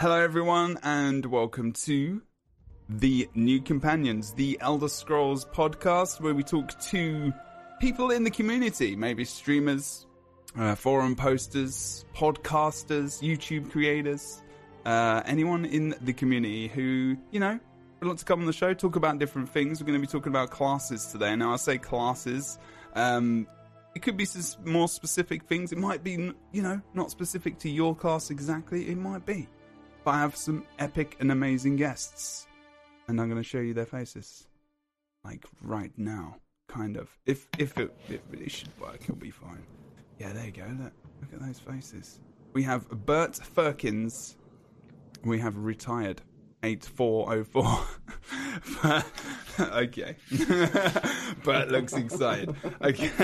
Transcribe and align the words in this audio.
Hello, 0.00 0.14
everyone, 0.14 0.78
and 0.84 1.26
welcome 1.26 1.72
to 1.72 2.22
the 2.88 3.28
New 3.34 3.60
Companions, 3.60 4.32
the 4.32 4.56
Elder 4.60 4.88
Scrolls 4.88 5.44
podcast, 5.44 6.20
where 6.20 6.34
we 6.34 6.44
talk 6.44 6.78
to 6.82 7.32
people 7.80 8.12
in 8.12 8.22
the 8.22 8.30
community, 8.30 8.94
maybe 8.94 9.24
streamers, 9.24 10.06
uh, 10.56 10.76
forum 10.76 11.16
posters, 11.16 12.04
podcasters, 12.14 13.20
YouTube 13.20 13.72
creators, 13.72 14.40
uh, 14.86 15.22
anyone 15.26 15.64
in 15.64 15.96
the 16.00 16.12
community 16.12 16.68
who, 16.68 17.16
you 17.32 17.40
know, 17.40 17.58
would 18.00 18.08
like 18.08 18.18
to 18.18 18.24
come 18.24 18.38
on 18.38 18.46
the 18.46 18.52
show, 18.52 18.72
talk 18.74 18.94
about 18.94 19.18
different 19.18 19.48
things. 19.48 19.80
We're 19.80 19.88
going 19.88 20.00
to 20.00 20.06
be 20.06 20.12
talking 20.12 20.30
about 20.30 20.50
classes 20.50 21.06
today. 21.06 21.34
Now, 21.34 21.54
I 21.54 21.56
say 21.56 21.76
classes. 21.76 22.56
Um, 22.94 23.48
it 23.96 24.02
could 24.02 24.16
be 24.16 24.26
some 24.26 24.64
more 24.64 24.86
specific 24.86 25.42
things. 25.46 25.72
It 25.72 25.78
might 25.78 26.04
be, 26.04 26.12
you 26.52 26.62
know, 26.62 26.80
not 26.94 27.10
specific 27.10 27.58
to 27.58 27.68
your 27.68 27.96
class 27.96 28.30
exactly. 28.30 28.90
It 28.90 28.96
might 28.96 29.26
be. 29.26 29.48
But 30.08 30.14
I 30.14 30.20
have 30.20 30.36
some 30.36 30.64
epic 30.78 31.18
and 31.20 31.30
amazing 31.30 31.76
guests. 31.76 32.46
And 33.08 33.20
I'm 33.20 33.28
going 33.28 33.42
to 33.42 33.46
show 33.46 33.58
you 33.58 33.74
their 33.74 33.84
faces. 33.84 34.48
Like 35.22 35.44
right 35.60 35.92
now. 35.98 36.36
Kind 36.66 36.96
of. 36.96 37.10
If 37.26 37.46
if 37.58 37.76
it, 37.76 37.94
it, 38.08 38.22
it 38.32 38.50
should 38.50 38.70
work, 38.80 39.02
it'll 39.02 39.16
be 39.16 39.30
fine. 39.30 39.62
Yeah, 40.18 40.32
there 40.32 40.46
you 40.46 40.52
go. 40.52 40.62
Look, 40.62 40.94
look 41.20 41.34
at 41.34 41.46
those 41.46 41.58
faces. 41.58 42.20
We 42.54 42.62
have 42.62 42.88
Bert 42.88 43.32
Ferkins. 43.32 44.36
We 45.26 45.40
have 45.40 45.58
retired 45.58 46.22
8404. 46.62 47.86
okay. 49.82 50.16
Bert 51.44 51.70
looks 51.70 51.92
excited. 51.92 52.56
Okay. 52.80 53.10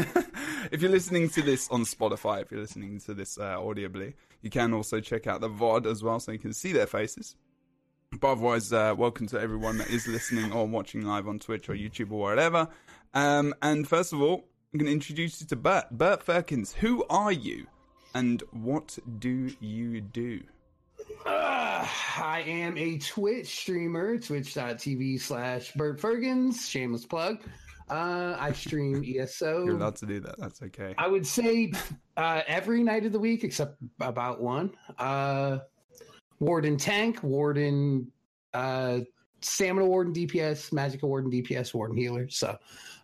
if 0.70 0.82
you're 0.82 0.90
listening 0.90 1.30
to 1.30 1.40
this 1.40 1.66
on 1.70 1.84
Spotify, 1.84 2.42
if 2.42 2.50
you're 2.50 2.60
listening 2.60 3.00
to 3.06 3.14
this 3.14 3.38
uh, 3.38 3.56
audibly, 3.58 4.12
you 4.44 4.50
can 4.50 4.74
also 4.74 5.00
check 5.00 5.26
out 5.26 5.40
the 5.40 5.48
VOD 5.48 5.86
as 5.86 6.02
well 6.02 6.20
so 6.20 6.30
you 6.30 6.38
can 6.38 6.52
see 6.52 6.70
their 6.70 6.86
faces. 6.86 7.34
But 8.20 8.32
otherwise, 8.32 8.70
uh, 8.74 8.94
welcome 8.94 9.26
to 9.28 9.40
everyone 9.40 9.78
that 9.78 9.88
is 9.88 10.06
listening 10.06 10.52
or 10.52 10.66
watching 10.66 11.00
live 11.00 11.26
on 11.26 11.38
Twitch 11.38 11.70
or 11.70 11.72
YouTube 11.72 12.12
or 12.12 12.20
whatever. 12.20 12.68
Um, 13.14 13.54
and 13.62 13.88
first 13.88 14.12
of 14.12 14.20
all, 14.20 14.44
I'm 14.72 14.78
going 14.78 14.86
to 14.86 14.92
introduce 14.92 15.40
you 15.40 15.46
to 15.46 15.56
Bert. 15.56 15.86
Bert 15.90 16.26
Ferkins, 16.26 16.74
who 16.74 17.06
are 17.08 17.32
you 17.32 17.66
and 18.14 18.42
what 18.50 18.98
do 19.18 19.50
you 19.60 20.02
do? 20.02 20.42
Uh, 21.24 21.88
I 22.18 22.44
am 22.46 22.76
a 22.76 22.98
Twitch 22.98 23.46
streamer, 23.46 24.18
twitch.tv 24.18 25.22
slash 25.22 25.72
Bert 25.72 25.98
Ferkins, 25.98 26.68
shameless 26.68 27.06
plug. 27.06 27.38
Uh, 27.90 28.36
I 28.38 28.52
stream 28.52 29.04
ESO. 29.06 29.64
You're 29.64 29.76
allowed 29.76 29.96
to 29.96 30.06
do 30.06 30.20
that. 30.20 30.38
That's 30.38 30.62
okay. 30.62 30.94
I 30.98 31.08
would 31.08 31.26
say 31.26 31.72
uh, 32.16 32.42
every 32.46 32.82
night 32.82 33.04
of 33.04 33.12
the 33.12 33.18
week, 33.18 33.44
except 33.44 33.76
about 34.00 34.40
one. 34.40 34.72
Uh, 34.98 35.58
Warden 36.40 36.76
Tank, 36.76 37.22
Warden 37.22 38.10
uh, 38.54 39.00
Stamina 39.44 39.86
Warden 39.86 40.14
DPS, 40.14 40.72
Magic 40.72 41.02
Warden 41.02 41.30
DPS, 41.30 41.74
Warden 41.74 41.96
Healer. 41.96 42.28
So 42.28 42.56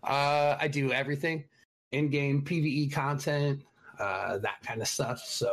uh, 0.05 0.57
I 0.59 0.69
do 0.69 0.93
everything 0.93 1.45
in 1.93 2.09
game 2.09 2.43
PVE 2.43 2.93
content, 2.93 3.63
uh, 3.99 4.39
that 4.39 4.63
kind 4.65 4.81
of 4.81 4.89
stuff. 4.89 5.21
So 5.21 5.53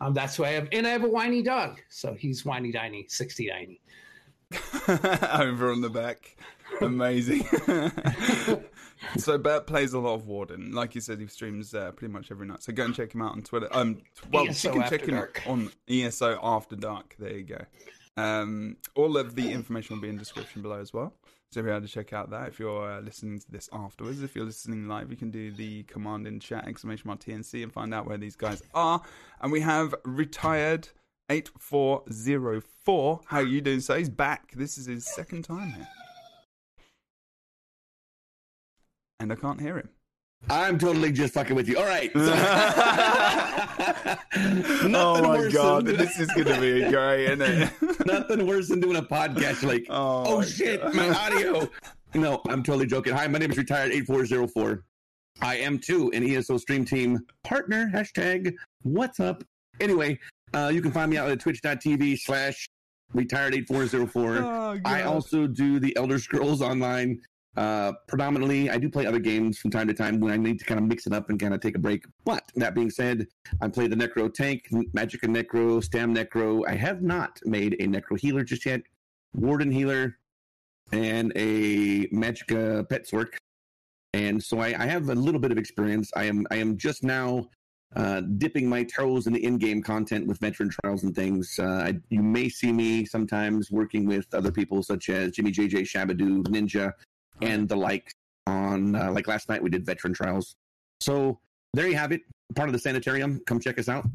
um, 0.00 0.14
that's 0.14 0.38
why 0.38 0.48
I 0.48 0.52
have, 0.52 0.68
and 0.72 0.86
I 0.86 0.90
have 0.90 1.04
a 1.04 1.08
whiny 1.08 1.42
dog. 1.42 1.80
So 1.90 2.14
he's 2.14 2.44
whiny 2.44 2.72
diny, 2.72 3.06
60 3.08 3.48
diny. 3.48 3.80
Over 5.38 5.70
on 5.70 5.80
the 5.80 5.90
back. 5.90 6.36
Amazing. 6.80 7.46
so 9.16 9.38
Bert 9.38 9.66
plays 9.66 9.92
a 9.92 9.98
lot 9.98 10.14
of 10.14 10.26
Warden. 10.26 10.72
Like 10.72 10.94
you 10.94 11.00
said, 11.00 11.20
he 11.20 11.26
streams 11.26 11.74
uh, 11.74 11.92
pretty 11.92 12.12
much 12.12 12.30
every 12.30 12.46
night. 12.46 12.62
So 12.62 12.72
go 12.72 12.84
and 12.84 12.94
check 12.94 13.14
him 13.14 13.22
out 13.22 13.32
on 13.32 13.42
Twitter. 13.42 13.68
Um, 13.72 13.98
well, 14.32 14.48
ESO 14.48 14.68
you 14.72 14.80
can 14.80 14.90
check 14.90 15.02
him 15.02 15.14
dark. 15.16 15.42
on 15.46 15.70
ESO 15.88 16.38
After 16.42 16.76
Dark. 16.76 17.16
There 17.18 17.36
you 17.36 17.44
go. 17.44 17.64
Um, 18.16 18.76
all 18.94 19.16
of 19.16 19.34
the 19.34 19.50
information 19.50 19.96
will 19.96 20.02
be 20.02 20.08
in 20.08 20.18
description 20.18 20.62
below 20.62 20.80
as 20.80 20.92
well. 20.92 21.14
So 21.52 21.62
be 21.62 21.70
able 21.70 21.80
to 21.80 21.88
check 21.88 22.12
out 22.12 22.30
that 22.30 22.46
if 22.46 22.60
you're 22.60 22.92
uh, 22.92 23.00
listening 23.00 23.40
to 23.40 23.50
this 23.50 23.68
afterwards. 23.72 24.22
If 24.22 24.36
you're 24.36 24.44
listening 24.44 24.86
live, 24.86 25.10
you 25.10 25.16
can 25.16 25.32
do 25.32 25.50
the 25.50 25.82
command 25.84 26.28
in 26.28 26.38
chat 26.38 26.68
exclamation 26.68 27.08
mark 27.08 27.20
TNC 27.20 27.64
and 27.64 27.72
find 27.72 27.92
out 27.92 28.06
where 28.06 28.18
these 28.18 28.36
guys 28.36 28.62
are. 28.72 29.02
And 29.40 29.50
we 29.50 29.60
have 29.60 29.92
retired 30.04 30.88
eight 31.28 31.50
four 31.58 32.04
zero 32.12 32.60
four. 32.84 33.20
How 33.26 33.38
are 33.38 33.46
you 33.46 33.60
doing? 33.60 33.80
So 33.80 33.96
he's 33.96 34.08
back. 34.08 34.52
This 34.54 34.78
is 34.78 34.86
his 34.86 35.04
second 35.04 35.42
time 35.42 35.72
here, 35.72 35.88
and 39.20 39.32
I 39.32 39.36
can't 39.36 39.60
hear 39.60 39.78
him. 39.78 39.88
I'm 40.48 40.78
totally 40.78 41.12
just 41.12 41.34
fucking 41.34 41.54
with 41.54 41.68
you. 41.68 41.76
All 41.76 41.84
right. 41.84 42.10
Oh 44.92 45.22
my 45.22 45.50
god, 45.50 45.86
this 45.86 46.18
is 46.18 46.26
gonna 46.28 46.60
be 46.60 46.88
great, 46.90 47.26
isn't 47.26 47.42
it? 47.42 47.72
nothing 48.06 48.46
worse 48.46 48.68
than 48.68 48.80
doing 48.80 48.96
a 48.96 49.02
podcast 49.02 49.62
like, 49.62 49.86
oh, 49.88 50.24
oh 50.26 50.42
shit, 50.42 50.80
god. 50.80 50.94
my 50.94 51.10
audio. 51.10 51.68
No, 52.14 52.40
I'm 52.48 52.62
totally 52.62 52.86
joking. 52.86 53.12
Hi, 53.12 53.26
my 53.28 53.38
name 53.38 53.50
is 53.50 53.58
retired 53.58 53.92
eight 53.92 54.06
four 54.06 54.24
zero 54.26 54.46
four. 54.46 54.84
I 55.42 55.56
am 55.56 55.78
too 55.78 56.10
an 56.12 56.28
ESO 56.28 56.58
stream 56.58 56.84
team 56.84 57.20
partner. 57.44 57.90
Hashtag 57.92 58.54
what's 58.82 59.20
up. 59.20 59.44
Anyway, 59.80 60.18
uh, 60.54 60.70
you 60.72 60.82
can 60.82 60.92
find 60.92 61.10
me 61.10 61.18
out 61.18 61.30
at 61.30 61.40
twitch.tv 61.40 62.18
slash 62.18 62.68
retired 63.12 63.54
8404. 63.54 64.38
Oh, 64.38 64.78
I 64.84 65.02
also 65.02 65.46
do 65.46 65.80
the 65.80 65.96
Elder 65.96 66.18
Scrolls 66.18 66.62
online 66.62 67.20
uh, 67.56 67.92
predominantly, 68.06 68.70
I 68.70 68.78
do 68.78 68.88
play 68.88 69.06
other 69.06 69.18
games 69.18 69.58
from 69.58 69.70
time 69.70 69.88
to 69.88 69.94
time 69.94 70.20
when 70.20 70.32
I 70.32 70.36
need 70.36 70.58
to 70.60 70.64
kind 70.64 70.78
of 70.78 70.86
mix 70.86 71.06
it 71.06 71.12
up 71.12 71.30
and 71.30 71.40
kind 71.40 71.52
of 71.52 71.60
take 71.60 71.76
a 71.76 71.80
break. 71.80 72.04
But 72.24 72.44
that 72.54 72.74
being 72.74 72.90
said, 72.90 73.26
I 73.60 73.68
play 73.68 73.88
the 73.88 73.96
Necro 73.96 74.32
Tank, 74.32 74.68
Magicka 74.70 75.28
Necro, 75.28 75.82
Stam 75.82 76.14
Necro. 76.14 76.62
I 76.68 76.74
have 76.74 77.02
not 77.02 77.40
made 77.44 77.74
a 77.74 77.86
Necro 77.86 78.18
Healer 78.18 78.44
just 78.44 78.64
yet. 78.64 78.82
Warden 79.34 79.70
Healer 79.70 80.16
and 80.92 81.32
a 81.36 82.06
Magicka 82.08 82.88
Pet 82.88 83.06
Sorc. 83.08 83.34
And 84.12 84.42
so 84.42 84.60
I, 84.60 84.68
I, 84.68 84.86
have 84.86 85.08
a 85.08 85.14
little 85.14 85.40
bit 85.40 85.52
of 85.52 85.58
experience. 85.58 86.10
I 86.16 86.24
am 86.24 86.44
I 86.50 86.56
am 86.56 86.76
just 86.76 87.04
now 87.04 87.48
uh, 87.94 88.22
dipping 88.38 88.68
my 88.68 88.82
toes 88.82 89.28
in 89.28 89.32
the 89.32 89.44
in-game 89.44 89.82
content 89.82 90.26
with 90.26 90.38
veteran 90.38 90.68
trials 90.68 91.04
and 91.04 91.14
things. 91.14 91.58
Uh, 91.60 91.84
I, 91.86 92.00
you 92.08 92.22
may 92.22 92.48
see 92.48 92.72
me 92.72 93.04
sometimes 93.04 93.70
working 93.70 94.06
with 94.06 94.32
other 94.34 94.50
people 94.50 94.82
such 94.82 95.10
as 95.10 95.32
Jimmy 95.32 95.52
JJ 95.52 95.82
Shabadoo, 95.82 96.42
Ninja, 96.44 96.92
and 97.42 97.68
the 97.68 97.76
like 97.76 98.14
on 98.46 98.94
uh, 98.94 99.10
like 99.12 99.26
last 99.26 99.48
night 99.48 99.62
we 99.62 99.70
did 99.70 99.84
veteran 99.84 100.14
trials. 100.14 100.54
So 101.00 101.40
there 101.74 101.88
you 101.88 101.96
have 101.96 102.12
it. 102.12 102.22
Part 102.54 102.68
of 102.68 102.72
the 102.72 102.78
sanitarium. 102.78 103.40
Come 103.46 103.60
check 103.60 103.78
us 103.78 103.88
out. 103.88 104.06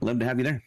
Love 0.00 0.18
to 0.18 0.24
have 0.24 0.38
you 0.38 0.44
there. 0.44 0.62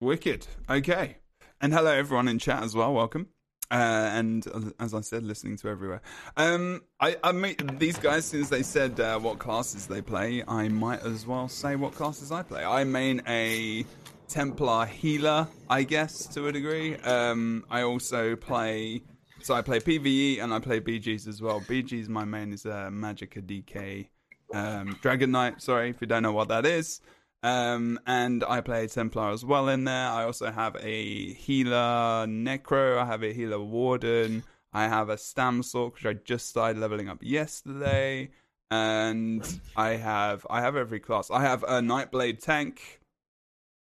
Wicked. 0.00 0.46
Okay. 0.68 1.16
And 1.60 1.72
hello 1.74 1.90
everyone 1.90 2.28
in 2.28 2.38
chat 2.38 2.62
as 2.62 2.74
well. 2.74 2.94
Welcome. 2.94 3.28
Uh, 3.70 4.10
and 4.12 4.72
as 4.80 4.94
I 4.94 5.00
said, 5.00 5.22
listening 5.22 5.56
to 5.58 5.68
everywhere. 5.68 6.02
Um, 6.36 6.82
I, 6.98 7.16
I 7.22 7.30
mean, 7.30 7.54
these 7.78 7.98
guys, 7.98 8.24
since 8.24 8.48
they 8.48 8.64
said 8.64 8.98
uh, 8.98 9.18
what 9.20 9.38
classes 9.38 9.86
they 9.86 10.02
play, 10.02 10.42
I 10.46 10.68
might 10.68 11.04
as 11.04 11.24
well 11.24 11.48
say 11.48 11.76
what 11.76 11.94
classes 11.94 12.32
I 12.32 12.42
play. 12.42 12.64
I 12.64 12.82
main 12.82 13.22
a 13.28 13.84
Templar 14.26 14.86
healer, 14.86 15.46
I 15.68 15.82
guess, 15.84 16.26
to 16.34 16.46
a 16.48 16.52
degree. 16.52 16.96
Um, 16.96 17.64
I 17.70 17.82
also 17.82 18.34
play 18.36 19.02
so 19.42 19.54
I 19.54 19.62
play 19.62 19.80
PVE 19.80 20.42
and 20.42 20.52
I 20.52 20.58
play 20.58 20.80
BGs 20.80 21.26
as 21.26 21.40
well. 21.40 21.60
BGs, 21.60 22.08
my 22.08 22.24
main 22.24 22.52
is 22.52 22.66
uh, 22.66 22.88
Magicka 22.90 23.42
DK 23.42 24.08
um, 24.52 24.98
Dragon 25.00 25.30
Knight. 25.30 25.62
Sorry 25.62 25.90
if 25.90 26.00
you 26.00 26.06
don't 26.06 26.22
know 26.22 26.32
what 26.32 26.48
that 26.48 26.66
is. 26.66 27.00
Um, 27.42 27.98
and 28.06 28.44
I 28.44 28.60
play 28.60 28.86
Templar 28.86 29.30
as 29.30 29.44
well 29.44 29.68
in 29.68 29.84
there. 29.84 30.08
I 30.08 30.24
also 30.24 30.50
have 30.50 30.76
a 30.76 31.32
healer 31.34 32.26
Necro. 32.26 32.98
I 32.98 33.06
have 33.06 33.22
a 33.22 33.32
healer 33.32 33.60
Warden. 33.60 34.44
I 34.72 34.88
have 34.88 35.08
a 35.08 35.16
Stam 35.16 35.62
Sorc, 35.62 35.94
which 35.94 36.06
I 36.06 36.14
just 36.14 36.48
started 36.48 36.78
leveling 36.78 37.08
up 37.08 37.22
yesterday. 37.22 38.30
And 38.70 39.44
I 39.76 39.90
have 39.90 40.46
I 40.48 40.60
have 40.60 40.76
every 40.76 41.00
class. 41.00 41.30
I 41.30 41.42
have 41.42 41.62
a 41.64 41.80
Nightblade 41.80 42.42
tank. 42.42 43.00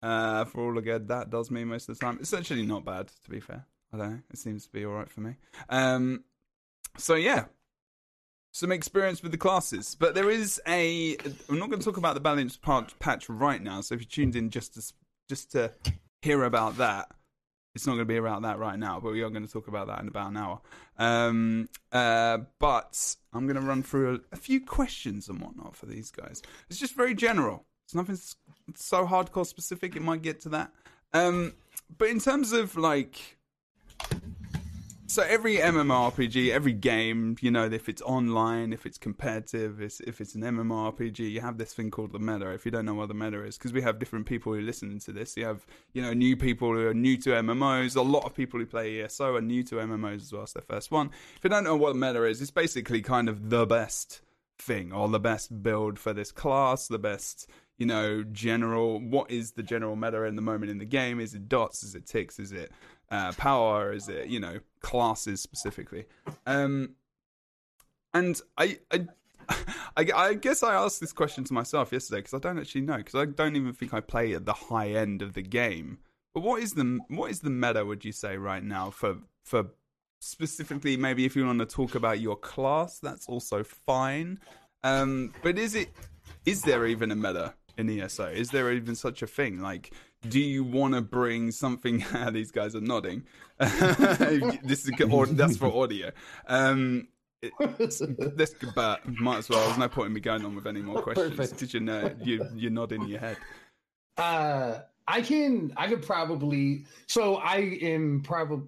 Uh, 0.03 0.45
for 0.45 0.67
all 0.67 0.75
the 0.75 0.83
good 0.83 1.09
that 1.09 1.31
does 1.31 1.51
me 1.51 1.65
most 1.65 1.89
of 1.89 1.99
the 1.99 2.05
time. 2.05 2.19
It's 2.21 2.35
actually 2.35 2.67
not 2.67 2.85
bad, 2.85 3.09
to 3.25 3.31
be 3.31 3.41
fair. 3.41 3.65
I 3.95 3.97
don't 3.97 4.11
know. 4.11 4.21
It 4.31 4.39
seems 4.39 4.67
to 4.67 4.73
be 4.73 4.85
all 4.85 4.93
right 4.93 5.09
for 5.09 5.21
me. 5.21 5.37
Um, 5.69 6.25
so 6.97 7.15
yeah, 7.15 7.45
some 8.51 8.73
experience 8.73 9.23
with 9.23 9.31
the 9.33 9.39
classes, 9.39 9.97
but 9.99 10.15
there 10.15 10.31
is 10.31 10.61
a. 10.67 11.17
I'm 11.49 11.59
not 11.59 11.71
going 11.71 11.79
to 11.79 11.85
talk 11.85 11.97
about 11.97 12.15
the 12.15 12.21
balance 12.21 12.57
part 12.57 12.99
patch 12.99 13.29
right 13.29 13.63
now. 13.63 13.81
So 13.83 13.95
if 13.95 14.01
you 14.01 14.07
tuned 14.07 14.37
in 14.37 14.51
just 14.51 14.75
to 14.75 14.93
just 15.29 15.53
to 15.53 15.73
hear 16.23 16.43
about 16.43 16.79
that, 16.79 17.09
it's 17.75 17.87
not 17.87 17.93
going 17.93 18.07
to 18.07 18.13
be 18.13 18.17
about 18.17 18.43
that 18.43 18.59
right 18.59 18.79
now. 18.79 18.99
But 18.99 19.13
we 19.13 19.23
are 19.23 19.31
going 19.31 19.47
to 19.47 19.53
talk 19.53 19.69
about 19.69 19.87
that 19.87 20.01
in 20.01 20.09
about 20.09 20.31
an 20.31 20.37
hour. 20.39 20.61
Um, 20.99 21.69
uh, 21.93 22.39
but 22.59 23.17
I'm 23.33 23.47
going 23.47 23.61
to 23.61 23.63
run 23.63 23.85
through 23.85 24.15
a, 24.15 24.35
a 24.35 24.37
few 24.37 24.61
questions 24.61 25.29
and 25.29 25.41
whatnot 25.41 25.77
for 25.77 25.87
these 25.87 26.11
guys. 26.11 26.43
It's 26.69 26.81
just 26.81 26.97
very 26.97 27.15
general. 27.15 27.65
It's 27.87 27.95
nothing 27.95 28.19
so 28.75 29.07
hardcore 29.07 29.47
specific. 29.47 29.95
It 29.95 30.03
might 30.03 30.23
get 30.23 30.41
to 30.43 30.49
that. 30.51 30.73
Um, 31.13 31.53
but 31.97 32.09
in 32.09 32.19
terms 32.19 32.53
of 32.53 32.77
like 32.77 33.34
So 35.15 35.23
every 35.23 35.59
MMORPG, 35.59 36.51
every 36.51 36.73
game, 36.73 37.37
you 37.41 37.53
know, 37.53 37.67
if 37.67 37.89
it's 37.89 38.03
online, 38.03 38.73
if 38.73 38.85
it's 38.85 38.99
competitive, 38.99 39.81
if 39.81 40.21
it's, 40.21 40.35
an 40.35 40.43
MMORPG, 40.43 41.31
you 41.31 41.41
have 41.41 41.57
this 41.57 41.73
thing 41.73 41.93
called 41.93 42.11
the 42.11 42.19
meta. 42.19 42.51
If 42.51 42.65
you 42.65 42.73
don't 42.73 42.85
know 42.85 42.95
what 42.95 43.07
the 43.07 43.15
meta 43.15 43.45
is, 43.45 43.57
because 43.57 43.73
we 43.73 43.81
have 43.83 44.01
different 44.01 44.27
people 44.27 44.53
who 44.53 44.61
listen 44.61 44.99
to 44.99 45.13
this, 45.13 45.37
you 45.37 45.45
have 45.45 45.65
you 45.93 46.03
know 46.03 46.13
new 46.13 46.37
people 46.37 46.73
who 46.73 46.89
are 46.89 46.95
new 46.95 47.17
to 47.19 47.31
MMOs. 47.31 47.95
A 47.95 48.01
lot 48.03 48.25
of 48.25 48.35
people 48.35 48.59
who 48.59 48.67
play 48.67 49.03
ESO 49.03 49.37
are 49.37 49.41
new 49.41 49.63
to 49.63 49.77
MMOs 49.77 50.23
as 50.23 50.33
well. 50.33 50.43
It's 50.43 50.53
their 50.55 50.63
first 50.63 50.91
one. 50.91 51.11
If 51.37 51.45
you 51.45 51.51
don't 51.51 51.63
know 51.63 51.77
what 51.77 51.93
the 51.93 52.01
meta 52.01 52.25
is, 52.25 52.43
it's 52.43 52.51
basically 52.51 53.01
kind 53.01 53.29
of 53.29 53.51
the 53.51 53.67
best 53.67 54.21
thing 54.59 54.93
or 54.93 55.09
the 55.09 55.21
best 55.21 55.63
build 55.63 56.01
for 56.01 56.13
this 56.13 56.33
class, 56.33 56.89
the 56.89 56.99
best 56.99 57.49
you 57.79 57.87
know, 57.87 58.23
general. 58.23 59.01
What 59.01 59.31
is 59.31 59.53
the 59.53 59.63
general 59.63 59.97
meta 59.97 60.25
in 60.25 60.37
the 60.37 60.43
moment 60.43 60.71
in 60.71 60.79
the 60.79 60.85
game? 60.85 61.21
Is 61.21 61.35
it 61.35 61.49
dots? 61.49 61.83
Is 61.83 61.95
it 61.95 62.07
ticks? 62.07 62.39
Is 62.39 62.53
it 62.53 62.71
uh, 63.11 63.33
power? 63.33 63.93
Is 63.93 64.09
it 64.09 64.29
you 64.29 64.41
know 64.41 64.61
classes 64.81 65.41
specifically? 65.41 66.07
Um, 66.47 66.97
and 68.13 68.41
I, 68.57 68.79
I, 68.93 69.07
I, 69.97 70.07
I 70.15 70.35
guess 70.35 70.63
I 70.63 70.75
asked 70.75 71.01
this 71.01 71.13
question 71.13 71.45
to 71.45 71.53
myself 71.53 71.93
yesterday 71.93 72.21
because 72.21 72.35
I 72.35 72.39
don't 72.39 72.59
actually 72.59 72.83
know 72.83 72.99
because 72.99 73.15
I 73.15 73.25
don't 73.27 73.57
even 73.57 73.73
think 73.73 73.93
I 73.93 74.01
play 74.01 74.35
at 74.35 74.47
the 74.47 74.53
high 74.53 74.91
end 74.91 75.23
of 75.23 75.35
the 75.35 75.43
game. 75.43 75.99
But 76.33 76.43
what 76.43 76.63
is 76.63 76.75
the 76.75 77.01
what 77.09 77.31
is 77.31 77.41
the 77.41 77.51
meta? 77.51 77.85
Would 77.85 78.05
you 78.05 78.13
say 78.13 78.37
right 78.37 78.63
now 78.63 78.91
for 78.91 79.19
for 79.45 79.67
specifically 80.21 80.97
maybe 80.97 81.25
if 81.25 81.37
you 81.37 81.45
want 81.45 81.59
to 81.59 81.67
talk 81.67 81.95
about 81.95 82.21
your 82.21 82.37
class, 82.37 82.99
that's 82.99 83.29
also 83.29 83.63
fine. 83.63 84.41
Um, 84.83 85.33
but 85.43 85.59
is 85.59 85.75
it 85.75 85.91
is 86.47 86.63
there 86.63 86.87
even 86.87 87.11
a 87.11 87.17
meta 87.17 87.55
in 87.77 87.89
ESO? 87.89 88.27
Is 88.27 88.51
there 88.51 88.73
even 88.73 88.95
such 88.95 89.23
a 89.23 89.27
thing? 89.27 89.61
Like, 89.61 89.93
do 90.29 90.41
you 90.41 90.65
want 90.65 90.95
to 90.95 91.01
bring 91.01 91.51
something? 91.51 92.05
these 92.33 92.51
guys 92.51 92.75
are 92.75 92.81
nodding. 92.81 93.25
this 93.59 94.87
is 94.87 94.91
or, 95.11 95.27
that's 95.27 95.57
for 95.57 95.67
audio. 95.67 96.11
Um, 96.47 97.09
this, 97.79 98.55
but 98.75 99.07
might 99.21 99.39
as 99.39 99.49
well. 99.49 99.65
There's 99.67 99.79
no 99.79 99.89
point 99.89 100.09
in 100.09 100.13
me 100.15 100.21
going 100.21 100.45
on 100.45 100.55
with 100.55 100.67
any 100.67 100.81
more 100.81 101.03
questions 101.03 101.53
Did 101.53 101.75
you 101.75 101.81
know 101.81 102.11
you 102.23 102.47
you're 102.55 102.71
nodding 102.71 103.07
your 103.07 103.21
head. 103.21 103.37
Uh, 104.17 104.81
I 105.07 105.21
can 105.21 105.73
I 105.77 105.89
could 105.89 106.03
probably 106.03 106.87
so 107.07 107.37
I 107.37 107.79
am 107.83 108.23
probably 108.23 108.67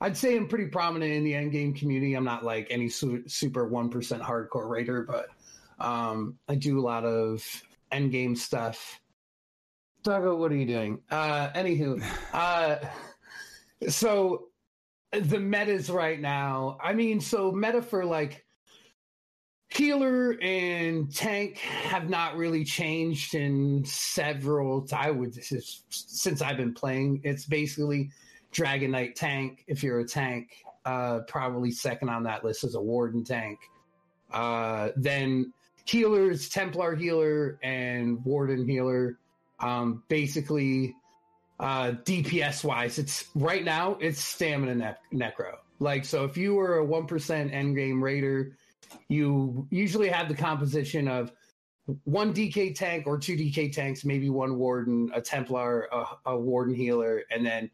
I'd 0.00 0.16
say 0.16 0.36
I'm 0.36 0.48
pretty 0.48 0.66
prominent 0.66 1.12
in 1.12 1.22
the 1.22 1.32
endgame 1.32 1.78
community. 1.78 2.14
I'm 2.14 2.24
not 2.24 2.44
like 2.44 2.66
any 2.70 2.88
su- 2.88 3.24
super 3.28 3.68
one 3.68 3.88
percent 3.88 4.22
hardcore 4.22 4.68
writer, 4.68 5.02
but 5.02 5.28
um, 5.84 6.38
I 6.48 6.54
do 6.54 6.80
a 6.80 6.82
lot 6.82 7.04
of 7.04 7.44
endgame 7.92 8.36
stuff. 8.36 9.00
Doggo, 10.02 10.36
what 10.36 10.50
are 10.50 10.56
you 10.56 10.66
doing? 10.66 11.00
Uh, 11.10 11.50
anywho, 11.50 12.02
uh, 12.32 12.76
so 13.88 14.48
the 15.12 15.38
metas 15.38 15.90
right 15.90 16.20
now. 16.20 16.78
I 16.82 16.92
mean, 16.94 17.20
so 17.20 17.52
meta 17.52 17.82
for 17.82 18.04
like 18.04 18.44
healer 19.68 20.36
and 20.42 21.14
tank 21.14 21.58
have 21.58 22.10
not 22.10 22.36
really 22.36 22.64
changed 22.64 23.34
in 23.34 23.84
several. 23.84 24.86
I 24.92 25.10
would 25.10 25.34
since 25.90 26.42
I've 26.42 26.56
been 26.56 26.74
playing. 26.74 27.20
It's 27.24 27.46
basically 27.46 28.10
Dragon 28.50 28.90
Knight 28.90 29.16
tank. 29.16 29.64
If 29.66 29.82
you're 29.82 30.00
a 30.00 30.06
tank, 30.06 30.50
uh, 30.84 31.20
probably 31.28 31.70
second 31.70 32.08
on 32.08 32.24
that 32.24 32.44
list 32.44 32.64
is 32.64 32.74
a 32.74 32.80
Warden 32.80 33.24
tank. 33.24 33.58
Uh, 34.32 34.90
then 34.96 35.52
healers, 35.84 36.48
Templar 36.48 36.96
healer, 36.96 37.58
and 37.62 38.24
Warden 38.24 38.66
healer. 38.66 39.18
Um, 39.62 40.02
basically, 40.08 40.94
uh, 41.60 41.92
DPS 42.04 42.64
wise, 42.64 42.98
it's 42.98 43.26
right 43.34 43.64
now 43.64 43.96
it's 44.00 44.20
stamina 44.22 44.74
ne- 44.74 45.18
necro. 45.18 45.54
Like 45.78 46.04
so, 46.04 46.24
if 46.24 46.36
you 46.36 46.54
were 46.54 46.78
a 46.78 46.84
one 46.84 47.06
percent 47.06 47.52
endgame 47.52 48.02
raider, 48.02 48.56
you 49.08 49.66
usually 49.70 50.08
have 50.08 50.28
the 50.28 50.34
composition 50.34 51.08
of 51.08 51.32
one 52.04 52.32
DK 52.32 52.74
tank 52.74 53.06
or 53.06 53.18
two 53.18 53.36
DK 53.36 53.72
tanks, 53.72 54.04
maybe 54.04 54.30
one 54.30 54.56
warden, 54.58 55.10
a 55.14 55.20
Templar, 55.20 55.88
a, 55.92 56.04
a 56.26 56.36
warden 56.36 56.74
healer, 56.74 57.22
and 57.30 57.44
then 57.44 57.70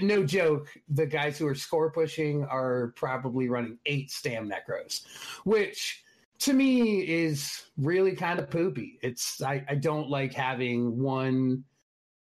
no 0.00 0.24
joke, 0.24 0.68
the 0.88 1.06
guys 1.06 1.38
who 1.38 1.46
are 1.46 1.54
score 1.54 1.90
pushing 1.90 2.44
are 2.44 2.92
probably 2.96 3.48
running 3.48 3.78
eight 3.86 4.10
stam 4.10 4.50
necros, 4.50 5.04
which 5.44 6.04
to 6.42 6.52
me 6.52 7.00
is 7.00 7.64
really 7.76 8.16
kind 8.16 8.38
of 8.38 8.50
poopy. 8.50 8.98
It's 9.02 9.40
I, 9.42 9.64
I 9.68 9.74
don't 9.76 10.08
like 10.08 10.32
having 10.34 10.98
one 11.00 11.64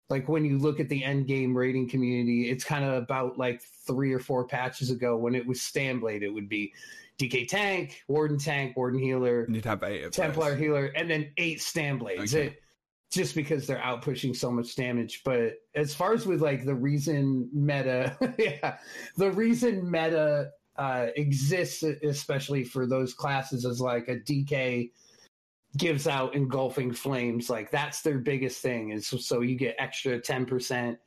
like 0.09 0.29
when 0.29 0.45
you 0.45 0.59
look 0.59 0.79
at 0.79 0.89
the 0.89 1.03
end 1.03 1.27
game 1.27 1.57
rating 1.57 1.89
community, 1.89 2.49
it's 2.49 2.63
kind 2.63 2.85
of 2.85 2.93
about 2.93 3.37
like 3.39 3.61
three 3.87 4.13
or 4.13 4.19
four 4.19 4.45
patches 4.45 4.91
ago 4.91 5.17
when 5.17 5.33
it 5.33 5.45
was 5.45 5.59
Stamblade, 5.59 6.21
it 6.21 6.29
would 6.29 6.47
be 6.47 6.73
DK 7.17 7.47
tank, 7.47 8.03
Warden 8.07 8.37
tank, 8.37 8.77
Warden 8.77 8.99
healer, 8.99 9.45
and 9.45 9.55
you'd 9.55 9.65
have 9.65 9.81
eight 9.83 10.11
Templar 10.11 10.51
those. 10.51 10.59
healer, 10.59 10.85
and 10.95 11.09
then 11.09 11.31
eight 11.37 11.59
Stamblades. 11.59 12.33
Okay. 12.33 12.47
It, 12.47 12.59
just 13.11 13.35
because 13.35 13.67
they're 13.67 13.81
out 13.83 14.01
pushing 14.01 14.33
so 14.33 14.49
much 14.49 14.75
damage. 14.75 15.21
But 15.23 15.53
as 15.75 15.93
far 15.93 16.13
as 16.13 16.25
with 16.25 16.41
like 16.41 16.65
the 16.65 16.73
reason 16.73 17.47
meta, 17.53 18.17
yeah, 18.39 18.77
the 19.17 19.31
reason 19.31 19.89
meta 19.89 20.49
uh, 20.75 21.07
exists, 21.15 21.83
especially 21.83 22.63
for 22.63 22.87
those 22.87 23.13
classes, 23.13 23.65
as 23.65 23.79
like 23.79 24.07
a 24.07 24.17
DK 24.17 24.91
gives 25.77 26.07
out 26.07 26.35
engulfing 26.35 26.91
flames. 26.91 27.49
Like 27.49 27.71
that's 27.71 28.01
their 28.01 28.19
biggest 28.19 28.61
thing 28.61 28.91
is 28.91 29.07
so 29.07 29.41
you 29.41 29.55
get 29.55 29.75
extra 29.79 30.19
ten 30.19 30.45
percent 30.45 30.97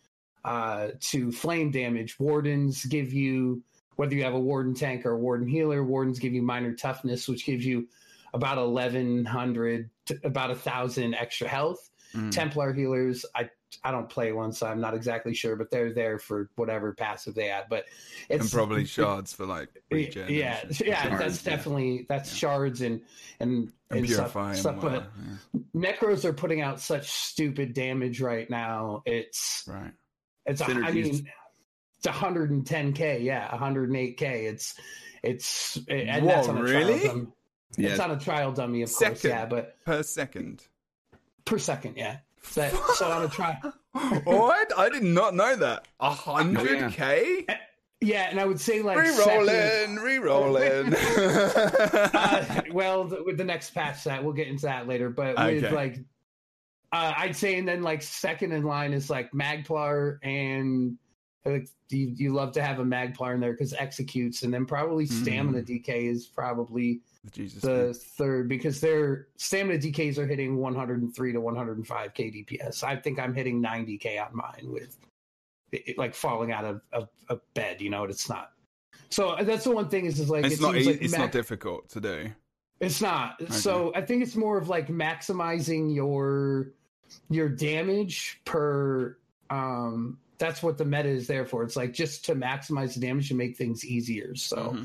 uh, 0.44 0.88
to 1.00 1.32
flame 1.32 1.70
damage. 1.70 2.18
Wardens 2.18 2.84
give 2.84 3.12
you 3.12 3.62
whether 3.96 4.14
you 4.14 4.24
have 4.24 4.34
a 4.34 4.40
warden 4.40 4.74
tank 4.74 5.06
or 5.06 5.12
a 5.12 5.18
warden 5.18 5.48
healer. 5.48 5.84
Wardens 5.84 6.18
give 6.18 6.32
you 6.32 6.42
minor 6.42 6.74
toughness, 6.74 7.28
which 7.28 7.44
gives 7.44 7.64
you 7.64 7.88
about 8.34 8.58
eleven 8.58 9.24
hundred, 9.24 9.90
about 10.24 10.50
a 10.50 10.56
thousand 10.56 11.14
extra 11.14 11.48
health. 11.48 11.90
Mm. 12.14 12.30
Templar 12.30 12.72
healers, 12.72 13.26
I 13.34 13.50
I 13.82 13.90
don't 13.90 14.08
play 14.08 14.32
one, 14.32 14.52
so 14.52 14.66
I'm 14.66 14.80
not 14.80 14.94
exactly 14.94 15.34
sure, 15.34 15.56
but 15.56 15.70
they're 15.70 15.92
there 15.92 16.18
for 16.18 16.48
whatever 16.56 16.94
passive 16.94 17.34
they 17.34 17.50
add. 17.50 17.66
But 17.68 17.84
it's 18.28 18.44
and 18.44 18.52
probably 18.52 18.84
shards 18.86 19.32
for 19.32 19.46
like 19.46 19.68
regen. 19.90 20.26
Yeah, 20.28 20.64
yeah, 20.84 21.02
shards, 21.02 21.18
that's 21.18 21.42
definitely 21.42 22.06
that's 22.08 22.30
yeah. 22.32 22.38
shards 22.38 22.80
and 22.80 23.02
and, 23.40 23.72
and, 23.90 23.98
and 23.98 24.06
purifying. 24.06 24.56
Stuff, 24.56 24.80
stuff 24.80 24.92
but 24.92 25.10
yeah. 25.54 25.60
necros 25.92 26.24
are 26.24 26.32
putting 26.32 26.60
out 26.60 26.80
such 26.80 27.10
stupid 27.10 27.74
damage 27.74 28.20
right 28.20 28.48
now. 28.48 29.02
It's 29.04 29.64
right. 29.66 29.92
It's 30.46 30.60
a, 30.60 30.66
I 30.66 30.92
mean, 30.92 31.26
it's 31.98 32.06
110k. 32.06 33.22
Yeah, 33.22 33.48
108k. 33.48 34.22
It's 34.22 34.74
it's 35.22 35.78
and 35.88 36.24
Whoa, 36.24 36.28
that's 36.28 36.48
on 36.48 36.58
a 36.58 36.62
really? 36.62 37.00
Trial 37.00 37.14
dummy. 37.14 37.26
It's 37.78 38.00
on 38.00 38.10
a 38.12 38.18
trial 38.18 38.52
dummy, 38.52 38.82
of 38.82 38.88
second, 38.88 39.14
course. 39.14 39.24
Yeah, 39.24 39.46
but 39.46 39.76
per 39.84 40.02
second. 40.02 40.64
Per 41.44 41.58
second, 41.58 41.96
yeah. 41.96 42.18
So, 42.50 42.68
so 42.94 43.08
gonna 43.08 43.28
try. 43.28 43.60
what? 44.24 44.78
I 44.78 44.88
did 44.88 45.02
not 45.02 45.34
know 45.34 45.56
that. 45.56 45.86
A 46.00 46.10
hundred 46.10 46.92
k. 46.92 47.46
Yeah, 48.00 48.28
and 48.28 48.38
I 48.38 48.44
would 48.44 48.60
say 48.60 48.82
like 48.82 48.98
re-rolling, 48.98 49.96
re-rolling. 49.96 50.94
uh, 50.94 52.62
well, 52.72 53.04
with 53.24 53.38
the 53.38 53.44
next 53.44 53.70
patch, 53.70 54.04
that 54.04 54.22
we'll 54.22 54.34
get 54.34 54.48
into 54.48 54.66
that 54.66 54.86
later. 54.86 55.08
But 55.08 55.36
with 55.36 55.64
okay. 55.64 55.74
like, 55.74 55.98
uh, 56.92 57.14
I'd 57.16 57.34
say, 57.34 57.58
and 57.58 57.66
then 57.66 57.82
like 57.82 58.02
second 58.02 58.52
in 58.52 58.64
line 58.64 58.92
is 58.92 59.08
like 59.08 59.32
Magplar, 59.32 60.18
and 60.22 60.98
like, 61.46 61.68
you 61.88 62.12
you 62.14 62.34
love 62.34 62.52
to 62.52 62.62
have 62.62 62.80
a 62.80 62.84
Magplar 62.84 63.34
in 63.34 63.40
there 63.40 63.52
because 63.52 63.72
executes, 63.72 64.42
and 64.42 64.52
then 64.52 64.66
probably 64.66 65.06
Stamina 65.06 65.62
mm. 65.62 65.66
DK 65.66 66.10
is 66.10 66.26
probably 66.26 67.00
Jesus 67.32 67.62
the 67.62 67.94
third 67.94 68.48
because 68.48 68.80
their 68.80 69.28
stamina 69.36 69.78
DKs 69.78 70.18
are 70.18 70.26
hitting 70.26 70.56
103 70.56 71.32
to 71.32 71.40
105 71.40 72.14
KDPS. 72.14 72.84
I 72.84 72.96
think 72.96 73.18
I'm 73.18 73.34
hitting 73.34 73.62
90k 73.62 74.24
on 74.24 74.36
mine 74.36 74.72
with 74.72 74.96
it, 75.72 75.98
like 75.98 76.14
falling 76.14 76.52
out 76.52 76.64
of, 76.64 76.80
of, 76.92 77.08
of, 77.28 77.40
bed. 77.54 77.80
You 77.80 77.90
know, 77.90 78.04
it's 78.04 78.28
not. 78.28 78.52
So 79.10 79.30
uh, 79.30 79.44
that's 79.44 79.64
the 79.64 79.70
one 79.70 79.88
thing 79.88 80.06
is 80.06 80.18
is 80.20 80.30
like 80.30 80.44
it's 80.44 80.56
it 80.56 80.60
not 80.60 80.74
like 80.74 81.02
it's 81.02 81.16
not 81.16 81.32
difficult 81.32 81.88
to 81.90 82.00
do. 82.00 82.30
It's 82.80 83.00
not. 83.00 83.40
Okay. 83.40 83.52
So 83.52 83.92
I 83.94 84.02
think 84.02 84.22
it's 84.22 84.36
more 84.36 84.58
of 84.58 84.68
like 84.68 84.88
maximizing 84.88 85.94
your 85.94 86.72
your 87.30 87.48
damage 87.48 88.40
per 88.44 89.16
um 89.50 90.18
that's 90.38 90.62
what 90.62 90.76
the 90.76 90.84
meta 90.84 91.08
is 91.08 91.26
there 91.26 91.46
for. 91.46 91.62
It's 91.62 91.76
like 91.76 91.92
just 91.92 92.24
to 92.26 92.34
maximize 92.34 92.94
the 92.94 93.00
damage 93.00 93.30
and 93.30 93.38
make 93.38 93.56
things 93.56 93.84
easier. 93.84 94.34
So 94.34 94.56
mm-hmm. 94.56 94.84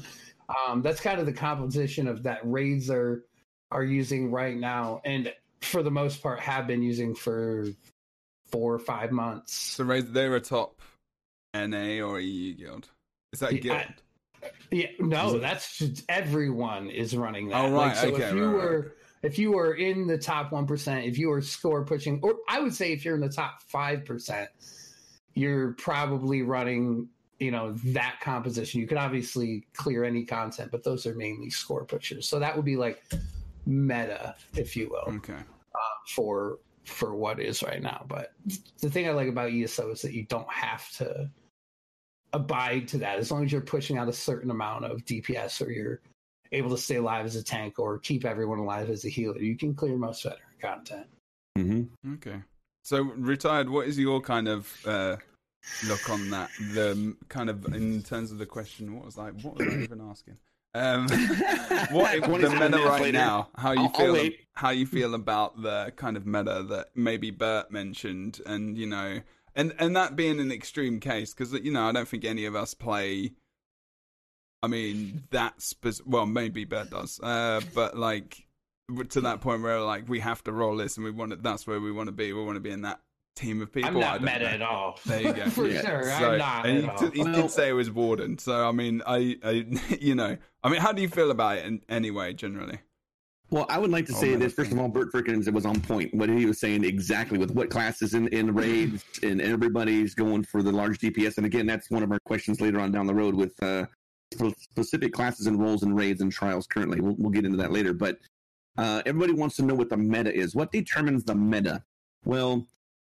Um, 0.67 0.81
that's 0.81 1.01
kind 1.01 1.19
of 1.19 1.25
the 1.25 1.33
composition 1.33 2.07
of 2.07 2.23
that 2.23 2.39
raids 2.43 2.89
are 2.89 3.23
are 3.71 3.83
using 3.83 4.31
right 4.31 4.57
now, 4.57 5.01
and 5.05 5.33
for 5.61 5.83
the 5.83 5.91
most 5.91 6.21
part 6.21 6.39
have 6.39 6.67
been 6.67 6.81
using 6.81 7.15
for 7.15 7.67
four 8.51 8.73
or 8.73 8.79
five 8.79 9.11
months. 9.11 9.53
So 9.53 9.83
raids 9.83 10.11
they're 10.11 10.35
a 10.35 10.41
top 10.41 10.79
NA 11.53 12.01
or 12.01 12.19
EU 12.19 12.53
guild. 12.53 12.89
Is 13.31 13.39
that 13.39 13.61
guild? 13.61 13.77
I, 13.77 13.95
yeah, 14.71 14.87
no, 14.99 15.37
that's 15.37 15.77
just, 15.77 16.03
everyone 16.09 16.89
is 16.89 17.15
running 17.15 17.49
that. 17.49 17.65
Oh 17.65 17.71
right, 17.71 17.87
like, 17.87 17.95
so 17.95 18.07
okay, 18.09 18.23
if 18.23 18.35
you 18.35 18.45
right, 18.45 18.53
were 18.53 18.79
right. 18.79 18.91
if 19.23 19.39
you 19.39 19.51
were 19.51 19.73
in 19.73 20.07
the 20.07 20.17
top 20.17 20.51
one 20.51 20.65
percent, 20.65 21.05
if 21.05 21.17
you 21.17 21.29
were 21.29 21.41
score 21.41 21.85
pushing, 21.85 22.19
or 22.23 22.35
I 22.49 22.59
would 22.59 22.73
say 22.73 22.91
if 22.91 23.05
you're 23.05 23.15
in 23.15 23.21
the 23.21 23.29
top 23.29 23.61
five 23.67 24.05
percent, 24.05 24.49
you're 25.33 25.73
probably 25.73 26.41
running 26.41 27.09
you 27.41 27.49
know 27.49 27.73
that 27.85 28.19
composition. 28.21 28.79
You 28.79 28.87
could 28.87 28.99
obviously 28.99 29.65
clear 29.73 30.03
any 30.03 30.23
content, 30.23 30.71
but 30.71 30.83
those 30.83 31.07
are 31.07 31.15
mainly 31.15 31.49
score 31.49 31.83
pushers. 31.83 32.27
So 32.27 32.39
that 32.39 32.55
would 32.55 32.65
be 32.65 32.77
like 32.77 33.03
meta, 33.65 34.35
if 34.55 34.77
you 34.77 34.89
will, 34.89 35.15
Okay. 35.15 35.33
uh, 35.33 35.79
for 36.07 36.59
for 36.85 37.15
what 37.15 37.39
is 37.39 37.63
right 37.63 37.81
now. 37.81 38.05
But 38.07 38.33
the 38.79 38.89
thing 38.89 39.07
I 39.09 39.11
like 39.11 39.27
about 39.27 39.51
ESO 39.51 39.91
is 39.91 40.01
that 40.03 40.13
you 40.13 40.23
don't 40.25 40.51
have 40.51 40.89
to 40.93 41.29
abide 42.33 42.87
to 42.89 42.97
that 42.99 43.17
as 43.17 43.31
long 43.31 43.43
as 43.43 43.51
you're 43.51 43.61
pushing 43.61 43.97
out 43.97 44.07
a 44.07 44.13
certain 44.13 44.51
amount 44.51 44.85
of 44.85 45.03
DPS 45.05 45.65
or 45.65 45.71
you're 45.71 45.99
able 46.51 46.69
to 46.69 46.77
stay 46.77 46.95
alive 46.95 47.25
as 47.25 47.35
a 47.35 47.43
tank 47.43 47.79
or 47.79 47.97
keep 47.99 48.23
everyone 48.23 48.59
alive 48.59 48.89
as 48.89 49.03
a 49.05 49.09
healer. 49.09 49.39
You 49.39 49.57
can 49.57 49.73
clear 49.73 49.97
most 49.97 50.23
veteran 50.23 50.41
content. 50.61 51.07
Mm-hmm. 51.57 52.13
Okay. 52.15 52.41
So, 52.83 53.01
retired. 53.03 53.69
What 53.69 53.87
is 53.87 53.97
your 53.97 54.21
kind 54.21 54.47
of 54.47 54.71
uh, 54.85 55.17
look 55.87 56.09
on 56.09 56.29
that? 56.31 56.49
The 56.73 56.91
um, 56.91 57.17
kind 57.29 57.49
of 57.49 57.65
in 57.73 58.01
terms 58.03 58.31
of 58.31 58.37
the 58.37 58.45
question. 58.45 58.95
What 58.95 59.05
was 59.05 59.17
I? 59.17 59.29
What 59.31 59.57
was 59.57 59.67
I 59.67 59.79
even 59.81 60.01
asking? 60.01 60.37
Um, 60.73 61.07
what 61.91 62.13
the 62.13 62.21
27 62.25 62.71
meta 62.71 62.83
right 62.85 63.01
later. 63.01 63.17
now? 63.17 63.49
How 63.57 63.71
you 63.73 63.79
I'll- 63.81 63.91
I'll 63.95 64.15
feel? 64.15 64.31
how 64.53 64.69
you 64.69 64.85
feel 64.85 65.13
about 65.13 65.61
the 65.61 65.91
kind 65.97 66.15
of 66.15 66.25
meta 66.25 66.63
that 66.69 66.87
maybe 66.95 67.29
Bert 67.31 67.71
mentioned, 67.71 68.39
and 68.45 68.77
you 68.77 68.87
know, 68.87 69.19
and 69.55 69.73
and 69.79 69.95
that 69.95 70.15
being 70.15 70.39
an 70.39 70.51
extreme 70.51 70.99
case 70.99 71.33
because 71.33 71.51
you 71.53 71.71
know 71.71 71.87
I 71.87 71.91
don't 71.91 72.07
think 72.07 72.23
any 72.25 72.45
of 72.45 72.55
us 72.55 72.73
play. 72.73 73.33
I 74.63 74.67
mean 74.67 75.23
that's 75.31 75.73
well 76.05 76.25
maybe 76.25 76.65
Bert 76.65 76.89
does, 76.91 77.19
uh, 77.21 77.61
but 77.73 77.97
like 77.97 78.45
to 79.09 79.21
that 79.21 79.41
point 79.41 79.63
where 79.63 79.81
like 79.81 80.07
we 80.07 80.19
have 80.19 80.43
to 80.45 80.51
roll 80.51 80.77
this 80.77 80.95
and 80.97 81.03
we 81.03 81.11
want 81.11 81.33
it. 81.33 81.43
That's 81.43 81.65
where 81.67 81.79
we 81.81 81.91
want 81.91 82.07
to 82.07 82.11
be. 82.13 82.31
We 82.31 82.43
want 82.43 82.55
to 82.57 82.61
be 82.61 82.69
in 82.71 82.83
that 82.83 83.01
team 83.35 83.61
of 83.61 83.71
people. 83.71 83.89
I'm 83.89 83.99
not 83.99 84.21
don't 84.21 84.25
meta 84.25 84.39
know. 84.39 84.47
at 84.47 84.61
all. 84.61 84.99
There 85.05 85.21
you 85.21 85.33
go. 85.33 85.45
For 85.49 85.67
Yeah. 85.67 85.81
sure. 85.81 86.03
So- 86.03 86.31
I'm 86.33 86.37
not 86.37 86.65
and 86.65 86.77
at 86.77 86.83
he, 86.83 86.89
all. 86.89 86.97
did, 86.97 87.13
he 87.13 87.23
Well- 87.23 87.33
did 87.43 87.51
say 87.51 87.69
it 87.69 87.73
was 87.73 87.89
Warden. 87.91 88.37
So 88.37 88.67
I 88.67 88.71
mean, 88.71 89.01
I, 89.07 89.37
I, 89.43 89.65
you 90.01 90.15
know, 90.15 90.37
I 90.63 90.69
mean, 90.69 90.81
how 90.81 90.91
do 90.91 91.01
you 91.01 91.07
feel 91.09 91.31
about 91.31 91.57
it 91.59 91.65
in, 91.65 91.81
anyway? 91.89 92.33
Generally, 92.33 92.79
Well, 93.49 93.65
I 93.69 93.77
would 93.79 93.89
like 93.91 94.05
to 94.07 94.13
Oh, 94.15 94.19
say 94.19 94.29
man, 94.31 94.39
this. 94.39 94.53
First 94.53 94.71
of 94.71 94.79
all, 94.79 94.87
Bert 94.89 95.11
Ferkins 95.11 95.51
was 95.51 95.65
on 95.65 95.79
point. 95.81 96.13
What 96.13 96.29
he 96.29 96.45
was 96.45 96.59
saying 96.59 96.83
exactly 96.83 97.37
with 97.37 97.51
what 97.51 97.69
classes 97.69 98.13
in, 98.13 98.27
in 98.29 98.53
raids, 98.53 99.03
and 99.23 99.41
everybody's 99.41 100.13
going 100.13 100.43
for 100.43 100.61
the 100.61 100.71
large 100.71 100.99
DPS. 100.99 101.37
And 101.37 101.45
again, 101.45 101.65
that's 101.65 101.89
one 101.89 102.03
of 102.03 102.11
our 102.11 102.19
questions 102.25 102.61
later 102.61 102.79
on 102.79 102.91
down 102.91 103.07
the 103.07 103.15
road 103.15 103.35
with 103.35 103.53
uh, 103.63 103.85
specific 104.57 105.13
classes 105.13 105.47
and 105.47 105.59
roles 105.59 105.83
and 105.83 105.95
raids 105.95 106.21
and 106.21 106.31
trials 106.31 106.67
currently. 106.67 107.01
We'll, 107.01 107.15
we'll 107.17 107.31
get 107.31 107.45
into 107.45 107.57
that 107.57 107.71
later. 107.71 107.93
But 107.93 108.17
uh, 108.77 109.01
everybody 109.05 109.33
wants 109.33 109.55
to 109.57 109.63
know 109.63 109.75
what 109.75 109.89
the 109.89 109.97
meta 109.97 110.33
is. 110.33 110.55
What 110.55 110.71
determines 110.71 111.23
the 111.25 111.35
meta? 111.35 111.83
Well, 112.23 112.67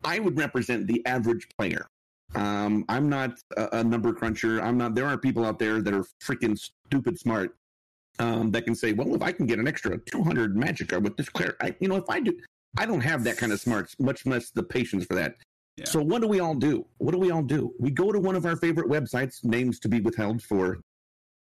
I 0.05 0.19
would 0.19 0.37
represent 0.37 0.87
the 0.87 1.05
average 1.07 1.49
player. 1.59 1.87
Um, 2.35 2.85
I'm 2.89 3.09
not 3.09 3.39
a, 3.57 3.79
a 3.79 3.85
number 3.85 4.13
cruncher. 4.13 4.61
I'm 4.61 4.77
not. 4.77 4.95
There 4.95 5.07
are 5.07 5.17
people 5.17 5.45
out 5.45 5.59
there 5.59 5.81
that 5.81 5.95
are 5.95 6.05
freaking 6.23 6.59
stupid 6.59 7.19
smart 7.19 7.57
um, 8.19 8.51
that 8.53 8.63
can 8.63 8.75
say, 8.75 8.93
well, 8.93 9.15
if 9.15 9.23
I 9.23 9.33
can 9.33 9.47
get 9.47 9.59
an 9.59 9.69
extra 9.69 9.99
200 9.99 10.57
magicka 10.57 11.01
with 11.01 11.17
this 11.17 11.29
clear, 11.29 11.57
I, 11.61 11.75
you 11.81 11.89
know, 11.89 11.97
if 11.97 12.09
I 12.09 12.21
do, 12.21 12.37
I 12.79 12.87
don't 12.87 13.01
have 13.01 13.25
that 13.25 13.39
kind 13.39 13.53
of 13.53 13.61
smarts, 13.61 13.95
much 13.99 14.27
less 14.27 14.51
the 14.51 14.63
patience 14.63 15.05
for 15.05 15.15
that. 15.15 15.37
Yeah. 15.77 15.85
So 15.87 16.03
what 16.03 16.23
do 16.23 16.29
we 16.29 16.41
all 16.41 16.55
do? 16.55 16.87
What 16.99 17.13
do 17.13 17.19
we 17.19 17.31
all 17.31 17.43
do? 17.43 17.75
We 17.79 17.91
go 17.91 18.11
to 18.11 18.19
one 18.19 18.35
of 18.35 18.47
our 18.47 18.57
favorite 18.57 18.89
websites, 18.89 19.45
names 19.45 19.79
to 19.81 19.89
be 19.89 20.01
withheld 20.01 20.43
for 20.43 20.81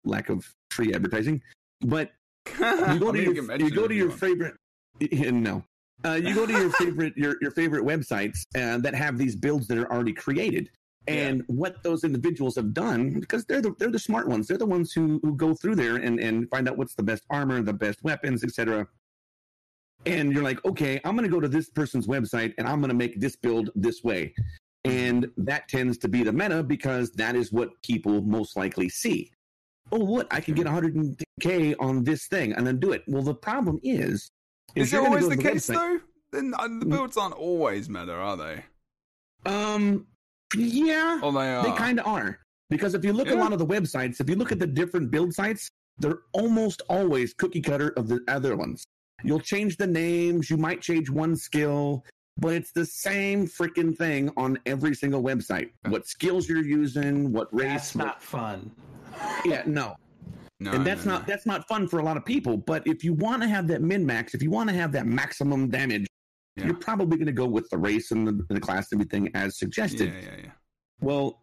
lack 0.06 0.30
of 0.30 0.46
free 0.72 0.94
advertising, 0.94 1.42
but 1.82 2.12
you 2.60 3.00
go 3.00 3.12
to 3.12 3.22
your, 3.22 3.58
you 3.58 3.72
go 3.72 3.88
to 3.88 3.94
your 3.94 4.12
favorite, 4.12 4.56
no, 5.12 5.64
uh, 6.06 6.14
you 6.14 6.34
go 6.34 6.46
to 6.46 6.54
your 6.54 6.70
favorite 6.72 7.18
your 7.18 7.36
your 7.42 7.52
favorite 7.52 7.84
websites 7.84 8.40
uh, 8.56 8.78
that 8.80 8.96
have 8.96 9.18
these 9.18 9.36
builds 9.36 9.68
that 9.68 9.78
are 9.78 9.92
already 9.92 10.14
created. 10.14 10.70
And 11.08 11.44
what 11.48 11.82
those 11.82 12.04
individuals 12.04 12.56
have 12.56 12.74
done, 12.74 13.20
because 13.20 13.46
they're 13.46 13.62
the 13.62 13.74
they're 13.80 13.92
the 13.92 14.00
smart 14.00 14.28
ones, 14.28 14.48
they're 14.48 14.58
the 14.58 14.66
ones 14.66 14.92
who, 14.92 15.20
who 15.24 15.36
go 15.36 15.56
through 15.56 15.76
there 15.76 15.96
and, 15.96 16.20
and 16.20 16.50
find 16.50 16.70
out 16.70 16.78
what's 16.78 16.94
the 16.94 17.04
best 17.04 17.24
armor, 17.30 17.62
the 17.62 17.74
best 17.74 18.04
weapons, 18.04 18.44
etc. 18.44 18.88
And 20.06 20.32
you're 20.32 20.44
like, 20.44 20.64
okay, 20.66 21.02
I'm 21.04 21.16
going 21.16 21.28
to 21.28 21.34
go 21.34 21.42
to 21.42 21.48
this 21.48 21.70
person's 21.70 22.08
website 22.08 22.54
and 22.58 22.68
I'm 22.68 22.80
going 22.80 22.90
to 22.90 22.96
make 22.96 23.20
this 23.20 23.36
build 23.36 23.72
this 23.76 24.04
way, 24.04 24.34
and 24.86 25.30
that 25.38 25.68
tends 25.68 25.98
to 26.00 26.08
be 26.08 26.24
the 26.24 26.32
meta 26.32 26.64
because 26.64 27.12
that 27.14 27.36
is 27.36 27.52
what 27.52 27.70
people 27.82 28.22
most 28.22 28.56
likely 28.56 28.88
see. 28.88 29.32
Oh, 29.92 30.04
what 30.04 30.28
I 30.32 30.40
can 30.40 30.54
get 30.54 30.68
100k 30.68 31.76
on 31.80 32.04
this 32.04 32.28
thing 32.28 32.54
and 32.54 32.68
then 32.68 32.80
do 32.80 32.92
it. 32.92 33.04
Well, 33.08 33.24
the 33.24 33.34
problem 33.34 33.80
is, 33.82 34.30
Is 34.76 34.94
it 34.94 34.98
always 34.98 35.28
the 35.28 35.38
case 35.38 35.68
website- 35.68 35.74
though? 35.76 36.00
Then 36.32 36.54
uh, 36.58 36.68
the 36.68 36.86
builds 36.86 37.18
aren't 37.18 37.34
always 37.36 37.90
meta, 37.90 38.14
are 38.14 38.38
they? 38.38 38.64
Um, 39.46 40.06
yeah, 40.56 41.20
Oh, 41.24 41.32
they 41.32 41.52
are. 41.54 41.64
they 41.64 41.72
kind 41.72 42.00
of 42.00 42.06
are 42.08 42.40
because 42.70 42.94
if 42.94 43.04
you 43.04 43.14
look 43.14 43.28
at 43.28 43.34
Yeah. 43.34 43.40
a 43.40 43.44
lot 43.44 43.54
of 43.54 43.60
the 43.60 43.66
websites, 43.66 44.20
if 44.20 44.30
you 44.30 44.36
look 44.36 44.52
at 44.52 44.60
the 44.60 44.68
different 44.68 45.10
build 45.12 45.34
sites, 45.34 45.70
they're 45.98 46.20
almost 46.34 46.82
always 46.90 47.34
cookie 47.34 47.62
cutter 47.62 47.90
of 47.98 48.08
the 48.08 48.22
other 48.28 48.56
ones. 48.56 48.84
You'll 49.24 49.40
change 49.40 49.78
the 49.78 49.88
names, 49.88 50.50
you 50.50 50.58
might 50.58 50.82
change 50.82 51.10
one 51.10 51.36
skill, 51.36 52.06
but 52.38 52.54
it's 52.54 52.72
the 52.72 52.86
same 52.86 53.48
freaking 53.48 53.98
thing 53.98 54.32
on 54.38 54.58
every 54.66 54.96
single 54.96 55.22
website. 55.24 55.72
What 55.88 56.08
skills 56.08 56.48
you're 56.48 56.64
using, 56.64 57.32
what 57.34 57.54
race, 57.54 57.68
That's 57.92 57.96
not 57.96 58.24
fun. 58.24 58.72
yeah, 59.46 59.64
no. 59.66 59.96
No, 60.60 60.72
and 60.72 60.86
that's 60.86 61.06
no, 61.06 61.14
not 61.14 61.28
that's 61.28 61.46
not 61.46 61.68
fun 61.68 61.88
for 61.88 62.00
a 62.00 62.04
lot 62.04 62.18
of 62.18 62.26
people. 62.26 62.58
But 62.58 62.86
if 62.86 63.04
you 63.04 63.14
want 63.14 63.42
to 63.42 63.48
have 63.48 63.68
that 63.68 63.82
min 63.82 64.06
max, 64.06 64.34
if 64.34 64.44
you 64.44 64.50
want 64.52 64.70
to 64.70 64.76
have 64.76 64.92
that 64.92 65.06
maximum 65.06 65.70
damage, 65.70 66.08
Yeah. 66.58 66.66
you're 66.66 66.76
probably 66.76 67.18
going 67.18 67.28
to 67.28 67.32
go 67.32 67.46
with 67.46 67.70
the 67.70 67.78
race 67.78 68.12
and 68.12 68.28
the, 68.28 68.46
the 68.50 68.60
class 68.60 68.92
and 68.92 69.02
everything 69.02 69.32
as 69.36 69.58
suggested. 69.58 70.14
Yeah, 70.14 70.30
yeah, 70.30 70.42
yeah. 70.46 70.52
Well, 71.02 71.42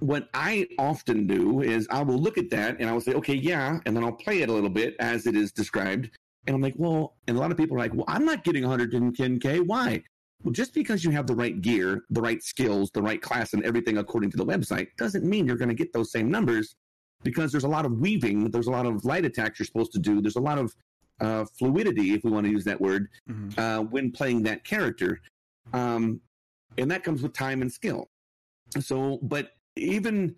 what 0.00 0.28
I 0.34 0.66
often 0.78 1.26
do 1.26 1.62
is 1.62 1.86
I 1.90 2.02
will 2.02 2.18
look 2.18 2.36
at 2.36 2.50
that 2.50 2.78
and 2.80 2.90
I 2.90 2.92
will 2.92 3.00
say, 3.00 3.14
okay, 3.14 3.34
yeah, 3.34 3.78
and 3.86 3.96
then 3.96 4.04
I'll 4.04 4.12
play 4.12 4.42
it 4.42 4.48
a 4.48 4.52
little 4.52 4.70
bit 4.70 4.96
as 4.98 5.26
it 5.26 5.36
is 5.36 5.52
described. 5.52 6.10
And 6.46 6.56
I'm 6.56 6.60
like, 6.60 6.74
well, 6.76 7.14
and 7.28 7.36
a 7.36 7.40
lot 7.40 7.52
of 7.52 7.56
people 7.56 7.76
are 7.76 7.80
like, 7.80 7.94
well, 7.94 8.04
I'm 8.08 8.24
not 8.24 8.42
getting 8.42 8.64
110K. 8.64 9.64
Why? 9.64 10.02
Well, 10.42 10.52
just 10.52 10.74
because 10.74 11.04
you 11.04 11.12
have 11.12 11.26
the 11.28 11.36
right 11.36 11.60
gear, 11.62 12.02
the 12.10 12.20
right 12.20 12.42
skills, 12.42 12.90
the 12.92 13.02
right 13.02 13.22
class, 13.22 13.52
and 13.52 13.64
everything 13.64 13.98
according 13.98 14.30
to 14.32 14.36
the 14.36 14.44
website 14.44 14.88
doesn't 14.98 15.24
mean 15.24 15.46
you're 15.46 15.56
going 15.56 15.68
to 15.68 15.74
get 15.74 15.92
those 15.92 16.10
same 16.10 16.30
numbers 16.30 16.74
because 17.22 17.52
there's 17.52 17.64
a 17.64 17.68
lot 17.68 17.84
of 17.84 17.92
weaving, 18.00 18.50
there's 18.50 18.66
a 18.66 18.70
lot 18.70 18.86
of 18.86 19.04
light 19.04 19.24
attacks 19.24 19.58
you're 19.58 19.66
supposed 19.66 19.92
to 19.92 19.98
do, 19.98 20.20
there's 20.20 20.36
a 20.36 20.40
lot 20.40 20.58
of 20.58 20.74
uh, 21.20 21.44
fluidity, 21.58 22.14
if 22.14 22.24
we 22.24 22.30
want 22.30 22.44
to 22.44 22.50
use 22.50 22.64
that 22.64 22.80
word, 22.80 23.08
Mhm. 23.30 23.56
uh, 23.58 23.82
when 23.84 24.10
playing 24.10 24.42
that 24.42 24.64
character. 24.64 25.20
Um, 25.72 26.20
and 26.78 26.90
that 26.90 27.04
comes 27.04 27.22
with 27.22 27.32
time 27.32 27.62
and 27.62 27.70
skill. 27.72 28.10
So, 28.80 29.18
but 29.22 29.50
even 29.76 30.34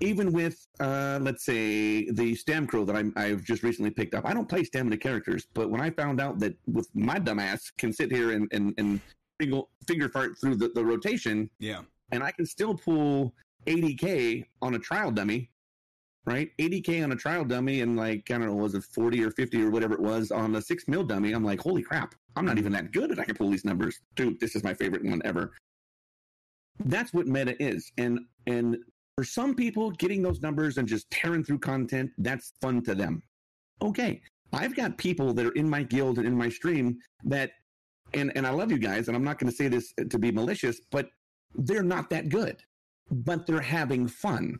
even 0.00 0.30
with 0.30 0.66
uh, 0.78 1.18
let's 1.22 1.42
say 1.46 2.10
the 2.10 2.34
Stamcro 2.36 2.84
that 2.86 2.94
I'm, 2.94 3.14
I've 3.16 3.42
just 3.44 3.62
recently 3.62 3.90
picked 3.90 4.14
up, 4.14 4.26
I 4.26 4.34
don't 4.34 4.46
play 4.46 4.62
stamina 4.62 4.98
characters. 4.98 5.46
But 5.54 5.70
when 5.70 5.80
I 5.80 5.88
found 5.88 6.20
out 6.20 6.38
that 6.40 6.54
with 6.66 6.86
my 6.94 7.18
dumbass 7.18 7.72
can 7.78 7.94
sit 7.94 8.12
here 8.12 8.32
and 8.32 8.46
and, 8.52 8.74
and 8.76 9.00
finger, 9.40 9.62
finger 9.88 10.10
fart 10.10 10.38
through 10.38 10.56
the, 10.56 10.68
the 10.74 10.84
rotation, 10.84 11.48
Yeah. 11.60 11.80
and 12.12 12.22
I 12.22 12.30
can 12.32 12.44
still 12.44 12.74
pull 12.74 13.32
80k 13.66 14.44
on 14.60 14.74
a 14.74 14.78
trial 14.78 15.10
dummy, 15.10 15.50
right? 16.26 16.50
80k 16.58 17.04
on 17.04 17.12
a 17.12 17.16
trial 17.16 17.44
dummy, 17.44 17.80
and 17.80 17.96
like 17.96 18.30
I 18.30 18.34
don't 18.34 18.46
know, 18.46 18.54
was 18.54 18.74
it 18.74 18.84
40 18.84 19.24
or 19.24 19.30
50 19.30 19.62
or 19.62 19.70
whatever 19.70 19.94
it 19.94 20.00
was 20.00 20.30
on 20.30 20.54
a 20.56 20.62
six 20.62 20.88
mil 20.88 21.04
dummy? 21.04 21.32
I'm 21.32 21.44
like, 21.44 21.60
holy 21.60 21.82
crap! 21.82 22.14
I'm 22.34 22.44
not 22.44 22.58
even 22.58 22.72
that 22.72 22.92
good, 22.92 23.10
and 23.10 23.20
I 23.20 23.24
can 23.24 23.36
pull 23.36 23.50
these 23.50 23.64
numbers. 23.64 24.00
Dude, 24.14 24.38
this 24.40 24.54
is 24.56 24.64
my 24.64 24.74
favorite 24.74 25.04
one 25.04 25.22
ever. 25.24 25.52
That's 26.84 27.14
what 27.14 27.26
meta 27.26 27.60
is, 27.62 27.90
and 27.96 28.20
and 28.46 28.76
for 29.16 29.24
some 29.24 29.54
people, 29.54 29.90
getting 29.92 30.22
those 30.22 30.42
numbers 30.42 30.76
and 30.76 30.86
just 30.86 31.10
tearing 31.10 31.42
through 31.42 31.60
content, 31.60 32.10
that's 32.18 32.52
fun 32.60 32.82
to 32.82 32.94
them. 32.94 33.22
Okay, 33.80 34.20
I've 34.52 34.76
got 34.76 34.98
people 34.98 35.32
that 35.32 35.46
are 35.46 35.52
in 35.52 35.68
my 35.68 35.82
guild 35.82 36.18
and 36.18 36.26
in 36.26 36.36
my 36.36 36.48
stream 36.50 36.98
that, 37.24 37.50
and 38.14 38.30
and 38.36 38.46
I 38.46 38.50
love 38.50 38.70
you 38.70 38.78
guys, 38.78 39.08
and 39.08 39.16
I'm 39.16 39.24
not 39.24 39.38
going 39.38 39.50
to 39.50 39.56
say 39.56 39.68
this 39.68 39.92
to 40.10 40.18
be 40.18 40.30
malicious, 40.30 40.80
but 40.90 41.08
they're 41.54 41.82
not 41.82 42.10
that 42.10 42.28
good, 42.28 42.58
but 43.10 43.46
they're 43.46 43.60
having 43.60 44.06
fun. 44.06 44.58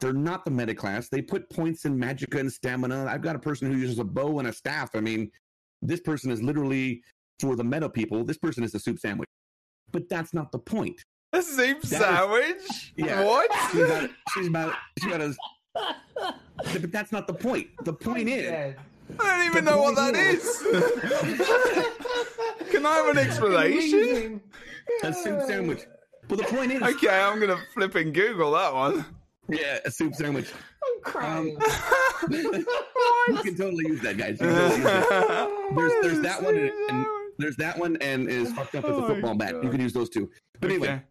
They're 0.00 0.12
not 0.12 0.44
the 0.44 0.50
meta 0.50 0.74
class. 0.74 1.08
They 1.08 1.22
put 1.22 1.48
points 1.50 1.84
in 1.84 1.98
magicka 1.98 2.38
and 2.40 2.52
stamina. 2.52 3.06
I've 3.06 3.22
got 3.22 3.34
a 3.36 3.38
person 3.38 3.70
who 3.72 3.78
uses 3.78 3.98
a 3.98 4.04
bow 4.04 4.38
and 4.38 4.48
a 4.48 4.52
staff. 4.52 4.90
I 4.94 5.00
mean, 5.00 5.30
this 5.82 6.00
person 6.00 6.30
is 6.30 6.42
literally 6.42 7.02
for 7.40 7.56
the 7.56 7.64
meta 7.64 7.88
people. 7.88 8.24
This 8.24 8.38
person 8.38 8.62
is 8.64 8.74
a 8.74 8.78
soup 8.78 8.98
sandwich, 8.98 9.28
but 9.90 10.08
that's 10.08 10.32
not 10.34 10.52
the 10.52 10.58
point. 10.58 11.00
A 11.32 11.42
soup 11.42 11.82
is- 11.84 11.90
sandwich? 11.90 12.92
Yeah. 12.96 13.24
What? 13.24 13.50
She's 13.72 13.82
about, 13.84 14.10
she's 14.34 14.46
about, 14.46 14.74
she's 14.98 15.06
about 15.12 15.20
as, 15.20 15.36
but 16.80 16.92
that's 16.92 17.12
not 17.12 17.26
the 17.26 17.34
point. 17.34 17.68
The 17.84 17.92
point 17.92 18.28
is, 18.28 18.44
Yeah. 18.44 18.72
I 19.20 19.36
don't 19.38 19.46
even 19.46 19.64
The 19.64 19.70
know 19.70 19.80
what 19.82 19.94
point 19.96 20.14
that 20.14 20.24
is. 20.34 20.62
Can 22.70 22.84
I 22.86 22.94
have 22.96 23.08
an 23.08 23.18
explanation? 23.18 24.40
A 25.02 25.12
soup 25.12 25.42
sandwich. 25.46 25.80
Well, 26.28 26.36
the 26.38 26.44
point 26.44 26.72
is, 26.72 26.82
Okay, 26.82 27.08
I'm 27.08 27.40
gonna 27.40 27.58
flip 27.74 27.94
and 27.94 28.12
Google 28.14 28.52
that 28.52 28.74
one. 28.74 29.04
Yeah, 29.48 29.78
a 29.84 29.90
soup 29.90 30.14
sandwich. 30.14 30.50
I'm 30.84 31.02
crying. 31.02 31.58
You 32.30 33.36
can 33.42 33.54
totally 33.56 33.86
use 33.86 34.00
that, 34.02 34.16
guys. 34.16 34.40
You 34.40 34.46
can 34.46 34.54
totally 34.54 34.76
use 34.76 34.84
that. 34.84 35.70
There's, 35.76 35.92
there's 36.02 36.20
that 36.22 36.42
one, 36.42 36.56
and, 36.56 36.70
and 36.88 37.06
there's 37.38 37.56
that 37.56 37.78
one, 37.78 37.96
and 38.00 38.28
is 38.28 38.52
fucked 38.52 38.74
up 38.74 38.84
as 38.84 38.90
Oh 38.90 38.98
a 38.98 39.00
my 39.02 39.06
football 39.08 39.34
bat. 39.34 39.62
You 39.62 39.70
can 39.70 39.80
use 39.80 39.92
those 39.92 40.08
two. 40.08 40.30
But 40.60 40.70
anyway, 40.70 41.02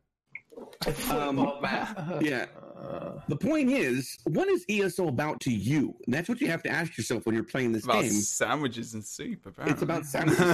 um, 0.87 1.37
Football 1.37 1.59
bat. 1.61 2.17
yeah. 2.21 2.45
Uh, 2.77 3.19
the 3.27 3.35
point 3.35 3.71
is, 3.71 4.17
what 4.25 4.47
is 4.47 4.63
ESO 4.69 5.07
about 5.07 5.39
to 5.41 5.51
you? 5.51 5.95
And 6.05 6.13
that's 6.13 6.29
what 6.29 6.39
you 6.39 6.47
have 6.49 6.61
to 6.63 6.69
ask 6.69 6.95
yourself 6.97 7.25
when 7.25 7.33
you're 7.33 7.43
playing 7.43 7.71
this 7.71 7.83
about 7.85 8.03
game. 8.03 8.11
Sandwiches 8.11 8.93
and 8.93 9.03
soup, 9.03 9.45
apparently. 9.47 9.73
It's 9.73 9.81
about 9.81 10.05
sandwiches. 10.05 10.45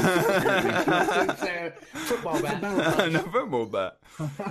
football 1.94 2.42
bat. 2.42 2.62
no 3.12 3.20
football 3.24 3.65
bat. 3.65 3.98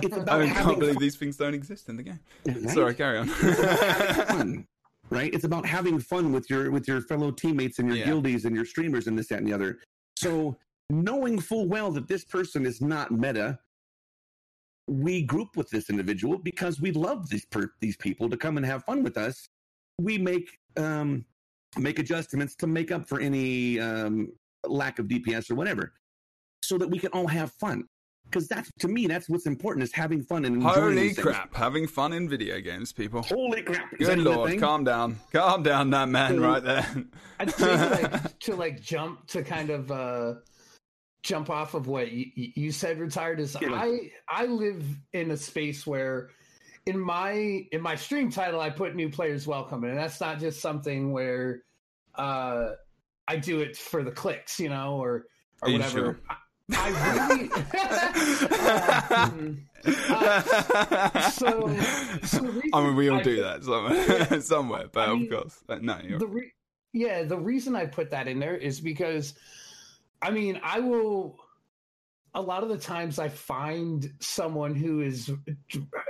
It's 0.01 0.15
about 0.17 0.41
I 0.41 0.49
can't 0.49 0.79
believe 0.79 0.93
fun, 0.95 1.01
these 1.01 1.15
things 1.15 1.37
don't 1.37 1.53
exist 1.53 1.89
in 1.89 1.97
the 1.97 2.03
game. 2.03 2.19
right? 2.45 2.69
Sorry, 2.69 2.93
carry 2.93 3.17
on. 3.19 4.67
right? 5.09 5.33
It's 5.33 5.43
about 5.45 5.65
having 5.65 5.99
fun 5.99 6.31
with 6.31 6.49
your 6.49 6.69
with 6.71 6.87
your 6.87 7.01
fellow 7.01 7.31
teammates 7.31 7.79
and 7.79 7.87
your 7.87 7.97
Yeah. 7.97 8.05
guildies 8.05 8.45
and 8.45 8.55
your 8.55 8.65
streamers 8.65 9.07
and 9.07 9.17
this, 9.17 9.27
that, 9.27 9.39
and 9.39 9.47
the 9.47 9.53
other. 9.53 9.79
So 10.15 10.57
knowing 10.89 11.39
full 11.39 11.67
well 11.67 11.91
that 11.91 12.07
this 12.07 12.23
person 12.23 12.65
is 12.65 12.81
not 12.81 13.11
meta, 13.11 13.57
we 14.87 15.21
group 15.21 15.55
with 15.55 15.69
this 15.69 15.89
individual 15.89 16.37
because 16.37 16.81
we 16.81 16.91
love 16.91 17.29
these 17.29 17.45
per- 17.45 17.73
these 17.79 17.95
people 17.97 18.29
to 18.29 18.37
come 18.37 18.57
and 18.57 18.65
have 18.65 18.83
fun 18.83 19.03
with 19.03 19.17
us. 19.17 19.47
We 19.99 20.17
make 20.17 20.57
um, 20.77 21.25
make 21.77 21.99
adjustments 21.99 22.55
to 22.57 22.67
make 22.67 22.91
up 22.91 23.07
for 23.07 23.19
any 23.19 23.79
um, 23.79 24.31
lack 24.67 24.99
of 24.99 25.07
DPS 25.07 25.49
or 25.51 25.55
whatever, 25.55 25.93
so 26.63 26.77
that 26.77 26.89
we 26.89 26.99
can 26.99 27.11
all 27.11 27.27
have 27.27 27.51
fun. 27.53 27.85
Because 28.25 28.47
that's 28.47 28.69
to 28.79 28.87
me, 28.87 29.05
that's 29.05 29.29
what's 29.29 29.45
important 29.45 29.83
is 29.83 29.93
having 29.93 30.23
fun 30.23 30.45
and 30.45 30.55
enjoying 30.55 30.73
Holy 30.73 30.95
these 30.95 31.15
things. 31.15 31.27
crap, 31.27 31.53
having 31.53 31.85
fun 31.87 32.13
in 32.13 32.27
video 32.27 32.59
games, 32.59 32.91
people. 32.91 33.21
Holy 33.21 33.61
crap! 33.61 33.93
Is 33.93 33.99
Good 33.99 34.07
that 34.07 34.19
even 34.21 34.27
a 34.33 34.35
lord, 34.35 34.59
calm 34.59 34.83
down. 34.83 35.19
Calm 35.31 35.61
down, 35.61 35.89
that 35.91 36.09
man 36.09 36.37
So- 36.37 36.41
right 36.41 36.63
there. 36.63 37.03
I'd 37.39 37.51
say 37.51 37.89
like 38.01 38.39
to 38.45 38.55
like 38.55 38.81
jump 38.81 39.27
to 39.27 39.43
kind 39.43 39.69
of 39.69 39.91
uh 39.91 40.33
jump 41.23 41.49
off 41.49 41.73
of 41.73 41.87
what 41.87 42.11
you, 42.11 42.25
you 42.35 42.71
said 42.71 42.99
retired 42.99 43.39
is 43.39 43.55
Yeah. 43.61 43.73
I 43.73 44.11
I 44.27 44.45
live 44.45 44.83
in 45.13 45.31
a 45.31 45.37
space 45.37 45.87
where 45.87 46.29
in 46.85 46.99
my 46.99 47.65
in 47.71 47.81
my 47.81 47.95
stream 47.95 48.29
title 48.29 48.59
I 48.59 48.69
put 48.69 48.93
new 48.95 49.09
players 49.09 49.47
welcome 49.47 49.83
and 49.85 49.97
that's 49.97 50.19
not 50.19 50.39
just 50.39 50.59
something 50.61 51.11
where 51.13 51.63
uh 52.15 52.71
I 53.27 53.37
do 53.37 53.61
it 53.61 53.77
for 53.77 54.03
the 54.03 54.11
clicks, 54.11 54.59
you 54.59 54.67
know, 54.69 54.97
or 55.01 55.25
or 55.61 55.71
whatever. 55.71 55.89
sure? 55.89 56.19
I, 56.29 56.37
I 56.75 57.27
really 57.29 57.49
Uh. 57.73 59.41
Uh, 59.85 61.29
so, 61.29 61.67
so 62.23 62.61
I 62.73 62.81
mean, 62.81 62.95
we 62.95 63.09
all 63.09 63.19
do 63.21 63.41
that 63.43 63.63
somewhere, 63.65 64.41
somewhere 64.41 64.87
but 64.93 65.09
I 65.09 65.11
of 65.11 65.19
mean, 65.19 65.29
course. 65.29 65.61
Uh, 65.67 65.75
No, 65.81 65.97
the 66.17 66.25
re- 66.27 66.53
yeah 66.93 67.23
the 67.23 67.37
reason 67.37 67.75
i 67.75 67.85
put 67.85 68.09
that 68.11 68.27
in 68.29 68.39
there 68.39 68.55
is 68.55 68.79
because 68.79 69.33
i 70.23 70.31
mean 70.31 70.59
i 70.63 70.79
will 70.79 71.37
a 72.35 72.41
lot 72.41 72.63
of 72.63 72.69
the 72.69 72.77
times 72.77 73.19
i 73.19 73.29
find 73.29 74.11
someone 74.19 74.73
who 74.73 75.01
is 75.01 75.31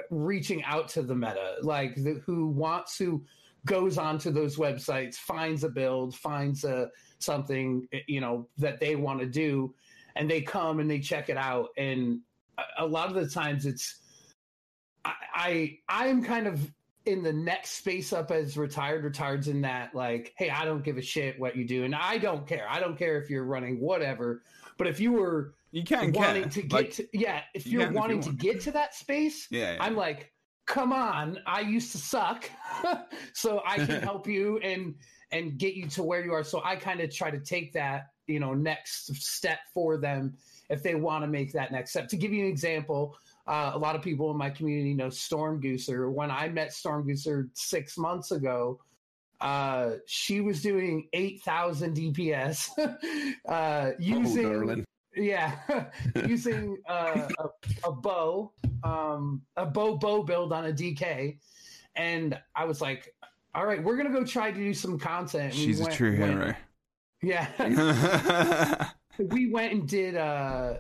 reaching 0.10 0.64
out 0.64 0.88
to 0.88 1.02
the 1.02 1.16
meta 1.16 1.56
like 1.62 1.96
the, 1.96 2.22
who 2.26 2.48
wants 2.48 2.98
who 2.98 3.24
goes 3.66 3.98
onto 3.98 4.32
those 4.32 4.58
websites 4.58 5.16
finds 5.16 5.64
a 5.64 5.70
build 5.70 6.16
finds 6.16 6.64
a 6.64 6.90
something 7.20 7.88
eh, 7.94 8.00
you 8.08 8.22
know 8.22 8.48
that 8.58 8.80
they 8.80 8.96
want 8.96 9.20
to 9.20 9.26
do 9.26 9.74
and 10.16 10.30
they 10.30 10.42
come 10.42 10.80
and 10.80 10.90
they 10.90 11.00
check 11.00 11.30
it 11.30 11.38
out. 11.38 11.70
And 11.78 12.20
a, 12.58 12.84
a 12.84 12.86
lot 12.86 13.08
of 13.10 13.16
the 13.16 13.28
times 13.28 13.66
it's 13.66 14.00
I, 15.06 15.14
I 15.36 15.80
i'm 15.90 16.24
kind 16.24 16.48
of 16.48 16.72
in 17.06 17.22
the 17.22 17.34
next 17.34 17.72
space 17.72 18.14
up 18.14 18.32
as 18.32 18.58
retired 18.58 19.04
retired's 19.04 19.48
in 19.48 19.62
that 19.62 19.94
like 19.94 20.34
hey 20.38 20.50
i 20.50 20.64
don't 20.64 20.84
give 20.84 20.98
a 20.98 21.02
shit 21.02 21.40
what 21.40 21.56
you 21.56 21.66
do 21.66 21.84
and 21.84 21.94
i 21.94 22.18
don't 22.18 22.48
care 22.48 22.66
i 22.70 22.80
don't 22.80 22.98
care 22.98 23.22
if 23.22 23.30
you're 23.30 23.44
running 23.44 23.80
whatever 23.80 24.42
but 24.78 24.88
if 24.88 25.00
you 25.00 25.12
were 25.12 25.54
you 25.72 25.84
can 25.84 26.12
wanting 26.14 26.44
care. 26.44 26.52
to 26.52 26.62
get 26.62 26.72
Like, 26.72 26.92
to 26.94 27.08
yeah 27.14 27.42
if 27.54 27.66
you 27.66 27.74
you're 27.74 27.82
can 27.82 27.90
if 27.90 27.94
you 27.94 28.00
wanting 28.00 28.22
to 28.22 28.32
get 28.32 28.62
to 28.62 28.72
that 28.72 28.96
space 28.96 29.48
yeah, 29.52 29.74
yeah. 29.74 29.84
i'm 29.84 29.96
like 29.96 30.32
come 30.66 30.94
on 30.94 31.40
i 31.46 31.60
used 31.60 31.92
to 31.92 31.98
suck 31.98 32.50
so 33.34 33.62
i 33.66 33.78
can 33.78 34.02
help 34.04 34.28
you 34.28 34.60
and 34.60 34.96
and 35.32 35.58
get 35.58 35.74
you 35.74 35.88
to 35.88 36.04
where 36.04 36.24
you 36.24 36.32
are 36.32 36.44
so 36.44 36.62
i 36.64 36.76
kind 36.76 37.02
of 37.02 37.14
try 37.14 37.30
to 37.30 37.40
take 37.40 37.74
that 37.74 38.08
you 38.28 38.40
know 38.40 38.54
next 38.54 39.14
step 39.16 39.60
for 39.74 39.98
them 39.98 40.34
if 40.70 40.82
they 40.82 40.96
want 40.96 41.24
to 41.24 41.28
make 41.28 41.52
that 41.52 41.72
next 41.72 41.92
step 41.92 42.08
to 42.08 42.16
give 42.16 42.32
you 42.32 42.46
an 42.46 42.50
example 42.50 43.18
uh, 43.48 43.72
a 43.74 43.78
lot 43.78 43.96
of 43.96 44.02
people 44.02 44.32
in 44.32 44.38
my 44.38 44.50
community 44.50 44.94
know 44.94 45.10
Storm 45.10 45.62
Gooser. 45.62 46.12
When 46.12 46.32
I 46.32 46.50
met 46.50 46.72
Storm 46.74 47.08
Gooser 47.08 47.50
six 47.54 47.98
months 47.98 48.32
ago, 48.32 48.80
uh, 49.42 49.96
she 50.06 50.40
was 50.42 50.62
doing 50.62 51.08
8,000 51.14 51.96
DPS 51.96 52.70
uh, 52.78 53.52
Oh, 53.52 53.92
using, 54.00 54.44
darling. 54.44 54.86
yeah, 55.16 55.56
using 56.28 56.78
uh, 56.88 57.28
a, 57.40 57.50
a 57.90 57.92
bow, 57.92 58.52
um, 58.84 59.42
a 59.58 59.66
bow 59.66 59.98
bow 59.98 60.24
build 60.24 60.54
on 60.54 60.66
a 60.68 60.72
DK. 60.72 61.38
And 61.96 62.40
I 62.56 62.64
was 62.66 62.80
like, 62.80 63.14
all 63.54 63.66
right, 63.66 63.84
we're 63.84 63.98
going 63.98 64.12
to 64.12 64.18
go 64.18 64.26
try 64.26 64.52
to 64.52 64.58
do 64.58 64.74
some 64.74 64.98
content. 64.98 65.52
And 65.54 65.60
we 65.60 65.66
She's 65.66 65.80
a 65.82 65.84
went- 65.84 65.96
true 65.96 66.20
went- 66.20 66.32
hero. 66.34 66.56
Yeah. 67.22 68.90
we 69.18 69.50
went 69.52 69.72
and 69.74 69.88
did 69.88 70.16
uh 70.16 70.76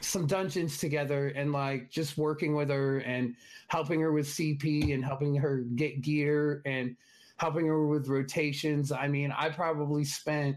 some 0.00 0.26
dungeons 0.26 0.78
together 0.78 1.28
and 1.28 1.52
like 1.52 1.90
just 1.90 2.16
working 2.16 2.54
with 2.54 2.70
her 2.70 2.98
and 2.98 3.34
helping 3.68 4.00
her 4.00 4.12
with 4.12 4.26
CP 4.26 4.94
and 4.94 5.04
helping 5.04 5.34
her 5.36 5.58
get 5.74 6.00
gear 6.00 6.62
and 6.64 6.96
helping 7.36 7.66
her 7.66 7.86
with 7.86 8.08
rotations. 8.08 8.92
I 8.92 9.08
mean, 9.08 9.32
I 9.36 9.48
probably 9.50 10.04
spent 10.04 10.56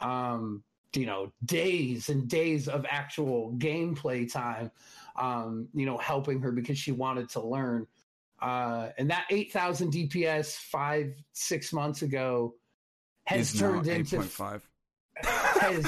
um 0.00 0.62
you 0.94 1.06
know 1.06 1.32
days 1.44 2.08
and 2.08 2.28
days 2.28 2.68
of 2.68 2.84
actual 2.88 3.54
gameplay 3.58 4.30
time 4.30 4.70
um 5.16 5.68
you 5.74 5.86
know 5.86 5.98
helping 5.98 6.40
her 6.40 6.52
because 6.52 6.78
she 6.78 6.92
wanted 6.92 7.28
to 7.28 7.40
learn 7.40 7.86
uh 8.40 8.88
and 8.98 9.10
that 9.10 9.24
8000 9.30 9.92
dps 9.92 10.56
5 10.56 11.14
6 11.32 11.72
months 11.72 12.02
ago 12.02 12.54
has 13.24 13.54
Is 13.54 13.60
turned 13.60 13.86
into 13.86 14.18
8.5. 14.18 14.60
has, 15.22 15.84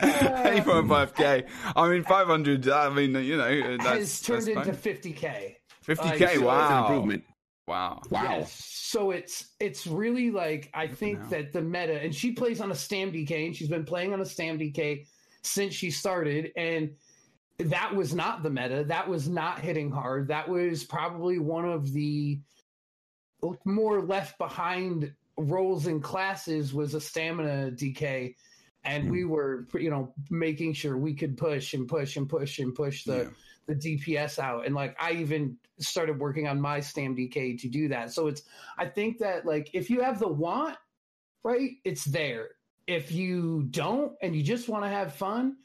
8.5k. 0.00 1.46
I 1.76 1.88
mean, 1.88 2.04
500. 2.04 2.68
I 2.68 2.88
mean, 2.90 3.14
you 3.14 3.36
know, 3.36 3.76
that's, 3.78 3.88
has 3.88 4.20
turned 4.20 4.46
that's 4.46 4.68
into 4.68 4.72
50k 4.72 5.54
50k. 5.86 6.20
like, 6.20 6.34
so 6.36 6.46
wow. 6.46 6.82
improvement. 6.82 7.24
Wow. 7.66 8.02
Wow. 8.10 8.38
Yes. 8.38 8.52
So 8.52 9.12
it's 9.12 9.50
it's 9.60 9.86
really 9.86 10.30
like 10.30 10.70
I 10.74 10.86
think 10.86 11.20
hell. 11.20 11.28
that 11.30 11.52
the 11.52 11.62
meta 11.62 12.00
and 12.00 12.14
she 12.14 12.32
plays 12.32 12.60
on 12.60 12.72
a 12.72 12.74
Stam 12.74 13.12
DK 13.12 13.46
and 13.46 13.56
she's 13.56 13.68
been 13.68 13.84
playing 13.84 14.12
on 14.12 14.20
a 14.20 14.24
Stam 14.24 14.58
DK 14.58 15.06
since 15.42 15.74
she 15.74 15.90
started 15.90 16.50
and 16.56 16.90
that 17.58 17.94
was 17.94 18.14
not 18.14 18.42
the 18.42 18.50
meta. 18.50 18.84
That 18.84 19.08
was 19.08 19.28
not 19.28 19.60
hitting 19.60 19.90
hard. 19.90 20.28
That 20.28 20.48
was 20.48 20.82
probably 20.82 21.38
one 21.38 21.66
of 21.66 21.92
the 21.92 22.40
more 23.64 24.02
left 24.02 24.38
behind 24.38 25.12
roles 25.40 25.86
and 25.86 26.02
classes 26.02 26.72
was 26.74 26.94
a 26.94 27.00
stamina 27.00 27.70
DK 27.72 28.34
and 28.84 29.10
we 29.10 29.22
hmm. 29.22 29.28
were 29.28 29.66
you 29.74 29.90
know 29.90 30.12
making 30.30 30.72
sure 30.72 30.96
we 30.96 31.14
could 31.14 31.36
push 31.36 31.74
and 31.74 31.88
push 31.88 32.16
and 32.16 32.28
push 32.28 32.58
and 32.58 32.74
push 32.74 33.04
the 33.04 33.24
Yeah. 33.24 33.28
the 33.66 33.74
DPS 33.74 34.38
out. 34.38 34.66
And 34.66 34.74
like 34.74 34.96
I 35.00 35.12
even 35.12 35.56
started 35.78 36.18
working 36.18 36.48
on 36.48 36.60
my 36.60 36.80
Stam 36.80 37.16
DK 37.16 37.60
to 37.60 37.68
do 37.68 37.88
that. 37.88 38.12
So 38.12 38.26
it's 38.26 38.42
I 38.78 38.86
think 38.86 39.18
that 39.18 39.46
like 39.46 39.70
if 39.74 39.90
you 39.90 40.00
have 40.02 40.18
the 40.18 40.28
want, 40.28 40.76
right, 41.44 41.72
it's 41.84 42.04
there. 42.04 42.50
If 42.86 43.12
you 43.12 43.64
don't 43.70 44.12
and 44.22 44.34
you 44.34 44.42
just 44.42 44.68
want 44.68 44.84
to 44.84 44.88
have 44.88 45.14
fun, 45.14 45.56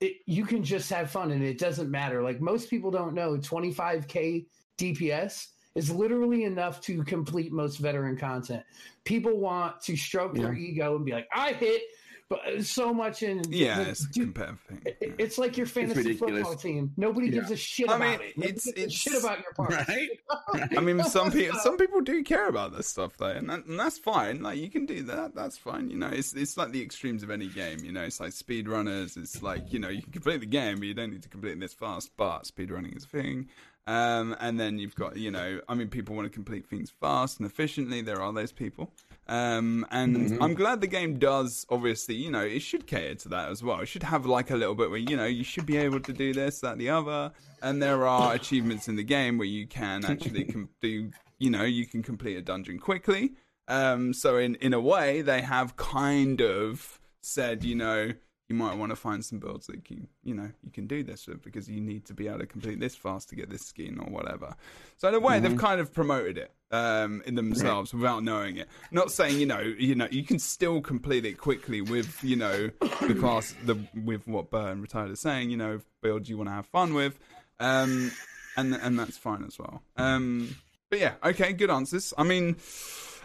it, 0.00 0.16
you 0.26 0.44
can 0.44 0.62
just 0.62 0.90
have 0.90 1.10
fun 1.10 1.30
and 1.30 1.42
it 1.42 1.58
doesn't 1.58 1.90
matter. 1.90 2.22
Like 2.22 2.40
most 2.40 2.68
people 2.68 2.90
don't 2.90 3.14
know 3.14 3.36
25k 3.38 4.46
DPS 4.78 5.46
is 5.74 5.90
literally 5.90 6.44
enough 6.44 6.80
to 6.82 7.02
complete 7.04 7.52
most 7.52 7.76
veteran 7.78 8.16
content. 8.16 8.62
People 9.04 9.36
want 9.38 9.80
to 9.82 9.96
stroke 9.96 10.34
their 10.34 10.52
ego 10.54 10.96
and 10.96 11.04
be 11.04 11.12
like, 11.12 11.28
I 11.34 11.52
hit 11.52 11.82
but 12.28 12.64
so 12.64 12.94
much 12.94 13.22
in 13.22 13.42
Yeah, 13.50 13.84
the- 13.84 13.90
it's 13.90 14.04
a 14.06 14.08
dude, 14.10 14.34
competitive 14.34 14.60
thing. 14.60 14.80
yeah. 15.02 15.08
It's 15.18 15.36
like 15.36 15.58
your 15.58 15.66
fantasy 15.66 16.14
football 16.14 16.54
team. 16.56 16.90
Nobody 16.96 17.28
gives 17.28 17.50
a 17.50 17.56
shit 17.56 17.90
I 17.90 17.96
about 17.96 18.20
mean, 18.20 18.28
it. 18.30 18.38
Nobody 18.38 18.48
it's- 18.52 18.64
gives 18.64 18.68
a 18.78 18.80
it's- 18.80 18.92
shit 18.92 19.18
about 19.22 19.38
your 19.40 19.52
part. 19.52 19.86
Right? 19.86 20.08
I 20.78 20.80
mean, 20.80 21.04
some 21.04 21.30
people 21.30 21.58
some 21.58 21.76
people 21.76 22.00
do 22.00 22.22
care 22.24 22.48
about 22.48 22.74
this 22.74 22.86
stuff 22.88 23.18
though, 23.18 23.26
and, 23.26 23.50
that, 23.50 23.66
and 23.66 23.78
that's 23.78 23.98
fine. 23.98 24.42
Like 24.42 24.56
you 24.58 24.70
can 24.70 24.86
do 24.86 25.02
that. 25.02 25.34
That's 25.34 25.58
fine. 25.58 25.90
You 25.90 25.96
know, 25.98 26.08
it's 26.08 26.32
it's 26.32 26.56
like 26.56 26.72
the 26.72 26.80
extremes 26.80 27.22
of 27.22 27.30
any 27.30 27.48
game. 27.48 27.80
You 27.84 27.92
know, 27.92 28.02
it's 28.02 28.18
like 28.18 28.32
speed 28.32 28.66
runners. 28.66 29.18
It's 29.18 29.42
like 29.42 29.70
you 29.70 29.78
know 29.78 29.90
you 29.90 30.00
can 30.00 30.12
complete 30.12 30.40
the 30.40 30.46
game, 30.46 30.78
but 30.78 30.86
you 30.88 30.94
don't 30.94 31.10
need 31.10 31.22
to 31.24 31.28
complete 31.28 31.52
it 31.52 31.60
this 31.60 31.74
fast. 31.74 32.12
But 32.16 32.46
speed 32.46 32.70
running 32.70 32.94
is 32.94 33.04
a 33.04 33.08
thing. 33.08 33.48
Um, 33.86 34.36
and 34.40 34.60
then 34.60 34.78
you've 34.78 34.94
got 34.94 35.16
you 35.16 35.30
know, 35.30 35.60
I 35.68 35.74
mean, 35.74 35.88
people 35.88 36.14
want 36.14 36.26
to 36.26 36.30
complete 36.30 36.66
things 36.66 36.90
fast 36.90 37.40
and 37.40 37.48
efficiently. 37.48 38.02
There 38.02 38.20
are 38.22 38.32
those 38.32 38.52
people. 38.52 38.92
Um, 39.28 39.86
and 39.90 40.42
I'm 40.42 40.54
glad 40.54 40.80
the 40.80 40.86
game 40.86 41.18
does. 41.18 41.64
Obviously, 41.70 42.16
you 42.16 42.30
know, 42.30 42.42
it 42.42 42.60
should 42.60 42.86
cater 42.86 43.14
to 43.14 43.28
that 43.30 43.50
as 43.50 43.62
well. 43.62 43.80
It 43.80 43.86
should 43.86 44.02
have 44.02 44.26
like 44.26 44.50
a 44.50 44.56
little 44.56 44.74
bit 44.74 44.90
where 44.90 44.98
you 44.98 45.16
know 45.16 45.26
you 45.26 45.44
should 45.44 45.66
be 45.66 45.76
able 45.76 46.00
to 46.00 46.12
do 46.12 46.32
this, 46.32 46.60
that, 46.60 46.78
the 46.78 46.90
other. 46.90 47.32
And 47.62 47.80
there 47.80 48.06
are 48.06 48.34
achievements 48.34 48.88
in 48.88 48.96
the 48.96 49.04
game 49.04 49.38
where 49.38 49.46
you 49.46 49.66
can 49.66 50.04
actually 50.04 50.44
com- 50.44 50.68
do. 50.80 51.10
You 51.38 51.50
know, 51.50 51.64
you 51.64 51.86
can 51.86 52.02
complete 52.02 52.36
a 52.36 52.42
dungeon 52.42 52.78
quickly. 52.78 53.32
Um, 53.68 54.12
so 54.12 54.36
in 54.36 54.56
in 54.56 54.74
a 54.74 54.80
way, 54.80 55.22
they 55.22 55.40
have 55.40 55.76
kind 55.76 56.40
of 56.40 57.00
said, 57.20 57.64
you 57.64 57.76
know, 57.76 58.12
you 58.52 58.58
might 58.58 58.76
want 58.76 58.90
to 58.90 58.96
find 58.96 59.24
some 59.24 59.38
builds 59.38 59.66
that 59.66 59.90
you 59.90 60.06
you 60.22 60.34
know 60.34 60.50
you 60.62 60.70
can 60.70 60.86
do 60.86 61.02
this 61.02 61.26
with 61.26 61.42
because 61.42 61.70
you 61.70 61.80
need 61.80 62.04
to 62.04 62.12
be 62.12 62.28
able 62.28 62.40
to 62.40 62.46
complete 62.46 62.78
this 62.78 62.94
fast 62.94 63.30
to 63.30 63.34
get 63.34 63.48
this 63.48 63.62
skin 63.62 63.98
or 63.98 64.12
whatever. 64.12 64.54
So 64.98 65.08
in 65.08 65.14
a 65.14 65.20
way, 65.20 65.36
mm-hmm. 65.36 65.48
they've 65.48 65.58
kind 65.58 65.80
of 65.80 65.94
promoted 65.94 66.36
it 66.36 66.52
um, 66.70 67.22
in 67.24 67.34
themselves 67.34 67.94
without 67.94 68.22
knowing 68.22 68.58
it. 68.58 68.68
Not 68.90 69.10
saying 69.10 69.40
you 69.40 69.46
know 69.46 69.60
you 69.60 69.94
know 69.94 70.06
you 70.10 70.22
can 70.22 70.38
still 70.38 70.82
complete 70.82 71.24
it 71.24 71.38
quickly 71.38 71.80
with 71.80 72.22
you 72.22 72.36
know 72.36 72.68
the 73.00 73.16
class 73.18 73.54
the 73.64 73.76
with 74.04 74.28
what 74.28 74.50
Burn 74.50 74.82
retired 74.82 75.10
is 75.10 75.20
saying. 75.20 75.48
You 75.48 75.56
know 75.56 75.80
builds 76.02 76.28
you 76.28 76.36
want 76.36 76.50
to 76.50 76.54
have 76.54 76.66
fun 76.66 76.92
with, 76.92 77.18
um, 77.58 78.12
and 78.58 78.74
and 78.74 78.98
that's 78.98 79.16
fine 79.16 79.44
as 79.44 79.58
well. 79.58 79.82
Um, 79.96 80.56
but 80.90 80.98
yeah, 80.98 81.14
okay, 81.24 81.54
good 81.54 81.70
answers. 81.70 82.12
I 82.18 82.24
mean. 82.24 82.56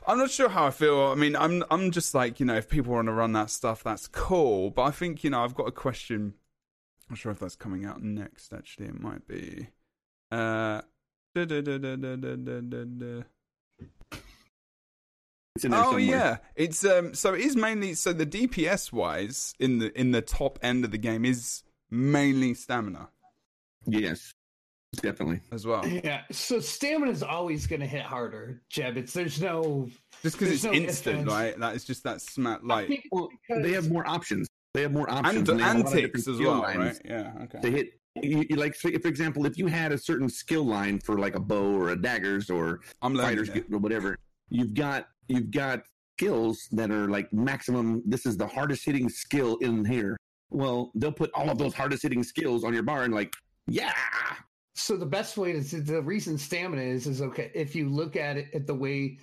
I'm 0.08 0.17
not 0.17 0.32
sure 0.32 0.48
how 0.48 0.65
I 0.67 0.72
feel. 0.72 1.02
I 1.02 1.15
mean, 1.15 1.36
I'm 1.36 1.65
I'm 1.70 1.91
just 1.91 2.15
like 2.15 2.39
you 2.39 2.46
know, 2.46 2.56
if 2.56 2.70
people 2.70 2.93
want 2.93 3.08
to 3.08 3.12
run 3.12 3.34
that 3.34 3.50
stuff, 3.50 3.84
that's 3.84 4.08
cool. 4.08 4.72
But 4.72 4.84
I 4.84 4.91
think 4.91 5.24
you 5.24 5.30
know, 5.30 5.43
I've 5.43 5.54
got 5.54 5.67
a 5.67 5.72
question. 5.72 6.34
I'm 7.10 7.13
not 7.13 7.17
sure 7.17 7.32
if 7.34 7.39
that's 7.39 7.58
coming 7.58 7.86
out 7.86 8.02
next. 8.02 8.54
Actually, 8.54 8.88
it 8.88 9.00
might 9.02 9.28
be. 9.28 9.67
Uh, 10.32 10.82
da, 11.36 11.46
da, 11.46 11.62
da, 11.62 11.78
oh 15.58 15.60
somewhere. 15.60 16.00
yeah, 16.00 16.38
it's 16.56 16.86
um. 16.86 17.13
So 17.13 17.34
it 17.34 17.41
is 17.41 17.58
mainly 17.58 17.93
so 17.93 18.13
the 18.13 18.26
DPS 18.26 18.93
wise 18.93 19.56
in 19.60 19.80
the 19.80 20.00
in 20.00 20.12
the 20.12 20.22
top 20.22 20.58
end 20.62 20.86
of 20.86 20.91
the 20.91 20.98
game 20.98 21.26
is 21.26 21.63
mainly 21.91 22.54
stamina. 22.54 23.10
Yes 23.86 24.34
definitely 25.02 25.41
as 25.52 25.65
well. 25.65 25.86
Yeah, 25.88 26.21
so 26.32 26.60
stamina 26.60 27.12
is 27.12 27.23
always 27.23 27.67
going 27.67 27.82
to 27.82 27.88
hit 27.88 28.04
harder, 28.04 28.62
Jeb. 28.69 28.97
It's 28.97 29.13
there's 29.13 29.41
no 29.41 29.89
just 30.23 30.38
because 30.38 30.54
it's 30.54 30.63
no 30.63 30.73
instant, 30.73 31.26
defense. 31.26 31.32
right? 31.32 31.60
That 31.60 31.76
is 31.76 31.86
just 31.86 32.04
that 32.04 32.21
smart 32.21 32.65
like. 32.65 33.04
Well, 33.12 33.30
they 33.50 33.73
have 33.73 33.91
more 33.91 34.08
options. 34.08 34.47
They 34.73 34.82
have 34.84 34.93
more 34.93 35.10
options 35.10 35.50
and, 35.50 35.62
and 35.62 35.88
antics 35.88 36.28
as 36.28 36.39
well, 36.39 36.62
right? 36.62 37.00
Yeah, 37.04 37.34
okay. 37.43 37.60
To 37.62 37.71
hit, 37.71 37.89
you, 38.21 38.45
you 38.50 38.56
like 38.56 38.76
for 38.76 38.89
example, 38.89 39.45
if 39.45 39.58
you 39.58 39.67
had 39.67 39.91
a 39.91 39.97
certain 39.97 40.30
skill 40.30 40.63
line 40.63 41.00
for 41.00 41.17
like 41.17 41.36
a 41.36 41.39
bow 41.39 41.73
or 41.76 41.89
a 41.89 41.95
daggers 41.95 42.50
or 42.50 42.82
I'm 43.02 43.15
fighters 43.15 43.50
or 43.50 43.80
whatever, 43.80 44.17
you've 44.50 44.73
got 44.73 45.08
you've 45.28 45.52
got 45.52 45.82
skills 46.17 46.67
that 46.71 46.91
are 46.91 47.08
like 47.10 47.32
maximum. 47.34 48.02
This 48.06 48.26
is 48.26 48.38
the 48.38 48.47
hardest 48.47 48.86
hitting 48.86 49.10
skill 49.10 49.58
in 49.58 49.86
here. 49.86 50.17
Well, 50.50 50.91
they'll 50.95 51.12
put 51.12 51.32
all 51.34 51.50
of 51.50 51.58
those 51.58 51.73
hardest 51.73 52.04
hitting 52.04 52.23
skills 52.23 52.63
on 52.63 52.73
your 52.73 52.84
bar 52.84 53.04
and 53.04 53.13
like, 53.13 53.36
yeah, 53.67 53.93
so 54.78 54.96
the 54.96 55.06
best 55.06 55.38
way 55.38 55.60
to 55.60 55.82
the 55.82 56.02
reason 56.02 56.38
stamina 56.38 56.82
is 56.82 57.08
is 57.08 57.22
okay 57.22 57.52
if 57.54 57.76
you 57.76 57.90
look 57.90 58.16
at 58.16 58.38
it 58.38 58.48
at 58.54 58.68
the 58.68 58.76
way 58.76 59.18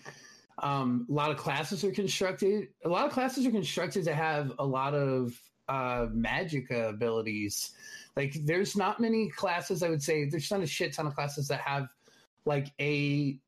um, 0.62 1.04
a 1.10 1.12
lot 1.12 1.30
of 1.30 1.36
classes 1.36 1.82
are 1.82 1.90
constructed 1.90 2.68
a 2.84 2.88
lot 2.88 3.06
of 3.06 3.12
classes 3.12 3.46
are 3.46 3.50
constructed 3.50 4.04
to 4.04 4.14
have 4.14 4.52
a 4.58 4.64
lot 4.64 4.94
of 4.94 5.38
uh, 5.68 6.06
magic 6.12 6.70
abilities. 6.70 7.72
Like 8.16 8.36
there's 8.44 8.76
not 8.76 9.00
many 9.00 9.28
classes 9.30 9.82
i 9.82 9.88
would 9.88 10.02
say 10.02 10.28
there's 10.28 10.50
not 10.50 10.62
a 10.62 10.66
shit 10.66 10.92
ton 10.92 11.06
of 11.06 11.14
classes 11.14 11.48
that 11.48 11.60
have 11.60 11.88
like 12.44 12.68
a 12.80 13.38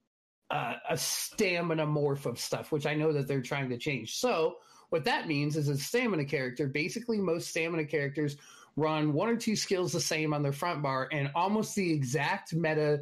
uh, 0.51 0.75
a 0.89 0.97
stamina 0.97 1.87
morph 1.87 2.25
of 2.25 2.39
stuff 2.39 2.71
which 2.71 2.87
i 2.87 2.95
know 2.95 3.13
that 3.13 3.29
they're 3.29 3.43
trying 3.43 3.69
to 3.69 3.79
change. 3.79 4.17
So 4.17 4.57
what 4.91 5.05
that 5.05 5.29
means 5.29 5.57
is 5.57 5.69
a 5.69 5.77
stamina 5.77 6.25
character 6.25 6.67
basically 6.67 7.19
most 7.19 7.49
stamina 7.49 7.85
characters 7.85 8.37
run 8.77 9.13
one 9.13 9.29
or 9.29 9.37
two 9.37 9.57
skills 9.57 9.93
the 9.93 10.01
same 10.01 10.35
on 10.35 10.43
their 10.43 10.53
front 10.53 10.83
bar 10.83 11.09
and 11.11 11.31
almost 11.35 11.75
the 11.75 11.93
exact 11.93 12.55
meta, 12.55 13.01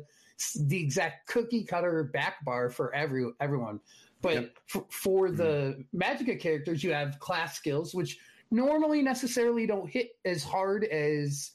the 0.61 0.81
exact 0.81 1.27
cookie 1.29 1.65
cutter 1.65 2.11
back 2.13 2.45
bar 2.45 2.71
for 2.71 2.95
every 2.95 3.27
everyone. 3.41 3.81
But 4.23 4.35
yep. 4.35 4.59
for, 4.67 4.87
for 4.91 5.29
mm-hmm. 5.29 5.37
the 5.37 5.85
Magicka 5.95 6.41
characters, 6.41 6.83
you 6.83 6.93
have 6.93 7.19
class 7.19 7.57
skills, 7.57 7.95
which 7.95 8.19
normally 8.51 9.03
necessarily 9.03 9.67
don't 9.67 9.91
hit 9.91 10.13
as 10.25 10.45
hard 10.45 10.85
as 10.85 11.53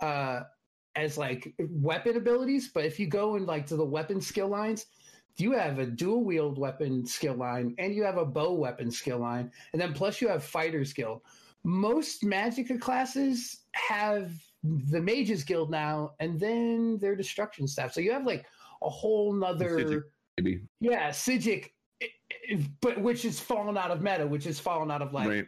uh 0.00 0.40
as 0.94 1.18
like 1.18 1.54
weapon 1.58 2.16
abilities. 2.16 2.70
But 2.72 2.84
if 2.84 3.00
you 3.00 3.06
go 3.06 3.36
in 3.36 3.46
like 3.46 3.66
to 3.66 3.76
the 3.76 3.84
weapon 3.84 4.20
skill 4.20 4.48
lines, 4.48 4.86
you 5.38 5.52
have 5.52 5.78
a 5.78 5.86
dual 5.86 6.24
wield 6.24 6.58
weapon 6.58 7.06
skill 7.06 7.34
line 7.34 7.74
and 7.78 7.94
you 7.94 8.04
have 8.04 8.18
a 8.18 8.24
bow 8.24 8.52
weapon 8.52 8.90
skill 8.90 9.18
line, 9.18 9.50
and 9.72 9.80
then 9.80 9.94
plus 9.94 10.20
you 10.20 10.28
have 10.28 10.44
fighter 10.44 10.84
skill 10.84 11.22
most 11.66 12.22
Magicka 12.22 12.80
classes 12.80 13.64
have 13.72 14.30
the 14.62 15.00
Mages 15.00 15.42
Guild 15.42 15.68
now, 15.68 16.12
and 16.20 16.38
then 16.38 16.96
their 16.98 17.16
destruction 17.16 17.66
staff. 17.66 17.92
So 17.92 18.00
you 18.00 18.12
have 18.12 18.24
like 18.24 18.46
a 18.82 18.88
whole 18.88 19.32
nother, 19.32 20.04
maybe. 20.38 20.60
Yeah, 20.80 21.10
Psijic, 21.10 21.72
but 22.80 23.00
which 23.00 23.24
is 23.24 23.40
fallen 23.40 23.76
out 23.76 23.90
of 23.90 24.00
meta, 24.00 24.24
which 24.24 24.46
is 24.46 24.60
fallen 24.60 24.92
out 24.92 25.02
of 25.02 25.12
like 25.12 25.28
right. 25.28 25.46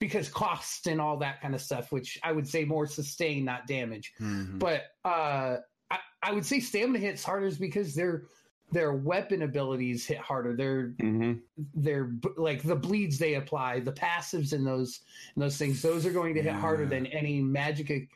because 0.00 0.28
cost 0.28 0.88
and 0.88 1.00
all 1.00 1.16
that 1.18 1.40
kind 1.40 1.54
of 1.54 1.60
stuff. 1.60 1.92
Which 1.92 2.18
I 2.24 2.32
would 2.32 2.48
say 2.48 2.64
more 2.64 2.86
sustain, 2.88 3.44
not 3.44 3.68
damage. 3.68 4.12
Mm-hmm. 4.20 4.58
But 4.58 4.86
uh, 5.04 5.58
I, 5.88 5.98
I 6.20 6.32
would 6.32 6.44
say 6.44 6.58
stamina 6.58 6.98
hits 6.98 7.22
harder 7.22 7.46
is 7.46 7.58
because 7.58 7.94
they're 7.94 8.24
their 8.72 8.92
weapon 8.92 9.42
abilities 9.42 10.06
hit 10.06 10.18
harder. 10.18 10.54
Their 10.54 10.88
mm-hmm. 10.88 11.34
their 11.74 12.12
like 12.36 12.62
the 12.62 12.76
bleeds 12.76 13.18
they 13.18 13.34
apply, 13.34 13.80
the 13.80 13.92
passives 13.92 14.52
in 14.52 14.64
those 14.64 15.00
in 15.36 15.40
those 15.40 15.56
things, 15.56 15.82
those 15.82 16.06
are 16.06 16.12
going 16.12 16.34
to 16.34 16.42
hit 16.42 16.52
yeah. 16.52 16.60
harder 16.60 16.86
than 16.86 17.06
any 17.06 17.40
magic 17.40 18.08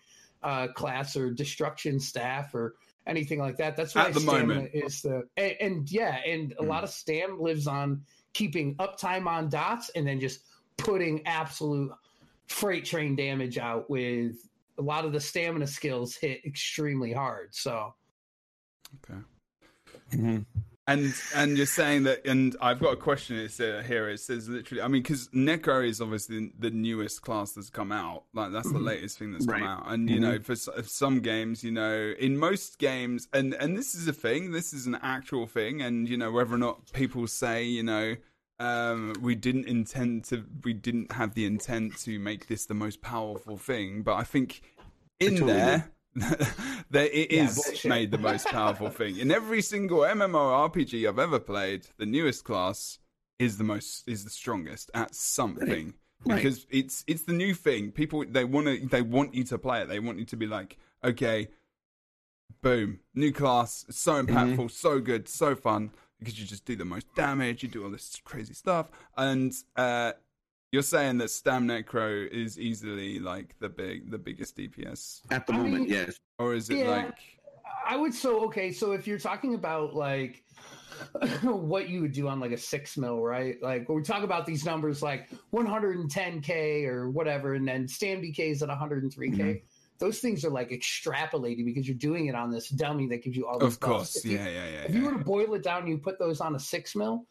uh, 0.42 0.68
class 0.68 1.16
or 1.16 1.30
destruction 1.30 1.98
staff 1.98 2.54
or 2.54 2.74
anything 3.06 3.38
like 3.38 3.56
that. 3.56 3.76
That's 3.76 3.94
why 3.94 4.06
at 4.06 4.14
the 4.14 4.20
moment 4.20 4.70
is 4.72 5.02
the 5.02 5.24
and, 5.36 5.54
and 5.60 5.90
yeah, 5.90 6.18
and 6.26 6.52
a 6.52 6.62
mm. 6.62 6.68
lot 6.68 6.84
of 6.84 6.90
stam 6.90 7.40
lives 7.40 7.66
on 7.66 8.02
keeping 8.32 8.76
uptime 8.76 9.26
on 9.26 9.48
dots 9.48 9.90
and 9.90 10.06
then 10.06 10.20
just 10.20 10.40
putting 10.76 11.26
absolute 11.26 11.92
freight 12.46 12.84
train 12.84 13.16
damage 13.16 13.58
out 13.58 13.88
with 13.88 14.36
a 14.78 14.82
lot 14.82 15.04
of 15.04 15.12
the 15.12 15.20
stamina 15.20 15.66
skills 15.66 16.14
hit 16.14 16.44
extremely 16.44 17.12
hard. 17.12 17.54
So 17.54 17.94
okay. 19.08 19.20
Mm-hmm. 20.14 20.60
And 20.86 21.14
and 21.34 21.56
you're 21.56 21.64
saying 21.64 22.02
that, 22.02 22.26
and 22.26 22.54
I've 22.60 22.78
got 22.78 22.92
a 22.92 22.96
question. 22.96 23.38
It's 23.38 23.58
uh, 23.58 23.82
here. 23.86 24.10
It 24.10 24.20
says 24.20 24.50
literally. 24.50 24.82
I 24.82 24.88
mean, 24.88 25.00
because 25.00 25.28
Necro 25.28 25.86
is 25.88 25.98
obviously 25.98 26.52
the 26.58 26.70
newest 26.70 27.22
class 27.22 27.52
that's 27.52 27.70
come 27.70 27.90
out. 27.90 28.24
Like 28.34 28.52
that's 28.52 28.68
the 28.68 28.74
mm-hmm. 28.74 28.84
latest 28.84 29.18
thing 29.18 29.32
that's 29.32 29.46
right. 29.46 29.60
come 29.60 29.66
out. 29.66 29.84
And 29.90 30.10
you 30.10 30.16
mm-hmm. 30.16 30.24
know, 30.24 30.38
for, 30.40 30.56
for 30.56 30.82
some 30.82 31.20
games, 31.20 31.64
you 31.64 31.70
know, 31.70 32.12
in 32.18 32.36
most 32.36 32.78
games, 32.78 33.28
and 33.32 33.54
and 33.54 33.78
this 33.78 33.94
is 33.94 34.08
a 34.08 34.12
thing. 34.12 34.52
This 34.52 34.74
is 34.74 34.86
an 34.86 34.98
actual 35.00 35.46
thing. 35.46 35.80
And 35.80 36.06
you 36.06 36.18
know, 36.18 36.30
whether 36.30 36.54
or 36.54 36.58
not 36.58 36.92
people 36.92 37.26
say, 37.28 37.64
you 37.64 37.82
know, 37.82 38.16
um, 38.58 39.14
we 39.22 39.34
didn't 39.34 39.66
intend 39.66 40.24
to, 40.24 40.44
we 40.64 40.74
didn't 40.74 41.12
have 41.12 41.34
the 41.34 41.46
intent 41.46 41.96
to 42.00 42.18
make 42.18 42.46
this 42.48 42.66
the 42.66 42.74
most 42.74 43.00
powerful 43.00 43.56
thing. 43.56 44.02
But 44.02 44.16
I 44.16 44.24
think 44.24 44.60
in 45.18 45.32
totally 45.32 45.52
there. 45.54 45.78
Did 45.78 45.84
that 46.90 47.18
it 47.18 47.32
yeah, 47.32 47.44
is 47.44 47.56
bullshit. 47.56 47.88
made 47.88 48.10
the 48.10 48.18
most 48.18 48.46
powerful 48.46 48.88
thing 49.00 49.18
in 49.18 49.30
every 49.30 49.60
single 49.60 50.00
MMORPG 50.00 51.08
I've 51.08 51.18
ever 51.18 51.40
played. 51.40 51.86
The 51.96 52.06
newest 52.06 52.44
class 52.44 52.98
is 53.38 53.58
the 53.58 53.64
most 53.64 54.08
is 54.08 54.22
the 54.22 54.30
strongest 54.30 54.90
at 54.94 55.14
something 55.14 55.94
right. 56.24 56.36
because 56.36 56.66
it's 56.70 57.04
it's 57.06 57.22
the 57.22 57.32
new 57.32 57.52
thing. 57.52 57.90
People 57.90 58.24
they 58.28 58.44
want 58.44 58.66
to 58.66 58.86
they 58.86 59.02
want 59.02 59.34
you 59.34 59.44
to 59.44 59.58
play 59.58 59.82
it. 59.82 59.88
They 59.88 59.98
want 59.98 60.18
you 60.18 60.24
to 60.26 60.36
be 60.36 60.46
like, 60.46 60.76
okay, 61.02 61.48
boom, 62.62 63.00
new 63.14 63.32
class, 63.32 63.84
so 63.90 64.12
mm-hmm. 64.12 64.34
impactful, 64.34 64.56
mm-hmm. 64.56 64.66
so 64.68 65.00
good, 65.00 65.28
so 65.28 65.54
fun 65.54 65.90
because 66.18 66.38
you 66.40 66.46
just 66.46 66.64
do 66.64 66.76
the 66.76 66.84
most 66.84 67.06
damage, 67.14 67.62
you 67.62 67.68
do 67.68 67.84
all 67.84 67.90
this 67.90 68.20
crazy 68.24 68.54
stuff, 68.54 68.88
and 69.16 69.52
uh, 69.76 70.12
you're 70.74 70.82
saying 70.82 71.18
that 71.18 71.30
Stam 71.30 71.68
Necro 71.68 72.28
is 72.28 72.58
easily 72.58 73.20
like 73.20 73.54
the 73.60 73.68
big, 73.68 74.10
the 74.10 74.18
biggest 74.18 74.56
DPS 74.56 75.20
at 75.30 75.46
the 75.46 75.52
I 75.52 75.58
moment, 75.58 75.84
mean, 75.84 75.88
yes. 75.88 76.18
Or 76.40 76.52
is 76.52 76.68
it 76.68 76.78
yeah, 76.78 76.90
like? 76.90 77.14
I 77.86 77.96
would 77.96 78.12
so 78.12 78.44
okay. 78.46 78.72
So 78.72 78.90
if 78.90 79.06
you're 79.06 79.20
talking 79.20 79.54
about 79.54 79.94
like 79.94 80.42
what 81.42 81.88
you 81.88 82.00
would 82.00 82.10
do 82.10 82.26
on 82.26 82.40
like 82.40 82.50
a 82.50 82.56
six 82.56 82.96
mil, 82.96 83.22
right? 83.22 83.62
Like 83.62 83.88
when 83.88 83.98
we 83.98 84.02
talk 84.02 84.24
about 84.24 84.46
these 84.46 84.64
numbers 84.64 85.00
like 85.00 85.30
110k 85.52 86.86
or 86.86 87.08
whatever, 87.08 87.54
and 87.54 87.68
then 87.68 87.86
Stam 87.86 88.20
DK 88.20 88.40
is 88.40 88.60
at 88.60 88.68
103k. 88.68 89.14
Mm-hmm. 89.14 89.52
Those 90.00 90.18
things 90.18 90.44
are 90.44 90.50
like 90.50 90.70
extrapolated 90.70 91.64
because 91.64 91.86
you're 91.86 91.96
doing 91.96 92.26
it 92.26 92.34
on 92.34 92.50
this 92.50 92.68
dummy 92.68 93.06
that 93.10 93.22
gives 93.22 93.36
you 93.36 93.46
all. 93.46 93.58
Of 93.58 93.78
course, 93.78 94.24
yeah, 94.24 94.44
yeah, 94.44 94.48
yeah. 94.48 94.60
If 94.80 94.90
yeah, 94.90 94.98
you 94.98 95.04
were 95.04 95.12
to 95.12 95.24
boil 95.24 95.54
it 95.54 95.62
down, 95.62 95.86
you 95.86 95.98
put 95.98 96.18
those 96.18 96.40
on 96.40 96.56
a 96.56 96.58
six 96.58 96.96
mil 96.96 97.28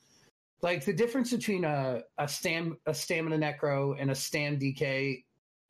like 0.64 0.86
the 0.86 0.94
difference 0.94 1.32
between 1.32 1.66
a 1.66 2.02
a 2.18 2.28
stam 2.28 2.78
a 2.88 2.94
stamina 2.94 3.38
necro 3.38 3.96
and 4.00 4.10
a 4.10 4.16
stam 4.16 4.58
DK 4.58 5.24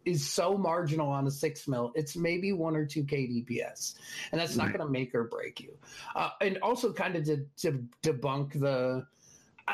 is 0.06 0.30
so 0.30 0.58
marginal 0.58 1.10
on 1.10 1.28
a 1.28 1.32
six 1.32 1.68
mil. 1.68 1.92
It's 1.96 2.16
maybe 2.16 2.54
one 2.54 2.76
or 2.76 2.86
two 2.86 3.04
K 3.04 3.28
DPS, 3.28 3.96
and 4.32 4.40
that's 4.40 4.56
not 4.56 4.68
going 4.68 4.80
to 4.80 4.90
make 4.90 5.14
or 5.16 5.26
break 5.26 5.60
you. 5.60 5.78
Uh, 6.16 6.30
and 6.42 6.58
also, 6.62 6.94
kind 6.94 7.16
of 7.16 7.26
to, 7.26 7.46
to 7.58 7.84
debunk 8.04 8.60
the 8.60 9.06
uh, 9.68 9.74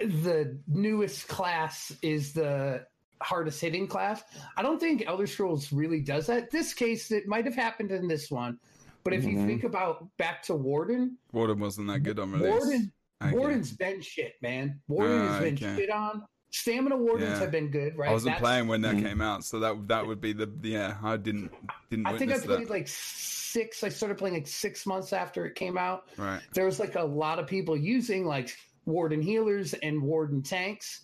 the 0.00 0.58
newest 0.66 1.28
class 1.28 1.92
is 2.02 2.32
the 2.32 2.84
hardest 3.20 3.60
hitting 3.60 3.86
class. 3.86 4.22
I 4.56 4.62
don't 4.62 4.78
think 4.78 5.04
Elder 5.06 5.26
Scrolls 5.26 5.72
really 5.72 6.00
does 6.00 6.26
that. 6.26 6.50
This 6.50 6.72
case, 6.72 7.10
it 7.10 7.26
might 7.26 7.44
have 7.44 7.56
happened 7.56 7.90
in 7.90 8.08
this 8.08 8.30
one, 8.30 8.58
but 9.04 9.12
if 9.12 9.24
mm-hmm. 9.24 9.40
you 9.40 9.46
think 9.46 9.64
about 9.64 10.08
back 10.16 10.42
to 10.44 10.54
Warden, 10.54 11.18
Warden 11.32 11.60
wasn't 11.60 11.88
that 11.88 12.00
good 12.00 12.18
on 12.18 12.32
release. 12.32 12.50
Warden 12.50 12.92
Okay. 13.22 13.32
Warden's 13.36 13.72
been 13.72 14.00
shit, 14.00 14.34
man. 14.42 14.80
Warden 14.88 15.20
uh, 15.20 15.32
has 15.32 15.40
been 15.42 15.54
okay. 15.54 15.76
shit 15.76 15.90
on 15.90 16.22
Stamina 16.50 16.96
wardens 16.96 17.30
Yeah. 17.32 17.38
have 17.40 17.50
been 17.50 17.68
good, 17.70 17.96
right? 17.98 18.08
I 18.08 18.12
wasn't 18.12 18.36
That's- 18.36 18.40
playing 18.42 18.68
when 18.68 18.80
that 18.82 18.94
Mhm. 18.96 19.02
came 19.02 19.20
out, 19.20 19.44
so 19.44 19.58
that 19.60 19.88
that 19.88 20.06
would 20.06 20.20
be 20.20 20.32
the 20.32 20.50
yeah. 20.62 20.96
I 21.02 21.16
didn't 21.16 21.52
didn't 21.90 22.06
I 22.06 22.16
think 22.16 22.32
I 22.32 22.38
played 22.38 22.60
that. 22.68 22.70
like 22.70 22.88
six. 22.88 23.82
I 23.82 23.88
started 23.88 24.16
playing 24.18 24.34
like 24.34 24.46
six 24.46 24.86
months 24.86 25.12
after 25.12 25.44
it 25.46 25.54
came 25.56 25.76
out. 25.76 26.08
right. 26.16 26.40
There 26.54 26.64
was 26.64 26.78
like 26.80 26.94
a 26.94 27.02
lot 27.02 27.38
of 27.38 27.46
people 27.46 27.76
using 27.76 28.24
like 28.24 28.56
warden 28.86 29.20
healers 29.20 29.74
and 29.74 30.00
warden 30.00 30.42
tanks, 30.42 31.02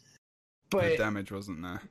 but 0.70 0.82
The 0.82 0.88
but 0.90 0.98
damage 0.98 1.32
wasn't 1.32 1.62
there. 1.62 1.82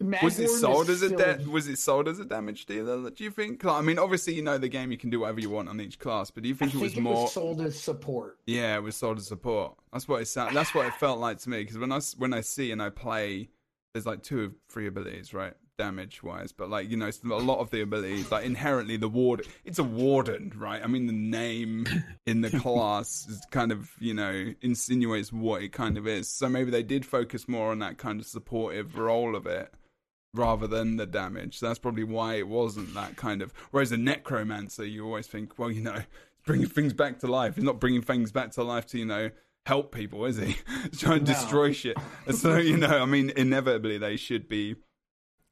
Mag 0.00 0.22
Was 0.22 0.38
it 0.38 0.44
Warden 0.44 0.58
sold 0.60 0.88
is 0.90 1.02
as 1.02 1.12
a 1.12 1.16
da- 1.16 1.44
was 1.50 1.68
it 1.68 1.78
sold 1.78 2.08
as 2.08 2.18
a 2.18 2.24
damage 2.24 2.66
dealer? 2.66 3.10
Do 3.10 3.24
you 3.24 3.30
think? 3.30 3.64
I 3.64 3.80
mean, 3.80 3.98
obviously, 3.98 4.34
you 4.34 4.42
know 4.42 4.58
the 4.58 4.68
game. 4.68 4.90
You 4.90 4.98
can 4.98 5.10
do 5.10 5.20
whatever 5.20 5.40
you 5.40 5.50
want 5.50 5.68
on 5.68 5.80
each 5.80 5.98
class, 5.98 6.30
but 6.30 6.42
do 6.42 6.48
you 6.48 6.54
I 6.54 6.58
think, 6.58 6.72
think 6.72 6.82
it 6.82 6.84
was 6.84 6.96
more? 6.96 7.28
sold 7.28 7.60
as 7.60 7.78
support. 7.78 8.38
Yeah, 8.46 8.76
it 8.76 8.82
was 8.82 8.96
sold 8.96 9.18
as 9.18 9.26
support. 9.26 9.74
That's 9.92 10.06
what 10.08 10.22
it 10.22 10.26
sound. 10.26 10.56
That's 10.56 10.74
what 10.74 10.86
it 10.86 10.94
felt 10.94 11.18
like 11.18 11.38
to 11.40 11.50
me. 11.50 11.58
Because 11.62 11.78
when 11.78 11.92
I 11.92 11.96
s- 11.96 12.14
when 12.16 12.32
I 12.34 12.40
see 12.40 12.70
and 12.72 12.82
I 12.82 12.90
play, 12.90 13.48
there's 13.92 14.06
like 14.06 14.22
two 14.22 14.44
or 14.46 14.48
three 14.68 14.86
abilities, 14.86 15.32
right? 15.34 15.54
Damage 15.80 16.22
wise, 16.22 16.52
but 16.52 16.68
like 16.68 16.90
you 16.90 16.98
know, 16.98 17.06
it's 17.06 17.22
a 17.24 17.28
lot 17.28 17.58
of 17.60 17.70
the 17.70 17.80
abilities, 17.80 18.30
like 18.30 18.44
inherently 18.44 18.98
the 18.98 19.08
warden. 19.08 19.46
It's 19.64 19.78
a 19.78 19.82
warden, 19.84 20.52
right? 20.54 20.82
I 20.84 20.86
mean, 20.88 21.06
the 21.06 21.12
name 21.14 21.86
in 22.26 22.42
the 22.42 22.50
class 22.50 23.26
is 23.26 23.40
kind 23.50 23.72
of 23.72 23.90
you 23.98 24.12
know 24.12 24.52
insinuates 24.60 25.32
what 25.32 25.62
it 25.62 25.72
kind 25.72 25.96
of 25.96 26.06
is. 26.06 26.28
So 26.28 26.50
maybe 26.50 26.70
they 26.70 26.82
did 26.82 27.06
focus 27.06 27.48
more 27.48 27.70
on 27.70 27.78
that 27.78 27.96
kind 27.96 28.20
of 28.20 28.26
supportive 28.26 28.98
role 28.98 29.34
of 29.34 29.46
it 29.46 29.72
rather 30.34 30.66
than 30.66 30.96
the 30.96 31.06
damage. 31.06 31.58
So 31.58 31.66
that's 31.68 31.78
probably 31.78 32.04
why 32.04 32.34
it 32.34 32.46
wasn't 32.46 32.92
that 32.92 33.16
kind 33.16 33.40
of. 33.40 33.54
Whereas 33.70 33.90
a 33.90 33.96
necromancer, 33.96 34.84
you 34.84 35.06
always 35.06 35.26
think, 35.28 35.58
well, 35.58 35.70
you 35.70 35.80
know, 35.80 36.02
bringing 36.44 36.68
things 36.68 36.92
back 36.92 37.20
to 37.20 37.26
life. 37.26 37.54
He's 37.54 37.64
not 37.64 37.80
bringing 37.80 38.02
things 38.02 38.32
back 38.32 38.50
to 38.52 38.62
life 38.62 38.84
to 38.88 38.98
you 38.98 39.06
know 39.06 39.30
help 39.64 39.94
people, 39.94 40.26
is 40.26 40.36
he? 40.36 40.56
Trying 40.98 41.24
to 41.24 41.32
No. 41.32 41.38
destroy 41.38 41.72
shit. 41.72 41.96
So 42.32 42.58
you 42.58 42.76
know, 42.76 43.02
I 43.02 43.06
mean, 43.06 43.30
inevitably 43.34 43.96
they 43.96 44.16
should 44.16 44.46
be. 44.46 44.76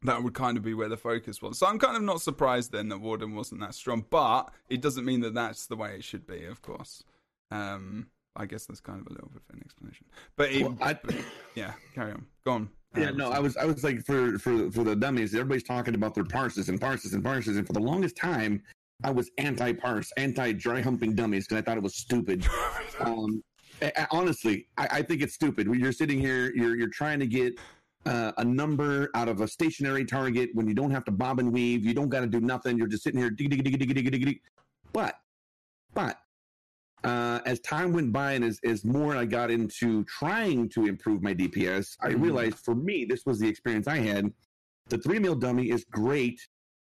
That 0.02 0.22
would 0.22 0.34
kind 0.34 0.56
of 0.56 0.62
be 0.62 0.74
where 0.74 0.88
the 0.88 0.96
focus 0.96 1.42
was. 1.42 1.58
So 1.58 1.66
I'm 1.66 1.78
kind 1.78 1.96
of 1.96 2.02
not 2.02 2.20
surprised 2.20 2.70
then 2.70 2.88
that 2.90 2.98
Warden 3.00 3.34
wasn't 3.34 3.61
that 3.62 3.74
strong, 3.74 4.04
but 4.11 4.52
it 4.68 4.80
doesn't 4.80 5.04
mean 5.04 5.20
that 5.22 5.34
that's 5.34 5.66
the 5.66 5.74
way 5.76 5.96
it 5.96 6.04
should 6.04 6.24
be, 6.26 6.44
of 6.44 6.62
course. 6.62 7.02
Um, 7.50 8.06
I 8.37 8.46
guess 8.46 8.66
that's 8.66 8.78
kind 8.80 9.00
of 9.00 9.08
a 9.08 9.12
little 9.12 9.28
bit 9.32 9.42
of 9.48 9.56
an 9.56 9.62
explanation. 9.64 10.06
But, 10.37 10.52
it, 10.52 10.62
Well, 10.62 10.76
I- 10.80 10.94
but 10.94 11.16
yeah, 11.56 11.72
carry 11.94 12.12
on. 12.12 12.26
Go 12.44 12.52
on. 12.52 12.68
Yeah, 12.96 13.11
no, 13.11 13.30
I 13.30 13.38
was 13.38 13.56
I 13.58 13.66
was 13.66 13.84
like 13.84 14.02
for 14.06 14.38
for 14.38 14.70
for 14.70 14.82
the 14.82 14.96
dummies, 14.96 15.34
everybody's 15.34 15.62
talking 15.62 15.94
about 15.94 16.14
their 16.14 16.24
parses 16.24 16.70
and 16.70 16.80
parses 16.80 17.12
and 17.12 17.22
parses, 17.22 17.58
and 17.58 17.66
for 17.66 17.74
the 17.74 17.80
longest 17.80 18.16
time, 18.16 18.62
I 19.04 19.11
was 19.11 19.30
anti 19.37 19.72
parse, 19.74 20.11
anti 20.16 20.52
dry 20.52 20.80
humping 20.80 21.14
dummies 21.14 21.46
because 21.46 21.58
I 21.58 21.62
thought 21.64 21.76
it 21.76 21.82
was 21.82 21.96
stupid. 21.96 22.46
Um, 23.00 23.44
I- 23.82 23.92
I- 23.96 24.06
honestly, 24.11 24.66
I, 24.78 24.88
I 24.90 25.02
think 25.02 25.20
it's 25.22 25.34
stupid. 25.34 25.66
You're 25.72 25.92
sitting 25.92 26.18
here, 26.18 26.50
you're 26.54 26.76
you're 26.76 26.88
trying 26.88 27.20
to 27.20 27.26
get 27.26 27.58
uh, 28.06 28.32
a 28.38 28.44
number 28.44 29.11
out 29.14 29.28
of 29.28 29.40
a 29.40 29.48
stationary 29.48 30.04
target 30.04 30.50
when 30.54 30.66
you 30.68 30.74
don't 30.74 30.90
have 30.90 31.04
to 31.04 31.11
bob 31.11 31.38
and 31.40 31.52
weave, 31.52 31.84
you 31.84 31.94
don't 31.94 32.08
got 32.08 32.20
to 32.20 32.26
do 32.26 32.40
nothing. 32.40 32.78
You're 32.78 32.87
just 32.87 33.02
sitting 33.02 33.20
here, 33.20 33.30
dig, 33.30 33.50
dig, 33.50 33.62
dig, 33.64 33.78
dig, 33.78 33.94
dig, 33.94 34.11
dig, 34.11 34.24
dig. 34.24 34.40
but 34.92 35.16
but 35.94 36.18
uh, 37.04 37.40
as 37.46 37.61
time 37.61 37.92
went 37.92 38.12
by 38.12 38.32
and 38.32 38.44
as, 38.44 38.58
as 38.64 38.84
more 38.84 39.16
I 39.16 39.24
got 39.24 39.50
into 39.50 40.04
trying 40.04 40.68
to 40.70 40.87
improve 40.87 41.22
my 41.22 41.32
DPS, 41.34 41.96
I 42.00 42.11
Mhm. 42.11 42.22
realized 42.22 42.58
for 42.58 42.74
me, 42.74 43.04
this 43.04 43.24
was 43.24 43.38
the 43.38 43.48
experience 43.48 43.87
I 43.87 43.98
had. 43.98 44.32
The 44.88 44.98
three 44.98 45.18
meal 45.18 45.34
dummy 45.37 45.70
is 45.70 45.84
great 45.84 46.40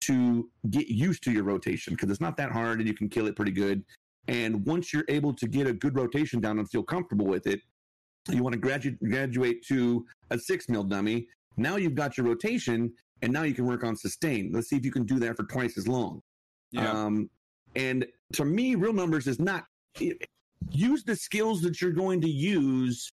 to 0.03 0.49
get 0.71 0.89
used 0.89 1.23
to 1.25 1.33
your 1.33 1.45
rotation 1.45 1.95
because 1.95 2.11
it's 2.11 2.21
not 2.21 2.37
that 2.39 2.53
hard 2.53 2.79
and 2.79 2.89
you 2.89 2.95
can 2.95 3.09
kill 3.09 3.27
it 3.27 3.37
pretty 3.37 3.53
good. 3.53 3.85
And 4.29 4.65
once 4.67 4.93
you're 4.93 5.05
able 5.09 5.35
to 5.35 5.47
get 5.49 5.67
a 5.67 5.73
good 5.73 5.97
rotation 5.97 6.41
down 6.41 6.59
and 6.59 6.69
feel 6.71 6.83
comfortable 6.83 7.27
with 7.27 7.47
it, 7.47 7.61
you 8.35 8.43
want 8.43 8.55
to 8.55 8.61
gradu- 8.61 8.99
graduate 9.09 9.65
to 9.69 10.05
a 10.31 10.39
six 10.39 10.69
mil 10.69 10.85
dummy. 10.85 11.27
Now 11.57 11.77
you've 11.77 11.95
got 11.95 12.17
your 12.17 12.27
rotation 12.27 12.93
and 13.23 13.33
now 13.33 13.43
you 13.43 13.55
can 13.55 13.67
work 13.67 13.85
on 13.85 13.97
sustain. 13.97 14.51
Let's 14.53 14.69
see 14.69 14.77
if 14.77 14.85
you 14.85 14.93
can 14.93 15.05
do 15.05 15.19
that 15.21 15.37
for 15.37 15.45
twice 15.45 15.77
as 15.77 15.89
long. 15.89 16.21
yeah. 16.71 16.91
Um, 16.91 17.29
and 17.77 18.07
to 18.33 18.45
me, 18.45 18.75
real 18.75 18.93
numbers 18.93 19.27
is 19.27 19.39
not 19.39 19.65
use 20.71 21.05
the 21.05 21.15
skills 21.17 21.61
that 21.63 21.81
you're 21.81 21.91
going 21.93 22.21
to 22.23 22.29
use 22.29 23.11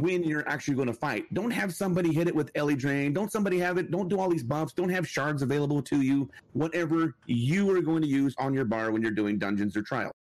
when 0.00 0.24
you're 0.24 0.46
actually 0.48 0.74
going 0.74 0.88
to 0.88 0.94
fight. 0.94 1.32
Don't 1.32 1.52
have 1.52 1.72
somebody 1.72 2.12
hit 2.12 2.26
it 2.26 2.34
with 2.34 2.50
Ele 2.56 2.74
Drain. 2.74 3.12
Don't 3.12 3.30
somebody 3.30 3.58
have 3.58 3.78
it. 3.78 3.90
Don't 3.90 4.08
do 4.08 4.18
all 4.18 4.28
these 4.28 4.42
buffs. 4.42 4.72
Don't 4.72 4.88
have 4.88 5.06
shards 5.06 5.42
available 5.42 5.80
to 5.82 6.00
you. 6.02 6.28
Whatever 6.54 7.14
you 7.26 7.70
are 7.70 7.80
going 7.80 8.02
to 8.02 8.08
use 8.08 8.34
on 8.38 8.52
your 8.52 8.64
bar 8.64 8.90
when 8.90 9.02
you're 9.02 9.12
doing 9.12 9.38
dungeons 9.38 9.76
or 9.76 9.82
trials. 9.82 10.12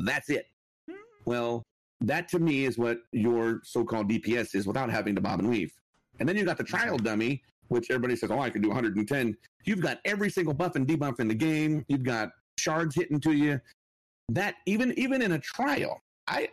That's 0.00 0.28
it. 0.28 0.46
Well, 1.24 1.62
that 2.00 2.28
to 2.28 2.38
me 2.38 2.64
is 2.64 2.78
what 2.78 2.98
your 3.12 3.60
so-called 3.64 4.10
DPS 4.10 4.54
is 4.54 4.66
without 4.66 4.90
having 4.90 5.14
to 5.14 5.20
bob 5.20 5.40
and 5.40 5.48
weave. 5.48 5.72
And 6.20 6.28
then 6.28 6.36
you 6.36 6.44
got 6.44 6.58
the 6.58 6.64
trial 6.64 6.96
dummy, 6.96 7.42
which 7.68 7.90
everybody 7.90 8.16
says, 8.16 8.30
"Oh, 8.30 8.40
I 8.40 8.50
can 8.50 8.62
do 8.62 8.68
110." 8.68 9.36
You've 9.64 9.80
got 9.80 9.98
every 10.04 10.30
single 10.30 10.54
buff 10.54 10.76
and 10.76 10.86
debuff 10.86 11.20
in 11.20 11.28
the 11.28 11.34
game. 11.34 11.84
You've 11.88 12.04
got 12.04 12.30
shards 12.58 12.94
hitting 12.94 13.20
to 13.20 13.32
you. 13.32 13.60
That 14.28 14.56
even 14.66 14.96
even 14.98 15.22
in 15.22 15.32
a 15.32 15.38
trial, 15.38 16.00
I 16.28 16.48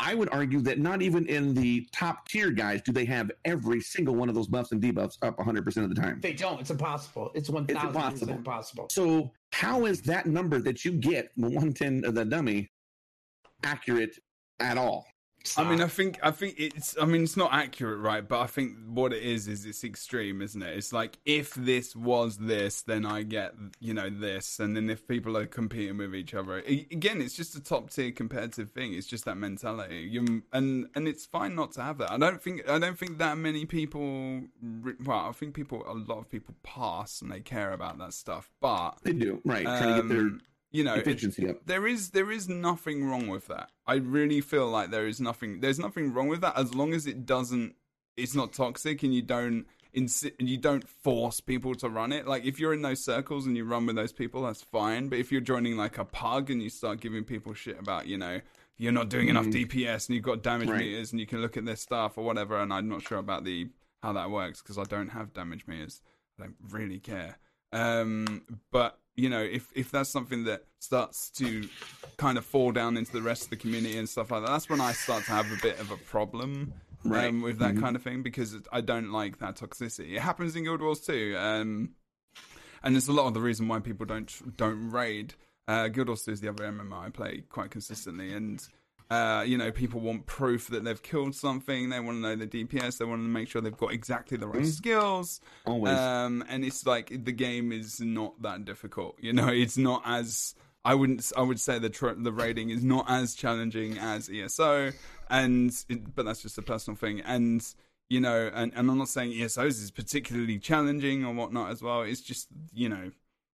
I 0.00 0.14
would 0.14 0.28
argue 0.32 0.60
that 0.62 0.78
not 0.80 1.02
even 1.02 1.26
in 1.26 1.54
the 1.54 1.86
top 1.92 2.28
tier 2.28 2.50
guys 2.50 2.82
do 2.82 2.92
they 2.92 3.04
have 3.04 3.30
every 3.44 3.80
single 3.80 4.16
one 4.16 4.28
of 4.28 4.34
those 4.34 4.48
buffs 4.48 4.72
and 4.72 4.82
debuffs 4.82 5.18
up 5.22 5.38
100% 5.38 5.76
of 5.84 5.88
the 5.88 5.94
time. 5.94 6.18
They 6.20 6.32
don't. 6.32 6.60
It's 6.60 6.70
impossible. 6.70 7.30
It's 7.34 7.48
one 7.48 7.66
thousand 7.66 7.88
impossible. 7.88 8.10
percent 8.10 8.38
impossible. 8.38 8.86
So 8.90 9.32
how 9.52 9.86
is 9.86 10.02
that 10.02 10.26
number 10.26 10.58
that 10.58 10.84
you 10.84 10.92
get, 10.92 11.30
the 11.36 11.46
110 11.46 12.04
of 12.04 12.14
the 12.14 12.24
dummy, 12.24 12.70
accurate 13.62 14.18
at 14.60 14.78
all? 14.78 15.06
I 15.58 15.68
mean, 15.68 15.82
I 15.82 15.88
think 15.88 16.18
I 16.22 16.30
think 16.30 16.54
it's. 16.56 16.96
I 16.98 17.04
mean, 17.04 17.22
it's 17.22 17.36
not 17.36 17.52
accurate, 17.52 18.00
right? 18.00 18.26
But 18.26 18.40
I 18.40 18.46
think 18.46 18.76
what 18.86 19.12
it 19.12 19.22
is 19.22 19.46
is 19.46 19.66
it's 19.66 19.84
extreme, 19.84 20.40
isn't 20.40 20.62
it? 20.62 20.76
It's 20.76 20.92
like 20.92 21.18
if 21.26 21.52
this 21.54 21.94
was 21.94 22.38
this, 22.38 22.80
then 22.82 23.04
I 23.04 23.24
get 23.24 23.52
you 23.78 23.92
know 23.92 24.08
this, 24.08 24.58
and 24.58 24.74
then 24.74 24.88
if 24.88 25.06
people 25.06 25.36
are 25.36 25.46
competing 25.46 25.98
with 25.98 26.14
each 26.14 26.32
other, 26.32 26.58
again, 26.58 27.20
it's 27.20 27.36
just 27.36 27.54
a 27.56 27.62
top 27.62 27.90
tier 27.90 28.10
competitive 28.10 28.70
thing. 28.70 28.94
It's 28.94 29.06
just 29.06 29.26
that 29.26 29.36
mentality, 29.36 30.08
you, 30.10 30.42
and 30.52 30.86
and 30.94 31.06
it's 31.06 31.26
fine 31.26 31.54
not 31.54 31.72
to 31.72 31.82
have 31.82 31.98
that. 31.98 32.10
I 32.10 32.16
don't 32.16 32.42
think 32.42 32.66
I 32.66 32.78
don't 32.78 32.98
think 32.98 33.18
that 33.18 33.36
many 33.36 33.66
people. 33.66 34.44
Well, 35.04 35.26
I 35.28 35.32
think 35.32 35.54
people, 35.54 35.84
a 35.86 35.92
lot 35.92 36.20
of 36.20 36.30
people 36.30 36.54
pass 36.62 37.20
and 37.20 37.30
they 37.30 37.40
care 37.40 37.72
about 37.72 37.98
that 37.98 38.14
stuff, 38.14 38.50
but 38.62 38.92
They 39.02 39.12
do, 39.12 39.42
right. 39.44 39.64
trying 39.64 39.94
to 39.96 40.02
get 40.02 40.08
their 40.08 40.20
um, 40.20 40.40
you 40.74 40.82
know, 40.82 40.94
efficiency 40.94 41.48
up. 41.48 41.64
there 41.66 41.86
is 41.86 42.10
there 42.10 42.30
is 42.32 42.48
nothing 42.48 43.04
wrong 43.04 43.28
with 43.28 43.46
that. 43.46 43.70
I 43.86 43.94
really 43.94 44.40
feel 44.40 44.68
like 44.68 44.90
there 44.90 45.06
is 45.06 45.20
nothing 45.20 45.60
there's 45.60 45.78
nothing 45.78 46.12
wrong 46.12 46.28
with 46.28 46.40
that 46.40 46.58
as 46.58 46.74
long 46.74 46.92
as 46.92 47.06
it 47.06 47.24
doesn't 47.24 47.76
it's 48.16 48.34
not 48.34 48.52
toxic 48.52 49.02
and 49.02 49.14
you 49.14 49.22
don't 49.22 49.66
insi- 49.96 50.34
and 50.38 50.48
you 50.48 50.56
don't 50.56 50.86
force 50.88 51.40
people 51.40 51.74
to 51.76 51.88
run 51.88 52.12
it. 52.12 52.26
Like 52.26 52.44
if 52.44 52.58
you're 52.58 52.74
in 52.74 52.82
those 52.82 53.04
circles 53.04 53.46
and 53.46 53.56
you 53.56 53.64
run 53.64 53.86
with 53.86 53.96
those 53.96 54.12
people, 54.12 54.42
that's 54.42 54.62
fine. 54.62 55.08
But 55.08 55.18
if 55.18 55.30
you're 55.30 55.40
joining 55.40 55.76
like 55.76 55.98
a 55.98 56.04
pug 56.04 56.50
and 56.50 56.60
you 56.62 56.70
start 56.70 57.00
giving 57.00 57.24
people 57.24 57.54
shit 57.54 57.78
about, 57.78 58.06
you 58.06 58.18
know, 58.18 58.40
you're 58.76 58.92
not 58.92 59.08
doing 59.08 59.28
enough 59.28 59.46
mm-hmm. 59.46 59.78
DPS 59.78 60.08
and 60.08 60.16
you've 60.16 60.24
got 60.24 60.42
damage 60.42 60.68
Right. 60.68 60.80
meters 60.80 61.12
and 61.12 61.20
you 61.20 61.26
can 61.26 61.40
look 61.40 61.56
at 61.56 61.64
their 61.64 61.76
stuff 61.76 62.18
or 62.18 62.24
whatever, 62.24 62.58
and 62.58 62.72
I'm 62.72 62.88
not 62.88 63.02
sure 63.02 63.18
about 63.18 63.44
the 63.44 63.68
how 64.02 64.12
that 64.12 64.30
works 64.30 64.60
because 64.60 64.76
I 64.76 64.84
don't 64.84 65.10
have 65.10 65.32
damage 65.32 65.66
meters. 65.66 66.02
I 66.38 66.42
don't 66.42 66.56
really 66.70 66.98
care. 66.98 67.38
Um, 67.74 68.42
but 68.70 68.98
you 69.16 69.28
know, 69.28 69.42
if 69.42 69.70
if 69.74 69.90
that's 69.90 70.10
something 70.10 70.44
that 70.44 70.64
starts 70.78 71.30
to 71.32 71.68
kind 72.16 72.38
of 72.38 72.44
fall 72.44 72.72
down 72.72 72.96
into 72.96 73.12
the 73.12 73.22
rest 73.22 73.44
of 73.44 73.50
the 73.50 73.56
community 73.56 73.96
and 73.98 74.08
stuff 74.08 74.30
like 74.30 74.42
that, 74.42 74.50
that's 74.50 74.68
when 74.68 74.80
I 74.80 74.92
start 74.92 75.24
to 75.24 75.30
have 75.32 75.50
a 75.52 75.56
bit 75.62 75.78
of 75.80 75.90
a 75.90 75.96
problem 75.96 76.72
Right. 77.04 77.28
um, 77.28 77.42
with 77.42 77.58
that 77.58 77.76
kind 77.78 77.96
of 77.96 78.02
thing 78.02 78.22
because 78.22 78.56
I 78.72 78.80
don't 78.80 79.10
like 79.12 79.38
that 79.40 79.56
toxicity. 79.56 80.14
It 80.14 80.20
happens 80.20 80.56
in 80.56 80.64
Guild 80.64 80.80
Wars 80.80 81.00
2, 81.00 81.36
um, 81.38 81.90
and 82.82 82.96
it's 82.96 83.08
a 83.08 83.12
lot 83.12 83.26
of 83.26 83.34
the 83.34 83.40
reason 83.42 83.68
why 83.68 83.80
people 83.80 84.06
don't 84.06 84.56
don't 84.56 84.90
raid. 84.90 85.34
Uh, 85.68 85.88
Guild 85.88 86.08
Wars 86.08 86.22
2 86.24 86.32
is 86.32 86.40
the 86.40 86.48
other 86.48 86.64
MMO 86.64 86.98
I 87.06 87.10
play 87.10 87.42
quite 87.50 87.70
consistently, 87.70 88.32
and 88.32 88.66
uh, 89.10 89.44
you 89.46 89.58
know, 89.58 89.70
people 89.70 90.00
want 90.00 90.26
proof 90.26 90.68
that 90.68 90.84
they've 90.84 91.02
killed 91.02 91.34
something. 91.34 91.90
They 91.90 92.00
want 92.00 92.16
to 92.16 92.20
know 92.20 92.36
the 92.36 92.46
DPS. 92.46 92.98
They 92.98 93.04
want 93.04 93.22
to 93.22 93.28
make 93.28 93.48
sure 93.48 93.60
they've 93.60 93.76
got 93.76 93.92
exactly 93.92 94.36
the 94.36 94.48
right 94.48 94.66
skills. 94.66 95.40
Always. 95.66 95.92
Um, 95.92 96.44
and 96.48 96.64
it's 96.64 96.86
like 96.86 97.24
the 97.24 97.32
game 97.32 97.70
is 97.70 98.00
not 98.00 98.40
that 98.42 98.64
difficult. 98.64 99.16
You 99.20 99.32
know, 99.32 99.48
it's 99.48 99.76
not 99.76 100.02
as 100.06 100.54
I 100.84 100.94
wouldn't. 100.94 101.30
I 101.36 101.42
would 101.42 101.60
say 101.60 101.78
the 101.78 101.90
tr- 101.90 102.10
the 102.16 102.32
rating 102.32 102.70
is 102.70 102.82
not 102.82 103.06
as 103.08 103.34
challenging 103.34 103.98
as 103.98 104.28
ESO, 104.28 104.92
and 105.30 105.72
it, 105.88 106.14
but 106.14 106.24
that's 106.24 106.42
just 106.42 106.58
a 106.58 106.62
personal 106.62 106.96
thing. 106.96 107.20
And 107.20 107.64
you 108.08 108.20
know, 108.20 108.50
and, 108.54 108.72
and 108.74 108.90
I'm 108.90 108.98
not 108.98 109.08
saying 109.08 109.32
ESOs 109.32 109.82
is 109.82 109.90
particularly 109.90 110.58
challenging 110.58 111.24
or 111.24 111.32
whatnot 111.34 111.70
as 111.70 111.82
well. 111.82 112.02
It's 112.02 112.20
just 112.20 112.48
you 112.72 112.88
know 112.88 113.10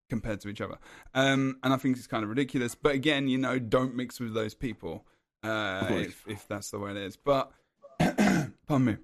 compared 0.08 0.40
to 0.40 0.48
each 0.48 0.60
other. 0.60 0.78
Um, 1.14 1.58
and 1.62 1.72
I 1.72 1.76
think 1.76 1.96
it's 1.96 2.08
kind 2.08 2.24
of 2.24 2.30
ridiculous. 2.30 2.74
But 2.74 2.94
again, 2.94 3.28
you 3.28 3.38
know, 3.38 3.58
don't 3.58 3.94
mix 3.94 4.18
with 4.18 4.34
those 4.34 4.54
people 4.54 5.06
uh, 5.42 5.87
if 5.90 6.24
if 6.29 6.48
that's 6.48 6.70
the 6.70 6.79
way 6.79 6.92
it 6.92 6.96
is. 6.96 7.16
But 7.16 7.53
pardon 7.98 8.85
me. 8.85 8.96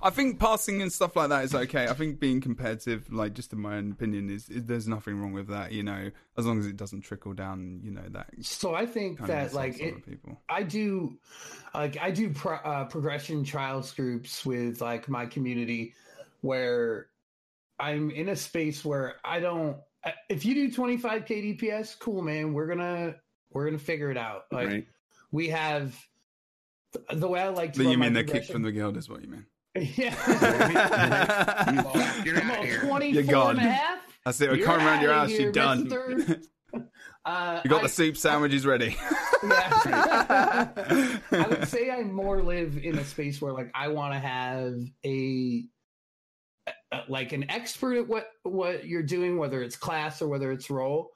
I 0.00 0.10
think 0.10 0.38
passing 0.38 0.82
and 0.82 0.92
stuff 0.92 1.16
like 1.16 1.28
that 1.28 1.44
is 1.44 1.54
okay. 1.54 1.86
I 1.86 1.94
think 1.94 2.18
being 2.18 2.40
competitive, 2.40 3.12
like 3.12 3.34
just 3.34 3.52
in 3.52 3.60
my 3.60 3.76
own 3.76 3.92
opinion, 3.92 4.30
is, 4.30 4.48
is 4.48 4.64
there's 4.64 4.88
nothing 4.88 5.20
wrong 5.20 5.32
with 5.32 5.48
that. 5.48 5.72
You 5.72 5.82
know, 5.82 6.10
as 6.36 6.46
long 6.46 6.58
as 6.58 6.66
it 6.66 6.76
doesn't 6.76 7.02
trickle 7.02 7.34
down. 7.34 7.80
You 7.82 7.92
know 7.92 8.08
that. 8.10 8.30
So 8.40 8.74
I 8.74 8.86
think 8.86 9.24
that 9.26 9.54
like 9.54 9.80
it, 9.80 10.04
people. 10.04 10.40
I 10.48 10.62
do, 10.62 11.18
like 11.74 11.98
I 12.00 12.10
do 12.10 12.30
pro, 12.30 12.56
uh, 12.56 12.84
progression 12.84 13.44
trials 13.44 13.92
groups 13.92 14.44
with 14.44 14.80
like 14.80 15.08
my 15.08 15.26
community, 15.26 15.94
where 16.40 17.06
I'm 17.78 18.10
in 18.10 18.28
a 18.28 18.36
space 18.36 18.84
where 18.84 19.16
I 19.24 19.40
don't. 19.40 19.76
If 20.28 20.44
you 20.44 20.54
do 20.54 20.68
25k 20.68 21.60
DPS, 21.60 21.98
cool, 21.98 22.22
man. 22.22 22.52
We're 22.52 22.66
gonna 22.66 23.16
we're 23.52 23.66
gonna 23.66 23.78
figure 23.78 24.10
it 24.10 24.16
out. 24.16 24.46
Like 24.50 24.68
right. 24.68 24.86
We 25.32 25.48
have 25.48 25.98
the 27.12 27.26
way 27.26 27.40
I 27.40 27.48
like 27.48 27.72
to. 27.74 27.90
You 27.90 27.98
mean 27.98 28.12
the 28.12 28.22
kick 28.22 28.44
from 28.44 28.62
the 28.62 28.70
guild 28.70 28.96
is 28.96 29.08
what 29.08 29.22
you 29.22 29.28
mean? 29.28 29.46
Yeah. 29.74 30.14
you're, 32.24 32.34
you're 32.66 32.80
24 32.80 33.00
you're 33.00 33.22
gone. 33.22 33.58
and 33.58 33.66
a 33.66 33.72
half. 33.72 34.00
That's 34.22 34.38
it. 34.42 34.52
We 34.52 34.60
come 34.60 34.78
around 34.80 35.00
your 35.00 35.12
ass. 35.12 35.30
You're 35.30 35.50
done. 35.50 35.90
Uh, 37.24 37.60
you 37.62 37.70
got 37.70 37.78
I, 37.78 37.82
the 37.84 37.88
soup 37.88 38.16
sandwiches 38.16 38.66
ready. 38.66 38.96
yeah. 39.44 40.68
I 41.30 41.46
would 41.48 41.68
say 41.68 41.88
I 41.88 42.02
more 42.02 42.42
live 42.42 42.76
in 42.76 42.98
a 42.98 43.04
space 43.04 43.40
where 43.40 43.52
like 43.52 43.70
I 43.74 43.88
want 43.88 44.12
to 44.14 44.18
have 44.18 44.74
a 45.06 45.64
like 47.08 47.32
an 47.32 47.48
expert 47.48 47.98
at 47.98 48.08
what 48.08 48.26
what 48.42 48.86
you're 48.86 49.04
doing, 49.04 49.38
whether 49.38 49.62
it's 49.62 49.76
class 49.76 50.20
or 50.20 50.26
whether 50.26 50.50
it's 50.50 50.68
role, 50.68 51.10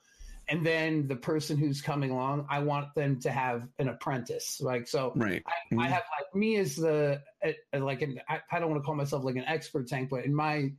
and 0.49 0.65
then 0.65 1.09
the 1.09 1.17
person 1.17 1.57
who's 1.57 1.81
coming 1.81 2.11
along, 2.11 2.47
I 2.49 2.61
want 2.61 2.95
them 2.95 3.19
to 3.21 3.31
have 3.31 3.67
an 3.79 3.89
apprentice. 3.89 4.61
Like 4.61 4.87
so, 4.87 5.13
right. 5.17 5.43
I, 5.47 5.51
mm-hmm. 5.51 5.81
I 5.81 5.89
have 5.89 6.05
like 6.19 6.35
me 6.35 6.57
as 6.57 6.77
the 6.77 7.21
uh, 7.45 7.79
like 7.79 8.03
an 8.03 8.21
I, 8.29 8.41
I 8.51 8.61
don't 8.61 8.71
want 8.71 8.81
to 8.83 8.87
call 8.87 8.95
myself 8.95 9.25
like 9.25 9.37
an 9.37 9.45
expert 9.47 9.89
tank, 9.89 10.11
but 10.11 10.25
in 10.25 10.35
my 10.35 10.73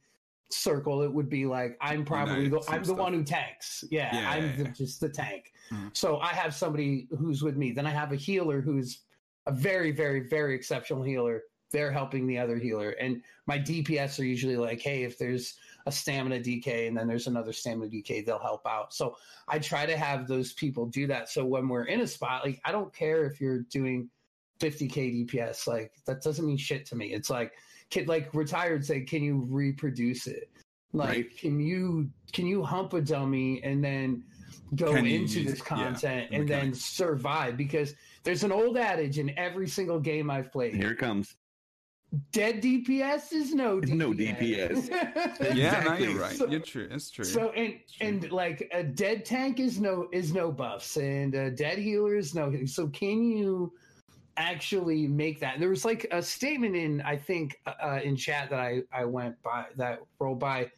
circle, 0.50 1.02
it 1.02 1.12
would 1.12 1.30
be 1.30 1.46
like 1.46 1.78
I'm 1.82 2.06
probably 2.06 2.48
the, 2.48 2.62
I'm 2.70 2.84
the 2.84 2.94
one 2.94 3.14
who 3.14 3.24
tanks. 3.24 3.84
Yeah, 3.92 4.16
yeah 4.16 4.32
I'm 4.32 4.44
yeah, 4.44 4.54
yeah. 4.58 4.72
Just 4.72 5.02
the 5.02 5.10
tank. 5.10 5.52
Mm-hmm. 5.72 5.90
So 5.94 6.20
I 6.20 6.30
have 6.30 6.56
somebody 6.56 7.08
who's 7.18 7.44
with 7.44 7.58
me. 7.58 7.72
Then 7.72 7.86
I 7.86 7.92
have 7.92 8.14
a 8.14 8.16
healer 8.16 8.62
who's 8.62 9.02
a 9.48 9.52
very, 9.52 9.92
very, 9.92 10.28
very 10.28 10.56
exceptional 10.56 11.04
healer. 11.04 11.42
They're 11.72 11.92
helping 11.92 12.28
the 12.28 12.38
other 12.38 12.58
healer, 12.58 12.92
and 12.92 13.22
my 13.46 13.60
DPS 13.60 14.20
are 14.20 14.24
usually 14.26 14.58
like, 14.58 14.82
hey, 14.82 15.04
if 15.04 15.18
there's 15.18 15.56
a 15.88 15.92
stamina 15.92 16.40
DK 16.40 16.88
and 16.88 16.98
then 16.98 17.08
there's 17.08 17.28
another 17.28 17.54
stamina 17.54 17.90
DK, 17.90 18.26
they'll 18.26 18.38
help 18.38 18.68
out. 18.68 18.94
So 18.94 19.16
I 19.48 19.58
try 19.58 19.86
to 19.86 19.98
have 19.98 20.28
those 20.28 20.52
people 20.52 20.86
do 20.86 21.08
that. 21.08 21.30
So 21.30 21.46
when 21.46 21.70
we're 21.70 21.86
in 21.86 22.02
a 22.02 22.08
spot, 22.08 22.46
like 22.46 22.60
I 22.66 22.74
don't 22.74 22.94
care 22.94 23.26
if 23.26 23.40
you're 23.40 23.62
doing 23.62 24.10
50k 24.60 25.28
DPS, 25.28 25.66
like 25.66 25.94
that 26.06 26.22
doesn't 26.22 26.46
mean 26.46 26.58
shit 26.58 26.86
to 26.88 26.96
me. 26.98 27.14
It's 27.14 27.30
like 27.30 27.54
kid 27.90 28.10
like 28.10 28.34
retired 28.34 28.86
say, 28.86 29.02
can 29.02 29.24
you 29.24 29.48
reproduce 29.50 30.28
it? 30.28 30.50
Like, 30.92 31.10
right. 31.10 31.38
can 31.38 31.60
you 31.60 32.10
can 32.34 32.46
you 32.46 32.64
hump 32.64 32.94
a 32.94 33.02
dummy 33.02 33.64
and 33.64 33.82
then 33.82 34.24
go 34.76 34.94
can 34.94 35.06
into 35.06 35.44
this 35.44 35.62
content 35.62 36.28
oh 36.30 36.34
yeah, 36.34 36.40
and 36.40 36.50
then 36.50 36.74
survive? 36.74 37.56
Because 37.56 37.94
there's 38.24 38.44
an 38.44 38.52
old 38.52 38.78
adage 38.78 39.20
in 39.20 39.38
every 39.38 39.70
single 39.70 40.02
game 40.02 40.30
I've 40.30 40.52
played. 40.52 40.76
Here 40.76 40.92
it 40.92 40.98
comes. 40.98 41.36
Dead 42.32 42.62
DPS 42.62 43.34
is 43.34 43.54
no 43.54 43.82
DPS. 43.82 43.90
No 43.90 44.12
DPS. 44.14 45.56
yeah, 45.56 45.84
no, 45.84 45.98
you're 45.98 46.20
right. 46.20 46.38
So, 46.38 46.48
you're 46.48 46.62
true. 46.62 46.88
It's 46.90 47.12
true. 47.12 47.26
So 47.26 47.50
and 47.50 47.74
true. 47.74 48.08
and 48.08 48.32
like 48.32 48.70
a 48.72 48.82
dead 48.82 49.26
tank 49.26 49.60
is 49.60 49.80
no 49.82 50.08
is 50.14 50.34
no 50.34 50.52
buffs 50.52 50.96
and 50.96 51.36
a 51.36 51.52
dead 51.52 51.78
healer 51.78 52.16
is 52.16 52.34
no. 52.34 52.54
So 52.66 52.88
can 52.88 53.24
you? 53.24 53.74
actually 54.40 55.08
make 55.08 55.40
that. 55.40 55.60
There 55.60 55.70
was 55.70 55.84
like 55.84 56.06
a 56.12 56.22
statement 56.22 56.76
in 56.76 57.02
I 57.02 57.18
think 57.18 57.60
uh, 57.66 57.74
uh, 57.82 58.00
in 58.04 58.16
chat 58.16 58.52
that 58.52 58.60
I 58.60 58.84
I 58.94 59.04
went 59.04 59.42
by 59.42 59.66
that 59.76 60.00
rolled 60.20 60.40
by 60.40 60.72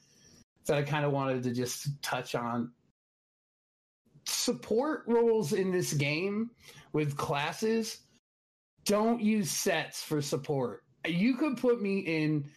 that 0.65 0.77
I 0.77 0.81
kind 0.81 1.05
of 1.05 1.11
wanted 1.11 1.43
to 1.43 1.51
just 1.51 2.01
touch 2.01 2.35
on. 2.35 2.71
Support 4.25 5.03
roles 5.07 5.53
in 5.53 5.71
this 5.71 5.93
game 5.93 6.51
with 6.93 7.17
classes 7.17 7.99
don't 8.85 9.21
use 9.21 9.51
sets 9.51 10.01
for 10.01 10.21
support. 10.21 10.83
You 11.07 11.35
could 11.35 11.57
put 11.57 11.81
me 11.81 11.99
in 11.99 12.49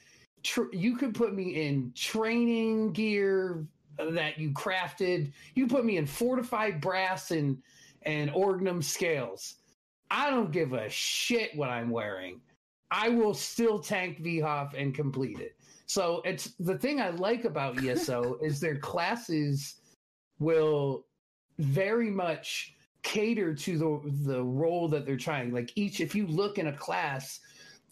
tr- 0.42 0.72
you 0.72 0.96
could 0.96 1.14
put 1.14 1.34
me 1.34 1.66
in 1.66 1.92
training 1.94 2.92
gear 2.92 3.66
that 3.98 4.38
you 4.38 4.50
crafted. 4.50 5.32
You 5.54 5.66
put 5.66 5.84
me 5.84 5.96
in 5.96 6.06
fortified 6.06 6.80
brass 6.80 7.30
and 7.30 7.58
and 8.02 8.30
Orgnum 8.32 8.82
scales 8.82 9.56
I 10.12 10.28
don't 10.28 10.52
give 10.52 10.74
a 10.74 10.90
shit 10.90 11.56
what 11.56 11.70
I'm 11.70 11.88
wearing. 11.88 12.42
I 12.90 13.08
will 13.08 13.32
still 13.32 13.78
tank 13.78 14.22
VHOF 14.22 14.74
and 14.76 14.94
complete 14.94 15.40
it. 15.40 15.56
So 15.86 16.20
it's 16.26 16.52
the 16.60 16.76
thing 16.76 17.00
I 17.00 17.08
like 17.08 17.46
about 17.46 17.82
ESO 17.82 18.36
is 18.42 18.60
their 18.60 18.76
classes 18.76 19.76
will 20.38 21.06
very 21.58 22.10
much 22.10 22.74
cater 23.02 23.54
to 23.54 23.78
the 23.78 24.12
the 24.30 24.42
role 24.42 24.86
that 24.88 25.06
they're 25.06 25.16
trying. 25.16 25.50
Like 25.50 25.72
each, 25.76 26.00
if 26.00 26.14
you 26.14 26.26
look 26.26 26.58
in 26.58 26.66
a 26.66 26.72
class, 26.76 27.40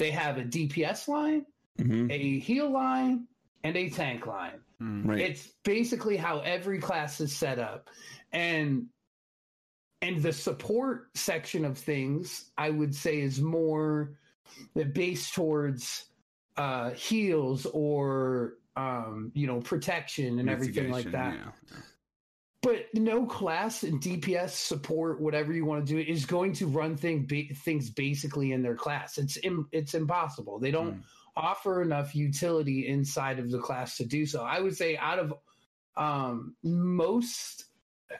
they 0.00 0.10
have 0.10 0.38
a 0.38 0.42
DPS 0.42 1.06
line, 1.06 1.46
mm-hmm. 1.78 2.10
a 2.10 2.38
heal 2.40 2.70
line, 2.70 3.26
and 3.62 3.76
a 3.76 3.90
tank 3.90 4.26
line. 4.26 4.60
Mm, 4.82 5.06
right. 5.06 5.20
It's 5.20 5.48
basically 5.62 6.16
how 6.16 6.40
every 6.40 6.78
class 6.78 7.20
is 7.20 7.36
set 7.36 7.58
up, 7.58 7.90
and 8.32 8.86
and 10.02 10.22
the 10.22 10.32
support 10.32 11.08
section 11.14 11.64
of 11.64 11.76
things 11.76 12.50
i 12.56 12.70
would 12.70 12.94
say 12.94 13.20
is 13.20 13.40
more 13.40 14.12
based 14.92 15.34
towards 15.34 16.06
uh 16.56 16.90
heals 16.90 17.66
or 17.66 18.54
um 18.76 19.30
you 19.34 19.46
know 19.46 19.60
protection 19.60 20.38
and 20.38 20.48
everything 20.48 20.90
like 20.90 21.10
that 21.10 21.34
yeah. 21.34 21.76
But 22.62 22.87
no 22.94 23.25
class 23.27 23.83
and 23.83 24.01
dps 24.01 24.51
support 24.51 25.20
whatever 25.20 25.53
you 25.53 25.64
want 25.64 25.87
to 25.87 25.92
do 25.92 25.99
is 25.99 26.25
going 26.25 26.53
to 26.53 26.66
run 26.66 26.96
thing 26.96 27.27
ba- 27.27 27.55
things 27.55 27.90
basically 27.90 28.53
in 28.53 28.62
their 28.62 28.77
class 28.77 29.18
it's 29.18 29.38
Im- 29.42 29.68
it's 29.73 29.94
impossible 29.94 30.59
they 30.59 30.70
don't 30.70 30.96
mm. 30.96 31.03
offer 31.37 31.83
enough 31.83 32.14
utility 32.14 32.88
inside 32.88 33.38
of 33.38 33.51
the 33.51 33.59
class 33.59 33.96
to 33.96 34.05
do 34.05 34.27
so 34.27 34.42
i 34.42 34.61
would 34.61 34.77
say 34.77 34.96
out 34.96 35.18
of 35.18 35.35
um 35.96 36.55
most 36.62 37.66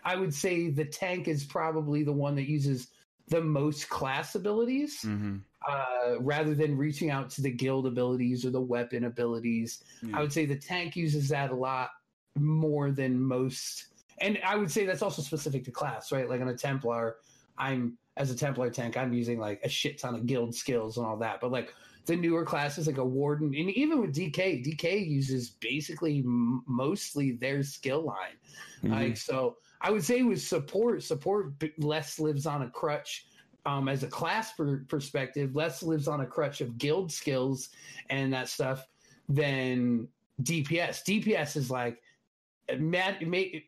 I 0.05 0.17
would 0.17 0.35
say 0.35 0.71
the 0.71 0.85
tank 0.85 1.29
is 1.29 1.45
probably 1.45 2.03
the 2.03 2.13
one 2.13 2.37
that 2.37 2.49
uses 2.49 2.89
the 3.29 3.41
most 3.41 3.89
class 3.89 4.35
abilities 4.35 5.01
mm-hmm. 5.03 5.37
uh, 5.69 6.21
rather 6.21 6.55
than 6.55 6.77
reaching 6.77 7.11
out 7.11 7.31
to 7.31 7.43
the 7.43 7.51
guild 7.51 7.87
abilities 7.87 8.45
or 8.45 8.51
the 8.51 8.61
weapon 8.61 9.05
abilities. 9.05 9.83
I 10.13 10.21
would 10.21 10.33
say 10.33 10.47
the 10.47 10.57
tank 10.57 10.97
uses 10.97 11.29
that 11.29 11.51
a 11.51 11.55
lot 11.55 11.91
more 12.37 12.91
than 12.91 13.21
most. 13.21 13.87
And 14.21 14.39
I 14.45 14.57
would 14.57 14.71
say 14.71 14.85
that's 14.85 15.03
also 15.03 15.23
specific 15.23 15.65
to 15.65 15.71
class, 15.71 16.13
right? 16.13 16.29
Like 16.29 16.41
on 16.41 16.49
a 16.49 16.57
Templar, 16.57 17.17
I'm 17.57 17.97
as 18.17 18.31
a 18.31 18.37
Templar 18.37 18.71
tank, 18.71 18.97
I'm 18.97 19.13
using 19.13 19.39
like 19.39 19.61
a 19.65 19.69
shit 19.69 19.99
ton 19.99 20.15
of 20.15 20.27
guild 20.27 20.55
skills 20.55 20.99
and 20.99 21.07
all 21.07 21.17
that. 21.19 21.41
But 21.41 21.53
like 21.53 21.73
the 22.07 22.17
newer 22.17 22.45
classes, 22.45 22.87
like 22.87 22.99
a 22.99 23.05
Warden, 23.05 23.55
and 23.55 23.71
even 23.71 24.01
with 24.01 24.15
DK, 24.15 24.65
DK 24.65 25.09
uses 25.09 25.51
basically 25.51 26.19
m- 26.19 26.63
mostly 26.67 27.33
their 27.33 27.63
skill 27.63 28.03
line. 28.03 28.37
Mm-hmm. 28.83 28.93
Like 28.93 29.17
so, 29.17 29.57
I 29.81 29.91
would 29.91 30.05
say 30.05 30.23
with 30.23 30.43
support, 30.43 31.03
support 31.03 31.55
less 31.79 32.19
lives 32.19 32.47
on 32.47 32.63
a 32.63 32.71
crutch. 32.71 33.27
Um, 33.67 33.89
as 33.89 34.03
a 34.03 34.09
class 34.09 34.53
per- 34.53 34.85
perspective, 34.89 35.55
less 35.55 35.83
lives 35.83 36.09
on 36.09 36.23
a 36.23 36.27
crutch 36.27 36.63
of 36.63 36.79
guild 36.79 37.13
skills 37.13 37.69
and 38.09 38.33
that 38.33 38.49
stuff 38.49 38.87
than 39.29 40.09
DPS. 40.43 41.05
DPS 41.05 41.57
is 41.57 41.71
like 41.71 42.01
mad, 42.79 43.17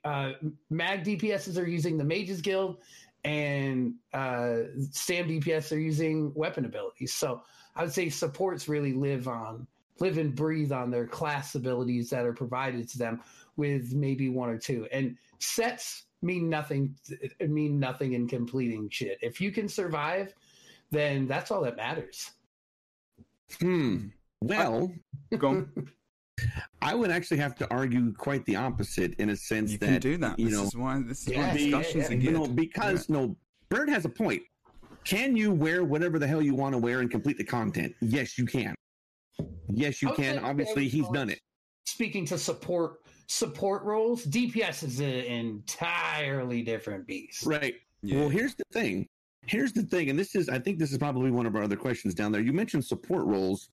uh, 0.05 0.33
mag 0.71 1.05
DPSs 1.05 1.61
are 1.61 1.67
using 1.67 1.99
the 1.99 2.05
Mages 2.05 2.41
Guild, 2.41 2.79
and 3.25 3.95
uh, 4.13 4.59
Stam 4.91 5.29
DPS 5.29 5.73
are 5.73 5.79
using 5.79 6.33
weapon 6.35 6.65
abilities. 6.65 7.15
So 7.15 7.43
I 7.77 7.83
would 7.83 7.93
say 7.93 8.09
supports 8.09 8.69
really 8.69 8.93
live 8.93 9.29
on 9.29 9.67
live 10.01 10.19
and 10.19 10.35
breathe 10.35 10.73
on 10.73 10.91
their 10.91 11.07
class 11.07 11.55
abilities 11.55 12.11
that 12.11 12.27
are 12.27 12.33
provided 12.33 12.89
to 12.89 12.99
them 12.99 13.21
with 13.57 13.95
maybe 13.95 14.29
one 14.29 14.49
or 14.49 14.59
two. 14.59 14.89
And 14.91 15.17
sets 15.39 16.07
mean 16.23 16.49
nothing 16.49 16.95
mean 17.41 17.79
nothing 17.79 18.15
in 18.15 18.27
completing 18.27 18.89
shit. 18.91 19.19
If 19.23 19.41
you 19.41 19.53
can 19.53 19.69
survive, 19.69 20.35
then 20.91 21.27
that's 21.27 21.51
all 21.51 21.63
that 21.63 21.77
matters. 21.77 22.33
Hmm. 23.61 24.09
Well, 24.43 24.93
go. 25.39 25.67
I 26.83 26.95
would 26.95 27.11
actually 27.11 27.39
have 27.39 27.55
to 27.57 27.71
argue 27.71 28.13
quite 28.13 28.45
the 28.45 28.57
opposite 28.57 29.15
in 29.15 29.31
a 29.31 29.37
sense 29.37 29.73
you 29.73 29.79
that 29.79 29.87
you 29.87 29.93
can 29.93 30.01
do 30.01 30.17
that. 30.19 30.39
You 30.39 30.47
this 30.47 30.59
know, 30.59 30.65
is 30.65 30.77
why 30.77 31.03
this 31.07 31.23
is 31.23 31.29
yeah, 31.29 31.49
why 31.49 31.57
discussions 31.57 32.11
yeah, 32.11 32.17
yeah. 32.17 32.23
You 32.23 32.31
know, 32.33 32.47
because 32.49 33.09
yeah. 33.09 33.17
no, 33.17 33.37
Bird 33.69 33.89
has 33.89 34.05
a 34.05 34.09
point. 34.09 34.43
Can 35.05 35.37
you 35.37 35.53
wear 35.53 35.85
whatever 35.85 36.19
the 36.19 36.27
hell 36.27 36.43
you 36.43 36.55
want 36.55 36.75
to 36.75 36.79
wear 36.79 37.01
and 37.01 37.11
complete 37.11 37.39
the 37.39 37.45
content? 37.45 37.95
Yes, 38.01 38.37
you 38.37 38.47
can. 38.47 38.75
Yes, 39.69 40.03
you 40.03 40.13
can. 40.13 40.39
Obviously, 40.41 40.89
he's 40.89 41.09
done 41.09 41.31
it. 41.31 41.41
Speaking 41.87 42.25
to 42.27 42.39
support 42.39 43.01
support 43.29 43.83
roles, 43.85 44.27
DPS 44.27 44.83
is 44.83 45.01
an 45.01 45.09
entirely 45.09 46.63
different 46.63 47.07
beast. 47.07 47.47
Right. 47.47 47.75
Yeah. 48.03 48.21
Well, 48.21 48.29
here's 48.29 48.55
the 48.55 48.65
thing. 48.73 49.09
Here's 49.47 49.73
the 49.73 49.83
thing, 49.83 50.11
and 50.11 50.19
this 50.19 50.35
is 50.35 50.49
I 50.49 50.59
think 50.59 50.79
this 50.79 50.93
is 50.93 50.99
probably 50.99 51.31
one 51.31 51.47
of 51.47 51.57
our 51.57 51.63
other 51.63 51.77
questions 51.77 52.15
down 52.15 52.33
there. 52.33 52.41
You 52.41 52.53
mentioned 52.53 52.85
support 52.85 53.25
roles. 53.27 53.71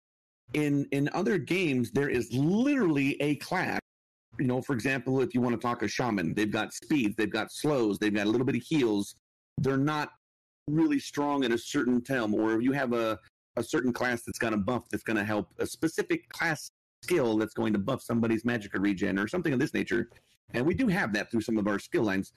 In 0.54 0.88
in 0.92 1.10
other 1.14 1.38
games 1.38 1.92
there 1.92 2.10
is 2.10 2.32
literally 2.34 3.22
a 3.22 3.36
class 3.36 3.80
you 4.40 4.46
know 4.46 4.62
for 4.62 4.74
example 4.74 5.22
if 5.22 5.34
you 5.34 5.42
want 5.42 5.54
to 5.54 5.62
talk 5.62 5.84
a 5.84 5.88
shaman 5.88 6.34
they've 6.34 6.52
got 6.52 6.74
speeds 6.74 7.16
they've 7.18 7.32
got 7.32 7.52
slows 7.52 8.00
they've 8.00 8.14
got 8.16 8.26
a 8.26 8.30
little 8.30 8.46
bit 8.46 8.56
of 8.56 8.64
heals. 8.64 9.16
They're 9.62 9.78
not 9.78 10.10
really 10.70 11.00
strong 11.00 11.44
in 11.44 11.52
a 11.52 11.58
certain 11.58 12.02
telm 12.02 12.34
or 12.34 12.54
if 12.54 12.64
you 12.64 12.72
have 12.72 12.94
a 12.94 13.20
a 13.58 13.64
certain 13.64 13.92
class 13.92 14.24
that's 14.26 14.40
got 14.40 14.54
a 14.54 14.58
buff 14.58 14.86
that's 14.90 15.04
going 15.04 15.18
to 15.18 15.24
help 15.24 15.50
a 15.60 15.66
specific 15.66 16.28
class 16.30 16.72
skill 17.04 17.38
that's 17.38 17.54
going 17.54 17.74
to 17.74 17.80
buff 17.80 18.02
somebody's 18.02 18.46
magic 18.46 18.74
or 18.76 18.80
regen 18.80 19.20
or 19.20 19.28
something 19.28 19.54
of 19.54 19.60
this 19.60 19.74
nature. 19.74 20.10
And 20.54 20.66
we 20.66 20.74
do 20.74 20.88
have 20.88 21.14
that 21.14 21.30
through 21.30 21.42
some 21.42 21.58
of 21.58 21.68
our 21.68 21.80
skill 21.80 22.04
lines. 22.04 22.34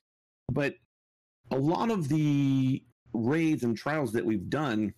But 0.50 0.74
a 1.50 1.56
lot 1.56 1.90
of 1.90 2.08
the 2.08 2.82
raids 3.12 3.62
and 3.62 3.76
trials 3.76 4.12
that 4.12 4.24
we've 4.24 4.48
done 4.48 4.92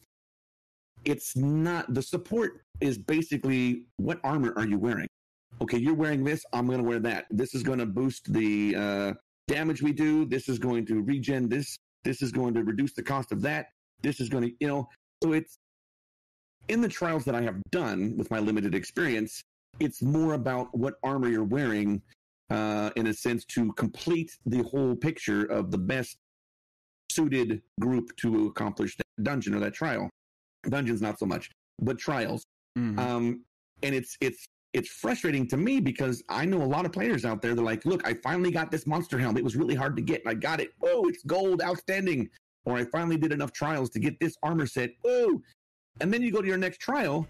it's 1.05 1.37
not 1.37 1.93
the 1.93 2.03
support 2.03 2.63
is 2.81 2.99
basically 2.99 3.85
what 3.97 4.21
armor 4.25 4.53
are 4.57 4.67
you 4.67 4.79
wearing? 4.79 5.09
Okay, 5.61 5.79
you're 5.79 5.95
wearing 5.95 6.25
this, 6.25 6.45
I'm 6.53 6.67
going 6.67 6.79
to 6.79 6.85
wear 6.85 6.99
that. 7.01 7.27
This 7.31 7.55
is 7.55 7.63
going 7.63 7.79
to 7.79 7.87
boost 7.87 8.33
the 8.33 8.75
uh, 8.77 9.13
damage 9.47 9.83
we 9.83 9.93
do. 9.93 10.25
This 10.25 10.49
is 10.49 10.59
going 10.59 10.85
to 10.87 11.03
regen 11.03 11.49
this. 11.49 11.77
This 12.03 12.23
is 12.23 12.33
going 12.33 12.55
to 12.55 12.65
reduce 12.65 12.93
the 12.95 13.03
cost 13.03 13.33
of 13.33 13.41
that. 13.43 13.69
This 14.03 14.21
is 14.21 14.29
going 14.29 14.45
to, 14.45 14.53
you 14.61 14.67
know, 14.67 14.89
so 15.23 15.33
it's 15.33 15.59
in 16.69 16.81
the 16.81 16.89
trials 16.89 17.25
that 17.25 17.35
I 17.35 17.43
have 17.43 17.63
done 17.71 18.17
with 18.17 18.31
my 18.31 18.39
limited 18.39 18.75
experience, 18.75 19.43
it's 19.81 20.03
more 20.03 20.35
about 20.35 20.77
what 20.77 20.95
armor 21.03 21.29
you're 21.29 21.45
wearing 21.45 22.03
uh, 22.51 22.91
in 22.97 23.09
a 23.09 23.15
sense 23.15 23.45
to 23.47 23.73
complete 23.73 24.31
the 24.47 24.63
whole 24.63 24.95
picture 24.95 25.45
of 25.45 25.71
the 25.71 25.79
best 25.79 26.17
suited 27.11 27.63
group 27.81 28.15
to 28.17 28.47
accomplish 28.47 28.97
that 28.97 29.25
dungeon 29.25 29.55
or 29.55 29.61
that 29.61 29.75
trial. 29.75 30.11
Dungeons, 30.71 31.01
not 31.03 31.19
so 31.19 31.27
much, 31.27 31.51
but 31.81 31.99
trials. 31.99 32.45
Mm-hmm. 32.79 32.99
Um, 32.99 33.45
and 33.83 33.95
it's 33.95 34.17
it's 34.21 34.47
it's 34.73 34.89
frustrating 34.89 35.47
to 35.49 35.57
me 35.57 35.81
because 35.81 36.23
I 36.29 36.45
know 36.45 36.61
a 36.61 36.65
lot 36.65 36.85
of 36.85 36.93
players 36.93 37.25
out 37.25 37.41
there. 37.41 37.55
They're 37.55 37.65
like, 37.65 37.85
"Look, 37.85 38.07
I 38.07 38.15
finally 38.15 38.51
got 38.51 38.71
this 38.71 38.87
monster 38.87 39.19
helm. 39.19 39.37
It 39.37 39.45
was 39.45 39.57
really 39.57 39.75
hard 39.75 39.97
to 39.97 40.03
get, 40.03 40.23
and 40.25 40.31
I 40.31 40.35
got 40.35 40.61
it. 40.61 40.71
Whoa, 40.81 41.05
it's 41.09 41.23
gold, 41.25 41.63
outstanding!" 41.63 42.29
Or 42.67 42.77
I 42.77 42.85
finally 42.85 43.17
did 43.17 43.33
enough 43.33 43.53
trials 43.53 43.91
to 43.91 44.01
get 44.01 44.19
this 44.21 44.37
armor 44.43 44.67
set. 44.67 44.91
Whoa! 45.03 45.41
And 46.01 46.13
then 46.13 46.23
you 46.23 46.33
go 46.33 46.43
to 46.43 46.49
your 46.49 46.57
next 46.57 46.81
trial, 46.81 47.27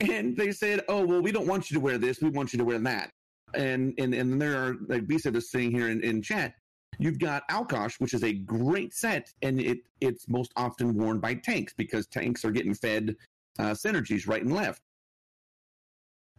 and 0.00 0.36
they 0.36 0.52
said, 0.52 0.82
"Oh, 0.88 1.06
well, 1.06 1.22
we 1.22 1.32
don't 1.32 1.46
want 1.46 1.70
you 1.70 1.74
to 1.74 1.80
wear 1.80 1.98
this. 1.98 2.20
We 2.20 2.30
want 2.30 2.52
you 2.52 2.58
to 2.58 2.64
wear 2.64 2.78
that." 2.80 3.10
And 3.54 3.94
and 3.98 4.14
and 4.14 4.40
there 4.40 4.56
are 4.58 4.76
like 4.88 5.06
Bisa 5.06 5.32
was 5.32 5.50
saying 5.50 5.70
here 5.70 5.88
in, 5.88 6.02
in 6.02 6.22
chat. 6.22 6.54
You've 6.98 7.18
got 7.18 7.44
Alkosh, 7.48 7.96
which 7.98 8.14
is 8.14 8.22
a 8.22 8.32
great 8.32 8.94
set, 8.94 9.32
and 9.42 9.60
it 9.60 9.78
it's 10.00 10.28
most 10.28 10.52
often 10.56 10.94
worn 10.94 11.20
by 11.20 11.34
tanks 11.34 11.72
because 11.76 12.06
tanks 12.06 12.44
are 12.44 12.50
getting 12.50 12.74
fed 12.74 13.16
uh, 13.58 13.70
synergies 13.70 14.28
right 14.28 14.42
and 14.42 14.52
left. 14.52 14.82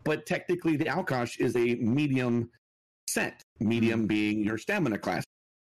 But 0.03 0.25
technically, 0.25 0.75
the 0.75 0.87
Alkosh 0.87 1.37
is 1.37 1.55
a 1.55 1.75
medium 1.75 2.49
set, 3.09 3.41
medium 3.59 4.01
mm-hmm. 4.01 4.07
being 4.07 4.43
your 4.43 4.57
stamina 4.57 4.97
class. 4.97 5.23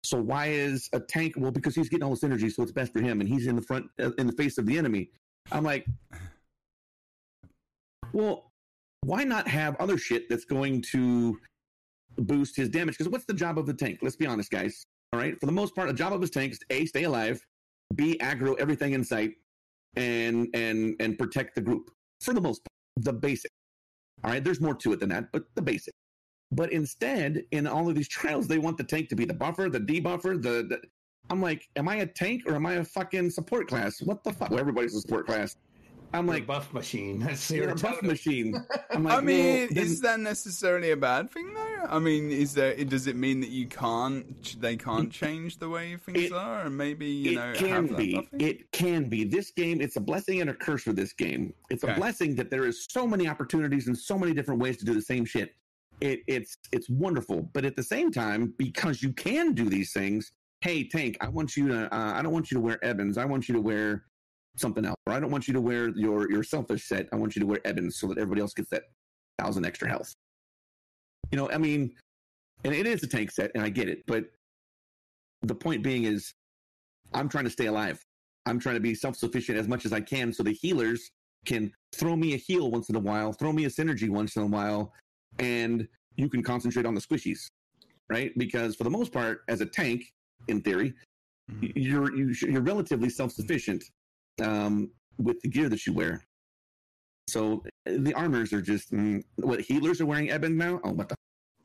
So 0.03 0.21
why 0.21 0.47
is 0.47 0.89
a 0.93 0.99
tank? 0.99 1.33
Well, 1.37 1.51
because 1.51 1.75
he's 1.75 1.89
getting 1.89 2.03
all 2.03 2.15
the 2.15 2.27
synergy, 2.27 2.51
so 2.51 2.63
it's 2.63 2.71
best 2.71 2.93
for 2.93 3.01
him, 3.01 3.19
and 3.19 3.27
he's 3.27 3.47
in 3.47 3.55
the 3.55 3.61
front, 3.61 3.87
uh, 3.99 4.11
in 4.17 4.27
the 4.27 4.33
face 4.33 4.57
of 4.57 4.65
the 4.65 4.77
enemy. 4.77 5.09
I'm 5.51 5.63
like, 5.63 5.85
well, 8.13 8.51
why 9.01 9.23
not 9.23 9.47
have 9.47 9.75
other 9.77 9.97
shit 9.97 10.29
that's 10.29 10.45
going 10.45 10.83
to 10.93 11.37
boost 12.17 12.55
his 12.55 12.69
damage? 12.69 12.97
Because 12.97 13.11
what's 13.11 13.25
the 13.25 13.33
job 13.33 13.57
of 13.57 13.65
the 13.65 13.73
tank? 13.73 13.99
Let's 14.01 14.15
be 14.15 14.27
honest, 14.27 14.51
guys. 14.51 14.83
All 15.13 15.19
right, 15.19 15.39
for 15.39 15.45
the 15.45 15.51
most 15.51 15.75
part, 15.75 15.87
the 15.87 15.93
job 15.93 16.13
of 16.13 16.21
his 16.21 16.29
tank 16.29 16.51
is 16.51 16.59
a 16.69 16.85
stay 16.85 17.03
alive, 17.03 17.41
b 17.95 18.17
aggro 18.21 18.59
everything 18.59 18.93
in 18.93 19.03
sight, 19.03 19.31
and 19.95 20.49
and 20.53 20.95
and 20.99 21.17
protect 21.17 21.55
the 21.55 21.61
group 21.61 21.89
for 22.21 22.33
the 22.33 22.41
most 22.41 22.61
part, 22.63 23.05
the 23.05 23.13
basic. 23.13 23.51
All 24.23 24.31
right, 24.31 24.43
there's 24.43 24.59
more 24.59 24.75
to 24.75 24.93
it 24.93 24.99
than 24.99 25.09
that, 25.09 25.31
but 25.31 25.43
the 25.55 25.61
basic. 25.61 25.93
But 26.51 26.71
instead, 26.71 27.43
in 27.51 27.67
all 27.67 27.89
of 27.89 27.95
these 27.95 28.07
trials, 28.17 28.47
they 28.47 28.57
want 28.57 28.77
the 28.77 28.83
tank 28.83 29.09
to 29.09 29.15
be 29.15 29.25
the 29.25 29.33
buffer, 29.33 29.69
the 29.69 29.79
debuffer, 29.79 30.41
the, 30.41 30.63
the 30.67 30.81
I'm 31.29 31.41
like, 31.41 31.67
am 31.75 31.89
I 31.89 31.97
a 31.97 32.05
tank 32.05 32.43
or 32.47 32.55
am 32.55 32.65
I 32.65 32.75
a 32.75 32.83
fucking 32.83 33.29
support 33.31 33.67
class? 33.67 34.01
What 34.01 34.23
the 34.23 34.31
fuck? 34.31 34.49
Well, 34.49 34.59
everybody's 34.59 34.95
a 34.95 35.01
support 35.01 35.25
class. 35.25 35.55
I'm 36.13 36.25
You're 36.25 36.35
like 36.35 36.47
buff 36.47 36.73
machine. 36.73 37.19
That's 37.27 37.51
your 37.51 37.75
buff 37.75 38.01
machine. 38.01 38.65
I'm 38.91 39.03
like, 39.03 39.17
I 39.17 39.21
mean, 39.21 39.69
well, 39.71 39.83
is 39.83 40.01
that 40.01 40.19
necessarily 40.19 40.91
a 40.91 40.97
bad 40.97 41.29
thing 41.29 41.53
though? 41.53 41.85
I 41.89 41.99
mean, 41.99 42.31
is 42.31 42.53
there? 42.53 42.75
Does 42.83 43.07
it 43.07 43.15
mean 43.15 43.41
that 43.41 43.49
you 43.49 43.67
can't? 43.67 44.59
They 44.61 44.77
can't 44.77 45.11
change 45.11 45.59
the 45.59 45.69
way 45.69 45.95
things 45.97 46.25
it, 46.25 46.31
are, 46.31 46.61
and 46.61 46.77
maybe 46.77 47.07
you 47.07 47.31
it 47.31 47.35
know. 47.35 47.51
It 47.51 47.57
can 47.57 47.87
be. 47.87 48.27
It 48.39 48.71
can 48.71 49.09
be. 49.09 49.25
This 49.25 49.51
game, 49.51 49.81
it's 49.81 49.95
a 49.95 50.01
blessing 50.01 50.41
and 50.41 50.49
a 50.49 50.53
curse 50.53 50.83
for 50.83 50.93
this 50.93 51.13
game. 51.13 51.53
It's 51.69 51.83
okay. 51.83 51.93
a 51.93 51.95
blessing 51.95 52.35
that 52.35 52.49
there 52.49 52.65
is 52.65 52.85
so 52.89 53.05
many 53.05 53.27
opportunities 53.27 53.87
and 53.87 53.97
so 53.97 54.17
many 54.17 54.33
different 54.33 54.61
ways 54.61 54.77
to 54.77 54.85
do 54.85 54.93
the 54.93 55.01
same 55.01 55.25
shit. 55.25 55.55
It, 55.99 56.21
it's 56.27 56.57
it's 56.71 56.89
wonderful, 56.89 57.49
but 57.53 57.65
at 57.65 57.75
the 57.75 57.83
same 57.83 58.11
time, 58.11 58.53
because 58.57 59.01
you 59.01 59.11
can 59.13 59.53
do 59.53 59.69
these 59.69 59.91
things, 59.91 60.31
hey 60.61 60.87
tank, 60.87 61.17
I 61.21 61.27
want 61.27 61.57
you 61.57 61.67
to. 61.69 61.93
Uh, 61.93 62.13
I 62.13 62.21
don't 62.21 62.33
want 62.33 62.49
you 62.49 62.55
to 62.55 62.61
wear 62.61 62.83
Ebons. 62.83 63.17
I 63.17 63.25
want 63.25 63.49
you 63.49 63.55
to 63.55 63.61
wear 63.61 64.03
something 64.57 64.85
else. 64.85 64.97
Or 65.05 65.13
I 65.13 65.19
don't 65.19 65.31
want 65.31 65.47
you 65.47 65.53
to 65.53 65.61
wear 65.61 65.89
your 65.89 66.29
your 66.31 66.43
selfish 66.43 66.85
set. 66.87 67.07
I 67.11 67.15
want 67.15 67.35
you 67.35 67.39
to 67.41 67.45
wear 67.45 67.59
Ebons 67.65 67.99
so 67.99 68.07
that 68.07 68.17
everybody 68.17 68.41
else 68.41 68.53
gets 68.53 68.69
that 68.69 68.83
thousand 69.39 69.65
extra 69.65 69.87
health. 69.87 70.13
You 71.31 71.37
know, 71.37 71.49
I 71.51 71.57
mean, 71.57 71.93
and 72.63 72.73
it 72.73 72.87
is 72.87 73.03
a 73.03 73.07
tank 73.07 73.31
set, 73.31 73.51
and 73.53 73.63
I 73.63 73.69
get 73.69 73.89
it, 73.89 74.03
but 74.07 74.25
the 75.43 75.55
point 75.55 75.83
being 75.83 76.05
is, 76.05 76.33
I'm 77.13 77.29
trying 77.29 77.43
to 77.43 77.49
stay 77.49 77.67
alive. 77.67 78.01
I'm 78.45 78.59
trying 78.59 78.75
to 78.75 78.81
be 78.81 78.95
self 78.95 79.15
sufficient 79.15 79.57
as 79.57 79.67
much 79.67 79.85
as 79.85 79.93
I 79.93 80.01
can, 80.01 80.33
so 80.33 80.43
the 80.43 80.53
healers 80.53 81.11
can 81.45 81.71
throw 81.93 82.15
me 82.15 82.33
a 82.33 82.37
heal 82.37 82.71
once 82.71 82.89
in 82.89 82.95
a 82.95 82.99
while, 82.99 83.31
throw 83.33 83.51
me 83.51 83.65
a 83.65 83.69
synergy 83.69 84.09
once 84.09 84.35
in 84.35 84.43
a 84.43 84.47
while, 84.47 84.93
and 85.39 85.87
you 86.15 86.29
can 86.29 86.41
concentrate 86.41 86.85
on 86.85 86.95
the 86.95 87.01
squishies, 87.01 87.47
right? 88.09 88.31
Because 88.37 88.75
for 88.75 88.83
the 88.83 88.89
most 88.89 89.13
part, 89.13 89.41
as 89.47 89.61
a 89.61 89.65
tank, 89.65 90.03
in 90.47 90.61
theory, 90.61 90.93
mm-hmm. 91.51 91.67
you're 91.75 92.15
you, 92.15 92.29
are 92.29 92.49
you 92.49 92.57
are 92.57 92.61
relatively 92.61 93.09
self 93.09 93.31
sufficient 93.31 93.83
um, 94.41 94.91
with 95.17 95.39
the 95.41 95.49
gear 95.49 95.69
that 95.69 95.85
you 95.85 95.93
wear. 95.93 96.23
So 97.27 97.63
the 97.85 98.13
armors 98.13 98.53
are 98.53 98.61
just 98.61 98.91
mm, 98.91 99.21
what 99.35 99.59
healers 99.59 99.99
are 99.99 100.05
wearing 100.05 100.29
Ebon 100.29 100.57
now. 100.57 100.79
Oh, 100.83 100.91
what 100.91 101.09
the? 101.09 101.15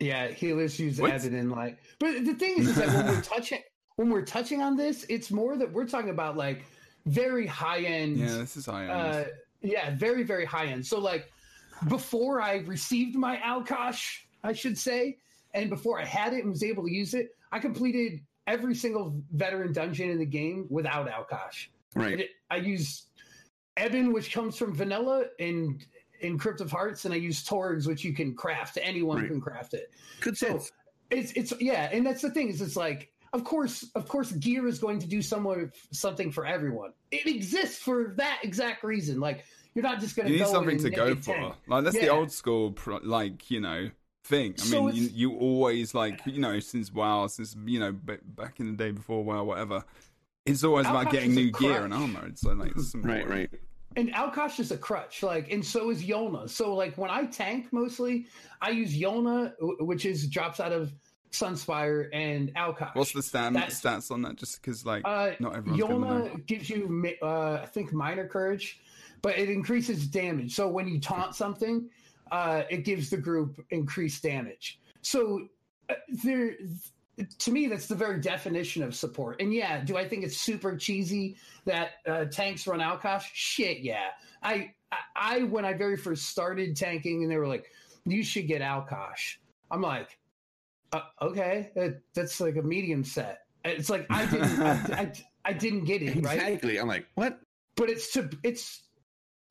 Yeah, 0.01 0.29
healers 0.29 0.79
use 0.79 1.01
what? 1.01 1.13
Ebon 1.13 1.39
and 1.39 1.53
like. 1.53 1.79
But 2.01 2.25
the 2.25 2.35
thing 2.35 2.59
is, 2.59 2.69
is 2.71 2.75
that 2.77 2.89
when 2.89 3.07
we're 3.07 3.23
touching 3.23 3.61
when 3.97 4.11
we're 4.11 4.25
touching 4.25 4.61
on 4.61 4.77
this, 4.77 5.07
it's 5.09 5.31
more 5.31 5.57
that 5.57 5.73
we're 5.73 5.87
talking 5.87 6.11
about 6.11 6.37
like 6.37 6.65
very 7.07 7.47
high 7.47 7.81
end. 7.81 8.17
Yeah, 8.17 8.39
this 8.39 8.57
is 8.57 8.67
high 8.67 8.83
end. 8.83 8.91
Uh, 8.91 9.25
yeah, 9.61 9.95
very 9.95 10.25
very 10.25 10.45
high 10.45 10.67
end. 10.67 10.85
So 10.85 10.99
like 10.99 11.31
before 11.89 12.41
I 12.41 12.59
received 12.59 13.15
my 13.15 13.39
Alkosh, 13.41 14.21
I 14.43 14.53
should 14.53 14.77
say, 14.77 15.19
and 15.55 15.71
before 15.71 16.01
I 16.01 16.05
had 16.05 16.33
it 16.33 16.43
and 16.43 16.51
was 16.51 16.65
able 16.65 16.85
to 16.85 16.93
use 16.93 17.15
it, 17.15 17.37
I 17.53 17.61
completed 17.61 18.21
every 18.47 18.75
single 18.75 19.15
veteran 19.33 19.73
dungeon 19.73 20.11
in 20.11 20.19
the 20.19 20.27
game 20.27 20.67
without 20.69 21.09
Alkosh. 21.09 21.69
Right. 21.95 22.21
It, 22.21 22.31
I 22.51 22.57
use 22.57 23.07
Ebon, 23.83 24.13
which 24.13 24.33
comes 24.33 24.57
from 24.57 24.75
vanilla 24.75 25.25
and 25.39 25.85
in 26.21 26.39
Crypt 26.39 26.61
of 26.61 26.71
Hearts, 26.71 27.05
and 27.05 27.13
I 27.13 27.17
use 27.17 27.43
Torgs, 27.43 27.87
which 27.87 28.05
you 28.05 28.13
can 28.13 28.35
craft. 28.35 28.79
Anyone 28.81 29.19
right. 29.19 29.29
can 29.29 29.41
craft 29.41 29.75
it. 29.75 29.91
Good 30.21 30.37
so 30.37 30.47
sense. 30.47 30.73
It's 31.11 31.33
it's 31.33 31.53
yeah, 31.61 31.91
and 31.93 32.07
that's 32.07 32.23
the 32.23 32.31
thing 32.31 32.49
is 32.49 32.63
it's 32.63 32.77
like 32.77 33.13
of 33.33 33.45
course 33.45 33.91
of 33.95 34.09
course 34.09 34.33
gear 34.33 34.67
is 34.67 34.79
going 34.79 34.99
to 34.99 35.07
do 35.07 35.21
somewhat 35.21 35.59
something 35.93 36.31
for 36.31 36.47
everyone. 36.47 36.93
It 37.11 37.27
exists 37.27 37.79
for 37.79 38.15
that 38.17 38.41
exact 38.43 38.85
reason. 38.85 39.21
Like 39.21 39.45
you're 39.75 39.83
not 39.83 40.01
just 40.01 40.17
going 40.17 40.29
to. 40.29 40.33
You 40.33 40.41
need 40.41 40.49
something 40.49 40.79
to 40.79 40.91
go 40.91 41.15
for. 41.17 41.35
Tank. 41.35 41.55
Like 41.67 41.85
that's 41.85 41.97
yeah. 41.97 42.03
the 42.03 42.09
old 42.09 42.33
school, 42.33 42.75
like 43.03 43.51
you 43.51 43.61
know, 43.61 43.91
thing. 44.25 44.55
I 44.59 44.63
so 44.63 44.87
mean, 44.87 44.95
you, 44.95 45.11
you, 45.13 45.37
always 45.37 45.95
like 45.95 46.21
you 46.27 46.41
know 46.41 46.61
since 46.61 46.93
WoW, 46.93 47.27
since 47.27 47.57
you 47.65 47.81
know 47.81 47.93
back 47.93 48.61
in 48.61 48.71
the 48.71 48.77
day 48.77 48.91
before 48.91 49.25
WoW, 49.25 49.45
whatever. 49.45 49.85
It's 50.45 50.65
always 50.65 50.87
about 50.87 51.11
getting 51.11 51.35
new 51.35 51.53
gear 51.53 51.85
and 51.85 51.95
armor. 51.95 52.27
It's 52.27 52.43
like 52.43 52.73
right, 52.97 53.29
right. 53.29 53.51
And 53.95 54.13
Alkosh 54.15 54.59
is 54.59 54.71
a 54.71 54.77
crutch, 54.79 55.23
like, 55.23 55.53
and 55.53 55.65
so 55.65 55.91
is 55.91 56.03
Yolna. 56.03 56.49
So, 56.49 56.75
like, 56.75 56.97
when 56.97 57.11
I 57.11 57.27
tank 57.27 57.73
mostly, 57.73 58.27
I 58.63 58.71
use 58.71 58.99
Yolna, 58.99 59.53
which 59.81 60.07
is 60.07 60.27
drops 60.29 60.61
out 60.61 60.73
of 60.73 60.95
Sunspire 61.31 62.09
and 62.13 62.51
Alkosh. 62.57 62.95
What's 62.95 63.13
the 63.13 63.23
stand, 63.23 63.57
stats 63.57 64.11
on 64.11 64.23
that? 64.23 64.37
Just 64.37 64.63
because, 64.63 64.87
like, 64.87 65.03
uh, 65.05 65.33
not 65.41 65.57
everyone. 65.57 65.79
Yolna 65.79 66.47
gives 66.47 66.71
you, 66.71 67.15
uh, 67.23 67.61
I 67.63 67.67
think, 67.67 67.93
minor 67.93 68.27
courage, 68.27 68.81
but 69.21 69.39
it 69.39 69.51
increases 69.51 70.07
damage. 70.07 70.55
So 70.55 70.69
when 70.69 70.89
you 70.89 70.99
taunt 70.99 71.35
something, 71.35 71.91
uh, 72.31 72.63
it 72.71 72.85
gives 72.85 73.11
the 73.11 73.19
group 73.19 73.63
increased 73.71 74.23
damage. 74.23 74.81
So 75.03 75.49
uh, 75.91 75.95
there 76.25 76.57
to 77.39 77.53
me, 77.53 77.67
that's 77.67 77.87
the 77.87 77.95
very 77.95 78.21
definition 78.21 78.83
of 78.83 78.95
support. 78.95 79.41
And 79.41 79.53
yeah, 79.53 79.85
do 79.85 79.97
I 79.97 80.09
think 80.09 80.25
it's 80.25 80.37
super 80.37 80.77
cheesy 80.77 81.37
that 81.65 81.91
uh, 82.07 82.25
tanks 82.27 82.67
run 82.67 82.81
Alkosh? 82.81 83.27
Shit, 83.33 83.81
yeah. 83.81 84.09
I, 84.43 84.73
I, 85.15 85.43
when 85.45 85.65
I 85.65 85.75
very 85.75 85.97
first 85.97 86.29
started 86.29 86.77
tanking, 86.77 87.23
and 87.23 87.31
they 87.31 87.37
were 87.37 87.47
like, 87.47 87.71
"You 88.05 88.23
should 88.23 88.47
get 88.47 88.63
Alkosh." 88.63 89.37
I'm 89.71 89.83
like, 89.83 90.19
uh, 90.93 91.03
"Okay, 91.21 91.71
that, 91.75 92.01
that's 92.15 92.41
like 92.41 92.57
a 92.57 92.63
medium 92.63 93.05
set." 93.05 93.41
It's 93.65 93.91
like 93.91 94.07
I 94.11 94.27
didn't, 94.27 94.61
I, 94.61 94.71
I, 94.93 95.13
I, 95.45 95.53
didn't 95.53 95.85
get 95.85 96.03
it 96.03 96.25
right. 96.25 96.37
Exactly. 96.37 96.79
I'm 96.79 96.89
like, 96.89 97.07
what? 97.15 97.41
But 97.77 97.91
it's 97.91 98.13
to 98.15 98.29
it's 98.43 98.83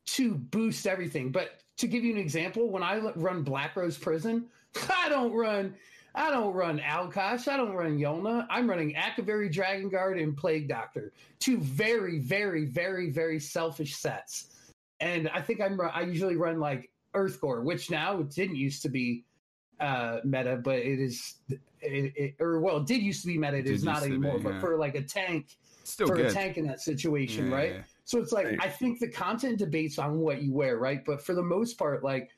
to 0.07 0.33
boost 0.35 0.85
everything. 0.87 1.31
But 1.31 1.61
to 1.77 1.87
give 1.87 2.03
you 2.03 2.11
an 2.13 2.19
example, 2.19 2.69
when 2.69 2.83
I 2.83 2.97
run 3.15 3.43
Black 3.43 3.75
Rose 3.75 3.97
Prison, 3.97 4.47
I 4.89 5.09
don't 5.09 5.31
run 5.31 5.75
I 6.13 6.29
don't 6.29 6.53
run 6.53 6.79
Alkosh. 6.79 7.47
I 7.47 7.57
don't 7.57 7.73
run 7.73 7.97
Yona. 7.97 8.45
I'm 8.49 8.69
running 8.69 8.93
Akaviri 8.95 9.51
Dragon 9.51 9.89
Guard 9.89 10.19
and 10.19 10.35
Plague 10.35 10.67
Doctor. 10.67 11.13
Two 11.39 11.59
very, 11.59 12.19
very, 12.19 12.65
very, 12.65 13.09
very 13.09 13.39
selfish 13.39 13.95
sets. 13.95 14.47
And 14.99 15.29
I 15.29 15.41
think 15.41 15.61
I'm 15.61 15.79
I 15.81 16.01
usually 16.01 16.35
run 16.35 16.59
like 16.59 16.91
Earthgore, 17.15 17.63
which 17.63 17.89
now 17.89 18.19
it 18.19 18.29
didn't 18.29 18.57
used 18.57 18.81
to 18.83 18.89
be 18.89 19.23
uh, 19.79 20.19
meta, 20.23 20.57
but 20.63 20.79
it 20.79 20.99
is 20.99 21.35
it, 21.49 22.13
it, 22.15 22.35
or 22.39 22.59
well, 22.59 22.77
it 22.77 22.87
did 22.87 23.01
used 23.01 23.21
to 23.21 23.27
be 23.27 23.37
meta. 23.37 23.57
It, 23.57 23.65
it 23.65 23.71
is 23.71 23.83
not 23.83 24.03
anymore. 24.03 24.37
Be, 24.37 24.43
yeah. 24.43 24.51
But 24.51 24.61
for 24.61 24.77
like 24.77 24.95
a 24.95 25.01
tank, 25.01 25.57
Still 25.83 26.07
for 26.07 26.15
good. 26.15 26.27
a 26.27 26.33
tank 26.33 26.57
in 26.57 26.67
that 26.67 26.81
situation, 26.81 27.49
yeah, 27.49 27.55
right? 27.55 27.71
Yeah. 27.73 27.81
So 28.05 28.19
it's 28.19 28.31
like 28.31 28.57
I 28.59 28.67
think 28.67 28.99
the 28.99 29.07
content 29.07 29.57
debates 29.57 29.97
on 29.97 30.19
what 30.19 30.41
you 30.41 30.53
wear, 30.53 30.77
right? 30.77 31.03
But 31.03 31.25
for 31.25 31.33
the 31.33 31.43
most 31.43 31.77
part, 31.77 32.03
like 32.03 32.29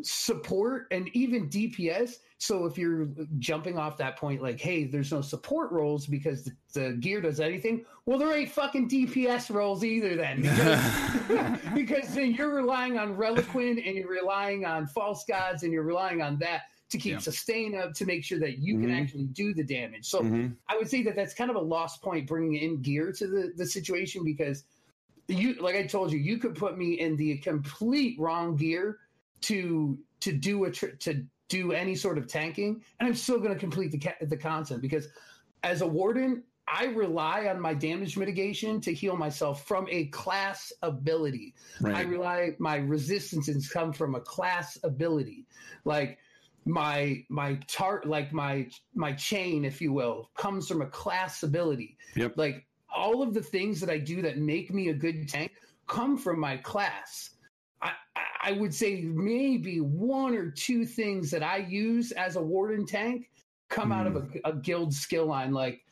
support 0.00 0.86
and 0.90 1.08
even 1.14 1.48
DPS. 1.48 2.16
So 2.38 2.66
if 2.66 2.76
you're 2.76 3.08
jumping 3.38 3.78
off 3.78 3.96
that 3.98 4.16
point, 4.16 4.42
like, 4.42 4.60
hey, 4.60 4.84
there's 4.84 5.12
no 5.12 5.20
support 5.20 5.70
roles 5.70 6.06
because 6.06 6.44
the, 6.44 6.52
the 6.72 6.92
gear 6.94 7.20
does 7.20 7.38
anything. 7.38 7.84
Well, 8.06 8.18
there 8.18 8.32
ain't 8.32 8.50
fucking 8.50 8.88
DPS 8.88 9.54
roles 9.54 9.84
either 9.84 10.16
then, 10.16 10.42
because, 10.42 11.58
because 11.74 12.14
then 12.14 12.34
you're 12.34 12.54
relying 12.54 12.98
on 12.98 13.16
Relequen 13.16 13.86
and 13.86 13.96
you're 13.96 14.10
relying 14.10 14.64
on 14.64 14.86
false 14.86 15.24
gods 15.24 15.62
and 15.62 15.72
you're 15.72 15.84
relying 15.84 16.20
on 16.20 16.38
that 16.38 16.62
to 16.90 16.98
keep 16.98 17.12
yeah. 17.12 17.18
sustain 17.18 17.76
up 17.76 17.94
to 17.94 18.04
make 18.04 18.22
sure 18.22 18.38
that 18.38 18.58
you 18.58 18.74
mm-hmm. 18.74 18.86
can 18.86 18.94
actually 18.94 19.24
do 19.28 19.54
the 19.54 19.64
damage. 19.64 20.06
So 20.08 20.20
mm-hmm. 20.20 20.48
I 20.68 20.76
would 20.76 20.88
say 20.88 21.02
that 21.04 21.16
that's 21.16 21.34
kind 21.34 21.50
of 21.50 21.56
a 21.56 21.60
lost 21.60 22.02
point 22.02 22.26
bringing 22.26 22.56
in 22.56 22.82
gear 22.82 23.12
to 23.12 23.26
the 23.26 23.52
the 23.56 23.66
situation 23.66 24.24
because 24.24 24.64
you, 25.28 25.54
like 25.54 25.74
I 25.74 25.86
told 25.86 26.12
you, 26.12 26.18
you 26.18 26.38
could 26.38 26.54
put 26.54 26.76
me 26.76 27.00
in 27.00 27.16
the 27.16 27.38
complete 27.38 28.18
wrong 28.18 28.56
gear 28.56 28.98
to 29.42 29.98
to 30.20 30.32
do 30.32 30.64
a 30.64 30.70
tr- 30.70 30.96
to 31.00 31.24
do 31.48 31.72
any 31.72 31.94
sort 31.94 32.18
of 32.18 32.26
tanking, 32.26 32.82
and 32.98 33.08
I'm 33.08 33.14
still 33.14 33.38
going 33.38 33.52
to 33.52 33.58
complete 33.58 33.92
the 33.92 33.98
ca- 33.98 34.16
the 34.22 34.36
content 34.36 34.80
because 34.80 35.08
as 35.62 35.80
a 35.80 35.86
warden, 35.86 36.42
I 36.66 36.86
rely 36.86 37.46
on 37.46 37.60
my 37.60 37.74
damage 37.74 38.16
mitigation 38.16 38.80
to 38.82 38.94
heal 38.94 39.16
myself 39.16 39.66
from 39.66 39.86
a 39.90 40.06
class 40.06 40.72
ability. 40.82 41.54
Right. 41.80 41.94
I 41.94 42.02
rely 42.02 42.56
my 42.58 42.76
resistances 42.76 43.68
come 43.68 43.92
from 43.92 44.14
a 44.14 44.20
class 44.20 44.78
ability, 44.82 45.46
like 45.84 46.18
my 46.64 47.24
my 47.28 47.58
tart 47.66 48.06
like 48.06 48.32
my 48.32 48.68
my 48.94 49.12
chain 49.12 49.64
if 49.64 49.80
you 49.80 49.92
will 49.92 50.30
comes 50.36 50.68
from 50.68 50.82
a 50.82 50.86
class 50.86 51.42
ability 51.42 51.96
yep. 52.14 52.32
like 52.36 52.64
all 52.94 53.22
of 53.22 53.34
the 53.34 53.42
things 53.42 53.80
that 53.80 53.90
i 53.90 53.98
do 53.98 54.22
that 54.22 54.38
make 54.38 54.72
me 54.72 54.88
a 54.88 54.94
good 54.94 55.28
tank 55.28 55.52
come 55.88 56.16
from 56.16 56.38
my 56.38 56.56
class 56.58 57.30
I 58.42 58.52
would 58.52 58.74
say 58.74 59.02
maybe 59.02 59.80
one 59.80 60.34
or 60.34 60.50
two 60.50 60.84
things 60.84 61.30
that 61.30 61.42
I 61.42 61.58
use 61.58 62.10
as 62.12 62.36
a 62.36 62.42
warden 62.42 62.84
tank 62.84 63.30
come 63.68 63.90
mm. 63.90 63.94
out 63.94 64.06
of 64.06 64.14
hmm. 64.14 64.38
a, 64.44 64.50
a, 64.50 64.52
guild 64.54 64.92
skill 64.92 65.26
line. 65.26 65.52
Like 65.52 65.82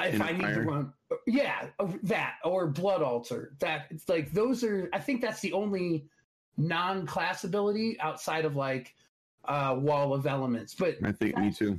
if 0.00 0.20
I 0.20 0.32
need 0.32 0.54
to 0.54 0.62
run, 0.62 0.92
yeah, 1.26 1.66
that 2.04 2.34
or 2.44 2.66
blood 2.66 3.02
altar. 3.02 3.54
That 3.60 3.86
it's 3.90 4.08
like 4.08 4.32
those 4.32 4.62
are. 4.64 4.88
I 4.92 4.98
think 4.98 5.20
that's 5.20 5.40
the 5.40 5.52
only 5.52 6.06
non-class 6.56 7.44
ability 7.44 7.98
outside 8.00 8.44
of 8.44 8.56
like 8.56 8.94
uh, 9.44 9.76
wall 9.78 10.12
of 10.12 10.26
elements. 10.26 10.74
But 10.74 10.96
I 11.02 11.12
think 11.12 11.36
me 11.36 11.52
too. 11.52 11.78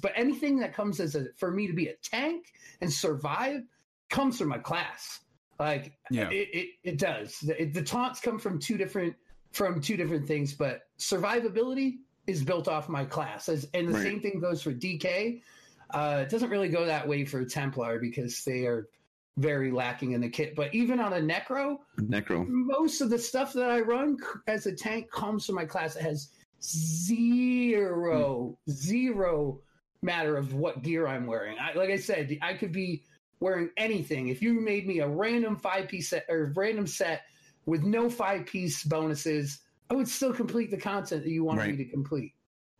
But 0.00 0.12
anything 0.14 0.58
that 0.60 0.72
comes 0.72 1.00
as 1.00 1.16
a 1.16 1.26
for 1.36 1.50
me 1.50 1.66
to 1.66 1.72
be 1.72 1.88
a 1.88 1.94
tank 2.02 2.46
and 2.80 2.92
survive 2.92 3.62
comes 4.08 4.38
from 4.38 4.48
my 4.48 4.58
class. 4.58 5.20
Like 5.58 5.92
yeah, 6.10 6.30
it 6.30 6.48
it, 6.52 6.68
it 6.84 6.98
does. 6.98 7.38
The, 7.40 7.62
it, 7.62 7.74
the 7.74 7.82
taunts 7.82 8.20
come 8.20 8.38
from 8.38 8.58
two 8.58 8.76
different 8.76 9.14
from 9.52 9.80
two 9.80 9.96
different 9.96 10.26
things, 10.26 10.52
but 10.52 10.82
survivability 10.98 11.98
is 12.26 12.42
built 12.42 12.68
off 12.68 12.88
my 12.88 13.04
class. 13.04 13.48
As, 13.48 13.68
and 13.74 13.88
the 13.88 13.94
right. 13.94 14.02
same 14.02 14.20
thing 14.20 14.40
goes 14.40 14.62
for 14.62 14.72
DK. 14.72 15.42
Uh, 15.90 16.20
it 16.22 16.30
doesn't 16.30 16.50
really 16.50 16.68
go 16.68 16.84
that 16.84 17.06
way 17.06 17.24
for 17.24 17.44
Templar 17.44 17.98
because 17.98 18.44
they 18.44 18.64
are 18.66 18.88
very 19.36 19.70
lacking 19.70 20.12
in 20.12 20.20
the 20.20 20.28
kit. 20.28 20.54
But 20.54 20.74
even 20.74 21.00
on 21.00 21.12
a 21.14 21.16
Necro, 21.16 21.78
Necro, 21.98 22.46
most 22.46 23.00
of 23.00 23.10
the 23.10 23.18
stuff 23.18 23.52
that 23.54 23.70
I 23.70 23.80
run 23.80 24.18
as 24.46 24.66
a 24.66 24.72
tank 24.72 25.10
comes 25.10 25.46
from 25.46 25.56
my 25.56 25.64
class. 25.64 25.96
It 25.96 26.02
has 26.02 26.28
zero, 26.62 28.56
mm. 28.68 28.72
zero 28.72 29.60
matter 30.02 30.36
of 30.36 30.54
what 30.54 30.82
gear 30.82 31.06
I'm 31.06 31.26
wearing. 31.26 31.56
I, 31.58 31.76
like 31.76 31.90
I 31.90 31.96
said, 31.96 32.36
I 32.42 32.54
could 32.54 32.72
be 32.72 33.02
wearing 33.40 33.70
anything. 33.76 34.28
If 34.28 34.42
you 34.42 34.60
made 34.60 34.86
me 34.86 35.00
a 35.00 35.08
random 35.08 35.56
five 35.56 35.88
piece 35.88 36.10
set 36.10 36.26
or 36.28 36.52
random 36.54 36.86
set 36.86 37.22
with 37.66 37.82
no 37.82 38.10
five 38.10 38.46
piece 38.46 38.82
bonuses, 38.84 39.60
I 39.90 39.94
would 39.94 40.08
still 40.08 40.32
complete 40.32 40.70
the 40.70 40.76
content 40.76 41.24
that 41.24 41.30
you 41.30 41.44
want 41.44 41.58
right. 41.58 41.70
me 41.70 41.84
to 41.84 41.90
complete. 41.90 42.32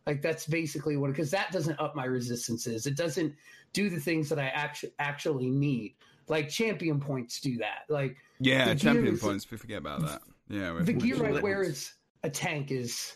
Like 0.07 0.21
that's 0.21 0.47
basically 0.47 0.97
what 0.97 1.11
because 1.11 1.31
that 1.31 1.51
doesn't 1.51 1.79
up 1.79 1.95
my 1.95 2.05
resistances. 2.05 2.85
It 2.85 2.97
doesn't 2.97 3.35
do 3.73 3.89
the 3.89 3.99
things 3.99 4.29
that 4.29 4.39
I 4.39 4.47
actually 4.47 4.93
actually 4.99 5.49
need. 5.49 5.95
Like 6.27 6.49
champion 6.49 6.99
points 6.99 7.39
do 7.39 7.57
that. 7.57 7.83
Like 7.87 8.17
yeah, 8.39 8.73
champion 8.73 9.13
is, 9.13 9.21
points. 9.21 9.49
We 9.49 9.57
forget 9.57 9.77
about 9.77 10.01
that. 10.01 10.21
Yeah, 10.49 10.73
the 10.81 10.93
gear 10.93 11.23
I 11.25 11.39
wear 11.39 11.61
is 11.61 11.93
a 12.23 12.29
tank 12.29 12.71
is. 12.71 13.15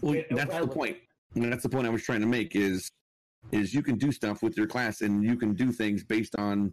Well, 0.00 0.22
that's 0.30 0.58
the 0.58 0.66
point. 0.66 0.98
And 1.34 1.50
that's 1.50 1.62
the 1.62 1.68
point 1.68 1.86
I 1.86 1.90
was 1.90 2.02
trying 2.02 2.20
to 2.20 2.26
make 2.26 2.54
is 2.54 2.90
is 3.52 3.72
you 3.72 3.82
can 3.82 3.96
do 3.96 4.12
stuff 4.12 4.42
with 4.42 4.56
your 4.56 4.66
class 4.66 5.00
and 5.00 5.24
you 5.24 5.36
can 5.36 5.54
do 5.54 5.72
things 5.72 6.04
based 6.04 6.34
on 6.36 6.72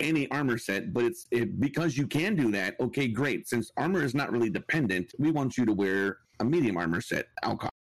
any 0.00 0.30
armor 0.30 0.58
set, 0.58 0.92
but 0.92 1.04
it's 1.04 1.26
it, 1.30 1.60
because 1.60 1.96
you 1.96 2.06
can 2.06 2.34
do 2.34 2.50
that. 2.52 2.74
Okay, 2.80 3.08
great. 3.08 3.48
Since 3.48 3.70
armor 3.76 4.02
is 4.02 4.14
not 4.14 4.32
really 4.32 4.50
dependent, 4.50 5.12
we 5.18 5.30
want 5.30 5.56
you 5.56 5.64
to 5.66 5.72
wear 5.72 6.18
a 6.40 6.44
medium 6.44 6.76
armor 6.76 7.00
set. 7.00 7.26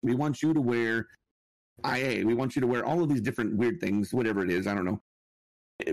We 0.03 0.15
want 0.15 0.43
you 0.43 0.55
to 0.55 0.61
wear 0.61 1.09
IA. 1.85 2.25
We 2.25 2.35
want 2.35 2.57
you 2.57 2.61
to 2.61 2.67
wear 2.67 2.85
all 2.85 3.03
of 3.03 3.09
these 3.09 3.21
different 3.21 3.57
weird 3.57 3.81
things, 3.81 4.15
whatever 4.15 4.45
it 4.45 4.51
is. 4.51 4.67
I 4.67 4.75
don't 4.75 4.85
know, 4.85 5.01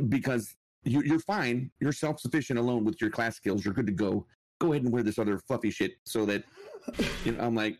because 0.08 0.56
you, 0.84 1.02
you're 1.04 1.20
fine. 1.20 1.72
You're 1.80 1.92
self 1.92 2.20
sufficient 2.20 2.60
alone 2.60 2.86
with 2.86 3.02
your 3.02 3.10
class 3.10 3.36
skills. 3.36 3.66
You're 3.66 3.74
good 3.74 3.88
to 3.88 3.94
go. 3.94 4.26
Go 4.60 4.72
ahead 4.72 4.84
and 4.84 4.94
wear 4.94 5.04
this 5.04 5.20
other 5.20 5.40
fluffy 5.40 5.72
shit 5.72 5.94
so 6.06 6.26
that 6.26 6.44
you 7.26 7.34
know. 7.34 7.44
I'm 7.44 7.56
like, 7.56 7.80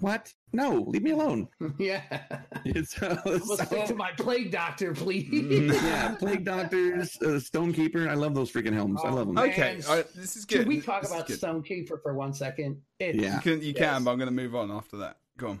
what? 0.00 0.32
No, 0.52 0.84
leave 0.88 1.02
me 1.02 1.12
alone. 1.12 1.48
Yeah. 1.78 2.02
It's 2.64 3.00
uh, 3.00 3.38
so, 3.38 3.86
to 3.86 3.94
my 3.94 4.12
plague 4.12 4.50
doctor, 4.50 4.92
please. 4.92 5.30
Mm, 5.30 5.72
yeah, 5.82 6.14
plague 6.16 6.44
doctors, 6.44 7.16
uh, 7.22 7.38
Stonekeeper. 7.38 8.08
I 8.08 8.14
love 8.14 8.34
those 8.34 8.50
freaking 8.50 8.72
helms. 8.72 9.00
Oh, 9.02 9.08
I 9.08 9.10
love 9.10 9.26
them. 9.28 9.38
Okay, 9.38 9.80
right, 9.88 10.06
this 10.14 10.36
is 10.36 10.44
good. 10.44 10.60
Can 10.60 10.68
we 10.68 10.80
talk 10.80 11.02
this 11.02 11.12
about 11.12 11.28
Stonekeeper 11.28 12.02
for 12.02 12.14
one 12.14 12.34
second? 12.34 12.82
It, 12.98 13.14
yeah, 13.14 13.36
you 13.36 13.40
can. 13.40 13.60
You 13.60 13.68
yes. 13.68 13.78
can, 13.78 14.04
but 14.04 14.10
I'm 14.10 14.18
going 14.18 14.28
to 14.28 14.34
move 14.34 14.54
on 14.54 14.70
after 14.70 14.98
that. 14.98 15.18
Go 15.38 15.50
on. 15.50 15.60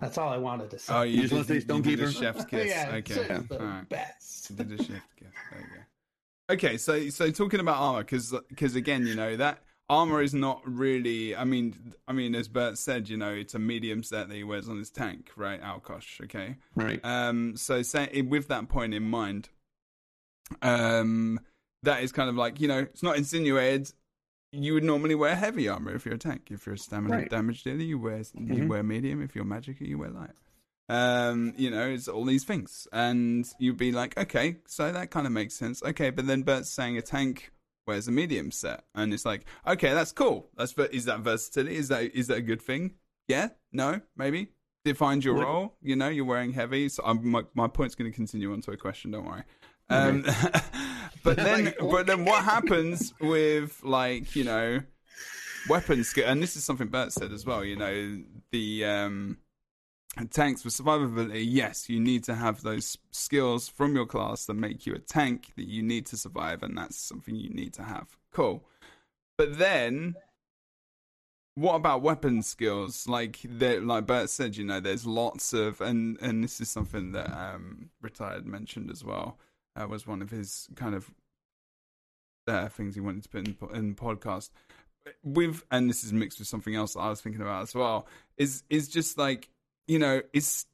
That's 0.00 0.18
all 0.18 0.28
I 0.28 0.38
wanted 0.38 0.70
to 0.70 0.78
say. 0.78 0.94
Oh, 0.94 1.02
you, 1.02 1.16
you 1.16 1.22
just 1.22 1.34
want 1.34 1.46
to 1.46 1.60
say 1.60 1.66
Stonekeeper? 1.66 2.12
chef's 2.12 2.44
kiss. 2.50 2.68
yeah, 2.68 2.92
okay. 2.96 3.26
Yeah. 3.28 3.42
the 3.48 3.58
right. 3.58 3.88
best. 3.88 4.56
Did 4.56 4.72
a 4.72 4.76
chef's 4.76 4.88
kiss. 4.88 5.28
There 5.50 5.60
you 5.60 5.66
go. 5.66 6.54
Okay, 6.54 6.76
so 6.76 7.08
so 7.08 7.30
talking 7.30 7.60
about 7.60 7.78
armor, 7.78 8.00
because 8.00 8.34
because 8.48 8.76
again, 8.76 9.06
you 9.06 9.14
know 9.14 9.36
that 9.36 9.60
armor 9.88 10.22
is 10.22 10.34
not 10.34 10.62
really. 10.64 11.36
I 11.36 11.44
mean, 11.44 11.94
I 12.08 12.12
mean, 12.12 12.34
as 12.34 12.48
Bert 12.48 12.78
said, 12.78 13.08
you 13.08 13.16
know, 13.16 13.30
it's 13.30 13.54
a 13.54 13.58
medium 13.58 14.02
set 14.02 14.28
that 14.28 14.34
he 14.34 14.44
wears 14.44 14.68
on 14.68 14.78
his 14.78 14.90
tank, 14.90 15.30
right? 15.36 15.60
Alkosh, 15.60 16.20
okay, 16.22 16.56
right. 16.74 17.00
Um, 17.04 17.56
so 17.56 17.82
say 17.82 18.22
with 18.22 18.48
that 18.48 18.68
point 18.68 18.94
in 18.94 19.04
mind, 19.04 19.48
um, 20.62 21.40
that 21.82 22.02
is 22.02 22.12
kind 22.12 22.28
of 22.28 22.36
like 22.36 22.60
you 22.60 22.68
know, 22.68 22.80
it's 22.80 23.02
not 23.02 23.16
insinuated. 23.16 23.92
You 24.52 24.74
would 24.74 24.84
normally 24.84 25.16
wear 25.16 25.34
heavy 25.34 25.68
armor 25.68 25.94
if 25.94 26.06
you're 26.06 26.14
a 26.14 26.18
tank. 26.18 26.48
If 26.50 26.66
you're 26.66 26.76
a 26.76 26.78
stamina 26.78 27.16
right. 27.16 27.30
damage 27.30 27.64
dealer, 27.64 27.78
you 27.78 27.98
wear 27.98 28.18
mm-hmm. 28.18 28.52
you 28.52 28.68
wear 28.68 28.82
medium. 28.82 29.22
If 29.22 29.34
you're 29.34 29.44
magic, 29.44 29.80
you 29.80 29.98
wear 29.98 30.10
light. 30.10 30.30
Um, 30.86 31.54
you 31.56 31.70
know, 31.70 31.88
it's 31.88 32.08
all 32.08 32.24
these 32.24 32.44
things, 32.44 32.86
and 32.92 33.46
you'd 33.58 33.78
be 33.78 33.90
like, 33.90 34.18
okay, 34.18 34.56
so 34.66 34.92
that 34.92 35.10
kind 35.10 35.26
of 35.26 35.32
makes 35.32 35.54
sense. 35.54 35.82
Okay, 35.82 36.10
but 36.10 36.26
then 36.26 36.42
Bert's 36.42 36.68
saying 36.68 36.98
a 36.98 37.02
tank 37.02 37.52
wears 37.86 38.08
a 38.08 38.12
medium 38.12 38.50
set, 38.50 38.84
and 38.94 39.12
it's 39.12 39.24
like, 39.24 39.44
okay, 39.66 39.92
that's 39.94 40.12
cool. 40.12 40.50
That's 40.56 40.72
is 40.92 41.04
that 41.06 41.20
versatility? 41.20 41.76
Is 41.76 41.88
that 41.88 42.14
is 42.14 42.28
that 42.28 42.38
a 42.38 42.42
good 42.42 42.62
thing? 42.62 42.94
Yeah, 43.28 43.48
no, 43.72 44.00
maybe 44.16 44.48
defines 44.84 45.24
your 45.24 45.34
role. 45.34 45.74
You 45.82 45.96
know, 45.96 46.08
you're 46.08 46.24
wearing 46.24 46.52
heavy. 46.52 46.88
So 46.88 47.02
I'm, 47.04 47.26
my 47.28 47.42
my 47.54 47.68
point's 47.68 47.94
going 47.94 48.10
to 48.10 48.14
continue 48.14 48.52
onto 48.52 48.70
a 48.70 48.76
question. 48.76 49.10
Don't 49.10 49.24
worry. 49.24 49.42
Um, 49.90 50.22
but 51.22 51.36
then, 51.36 51.74
but 51.80 52.06
then, 52.06 52.24
what 52.24 52.44
happens 52.44 53.12
with 53.20 53.80
like 53.82 54.36
you 54.36 54.44
know 54.44 54.80
weapons? 55.68 56.14
And 56.24 56.42
this 56.42 56.56
is 56.56 56.64
something 56.64 56.88
Bert 56.88 57.12
said 57.12 57.32
as 57.32 57.44
well. 57.44 57.64
You 57.64 57.76
know 57.76 58.22
the 58.52 58.84
um 58.84 59.38
tanks 60.30 60.62
for 60.62 60.68
survivability, 60.68 61.44
yes, 61.46 61.88
you 61.88 62.00
need 62.00 62.24
to 62.24 62.34
have 62.34 62.62
those 62.62 62.98
skills 63.10 63.68
from 63.68 63.94
your 63.94 64.06
class 64.06 64.46
that 64.46 64.54
make 64.54 64.86
you 64.86 64.94
a 64.94 64.98
tank 64.98 65.52
that 65.56 65.66
you 65.66 65.82
need 65.82 66.06
to 66.06 66.16
survive, 66.16 66.62
and 66.62 66.76
that's 66.76 66.96
something 66.96 67.34
you 67.34 67.50
need 67.50 67.74
to 67.74 67.82
have. 67.82 68.16
Cool. 68.32 68.64
But 69.36 69.58
then, 69.58 70.14
what 71.56 71.74
about 71.74 72.02
weapon 72.02 72.42
skills? 72.42 73.08
Like 73.08 73.40
like 73.48 74.06
Bert 74.06 74.30
said, 74.30 74.56
you 74.56 74.64
know, 74.64 74.80
there's 74.80 75.06
lots 75.06 75.52
of, 75.52 75.80
and 75.80 76.18
and 76.20 76.44
this 76.44 76.60
is 76.60 76.68
something 76.68 77.12
that 77.12 77.30
um, 77.36 77.90
retired 78.00 78.46
mentioned 78.46 78.90
as 78.90 79.04
well. 79.04 79.38
Uh, 79.76 79.88
was 79.88 80.06
one 80.06 80.22
of 80.22 80.30
his 80.30 80.68
kind 80.76 80.94
of 80.94 81.10
uh, 82.46 82.68
things 82.68 82.94
he 82.94 83.00
wanted 83.00 83.24
to 83.24 83.28
put 83.28 83.40
in, 83.40 83.56
in 83.74 83.94
podcast. 83.94 84.50
With 85.22 85.64
and 85.70 85.90
this 85.90 86.04
is 86.04 86.12
mixed 86.12 86.38
with 86.38 86.48
something 86.48 86.74
else 86.74 86.94
that 86.94 87.00
I 87.00 87.10
was 87.10 87.20
thinking 87.20 87.42
about 87.42 87.62
as 87.62 87.74
well. 87.74 88.06
Is 88.36 88.62
is 88.70 88.88
just 88.88 89.18
like 89.18 89.50
you 89.86 89.98
know 89.98 90.22
is 90.32 90.66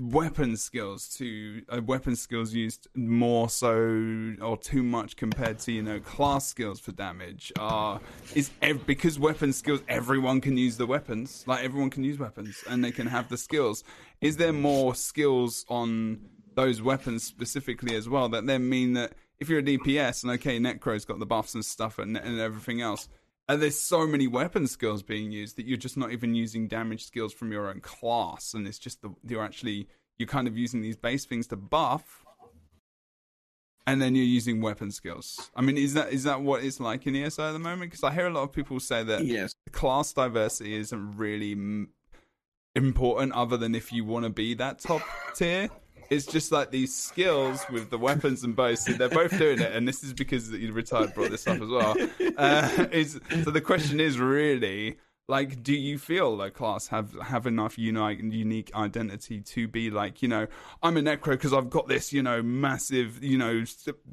weapon 0.00 0.56
skills 0.56 1.08
to 1.08 1.62
uh, 1.68 1.80
weapon 1.84 2.16
skills 2.16 2.54
used 2.54 2.88
more 2.94 3.48
so 3.48 4.34
or 4.40 4.56
too 4.56 4.82
much 4.82 5.16
compared 5.16 5.58
to 5.58 5.72
you 5.72 5.82
know 5.82 6.00
class 6.00 6.46
skills 6.46 6.80
for 6.80 6.92
damage 6.92 7.52
are 7.58 8.00
is 8.34 8.50
ev- 8.62 8.86
because 8.86 9.18
weapon 9.18 9.52
skills 9.52 9.82
everyone 9.88 10.40
can 10.40 10.56
use 10.56 10.76
the 10.76 10.86
weapons. 10.86 11.44
Like 11.46 11.64
everyone 11.64 11.90
can 11.90 12.02
use 12.02 12.18
weapons 12.18 12.64
and 12.68 12.82
they 12.82 12.92
can 12.92 13.06
have 13.06 13.28
the 13.28 13.36
skills. 13.36 13.84
Is 14.20 14.36
there 14.38 14.52
more 14.52 14.94
skills 14.94 15.66
on 15.68 16.20
those 16.54 16.80
weapons 16.80 17.22
specifically 17.22 17.94
as 17.94 18.08
well 18.08 18.28
that 18.30 18.46
then 18.46 18.68
mean 18.68 18.94
that 18.94 19.12
if 19.40 19.48
you're 19.48 19.58
a 19.58 19.62
DPS 19.62 20.22
and 20.22 20.32
okay 20.32 20.58
Necro's 20.58 21.04
got 21.04 21.18
the 21.18 21.26
buffs 21.26 21.54
and 21.54 21.64
stuff 21.64 21.98
and, 21.98 22.16
and 22.16 22.40
everything 22.40 22.80
else 22.80 23.08
and 23.48 23.60
there's 23.60 23.78
so 23.78 24.06
many 24.06 24.26
weapon 24.26 24.66
skills 24.66 25.02
being 25.02 25.30
used 25.30 25.56
that 25.56 25.66
you're 25.66 25.76
just 25.76 25.96
not 25.96 26.12
even 26.12 26.34
using 26.34 26.66
damage 26.66 27.04
skills 27.04 27.32
from 27.32 27.52
your 27.52 27.68
own 27.68 27.80
class, 27.80 28.54
and 28.54 28.66
it's 28.66 28.78
just 28.78 29.02
the 29.02 29.14
you're 29.26 29.44
actually 29.44 29.88
you're 30.18 30.28
kind 30.28 30.48
of 30.48 30.56
using 30.56 30.80
these 30.80 30.96
base 30.96 31.24
things 31.24 31.46
to 31.48 31.56
buff, 31.56 32.24
and 33.86 34.00
then 34.00 34.14
you're 34.14 34.24
using 34.24 34.60
weapon 34.60 34.90
skills. 34.90 35.50
I 35.54 35.62
mean, 35.62 35.76
is 35.76 35.94
that 35.94 36.12
is 36.12 36.24
that 36.24 36.40
what 36.40 36.64
it's 36.64 36.80
like 36.80 37.06
in 37.06 37.16
ESO 37.16 37.48
at 37.48 37.52
the 37.52 37.58
moment? 37.58 37.90
Because 37.90 38.04
I 38.04 38.12
hear 38.12 38.26
a 38.26 38.32
lot 38.32 38.44
of 38.44 38.52
people 38.52 38.80
say 38.80 39.02
that 39.04 39.24
yes. 39.24 39.54
class 39.72 40.12
diversity 40.12 40.74
isn't 40.74 41.16
really 41.16 41.52
m- 41.52 41.90
important, 42.74 43.32
other 43.34 43.56
than 43.56 43.74
if 43.74 43.92
you 43.92 44.04
want 44.04 44.24
to 44.24 44.30
be 44.30 44.54
that 44.54 44.78
top 44.78 45.02
tier 45.34 45.68
it's 46.10 46.26
just 46.26 46.52
like 46.52 46.70
these 46.70 46.94
skills 46.94 47.64
with 47.70 47.90
the 47.90 47.98
weapons 47.98 48.44
and 48.44 48.54
bows. 48.54 48.84
They're 48.84 49.08
both 49.08 49.36
doing 49.38 49.60
it, 49.60 49.72
and 49.72 49.86
this 49.86 50.02
is 50.02 50.12
because 50.12 50.50
the 50.50 50.70
retired 50.70 51.14
brought 51.14 51.30
this 51.30 51.46
up 51.46 51.60
as 51.60 51.68
well. 51.68 51.96
Uh, 52.36 52.86
is 52.92 53.20
so 53.42 53.50
the 53.50 53.60
question 53.60 54.00
is 54.00 54.18
really 54.18 54.96
like, 55.26 55.62
do 55.62 55.72
you 55.72 55.98
feel 55.98 56.36
like 56.36 56.54
class 56.54 56.88
have 56.88 57.14
have 57.20 57.46
enough 57.46 57.78
unique 57.78 58.20
unique 58.22 58.74
identity 58.74 59.40
to 59.40 59.66
be 59.66 59.90
like, 59.90 60.20
you 60.20 60.28
know, 60.28 60.46
I'm 60.82 60.96
a 60.98 61.00
necro 61.00 61.30
because 61.30 61.54
I've 61.54 61.70
got 61.70 61.88
this, 61.88 62.12
you 62.12 62.22
know, 62.22 62.42
massive, 62.42 63.22
you 63.22 63.38
know, 63.38 63.64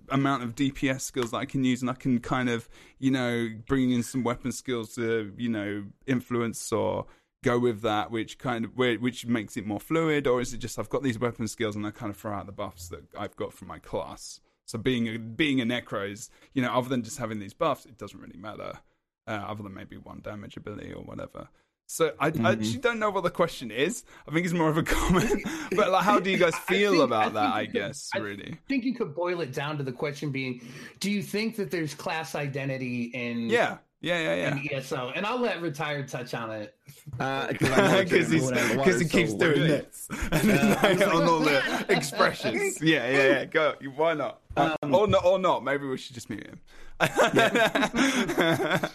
amount 0.10 0.44
of 0.44 0.56
DPS 0.56 1.02
skills 1.02 1.32
that 1.32 1.38
I 1.38 1.46
can 1.46 1.66
use, 1.66 1.82
and 1.82 1.90
I 1.90 1.96
can 1.96 2.20
kind 2.20 2.50
of, 2.50 2.70
you 3.00 3.12
know, 3.12 3.50
bring 3.68 3.92
in 3.92 4.04
some 4.04 4.24
weapon 4.24 4.54
skills 4.54 4.96
to, 4.96 5.34
you 5.38 5.50
know, 5.50 5.84
influence 6.08 6.72
or 6.72 7.08
go 7.44 7.60
with 7.60 7.82
that, 7.82 8.12
which 8.12 8.38
kind 8.38 8.66
of 8.66 8.78
which 8.78 9.26
makes 9.26 9.58
it 9.58 9.66
more 9.66 9.80
fluid, 9.80 10.28
or 10.28 10.42
is 10.42 10.54
it 10.54 10.58
just 10.58 10.78
I've 10.78 10.90
got 10.90 11.04
these 11.04 11.20
weapon 11.20 11.48
skills 11.48 11.76
and 11.76 11.86
I 11.86 11.92
kind 11.92 12.10
of 12.10 12.18
throw 12.18 12.34
out 12.34 12.46
the 12.46 12.52
buffs 12.52 12.90
that 12.90 13.04
I've 13.18 13.36
got 13.36 13.54
from 13.54 13.68
my 13.68 13.80
class? 13.80 14.40
So 14.66 14.78
being 14.78 15.08
a, 15.08 15.18
being 15.18 15.60
a 15.60 15.66
necro 15.66 16.10
is, 16.10 16.30
you 16.54 16.62
know, 16.62 16.72
other 16.72 16.88
than 16.88 17.04
just 17.04 17.18
having 17.18 17.40
these 17.40 17.54
buffs, 17.54 17.86
it 17.86 17.98
doesn't 17.98 18.20
really 18.20 18.38
matter, 18.38 18.80
uh, 19.28 19.32
other 19.32 19.64
than 19.64 19.74
maybe 19.74 19.98
one 19.98 20.22
damage 20.22 20.56
ability 20.56 20.94
or 20.94 21.04
whatever. 21.04 21.50
So 21.88 22.14
I, 22.20 22.32
mm-hmm. 22.32 22.46
I, 22.46 22.52
actually 22.54 22.78
don't 22.78 23.00
know 23.00 23.10
what 23.10 23.24
the 23.24 23.30
question 23.30 23.70
is. 23.70 24.06
I 24.26 24.32
think 24.32 24.46
it's 24.46 24.54
more 24.54 24.70
of 24.70 24.78
a 24.78 24.84
comment. 24.98 25.46
but 25.76 25.92
like, 25.92 26.06
how 26.06 26.22
do 26.22 26.32
you 26.32 26.38
guys 26.38 26.56
feel 26.68 26.92
think, 26.92 27.04
about 27.04 27.32
I 27.32 27.34
that? 27.34 27.54
I 27.54 27.66
guess 27.66 28.10
could, 28.14 28.24
really. 28.24 28.54
I 28.54 28.60
think 28.70 28.86
you 28.86 28.96
could 28.96 29.14
boil 29.14 29.42
it 29.42 29.52
down 29.52 29.78
to 29.78 29.84
the 29.84 29.92
question 29.92 30.32
being: 30.32 30.62
Do 31.02 31.12
you 31.12 31.22
think 31.22 31.58
that 31.58 31.70
there's 31.70 31.94
class 31.94 32.34
identity 32.34 33.12
in 33.14 33.50
yeah 33.50 33.80
yeah, 34.02 34.20
yeah, 34.20 34.36
yeah. 34.36 34.52
And 34.52 34.72
ESO, 34.72 35.12
and 35.16 35.26
I'll 35.26 35.40
let 35.40 35.62
retired 35.62 36.08
touch 36.08 36.34
on 36.34 36.50
it 36.50 36.76
because 37.12 37.70
uh, 37.70 37.98
he 39.00 39.06
keeps 39.06 39.32
so 39.32 39.38
doing 39.38 39.62
this 39.62 40.08
uh, 40.32 41.08
on 41.14 41.24
all 41.30 41.40
the 41.40 41.86
expressions. 41.88 42.82
Yeah, 42.82 43.10
yeah, 43.10 43.28
yeah. 43.28 43.46
Go. 43.46 43.76
Why 43.96 44.16
not? 44.16 44.42
Um, 44.58 44.96
or 44.96 45.08
not? 45.08 45.24
Or 45.24 45.38
not? 45.38 45.64
Maybe 45.64 45.88
we 45.88 45.98
should 45.98 46.16
just 46.16 46.32
mute 46.32 46.48
him. 46.48 46.60
Yeah. 47.00 48.90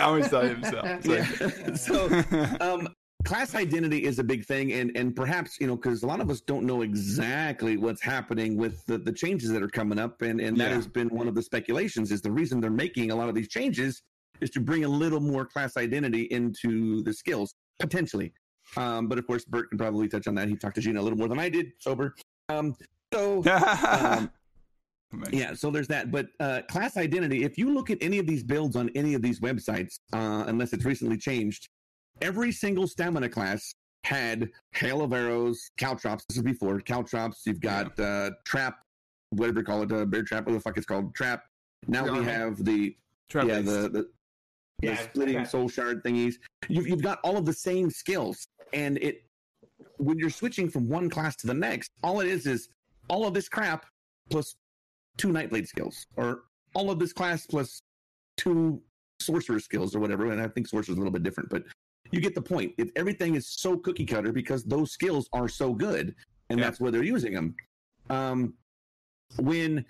I'm 0.00 0.18
excited 0.18 0.58
himself. 0.58 1.04
So, 1.04 1.12
yeah. 1.12 1.74
so 1.74 2.06
um, 2.60 2.88
class 3.28 3.54
identity 3.54 4.04
is 4.04 4.18
a 4.18 4.24
big 4.24 4.42
thing 4.46 4.72
and 4.72 4.90
and 4.96 5.14
perhaps 5.14 5.60
you 5.60 5.66
know 5.66 5.76
because 5.76 6.02
a 6.02 6.06
lot 6.06 6.18
of 6.18 6.30
us 6.30 6.40
don't 6.40 6.64
know 6.64 6.80
exactly 6.80 7.76
what's 7.76 8.00
happening 8.00 8.56
with 8.56 8.82
the, 8.86 8.96
the 8.96 9.12
changes 9.12 9.50
that 9.50 9.62
are 9.62 9.68
coming 9.68 9.98
up 9.98 10.22
and 10.22 10.40
and 10.40 10.56
that 10.56 10.70
yeah. 10.70 10.74
has 10.74 10.86
been 10.86 11.08
one 11.10 11.28
of 11.28 11.34
the 11.34 11.42
speculations 11.42 12.10
is 12.10 12.22
the 12.22 12.30
reason 12.30 12.58
they're 12.58 12.70
making 12.70 13.10
a 13.10 13.14
lot 13.14 13.28
of 13.28 13.34
these 13.34 13.48
changes 13.48 14.02
is 14.40 14.48
to 14.48 14.60
bring 14.60 14.84
a 14.84 14.88
little 14.88 15.20
more 15.20 15.44
class 15.44 15.76
identity 15.76 16.22
into 16.30 17.02
the 17.02 17.12
skills 17.12 17.54
potentially. 17.78 18.32
Um, 18.78 19.08
but 19.08 19.18
of 19.18 19.26
course 19.26 19.44
bert 19.44 19.68
can 19.68 19.76
probably 19.76 20.08
touch 20.08 20.26
on 20.26 20.34
that. 20.36 20.48
He 20.48 20.56
talked 20.56 20.76
to 20.76 20.80
gina 20.80 20.98
a 20.98 21.02
little 21.02 21.18
more 21.18 21.28
than 21.28 21.38
i 21.38 21.50
did 21.50 21.72
sober. 21.80 22.14
Um, 22.48 22.74
so 23.12 23.42
um, 23.44 24.30
yeah 25.32 25.52
so 25.52 25.70
there's 25.70 25.88
that. 25.88 26.10
But 26.10 26.28
uh, 26.40 26.62
class 26.70 26.96
identity 26.96 27.44
if 27.44 27.58
you 27.58 27.74
look 27.74 27.90
at 27.90 27.98
any 28.00 28.18
of 28.18 28.26
these 28.26 28.42
builds 28.42 28.74
on 28.74 28.88
any 28.94 29.12
of 29.12 29.20
these 29.20 29.40
websites 29.40 29.98
uh, 30.14 30.44
unless 30.46 30.72
it's 30.72 30.86
recently 30.86 31.18
changed 31.18 31.68
every 32.22 32.52
single 32.52 32.86
stamina 32.86 33.28
class 33.28 33.74
had 34.04 34.48
hail 34.72 35.02
of 35.02 35.12
arrows, 35.12 35.70
caltrops. 35.76 36.24
This 36.28 36.38
is 36.38 36.42
before 36.42 36.80
caltrops. 36.80 37.42
You've 37.46 37.60
got 37.60 37.92
yeah. 37.98 38.04
uh, 38.04 38.30
trap, 38.44 38.78
whatever 39.30 39.60
you 39.60 39.64
call 39.64 39.82
it, 39.82 39.92
uh, 39.92 40.04
bear 40.04 40.22
trap, 40.22 40.46
what 40.46 40.52
the 40.52 40.60
fuck 40.60 40.76
it's 40.76 40.86
called, 40.86 41.14
trap. 41.14 41.44
Now 41.86 42.06
yeah. 42.06 42.18
we 42.18 42.24
have 42.24 42.64
the 42.64 42.96
trap 43.28 43.46
yeah 43.46 43.60
the, 43.60 43.88
the 43.88 44.08
yeah, 44.82 44.94
the 44.94 45.02
splitting 45.02 45.44
soul 45.44 45.68
shard 45.68 46.02
thingies. 46.04 46.34
You've 46.68 46.88
you've 46.88 47.02
got 47.02 47.18
all 47.22 47.36
of 47.36 47.44
the 47.44 47.52
same 47.52 47.90
skills, 47.90 48.46
and 48.72 48.98
it 48.98 49.24
when 49.98 50.18
you're 50.18 50.30
switching 50.30 50.68
from 50.68 50.88
one 50.88 51.10
class 51.10 51.36
to 51.36 51.46
the 51.46 51.54
next, 51.54 51.90
all 52.02 52.20
it 52.20 52.28
is 52.28 52.46
is 52.46 52.68
all 53.08 53.26
of 53.26 53.34
this 53.34 53.48
crap 53.48 53.86
plus 54.30 54.56
two 55.16 55.28
nightblade 55.28 55.66
skills, 55.66 56.06
or 56.16 56.42
all 56.74 56.90
of 56.90 56.98
this 56.98 57.12
class 57.12 57.46
plus 57.46 57.82
two 58.36 58.80
sorcerer 59.20 59.58
skills 59.58 59.94
or 59.94 60.00
whatever. 60.00 60.30
And 60.30 60.40
I 60.40 60.48
think 60.48 60.68
sorcerer's 60.68 60.96
a 60.96 61.00
little 61.00 61.12
bit 61.12 61.22
different, 61.22 61.50
but 61.50 61.64
you 62.10 62.20
get 62.20 62.34
the 62.34 62.42
point. 62.42 62.72
It, 62.78 62.90
everything 62.96 63.34
is 63.34 63.48
so 63.48 63.76
cookie 63.76 64.06
cutter 64.06 64.32
because 64.32 64.64
those 64.64 64.92
skills 64.92 65.28
are 65.32 65.48
so 65.48 65.72
good, 65.72 66.14
and 66.50 66.58
yeah. 66.58 66.64
that's 66.64 66.80
where 66.80 66.90
they're 66.90 67.02
using 67.02 67.34
them. 67.34 67.54
Um, 68.10 68.54
when 69.38 69.84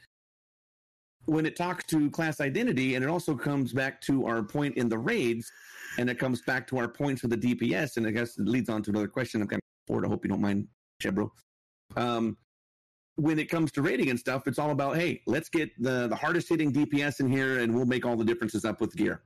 when 1.27 1.45
it 1.45 1.57
talks 1.57 1.85
to 1.85 2.11
class 2.11 2.41
identity, 2.41 2.95
and 2.95 3.05
it 3.05 3.09
also 3.09 3.37
comes 3.37 3.73
back 3.75 4.01
to 4.01 4.27
our 4.27 4.43
point 4.43 4.77
in 4.79 4.89
the 4.89 4.97
raids, 4.97 5.51
and 5.99 6.09
it 6.09 6.19
comes 6.19 6.41
back 6.43 6.67
to 6.69 6.79
our 6.79 6.89
points 6.89 7.21
for 7.21 7.29
the 7.29 7.37
DPS, 7.37 7.99
and 7.99 8.07
I 8.07 8.11
guess 8.11 8.39
it 8.39 8.49
leads 8.49 8.71
on 8.71 8.83
to 8.85 8.91
another 8.91 9.09
question. 9.09 9.43
I'm 9.43 9.49
kind 9.49 9.61
of 9.61 9.93
bored. 9.93 10.07
I 10.07 10.09
hope 10.09 10.25
you 10.25 10.31
don't 10.31 10.41
mind, 10.41 10.67
Jebro. 11.03 11.31
Um, 11.97 12.37
when 13.17 13.39
it 13.39 13.51
comes 13.51 13.73
to 13.73 13.83
rating 13.83 14.11
and 14.11 14.19
stuff, 14.19 14.47
it's 14.47 14.59
all 14.59 14.71
about 14.71 14.97
hey, 14.97 15.23
let's 15.27 15.49
get 15.49 15.71
the 15.83 16.09
the 16.09 16.17
hardest 16.17 16.49
hitting 16.49 16.73
DPS 16.73 17.21
in 17.21 17.31
here, 17.31 17.61
and 17.61 17.75
we'll 17.75 17.87
make 17.87 18.07
all 18.07 18.17
the 18.17 18.25
differences 18.25 18.65
up 18.65 18.81
with 18.81 18.95
gear. 18.97 19.23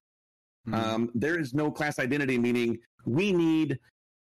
Mm-hmm. 0.69 0.75
Um, 0.75 1.11
there 1.15 1.39
is 1.39 1.55
no 1.55 1.71
class 1.71 1.99
identity, 1.99 2.39
meaning 2.39 2.79
we 3.05 3.33
need 3.33 3.79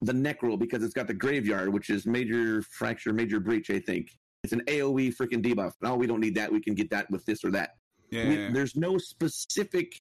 the 0.01 0.13
Necro 0.13 0.57
because 0.57 0.83
it's 0.83 0.93
got 0.93 1.07
the 1.07 1.13
graveyard, 1.13 1.71
which 1.71 1.89
is 1.89 2.05
major 2.05 2.61
fracture, 2.63 3.13
major 3.13 3.39
breach, 3.39 3.69
I 3.69 3.79
think. 3.79 4.09
It's 4.43 4.53
an 4.53 4.61
AoE 4.67 5.15
freaking 5.15 5.41
debuff. 5.41 5.71
No, 5.81 5.95
we 5.95 6.07
don't 6.07 6.19
need 6.19 6.35
that. 6.35 6.51
We 6.51 6.59
can 6.59 6.75
get 6.75 6.89
that 6.89 7.09
with 7.09 7.25
this 7.25 7.43
or 7.43 7.51
that. 7.51 7.71
Yeah, 8.09 8.27
we, 8.27 8.35
There's 8.51 8.75
no 8.75 8.97
specific 8.97 9.97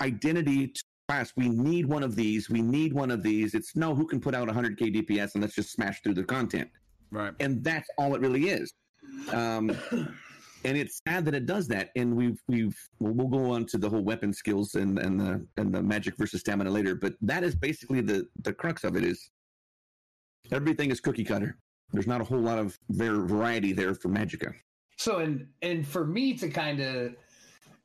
identity 0.00 0.68
to 0.68 0.82
class. 1.08 1.32
We 1.36 1.48
need 1.48 1.86
one 1.86 2.02
of 2.02 2.14
these. 2.14 2.50
We 2.50 2.60
need 2.60 2.92
one 2.92 3.10
of 3.10 3.22
these. 3.22 3.54
It's 3.54 3.74
no, 3.74 3.94
who 3.94 4.06
can 4.06 4.20
put 4.20 4.34
out 4.34 4.48
100k 4.48 4.94
DPS 4.94 5.34
and 5.34 5.42
let's 5.42 5.54
just 5.54 5.72
smash 5.72 6.02
through 6.02 6.14
the 6.14 6.24
content. 6.24 6.68
Right. 7.10 7.32
And 7.40 7.62
that's 7.64 7.88
all 7.98 8.14
it 8.14 8.20
really 8.20 8.48
is. 8.48 8.72
Um, 9.32 9.76
and 10.64 10.76
it's 10.76 11.00
sad 11.06 11.24
that 11.26 11.34
it 11.34 11.46
does 11.46 11.68
that. 11.68 11.90
And 11.96 12.16
we've 12.16 12.40
we've 12.48 12.76
we'll, 12.98 13.12
we'll 13.12 13.28
go 13.28 13.52
on 13.52 13.66
to 13.66 13.78
the 13.78 13.88
whole 13.88 14.02
weapon 14.02 14.32
skills 14.32 14.74
and 14.74 14.98
and 14.98 15.20
the 15.20 15.46
and 15.56 15.72
the 15.72 15.82
magic 15.82 16.16
versus 16.16 16.40
stamina 16.40 16.70
later. 16.70 16.94
But 16.94 17.14
that 17.22 17.44
is 17.44 17.54
basically 17.54 18.00
the 18.00 18.26
the 18.42 18.52
crux 18.52 18.84
of 18.84 18.96
it. 18.96 19.04
Is 19.04 19.30
everything 20.50 20.90
is 20.90 21.00
cookie 21.00 21.24
cutter. 21.24 21.56
There's 21.92 22.06
not 22.06 22.20
a 22.20 22.24
whole 22.24 22.40
lot 22.40 22.58
of 22.58 22.78
variety 22.90 23.72
there 23.72 23.94
for 23.94 24.08
Magica. 24.08 24.52
So 24.96 25.18
and 25.18 25.46
and 25.62 25.86
for 25.86 26.06
me 26.06 26.34
to 26.34 26.48
kind 26.48 26.80
of 26.80 27.14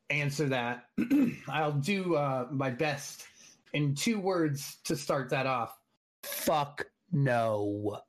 answer 0.08 0.48
that, 0.48 0.86
I'll 1.48 1.72
do 1.72 2.16
uh, 2.16 2.46
my 2.50 2.70
best 2.70 3.24
in 3.72 3.94
two 3.94 4.18
words 4.18 4.78
to 4.84 4.96
start 4.96 5.28
that 5.30 5.46
off. 5.46 5.78
Fuck 6.24 6.84
no. 7.12 8.00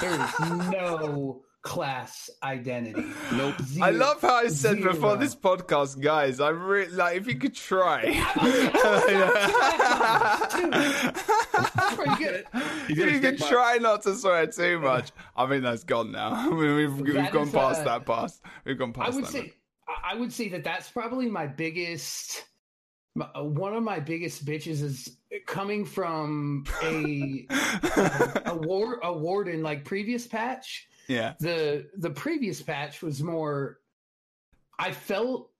There's 0.00 0.40
no 0.40 1.42
class 1.62 2.30
identity. 2.42 3.04
Nope. 3.32 3.60
Zero, 3.62 3.86
I 3.86 3.90
love 3.90 4.20
how 4.20 4.36
I 4.36 4.48
said 4.48 4.78
zero. 4.78 4.92
before 4.92 5.16
this 5.16 5.34
podcast, 5.34 6.00
guys. 6.00 6.40
I'm 6.40 6.62
really 6.62 6.92
like 6.92 7.18
if 7.18 7.26
you 7.26 7.36
could 7.36 7.54
try. 7.54 8.02
pretty 11.94 12.24
good. 12.24 12.44
if 12.88 12.98
you 12.98 13.20
could 13.20 13.38
try 13.38 13.78
not 13.78 14.02
to 14.02 14.14
swear 14.14 14.46
too 14.46 14.80
much. 14.80 15.10
I 15.36 15.46
mean, 15.46 15.62
that's 15.62 15.84
gone 15.84 16.12
now. 16.12 16.30
I 16.32 16.48
mean, 16.48 16.76
we've 16.76 17.00
we've 17.00 17.30
gone 17.30 17.50
past 17.50 17.82
uh, 17.82 17.84
that 17.84 18.06
past. 18.06 18.42
We've 18.64 18.78
gone 18.78 18.92
past. 18.92 19.12
I 19.12 19.14
would 19.14 19.24
that 19.24 19.32
say. 19.32 19.52
I 20.04 20.14
would 20.14 20.32
say 20.32 20.48
that 20.50 20.64
that's 20.64 20.88
probably 20.88 21.28
my 21.28 21.46
biggest. 21.46 22.44
Uh, 23.20 23.42
one 23.42 23.74
of 23.74 23.82
my 23.82 23.98
biggest 23.98 24.44
bitches 24.44 24.82
is 24.82 25.16
coming 25.46 25.84
from 25.84 26.64
a 26.82 27.46
a, 27.50 28.42
a, 28.46 28.56
war, 28.56 29.00
a 29.02 29.12
warden 29.12 29.62
like 29.62 29.84
previous 29.84 30.28
patch 30.28 30.86
yeah. 31.10 31.34
The 31.40 31.88
the 31.96 32.10
previous 32.10 32.62
patch 32.62 33.02
was 33.02 33.20
more 33.20 33.80
I 34.78 34.92
felt 34.92 35.50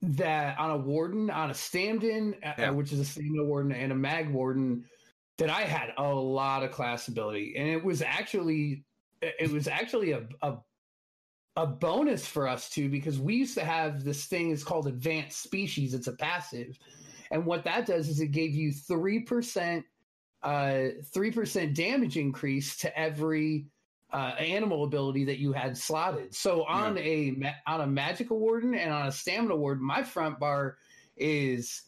that 0.00 0.58
on 0.58 0.70
a 0.70 0.76
warden, 0.76 1.30
on 1.30 1.50
a 1.50 1.54
stand-in, 1.54 2.36
uh, 2.42 2.72
which 2.72 2.92
is 2.92 3.00
a 3.00 3.04
stamina 3.04 3.44
warden 3.44 3.72
and 3.72 3.90
a 3.90 3.94
mag 3.94 4.30
warden, 4.30 4.84
that 5.38 5.50
I 5.50 5.62
had 5.62 5.92
a 5.98 6.14
lot 6.14 6.62
of 6.62 6.70
class 6.70 7.08
ability, 7.08 7.54
and 7.56 7.68
it 7.68 7.82
was 7.82 8.02
actually 8.02 8.84
it 9.20 9.50
was 9.50 9.66
actually 9.66 10.12
a 10.12 10.28
a, 10.42 10.58
a 11.56 11.66
bonus 11.66 12.24
for 12.24 12.46
us 12.46 12.70
too 12.70 12.88
because 12.88 13.18
we 13.18 13.34
used 13.34 13.54
to 13.54 13.64
have 13.64 14.04
this 14.04 14.26
thing 14.26 14.50
is 14.50 14.62
called 14.62 14.86
advanced 14.86 15.42
species. 15.42 15.92
It's 15.92 16.06
a 16.06 16.12
passive, 16.12 16.78
and 17.32 17.44
what 17.44 17.64
that 17.64 17.86
does 17.86 18.08
is 18.08 18.20
it 18.20 18.28
gave 18.28 18.54
you 18.54 18.70
three 18.72 19.20
percent 19.20 19.84
uh 20.44 20.88
three 21.12 21.32
percent 21.32 21.74
damage 21.74 22.16
increase 22.16 22.76
to 22.76 22.96
every 22.96 23.66
uh, 24.12 24.34
animal 24.38 24.84
ability 24.84 25.24
that 25.24 25.38
you 25.38 25.52
had 25.52 25.76
slotted. 25.76 26.34
So 26.34 26.64
on 26.64 26.96
a 26.98 27.34
on 27.66 27.80
a 27.80 27.86
magical 27.86 28.38
warden 28.38 28.74
and 28.74 28.92
on 28.92 29.08
a 29.08 29.12
stamina 29.12 29.56
warden, 29.56 29.84
my 29.84 30.02
front 30.02 30.38
bar 30.38 30.76
is 31.16 31.82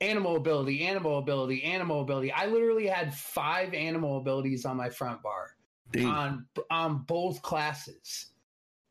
animal 0.00 0.36
ability, 0.36 0.84
animal 0.84 1.18
ability, 1.18 1.62
animal 1.64 2.02
ability. 2.02 2.32
I 2.32 2.46
literally 2.46 2.86
had 2.86 3.14
five 3.14 3.72
animal 3.74 4.18
abilities 4.18 4.64
on 4.64 4.76
my 4.76 4.90
front 4.90 5.22
bar 5.22 5.56
Dang. 5.92 6.06
on 6.06 6.46
on 6.70 6.98
both 6.98 7.42
classes. 7.42 8.26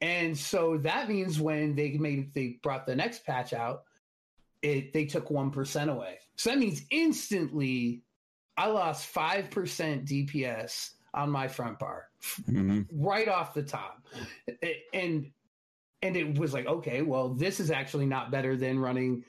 And 0.02 0.38
so 0.38 0.78
that 0.80 1.08
means 1.08 1.40
when 1.40 1.76
they 1.76 1.92
made 1.92 2.34
they 2.34 2.60
brought 2.62 2.86
the 2.86 2.96
next 2.96 3.26
patch 3.26 3.54
out, 3.54 3.84
it 4.62 4.94
they 4.94 5.06
took 5.06 5.30
one 5.30 5.52
percent 5.52 5.90
away. 5.90 6.20
So 6.36 6.50
that 6.50 6.60
means 6.60 6.84
instantly 6.90 8.02
I 8.58 8.68
lost 8.68 9.06
five 9.06 9.50
percent 9.52 10.06
DPS 10.06 10.92
on 11.14 11.30
my 11.30 11.48
front 11.48 11.80
bar 11.80 12.10
Mhm. 12.50 12.88
right 12.92 13.28
off 13.28 13.54
the 13.54 13.64
top. 13.64 14.06
And 14.94 15.32
and 16.02 16.18
it 16.18 16.38
was 16.38 16.54
like, 16.54 16.66
okay, 16.66 17.02
well, 17.02 17.30
this 17.30 17.60
is 17.62 17.72
actually 17.72 18.06
not 18.06 18.30
better 18.30 18.58
than 18.58 18.78
running 18.80 19.24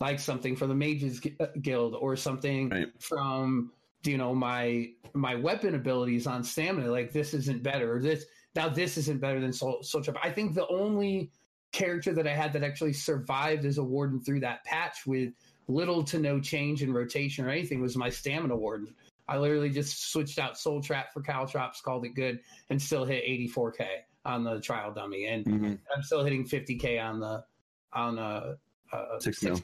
like 0.00 0.20
something 0.20 0.54
from 0.54 0.68
the 0.68 0.74
Mages 0.74 1.20
uh, 1.40 1.46
Guild 1.62 1.94
or 1.94 2.16
something 2.16 2.68
Right. 2.68 2.86
from 3.00 3.72
you 4.04 4.16
know 4.18 4.34
my 4.34 4.90
my 5.14 5.34
weapon 5.34 5.74
abilities 5.74 6.26
on 6.26 6.44
stamina. 6.44 6.90
Like 6.90 7.12
this 7.12 7.34
isn't 7.34 7.62
better. 7.62 7.96
Or 7.96 8.00
this 8.00 8.26
now 8.54 8.68
this 8.68 8.96
isn't 8.98 9.20
better 9.20 9.40
than 9.40 9.52
Soul, 9.52 9.82
Soul 9.82 10.02
Trap. 10.02 10.16
I 10.22 10.30
think 10.30 10.54
the 10.54 10.68
only 10.68 11.30
character 11.72 12.12
that 12.14 12.26
I 12.26 12.34
had 12.34 12.52
that 12.54 12.62
actually 12.62 12.92
survived 12.94 13.64
as 13.64 13.78
a 13.78 13.84
warden 13.84 14.20
through 14.20 14.40
that 14.40 14.64
patch 14.64 15.06
with 15.06 15.32
little 15.66 16.02
to 16.04 16.18
no 16.18 16.40
change 16.40 16.82
in 16.82 16.92
rotation 16.92 17.44
or 17.44 17.50
anything 17.50 17.80
was 17.80 17.96
my 17.96 18.08
stamina 18.08 18.56
warden. 18.56 18.94
I 19.28 19.36
literally 19.36 19.70
just 19.70 20.10
switched 20.10 20.38
out 20.38 20.58
Soul 20.58 20.80
Trap 20.82 21.12
for 21.12 21.20
Caltrops, 21.20 21.80
called 21.80 22.04
it 22.06 22.14
good, 22.14 22.40
and 22.70 22.80
still 22.80 23.04
hit 23.04 23.24
84k 23.24 23.86
on 24.24 24.42
the 24.42 24.60
trial 24.60 24.92
dummy, 24.92 25.26
and 25.26 25.44
Mhm. 25.44 25.78
I'm 25.94 26.02
still 26.02 26.24
hitting 26.24 26.44
50k 26.44 26.98
on 26.98 27.20
the 27.20 27.44
on 27.92 28.18
uh, 28.18 28.56
uh 28.92 29.20
Six 29.20 29.42
mil. 29.42 29.60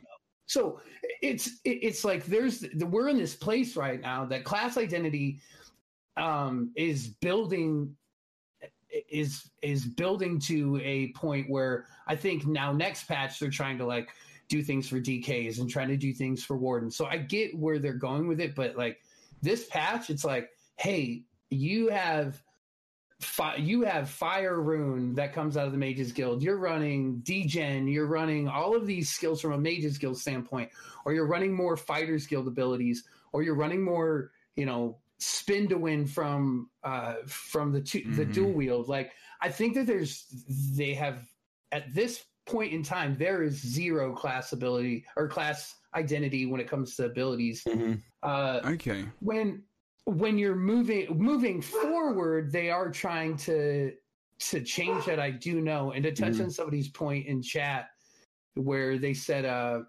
So 0.46 0.80
it's 1.22 1.60
it's 1.64 2.04
like 2.04 2.26
there's 2.26 2.66
we're 2.76 3.08
in 3.08 3.16
this 3.16 3.34
place 3.34 3.76
right 3.76 4.00
now 4.00 4.24
that 4.26 4.44
class 4.44 4.76
identity 4.76 5.40
um 6.16 6.70
is 6.76 7.08
building 7.08 7.96
is 9.10 9.50
is 9.62 9.84
building 9.84 10.38
to 10.38 10.80
a 10.82 11.12
point 11.12 11.48
where 11.50 11.86
I 12.06 12.16
think 12.16 12.46
now 12.46 12.72
next 12.72 13.04
patch 13.04 13.38
they're 13.38 13.50
trying 13.50 13.78
to 13.78 13.86
like 13.86 14.08
do 14.48 14.62
things 14.62 14.88
for 14.88 15.00
DKs 15.00 15.58
and 15.58 15.68
trying 15.68 15.88
to 15.88 15.96
do 15.96 16.12
things 16.12 16.44
for 16.44 16.56
wardens. 16.56 16.96
So 16.96 17.06
I 17.06 17.16
get 17.16 17.56
where 17.58 17.78
they're 17.78 17.94
going 17.94 18.28
with 18.28 18.40
it, 18.40 18.54
but 18.54 18.76
like 18.76 19.00
this 19.44 19.66
patch, 19.68 20.10
it's 20.10 20.24
like, 20.24 20.50
hey, 20.76 21.22
you 21.50 21.88
have 21.88 22.42
fi- 23.20 23.56
you 23.56 23.82
have 23.82 24.08
fire 24.10 24.60
rune 24.60 25.14
that 25.14 25.32
comes 25.32 25.56
out 25.56 25.66
of 25.66 25.72
the 25.72 25.78
mages 25.78 26.12
guild 26.12 26.42
you're 26.42 26.58
running 26.58 27.20
degen 27.20 27.86
you're 27.86 28.06
running 28.08 28.48
all 28.48 28.74
of 28.76 28.86
these 28.86 29.08
skills 29.08 29.40
from 29.40 29.52
a 29.52 29.58
mages 29.58 29.96
guild 29.98 30.18
standpoint 30.18 30.68
or 31.04 31.14
you're 31.14 31.26
running 31.26 31.52
more 31.52 31.76
fighters 31.76 32.26
guild 32.26 32.46
abilities 32.48 33.04
or 33.32 33.42
you're 33.42 33.54
running 33.54 33.82
more 33.82 34.32
you 34.56 34.66
know 34.66 34.98
spin 35.18 35.68
to 35.68 35.78
win 35.78 36.06
from 36.06 36.68
uh 36.82 37.14
from 37.26 37.72
the 37.72 37.80
two, 37.80 38.02
the 38.16 38.26
Mhm. 38.26 38.32
dual 38.34 38.52
wield 38.52 38.88
like 38.88 39.12
i 39.40 39.48
think 39.48 39.74
that 39.74 39.86
there's 39.86 40.26
they 40.76 40.92
have 40.92 41.24
at 41.72 41.94
this 41.94 42.24
point 42.46 42.72
in 42.72 42.82
time 42.82 43.16
there 43.16 43.42
is 43.42 43.54
zero 43.54 44.12
class 44.14 44.52
ability 44.52 45.04
or 45.16 45.28
class 45.28 45.76
identity 45.94 46.46
when 46.46 46.60
it 46.60 46.68
comes 46.68 46.96
to 46.96 47.04
abilities 47.06 47.62
Mhm. 47.64 48.02
uh 48.22 48.60
Okay. 48.64 49.04
when 49.20 49.62
when 50.06 50.38
you're 50.38 50.56
moving 50.56 51.06
moving 51.18 51.62
forward 51.62 52.52
they 52.52 52.70
are 52.70 52.90
trying 52.90 53.36
to 53.38 53.92
to 54.38 54.60
change 54.62 55.04
that 55.06 55.18
i 55.20 55.30
do 55.30 55.60
know 55.60 55.92
and 55.92 56.02
to 56.04 56.12
touch 56.12 56.34
Mhm. 56.34 56.44
on 56.44 56.50
somebody's 56.50 56.88
point 56.88 57.26
in 57.26 57.40
chat 57.42 57.88
where 58.54 58.98
they 58.98 59.14
said 59.14 59.44
uh 59.44 59.82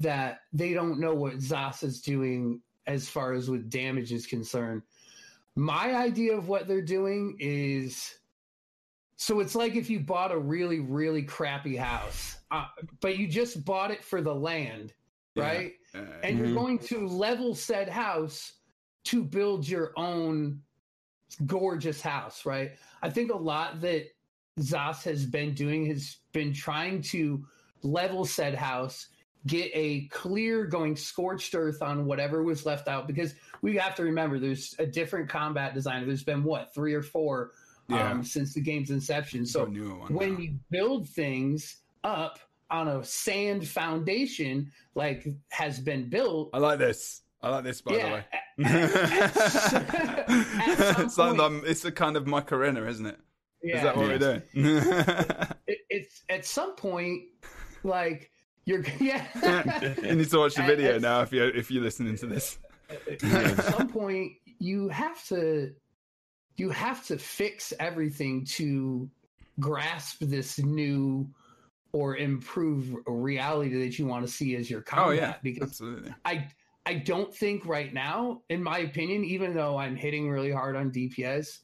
that 0.00 0.40
they 0.52 0.72
don't 0.72 0.98
know 0.98 1.14
what 1.14 1.34
ZOS 1.38 1.82
is 1.84 2.00
doing 2.00 2.60
as 2.86 3.08
far 3.08 3.32
as 3.32 3.48
with 3.48 3.70
damage 3.70 4.12
is 4.12 4.26
concerned 4.26 4.82
my 5.54 5.94
idea 5.94 6.36
of 6.36 6.48
what 6.48 6.66
they're 6.66 6.82
doing 6.82 7.36
is 7.38 8.14
so 9.16 9.40
it's 9.40 9.54
like 9.54 9.76
if 9.76 9.88
you 9.90 10.00
bought 10.00 10.32
a 10.32 10.38
really 10.38 10.80
really 10.80 11.22
crappy 11.22 11.76
house 11.76 12.38
uh, 12.52 12.66
but 13.00 13.16
you 13.18 13.26
just 13.26 13.64
bought 13.64 13.90
it 13.90 14.04
for 14.04 14.20
the 14.22 14.34
land 14.34 14.92
Yeah. 15.34 15.42
right 15.44 15.72
Uh, 15.94 15.98
and 16.22 16.36
Mhm. 16.36 16.38
you're 16.38 16.54
going 16.54 16.78
to 16.78 17.06
level 17.06 17.54
said 17.54 17.88
house 17.88 18.52
to 19.04 19.24
build 19.24 19.66
your 19.68 19.92
own 19.96 20.62
gorgeous 21.46 22.00
house, 22.00 22.44
right? 22.46 22.72
I 23.02 23.10
think 23.10 23.30
a 23.32 23.36
lot 23.36 23.80
that 23.80 24.06
ZOS 24.60 25.02
has 25.04 25.24
been 25.26 25.54
doing 25.54 25.86
has 25.86 26.18
been 26.32 26.52
trying 26.52 27.00
to 27.02 27.44
level 27.82 28.24
said 28.24 28.54
house, 28.54 29.08
get 29.46 29.70
a 29.74 30.06
clear 30.08 30.64
going 30.66 30.94
scorched 30.94 31.54
earth 31.54 31.82
on 31.82 32.04
whatever 32.06 32.42
was 32.42 32.64
left 32.64 32.86
out 32.86 33.06
because 33.06 33.34
we 33.60 33.76
have 33.76 33.94
to 33.96 34.02
remember 34.04 34.38
there's 34.38 34.74
a 34.78 34.86
different 34.86 35.28
combat 35.28 35.74
designer. 35.74 36.06
There's 36.06 36.22
been 36.22 36.44
what 36.44 36.72
three 36.74 36.94
or 36.94 37.02
four 37.02 37.52
Yeah. 37.88 38.10
um, 38.10 38.22
since 38.22 38.54
the 38.54 38.60
game's 38.60 38.90
inception. 38.90 39.44
so 39.46 39.64
So 39.64 39.66
a 39.66 40.12
when 40.12 40.34
now. 40.34 40.38
you 40.38 40.58
build 40.70 41.08
things 41.08 41.81
up 42.04 42.38
on 42.70 42.88
a 42.88 43.04
sand 43.04 43.66
foundation 43.68 44.70
like 44.94 45.26
has 45.50 45.78
been 45.78 46.08
built 46.08 46.50
I 46.54 46.58
like 46.58 46.78
this. 46.78 47.22
I 47.42 47.48
like 47.50 47.64
this, 47.64 47.80
by 47.82 47.96
yeah 47.96 48.06
the 48.08 48.12
way. 48.14 48.24
at 48.64 49.32
some 50.94 51.04
it's, 51.04 51.18
like, 51.18 51.28
point- 51.30 51.40
um, 51.40 51.62
it's 51.66 51.84
a 51.84 51.92
kind 51.92 52.16
of 52.16 52.26
Macarena, 52.26 52.84
isn't 52.86 53.06
it? 53.06 53.18
yeah, 53.62 53.76
Is 53.76 53.82
that 53.82 53.96
what 53.96 54.06
Yeah. 54.06 54.12
we're 54.12 54.18
doing? 54.18 54.42
it, 55.66 55.78
it's 55.90 56.22
at 56.28 56.44
some 56.44 56.74
point 56.76 57.22
like 57.84 58.30
you're 58.64 58.84
yeah 59.00 59.26
you 60.02 60.14
need 60.14 60.30
to 60.30 60.38
watch 60.38 60.54
the 60.54 60.62
video 60.62 60.94
at- 60.96 61.02
now 61.02 61.20
if 61.22 61.32
you're 61.32 61.50
if 61.50 61.70
you're 61.70 61.82
listening 61.82 62.16
to 62.16 62.26
this. 62.26 62.58
at 63.22 63.64
some 63.64 63.88
point 63.88 64.32
you 64.58 64.88
have 64.88 65.24
to 65.26 65.72
you 66.56 66.70
have 66.70 67.04
to 67.06 67.18
fix 67.18 67.72
everything 67.80 68.44
to 68.44 69.08
grasp 69.58 70.18
this 70.20 70.58
new 70.58 71.28
or 71.92 72.16
improve 72.16 72.94
reality 73.06 73.78
that 73.84 73.98
you 73.98 74.06
want 74.06 74.26
to 74.26 74.32
see 74.32 74.56
as 74.56 74.70
your 74.70 74.80
combat 74.82 75.06
Oh 75.06 75.10
yeah, 75.10 75.34
because 75.42 75.62
absolutely. 75.62 76.14
I 76.24 76.48
I 76.86 76.94
don't 76.94 77.34
think 77.34 77.66
right 77.66 77.92
now, 77.92 78.42
in 78.48 78.62
my 78.62 78.78
opinion, 78.78 79.24
even 79.24 79.54
though 79.54 79.76
I'm 79.76 79.94
hitting 79.96 80.28
really 80.30 80.50
hard 80.50 80.76
on 80.76 80.90
DPS, 80.90 81.60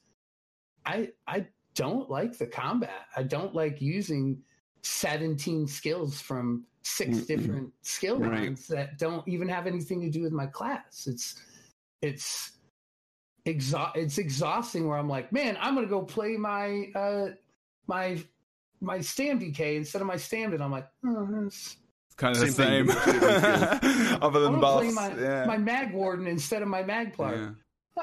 I 0.87 1.11
I 1.27 1.47
don't 1.75 2.11
like 2.11 2.37
the 2.39 2.47
combat. 2.47 3.07
I 3.17 3.23
don't 3.23 3.55
like 3.55 3.81
using 3.81 4.43
17 4.83 5.67
skills 5.67 6.21
from 6.21 6.67
6 6.83 7.25
Mm-mm. 7.25 7.27
different 7.27 7.73
skill 7.83 8.19
Right. 8.19 8.51
lines 8.51 8.67
that 8.69 8.99
don't 8.99 9.27
even 9.29 9.49
have 9.49 9.67
anything 9.67 10.01
to 10.03 10.11
do 10.11 10.23
with 10.23 10.33
my 10.33 10.47
class. 10.47 11.07
It's 11.07 11.43
it's 12.03 12.53
exa- 13.47 13.97
it's 13.97 14.19
exhausting 14.19 14.89
where 14.89 14.99
I'm 14.99 15.09
like, 15.09 15.33
man, 15.33 15.57
I'm 15.61 15.75
gonna 15.75 15.87
go 15.87 16.03
play 16.03 16.37
my 16.37 16.87
uh 16.95 17.29
my 17.87 18.23
my 18.81 19.01
stam 19.01 19.41
DK 19.41 19.77
instead 19.77 20.01
of 20.01 20.07
my 20.07 20.17
stam 20.17 20.53
and 20.53 20.63
I'm 20.63 20.71
like, 20.71 20.89
oh, 21.05 21.29
it's 21.47 21.77
It's 22.07 22.15
kind 22.17 22.35
of 22.37 22.41
the 22.41 22.49
Same 22.53 22.87
same, 22.87 22.89
thing, 22.89 23.21
but 23.21 24.23
other 24.23 24.47
I'm 24.47 24.53
than 24.53 24.61
gonna 24.61 24.79
play 24.81 24.91
my, 24.91 25.15
yeah. 25.21 25.45
my 25.47 25.59
mag 25.59 25.93
warden 25.93 26.27
instead 26.27 26.63
of 26.63 26.69
my 26.69 26.83
magplar. 26.83 27.37
yeah. 27.37 27.51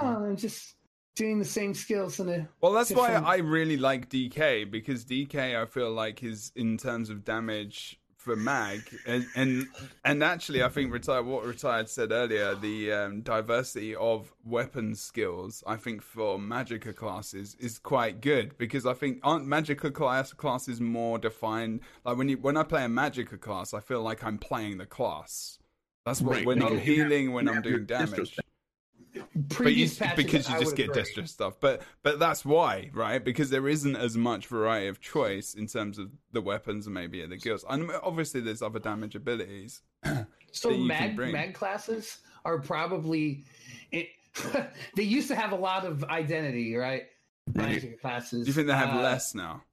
Oh, 0.02 0.26
I'm 0.26 0.36
just 0.36 0.76
doing 1.16 1.40
the 1.40 1.46
same 1.46 1.74
skills 1.74 2.20
in 2.20 2.28
a 2.30 2.48
Well, 2.62 2.74
that's 2.74 2.92
why 2.92 3.14
I 3.14 3.38
really 3.38 3.78
like 3.78 4.10
DK 4.10 4.70
because 4.70 5.06
DK 5.06 5.56
I 5.62 5.66
feel 5.66 5.92
like 5.92 6.22
is 6.24 6.52
in 6.56 6.78
terms 6.78 7.10
of 7.10 7.24
damage 7.24 7.98
for 8.26 8.36
mag 8.36 8.82
and 9.06 9.26
and, 9.36 9.68
and 10.04 10.24
actually 10.24 10.64
I 10.64 10.70
think 10.70 10.92
retired 10.92 11.26
what 11.28 11.46
retired 11.46 11.88
said 11.88 12.12
earlier 12.12 12.56
the 12.56 12.92
um, 12.92 13.22
diversity 13.22 13.96
of 13.96 14.34
weapon 14.44 14.96
skills 14.96 15.64
I 15.68 15.76
think 15.78 16.02
for 16.02 16.40
Magica 16.40 16.94
classes 16.96 17.56
is 17.60 17.78
quite 17.78 18.22
good 18.22 18.58
because 18.58 18.86
I 18.88 18.94
think 18.94 19.20
aren't 19.24 19.48
Magica 19.48 19.94
class 19.94 20.34
classes 20.34 20.82
more 20.82 21.20
defined? 21.20 21.82
Like 22.04 22.18
when 22.18 22.28
you 22.30 22.38
when 22.38 22.58
I 22.58 22.64
play 22.64 22.84
a 22.84 22.88
Magica 22.88 23.40
class 23.40 23.74
I 23.74 23.80
feel 23.80 24.02
like 24.02 24.24
I'm 24.24 24.40
playing 24.40 24.80
the 24.80 24.88
class. 24.88 25.60
That's 26.06 26.22
what 26.22 26.38
Right. 26.38 26.46
when 26.46 26.64
I'm 26.64 26.80
healing 26.80 27.32
when 27.32 27.48
I'm 27.48 27.62
doing 27.62 27.86
damage 27.86 28.38
destro 29.16 29.63
but 29.63 29.76
you, 29.76 29.89
because 30.16 30.49
you 30.49 30.59
just 30.59 30.76
get 30.76 30.91
Destro 30.91 31.28
stuff. 31.28 31.55
But 31.59 31.82
but 32.03 32.20
that's 32.20 32.45
why, 32.45 32.89
right? 32.93 33.24
Because 33.24 33.49
there 33.49 33.68
isn't 33.68 33.95
as 33.95 34.18
much 34.18 34.47
variety 34.47 34.88
of 34.88 34.99
choice 35.01 35.53
in 35.53 35.68
terms 35.68 35.97
of 35.97 36.11
the 36.32 36.41
weapons 36.41 36.88
and 36.88 36.93
maybe 36.93 37.26
the 37.26 37.38
guilds. 37.38 37.66
And 37.70 37.91
obviously, 38.03 38.41
there's 38.41 38.61
other 38.61 38.80
damage 38.80 39.16
abilities. 39.16 39.82
so 40.51 40.72
mag 40.72 41.18
mag 41.18 41.53
classes 41.53 42.20
are 42.43 42.59
probably 42.59 43.45
it. 43.91 44.09
they 44.95 45.03
used 45.03 45.28
to 45.30 45.36
have 45.36 45.51
a 45.51 45.57
lot 45.57 45.86
of 45.86 46.03
identity, 46.05 46.76
right? 46.76 47.03
Magic 47.53 48.01
classes. 48.01 48.45
Do 48.45 48.47
you 48.47 48.53
think 48.53 48.68
they 48.68 48.74
have 48.74 48.95
uh, 48.95 49.01
less 49.01 49.36
now? 49.36 49.63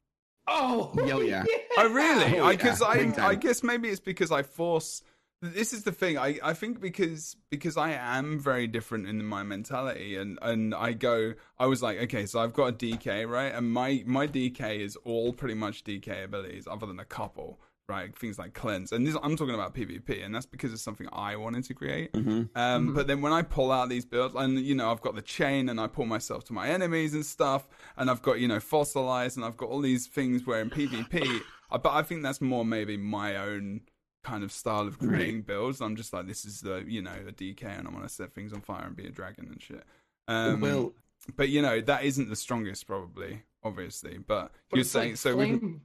Oh, 0.46 0.92
oh 0.98 1.20
yeah. 1.20 1.44
oh 1.78 1.88
really? 1.90 2.54
Because 2.54 2.82
oh, 2.82 2.92
yeah. 2.92 3.12
I, 3.18 3.22
I, 3.22 3.28
I 3.28 3.34
guess 3.34 3.62
maybe 3.62 3.88
it's 3.88 4.00
because 4.00 4.30
I 4.30 4.42
force 4.42 5.02
this 5.42 5.72
is 5.72 5.82
the 5.82 5.90
thing 5.90 6.16
I, 6.16 6.38
I 6.42 6.54
think 6.54 6.80
because 6.80 7.36
because 7.50 7.76
i 7.76 7.90
am 7.92 8.38
very 8.38 8.68
different 8.68 9.08
in 9.08 9.24
my 9.24 9.42
mentality 9.42 10.16
and 10.16 10.38
and 10.40 10.72
i 10.74 10.92
go 10.92 11.34
i 11.58 11.66
was 11.66 11.82
like 11.82 11.98
okay 12.02 12.26
so 12.26 12.38
i've 12.38 12.52
got 12.52 12.68
a 12.68 12.72
dk 12.72 13.28
right 13.28 13.52
and 13.52 13.70
my 13.72 14.04
my 14.06 14.26
dk 14.28 14.78
is 14.78 14.96
all 15.04 15.32
pretty 15.32 15.54
much 15.54 15.82
dk 15.82 16.24
abilities 16.24 16.68
other 16.70 16.86
than 16.86 17.00
a 17.00 17.04
couple 17.04 17.60
right 17.88 18.16
things 18.16 18.38
like 18.38 18.54
cleanse 18.54 18.92
and 18.92 19.04
this 19.04 19.16
i'm 19.24 19.36
talking 19.36 19.54
about 19.54 19.74
pvp 19.74 20.24
and 20.24 20.32
that's 20.32 20.46
because 20.46 20.72
it's 20.72 20.82
something 20.82 21.08
i 21.12 21.34
wanted 21.34 21.64
to 21.64 21.74
create 21.74 22.12
mm-hmm. 22.12 22.30
Um, 22.30 22.46
mm-hmm. 22.54 22.94
but 22.94 23.08
then 23.08 23.20
when 23.20 23.32
i 23.32 23.42
pull 23.42 23.72
out 23.72 23.88
these 23.88 24.04
builds 24.04 24.36
and 24.36 24.60
you 24.60 24.76
know 24.76 24.92
i've 24.92 25.00
got 25.00 25.16
the 25.16 25.22
chain 25.22 25.68
and 25.68 25.80
i 25.80 25.88
pull 25.88 26.06
myself 26.06 26.44
to 26.44 26.52
my 26.52 26.68
enemies 26.68 27.12
and 27.14 27.26
stuff 27.26 27.66
and 27.96 28.08
i've 28.08 28.22
got 28.22 28.38
you 28.38 28.46
know 28.46 28.60
fossilized 28.60 29.36
and 29.36 29.44
i've 29.44 29.56
got 29.56 29.68
all 29.68 29.80
these 29.80 30.06
things 30.06 30.46
where 30.46 30.60
in 30.60 30.70
pvp 30.70 31.40
but 31.70 31.90
i 31.92 32.02
think 32.02 32.22
that's 32.22 32.40
more 32.40 32.64
maybe 32.64 32.96
my 32.96 33.36
own 33.36 33.80
kind 34.22 34.44
of 34.44 34.52
style 34.52 34.86
of 34.86 34.98
creating 34.98 35.36
right. 35.36 35.46
builds. 35.46 35.80
I'm 35.80 35.96
just 35.96 36.12
like, 36.12 36.26
this 36.26 36.44
is 36.44 36.60
the 36.60 36.84
you 36.86 37.02
know 37.02 37.12
a 37.26 37.32
DK, 37.32 37.64
and 37.64 37.88
I 37.88 37.90
want 37.90 38.04
to 38.04 38.08
set 38.08 38.34
things 38.34 38.52
on 38.52 38.60
fire 38.60 38.86
and 38.86 38.96
be 38.96 39.06
a 39.06 39.10
dragon 39.10 39.48
and 39.50 39.60
shit. 39.60 39.84
Um, 40.28 40.60
well, 40.60 40.92
but 41.36 41.48
you 41.48 41.62
know 41.62 41.80
that 41.80 42.04
isn't 42.04 42.28
the 42.28 42.36
strongest, 42.36 42.86
probably, 42.86 43.42
obviously. 43.64 44.18
But, 44.18 44.52
but 44.70 44.76
you're 44.76 44.84
saying 44.84 45.10
like 45.10 45.16
so. 45.18 45.34
Flame, 45.34 45.58
can, 45.58 45.80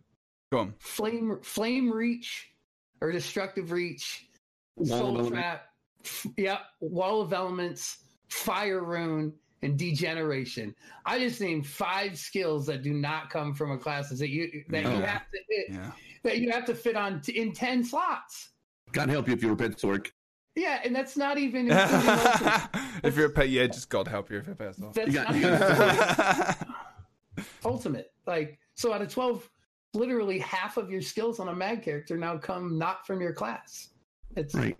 go 0.52 0.60
on. 0.60 0.74
Flame, 0.80 1.40
flame 1.42 1.92
reach, 1.92 2.50
or 3.02 3.12
destructive 3.12 3.72
reach, 3.72 4.28
wall 4.76 5.16
soul 5.18 5.30
trap. 5.30 5.66
F- 6.06 6.28
yeah, 6.38 6.60
wall 6.80 7.22
of 7.22 7.34
elements, 7.34 7.98
fire 8.30 8.84
rune, 8.84 9.34
and 9.64 9.78
degeneration. 9.78 10.76
I 11.06 11.20
just 11.20 11.42
named 11.42 11.66
five 11.66 12.18
skills 12.18 12.68
that 12.68 12.84
do 12.84 12.94
not 12.94 13.30
come 13.30 13.54
from 13.54 13.72
a 13.72 13.78
class 13.78 14.10
that 14.10 14.30
you 14.30 14.64
that 14.70 14.84
you 14.84 14.90
have 14.90 15.30
to 15.32 15.40
hit. 15.50 15.68
Yeah 15.70 15.92
that 16.24 16.40
you 16.40 16.52
have 16.52 16.66
to 16.66 16.76
fit 16.76 16.96
on 16.96 17.22
t- 17.22 17.40
in 17.40 17.54
10 17.54 17.84
slots. 17.84 18.50
God 18.92 19.10
help 19.10 19.28
you 19.28 19.34
if 19.34 19.42
you're 19.42 19.54
a 19.54 19.58
pet 19.58 19.72
sorc. 19.72 20.12
Yeah, 20.56 20.80
and 20.84 20.96
that's 20.96 21.18
not 21.18 21.38
even. 21.38 21.68
if 23.04 23.16
you're 23.16 23.28
a 23.28 23.30
pet, 23.30 23.50
yeah, 23.50 23.68
just 23.68 23.90
God 23.90 24.08
help 24.08 24.32
you 24.32 24.38
if 24.38 24.46
you're 24.46 24.54
a 24.54 24.58
pet 24.58 24.76
sorc. 24.76 24.94
That's 24.94 25.14
not 25.14 25.36
even 25.36 26.66
ultimate. 27.66 28.12
Like, 28.26 28.60
so 28.76 28.94
out 28.94 29.02
of 29.02 29.14
12, 29.14 29.48
literally 29.94 30.40
half 30.40 30.78
of 30.78 30.90
your 30.90 31.02
skills 31.02 31.40
on 31.40 31.50
a 31.50 31.56
mag 31.56 31.84
character 31.84 32.18
now 32.18 32.38
come 32.38 32.78
not 32.78 33.06
from 33.06 33.22
your 33.22 33.34
class. 33.34 33.90
It's 34.36 34.56
right. 34.56 34.76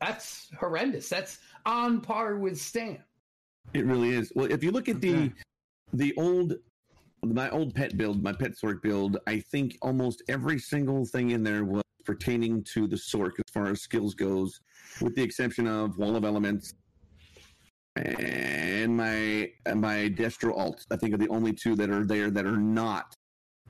That's 0.00 0.48
horrendous. 0.58 1.08
That's 1.08 1.38
on 1.64 2.00
par 2.00 2.36
with 2.36 2.60
Stan. 2.60 2.98
It 3.74 3.86
really 3.86 4.10
is. 4.10 4.32
Well, 4.34 4.50
if 4.50 4.62
you 4.62 4.70
look 4.70 4.88
at 4.88 5.00
the 5.00 5.32
the 5.92 6.14
old 6.16 6.54
my 7.24 7.50
old 7.50 7.74
pet 7.74 7.96
build, 7.96 8.22
my 8.22 8.32
pet 8.32 8.52
Sorc 8.52 8.82
build, 8.82 9.18
I 9.26 9.40
think 9.40 9.76
almost 9.82 10.22
every 10.28 10.58
single 10.58 11.04
thing 11.06 11.30
in 11.30 11.42
there 11.42 11.64
was 11.64 11.82
pertaining 12.04 12.64
to 12.74 12.86
the 12.86 12.96
Sorc 12.96 13.32
as 13.38 13.52
far 13.52 13.66
as 13.68 13.80
skills 13.80 14.14
goes, 14.14 14.60
with 15.00 15.14
the 15.16 15.22
exception 15.22 15.66
of 15.66 15.98
Wall 15.98 16.16
of 16.16 16.24
Elements 16.24 16.74
and 17.96 18.96
my 18.96 19.50
my 19.74 20.08
Destro 20.10 20.56
alt. 20.56 20.84
I 20.90 20.96
think 20.96 21.14
are 21.14 21.18
the 21.18 21.28
only 21.28 21.52
two 21.52 21.74
that 21.76 21.90
are 21.90 22.04
there 22.04 22.30
that 22.30 22.46
are 22.46 22.58
not 22.58 23.14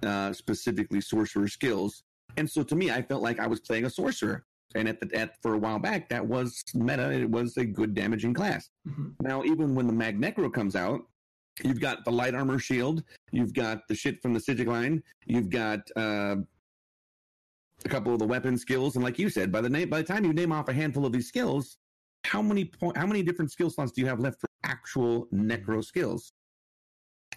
uh, 0.02 0.32
specifically 0.32 1.00
sorcerer 1.00 1.48
skills. 1.48 2.02
And 2.36 2.50
so 2.50 2.62
to 2.64 2.74
me, 2.74 2.90
I 2.90 3.02
felt 3.02 3.22
like 3.22 3.40
I 3.40 3.46
was 3.46 3.60
playing 3.60 3.84
a 3.84 3.90
sorcerer. 3.90 4.44
And 4.74 4.88
at 4.88 5.00
the 5.00 5.16
at 5.16 5.34
for 5.42 5.54
a 5.54 5.58
while 5.58 5.78
back, 5.78 6.08
that 6.08 6.26
was 6.26 6.62
meta. 6.74 7.10
It 7.12 7.30
was 7.30 7.56
a 7.56 7.64
good 7.64 7.94
damaging 7.94 8.34
class. 8.34 8.68
Mm-hmm. 8.86 9.08
Now, 9.20 9.44
even 9.44 9.74
when 9.74 9.86
the 9.86 9.92
Mag 9.92 10.20
Necro 10.20 10.52
comes 10.52 10.74
out, 10.76 11.02
You've 11.62 11.80
got 11.80 12.04
the 12.04 12.10
light 12.10 12.34
armor 12.34 12.58
shield. 12.58 13.02
You've 13.32 13.54
got 13.54 13.88
the 13.88 13.94
shit 13.94 14.20
from 14.20 14.34
the 14.34 14.40
Psijic 14.40 14.66
line. 14.66 15.02
You've 15.26 15.48
got 15.48 15.80
uh, 15.96 16.36
a 17.84 17.88
couple 17.88 18.12
of 18.12 18.18
the 18.18 18.26
weapon 18.26 18.58
skills, 18.58 18.96
and 18.96 19.04
like 19.04 19.18
you 19.18 19.30
said, 19.30 19.50
by 19.50 19.60
the 19.60 19.70
name, 19.70 19.88
by 19.88 19.98
the 19.98 20.06
time 20.06 20.24
you 20.24 20.32
name 20.32 20.52
off 20.52 20.68
a 20.68 20.72
handful 20.72 21.06
of 21.06 21.12
these 21.12 21.28
skills, 21.28 21.78
how 22.24 22.42
many 22.42 22.64
point, 22.64 22.96
how 22.96 23.06
many 23.06 23.22
different 23.22 23.50
skill 23.50 23.70
slots 23.70 23.92
do 23.92 24.00
you 24.00 24.06
have 24.06 24.20
left 24.20 24.40
for 24.40 24.48
actual 24.64 25.28
necro 25.32 25.84
skills? 25.84 26.32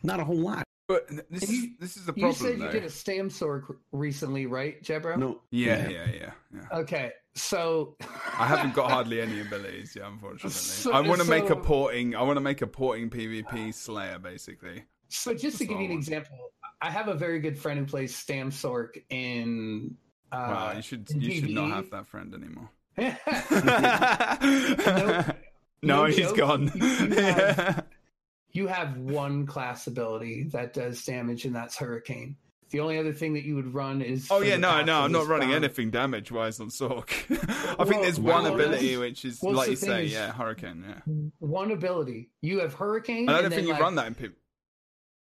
Not 0.03 0.20
a 0.20 0.24
whole 0.24 0.39
lot. 0.39 0.63
But 0.89 1.07
this 1.29 1.43
is 1.43 1.67
this 1.79 1.97
is 1.97 2.05
the 2.07 2.13
problem. 2.13 2.31
You 2.31 2.33
said 2.33 2.59
though. 2.59 2.65
you 2.65 2.71
did 2.71 2.83
a 2.83 2.89
stam 2.89 3.29
sorc 3.29 3.75
recently, 3.91 4.47
right, 4.47 4.83
Jebro? 4.83 5.19
No. 5.19 5.39
Yeah, 5.51 5.87
yeah, 5.87 6.07
yeah, 6.11 6.31
yeah. 6.51 6.79
Okay, 6.79 7.11
so 7.35 7.95
I 8.39 8.47
haven't 8.47 8.73
got 8.73 8.89
hardly 8.89 9.21
any 9.21 9.39
abilities, 9.39 9.95
yeah, 9.95 10.07
unfortunately. 10.07 10.49
So, 10.49 10.91
I 10.91 11.01
want 11.01 11.21
to 11.21 11.27
so, 11.27 11.29
make 11.29 11.51
a 11.51 11.55
porting. 11.55 12.15
I 12.15 12.23
want 12.23 12.37
to 12.37 12.41
make 12.41 12.63
a 12.63 12.67
porting 12.67 13.11
PvP 13.11 13.71
Slayer, 13.71 14.17
basically. 14.17 14.83
So 15.09 15.35
just 15.35 15.59
to 15.59 15.65
give 15.65 15.79
you 15.79 15.85
an 15.85 15.91
example, 15.91 16.35
I 16.81 16.89
have 16.89 17.07
a 17.07 17.13
very 17.13 17.39
good 17.39 17.59
friend 17.59 17.77
who 17.77 17.85
plays 17.85 18.15
Stam 18.15 18.49
Sorc 18.49 19.03
in. 19.11 19.95
Uh, 20.31 20.35
wow, 20.37 20.73
you 20.75 20.81
should 20.81 21.07
you 21.11 21.39
should 21.39 21.51
not 21.51 21.69
have 21.69 21.91
that 21.91 22.07
friend 22.07 22.33
anymore. 22.33 22.71
no, 24.87 25.33
no, 25.83 26.03
no 26.03 26.05
he's 26.05 26.31
gone. 26.31 26.71
You 26.73 27.11
have, 27.11 27.85
you 28.52 28.68
have 28.68 28.97
one 28.97 29.45
class 29.45 29.88
ability 29.88 30.43
that 30.52 30.74
does 30.74 31.04
damage, 31.04 31.45
and 31.45 31.56
that's 31.56 31.78
Hurricane. 31.78 32.36
The 32.72 32.80
only 32.82 33.00
other 33.00 33.14
thing 33.14 33.34
that 33.34 33.43
you 33.43 33.56
would 33.56 33.74
run 33.74 34.02
is. 34.02 34.28
Oh 34.30 34.41
yeah, 34.41 34.58
no, 34.58 34.84
no, 34.84 35.02
I'm 35.02 35.12
not 35.12 35.28
running 35.28 35.50
found. 35.50 35.66
anything 35.66 35.89
damage 35.89 36.32
wise 36.32 36.60
on 36.60 36.70
Sorc. 36.70 37.10
I 37.70 37.76
well, 37.76 37.88
think 37.88 38.04
there's 38.04 38.20
one 38.20 38.43
well, 38.43 38.54
ability 38.54 38.95
which 38.97 39.26
is 39.26 39.39
well, 39.41 39.56
like 39.56 39.70
you 39.70 39.76
say, 39.76 40.06
is, 40.06 40.14
yeah, 40.14 40.32
Hurricane. 40.32 40.86
Yeah, 40.88 41.14
one 41.39 41.72
ability. 41.72 42.30
You 42.41 42.60
have 42.60 42.74
Hurricane. 42.76 43.28
I 43.28 43.41
don't 43.41 43.50
think 43.50 43.66
you 43.66 43.74
like, 43.74 43.82
run 43.82 43.95
that 43.95 44.08
in 44.08 44.16
PvP. 44.16 44.34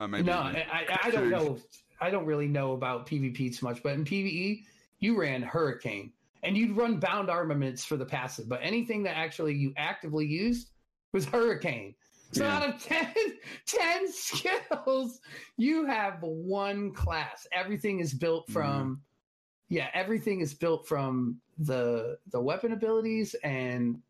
Oh, 0.01 0.07
no, 0.07 0.33
I, 0.33 0.67
I, 0.71 0.99
I 1.05 1.11
don't 1.11 1.31
know. 1.31 1.59
I 2.01 2.11
don't 2.11 2.27
really 2.27 2.47
know 2.47 2.73
about 2.73 3.07
PvP 3.07 3.59
too 3.59 3.67
much, 3.67 3.83
but 3.83 3.95
in 3.95 4.05
PvE, 4.05 4.63
you 5.01 5.19
ran 5.19 5.43
Hurricane, 5.43 6.13
and 6.43 6.57
you'd 6.57 6.77
run 6.77 7.01
bound 7.01 7.31
armaments 7.31 7.85
for 7.85 7.97
the 7.97 8.05
passive. 8.05 8.49
But 8.49 8.61
anything 8.63 9.03
that 9.05 9.17
actually 9.17 9.55
you 9.55 9.73
actively 9.77 10.27
used 10.27 10.69
was 11.13 11.25
Hurricane. 11.25 11.95
So 12.33 12.45
yeah. 12.45 12.57
out 12.57 12.69
of 12.69 12.83
10, 12.85 13.07
10 13.67 14.13
skills, 14.13 15.21
you 15.57 15.87
have 15.87 16.19
one 16.21 16.93
class. 16.93 17.47
Everything 17.53 18.01
is 18.01 18.15
built 18.15 18.45
mm-hmm. 18.45 18.53
from 18.53 18.97
mm. 18.97 19.01
yeah, 19.69 19.89
everything 19.95 20.41
is 20.41 20.55
built 20.55 20.87
from 20.87 21.41
the 21.59 22.19
the 22.31 22.41
weapon 22.41 22.73
abilities 22.73 23.35
and 23.43 24.01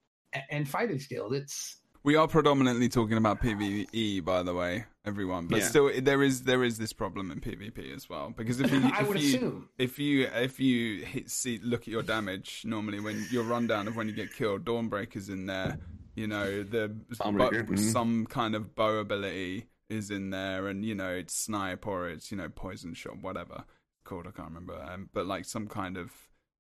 and 0.51 0.69
fighting 0.69 0.99
skill. 0.99 1.33
It's 1.33 1.79
we 2.05 2.17
are 2.17 2.29
predominantly 2.29 2.89
talking 2.89 3.17
about 3.17 3.43
PVE, 3.43 4.25
by 4.25 4.43
the 4.43 4.55
way, 4.55 4.85
everyone. 5.05 5.47
But 5.47 5.61
yeah. 5.61 5.65
still, 5.65 5.91
there 6.01 6.23
is 6.23 6.43
there 6.43 6.63
is 6.63 6.79
this 6.79 6.93
problem 6.93 7.31
in 7.31 7.41
PvP 7.41 7.95
as 7.95 8.09
well 8.09 8.33
because 8.37 8.61
if 8.61 8.73
you 8.73 8.81
I 8.95 9.01
if 9.01 9.09
would 9.09 9.21
you, 9.21 9.37
assume 9.37 9.69
if 9.79 9.99
you 9.99 10.29
if 10.35 10.61
you 10.61 11.05
hit, 11.05 11.31
see 11.31 11.61
look 11.63 11.83
at 11.83 11.89
your 11.89 12.03
damage 12.03 12.63
normally 12.65 13.01
when 13.01 13.27
your 13.31 13.45
rundown 13.45 13.89
of 13.89 13.97
when 13.97 14.09
you 14.09 14.15
get 14.15 14.33
killed, 14.33 14.65
Dawnbreaker's 14.65 15.29
in 15.29 15.47
there 15.47 15.79
you 16.19 16.27
know 16.27 16.63
the 16.63 16.89
mm-hmm. 16.89 17.77
some 17.77 18.27
kind 18.27 18.55
of 18.55 18.75
bow 18.75 18.97
ability 18.97 19.67
is 19.89 20.11
in 20.11 20.31
there 20.31 20.67
and 20.67 20.85
you 20.85 20.95
know 20.95 21.11
it's 21.11 21.35
snipe 21.35 21.87
or 21.87 22.09
it's 22.09 22.31
you 22.31 22.37
know 22.37 22.49
poison 22.49 22.93
shot 22.93 23.23
whatever 23.23 23.65
called 24.05 24.27
i 24.27 24.31
can't 24.31 24.49
remember 24.49 24.75
um, 24.91 25.09
but 25.13 25.27
like 25.27 25.45
some 25.45 25.67
kind 25.67 25.97
of 25.97 26.11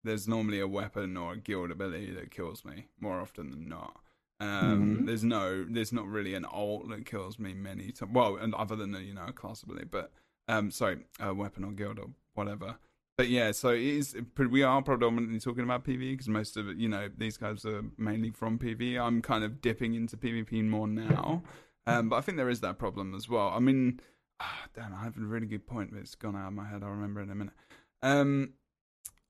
there's 0.04 0.28
normally 0.28 0.60
a 0.60 0.68
weapon 0.68 1.16
or 1.16 1.32
a 1.32 1.36
guild 1.36 1.70
ability 1.70 2.10
that 2.12 2.30
kills 2.30 2.64
me 2.64 2.86
more 3.00 3.20
often 3.20 3.50
than 3.50 3.68
not 3.68 3.96
um, 4.40 4.48
mm-hmm. 4.48 5.06
there's 5.06 5.24
no 5.24 5.66
there's 5.68 5.92
not 5.92 6.06
really 6.06 6.34
an 6.34 6.44
alt 6.44 6.88
that 6.88 7.04
kills 7.04 7.38
me 7.38 7.52
many 7.52 7.90
times 7.90 8.12
well 8.14 8.36
and 8.36 8.54
other 8.54 8.76
than 8.76 8.92
the 8.92 9.02
you 9.02 9.14
know 9.14 9.26
class 9.34 9.62
ability 9.62 9.86
but 9.90 10.12
um 10.46 10.70
sorry 10.70 10.98
a 11.20 11.34
weapon 11.34 11.64
or 11.64 11.72
guild 11.72 11.98
or 11.98 12.06
whatever 12.34 12.76
but 13.18 13.28
yeah, 13.28 13.50
so 13.50 13.70
it 13.70 13.82
is. 13.82 14.16
We 14.38 14.62
are 14.62 14.80
predominantly 14.80 15.40
talking 15.40 15.64
about 15.64 15.84
PvE 15.84 16.12
because 16.12 16.28
most 16.28 16.56
of 16.56 16.68
it, 16.68 16.76
you 16.76 16.88
know, 16.88 17.08
these 17.18 17.36
guys 17.36 17.64
are 17.64 17.82
mainly 17.98 18.30
from 18.30 18.60
PvE. 18.60 18.96
I'm 18.96 19.20
kind 19.22 19.42
of 19.42 19.60
dipping 19.60 19.94
into 19.94 20.16
PvP 20.16 20.64
more 20.64 20.86
now, 20.86 21.42
um, 21.88 22.08
but 22.08 22.16
I 22.16 22.20
think 22.20 22.38
there 22.38 22.48
is 22.48 22.60
that 22.60 22.78
problem 22.78 23.16
as 23.16 23.28
well. 23.28 23.48
I 23.48 23.58
mean, 23.58 23.98
oh, 24.40 24.64
damn, 24.72 24.94
I 24.94 25.02
have 25.02 25.16
a 25.16 25.20
really 25.20 25.48
good 25.48 25.66
point, 25.66 25.90
but 25.92 25.98
it's 25.98 26.14
gone 26.14 26.36
out 26.36 26.46
of 26.46 26.52
my 26.52 26.68
head. 26.68 26.84
I'll 26.84 26.90
remember 26.90 27.20
in 27.20 27.30
a 27.30 27.34
minute. 27.34 27.54
Um, 28.02 28.52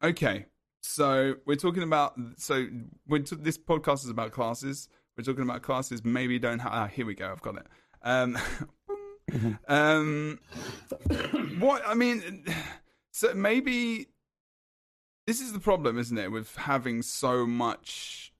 okay, 0.04 0.44
so 0.82 1.36
we're 1.46 1.56
talking 1.56 1.82
about. 1.82 2.12
So 2.36 2.66
we're 3.06 3.22
t- 3.22 3.36
this 3.40 3.56
podcast 3.56 4.04
is 4.04 4.10
about 4.10 4.32
classes. 4.32 4.90
We're 5.16 5.24
talking 5.24 5.44
about 5.44 5.62
classes. 5.62 6.04
Maybe 6.04 6.38
don't 6.38 6.58
have. 6.58 6.72
Ah, 6.74 6.86
here 6.88 7.06
we 7.06 7.14
go. 7.14 7.32
I've 7.32 7.40
got 7.40 7.56
it. 7.56 7.66
Um, 8.02 8.36
um, 9.68 10.40
what 11.58 11.82
I 11.86 11.94
mean. 11.94 12.44
So 13.18 13.34
maybe 13.34 14.10
this 15.26 15.40
is 15.40 15.52
the 15.52 15.58
problem, 15.58 15.98
isn't 15.98 16.16
it, 16.16 16.30
with 16.30 16.54
having 16.54 17.02
so 17.02 17.44
much 17.46 18.32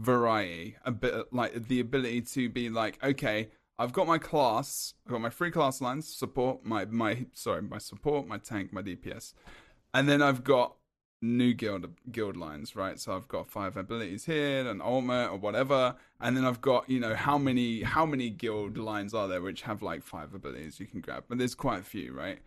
variety, 0.00 0.74
a 0.84 0.90
bit 0.90 1.32
like 1.32 1.68
the 1.68 1.78
ability 1.78 2.22
to 2.22 2.48
be 2.48 2.68
like, 2.70 2.98
okay, 3.04 3.50
I've 3.78 3.92
got 3.92 4.08
my 4.08 4.18
class, 4.18 4.94
I've 5.06 5.12
got 5.12 5.20
my 5.20 5.30
free 5.30 5.52
class 5.52 5.80
lines, 5.80 6.12
support, 6.12 6.66
my 6.66 6.86
my 6.86 7.26
sorry, 7.34 7.62
my 7.62 7.78
support, 7.78 8.26
my 8.26 8.38
tank, 8.38 8.72
my 8.72 8.82
DPS, 8.82 9.32
and 9.94 10.08
then 10.08 10.22
I've 10.22 10.42
got 10.42 10.74
new 11.20 11.54
guild 11.54 11.86
guild 12.10 12.36
lines, 12.36 12.74
right? 12.74 12.98
So 12.98 13.14
I've 13.14 13.28
got 13.28 13.46
five 13.46 13.76
abilities 13.76 14.24
here, 14.24 14.66
an 14.68 14.80
ultimate 14.82 15.28
or 15.28 15.36
whatever, 15.36 15.94
and 16.20 16.36
then 16.36 16.44
I've 16.44 16.62
got 16.62 16.90
you 16.90 16.98
know 16.98 17.14
how 17.14 17.38
many 17.38 17.82
how 17.82 18.06
many 18.06 18.28
guild 18.28 18.76
lines 18.76 19.14
are 19.14 19.28
there 19.28 19.40
which 19.40 19.62
have 19.62 19.82
like 19.82 20.02
five 20.02 20.34
abilities 20.34 20.80
you 20.80 20.86
can 20.86 21.00
grab, 21.00 21.26
but 21.28 21.38
there's 21.38 21.54
quite 21.54 21.78
a 21.78 21.84
few, 21.84 22.12
right? 22.12 22.40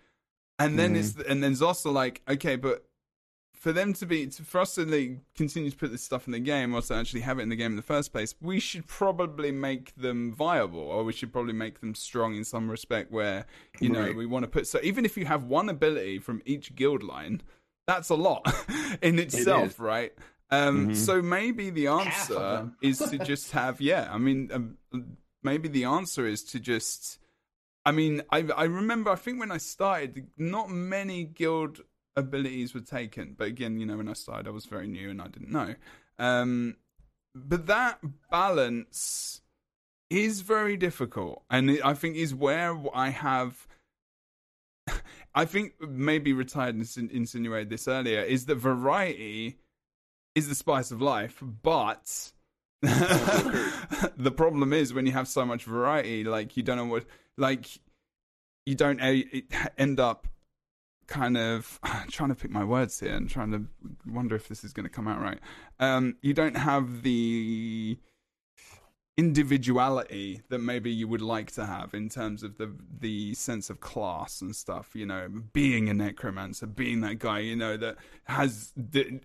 And 0.57 0.79
then 0.79 0.95
mm. 0.95 0.99
it's 0.99 1.15
and 1.15 1.43
then 1.43 1.51
it's 1.51 1.61
also 1.61 1.91
like 1.91 2.21
okay, 2.29 2.55
but 2.55 2.85
for 3.65 3.73
them 3.73 3.93
to 3.93 4.05
be 4.05 4.27
to, 4.27 4.43
for 4.43 4.61
us 4.61 4.75
to 4.75 4.85
like, 4.85 5.17
continue 5.35 5.71
to 5.71 5.75
put 5.75 5.91
this 5.91 6.03
stuff 6.03 6.27
in 6.27 6.33
the 6.33 6.39
game 6.39 6.75
or 6.75 6.81
to 6.83 6.93
actually 6.93 7.21
have 7.21 7.39
it 7.39 7.41
in 7.41 7.49
the 7.49 7.55
game 7.55 7.71
in 7.71 7.75
the 7.75 7.81
first 7.81 8.11
place, 8.11 8.35
we 8.39 8.59
should 8.59 8.85
probably 8.85 9.51
make 9.51 9.95
them 9.95 10.31
viable, 10.31 10.81
or 10.81 11.03
we 11.03 11.11
should 11.11 11.33
probably 11.33 11.53
make 11.53 11.79
them 11.79 11.95
strong 11.95 12.35
in 12.35 12.43
some 12.43 12.69
respect. 12.69 13.11
Where 13.11 13.47
you 13.79 13.89
know 13.89 14.01
right. 14.01 14.15
we 14.15 14.27
want 14.27 14.43
to 14.43 14.47
put 14.47 14.67
so 14.67 14.79
even 14.83 15.03
if 15.03 15.17
you 15.17 15.25
have 15.25 15.45
one 15.45 15.67
ability 15.67 16.19
from 16.19 16.43
each 16.45 16.75
guild 16.75 17.01
line, 17.01 17.41
that's 17.87 18.09
a 18.09 18.15
lot 18.15 18.45
in 19.01 19.17
itself, 19.17 19.79
it 19.79 19.83
right? 19.83 20.13
Um, 20.51 20.89
mm-hmm. 20.89 20.93
So 20.93 21.23
maybe 21.23 21.71
the 21.71 21.87
answer 21.87 22.71
is 22.81 22.99
to 22.99 23.17
just 23.25 23.51
have 23.53 23.81
yeah. 23.81 24.09
I 24.11 24.19
mean, 24.19 24.51
um, 24.53 24.77
maybe 25.41 25.69
the 25.69 25.85
answer 25.85 26.27
is 26.27 26.43
to 26.51 26.59
just. 26.59 27.17
I 27.85 27.91
mean, 27.91 28.21
I 28.31 28.39
I 28.55 28.63
remember. 28.63 29.11
I 29.11 29.15
think 29.15 29.39
when 29.39 29.51
I 29.51 29.57
started, 29.57 30.27
not 30.37 30.69
many 30.69 31.23
guild 31.23 31.81
abilities 32.15 32.73
were 32.73 32.79
taken. 32.81 33.35
But 33.37 33.47
again, 33.47 33.79
you 33.79 33.85
know, 33.85 33.97
when 33.97 34.09
I 34.09 34.13
started, 34.13 34.47
I 34.47 34.51
was 34.51 34.65
very 34.65 34.87
new 34.87 35.09
and 35.09 35.21
I 35.21 35.27
didn't 35.27 35.51
know. 35.51 35.75
Um, 36.17 36.77
but 37.33 37.67
that 37.67 37.99
balance 38.31 39.41
is 40.09 40.41
very 40.41 40.77
difficult, 40.77 41.43
and 41.49 41.69
it, 41.69 41.85
I 41.85 41.93
think 41.93 42.15
is 42.15 42.33
where 42.33 42.77
I 42.93 43.09
have. 43.09 43.67
I 45.35 45.43
think 45.43 45.73
maybe 45.81 46.31
retired 46.31 46.75
insinuated 46.75 47.69
this 47.69 47.89
earlier 47.89 48.21
is 48.21 48.45
that 48.45 48.55
variety 48.55 49.57
is 50.33 50.47
the 50.47 50.55
spice 50.55 50.91
of 50.91 51.01
life, 51.01 51.43
but 51.61 52.31
the 52.81 54.33
problem 54.35 54.73
is 54.73 54.93
when 54.93 55.05
you 55.05 55.11
have 55.11 55.27
so 55.27 55.45
much 55.45 55.63
variety, 55.63 56.23
like 56.23 56.55
you 56.57 56.63
don't 56.63 56.77
know 56.77 56.85
what, 56.85 57.05
like 57.37 57.67
you 58.65 58.75
don't 58.75 58.99
end 59.77 59.99
up 59.99 60.27
kind 61.07 61.37
of 61.37 61.79
trying 62.09 62.29
to 62.29 62.35
pick 62.35 62.51
my 62.51 62.63
words 62.63 62.99
here 62.99 63.13
and 63.13 63.29
trying 63.29 63.51
to 63.51 63.65
wonder 64.05 64.35
if 64.35 64.47
this 64.47 64.63
is 64.63 64.73
going 64.73 64.85
to 64.85 64.89
come 64.89 65.07
out 65.07 65.21
right. 65.21 65.39
Um, 65.79 66.17
you 66.21 66.33
don't 66.33 66.57
have 66.57 67.03
the 67.03 67.97
individuality 69.17 70.41
that 70.49 70.59
maybe 70.59 70.91
you 70.91 71.07
would 71.07 71.21
like 71.21 71.49
to 71.49 71.65
have 71.65 71.93
in 71.93 72.09
terms 72.09 72.43
of 72.43 72.57
the 72.57 72.69
the 72.99 73.33
sense 73.33 73.69
of 73.69 73.79
class 73.79 74.41
and 74.41 74.53
stuff 74.53 74.89
you 74.93 75.05
know 75.05 75.29
being 75.53 75.87
a 75.87 75.93
necromancer 75.93 76.65
being 76.65 76.99
that 76.99 77.17
guy 77.17 77.39
you 77.39 77.55
know 77.55 77.77
that 77.77 77.95
has 78.25 78.73
the 78.75 79.21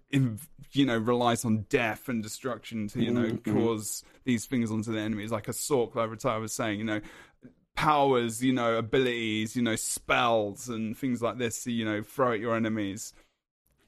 you 0.70 0.86
know 0.86 0.96
relies 0.96 1.44
on 1.44 1.66
death 1.68 2.08
and 2.08 2.22
destruction 2.22 2.86
to 2.86 3.02
you 3.02 3.10
know 3.10 3.32
mm-hmm. 3.32 3.66
cause 3.66 4.04
these 4.22 4.46
things 4.46 4.70
onto 4.70 4.92
the 4.92 5.00
enemies 5.00 5.32
like 5.32 5.48
a 5.48 5.52
sorc 5.52 5.96
like 5.96 6.08
Retire 6.08 6.38
was 6.38 6.52
saying 6.52 6.78
you 6.78 6.84
know 6.84 7.00
powers, 7.80 8.44
you 8.44 8.52
know, 8.52 8.76
abilities, 8.76 9.56
you 9.56 9.62
know, 9.62 9.74
spells 9.74 10.68
and 10.68 10.94
things 10.94 11.22
like 11.22 11.38
this, 11.38 11.66
you 11.66 11.84
know, 11.84 12.02
throw 12.02 12.32
at 12.32 12.38
your 12.40 12.54
enemies. 12.54 13.14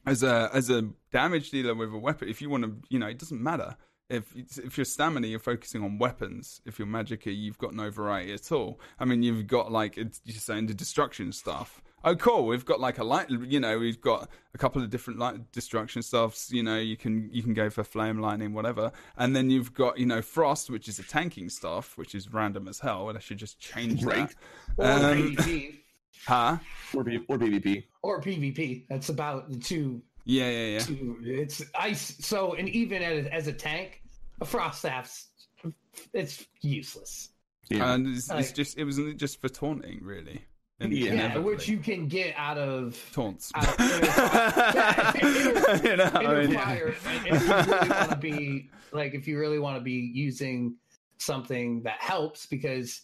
As 0.07 0.23
a 0.23 0.51
as 0.53 0.71
a 0.71 0.89
damage 1.13 1.51
dealer 1.51 1.75
with 1.75 1.93
a 1.93 1.99
weapon, 1.99 2.29
if 2.29 2.41
you 2.41 2.49
want 2.49 2.65
to, 2.65 2.75
you 2.89 2.99
know, 2.99 3.07
it 3.07 3.19
doesn't 3.19 3.41
matter. 3.41 3.77
If 4.13 4.59
if 4.59 4.77
you're 4.77 4.85
stamina, 4.85 5.27
you're 5.27 5.39
focusing 5.39 5.83
on 5.83 5.99
weapons. 5.99 6.61
If 6.67 6.79
you're 6.79 6.89
magicka, 6.89 7.35
you've 7.37 7.59
got 7.59 7.75
no 7.75 7.91
variety 7.91 8.33
at 8.33 8.53
all. 8.53 8.81
I 9.01 9.05
mean, 9.05 9.23
you've 9.23 9.47
got 9.47 9.73
like 9.73 9.97
you're 9.97 10.11
saying 10.27 10.67
the 10.67 10.75
destruction 10.75 11.33
stuff. 11.33 11.83
Oh 12.05 12.17
cool 12.17 12.47
we've 12.47 12.65
got 12.65 12.81
like 12.81 12.99
a 12.99 13.05
light 13.05 13.31
you 13.31 13.61
know 13.61 13.79
we've 13.79 14.01
got 14.01 14.29
a 14.55 14.59
couple 14.59 14.83
of 14.83 14.91
different 14.91 15.21
light 15.21 15.53
destruction 15.53 16.03
stuffs 16.03 16.51
you 16.51 16.63
know 16.63 16.77
you 16.77 16.97
can 16.97 17.31
you 17.33 17.43
can 17.43 17.55
go 17.55 17.71
for 17.71 17.85
flame 17.85 18.19
lightning 18.19 18.53
whatever. 18.53 18.91
And 19.17 19.37
then 19.37 19.51
you've 19.51 19.73
got 19.73 19.99
you 19.99 20.07
know 20.07 20.21
frost 20.21 20.69
which 20.69 20.89
is 20.89 20.99
a 20.99 21.05
tanking 21.05 21.49
stuff 21.49 21.97
which 21.97 22.15
is 22.15 22.33
random 22.33 22.67
as 22.67 22.81
hell 22.81 23.09
and 23.09 23.17
i 23.17 23.21
should 23.21 23.39
just 23.39 23.61
change 23.61 24.03
right. 24.03 24.35
that 24.79 25.03
or 25.03 25.11
um, 25.11 25.37
PvP. 25.37 25.79
huh? 26.27 26.59
Or, 26.95 27.01
or 27.03 27.39
pvp 27.39 27.85
or 28.03 28.21
pvp 28.21 28.85
that's 28.89 29.09
about 29.09 29.51
the 29.51 29.59
two. 29.59 30.03
Yeah 30.25 30.51
yeah 30.51 30.67
yeah. 30.67 30.79
Two, 30.81 31.19
it's 31.23 31.63
ice. 31.79 32.17
So 32.21 32.55
and 32.55 32.69
even 32.69 33.03
as, 33.03 33.27
as 33.27 33.47
a 33.47 33.53
tank 33.53 34.02
a 34.43 34.45
frost 34.45 34.81
staff's 34.81 35.29
it's 36.13 36.45
useless. 36.61 37.31
Yeah. 37.71 37.95
and 37.95 38.09
it's, 38.09 38.29
like, 38.29 38.41
it's 38.41 38.53
just 38.53 38.77
it 38.77 38.85
wasn't 38.85 39.17
just 39.19 39.41
for 39.41 39.49
taunting 39.49 40.01
really. 40.03 40.43
Yeah, 40.81 41.39
which 41.39 41.69
you 41.69 41.79
can 41.79 42.09
get 42.09 42.35
out 42.37 42.59
of 42.59 42.99
taunts. 43.13 43.53
Out 43.55 43.69
of 43.69 43.79
yeah, 43.79 45.13
you 45.85 45.97
know, 45.97 46.11
I 46.13 46.41
mean, 46.41 46.55
fire, 46.55 46.89
if 46.89 47.07
you 47.07 47.55
really 47.55 47.89
want 47.89 48.11
to 48.11 48.17
be 48.17 48.71
like, 48.91 49.15
if 49.15 49.29
you 49.29 49.39
really 49.39 49.61
want 49.61 49.77
to 49.77 49.81
be 49.81 50.11
using 50.13 50.75
something 51.19 51.85
that 51.85 52.01
helps, 52.01 52.47
because 52.47 53.03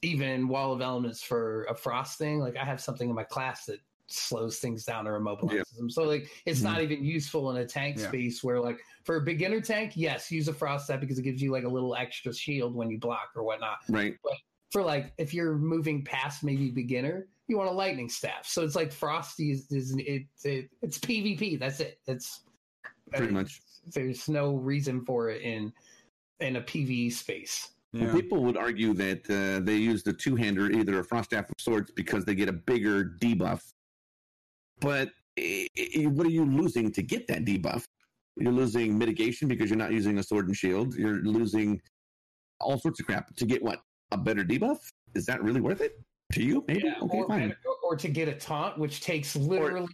even 0.00 0.48
wall 0.48 0.72
of 0.72 0.80
elements 0.80 1.22
for 1.22 1.64
a 1.64 1.74
frost 1.74 2.16
thing, 2.16 2.38
like 2.38 2.56
I 2.56 2.64
have 2.64 2.80
something 2.80 3.10
in 3.10 3.14
my 3.14 3.24
class 3.24 3.66
that 3.66 3.80
slows 4.12 4.58
things 4.58 4.84
down 4.84 5.06
or 5.06 5.18
immobilizes 5.20 5.52
yeah. 5.52 5.62
them. 5.76 5.90
So 5.90 6.04
like 6.04 6.30
it's 6.46 6.60
mm-hmm. 6.60 6.68
not 6.68 6.82
even 6.82 7.04
useful 7.04 7.50
in 7.50 7.58
a 7.58 7.66
tank 7.66 7.98
yeah. 7.98 8.08
space 8.08 8.42
where 8.42 8.60
like 8.60 8.78
for 9.04 9.16
a 9.16 9.20
beginner 9.20 9.60
tank, 9.60 9.92
yes, 9.94 10.30
use 10.30 10.48
a 10.48 10.52
frost 10.52 10.86
set 10.86 11.00
because 11.00 11.18
it 11.18 11.22
gives 11.22 11.40
you 11.42 11.50
like 11.50 11.64
a 11.64 11.68
little 11.68 11.94
extra 11.94 12.34
shield 12.34 12.74
when 12.74 12.90
you 12.90 12.98
block 12.98 13.30
or 13.36 13.42
whatnot. 13.42 13.78
Right. 13.88 14.16
But 14.22 14.34
for 14.70 14.82
like 14.82 15.12
if 15.18 15.34
you're 15.34 15.56
moving 15.56 16.04
past 16.04 16.44
maybe 16.44 16.70
beginner, 16.70 17.26
you 17.48 17.58
want 17.58 17.68
a 17.68 17.72
lightning 17.72 18.08
staff. 18.08 18.46
So 18.46 18.62
it's 18.62 18.76
like 18.76 18.92
Frosty 18.92 19.50
is, 19.50 19.70
is 19.72 19.94
it, 19.98 20.22
it, 20.44 20.70
it's 20.82 20.98
PvP. 20.98 21.58
That's 21.58 21.80
it. 21.80 21.98
It's 22.06 22.42
pretty 23.12 23.32
much. 23.32 23.60
There's 23.92 24.28
no 24.28 24.54
reason 24.54 25.04
for 25.04 25.30
it 25.30 25.42
in 25.42 25.72
in 26.38 26.56
a 26.56 26.60
PvE 26.60 27.12
space. 27.12 27.70
Yeah. 27.92 28.12
People 28.12 28.42
would 28.44 28.56
argue 28.56 28.94
that 28.94 29.28
uh, 29.28 29.64
they 29.64 29.76
use 29.76 30.02
the 30.02 30.12
two 30.12 30.36
hander, 30.36 30.70
either 30.70 31.00
a 31.00 31.04
frost 31.04 31.30
staff 31.30 31.50
of 31.50 31.56
sorts, 31.58 31.90
because 31.90 32.24
they 32.24 32.36
get 32.36 32.48
a 32.48 32.52
bigger 32.52 33.16
debuff. 33.20 33.72
But 34.80 35.10
what 35.46 36.26
are 36.26 36.30
you 36.30 36.44
losing 36.44 36.92
to 36.92 37.02
get 37.02 37.26
that 37.28 37.44
debuff? 37.44 37.84
You're 38.36 38.52
losing 38.52 38.96
mitigation 38.96 39.48
because 39.48 39.70
you're 39.70 39.78
not 39.78 39.92
using 39.92 40.18
a 40.18 40.22
sword 40.22 40.46
and 40.46 40.56
shield. 40.56 40.94
You're 40.94 41.22
losing 41.22 41.80
all 42.60 42.78
sorts 42.78 43.00
of 43.00 43.06
crap 43.06 43.34
to 43.36 43.46
get 43.46 43.62
what 43.62 43.80
a 44.12 44.18
better 44.18 44.44
debuff? 44.44 44.78
Is 45.14 45.26
that 45.26 45.42
really 45.42 45.60
worth 45.60 45.80
it 45.80 46.00
to 46.32 46.42
you? 46.42 46.64
Maybe. 46.68 46.82
Yeah, 46.84 46.94
okay, 47.02 47.18
or, 47.18 47.28
fine. 47.28 47.56
Or 47.82 47.96
to 47.96 48.08
get 48.08 48.28
a 48.28 48.34
taunt, 48.34 48.78
which 48.78 49.00
takes 49.00 49.34
literally 49.36 49.82
or, 49.82 49.88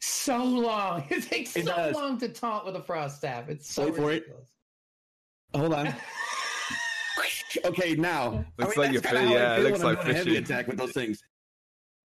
so 0.00 0.42
long. 0.42 1.04
It 1.10 1.24
takes 1.24 1.56
it 1.56 1.66
so 1.66 1.76
does. 1.76 1.94
long 1.94 2.18
to 2.18 2.28
taunt 2.28 2.66
with 2.66 2.76
a 2.76 2.82
frost 2.82 3.18
staff. 3.18 3.48
It's 3.48 3.70
so 3.70 3.84
Wait 3.84 3.98
ridiculous. 3.98 4.50
for 5.52 5.58
it. 5.58 5.60
Hold 5.60 5.74
on. 5.74 5.94
okay, 7.64 7.94
now 7.94 8.44
looks 8.58 8.76
I 8.78 8.80
mean, 8.82 8.92
like 8.94 9.12
you're 9.12 9.22
yeah, 9.22 9.56
it 9.56 9.62
looks 9.62 9.82
like 9.82 10.02
fishing. 10.02 10.16
Heavy 10.16 10.36
attack 10.36 10.66
with 10.66 10.76
those 10.78 10.92
things. 10.92 11.22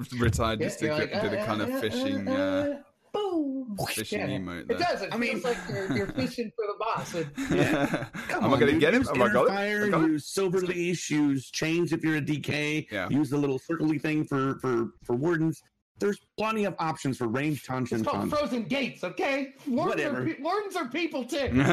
Retired 0.19 0.59
just 0.59 0.81
yeah, 0.81 0.97
did, 0.97 1.11
like, 1.11 1.21
did 1.21 1.33
uh, 1.33 1.41
a 1.41 1.45
kind 1.45 1.61
uh, 1.61 1.65
of 1.65 1.79
fishing. 1.79 2.27
Uh, 2.27 2.31
uh, 2.31 2.81
boom. 3.13 3.77
Fishing 3.89 4.19
yeah. 4.19 4.27
emote. 4.27 4.67
There. 4.67 4.77
It 4.77 4.79
does. 4.79 5.01
It 5.01 5.13
I 5.13 5.17
mean, 5.17 5.37
it's 5.37 5.45
like 5.51 5.57
you're, 5.69 5.91
you're 5.95 6.07
fishing 6.07 6.51
for 6.55 6.65
the 6.67 6.75
boss. 6.79 7.15
It, 7.15 7.27
yeah. 7.51 8.05
Am 8.35 8.45
on, 8.45 8.53
I 8.53 8.59
going 8.59 8.73
to 8.73 8.79
get 8.79 8.93
him? 8.93 9.05
Am 9.13 9.21
I 9.21 9.31
got 9.31 9.47
fire, 9.47 9.85
it? 9.85 9.91
Use 9.91 10.27
silver 10.27 10.61
leash. 10.61 11.09
Use 11.09 11.49
chains 11.49 11.93
if 11.93 12.03
you're 12.03 12.17
a 12.17 12.21
DK. 12.21 12.87
Yeah. 12.91 13.09
Use 13.09 13.29
the 13.29 13.37
little 13.37 13.59
circly 13.59 14.01
thing 14.01 14.25
for 14.25 14.59
for 14.59 14.91
for 15.03 15.15
wardens. 15.15 15.61
There's 15.99 16.19
plenty 16.35 16.65
of 16.65 16.73
options 16.79 17.17
for 17.19 17.27
range 17.27 17.63
taunt 17.63 17.91
It's 17.91 18.01
called 18.01 18.31
frozen 18.31 18.63
gates, 18.63 19.03
okay? 19.03 19.53
Wardens 19.67 20.03
Whatever. 20.03 20.23
Are, 20.23 20.35
wardens 20.41 20.75
are 20.75 20.87
people 20.87 21.23
too. 21.23 21.47
people 21.47 21.63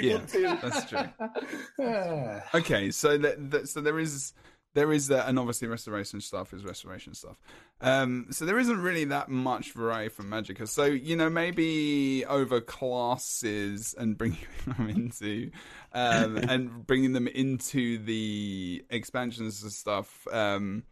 yeah, 0.00 0.18
too. 0.24 0.56
That's 0.62 0.84
true. 0.84 1.00
okay, 2.54 2.92
so 2.92 3.18
that, 3.18 3.50
that 3.50 3.68
so 3.68 3.80
there 3.80 3.98
is 3.98 4.34
there 4.74 4.92
is 4.92 5.08
that, 5.08 5.28
and 5.28 5.38
obviously 5.38 5.66
restoration 5.66 6.20
stuff 6.20 6.52
is 6.52 6.64
restoration 6.64 7.14
stuff. 7.14 7.38
Um, 7.80 8.26
so 8.30 8.44
there 8.44 8.58
isn't 8.58 8.80
really 8.80 9.04
that 9.06 9.28
much 9.28 9.72
variety 9.72 10.10
from 10.10 10.30
Magicka. 10.30 10.68
So 10.68 10.84
you 10.84 11.16
know, 11.16 11.30
maybe 11.30 12.24
over 12.26 12.60
classes 12.60 13.94
and 13.96 14.16
bringing 14.16 14.38
them 14.66 14.88
into, 14.88 15.50
um, 15.92 16.36
and 16.48 16.86
bringing 16.86 17.12
them 17.12 17.26
into 17.26 17.98
the 17.98 18.84
expansions 18.90 19.62
and 19.62 19.72
stuff. 19.72 20.26
Um, 20.30 20.84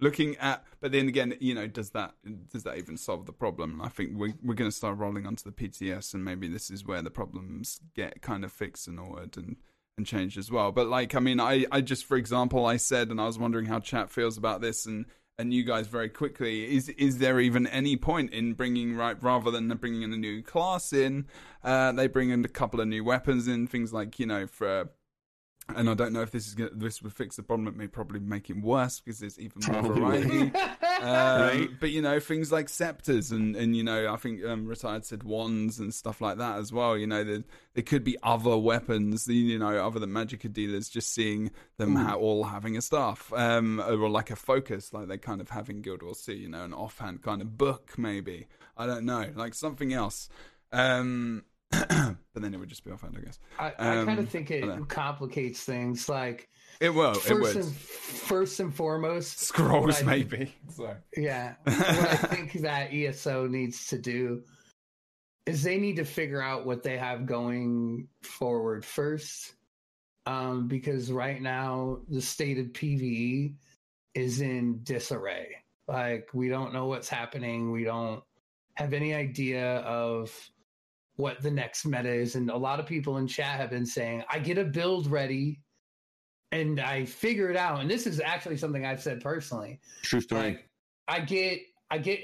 looking 0.00 0.36
at, 0.36 0.64
but 0.80 0.92
then 0.92 1.08
again, 1.08 1.34
you 1.40 1.54
know, 1.54 1.66
does 1.66 1.90
that 1.90 2.14
does 2.50 2.62
that 2.64 2.78
even 2.78 2.96
solve 2.96 3.26
the 3.26 3.32
problem? 3.32 3.80
I 3.80 3.88
think 3.88 4.12
we, 4.18 4.34
we're 4.42 4.54
going 4.54 4.70
to 4.70 4.76
start 4.76 4.98
rolling 4.98 5.26
onto 5.26 5.44
the 5.44 5.52
PTS, 5.52 6.14
and 6.14 6.24
maybe 6.24 6.46
this 6.46 6.70
is 6.70 6.84
where 6.84 7.02
the 7.02 7.10
problems 7.10 7.80
get 7.94 8.22
kind 8.22 8.44
of 8.44 8.52
fixed 8.52 8.86
and 8.86 9.00
ordered 9.00 9.36
and 9.36 9.56
and 9.96 10.06
changed 10.06 10.38
as 10.38 10.50
well. 10.50 10.72
But 10.72 10.88
like, 10.88 11.14
I 11.14 11.20
mean, 11.20 11.40
I, 11.40 11.66
I 11.70 11.80
just, 11.80 12.04
for 12.04 12.16
example, 12.16 12.66
I 12.66 12.76
said, 12.76 13.08
and 13.10 13.20
I 13.20 13.26
was 13.26 13.38
wondering 13.38 13.66
how 13.66 13.80
chat 13.80 14.10
feels 14.10 14.36
about 14.36 14.60
this, 14.60 14.86
and 14.86 15.06
and 15.38 15.52
you 15.52 15.64
guys 15.64 15.88
very 15.88 16.08
quickly 16.08 16.76
is 16.76 16.88
is 16.90 17.18
there 17.18 17.40
even 17.40 17.66
any 17.66 17.96
point 17.96 18.32
in 18.32 18.54
bringing 18.54 18.94
right 18.94 19.20
rather 19.20 19.50
than 19.50 19.68
bringing 19.68 20.02
in 20.02 20.12
a 20.12 20.16
new 20.16 20.42
class 20.42 20.92
in 20.92 21.26
uh, 21.64 21.90
they 21.92 22.06
bring 22.06 22.30
in 22.30 22.44
a 22.44 22.48
couple 22.48 22.80
of 22.80 22.86
new 22.86 23.02
weapons 23.02 23.48
in 23.48 23.66
things 23.66 23.92
like 23.92 24.18
you 24.20 24.26
know 24.26 24.46
for 24.46 24.88
and 25.68 25.88
I 25.88 25.94
don't 25.94 26.12
know 26.12 26.22
if 26.22 26.30
this 26.30 26.46
is 26.46 26.54
gonna, 26.54 26.70
this 26.72 27.02
would 27.02 27.12
fix 27.12 27.36
the 27.36 27.42
problem. 27.42 27.68
It 27.68 27.76
may 27.76 27.86
probably 27.86 28.20
make 28.20 28.50
it 28.50 28.60
worse 28.60 29.00
because 29.00 29.18
there's 29.18 29.38
even 29.38 29.60
more 29.70 29.82
variety. 29.82 30.40
um, 30.52 30.52
right. 31.00 31.68
But 31.80 31.90
you 31.90 32.02
know, 32.02 32.20
things 32.20 32.52
like 32.52 32.68
scepters 32.68 33.30
and 33.32 33.56
and 33.56 33.76
you 33.76 33.82
know, 33.82 34.12
I 34.12 34.16
think 34.16 34.44
um, 34.44 34.66
retired 34.66 35.04
said 35.04 35.22
wands 35.22 35.78
and 35.78 35.92
stuff 35.92 36.20
like 36.20 36.38
that 36.38 36.58
as 36.58 36.72
well. 36.72 36.96
You 36.96 37.06
know, 37.06 37.24
there, 37.24 37.44
there 37.74 37.82
could 37.82 38.04
be 38.04 38.16
other 38.22 38.56
weapons. 38.56 39.26
You 39.26 39.58
know, 39.58 39.84
other 39.84 39.98
than 39.98 40.10
Magicka 40.10 40.52
dealers, 40.52 40.88
just 40.88 41.12
seeing 41.12 41.50
them 41.76 41.96
ha- 41.96 42.14
all 42.14 42.44
having 42.44 42.76
a 42.76 42.82
staff 42.82 43.32
um, 43.34 43.80
or 43.80 44.08
like 44.08 44.30
a 44.30 44.36
focus, 44.36 44.92
like 44.92 45.08
they 45.08 45.18
kind 45.18 45.40
of 45.40 45.50
having 45.50 45.74
in 45.74 45.82
Guild 45.82 46.02
Wars 46.02 46.22
2. 46.22 46.34
You 46.34 46.48
know, 46.48 46.64
an 46.64 46.74
offhand 46.74 47.22
kind 47.22 47.40
of 47.40 47.56
book, 47.56 47.94
maybe. 47.96 48.46
I 48.76 48.86
don't 48.86 49.04
know, 49.04 49.30
like 49.34 49.54
something 49.54 49.92
else. 49.92 50.28
Um, 50.72 51.44
but 52.32 52.42
then 52.42 52.54
it 52.54 52.58
would 52.58 52.68
just 52.68 52.84
be 52.84 52.90
offhand, 52.90 53.16
I 53.18 53.24
guess. 53.24 53.38
I, 53.58 53.72
I 53.78 53.98
um, 53.98 54.06
kind 54.06 54.18
of 54.18 54.28
think 54.28 54.50
it 54.50 54.88
complicates 54.88 55.62
things. 55.62 56.08
Like 56.08 56.48
it 56.80 56.90
will. 56.90 57.14
First 57.14 57.30
it 57.30 57.40
would. 57.40 57.56
And, 57.56 57.74
first 57.74 58.60
and 58.60 58.74
foremost, 58.74 59.40
scrolls 59.40 60.02
I, 60.02 60.04
maybe. 60.04 60.54
Sorry. 60.68 60.96
Yeah, 61.16 61.54
what 61.64 61.76
I 61.76 62.16
think 62.16 62.52
that 62.62 62.92
ESO 62.92 63.46
needs 63.46 63.86
to 63.88 63.98
do 63.98 64.42
is 65.46 65.62
they 65.62 65.78
need 65.78 65.96
to 65.96 66.04
figure 66.04 66.42
out 66.42 66.66
what 66.66 66.82
they 66.82 66.96
have 66.96 67.26
going 67.26 68.08
forward 68.22 68.84
first, 68.84 69.54
um, 70.26 70.68
because 70.68 71.12
right 71.12 71.40
now 71.40 71.98
the 72.08 72.22
state 72.22 72.58
of 72.58 72.66
PVE 72.68 73.54
is 74.14 74.40
in 74.40 74.80
disarray. 74.82 75.56
Like 75.86 76.28
we 76.32 76.48
don't 76.48 76.72
know 76.72 76.86
what's 76.86 77.08
happening. 77.08 77.70
We 77.70 77.84
don't 77.84 78.22
have 78.74 78.92
any 78.92 79.14
idea 79.14 79.78
of 79.80 80.32
what 81.16 81.40
the 81.40 81.50
next 81.50 81.84
meta 81.84 82.12
is. 82.12 82.34
And 82.34 82.50
a 82.50 82.56
lot 82.56 82.80
of 82.80 82.86
people 82.86 83.18
in 83.18 83.26
chat 83.26 83.58
have 83.60 83.70
been 83.70 83.86
saying, 83.86 84.24
I 84.28 84.38
get 84.38 84.58
a 84.58 84.64
build 84.64 85.06
ready 85.06 85.60
and 86.50 86.80
I 86.80 87.04
figure 87.04 87.50
it 87.50 87.56
out. 87.56 87.80
And 87.80 87.90
this 87.90 88.06
is 88.06 88.20
actually 88.20 88.56
something 88.56 88.84
I've 88.84 89.02
said 89.02 89.20
personally. 89.20 89.80
True 90.02 90.20
story. 90.20 90.42
Like, 90.42 90.68
I 91.06 91.20
get, 91.20 91.60
I 91.90 91.98
get, 91.98 92.20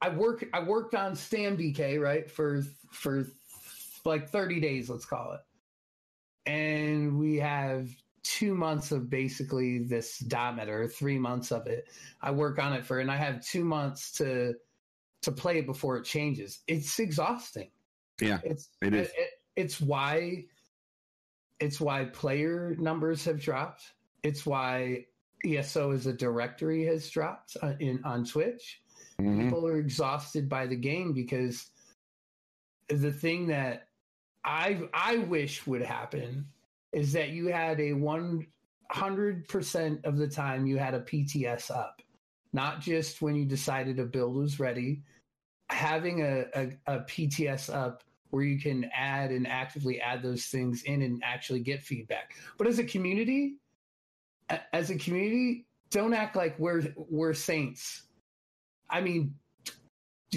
I 0.00 0.08
work, 0.10 0.44
I 0.52 0.62
worked 0.62 0.94
on 0.94 1.14
Stam 1.14 1.56
DK, 1.56 2.00
right? 2.00 2.30
For, 2.30 2.64
for 2.90 3.26
like 4.04 4.28
30 4.28 4.60
days, 4.60 4.90
let's 4.90 5.04
call 5.04 5.34
it. 5.34 6.50
And 6.50 7.18
we 7.18 7.36
have 7.36 7.88
two 8.24 8.54
months 8.54 8.90
of 8.90 9.08
basically 9.08 9.78
this 9.78 10.18
diameter, 10.18 10.88
three 10.88 11.18
months 11.18 11.52
of 11.52 11.66
it. 11.66 11.88
I 12.20 12.30
work 12.30 12.58
on 12.58 12.72
it 12.72 12.84
for, 12.84 12.98
and 12.98 13.10
I 13.10 13.16
have 13.16 13.44
two 13.44 13.64
months 13.64 14.12
to, 14.12 14.54
to 15.22 15.32
play 15.32 15.58
it 15.58 15.66
before 15.66 15.96
it 15.96 16.04
changes. 16.04 16.60
It's 16.66 16.98
exhausting. 16.98 17.70
Yeah, 18.22 18.40
it's 18.44 18.68
it 18.80 18.94
is. 18.94 19.08
It, 19.08 19.30
it's 19.56 19.80
why 19.80 20.44
it's 21.60 21.80
why 21.80 22.06
player 22.06 22.74
numbers 22.78 23.24
have 23.24 23.40
dropped. 23.40 23.92
It's 24.22 24.46
why 24.46 25.06
ESO 25.44 25.92
as 25.92 26.06
a 26.06 26.12
directory 26.12 26.84
has 26.86 27.08
dropped 27.10 27.56
uh, 27.62 27.74
in 27.80 28.00
on 28.04 28.24
Twitch. 28.24 28.80
Mm-hmm. 29.20 29.44
People 29.44 29.66
are 29.66 29.78
exhausted 29.78 30.48
by 30.48 30.66
the 30.66 30.76
game 30.76 31.12
because 31.12 31.70
the 32.88 33.12
thing 33.12 33.46
that 33.48 33.88
I 34.44 34.82
I 34.92 35.18
wish 35.18 35.66
would 35.66 35.82
happen 35.82 36.46
is 36.92 37.12
that 37.12 37.30
you 37.30 37.46
had 37.46 37.80
a 37.80 37.92
one 37.92 38.46
hundred 38.90 39.48
percent 39.48 40.04
of 40.04 40.16
the 40.16 40.28
time 40.28 40.66
you 40.66 40.78
had 40.78 40.94
a 40.94 41.00
PTS 41.00 41.70
up, 41.70 42.02
not 42.52 42.80
just 42.80 43.22
when 43.22 43.34
you 43.34 43.44
decided 43.44 43.98
a 43.98 44.04
build 44.04 44.36
was 44.36 44.60
ready. 44.60 45.02
Having 45.70 46.22
a, 46.22 46.44
a, 46.54 46.72
a 46.86 46.98
PTS 47.00 47.72
up 47.74 48.02
where 48.32 48.42
you 48.42 48.58
can 48.58 48.90
add 48.94 49.30
and 49.30 49.46
actively 49.46 50.00
add 50.00 50.22
those 50.22 50.46
things 50.46 50.82
in 50.84 51.02
and 51.02 51.22
actually 51.22 51.60
get 51.60 51.82
feedback. 51.82 52.34
But 52.56 52.66
as 52.66 52.78
a 52.78 52.84
community, 52.84 53.58
as 54.72 54.88
a 54.88 54.96
community, 54.96 55.66
don't 55.90 56.14
act 56.14 56.34
like 56.34 56.58
we're 56.58 56.82
we're 56.96 57.34
saints. 57.34 58.04
I 58.88 59.02
mean, 59.02 59.34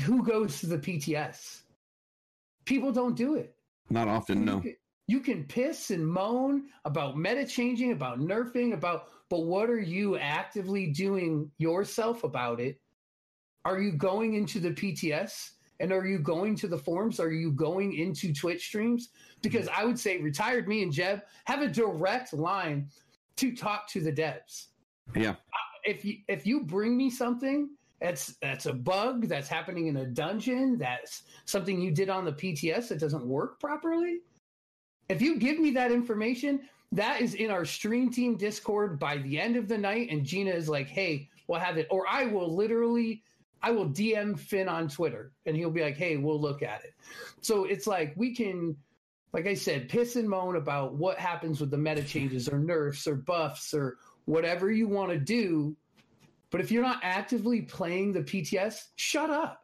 who 0.04 0.24
goes 0.24 0.60
to 0.60 0.68
the 0.68 0.78
PTS? 0.78 1.62
People 2.66 2.92
don't 2.92 3.16
do 3.16 3.36
it. 3.36 3.56
Not 3.90 4.10
often, 4.10 4.40
you 4.40 4.46
no. 4.46 4.60
Can, 4.60 4.76
you 5.08 5.20
can 5.22 5.46
piss 5.46 5.90
and 5.90 6.06
moan 6.06 6.64
about 6.84 7.18
meta 7.18 7.46
changing, 7.46 7.94
about 7.94 8.20
nerfing, 8.20 8.74
about 8.74 9.08
but 9.30 9.46
what 9.46 9.70
are 9.70 9.80
you 9.80 10.18
actively 10.18 10.88
doing 10.88 11.50
yourself 11.60 12.26
about 12.26 12.60
it? 12.60 12.78
Are 13.64 13.80
you 13.80 13.94
going 13.94 14.34
into 14.34 14.60
the 14.60 14.72
PTS 14.72 15.52
and 15.80 15.92
are 15.92 16.06
you 16.06 16.20
going 16.20 16.56
to 16.56 16.68
the 16.68 16.78
forums? 16.78 17.20
Are 17.20 17.32
you 17.32 17.52
going 17.52 17.98
into 17.98 18.34
Twitch 18.34 18.66
streams? 18.66 19.10
Because 19.42 19.68
I 19.76 19.84
would 19.84 20.00
say 20.00 20.20
retired 20.20 20.68
me 20.68 20.84
and 20.84 20.92
Jeb 20.92 21.22
have 21.46 21.62
a 21.62 21.68
direct 21.68 22.34
line 22.34 22.90
to 23.38 23.56
talk 23.56 23.88
to 23.90 24.02
the 24.02 24.12
devs. 24.12 24.68
Yeah. 25.16 25.36
If 25.84 26.04
you 26.04 26.18
if 26.28 26.48
you 26.48 26.62
bring 26.62 26.98
me 26.98 27.10
something 27.10 27.70
that's 28.00 28.36
that's 28.42 28.66
a 28.66 28.74
bug 28.74 29.28
that's 29.28 29.48
happening 29.48 29.88
in 29.88 29.98
a 29.98 30.06
dungeon, 30.06 30.78
that's 30.78 31.24
something 31.46 31.80
you 31.80 31.92
did 31.92 32.10
on 32.10 32.26
the 32.26 32.34
PTS 32.34 32.90
that 32.90 33.00
doesn't 33.00 33.26
work 33.26 33.60
properly. 33.60 34.20
If 35.10 35.22
you 35.22 35.38
give 35.38 35.60
me 35.60 35.72
that 35.72 35.92
information, 35.92 36.62
that 36.92 37.22
is 37.22 37.36
in 37.36 37.52
our 37.52 37.66
stream 37.66 38.10
team 38.10 38.38
Discord 38.38 38.98
by 39.00 39.18
the 39.18 39.40
end 39.40 39.56
of 39.56 39.68
the 39.68 39.78
night, 39.78 40.10
and 40.10 40.26
Gina 40.26 40.52
is 40.52 40.68
like, 40.68 40.88
"Hey, 40.88 41.30
we'll 41.48 41.60
have 41.60 41.78
it," 41.78 41.88
or 41.92 42.08
I 42.08 42.26
will 42.26 42.54
literally 42.54 43.22
I 43.62 43.72
will 43.72 43.90
DM 43.90 44.38
Finn 44.38 44.70
on 44.70 44.88
Twitter 44.88 45.32
and 45.46 45.56
he'll 45.56 45.72
be 45.72 45.82
like, 45.82 45.98
hey, 45.98 46.18
we'll 46.18 46.40
look 46.40 46.62
at 46.62 46.84
it. 46.84 46.94
So 47.42 47.66
it's 47.66 47.88
like 47.88 48.14
we 48.16 48.36
can, 48.36 48.76
like 49.34 49.48
I 49.48 49.54
said, 49.54 49.90
piss 49.90 50.16
and 50.16 50.30
moan 50.30 50.56
about 50.56 50.96
what 50.96 51.18
happens 51.18 51.60
with 51.60 51.72
the 51.72 51.78
meta 51.78 52.04
changes 52.04 52.48
or 52.48 52.60
nerfs 52.60 53.08
or 53.08 53.16
buffs 53.16 53.74
or 53.74 53.98
whatever 54.26 54.72
you 54.72 54.88
want 54.88 55.12
to 55.12 55.18
do. 55.18 55.76
But 56.52 56.62
if 56.62 56.72
you're 56.72 56.84
not 56.84 57.00
actively 57.02 57.62
playing 57.62 58.14
the 58.14 58.22
PTS, 58.22 58.86
shut 58.96 59.30
up. 59.30 59.62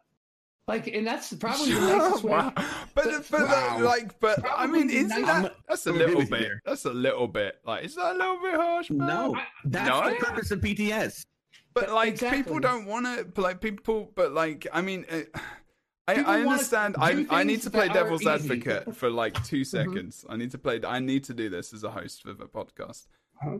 Like, 0.67 0.87
and 0.87 1.05
that's 1.05 1.33
probably 1.33 1.73
the 1.73 1.81
nicest 1.81 2.23
way. 2.23 2.31
Wow. 2.31 2.53
But, 2.55 3.05
but, 3.05 3.25
but 3.31 3.41
wow. 3.41 3.79
like, 3.81 4.19
but 4.19 4.39
I 4.49 4.67
mean, 4.67 4.89
isn't 4.89 5.09
that 5.09 5.53
that's 5.67 5.87
a 5.87 5.91
little 5.91 6.25
bit? 6.25 6.51
That's 6.65 6.85
a 6.85 6.93
little 6.93 7.27
bit. 7.27 7.59
Like, 7.65 7.85
is 7.85 7.95
that 7.95 8.15
a 8.15 8.17
little 8.17 8.39
bit 8.41 8.55
harsh? 8.55 8.89
Bro? 8.89 9.05
No, 9.05 9.37
that's 9.65 9.89
no? 9.89 10.09
the 10.09 10.15
purpose 10.17 10.51
of 10.51 10.61
PTS. 10.61 11.25
But, 11.73 11.87
but 11.87 11.93
like 11.93 12.09
exactly. 12.09 12.43
people 12.43 12.59
don't 12.59 12.85
want 12.85 13.05
to 13.05 13.41
like 13.41 13.61
people, 13.61 14.11
but 14.15 14.33
like 14.33 14.67
I 14.71 14.81
mean, 14.81 15.05
uh, 15.09 15.21
I, 16.07 16.15
I 16.21 16.41
understand. 16.41 16.95
I 16.99 17.25
I 17.29 17.43
need 17.43 17.61
to 17.61 17.69
play 17.69 17.87
devil's 17.87 18.25
advocate 18.25 18.95
for 18.95 19.09
like 19.09 19.41
two 19.45 19.61
mm-hmm. 19.61 19.63
seconds. 19.63 20.23
Mm-hmm. 20.23 20.33
I 20.33 20.35
need 20.37 20.51
to 20.51 20.57
play. 20.57 20.81
I 20.85 20.99
need 20.99 21.23
to 21.25 21.33
do 21.33 21.49
this 21.49 21.73
as 21.73 21.83
a 21.83 21.91
host 21.91 22.23
for 22.23 22.33
the 22.33 22.45
podcast. 22.45 23.07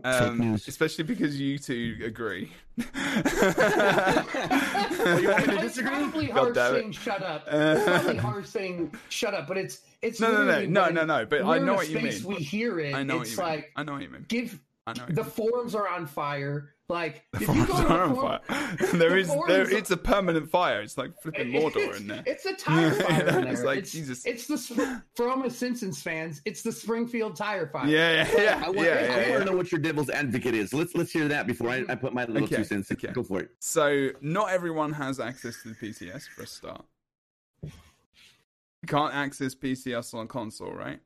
Um, 0.04 0.54
especially 0.54 1.04
because 1.04 1.40
you 1.40 1.58
two 1.58 1.96
agree. 2.04 2.52
well, 2.94 4.24
you 5.20 5.28
want 5.28 5.46
me 5.48 5.56
to 5.56 5.60
disagree? 5.60 5.90
Probably 5.90 6.26
hard 6.26 6.54
saying 6.54 6.92
shut 6.92 7.22
up. 7.22 7.44
It's 7.48 7.84
probably 7.84 8.16
hard 8.16 8.46
saying 8.46 8.94
shut 9.08 9.34
up, 9.34 9.48
but 9.48 9.58
it's 9.58 9.80
it's 10.00 10.20
no 10.20 10.30
no 10.30 10.44
no 10.44 10.66
no 10.66 10.88
no 10.90 11.04
no. 11.04 11.26
But 11.26 11.42
I 11.42 11.58
know 11.58 11.74
what 11.74 11.88
you 11.88 11.98
mean. 11.98 12.22
We 12.24 12.36
hear 12.36 12.78
it. 12.78 12.94
I 12.94 13.02
know 13.02 13.22
it's 13.22 13.36
what 13.36 13.46
you 13.46 13.56
like 13.56 13.72
I 13.74 13.82
know 13.82 13.94
what 13.94 14.02
you 14.02 14.08
mean. 14.08 14.24
Give 14.28 14.58
I 14.86 14.92
know 14.92 15.06
the 15.08 15.24
forums 15.24 15.74
are 15.74 15.88
on 15.88 16.06
fire. 16.06 16.74
Like 16.92 17.24
the 17.32 17.44
if 17.44 17.48
you 17.48 17.66
go 17.66 17.78
to 17.78 18.14
forum, 18.14 18.40
there 18.98 19.10
the 19.10 19.16
is 19.16 19.34
there. 19.46 19.70
It's 19.70 19.90
a 19.92 19.96
permanent 19.96 20.50
fire. 20.50 20.82
It's 20.82 20.98
like 20.98 21.18
flipping 21.22 21.50
Mordor 21.50 21.96
in 21.96 22.06
there. 22.06 22.22
It's 22.26 22.44
a 22.44 22.52
tire 22.64 22.90
fire. 22.90 23.46
It's 23.48 23.62
like 23.62 23.78
it's, 23.78 23.92
Jesus. 23.92 24.26
It's 24.26 24.46
the 24.46 25.02
for 25.16 25.30
all 25.30 25.38
my 25.38 25.48
Simpsons 25.48 26.02
fans. 26.02 26.42
It's 26.44 26.60
the 26.60 26.70
Springfield 26.70 27.34
tire 27.34 27.66
fire. 27.66 27.88
Yeah, 27.88 28.28
yeah, 28.34 28.42
yeah. 28.42 28.62
I 28.62 28.68
want, 28.68 28.86
yeah, 28.86 28.92
I 28.92 29.20
yeah, 29.20 29.30
want 29.30 29.44
to 29.44 29.50
know 29.50 29.56
what 29.56 29.72
your 29.72 29.80
devil's 29.80 30.10
advocate 30.10 30.54
is. 30.54 30.74
Let's 30.74 30.94
let's 30.94 31.10
hear 31.10 31.28
that 31.28 31.46
before 31.46 31.70
I, 31.70 31.82
I 31.88 31.94
put 31.94 32.12
my 32.12 32.26
little 32.26 32.44
okay, 32.44 32.56
two 32.56 32.64
cents. 32.64 32.92
Okay. 32.92 33.10
Go 33.10 33.22
for 33.22 33.40
it. 33.40 33.52
So 33.58 34.10
not 34.20 34.50
everyone 34.50 34.92
has 34.92 35.18
access 35.18 35.62
to 35.62 35.70
the 35.70 35.74
PTS 35.74 36.28
for 36.28 36.42
a 36.42 36.46
start. 36.46 36.84
You 37.62 37.70
can't 38.86 39.14
access 39.14 39.54
PTS 39.54 40.12
on 40.12 40.28
console, 40.28 40.72
right? 40.72 41.00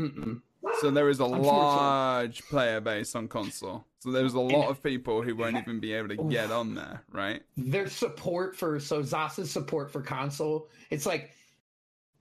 Mm-mm. 0.00 0.40
So 0.80 0.90
there 0.90 1.10
is 1.10 1.18
a 1.20 1.26
large 1.26 2.42
player 2.44 2.80
base 2.80 3.14
on 3.14 3.28
console. 3.28 3.84
So 4.00 4.12
there's 4.12 4.34
a 4.34 4.40
lot 4.40 4.68
of 4.68 4.80
people 4.82 5.22
who 5.22 5.34
won't 5.34 5.56
even 5.56 5.80
be 5.80 5.92
able 5.92 6.08
to 6.08 6.16
get 6.28 6.52
on 6.52 6.74
there, 6.74 7.02
right? 7.10 7.42
Their 7.56 7.88
support 7.88 8.54
for 8.54 8.78
so 8.78 9.02
ZOS's 9.02 9.50
support 9.50 9.90
for 9.90 10.00
console, 10.00 10.68
it's 10.90 11.04
like 11.04 11.32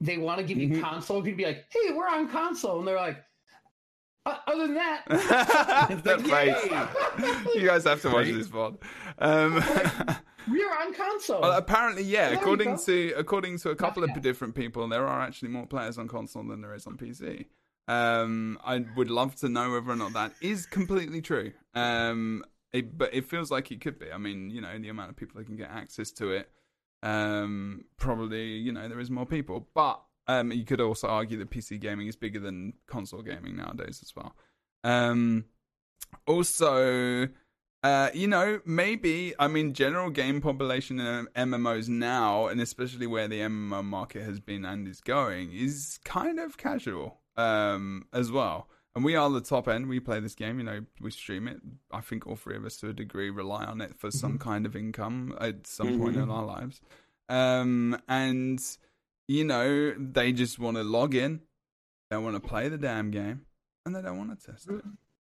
they 0.02 0.18
want 0.18 0.40
to 0.40 0.44
give 0.44 0.58
you 0.58 0.70
mm-hmm. 0.70 0.82
console. 0.82 1.26
You'd 1.26 1.38
be 1.38 1.46
like, 1.46 1.66
"Hey, 1.70 1.94
we're 1.94 2.08
on 2.08 2.30
console," 2.30 2.80
and 2.80 2.88
they're 2.88 2.96
like, 2.96 3.24
"Other 4.26 4.68
than 4.68 4.74
that, 4.76 5.04
that's 6.04 6.30
right." 6.30 7.46
you 7.56 7.68
guys 7.68 7.84
have 7.84 8.02
to 8.02 8.10
watch 8.10 8.28
this 8.28 8.52
one. 8.52 8.80
Um, 9.20 9.54
we're 10.50 10.72
on 10.72 10.96
console. 10.96 11.42
Well, 11.42 11.58
apparently, 11.58 12.04
yeah. 12.04 12.30
according 12.30 12.78
to 12.86 13.14
according 13.18 13.60
to 13.60 13.70
a 13.70 13.76
couple 13.76 14.04
of 14.04 14.20
different 14.22 14.56
people, 14.56 14.88
there 14.88 15.06
are 15.06 15.22
actually 15.22 15.50
more 15.50 15.68
players 15.68 16.00
on 16.00 16.08
console 16.08 16.44
than 16.44 16.62
there 16.62 16.74
is 16.74 16.88
on 16.88 16.98
PC. 16.98 17.46
Um, 17.88 18.60
I 18.64 18.86
would 18.96 19.10
love 19.10 19.36
to 19.38 19.50
know 19.50 19.72
whether 19.72 19.92
or 19.92 19.96
not 19.96 20.14
that 20.14 20.34
is 20.42 20.66
completely 20.66 21.22
true. 21.22 21.54
Um, 21.74 22.44
it, 22.74 22.98
but 22.98 23.14
it 23.14 23.26
feels 23.26 23.50
like 23.50 23.72
it 23.72 23.82
could 23.82 23.98
be. 23.98 24.12
I 24.12 24.18
mean, 24.18 24.50
you 24.50 24.62
know, 24.62 24.78
the 24.78 24.90
amount 24.90 25.10
of 25.10 25.16
people 25.16 25.40
that 25.40 25.46
can 25.46 25.56
get 25.56 25.70
access 25.70 26.12
to 26.14 26.32
it, 26.32 26.50
um, 27.02 27.86
probably, 27.98 28.46
you 28.46 28.72
know, 28.72 28.88
there 28.90 29.00
is 29.00 29.10
more 29.10 29.26
people. 29.26 29.68
But 29.74 30.02
um, 30.28 30.52
you 30.52 30.66
could 30.66 30.82
also 30.82 31.08
argue 31.08 31.38
that 31.40 31.50
PC 31.50 31.80
gaming 31.80 32.08
is 32.08 32.16
bigger 32.16 32.40
than 32.40 32.74
console 32.88 33.22
gaming 33.22 33.56
nowadays 33.56 34.02
as 34.04 34.14
well. 34.16 34.36
Um, 34.84 35.46
also, 36.26 37.30
uh, 37.84 38.10
you 38.14 38.28
know, 38.28 38.60
maybe 38.66 39.34
I 39.40 39.48
mean, 39.48 39.74
general 39.74 40.10
game 40.10 40.42
population 40.42 41.00
in 41.00 41.28
MMOs 41.36 41.88
now, 41.88 42.48
and 42.48 42.60
especially 42.60 43.08
where 43.08 43.30
the 43.30 43.40
MMO 43.40 43.84
market 43.84 44.24
has 44.24 44.42
been 44.42 44.66
and 44.66 44.88
is 44.88 45.00
going, 45.00 45.54
is 45.54 46.00
kind 46.04 46.40
of 46.40 46.58
casual 46.58 47.22
um, 47.38 48.06
as 48.14 48.32
well. 48.32 48.68
And 48.96 49.06
we 49.06 49.16
are 49.16 49.30
the 49.30 49.42
top 49.42 49.68
end. 49.68 49.88
We 49.88 50.00
play 50.00 50.20
this 50.20 50.34
game, 50.34 50.58
you 50.58 50.66
know, 50.66 50.84
we 51.00 51.12
stream 51.12 51.48
it. 51.48 51.58
I 51.92 52.02
think 52.02 52.26
all 52.26 52.36
three 52.36 52.56
of 52.56 52.66
us, 52.66 52.78
to 52.78 52.90
a 52.90 52.94
degree, 52.94 53.30
rely 53.30 53.64
on 53.64 53.80
it 53.80 53.96
for 53.96 54.10
some 54.10 54.34
mm-hmm. 54.40 54.50
kind 54.50 54.66
of 54.66 54.76
income 54.76 55.38
at 55.40 55.68
some 55.68 55.90
mm-hmm. 55.90 56.02
point 56.02 56.16
in 56.18 56.32
our 56.32 56.44
lives. 56.44 56.82
Um, 57.30 58.02
and 58.08 58.60
you 59.28 59.44
know, 59.44 59.94
they 59.98 60.32
just 60.32 60.58
want 60.58 60.78
to 60.78 60.84
log 60.84 61.14
in, 61.14 61.42
they 62.10 62.18
want 62.18 62.42
to 62.42 62.48
play 62.48 62.70
the 62.70 62.78
damn 62.78 63.12
game, 63.12 63.42
and 63.86 63.96
they 63.96 64.02
don't 64.02 64.18
want 64.18 64.40
to 64.40 64.52
test 64.52 64.68
it. 64.70 64.84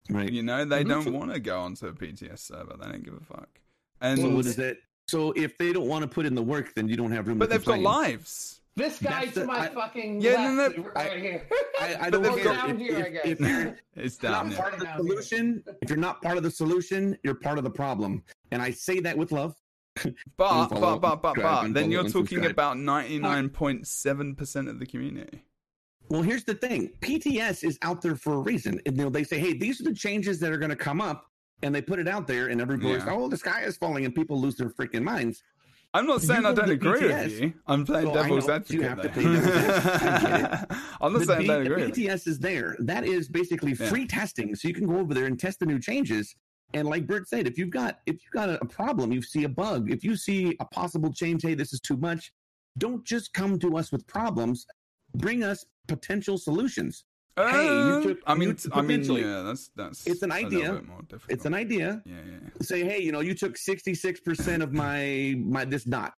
Right. 0.09 0.31
You 0.31 0.43
know, 0.43 0.63
they 0.63 0.83
mm-hmm. 0.83 1.03
don't 1.03 1.13
want 1.13 1.33
to 1.33 1.39
go 1.39 1.59
onto 1.59 1.87
a 1.87 1.93
PTS 1.93 2.39
server. 2.39 2.75
They 2.79 2.91
don't 2.91 3.03
give 3.03 3.15
a 3.15 3.25
fuck. 3.25 3.49
And 4.01 4.19
so 4.19 4.29
what 4.29 4.45
is 4.45 4.57
it? 4.57 4.77
So 5.07 5.31
if 5.33 5.57
they 5.57 5.73
don't 5.73 5.87
want 5.87 6.03
to 6.03 6.07
put 6.07 6.25
in 6.25 6.35
the 6.35 6.43
work, 6.43 6.75
then 6.75 6.87
you 6.87 6.95
don't 6.95 7.11
have 7.11 7.27
room. 7.27 7.39
But 7.39 7.49
they've 7.49 7.63
got 7.63 7.79
lives. 7.79 8.58
This 8.75 8.99
guy 8.99 9.25
That's 9.25 9.33
to 9.33 9.39
the, 9.41 9.45
my 9.45 9.59
I, 9.59 9.67
fucking 9.69 10.21
yeah, 10.21 10.53
no, 10.53 10.67
no, 10.69 10.83
right 10.95 11.11
I, 11.11 11.19
here. 11.19 11.47
I, 11.81 11.97
I 12.01 12.09
don't 12.09 12.23
think 12.23 12.43
down 12.43 12.69
if, 12.69 12.77
here, 12.77 13.21
if, 13.23 13.25
if, 13.25 13.39
you're 13.41 13.77
it's 13.95 14.17
down 14.17 14.49
not 14.49 14.57
part 14.57 14.73
of 14.73 14.79
the 14.79 14.95
solution, 14.95 15.63
here. 15.65 15.75
if 15.81 15.89
you're 15.89 15.99
not 15.99 16.21
part 16.21 16.37
of 16.37 16.43
the 16.43 16.51
solution, 16.51 17.17
you're 17.23 17.35
part 17.35 17.57
of 17.57 17.63
the 17.65 17.69
problem. 17.69 18.23
And 18.51 18.61
I 18.61 18.71
say 18.71 18.99
that 19.01 19.17
with 19.17 19.31
love. 19.31 19.55
But 20.37 20.67
but 20.69 20.99
but 20.99 21.21
but 21.21 21.35
but 21.35 21.73
then 21.73 21.91
you're 21.91 22.07
talking 22.07 22.45
about 22.45 22.77
ninety 22.77 23.19
nine 23.19 23.49
point 23.49 23.85
seven 23.85 24.33
percent 24.33 24.69
of 24.69 24.79
the 24.79 24.85
community. 24.85 25.43
Well, 26.09 26.21
here's 26.21 26.45
the 26.45 26.55
thing: 26.55 26.91
PTS 27.01 27.63
is 27.63 27.77
out 27.81 28.01
there 28.01 28.15
for 28.15 28.35
a 28.35 28.39
reason. 28.39 28.79
And, 28.85 28.95
you 28.95 29.03
know, 29.03 29.09
they 29.09 29.23
say, 29.23 29.39
"Hey, 29.39 29.53
these 29.53 29.81
are 29.81 29.83
the 29.83 29.93
changes 29.93 30.39
that 30.39 30.51
are 30.51 30.57
going 30.57 30.69
to 30.69 30.75
come 30.75 31.01
up," 31.01 31.25
and 31.63 31.73
they 31.75 31.81
put 31.81 31.99
it 31.99 32.07
out 32.07 32.27
there, 32.27 32.47
and 32.47 32.61
everybody's, 32.61 33.03
yeah. 33.03 33.13
"Oh, 33.13 33.27
the 33.27 33.37
sky 33.37 33.63
is 33.63 33.75
falling," 33.75 34.05
and 34.05 34.15
people 34.15 34.39
lose 34.39 34.55
their 34.55 34.69
freaking 34.69 35.03
minds. 35.03 35.43
I'm 35.93 36.05
not 36.05 36.21
saying 36.21 36.45
I 36.45 36.53
don't 36.53 36.69
agree 36.69 36.99
PTS. 36.99 37.23
with 37.23 37.41
you. 37.41 37.53
I'm 37.65 37.85
playing 37.85 38.11
well, 38.11 38.23
devil's 38.23 38.47
advocate. 38.47 38.75
You 38.75 38.81
have 38.83 39.01
to 39.01 39.09
play. 39.09 39.23
I'm 41.01 41.13
not 41.13 41.19
the 41.19 41.25
saying 41.25 41.41
B- 41.41 41.49
I 41.49 41.53
don't 41.55 41.65
agree. 41.65 41.83
The 41.85 41.91
PTS 41.91 42.27
is 42.27 42.39
there. 42.39 42.75
That 42.79 43.05
is 43.05 43.27
basically 43.27 43.73
free 43.73 44.05
testing, 44.05 44.53
so 44.55 44.67
you 44.67 44.73
can 44.73 44.85
go 44.85 44.97
over 44.97 45.13
there 45.13 45.25
and 45.25 45.39
test 45.39 45.59
the 45.59 45.65
new 45.65 45.79
changes. 45.79 46.35
And 46.75 46.87
like 46.87 47.07
Bert 47.07 47.27
said, 47.27 47.47
if 47.47 47.57
you've 47.57 47.71
got 47.71 47.99
if 48.05 48.15
you've 48.15 48.33
got 48.33 48.49
a 48.49 48.65
problem, 48.65 49.11
you 49.11 49.23
see 49.23 49.45
a 49.45 49.49
bug, 49.49 49.91
if 49.91 50.03
you 50.03 50.15
see 50.15 50.55
a 50.59 50.65
possible 50.65 51.11
change, 51.11 51.41
hey, 51.41 51.55
this 51.55 51.73
is 51.73 51.79
too 51.79 51.97
much. 51.97 52.31
Don't 52.77 53.03
just 53.03 53.33
come 53.33 53.57
to 53.59 53.77
us 53.77 53.91
with 53.91 54.05
problems. 54.05 54.67
Bring 55.15 55.43
us 55.43 55.65
potential 55.87 56.37
solutions. 56.37 57.03
Uh, 57.37 57.47
hey, 57.47 57.65
you 57.67 58.03
took, 58.03 58.19
I 58.27 58.35
mean, 58.35 58.57
I 58.73 58.81
mean, 58.81 59.03
yeah, 59.03 59.41
that's 59.43 59.69
that's. 59.75 60.05
It's 60.05 60.23
an 60.23 60.31
idea. 60.31 60.81
It's 61.29 61.45
an 61.45 61.53
idea. 61.53 62.01
Yeah, 62.05 62.15
yeah. 62.29 62.39
Say, 62.61 62.83
hey, 62.83 62.99
you 62.99 63.11
know, 63.11 63.21
you 63.21 63.33
took 63.33 63.57
sixty 63.57 63.93
six 63.93 64.19
percent 64.19 64.61
of 64.61 64.73
my 64.73 65.35
my 65.37 65.63
this 65.63 65.83
dot. 65.83 66.13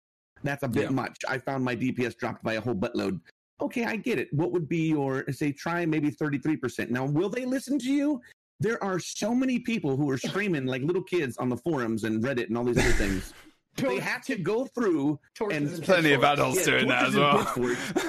That's 0.43 0.63
a 0.63 0.67
bit 0.67 0.83
yeah. 0.83 0.89
much. 0.89 1.17
I 1.27 1.37
found 1.37 1.65
my 1.65 1.75
DPS 1.75 2.15
dropped 2.15 2.43
by 2.43 2.53
a 2.53 2.61
whole 2.61 2.75
buttload. 2.75 3.19
Okay, 3.61 3.83
I 3.83 3.97
get 3.97 4.17
it. 4.19 4.29
What 4.31 4.53
would 4.53 4.69
be 4.69 4.89
your 4.89 5.25
say? 5.31 5.51
Try 5.51 5.85
maybe 5.85 6.09
thirty 6.09 6.37
three 6.37 6.55
percent. 6.55 6.91
Now, 6.91 7.05
will 7.05 7.29
they 7.29 7.45
listen 7.45 7.77
to 7.79 7.91
you? 7.91 8.21
There 8.61 8.81
are 8.83 8.99
so 8.99 9.33
many 9.35 9.59
people 9.59 9.97
who 9.97 10.09
are 10.09 10.17
screaming 10.29 10.65
like 10.65 10.83
little 10.83 11.03
kids 11.03 11.37
on 11.37 11.49
the 11.49 11.57
forums 11.57 12.05
and 12.05 12.23
Reddit 12.23 12.47
and 12.47 12.57
all 12.57 12.63
these 12.63 12.77
other 12.77 12.91
things 12.91 13.33
they 13.75 13.99
have 13.99 14.23
to 14.25 14.35
go 14.35 14.65
through 14.65 15.19
and 15.51 15.81
plenty 15.83 16.13
of 16.13 16.23
adults 16.23 16.59
yeah, 16.59 16.65
doing 16.65 16.87
that 16.87 17.07
as 17.07 17.15
well. 17.15 17.37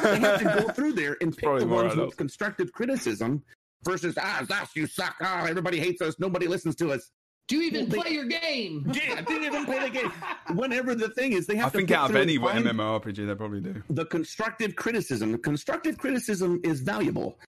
they 0.02 0.18
have 0.18 0.38
to 0.38 0.62
go 0.62 0.68
through 0.72 0.92
there 0.92 1.16
and 1.20 1.36
pick 1.36 1.58
the 1.58 1.66
ones 1.66 1.94
with 1.96 2.16
constructive 2.16 2.72
criticism 2.72 3.42
versus 3.84 4.16
ah, 4.20 4.44
that's 4.48 4.74
you 4.76 4.86
suck. 4.86 5.14
Ah, 5.20 5.46
everybody 5.46 5.78
hates 5.78 6.02
us. 6.02 6.18
Nobody 6.18 6.46
listens 6.46 6.76
to 6.76 6.92
us. 6.92 7.10
Do 7.48 7.56
you 7.56 7.62
even 7.62 7.90
play 7.90 8.10
your 8.10 8.26
game? 8.26 8.90
Yeah, 8.94 9.22
do 9.22 9.34
you 9.34 9.46
even 9.46 9.64
play 9.64 9.80
the 9.80 9.90
game? 9.90 10.12
Whenever 10.56 10.94
the 10.94 11.08
thing 11.08 11.32
is, 11.32 11.46
they 11.46 11.56
have 11.56 11.66
I 11.66 11.70
to. 11.70 11.76
I 11.78 11.80
think 11.80 11.90
out 11.90 12.10
of 12.10 12.16
any 12.16 12.38
MMORPG, 12.38 13.26
they 13.26 13.34
probably 13.34 13.60
do. 13.60 13.82
The 13.90 14.04
constructive 14.06 14.76
criticism. 14.76 15.32
The 15.32 15.38
constructive 15.38 15.98
criticism 15.98 16.60
is 16.62 16.80
valuable. 16.80 17.38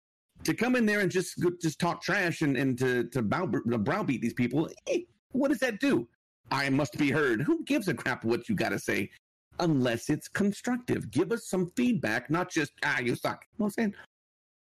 To 0.43 0.55
come 0.55 0.75
in 0.75 0.87
there 0.87 1.01
and 1.01 1.11
just 1.11 1.41
just 1.61 1.79
talk 1.79 2.03
trash 2.03 2.43
and, 2.43 2.57
and 2.57 2.77
to 2.79 3.05
to 3.11 3.23
bow, 3.23 3.47
browbeat 3.47 4.21
these 4.21 4.35
people, 4.35 4.69
hey, 4.87 5.07
what 5.31 5.49
does 5.49 5.61
that 5.61 5.79
do? 5.79 6.09
I 6.53 6.69
must 6.69 6.99
be 6.99 7.11
heard. 7.11 7.41
Who 7.41 7.65
gives 7.65 7.89
a 7.89 7.95
crap 7.95 8.25
what 8.25 8.49
you 8.49 8.55
got 8.55 8.69
to 8.69 8.79
say? 8.79 9.11
Unless 9.59 10.11
it's 10.11 10.29
constructive. 10.29 11.11
Give 11.11 11.33
us 11.33 11.49
some 11.49 11.73
feedback, 11.77 12.31
not 12.31 12.51
just, 12.51 12.73
ah, 12.85 13.01
you 13.01 13.17
suck. 13.17 13.45
You 13.53 13.59
know 13.59 13.65
what 13.65 13.67
I'm 13.67 13.71
saying? 13.71 13.95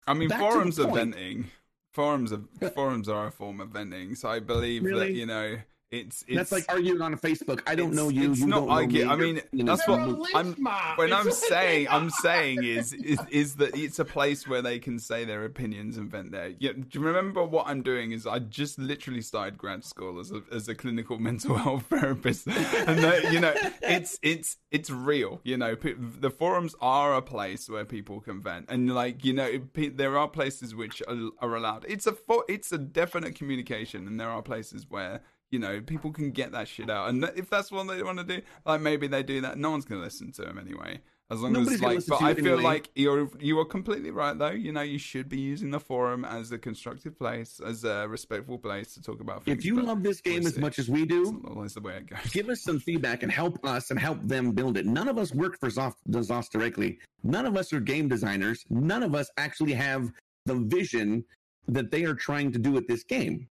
I 0.06 0.14
mean, 0.14 0.28
Back 0.28 0.40
forums 0.40 0.80
are 0.80 0.92
venting. 0.92 1.50
Forums 1.92 2.32
are, 2.32 2.40
forums 2.74 3.08
are 3.08 3.26
a 3.26 3.30
form 3.30 3.60
of 3.60 3.68
venting. 3.68 4.14
So 4.14 4.28
I 4.28 4.40
believe 4.40 4.82
really? 4.82 5.12
that, 5.12 5.12
you 5.12 5.26
know, 5.26 5.56
it's, 5.92 6.24
it's 6.26 6.36
that's 6.36 6.52
like 6.52 6.64
arguing 6.70 7.02
on 7.02 7.18
Facebook. 7.18 7.60
I 7.66 7.74
don't 7.74 7.92
know 7.92 8.08
you. 8.08 8.30
It's 8.30 8.40
you 8.40 8.46
not 8.46 8.66
arguing. 8.66 9.10
I 9.10 9.16
mean, 9.16 9.42
you 9.52 9.62
know, 9.62 9.76
that's 9.76 9.86
what 9.86 10.00
I'm. 10.34 10.54
When 10.96 11.12
I'm 11.12 11.30
saying, 11.30 11.86
I'm 11.90 12.08
saying 12.22 12.64
is, 12.64 12.94
is 12.94 13.18
is 13.30 13.56
that 13.56 13.76
it's 13.76 13.98
a 13.98 14.04
place 14.06 14.48
where 14.48 14.62
they 14.62 14.78
can 14.78 14.98
say 14.98 15.26
their 15.26 15.44
opinions 15.44 15.98
and 15.98 16.10
vent 16.10 16.32
their. 16.32 16.54
Yeah, 16.58 16.72
do 16.72 16.86
you 16.92 17.00
remember 17.04 17.44
what 17.44 17.66
I'm 17.66 17.82
doing? 17.82 18.12
Is 18.12 18.26
I 18.26 18.38
just 18.38 18.78
literally 18.78 19.20
started 19.20 19.58
grad 19.58 19.84
school 19.84 20.18
as 20.18 20.32
a 20.32 20.42
as 20.50 20.66
a 20.66 20.74
clinical 20.74 21.18
mental 21.28 21.56
health 21.56 21.84
therapist, 21.90 22.46
and 22.46 22.98
that, 23.00 23.30
you 23.30 23.40
know, 23.40 23.52
it's 23.82 24.18
it's 24.22 24.56
it's 24.70 24.88
real. 24.88 25.42
You 25.44 25.58
know, 25.58 25.74
the 25.74 26.30
forums 26.30 26.74
are 26.80 27.14
a 27.14 27.20
place 27.20 27.68
where 27.68 27.84
people 27.84 28.20
can 28.20 28.40
vent, 28.40 28.64
and 28.70 28.94
like 28.94 29.26
you 29.26 29.34
know, 29.34 29.60
there 29.74 30.16
are 30.16 30.28
places 30.28 30.74
which 30.74 31.02
are, 31.06 31.18
are 31.40 31.54
allowed. 31.54 31.84
It's 31.86 32.06
a 32.06 32.16
it's 32.48 32.72
a 32.72 32.78
definite 32.78 33.34
communication, 33.34 34.06
and 34.06 34.18
there 34.18 34.30
are 34.30 34.40
places 34.40 34.86
where 34.88 35.20
you 35.52 35.58
know, 35.58 35.80
people 35.80 36.10
can 36.10 36.32
get 36.32 36.50
that 36.52 36.66
shit 36.66 36.90
out. 36.90 37.10
And 37.10 37.22
if 37.36 37.48
that's 37.48 37.70
what 37.70 37.86
they 37.86 38.02
want 38.02 38.18
to 38.18 38.24
do, 38.24 38.40
like 38.64 38.80
maybe 38.80 39.06
they 39.06 39.22
do 39.22 39.42
that. 39.42 39.58
No 39.58 39.70
one's 39.70 39.84
going 39.84 40.00
to 40.00 40.04
listen 40.04 40.32
to 40.32 40.42
them 40.42 40.58
anyway. 40.58 41.00
As 41.30 41.40
long 41.40 41.52
Nobody's 41.52 41.74
as 41.74 41.82
like, 41.82 42.06
but 42.06 42.22
I 42.22 42.34
feel 42.34 42.46
anyway. 42.48 42.62
like 42.62 42.90
you're 42.94 43.30
you 43.40 43.58
are 43.58 43.64
completely 43.64 44.10
right 44.10 44.36
though. 44.36 44.50
You 44.50 44.70
know, 44.70 44.82
you 44.82 44.98
should 44.98 45.30
be 45.30 45.38
using 45.38 45.70
the 45.70 45.80
forum 45.80 46.26
as 46.26 46.52
a 46.52 46.58
constructive 46.58 47.18
place, 47.18 47.58
as 47.64 47.84
a 47.84 48.06
respectful 48.06 48.58
place 48.58 48.92
to 48.94 49.02
talk 49.02 49.20
about. 49.20 49.44
Things, 49.44 49.58
if 49.58 49.64
you 49.64 49.80
love 49.80 50.02
this 50.02 50.20
game 50.20 50.46
as 50.46 50.58
much 50.58 50.78
as 50.78 50.90
we 50.90 51.06
do, 51.06 51.40
the 51.42 51.80
way 51.80 51.96
it 51.96 52.10
goes. 52.10 52.32
Give 52.32 52.50
us 52.50 52.62
some 52.62 52.80
feedback 52.80 53.22
and 53.22 53.32
help 53.32 53.64
us 53.64 53.90
and 53.90 53.98
help 53.98 54.20
them 54.22 54.52
build 54.52 54.76
it. 54.76 54.84
None 54.84 55.08
of 55.08 55.16
us 55.16 55.32
work 55.32 55.58
for 55.58 55.70
ZOS 55.70 56.50
directly. 56.50 56.98
None 57.22 57.46
of 57.46 57.56
us 57.56 57.72
are 57.72 57.80
game 57.80 58.08
designers. 58.08 58.62
None 58.68 59.02
of 59.02 59.14
us 59.14 59.30
actually 59.38 59.72
have 59.72 60.12
the 60.44 60.56
vision 60.56 61.24
that 61.66 61.90
they 61.90 62.04
are 62.04 62.14
trying 62.14 62.52
to 62.52 62.58
do 62.58 62.72
with 62.72 62.86
this 62.88 63.04
game. 63.04 63.48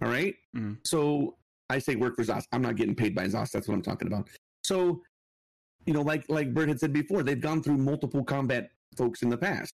All 0.00 0.08
right. 0.08 0.34
Mm. 0.56 0.78
So 0.84 1.36
I 1.70 1.78
say 1.78 1.96
work 1.96 2.16
for 2.16 2.24
ZOS. 2.24 2.44
I'm 2.52 2.62
not 2.62 2.76
getting 2.76 2.94
paid 2.94 3.14
by 3.14 3.26
ZOS. 3.26 3.50
That's 3.50 3.68
what 3.68 3.74
I'm 3.74 3.82
talking 3.82 4.08
about. 4.08 4.28
So, 4.64 5.02
you 5.86 5.92
know, 5.92 6.02
like 6.02 6.24
like 6.28 6.54
Bert 6.54 6.68
had 6.68 6.80
said 6.80 6.92
before, 6.92 7.22
they've 7.22 7.40
gone 7.40 7.62
through 7.62 7.78
multiple 7.78 8.24
combat 8.24 8.70
folks 8.96 9.22
in 9.22 9.28
the 9.28 9.36
past. 9.36 9.74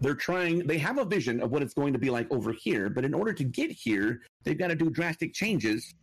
They're 0.00 0.14
trying, 0.14 0.66
they 0.66 0.78
have 0.78 0.98
a 0.98 1.04
vision 1.04 1.40
of 1.40 1.52
what 1.52 1.62
it's 1.62 1.74
going 1.74 1.92
to 1.92 1.98
be 1.98 2.10
like 2.10 2.30
over 2.32 2.52
here, 2.52 2.90
but 2.90 3.04
in 3.04 3.14
order 3.14 3.32
to 3.32 3.44
get 3.44 3.70
here, 3.70 4.22
they've 4.42 4.58
got 4.58 4.68
to 4.68 4.74
do 4.74 4.90
drastic 4.90 5.32
changes 5.32 5.94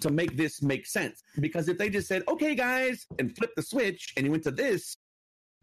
to 0.00 0.10
make 0.10 0.36
this 0.36 0.62
make 0.62 0.86
sense. 0.86 1.22
Because 1.38 1.68
if 1.68 1.76
they 1.76 1.90
just 1.90 2.08
said, 2.08 2.22
okay, 2.28 2.54
guys, 2.54 3.06
and 3.18 3.36
flip 3.36 3.50
the 3.56 3.62
switch 3.62 4.14
and 4.16 4.24
you 4.24 4.30
went 4.30 4.44
to 4.44 4.50
this, 4.50 4.96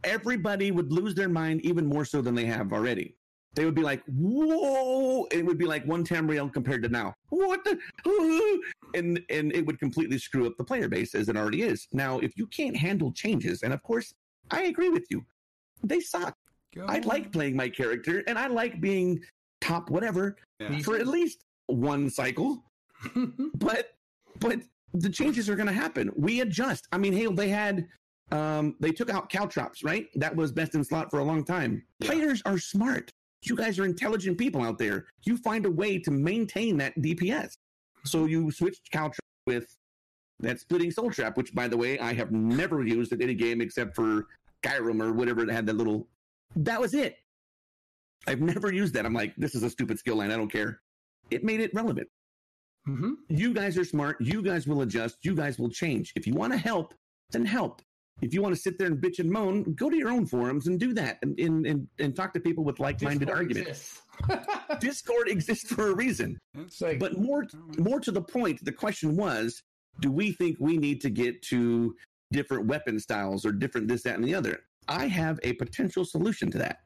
everybody 0.04 0.70
would 0.70 0.94
lose 0.94 1.16
their 1.16 1.30
mind 1.30 1.62
even 1.62 1.88
more 1.88 2.06
so 2.06 2.22
than 2.22 2.36
they 2.36 2.46
have 2.46 2.72
already 2.72 3.16
they 3.58 3.66
would 3.66 3.76
be 3.76 3.82
like, 3.82 4.04
"Whoa!" 4.06 5.26
It 5.32 5.44
would 5.44 5.58
be 5.58 5.66
like 5.66 5.84
one 5.86 6.06
Tamriel 6.06 6.54
compared 6.54 6.84
to 6.84 6.90
now. 6.90 7.16
What 7.30 7.66
the? 7.66 7.80
And 8.94 9.20
and 9.30 9.52
it 9.52 9.66
would 9.66 9.80
completely 9.80 10.18
screw 10.18 10.48
up 10.48 10.54
the 10.58 10.64
player 10.64 10.88
base 10.88 11.14
as 11.14 11.28
it 11.28 11.36
already 11.36 11.64
is. 11.64 11.90
Now, 11.92 12.20
if 12.20 12.38
you 12.38 12.48
can't 12.48 12.78
handle 12.78 13.12
changes, 13.12 13.64
and 13.64 13.74
of 13.74 13.84
course, 13.84 14.14
I 14.50 14.64
agree 14.64 14.88
with 14.88 15.06
you, 15.10 15.26
they 15.84 16.00
suck. 16.00 16.38
Go 16.74 16.86
I 16.88 17.00
like 17.00 17.34
playing 17.34 17.58
my 17.58 17.68
character, 17.68 18.24
and 18.28 18.40
I 18.40 18.48
like 18.48 18.80
being 18.80 19.20
top 19.60 19.90
whatever 19.90 20.38
yeah. 20.60 20.80
for 20.80 20.96
at 20.96 21.08
least 21.08 21.44
one 21.66 22.10
cycle. 22.10 22.64
but 23.56 23.90
but 24.40 24.62
the 24.94 25.10
changes 25.10 25.50
are 25.50 25.56
going 25.56 25.68
to 25.68 25.74
happen. 25.74 26.10
We 26.16 26.42
adjust. 26.42 26.88
I 26.94 26.98
mean, 26.98 27.12
hey, 27.12 27.28
they 27.28 27.50
had 27.50 27.88
um, 28.32 28.76
they 28.80 28.92
took 28.92 29.10
out 29.10 29.30
caltrops, 29.30 29.84
right? 29.84 30.08
That 30.16 30.36
was 30.36 30.52
best 30.52 30.76
in 30.76 30.84
slot 30.84 31.12
for 31.12 31.20
a 31.20 31.24
long 31.24 31.44
time. 31.44 31.84
Yeah. 32.00 32.12
Players 32.12 32.42
are 32.46 32.58
smart. 32.58 33.12
You 33.50 33.56
guys 33.56 33.80
are 33.80 33.86
intelligent 33.86 34.38
people 34.38 34.62
out 34.64 34.78
there. 34.78 35.06
You 35.24 35.38
find 35.38 35.66
a 35.66 35.72
way 35.72 36.00
to 36.00 36.12
maintain 36.12 36.78
that 36.78 36.96
DPS. 36.98 37.54
So 38.04 38.26
you 38.26 38.52
switched 38.52 38.92
Caltrop 38.92 39.20
with 39.46 39.76
that 40.40 40.60
splitting 40.60 40.92
soul 40.92 41.12
trap, 41.12 41.38
which 41.38 41.54
by 41.54 41.68
the 41.68 41.78
way, 41.78 42.00
I 42.00 42.14
have 42.14 42.32
never 42.32 42.84
used 42.84 43.12
in 43.12 43.22
any 43.22 43.34
game 43.34 43.62
except 43.62 43.96
for 43.96 44.28
Skyrim 44.64 45.02
or 45.02 45.14
whatever 45.14 45.42
it 45.42 45.50
had 45.50 45.66
that 45.68 45.78
little 45.78 46.08
that 46.56 46.80
was 46.80 46.94
it. 46.94 47.18
I've 48.26 48.42
never 48.42 48.74
used 48.74 48.94
that. 48.96 49.06
I'm 49.06 49.14
like, 49.14 49.36
this 49.38 49.56
is 49.56 49.64
a 49.64 49.70
stupid 49.70 50.00
skill 50.00 50.16
line. 50.18 50.32
I 50.32 50.38
don't 50.38 50.52
care. 50.52 50.82
It 51.30 51.44
made 51.44 51.60
it 51.60 51.72
relevant. 51.74 52.08
Mm-hmm. 52.88 53.12
You 53.30 53.54
guys 53.54 53.78
are 53.78 53.84
smart. 53.84 54.18
You 54.20 54.42
guys 54.42 54.68
will 54.68 54.82
adjust. 54.82 55.18
You 55.22 55.36
guys 55.36 55.60
will 55.60 55.70
change. 55.70 56.14
If 56.16 56.26
you 56.26 56.34
want 56.34 56.54
to 56.54 56.60
help, 56.60 56.94
then 57.32 57.46
help. 57.46 57.82
If 58.22 58.34
you 58.34 58.42
want 58.42 58.56
to 58.56 58.62
sit 58.62 58.80
there 58.80 58.88
and 58.88 58.98
bitch 58.98 59.20
and 59.20 59.32
moan, 59.32 59.74
go 59.76 59.90
to 59.90 59.96
your 59.96 60.10
own 60.10 60.26
forums 60.26 60.68
and 60.68 60.80
do 60.80 60.94
that 60.94 61.20
and, 61.22 61.40
and, 61.40 61.68
and, 61.68 61.88
and 62.00 62.16
talk 62.16 62.34
to 62.34 62.40
people 62.40 62.64
with 62.64 62.80
like 62.80 63.02
minded 63.02 63.30
arguments. 63.30 64.02
Discord 64.80 65.30
exists 65.30 65.72
for 65.72 65.90
a 65.90 65.96
reason. 65.96 66.40
Like, 66.82 67.00
but 67.00 67.18
more 67.18 67.46
more 67.78 68.00
to 68.00 68.12
the 68.12 68.22
point, 68.22 68.64
the 68.66 68.72
question 68.72 69.16
was, 69.16 69.62
do 70.00 70.12
we 70.12 70.32
think 70.32 70.58
we 70.60 70.78
need 70.78 71.02
to 71.02 71.10
get 71.10 71.42
to 71.44 71.96
different 72.32 72.66
weapon 72.66 73.00
styles 73.00 73.46
or 73.46 73.52
different 73.52 73.88
this, 73.88 74.04
that, 74.04 74.16
and 74.16 74.24
the 74.24 74.34
other? 74.34 74.62
I 74.88 75.08
have 75.08 75.40
a 75.44 75.54
potential 75.54 76.04
solution 76.04 76.50
to 76.52 76.58
that. 76.60 76.80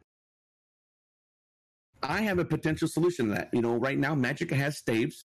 I 2.03 2.21
have 2.21 2.39
a 2.39 2.45
potential 2.45 2.87
solution 2.87 3.27
to 3.27 3.35
that. 3.35 3.49
You 3.53 3.61
know, 3.61 3.75
right 3.75 3.97
now 3.97 4.15
Magicka 4.15 4.55
has 4.55 4.77
staves. 4.77 5.23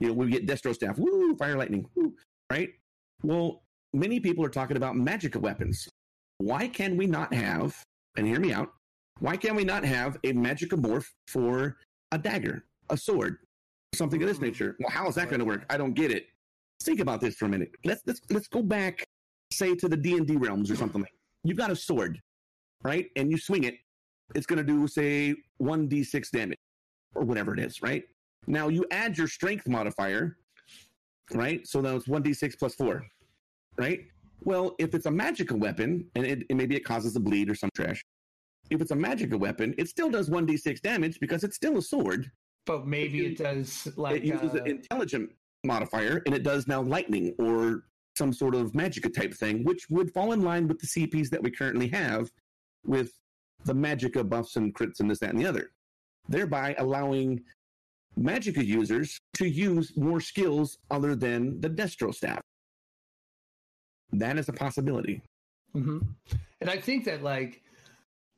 You 0.00 0.08
know, 0.08 0.14
we 0.14 0.28
get 0.28 0.46
Destro 0.46 0.74
staff, 0.74 0.98
woo, 0.98 1.36
fire 1.36 1.56
lightning, 1.56 1.86
woo, 1.94 2.14
right? 2.50 2.70
Well, 3.22 3.62
many 3.94 4.20
people 4.20 4.44
are 4.44 4.50
talking 4.50 4.76
about 4.76 4.96
Magicka 4.96 5.40
weapons. 5.40 5.88
Why 6.38 6.66
can 6.66 6.96
we 6.96 7.06
not 7.06 7.32
have, 7.32 7.80
and 8.16 8.26
hear 8.26 8.40
me 8.40 8.52
out, 8.52 8.70
why 9.20 9.36
can 9.36 9.54
we 9.54 9.64
not 9.64 9.84
have 9.84 10.16
a 10.24 10.32
Magicka 10.32 10.78
morph 10.78 11.06
for 11.28 11.76
a 12.10 12.18
dagger, 12.18 12.64
a 12.90 12.96
sword, 12.96 13.38
something 13.94 14.20
of 14.20 14.28
this 14.28 14.38
hmm. 14.38 14.44
nature? 14.44 14.76
Well, 14.80 14.90
how 14.90 15.08
is 15.08 15.14
that 15.14 15.28
going 15.28 15.38
to 15.38 15.44
work? 15.44 15.64
I 15.70 15.76
don't 15.76 15.94
get 15.94 16.10
it. 16.10 16.26
Think 16.82 17.00
about 17.00 17.20
this 17.20 17.36
for 17.36 17.46
a 17.46 17.48
minute. 17.48 17.70
Let's 17.84 18.02
let's 18.04 18.20
let's 18.30 18.48
go 18.48 18.60
back, 18.60 19.04
say 19.52 19.74
to 19.76 19.88
the 19.88 19.96
D 19.96 20.16
and 20.16 20.26
D 20.26 20.36
realms 20.36 20.70
or 20.70 20.76
something. 20.76 21.06
You've 21.44 21.56
got 21.56 21.70
a 21.70 21.76
sword, 21.76 22.20
right? 22.82 23.06
And 23.16 23.30
you 23.30 23.38
swing 23.38 23.64
it. 23.64 23.76
It's 24.34 24.44
going 24.44 24.58
to 24.58 24.64
do 24.64 24.86
say 24.88 25.34
one 25.58 25.86
d 25.86 26.02
six 26.02 26.30
damage 26.30 26.58
or 27.14 27.24
whatever 27.24 27.54
it 27.54 27.60
is, 27.60 27.80
right? 27.80 28.02
Now 28.46 28.68
you 28.68 28.84
add 28.90 29.16
your 29.16 29.28
strength 29.28 29.68
modifier, 29.68 30.36
right? 31.32 31.66
So 31.66 31.80
now 31.80 31.96
it's 31.96 32.08
one 32.08 32.22
d 32.22 32.34
six 32.34 32.56
plus 32.56 32.74
four, 32.74 33.06
right? 33.76 34.00
Well, 34.42 34.74
if 34.78 34.94
it's 34.94 35.06
a 35.06 35.10
magical 35.10 35.58
weapon 35.58 36.06
and 36.14 36.26
it, 36.26 36.54
maybe 36.54 36.76
it 36.76 36.84
causes 36.84 37.16
a 37.16 37.20
bleed 37.20 37.48
or 37.48 37.54
some 37.54 37.70
trash, 37.74 38.02
if 38.70 38.80
it's 38.80 38.90
a 38.90 38.96
magical 38.96 39.38
weapon, 39.38 39.74
it 39.78 39.88
still 39.88 40.10
does 40.10 40.30
1d6 40.30 40.80
damage 40.80 41.18
because 41.20 41.44
it's 41.44 41.56
still 41.56 41.78
a 41.78 41.82
sword. 41.82 42.30
But 42.66 42.86
maybe 42.86 43.26
it, 43.26 43.32
it 43.32 43.38
does 43.38 43.88
like. 43.96 44.16
It 44.16 44.24
uses 44.24 44.54
uh, 44.54 44.58
an 44.58 44.66
intelligent 44.66 45.30
modifier 45.64 46.22
and 46.26 46.34
it 46.34 46.42
does 46.42 46.66
now 46.66 46.82
lightning 46.82 47.34
or 47.38 47.84
some 48.16 48.32
sort 48.32 48.54
of 48.54 48.72
magica 48.72 49.12
type 49.12 49.34
thing, 49.34 49.64
which 49.64 49.86
would 49.90 50.12
fall 50.12 50.32
in 50.32 50.42
line 50.42 50.68
with 50.68 50.78
the 50.78 50.86
CPs 50.86 51.30
that 51.30 51.42
we 51.42 51.50
currently 51.50 51.88
have 51.88 52.30
with 52.86 53.12
the 53.64 53.74
magica 53.74 54.26
buffs 54.28 54.56
and 54.56 54.74
crits 54.74 55.00
and 55.00 55.10
this, 55.10 55.18
that, 55.18 55.30
and 55.30 55.40
the 55.40 55.46
other, 55.46 55.70
thereby 56.28 56.74
allowing 56.78 57.42
magica 58.18 58.64
users 58.64 59.18
to 59.34 59.46
use 59.46 59.96
more 59.96 60.20
skills 60.20 60.78
other 60.90 61.16
than 61.16 61.60
the 61.60 61.68
destro 61.68 62.14
staff. 62.14 62.40
That 64.18 64.38
is 64.38 64.48
a 64.48 64.52
possibility. 64.52 65.22
Mm-hmm. 65.74 65.98
And 66.60 66.70
I 66.70 66.78
think 66.78 67.04
that, 67.04 67.22
like, 67.22 67.62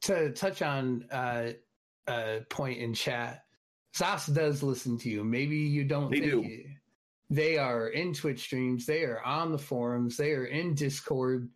to 0.03 0.33
touch 0.33 0.63
on 0.63 1.07
uh, 1.11 1.51
a 2.07 2.41
point 2.49 2.79
in 2.79 2.95
chat, 2.95 3.45
ZOS 3.97 4.35
does 4.35 4.63
listen 4.63 4.99
to 4.99 5.09
you. 5.09 5.25
Maybe 5.25 5.57
you 5.57 5.85
don't 5.85 6.11
they 6.11 6.21
think 6.21 6.33
do. 6.33 6.43
It. 6.43 6.67
They 7.29 7.59
are 7.59 7.89
in 7.89 8.13
Twitch 8.15 8.41
streams. 8.41 8.87
They 8.87 9.03
are 9.03 9.23
on 9.23 9.53
the 9.53 9.59
forums. 9.59 10.17
They 10.17 10.33
are 10.33 10.45
in 10.45 10.75
Discord 10.75 11.49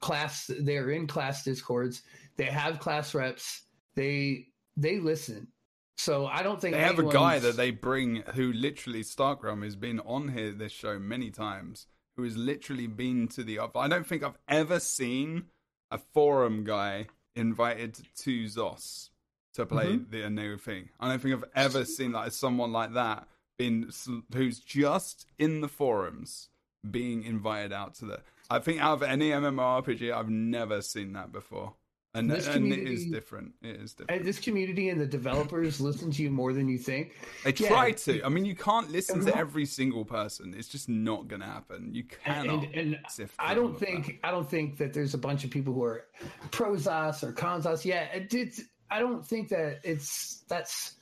class. 0.00 0.50
They 0.58 0.76
are 0.76 0.90
in 0.90 1.06
class 1.06 1.44
discords. 1.44 2.02
They 2.36 2.44
have 2.44 2.78
class 2.78 3.14
reps. 3.14 3.64
They 3.94 4.46
they 4.76 4.98
listen. 4.98 5.48
So 5.96 6.26
I 6.26 6.42
don't 6.42 6.60
think 6.60 6.74
they 6.74 6.80
have 6.80 6.98
a 6.98 7.12
guy 7.12 7.40
that 7.40 7.56
they 7.56 7.72
bring 7.72 8.22
who 8.34 8.52
literally 8.52 9.02
Starkrum 9.02 9.64
has 9.64 9.74
been 9.74 9.98
on 10.00 10.28
here 10.28 10.52
this 10.52 10.72
show 10.72 10.98
many 10.98 11.30
times. 11.30 11.88
Who 12.18 12.24
has 12.24 12.36
literally 12.36 12.88
been 12.88 13.28
to 13.28 13.44
the. 13.44 13.60
I 13.76 13.86
don't 13.86 14.04
think 14.04 14.24
I've 14.24 14.38
ever 14.48 14.80
seen 14.80 15.44
a 15.88 15.98
forum 15.98 16.64
guy 16.64 17.06
invited 17.36 17.94
to 18.22 18.44
Zos 18.46 19.10
to 19.54 19.64
play 19.64 19.86
mm-hmm. 19.86 20.10
the 20.10 20.28
new 20.28 20.56
thing. 20.56 20.88
I 20.98 21.08
don't 21.08 21.22
think 21.22 21.36
I've 21.36 21.44
ever 21.54 21.84
seen 21.84 22.10
like 22.10 22.32
someone 22.32 22.72
like 22.72 22.94
that 22.94 23.28
been 23.56 23.92
who's 24.34 24.58
just 24.58 25.26
in 25.38 25.60
the 25.60 25.68
forums 25.68 26.48
being 26.90 27.22
invited 27.22 27.72
out 27.72 27.94
to 27.94 28.06
the. 28.06 28.20
I 28.50 28.58
think 28.58 28.80
out 28.80 28.94
of 28.94 29.02
any 29.04 29.30
MMORPG, 29.30 30.12
I've 30.12 30.28
never 30.28 30.82
seen 30.82 31.12
that 31.12 31.30
before. 31.30 31.74
And, 32.14 32.30
this 32.30 32.46
and 32.46 32.72
it 32.72 32.88
is 32.88 33.06
different. 33.06 33.52
It 33.62 33.76
is 33.76 33.92
uh, 33.92 33.98
different. 33.98 34.20
And 34.20 34.28
this 34.28 34.38
community 34.38 34.88
and 34.88 35.00
the 35.00 35.06
developers 35.06 35.80
listen 35.80 36.10
to 36.12 36.22
you 36.22 36.30
more 36.30 36.52
than 36.52 36.66
you 36.68 36.78
think. 36.78 37.14
They 37.44 37.52
try 37.52 37.92
to. 37.92 38.22
I 38.24 38.28
mean, 38.30 38.44
you 38.44 38.56
can't 38.56 38.90
listen 38.90 39.24
to 39.26 39.36
every 39.36 39.66
single 39.66 40.04
person. 40.04 40.54
It's 40.56 40.68
just 40.68 40.88
not 40.88 41.28
going 41.28 41.42
to 41.42 41.46
happen. 41.46 41.90
You 41.94 42.04
cannot. 42.04 42.64
And, 42.64 42.74
and, 42.74 42.98
and 43.18 43.30
I 43.38 43.54
don't 43.54 43.78
think 43.78 44.06
that. 44.06 44.28
I 44.28 44.30
don't 44.30 44.48
think 44.48 44.78
that 44.78 44.94
there's 44.94 45.14
a 45.14 45.18
bunch 45.18 45.44
of 45.44 45.50
people 45.50 45.74
who 45.74 45.84
are 45.84 46.06
prozos 46.50 47.22
or 47.22 47.32
cons 47.32 47.66
us. 47.66 47.84
Yeah, 47.84 48.04
it, 48.04 48.32
it's. 48.32 48.62
I 48.90 49.00
don't 49.00 49.24
think 49.24 49.50
that 49.50 49.80
it's 49.84 50.44
that's 50.48 50.94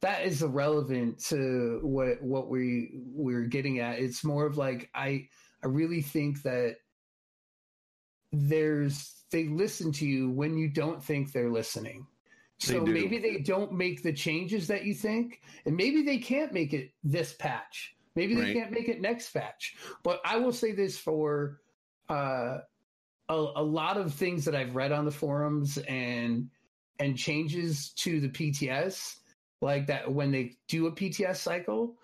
that 0.00 0.26
is 0.26 0.42
irrelevant 0.42 1.18
to 1.26 1.78
what 1.82 2.20
what 2.20 2.48
we 2.48 2.90
we're 3.14 3.46
getting 3.46 3.78
at. 3.78 4.00
It's 4.00 4.24
more 4.24 4.46
of 4.46 4.58
like 4.58 4.90
I 4.94 5.28
I 5.62 5.68
really 5.68 6.02
think 6.02 6.42
that 6.42 6.76
there's 8.32 9.23
they 9.34 9.48
listen 9.48 9.90
to 9.90 10.06
you 10.06 10.30
when 10.30 10.56
you 10.56 10.68
don't 10.68 11.02
think 11.02 11.32
they're 11.32 11.50
listening. 11.50 12.06
So 12.58 12.80
maybe 12.80 13.18
they 13.18 13.38
don't 13.38 13.72
make 13.72 14.04
the 14.04 14.12
changes 14.12 14.68
that 14.68 14.84
you 14.84 14.94
think, 14.94 15.42
and 15.66 15.76
maybe 15.76 16.02
they 16.02 16.18
can't 16.18 16.52
make 16.52 16.72
it 16.72 16.92
this 17.02 17.34
patch. 17.34 17.96
Maybe 18.14 18.36
they 18.36 18.42
right. 18.42 18.54
can't 18.54 18.70
make 18.70 18.88
it 18.88 19.00
next 19.00 19.30
patch. 19.30 19.74
But 20.04 20.20
I 20.24 20.36
will 20.36 20.52
say 20.52 20.70
this 20.70 20.96
for 20.96 21.58
uh, 22.08 22.58
a, 23.28 23.34
a 23.34 23.62
lot 23.62 23.96
of 23.96 24.14
things 24.14 24.44
that 24.44 24.54
I've 24.54 24.76
read 24.76 24.92
on 24.92 25.04
the 25.04 25.10
forums 25.10 25.78
and 25.78 26.48
and 27.00 27.18
changes 27.18 27.90
to 27.96 28.20
the 28.20 28.28
PTS, 28.28 29.16
like 29.60 29.88
that 29.88 30.10
when 30.10 30.30
they 30.30 30.54
do 30.68 30.86
a 30.86 30.92
PTS 30.92 31.36
cycle, 31.36 31.96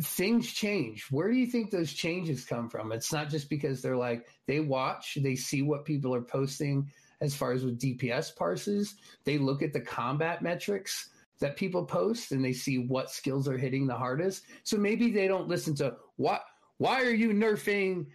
things 0.00 0.50
change. 0.50 1.06
Where 1.10 1.30
do 1.30 1.36
you 1.36 1.46
think 1.46 1.70
those 1.70 1.92
changes 1.92 2.44
come 2.44 2.68
from? 2.68 2.92
It's 2.92 3.12
not 3.12 3.28
just 3.28 3.50
because 3.50 3.82
they're 3.82 3.96
like 3.96 4.26
they 4.46 4.60
watch, 4.60 5.18
they 5.20 5.36
see 5.36 5.62
what 5.62 5.84
people 5.84 6.14
are 6.14 6.22
posting 6.22 6.90
as 7.20 7.34
far 7.34 7.52
as 7.52 7.64
with 7.64 7.80
DPS 7.80 8.34
parses. 8.34 8.96
They 9.24 9.38
look 9.38 9.62
at 9.62 9.72
the 9.72 9.80
combat 9.80 10.42
metrics 10.42 11.10
that 11.40 11.56
people 11.56 11.84
post 11.84 12.32
and 12.32 12.44
they 12.44 12.52
see 12.52 12.78
what 12.78 13.10
skills 13.10 13.48
are 13.48 13.58
hitting 13.58 13.86
the 13.86 13.94
hardest. 13.94 14.44
So 14.64 14.76
maybe 14.76 15.10
they 15.10 15.28
don't 15.28 15.48
listen 15.48 15.74
to 15.76 15.96
what 16.16 16.42
why 16.78 17.02
are 17.02 17.14
you 17.14 17.30
nerfing 17.30 18.06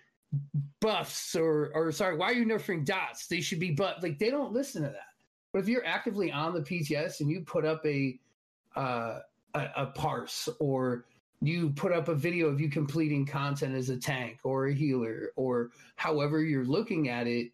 buffs 0.81 1.35
or 1.35 1.71
or 1.75 1.91
sorry, 1.91 2.17
why 2.17 2.31
are 2.31 2.33
you 2.33 2.45
nerfing 2.45 2.85
dots? 2.85 3.27
They 3.27 3.41
should 3.41 3.59
be 3.59 3.71
but 3.71 4.01
like 4.01 4.17
they 4.17 4.31
don't 4.31 4.53
listen 4.53 4.81
to 4.81 4.89
that. 4.89 5.13
But 5.53 5.59
if 5.59 5.67
you're 5.67 5.85
actively 5.85 6.31
on 6.31 6.53
the 6.53 6.61
PTS 6.61 7.19
and 7.19 7.29
you 7.29 7.41
put 7.41 7.65
up 7.65 7.85
a 7.85 8.19
uh, 8.75 9.19
a, 9.53 9.67
a 9.75 9.85
parse 9.87 10.49
or 10.59 11.05
you 11.41 11.69
put 11.71 11.91
up 11.91 12.07
a 12.07 12.15
video 12.15 12.47
of 12.47 12.59
you 12.59 12.69
completing 12.69 13.25
content 13.25 13.75
as 13.75 13.89
a 13.89 13.97
tank 13.97 14.39
or 14.43 14.67
a 14.67 14.73
healer 14.73 15.31
or 15.35 15.69
however 15.95 16.41
you're 16.41 16.65
looking 16.65 17.09
at 17.09 17.27
it 17.27 17.51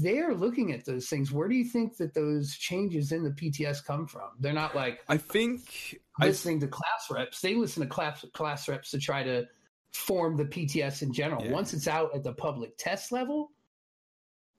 they're 0.00 0.34
looking 0.34 0.72
at 0.72 0.84
those 0.84 1.08
things. 1.08 1.32
Where 1.32 1.48
do 1.48 1.54
you 1.54 1.64
think 1.64 1.96
that 1.96 2.12
those 2.12 2.54
changes 2.54 3.10
in 3.10 3.22
the 3.24 3.30
pts 3.30 3.82
come 3.82 4.06
from? 4.06 4.28
They're 4.38 4.52
not 4.52 4.74
like 4.76 5.00
i 5.08 5.16
think 5.16 5.98
listening 6.20 6.58
I... 6.58 6.60
to 6.60 6.68
class 6.68 7.10
reps. 7.10 7.40
They 7.40 7.54
listen 7.54 7.82
to 7.82 7.88
class 7.88 8.24
class 8.34 8.68
reps 8.68 8.90
to 8.90 8.98
try 8.98 9.22
to 9.22 9.46
form 9.92 10.36
the 10.36 10.44
pts 10.44 11.02
in 11.02 11.12
general. 11.12 11.44
Yeah. 11.44 11.52
once 11.52 11.72
it's 11.72 11.88
out 11.88 12.14
at 12.14 12.22
the 12.22 12.32
public 12.32 12.76
test 12.76 13.12
level 13.12 13.50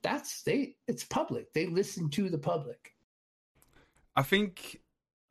that's 0.04 0.44
they 0.44 0.76
it's 0.88 1.04
public. 1.06 1.52
They 1.54 1.66
listen 1.66 2.10
to 2.12 2.30
the 2.30 2.38
public. 2.38 2.94
I 4.16 4.22
think 4.22 4.82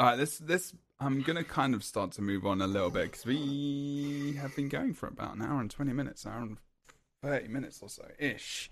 all 0.01 0.09
right 0.09 0.17
this 0.17 0.39
this 0.39 0.75
I'm 1.05 1.23
going 1.23 1.37
to 1.37 1.45
kind 1.45 1.75
of 1.75 1.83
start 1.83 2.13
to 2.13 2.23
move 2.23 2.47
on 2.47 2.61
a 2.61 2.67
little 2.67 2.91
bit 2.91 3.11
because 3.11 3.27
we 3.27 4.37
have 4.41 4.55
been 4.55 4.69
going 4.69 4.95
for 4.95 5.09
about 5.09 5.35
an 5.35 5.43
hour 5.43 5.61
and 5.61 5.71
20 5.71 5.93
minutes, 5.93 6.25
hour 6.27 6.43
and 6.43 6.59
30 7.23 7.49
minutes 7.49 7.81
or 7.83 7.89
so 7.89 8.07
ish. 8.19 8.71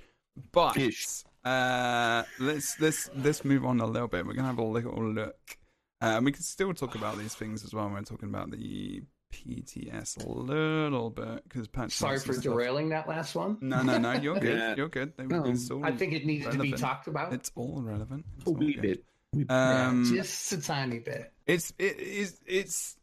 But 0.52 0.76
ish. 0.76 1.24
Uh, 1.44 2.22
let's 2.38 2.78
let's 2.80 3.10
let's 3.16 3.44
move 3.44 3.64
on 3.64 3.80
a 3.80 3.86
little 3.86 4.08
bit. 4.08 4.24
We're 4.26 4.34
gonna 4.34 4.48
have 4.48 4.58
a 4.58 4.64
little 4.64 5.02
look. 5.02 5.58
Uh, 6.00 6.20
we 6.22 6.32
can 6.32 6.42
still 6.42 6.72
talk 6.72 6.94
about 6.94 7.18
these 7.18 7.34
things 7.34 7.64
as 7.64 7.74
well. 7.74 7.88
We're 7.88 8.02
talking 8.02 8.28
about 8.28 8.50
the 8.50 9.02
PTS 9.32 10.24
a 10.24 10.28
little 10.28 11.10
bit 11.10 11.48
because 11.48 11.68
sorry 11.92 12.18
for 12.18 12.36
derailing 12.36 12.90
that 12.90 13.08
last 13.08 13.34
one. 13.34 13.58
No, 13.60 13.82
no, 13.82 13.98
no. 13.98 14.12
You're 14.12 14.38
good. 14.40 14.56
yeah. 14.56 14.74
You're 14.76 14.88
good. 14.88 15.14
No, 15.18 15.44
I 15.82 15.92
think 15.92 16.12
it 16.12 16.24
needs 16.24 16.46
relevant. 16.46 16.70
to 16.70 16.76
be 16.76 16.80
talked 16.80 17.08
about. 17.08 17.32
It's 17.32 17.50
all 17.54 17.80
relevant. 17.82 18.24
It's 18.38 18.46
a 18.46 18.50
wee 18.50 18.76
bit. 18.76 19.04
Um, 19.48 20.04
yeah, 20.04 20.22
just 20.22 20.52
a 20.52 20.60
tiny 20.60 20.98
bit. 20.98 21.32
It's 21.50 21.72
it 21.78 21.98
is 21.98 22.40
it's 22.46 22.96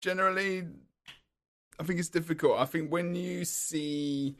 generally. 0.00 0.64
I 1.78 1.82
think 1.82 1.98
it's 1.98 2.08
difficult. 2.08 2.58
I 2.58 2.64
think 2.64 2.90
when 2.90 3.14
you 3.14 3.44
see, 3.44 4.36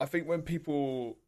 I 0.00 0.06
think 0.06 0.26
when 0.26 0.40
people, 0.40 1.18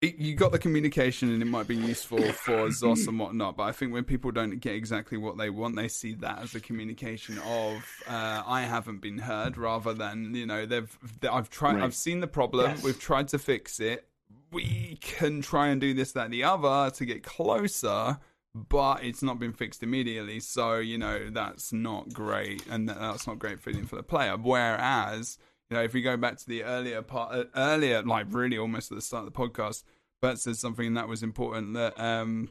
it, 0.00 0.18
you 0.18 0.36
got 0.36 0.52
the 0.52 0.58
communication 0.60 1.30
and 1.32 1.42
it 1.42 1.46
might 1.46 1.66
be 1.66 1.74
useful 1.74 2.22
for 2.32 2.68
Zos 2.68 3.08
and 3.08 3.18
whatnot, 3.18 3.56
but 3.56 3.64
I 3.64 3.72
think 3.72 3.92
when 3.92 4.04
people 4.04 4.30
don't 4.30 4.60
get 4.60 4.76
exactly 4.76 5.18
what 5.18 5.36
they 5.36 5.50
want, 5.50 5.74
they 5.74 5.88
see 5.88 6.14
that 6.16 6.38
as 6.38 6.54
a 6.54 6.60
communication 6.60 7.38
of 7.38 7.84
uh, 8.06 8.44
I 8.46 8.60
haven't 8.62 9.00
been 9.00 9.18
heard, 9.18 9.56
rather 9.56 9.94
than 9.94 10.34
you 10.34 10.46
know 10.46 10.64
they've 10.64 10.96
I've 11.28 11.50
tried 11.50 11.76
right. 11.76 11.82
I've 11.82 11.94
seen 11.94 12.20
the 12.20 12.28
problem, 12.28 12.70
yes. 12.70 12.84
we've 12.84 13.00
tried 13.00 13.28
to 13.28 13.38
fix 13.38 13.80
it, 13.80 14.06
we 14.52 14.98
can 15.00 15.42
try 15.42 15.68
and 15.68 15.80
do 15.80 15.94
this 15.94 16.12
that 16.12 16.26
and 16.26 16.34
the 16.34 16.44
other 16.44 16.90
to 16.94 17.04
get 17.04 17.22
closer, 17.24 18.18
but 18.54 19.02
it's 19.02 19.22
not 19.22 19.38
been 19.38 19.52
fixed 19.52 19.82
immediately, 19.82 20.40
so 20.40 20.76
you 20.76 20.96
know 20.98 21.28
that's 21.30 21.72
not 21.72 22.12
great, 22.12 22.66
and 22.68 22.88
that's 22.88 23.26
not 23.26 23.38
great 23.38 23.60
feeling 23.60 23.86
for 23.86 23.96
the 23.96 24.02
player. 24.02 24.36
Whereas 24.36 25.38
you 25.70 25.76
know, 25.76 25.82
if 25.82 25.92
we 25.92 26.02
go 26.02 26.16
back 26.16 26.38
to 26.38 26.46
the 26.46 26.62
earlier 26.62 27.02
part, 27.02 27.34
uh, 27.34 27.44
earlier, 27.56 28.02
like 28.02 28.26
really 28.30 28.58
almost 28.58 28.92
at 28.92 28.96
the 28.96 29.02
start 29.02 29.26
of 29.26 29.32
the 29.32 29.38
podcast, 29.38 29.82
Bert 30.20 30.38
said 30.38 30.56
something 30.56 30.94
that 30.94 31.08
was 31.08 31.22
important 31.22 31.74
that, 31.74 31.98
um, 31.98 32.50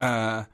uh, 0.00 0.44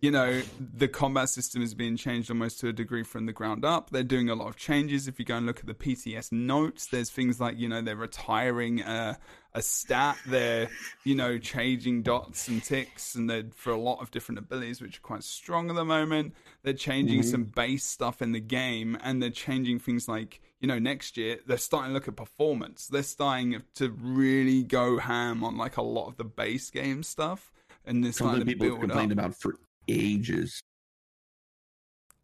you 0.00 0.12
know, 0.12 0.42
the 0.60 0.86
combat 0.86 1.28
system 1.28 1.60
is 1.60 1.74
being 1.74 1.96
changed 1.96 2.30
almost 2.30 2.60
to 2.60 2.68
a 2.68 2.72
degree 2.72 3.02
from 3.02 3.26
the 3.26 3.32
ground 3.32 3.64
up. 3.64 3.90
They're 3.90 4.04
doing 4.04 4.30
a 4.30 4.34
lot 4.36 4.46
of 4.46 4.56
changes. 4.56 5.08
If 5.08 5.18
you 5.18 5.24
go 5.24 5.36
and 5.36 5.46
look 5.46 5.58
at 5.58 5.66
the 5.66 5.74
PTS 5.74 6.30
notes, 6.30 6.86
there's 6.86 7.10
things 7.10 7.40
like, 7.40 7.58
you 7.58 7.68
know, 7.68 7.82
they're 7.82 7.96
retiring 7.96 8.80
a, 8.80 9.18
a 9.54 9.62
stat. 9.62 10.16
They're, 10.24 10.68
you 11.02 11.16
know, 11.16 11.38
changing 11.38 12.02
dots 12.02 12.46
and 12.46 12.62
ticks 12.62 13.16
and 13.16 13.28
they're 13.28 13.46
for 13.56 13.72
a 13.72 13.76
lot 13.76 14.00
of 14.00 14.12
different 14.12 14.38
abilities, 14.38 14.80
which 14.80 14.98
are 14.98 15.02
quite 15.02 15.24
strong 15.24 15.68
at 15.68 15.74
the 15.74 15.84
moment. 15.84 16.34
They're 16.62 16.74
changing 16.74 17.20
mm-hmm. 17.20 17.30
some 17.30 17.44
base 17.44 17.84
stuff 17.84 18.22
in 18.22 18.30
the 18.30 18.40
game 18.40 18.96
and 19.02 19.20
they're 19.20 19.30
changing 19.30 19.80
things 19.80 20.06
like, 20.06 20.40
you 20.60 20.68
know, 20.68 20.78
next 20.78 21.16
year 21.16 21.38
they're 21.44 21.58
starting 21.58 21.90
to 21.90 21.94
look 21.94 22.06
at 22.06 22.14
performance. 22.14 22.86
They're 22.86 23.02
starting 23.02 23.62
to 23.74 23.88
really 23.90 24.62
go 24.62 24.98
ham 24.98 25.42
on 25.42 25.56
like 25.56 25.76
a 25.76 25.82
lot 25.82 26.06
of 26.06 26.18
the 26.18 26.24
base 26.24 26.70
game 26.70 27.02
stuff. 27.02 27.50
And 27.84 28.04
they're 28.04 28.12
starting 28.12 28.40
Something 28.40 28.54
people 28.54 28.68
build 28.68 28.80
complained 28.80 29.12
up. 29.12 29.18
about 29.18 29.34
for 29.34 29.54
ages. 29.88 30.62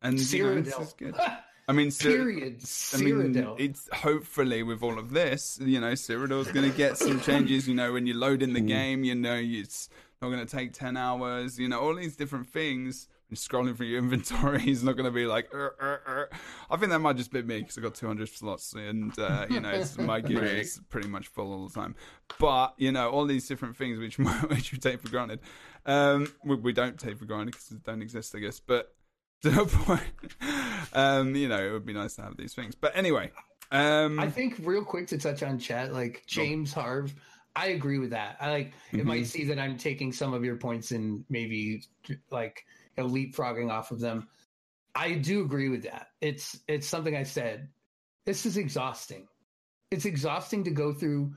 And 0.02 0.20
you 0.20 0.60
know, 0.62 0.80
is 0.80 0.92
good. 0.92 1.14
I 1.66 1.72
mean, 1.72 1.90
period. 1.90 2.62
I 2.92 2.96
mean, 2.98 3.56
it's 3.58 3.88
hopefully 3.92 4.62
with 4.62 4.82
all 4.82 4.98
of 4.98 5.10
this, 5.10 5.58
you 5.62 5.80
know, 5.80 5.92
Cyrodiil's 5.92 6.52
going 6.52 6.70
to 6.70 6.76
get 6.76 6.98
some 6.98 7.20
changes. 7.20 7.66
You 7.66 7.74
know, 7.74 7.94
when 7.94 8.06
you 8.06 8.12
load 8.14 8.42
in 8.42 8.52
the 8.52 8.60
mm. 8.60 8.68
game, 8.68 9.04
you 9.04 9.14
know, 9.14 9.40
it's 9.42 9.88
not 10.20 10.28
going 10.28 10.46
to 10.46 10.56
take 10.56 10.74
ten 10.74 10.98
hours. 10.98 11.58
You 11.58 11.68
know, 11.68 11.80
all 11.80 11.94
these 11.94 12.16
different 12.16 12.50
things. 12.50 13.08
When 13.28 13.36
scrolling 13.36 13.76
through 13.76 13.86
your 13.86 13.98
inventory, 13.98 14.60
he's 14.60 14.82
not 14.82 14.92
going 14.92 15.06
to 15.06 15.10
be 15.10 15.26
like. 15.26 15.52
Er, 15.54 15.74
er, 15.80 16.02
er. 16.06 16.30
I 16.70 16.76
think 16.76 16.90
that 16.90 16.98
might 16.98 17.16
just 17.16 17.32
be 17.32 17.42
me 17.42 17.60
because 17.60 17.78
I've 17.78 17.84
got 17.84 17.94
200 17.94 18.28
slots, 18.28 18.74
and 18.74 19.18
uh, 19.18 19.46
you 19.48 19.60
know, 19.60 19.82
my 20.00 20.20
gear 20.22 20.42
right. 20.42 20.58
is 20.58 20.80
pretty 20.90 21.08
much 21.08 21.28
full 21.28 21.52
all 21.52 21.68
the 21.68 21.74
time. 21.74 21.94
But 22.38 22.74
you 22.76 22.92
know, 22.92 23.10
all 23.10 23.24
these 23.24 23.48
different 23.48 23.76
things 23.76 23.98
which 23.98 24.18
which 24.48 24.72
we 24.72 24.78
take 24.78 25.00
for 25.00 25.08
granted, 25.08 25.40
um, 25.86 26.32
we, 26.44 26.56
we 26.56 26.72
don't 26.72 26.98
take 26.98 27.18
for 27.18 27.24
granted 27.24 27.52
because 27.52 27.68
they 27.68 27.76
don't 27.84 28.02
exist, 28.02 28.34
I 28.34 28.40
guess. 28.40 28.60
But 28.60 28.94
to 29.42 29.62
a 29.62 29.66
point. 29.66 30.02
um, 30.92 31.34
you 31.34 31.48
know, 31.48 31.66
it 31.66 31.72
would 31.72 31.86
be 31.86 31.92
nice 31.92 32.16
to 32.16 32.22
have 32.22 32.36
these 32.36 32.54
things. 32.54 32.74
But 32.74 32.96
anyway, 32.96 33.30
um, 33.70 34.20
I 34.20 34.30
think 34.30 34.56
real 34.62 34.84
quick 34.84 35.08
to 35.08 35.18
touch 35.18 35.42
on 35.42 35.58
chat, 35.58 35.92
like 35.92 36.24
James 36.26 36.72
Harv, 36.72 37.14
I 37.56 37.68
agree 37.68 37.98
with 37.98 38.10
that. 38.10 38.36
I 38.40 38.50
like 38.50 38.68
mm-hmm. 38.68 39.00
it 39.00 39.06
might 39.06 39.26
see 39.26 39.44
that 39.44 39.58
I'm 39.58 39.76
taking 39.76 40.12
some 40.12 40.34
of 40.34 40.44
your 40.44 40.56
points 40.56 40.90
and 40.90 41.24
maybe 41.28 41.82
like 42.30 42.64
you 42.96 43.04
know, 43.04 43.10
leapfrogging 43.10 43.70
off 43.70 43.90
of 43.90 44.00
them. 44.00 44.28
I 44.94 45.14
do 45.14 45.42
agree 45.42 45.68
with 45.68 45.82
that. 45.84 46.08
It's 46.20 46.60
it's 46.68 46.86
something 46.86 47.16
I 47.16 47.24
said. 47.24 47.68
This 48.26 48.46
is 48.46 48.56
exhausting. 48.56 49.26
It's 49.90 50.04
exhausting 50.04 50.64
to 50.64 50.70
go 50.70 50.92
through, 50.92 51.34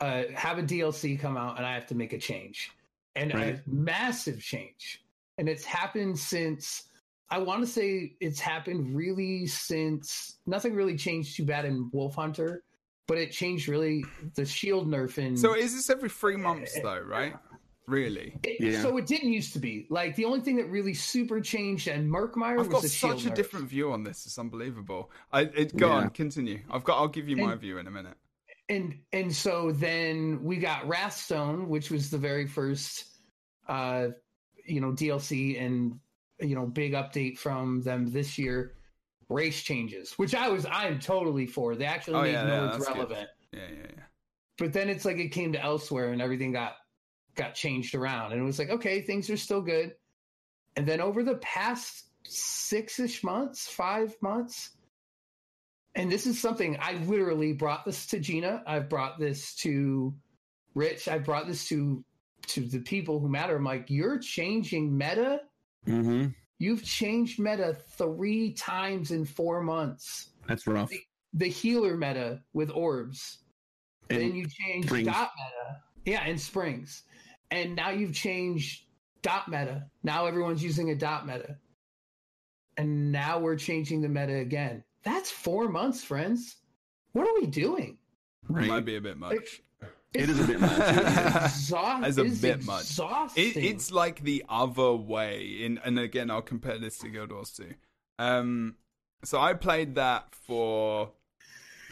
uh, 0.00 0.24
have 0.34 0.58
a 0.58 0.62
DLC 0.62 1.18
come 1.20 1.36
out, 1.36 1.58
and 1.58 1.66
I 1.66 1.74
have 1.74 1.86
to 1.88 1.94
make 1.94 2.12
a 2.12 2.18
change, 2.18 2.70
and 3.16 3.34
right. 3.34 3.54
a 3.56 3.62
massive 3.66 4.40
change, 4.40 5.04
and 5.38 5.48
it's 5.48 5.64
happened 5.64 6.18
since 6.18 6.84
I 7.30 7.38
want 7.38 7.60
to 7.60 7.66
say 7.66 8.16
it's 8.20 8.40
happened 8.40 8.94
really 8.94 9.46
since 9.46 10.38
nothing 10.46 10.74
really 10.74 10.96
changed 10.96 11.36
too 11.36 11.44
bad 11.44 11.64
in 11.64 11.88
Wolf 11.92 12.16
Hunter, 12.16 12.64
but 13.06 13.18
it 13.18 13.30
changed 13.30 13.68
really 13.68 14.04
the 14.34 14.44
shield 14.44 14.88
nerf 14.88 15.16
in. 15.18 15.36
So 15.36 15.54
is 15.54 15.74
this 15.74 15.90
every 15.90 16.08
three 16.08 16.36
months 16.36 16.78
though, 16.82 17.00
right? 17.00 17.34
Really? 17.90 18.34
It, 18.44 18.60
yeah. 18.60 18.82
So 18.82 18.96
it 18.98 19.06
didn't 19.06 19.32
used 19.32 19.52
to 19.54 19.58
be. 19.58 19.86
Like 19.90 20.14
the 20.14 20.24
only 20.24 20.40
thing 20.40 20.56
that 20.56 20.66
really 20.66 20.94
super 20.94 21.40
changed 21.40 21.88
and 21.88 22.08
Murkmire 22.08 22.60
I've 22.60 22.70
got 22.70 22.84
such 22.84 23.26
a 23.26 23.30
nerf. 23.30 23.34
different 23.34 23.68
view 23.68 23.90
on 23.90 24.04
this. 24.04 24.26
It's 24.26 24.38
unbelievable. 24.38 25.10
I 25.32 25.42
it, 25.42 25.76
go 25.76 25.88
yeah. 25.88 25.94
on, 25.94 26.10
continue. 26.10 26.60
I've 26.70 26.84
got. 26.84 26.98
I'll 26.98 27.08
give 27.08 27.28
you 27.28 27.36
my 27.36 27.52
and, 27.52 27.60
view 27.60 27.78
in 27.78 27.88
a 27.88 27.90
minute. 27.90 28.14
And 28.68 28.96
and 29.12 29.34
so 29.34 29.72
then 29.72 30.44
we 30.44 30.58
got 30.58 30.86
Wrathstone, 30.86 31.68
which 31.68 31.90
was 31.90 32.10
the 32.10 32.18
very 32.18 32.46
first, 32.46 33.06
uh, 33.68 34.08
you 34.64 34.80
know, 34.80 34.92
DLC 34.92 35.60
and 35.60 35.98
you 36.40 36.54
know 36.54 36.66
big 36.66 36.92
update 36.92 37.38
from 37.38 37.82
them 37.82 38.06
this 38.06 38.38
year 38.38 38.74
race 39.28 39.62
changes 39.62 40.14
which 40.16 40.34
i 40.34 40.48
was 40.48 40.66
i'm 40.72 40.98
totally 40.98 41.46
for 41.46 41.76
they 41.76 41.84
actually 41.84 42.14
oh, 42.14 42.22
made 42.22 42.32
yeah, 42.32 42.44
nodes 42.44 42.84
yeah, 42.84 42.92
relevant 42.94 43.28
good. 43.52 43.60
yeah 43.60 43.68
yeah 43.68 43.86
yeah 43.94 44.02
but 44.60 44.72
then 44.74 44.88
it's 44.90 45.04
like 45.04 45.16
it 45.16 45.28
came 45.28 45.52
to 45.52 45.58
Elsweyr 45.58 46.12
and 46.12 46.20
everything 46.20 46.52
got 46.52 46.74
got 47.34 47.54
changed 47.54 47.94
around 47.94 48.32
and 48.32 48.40
it 48.40 48.44
was 48.44 48.58
like 48.58 48.70
okay 48.70 49.00
things 49.00 49.30
are 49.30 49.36
still 49.36 49.60
good 49.60 49.94
and 50.76 50.86
then 50.86 51.00
over 51.00 51.22
the 51.22 51.36
past 51.36 52.06
six-ish 52.24 53.24
months 53.24 53.66
five 53.68 54.14
months 54.20 54.70
and 55.94 56.10
this 56.10 56.26
is 56.26 56.40
something 56.40 56.76
i 56.80 56.92
literally 57.04 57.52
brought 57.52 57.84
this 57.84 58.06
to 58.06 58.18
gina 58.18 58.62
i've 58.66 58.88
brought 58.88 59.18
this 59.18 59.54
to 59.54 60.14
rich 60.74 61.08
i 61.08 61.18
brought 61.18 61.46
this 61.46 61.68
to 61.68 62.04
to 62.46 62.60
the 62.62 62.80
people 62.80 63.20
who 63.20 63.28
matter 63.28 63.56
i'm 63.56 63.64
like 63.64 63.90
you're 63.90 64.18
changing 64.18 64.96
meta 64.96 65.40
Mm-hmm. 65.86 66.26
You've 66.58 66.84
changed 66.84 67.38
meta 67.38 67.76
three 67.96 68.52
times 68.52 69.10
in 69.10 69.24
four 69.24 69.62
months. 69.62 70.30
That's 70.46 70.66
rough. 70.66 70.90
The, 70.90 71.00
the 71.34 71.48
healer 71.48 71.96
meta 71.96 72.42
with 72.52 72.70
orbs. 72.70 73.38
And 74.10 74.20
then 74.20 74.34
you 74.34 74.46
change 74.48 74.86
dot 74.86 75.30
meta. 75.36 75.80
Yeah, 76.04 76.22
and 76.26 76.40
springs. 76.40 77.04
And 77.50 77.74
now 77.74 77.90
you've 77.90 78.14
changed 78.14 78.84
dot 79.22 79.48
meta. 79.48 79.86
Now 80.02 80.26
everyone's 80.26 80.62
using 80.62 80.90
a 80.90 80.94
dot 80.94 81.26
meta. 81.26 81.56
And 82.76 83.12
now 83.12 83.38
we're 83.38 83.56
changing 83.56 84.00
the 84.00 84.08
meta 84.08 84.36
again. 84.36 84.84
That's 85.02 85.30
four 85.30 85.68
months, 85.68 86.04
friends. 86.04 86.56
What 87.12 87.26
are 87.26 87.34
we 87.40 87.46
doing? 87.46 87.98
Right. 88.48 88.64
It 88.64 88.68
might 88.68 88.84
be 88.84 88.96
a 88.96 89.00
bit 89.00 89.18
much. 89.18 89.32
Like, 89.32 89.64
it 90.12 90.28
is 90.28 90.40
a 90.40 90.44
bit 90.44 90.60
much. 90.60 90.72
it's 90.78 92.18
a 92.18 92.24
bit 92.24 92.64
much. 92.64 92.98
It, 93.36 93.56
it's 93.56 93.92
like 93.92 94.22
the 94.22 94.44
other 94.48 94.92
way. 94.92 95.58
In 95.60 95.78
and 95.78 95.98
again, 95.98 96.30
I'll 96.30 96.42
compare 96.42 96.78
this 96.78 96.98
to 96.98 97.08
Guild 97.08 97.30
Wars 97.30 97.50
2. 97.52 97.74
Um, 98.18 98.76
so 99.22 99.38
I 99.38 99.54
played 99.54 99.94
that 99.94 100.34
for 100.34 101.12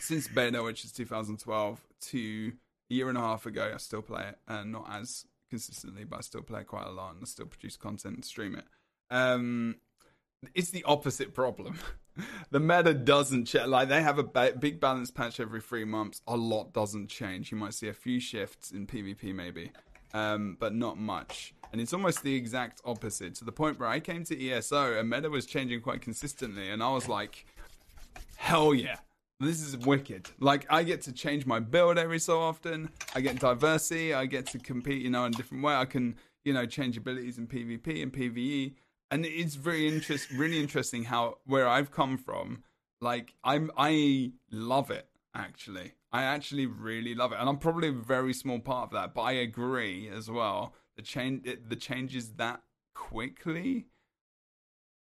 since 0.01 0.27
beta, 0.27 0.63
which 0.63 0.85
is 0.85 0.93
2012, 0.93 1.81
to 2.01 2.53
a 2.91 2.95
year 2.95 3.09
and 3.09 3.17
a 3.17 3.21
half 3.21 3.47
ago. 3.47 3.71
I 3.73 3.77
still 3.79 4.03
play 4.03 4.29
it, 4.29 4.39
and 4.49 4.75
uh, 4.75 4.81
not 4.81 5.01
as 5.01 5.25
consistently, 5.49 6.05
but 6.05 6.19
I 6.19 6.21
still 6.21 6.43
play 6.43 6.65
quite 6.65 6.87
a 6.87 6.91
lot, 6.91 7.15
and 7.15 7.23
I 7.23 7.27
still 7.27 7.47
produce 7.47 7.77
content 7.77 8.15
and 8.15 8.25
stream 8.25 8.55
it. 8.55 8.65
Um, 9.11 9.77
it's 10.55 10.71
the 10.71 10.85
opposite 10.85 11.35
problem. 11.35 11.79
the 12.51 12.61
meta 12.61 12.95
doesn't 12.95 13.47
change. 13.47 13.67
Like 13.67 13.89
they 13.89 14.03
have 14.03 14.19
a 14.19 14.25
ba- 14.25 14.55
big 14.59 14.81
balance 14.81 15.11
patch 15.11 15.41
every 15.41 15.61
three 15.61 15.85
months. 15.85 16.21
A 16.27 16.37
lot 16.37 16.73
doesn't 16.73 17.09
change. 17.09 17.51
You 17.51 17.59
might 17.59 17.75
see 17.75 17.89
a 17.89 17.95
few 17.95 18.21
shifts 18.21 18.71
in 18.71 18.87
PvP 18.87 19.35
maybe, 19.35 19.73
um, 20.15 20.57
but 20.61 20.75
not 20.75 20.99
much. 20.99 21.55
And 21.73 21.81
it's 21.81 21.93
almost 21.93 22.23
the 22.23 22.35
exact 22.35 22.81
opposite 22.85 23.35
to 23.37 23.45
the 23.45 23.53
point 23.53 23.79
where 23.79 23.89
I 23.89 24.01
came 24.01 24.25
to 24.25 24.51
ESO 24.51 24.99
and 24.99 25.11
meta 25.11 25.29
was 25.29 25.45
changing 25.47 25.81
quite 25.81 26.01
consistently, 26.01 26.71
and 26.71 26.83
I 26.83 26.93
was 26.93 27.09
like, 27.09 27.45
hell 28.37 28.75
yeah. 28.75 28.97
This 29.41 29.63
is 29.63 29.77
wicked. 29.77 30.31
Like 30.41 30.67
I 30.69 30.83
get 30.83 31.03
to 31.03 31.13
change 31.13 31.47
my 31.47 31.61
build 31.61 31.97
every 31.97 32.19
so 32.19 32.41
often. 32.41 32.91
I 33.15 33.21
get 33.21 33.39
diversity. 33.39 34.13
I 34.13 34.27
get 34.27 34.47
to 34.49 34.59
compete, 34.59 35.03
you 35.03 35.11
know, 35.11 35.25
in 35.25 35.33
a 35.33 35.37
different 35.37 35.63
way. 35.63 35.75
I 35.75 35.85
can, 35.85 36.17
you 36.45 36.53
know, 36.53 36.67
change 36.67 36.97
abilities 36.97 37.39
in 37.39 37.47
PvP 37.47 38.03
and 38.03 38.13
PvE 38.13 38.75
and 39.11 39.25
it's 39.25 39.55
very 39.55 39.89
interest, 39.89 40.31
really 40.31 40.61
interesting 40.61 41.05
how 41.05 41.39
where 41.45 41.67
I've 41.67 41.91
come 41.91 42.19
from. 42.19 42.63
Like 43.01 43.35
I'm, 43.45 43.71
I 43.77 44.33
love 44.51 44.91
it 44.91 45.09
actually. 45.35 45.95
I 46.11 46.23
actually 46.23 46.67
really 46.67 47.15
love 47.15 47.33
it, 47.33 47.39
and 47.39 47.49
I'm 47.49 47.59
probably 47.59 47.89
a 47.89 47.93
very 47.93 48.33
small 48.33 48.61
part 48.61 48.85
of 48.85 48.91
that. 48.93 49.15
But 49.15 49.23
I 49.23 49.33
agree 49.33 50.09
as 50.09 50.31
well. 50.31 50.75
The 50.97 51.03
change, 51.03 51.47
the 51.69 51.77
changes 51.77 52.33
that 52.33 52.63
quickly. 52.95 53.87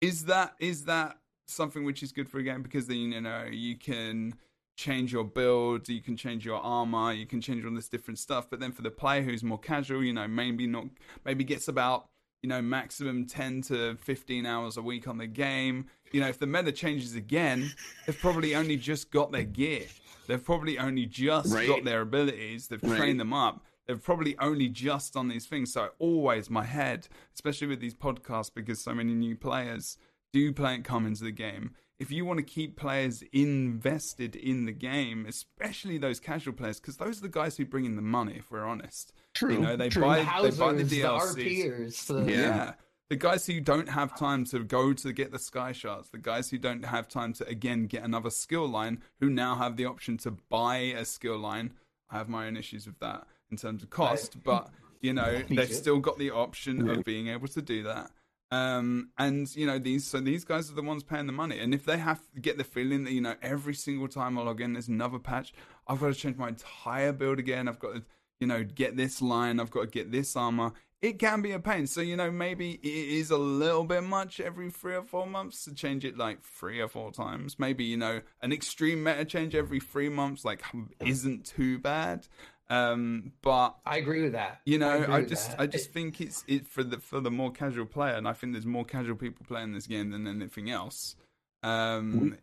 Is 0.00 0.26
that 0.26 0.54
is 0.58 0.84
that 0.84 1.18
something 1.46 1.84
which 1.84 2.02
is 2.02 2.12
good 2.12 2.28
for 2.28 2.38
a 2.38 2.42
game 2.42 2.62
because 2.62 2.86
then 2.86 2.98
you 2.98 3.20
know 3.20 3.44
you 3.50 3.76
can 3.76 4.34
change 4.76 5.12
your 5.12 5.24
build, 5.24 5.88
you 5.88 6.02
can 6.02 6.16
change 6.16 6.44
your 6.44 6.58
armor, 6.58 7.12
you 7.12 7.26
can 7.26 7.40
change 7.40 7.64
all 7.64 7.74
this 7.74 7.88
different 7.88 8.18
stuff. 8.18 8.50
But 8.50 8.60
then 8.60 8.72
for 8.72 8.82
the 8.82 8.90
player 8.90 9.22
who's 9.22 9.42
more 9.42 9.58
casual, 9.58 10.04
you 10.04 10.12
know, 10.12 10.28
maybe 10.28 10.66
not, 10.66 10.84
maybe 11.24 11.44
gets 11.44 11.68
about 11.68 12.08
you 12.42 12.48
know, 12.48 12.62
maximum 12.62 13.26
10 13.26 13.62
to 13.62 13.96
15 13.96 14.46
hours 14.46 14.76
a 14.76 14.82
week 14.82 15.08
on 15.08 15.18
the 15.18 15.26
game. 15.26 15.86
You 16.12 16.20
know, 16.20 16.28
if 16.28 16.38
the 16.38 16.46
meta 16.46 16.70
changes 16.70 17.16
again, 17.16 17.72
they've 18.06 18.18
probably 18.18 18.54
only 18.54 18.76
just 18.76 19.10
got 19.10 19.32
their 19.32 19.42
gear. 19.42 19.82
They've 20.28 20.44
probably 20.44 20.78
only 20.78 21.06
just 21.06 21.52
right. 21.52 21.66
got 21.66 21.84
their 21.84 22.02
abilities. 22.02 22.68
They've 22.68 22.82
right. 22.82 22.96
trained 22.96 23.18
them 23.18 23.32
up. 23.32 23.64
They've 23.86 24.00
probably 24.02 24.36
only 24.38 24.68
just 24.68 25.16
on 25.16 25.26
these 25.26 25.46
things. 25.46 25.72
So 25.72 25.90
always 25.98 26.48
my 26.48 26.64
head, 26.64 27.08
especially 27.34 27.68
with 27.68 27.80
these 27.80 27.94
podcasts, 27.94 28.52
because 28.54 28.80
so 28.80 28.94
many 28.94 29.14
new 29.14 29.36
players 29.36 29.96
do 30.36 30.52
play 30.52 30.74
and 30.74 30.84
come 30.84 31.06
into 31.06 31.24
the 31.24 31.30
game. 31.32 31.70
If 31.98 32.10
you 32.12 32.26
want 32.26 32.38
to 32.38 32.42
keep 32.44 32.76
players 32.76 33.22
invested 33.32 34.36
in 34.36 34.66
the 34.66 34.72
game, 34.72 35.24
especially 35.26 35.96
those 35.98 36.20
casual 36.20 36.52
players, 36.54 36.78
because 36.78 36.98
those 36.98 37.18
are 37.18 37.22
the 37.22 37.28
guys 37.28 37.56
who 37.56 37.64
bring 37.64 37.84
in 37.86 37.96
the 37.96 38.02
money. 38.02 38.34
If 38.36 38.50
we're 38.50 38.66
honest, 38.66 39.12
True. 39.34 39.54
you 39.54 39.58
know 39.60 39.76
they 39.76 39.88
True. 39.88 40.02
buy 40.02 40.18
the 40.42 40.50
they 40.50 40.56
buy 40.58 40.72
the 40.74 40.84
the 40.84 41.00
DLCs. 41.02 41.34
RPers, 41.36 42.06
the, 42.06 42.30
Yeah. 42.32 42.38
Yeah. 42.40 42.72
The 43.08 43.16
guys 43.16 43.46
who 43.46 43.60
don't 43.60 43.88
have 43.88 44.18
time 44.18 44.44
to 44.46 44.64
go 44.64 44.92
to 44.92 45.12
get 45.12 45.30
the 45.30 45.38
sky 45.38 45.70
shards, 45.70 46.10
the 46.10 46.18
guys 46.18 46.50
who 46.50 46.58
don't 46.58 46.84
have 46.84 47.08
time 47.08 47.32
to 47.34 47.46
again 47.46 47.86
get 47.86 48.02
another 48.02 48.30
skill 48.30 48.66
line, 48.68 49.00
who 49.20 49.30
now 49.30 49.54
have 49.54 49.76
the 49.76 49.84
option 49.86 50.18
to 50.18 50.32
buy 50.32 50.76
a 50.78 51.04
skill 51.04 51.38
line. 51.38 51.72
I 52.10 52.18
have 52.18 52.28
my 52.28 52.46
own 52.48 52.56
issues 52.56 52.84
with 52.86 52.98
that 52.98 53.26
in 53.50 53.56
terms 53.56 53.82
of 53.84 53.90
cost, 53.90 54.42
but 54.42 54.68
you 55.00 55.12
know 55.12 55.40
they've 55.48 55.68
too. 55.68 55.74
still 55.74 55.98
got 56.00 56.18
the 56.18 56.30
option 56.32 56.84
Yeah. 56.86 56.92
of 56.94 57.04
being 57.04 57.28
able 57.28 57.48
to 57.48 57.62
do 57.62 57.84
that. 57.84 58.10
Um, 58.50 59.10
and 59.18 59.54
you 59.56 59.66
know 59.66 59.78
these 59.78 60.06
so 60.06 60.20
these 60.20 60.44
guys 60.44 60.70
are 60.70 60.74
the 60.74 60.82
ones 60.82 61.02
paying 61.02 61.26
the 61.26 61.32
money, 61.32 61.58
and 61.58 61.74
if 61.74 61.84
they 61.84 61.98
have 61.98 62.22
get 62.40 62.58
the 62.58 62.64
feeling 62.64 63.04
that 63.04 63.12
you 63.12 63.20
know 63.20 63.34
every 63.42 63.74
single 63.74 64.06
time 64.06 64.38
I 64.38 64.42
log 64.42 64.60
in, 64.60 64.74
there's 64.74 64.88
another 64.88 65.18
patch, 65.18 65.52
I've 65.88 65.98
got 65.98 66.08
to 66.08 66.14
change 66.14 66.36
my 66.36 66.48
entire 66.48 67.12
build 67.12 67.40
again. 67.40 67.66
I've 67.66 67.80
got 67.80 67.94
to 67.94 68.02
you 68.38 68.46
know 68.46 68.62
get 68.62 68.96
this 68.96 69.20
line, 69.20 69.58
I've 69.58 69.70
got 69.70 69.80
to 69.82 69.86
get 69.88 70.12
this 70.12 70.36
armor. 70.36 70.72
It 71.02 71.18
can 71.18 71.42
be 71.42 71.52
a 71.52 71.58
pain. 71.58 71.88
So 71.88 72.00
you 72.00 72.16
know 72.16 72.30
maybe 72.30 72.78
it 72.82 73.18
is 73.18 73.32
a 73.32 73.36
little 73.36 73.84
bit 73.84 74.04
much 74.04 74.38
every 74.38 74.70
three 74.70 74.94
or 74.94 75.02
four 75.02 75.26
months 75.26 75.64
to 75.64 75.74
change 75.74 76.04
it 76.04 76.16
like 76.16 76.42
three 76.42 76.80
or 76.80 76.88
four 76.88 77.10
times. 77.10 77.58
Maybe 77.58 77.82
you 77.82 77.96
know 77.96 78.20
an 78.42 78.52
extreme 78.52 79.02
meta 79.02 79.24
change 79.24 79.56
every 79.56 79.80
three 79.80 80.08
months 80.08 80.44
like 80.44 80.62
isn't 81.00 81.46
too 81.46 81.80
bad. 81.80 82.28
Um, 82.68 83.32
but 83.42 83.76
I 83.86 83.98
agree 83.98 84.22
with 84.22 84.32
that. 84.32 84.60
you 84.64 84.78
know, 84.78 85.02
agree 85.02 85.14
I, 85.14 85.22
just. 85.24 85.54
I 85.58 85.66
just 85.66 85.92
think 85.92 86.20
it's 86.20 86.44
it 86.48 86.66
for 86.66 86.82
the 86.82 86.98
for 86.98 87.20
the 87.20 87.30
more 87.30 87.52
casual 87.52 87.86
player, 87.86 88.14
and 88.14 88.26
I 88.26 88.32
think 88.32 88.52
there's 88.52 88.66
more 88.66 88.84
casual 88.84 89.16
people 89.16 89.46
playing 89.46 89.72
this 89.72 89.86
game 89.86 90.10
than 90.10 90.26
anything 90.26 90.70
else. 90.70 91.16
Um, 91.62 92.36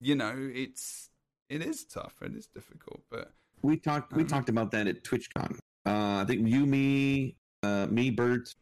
you 0.00 0.14
know, 0.14 0.34
it's 0.36 1.10
it 1.48 1.62
is 1.62 1.84
tough, 1.84 2.14
it 2.22 2.34
is 2.34 2.46
difficult, 2.46 3.00
but 3.10 3.32
We 3.62 3.76
talked 3.76 4.12
we 4.12 4.22
Um, 4.22 4.28
talked 4.28 4.48
about 4.48 4.70
that 4.72 4.86
at 4.86 5.04
TwitchCon. 5.04 5.58
Uh, 5.86 6.22
I 6.22 6.24
think 6.26 6.46
you, 6.48 6.66
me, 6.66 7.36
uh, 7.62 7.86
me, 7.90 8.10
Bert, 8.10 8.54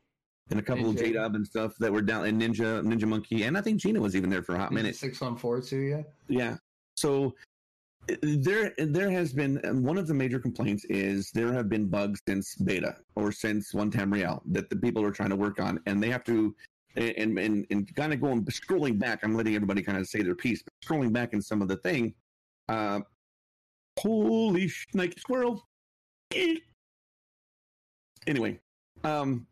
and 0.51 0.59
a 0.59 0.63
couple 0.63 0.91
of 0.91 0.97
Ninja. 0.97 1.01
J 1.01 1.13
Dub 1.13 1.35
and 1.35 1.47
stuff 1.47 1.77
that 1.79 1.93
were 1.93 2.03
down, 2.03 2.27
and 2.27 2.41
Ninja, 2.41 2.83
Ninja 2.83 3.07
Monkey, 3.07 3.45
and 3.45 3.57
I 3.57 3.61
think 3.61 3.81
Gina 3.81 4.01
was 4.01 4.15
even 4.17 4.31
there 4.31 4.43
for 4.43 4.55
a 4.55 4.59
hot 4.59 4.73
minute. 4.73 4.97
Six 4.97 5.21
one 5.21 5.37
four 5.37 5.61
two, 5.61 5.79
yeah. 5.79 6.03
Yeah. 6.29 6.57
So 6.97 7.35
there, 8.23 8.73
there 8.79 9.11
has 9.11 9.33
been 9.33 9.61
one 9.83 9.99
of 9.99 10.07
the 10.07 10.15
major 10.15 10.39
complaints 10.39 10.85
is 10.87 11.31
there 11.33 11.53
have 11.53 11.69
been 11.69 11.87
bugs 11.89 12.21
since 12.27 12.55
beta 12.55 12.97
or 13.17 13.33
since 13.33 13.75
one 13.75 13.91
Tamriel 13.91 14.41
that 14.47 14.71
the 14.71 14.77
people 14.77 15.05
are 15.05 15.11
trying 15.11 15.31
to 15.31 15.37
work 15.37 15.61
on, 15.61 15.81
and 15.87 16.03
they 16.03 16.11
have 16.11 16.25
to. 16.25 16.55
And, 16.97 17.39
and 17.39 17.65
and 17.71 17.95
kind 17.95 18.13
of 18.13 18.21
going 18.21 18.45
scrolling 18.47 18.99
back, 18.99 19.21
I'm 19.23 19.37
letting 19.37 19.55
everybody 19.55 19.83
kind 19.83 19.99
of 19.99 20.09
say 20.09 20.23
their 20.23 20.35
piece. 20.35 20.65
But 20.65 20.73
scrolling 20.85 21.13
back 21.13 21.33
in 21.33 21.41
some 21.41 21.63
of 21.63 21.69
the 21.69 21.77
thing, 21.77 22.13
uh, 22.69 23.01
holy 24.01 24.69
snake 24.69 25.17
squirrel! 25.17 25.69
Anyway, 28.27 28.59
um, 29.05 29.47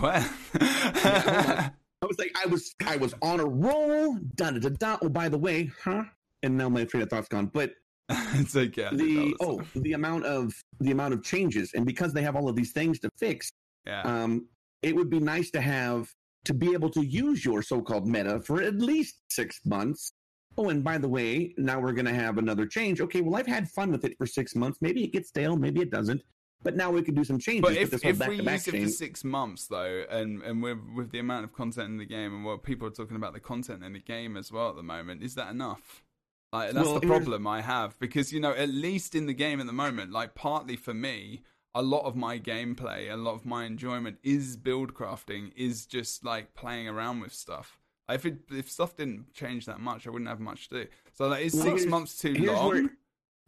well, 0.00 0.30
I 0.54 1.72
was 2.06 2.18
like, 2.18 2.32
I 2.42 2.46
was, 2.46 2.74
I 2.86 2.96
was 2.96 3.14
on 3.20 3.40
a 3.40 3.44
roll. 3.44 4.18
Da 4.36 4.50
da 4.50 4.58
da 4.58 4.68
da. 4.68 4.98
Oh, 5.02 5.08
by 5.08 5.28
the 5.28 5.38
way, 5.38 5.70
huh? 5.82 6.04
And 6.42 6.56
now 6.56 6.68
my 6.68 6.84
train 6.84 7.02
of 7.02 7.10
thought's 7.10 7.28
gone. 7.28 7.46
But 7.46 7.72
it's 8.10 8.56
okay. 8.56 8.86
I 8.86 8.90
did 8.90 8.98
the 8.98 9.36
oh, 9.40 9.60
the 9.76 9.92
amount 9.92 10.24
of 10.24 10.52
the 10.80 10.90
amount 10.90 11.14
of 11.14 11.22
changes, 11.22 11.72
and 11.74 11.86
because 11.86 12.12
they 12.12 12.22
have 12.22 12.36
all 12.36 12.48
of 12.48 12.56
these 12.56 12.72
things 12.72 12.98
to 13.00 13.10
fix, 13.18 13.52
yeah, 13.86 14.02
um, 14.02 14.48
it 14.82 14.94
would 14.96 15.10
be 15.10 15.20
nice 15.20 15.50
to 15.52 15.60
have 15.60 16.08
to 16.44 16.54
be 16.54 16.72
able 16.72 16.90
to 16.90 17.02
use 17.02 17.44
your 17.44 17.62
so-called 17.62 18.08
meta 18.08 18.40
for 18.40 18.62
at 18.62 18.76
least 18.76 19.16
six 19.28 19.60
months. 19.64 20.12
Oh, 20.56 20.70
and 20.70 20.82
by 20.82 20.98
the 20.98 21.08
way, 21.08 21.54
now 21.58 21.78
we're 21.78 21.92
going 21.92 22.06
to 22.06 22.14
have 22.14 22.38
another 22.38 22.66
change. 22.66 23.00
Okay, 23.00 23.20
well, 23.20 23.36
I've 23.36 23.46
had 23.46 23.68
fun 23.68 23.92
with 23.92 24.04
it 24.04 24.16
for 24.18 24.26
six 24.26 24.56
months. 24.56 24.78
Maybe 24.80 25.04
it 25.04 25.12
gets 25.12 25.28
stale, 25.28 25.56
maybe 25.56 25.80
it 25.80 25.90
doesn't. 25.90 26.22
But 26.62 26.76
now 26.76 26.90
we 26.90 27.02
can 27.02 27.14
do 27.14 27.24
some 27.24 27.38
changes. 27.38 27.62
But 27.62 27.76
if, 27.76 27.90
this 27.90 28.02
if 28.04 28.26
we 28.26 28.36
use 28.36 28.68
it 28.68 28.82
for 28.82 28.88
six 28.88 29.24
months 29.24 29.66
though, 29.66 30.04
and 30.10 30.42
and 30.42 30.62
with 30.62 30.78
with 30.94 31.10
the 31.10 31.18
amount 31.18 31.44
of 31.44 31.52
content 31.52 31.88
in 31.88 31.96
the 31.96 32.04
game 32.04 32.34
and 32.34 32.44
what 32.44 32.62
people 32.62 32.86
are 32.86 32.90
talking 32.90 33.16
about 33.16 33.32
the 33.32 33.40
content 33.40 33.82
in 33.82 33.92
the 33.94 34.00
game 34.00 34.36
as 34.36 34.52
well 34.52 34.68
at 34.70 34.76
the 34.76 34.82
moment, 34.82 35.22
is 35.22 35.34
that 35.36 35.50
enough? 35.50 36.02
Like 36.52 36.72
that's 36.72 36.86
Well, 36.86 36.98
the 36.98 37.06
problem 37.06 37.46
I 37.46 37.60
have 37.60 37.98
because 38.00 38.32
you 38.32 38.40
know 38.40 38.52
at 38.52 38.68
least 38.70 39.14
in 39.14 39.26
the 39.26 39.34
game 39.34 39.60
at 39.60 39.66
the 39.66 39.72
moment, 39.72 40.10
like 40.10 40.34
partly 40.34 40.76
for 40.76 40.92
me, 40.94 41.42
a 41.74 41.82
lot 41.82 42.04
of 42.04 42.16
my 42.16 42.38
gameplay, 42.38 43.10
a 43.12 43.16
lot 43.16 43.34
of 43.34 43.46
my 43.46 43.64
enjoyment 43.64 44.18
is 44.22 44.56
build 44.56 44.92
crafting, 44.94 45.52
is 45.56 45.86
just 45.86 46.24
like 46.24 46.54
playing 46.54 46.88
around 46.88 47.20
with 47.20 47.32
stuff. 47.32 47.78
If 48.08 48.26
it 48.26 48.38
if 48.50 48.68
stuff 48.68 48.96
didn't 48.96 49.32
change 49.32 49.66
that 49.66 49.78
much, 49.78 50.06
I 50.06 50.10
wouldn't 50.10 50.28
have 50.28 50.40
much 50.40 50.68
to 50.70 50.84
do. 50.84 50.90
So 51.12 51.28
like, 51.28 51.44
is 51.44 51.54
Well, 51.54 51.62
six 51.64 51.86
months 51.86 52.18
too 52.18 52.34
long? 52.34 52.68
where- 52.68 52.90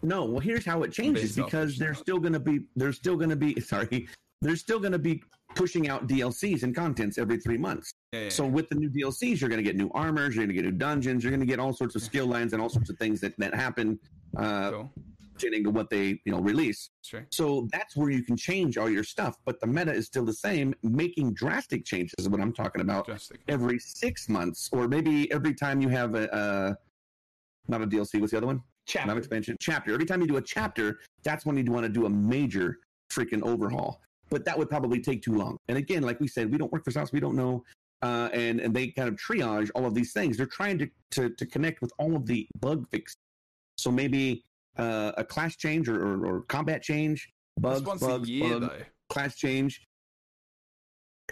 No, 0.02 0.24
well, 0.24 0.40
here's 0.40 0.64
how 0.64 0.84
it 0.84 0.92
changes 0.92 1.34
because 1.34 1.76
they're 1.78 1.94
still 1.94 2.18
going 2.20 2.32
to 2.34 2.40
be 2.40 2.60
they're 2.76 2.92
still 2.92 3.16
going 3.16 3.30
to 3.30 3.36
be 3.36 3.60
sorry 3.72 4.08
they're 4.40 4.56
still 4.56 4.78
going 4.80 4.92
to 4.92 4.98
be 4.98 5.22
pushing 5.54 5.88
out 5.88 6.06
DLCs 6.06 6.62
and 6.62 6.74
contents 6.74 7.18
every 7.18 7.38
three 7.38 7.58
months. 7.58 7.92
Yeah, 8.12 8.24
yeah, 8.24 8.28
So 8.28 8.46
with 8.46 8.68
the 8.68 8.74
new 8.74 8.90
DLCs, 8.90 9.40
you're 9.40 9.50
going 9.50 9.62
to 9.62 9.68
get 9.68 9.76
new 9.76 9.90
armors, 9.94 10.34
you're 10.34 10.44
going 10.44 10.56
to 10.56 10.62
get 10.62 10.70
new 10.70 10.78
dungeons, 10.78 11.24
you're 11.24 11.30
going 11.30 11.40
to 11.40 11.46
get 11.46 11.58
all 11.58 11.72
sorts 11.72 11.94
of 11.94 12.02
skill 12.02 12.26
lines 12.26 12.52
and 12.52 12.62
all 12.62 12.68
sorts 12.68 12.90
of 12.90 12.98
things 12.98 13.20
that 13.20 13.36
that 13.38 13.54
happen 13.54 13.98
uh, 14.36 14.70
cool. 14.70 14.92
to 15.38 15.68
what 15.68 15.90
they 15.90 16.20
you 16.24 16.32
know 16.32 16.40
release. 16.40 16.90
Sure. 17.02 17.26
So 17.30 17.68
that's 17.72 17.96
where 17.96 18.10
you 18.10 18.22
can 18.22 18.36
change 18.36 18.78
all 18.78 18.90
your 18.90 19.04
stuff, 19.04 19.36
but 19.44 19.60
the 19.60 19.66
meta 19.66 19.92
is 19.92 20.06
still 20.06 20.24
the 20.24 20.34
same. 20.34 20.74
Making 20.82 21.34
drastic 21.34 21.84
changes 21.84 22.14
is 22.18 22.28
what 22.28 22.40
I'm 22.40 22.52
talking 22.52 22.80
about. 22.80 23.06
Drastic. 23.06 23.40
Every 23.48 23.78
six 23.78 24.28
months, 24.28 24.68
or 24.72 24.88
maybe 24.88 25.30
every 25.32 25.54
time 25.54 25.80
you 25.80 25.88
have 25.88 26.14
a, 26.14 26.28
a 26.32 26.76
not 27.68 27.82
a 27.82 27.86
DLC. 27.86 28.20
What's 28.20 28.32
the 28.32 28.38
other 28.38 28.46
one? 28.46 28.56
not 28.56 29.04
Chapter. 29.04 29.18
expansion 29.18 29.56
chapter 29.60 29.94
every 29.94 30.04
time 30.04 30.20
you 30.20 30.26
do 30.26 30.38
a 30.38 30.42
chapter 30.42 30.98
that's 31.22 31.46
when 31.46 31.56
you'd 31.56 31.68
want 31.68 31.84
to 31.84 31.88
do 31.88 32.06
a 32.06 32.10
major 32.10 32.78
freaking 33.10 33.42
overhaul 33.42 34.00
but 34.32 34.44
that 34.46 34.58
would 34.58 34.70
probably 34.70 34.98
take 34.98 35.22
too 35.22 35.34
long. 35.34 35.58
And 35.68 35.78
again 35.78 36.02
like 36.02 36.18
we 36.18 36.26
said 36.26 36.50
we 36.50 36.58
don't 36.58 36.72
work 36.72 36.84
for 36.84 36.90
South, 36.90 37.12
we 37.12 37.20
don't 37.20 37.36
know 37.36 37.62
uh, 38.02 38.28
and 38.32 38.60
and 38.60 38.74
they 38.74 38.88
kind 38.88 39.08
of 39.08 39.14
triage 39.16 39.70
all 39.74 39.86
of 39.86 39.94
these 39.94 40.12
things. 40.12 40.36
They're 40.36 40.46
trying 40.46 40.78
to 40.78 40.88
to, 41.12 41.30
to 41.30 41.46
connect 41.46 41.80
with 41.82 41.92
all 41.98 42.16
of 42.16 42.26
the 42.26 42.48
bug 42.58 42.88
fixes 42.90 43.16
so 43.78 43.90
maybe 43.90 44.44
uh, 44.78 45.12
a 45.16 45.24
class 45.24 45.56
change 45.56 45.88
or, 45.88 46.00
or, 46.00 46.26
or 46.26 46.42
combat 46.42 46.82
change 46.82 47.30
bugs 47.60 47.82
bugs, 47.82 48.28
year 48.28 48.58
bugs, 48.58 48.68
though. 48.68 48.84
class 49.10 49.36
change. 49.36 49.86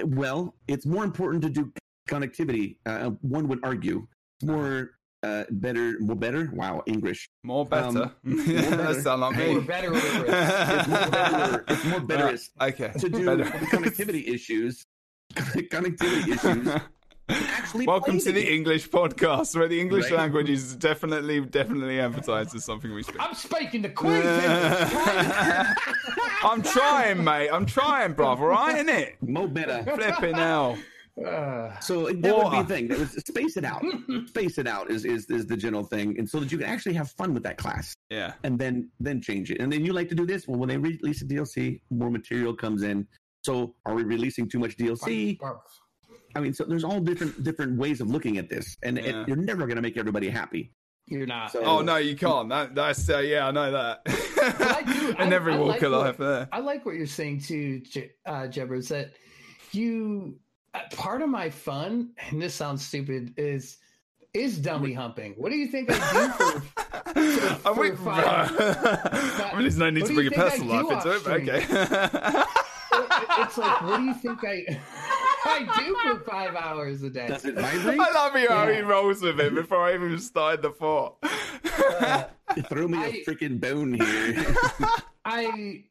Well 0.04 0.54
it's 0.68 0.86
more 0.86 1.04
important 1.04 1.42
to 1.44 1.50
do 1.50 1.72
connectivity 2.08 2.76
uh, 2.86 3.10
one 3.22 3.48
would 3.48 3.60
argue. 3.62 4.06
More 4.42 4.92
uh, 5.22 5.44
better 5.50 5.96
more 6.00 6.16
better 6.16 6.50
wow 6.54 6.82
english 6.86 7.28
More 7.44 7.66
better. 7.66 7.86
Um, 7.88 8.12
that 8.24 8.70
better. 8.70 9.00
sound 9.02 9.20
like 9.20 9.34
Hey. 9.36 9.52
me. 9.54 9.58
Or 9.58 9.60
better. 9.62 9.90
It's 9.94 10.88
more 10.88 11.10
better. 11.10 11.64
It's 11.68 11.84
more 11.84 12.00
better 12.00 12.38
Uh, 12.58 12.64
okay. 12.66 12.92
to 12.98 13.08
do 13.08 13.26
Better. 13.26 13.44
connectivity 13.44 14.28
issues. 14.28 14.86
connectivity 15.34 16.28
issues. 16.34 16.80
Actually, 17.28 17.86
Welcome 17.86 18.18
to 18.18 18.32
the. 18.32 18.52
English 18.52 18.88
podcast, 18.90 19.54
where 19.56 19.68
the 19.68 19.80
English 19.80 20.06
Right. 20.10 20.18
language 20.18 20.50
is 20.50 20.74
definitely, 20.74 21.38
definitely 21.40 22.00
emphasized 22.00 22.56
as 22.56 22.64
something 22.64 22.92
we 22.92 23.04
speak. 23.04 23.18
I'm 23.20 23.34
speaking 23.34 23.82
the 23.82 23.90
Queen's 23.90 24.24
English. 24.46 25.76
I'm 26.42 26.60
trying, 26.62 27.22
mate. 27.22 27.48
I'm 27.50 27.66
trying, 27.66 28.14
brother. 28.14 28.46
Right, 28.46 28.78
in 28.78 28.88
it. 28.88 29.16
Mo 29.22 29.46
better. 29.46 29.84
Flipping 29.94 30.34
hell. 30.34 30.76
Uh, 31.18 31.78
So 31.80 32.06
that 32.06 32.14
would 32.14 32.22
be 32.22 32.28
a 32.28 32.34
Water. 32.34 32.64
thing. 32.64 32.88
That 32.88 32.98
was 32.98 33.10
space 33.12 33.56
it 33.56 33.64
out. 33.64 33.82
space 34.28 34.58
it 34.58 34.66
out 34.66 34.90
is, 34.90 35.04
is 35.04 35.26
is 35.30 35.46
the 35.46 35.56
general 35.56 35.84
thing, 35.84 36.18
and 36.18 36.28
so 36.28 36.40
that 36.40 36.50
you 36.52 36.58
can 36.58 36.66
actually 36.66 36.94
have 36.94 37.10
fun 37.12 37.34
with 37.34 37.42
that 37.44 37.56
class, 37.58 37.94
Yeah. 38.10 38.32
and 38.44 38.58
then 38.58 38.90
then 39.00 39.20
change 39.20 39.50
it. 39.50 39.60
And 39.60 39.72
then 39.72 39.84
you 39.84 39.92
like 39.92 40.08
to 40.10 40.14
do 40.14 40.24
this. 40.26 40.46
Well, 40.48 40.58
when 40.58 40.68
they 40.68 40.78
release 40.78 41.22
a 41.22 41.26
DLC, 41.26 41.80
more 41.90 42.10
material 42.10 42.54
comes 42.54 42.82
in. 42.82 43.06
So 43.44 43.74
are 43.86 43.94
we 43.94 44.02
releasing 44.04 44.48
too 44.48 44.58
much 44.58 44.76
DLC? 44.76 45.38
I 46.36 46.40
mean, 46.40 46.52
so 46.54 46.64
there's 46.64 46.84
all 46.84 47.00
different 47.00 47.42
different 47.42 47.76
ways 47.78 48.00
of 48.00 48.08
looking 48.08 48.38
at 48.38 48.48
this, 48.48 48.76
and 48.82 48.98
it- 48.98 49.06
Yeah. 49.06 49.24
you're 49.26 49.36
never 49.50 49.66
going 49.66 49.76
to 49.76 49.82
make 49.82 49.96
everybody 49.96 50.28
happy. 50.28 50.72
You're 51.06 51.26
not. 51.26 51.50
So- 51.52 51.64
Oh 51.64 51.80
no, 51.80 51.96
you 51.96 52.14
can't. 52.16 52.48
That, 52.50 52.74
that's 52.74 53.08
uh, 53.10 53.18
yeah, 53.18 53.48
I 53.48 53.50
know 53.50 53.70
that. 53.72 54.02
I 54.06 54.82
do- 54.84 55.08
In 55.22 55.32
I- 55.32 55.34
every 55.34 55.54
I 55.54 55.58
walk 55.58 55.68
like 55.68 55.82
of 55.82 55.92
what- 55.92 56.00
life, 56.02 56.16
there. 56.18 56.48
I 56.52 56.60
like 56.60 56.86
what 56.86 56.94
you're 56.94 57.06
saying 57.06 57.40
too, 57.40 57.80
J- 57.80 58.12
uh, 58.26 58.46
Jebber, 58.46 58.76
is 58.76 58.88
that 58.88 59.12
you 59.72 60.38
uh, 60.38 60.49
Uh, 60.72 60.80
part 60.94 61.20
of 61.22 61.28
my 61.28 61.50
fun, 61.50 62.10
and 62.30 62.40
this 62.40 62.54
sounds 62.54 62.84
stupid, 62.86 63.34
is 63.36 63.78
is 64.32 64.58
dummy 64.58 64.92
humping. 64.92 65.34
What 65.36 65.50
do 65.50 65.56
you 65.56 65.66
think 65.66 65.88
I 65.90 65.94
do 66.12 66.28
for? 66.30 66.62
I 67.68 67.74
mean, 67.76 67.96
for 67.96 68.04
five- 68.04 68.24
I 68.24 69.52
mean, 69.54 69.62
there's 69.62 69.76
no 69.76 69.90
need 69.90 70.06
to 70.06 70.14
bring 70.14 70.30
your 70.30 70.32
think 70.32 70.38
I 70.42 70.50
personal 70.50 70.86
life 70.86 71.04
into 71.04 71.16
it, 71.16 71.24
but 71.24 71.32
okay. 71.40 71.56
it's 73.42 73.58
like, 73.58 73.82
what 73.82 73.96
do 73.96 74.04
you 74.04 74.14
think 74.22 74.44
I 74.44 74.80
I 75.44 75.78
do 75.78 75.96
for 76.14 76.30
five 76.30 76.54
hours 76.54 77.02
a 77.02 77.10
day? 77.10 77.26
Does 77.26 77.44
it 77.44 77.56
vibrate? 77.56 77.98
I 77.98 78.12
love 78.12 78.36
you 78.36 78.48
how 78.48 78.70
he 78.70 78.80
rolls 78.80 79.22
with 79.22 79.40
it 79.40 79.54
before 79.54 79.88
I 79.88 79.94
even 79.94 80.18
started 80.20 80.62
the 80.62 80.70
thought. 80.70 81.16
Uh, 82.00 82.24
throw 82.68 82.86
me 82.86 82.98
a 82.98 83.06
I- 83.06 83.24
freaking 83.26 83.60
bone 83.60 83.94
here. 83.94 84.54
I 85.24 85.84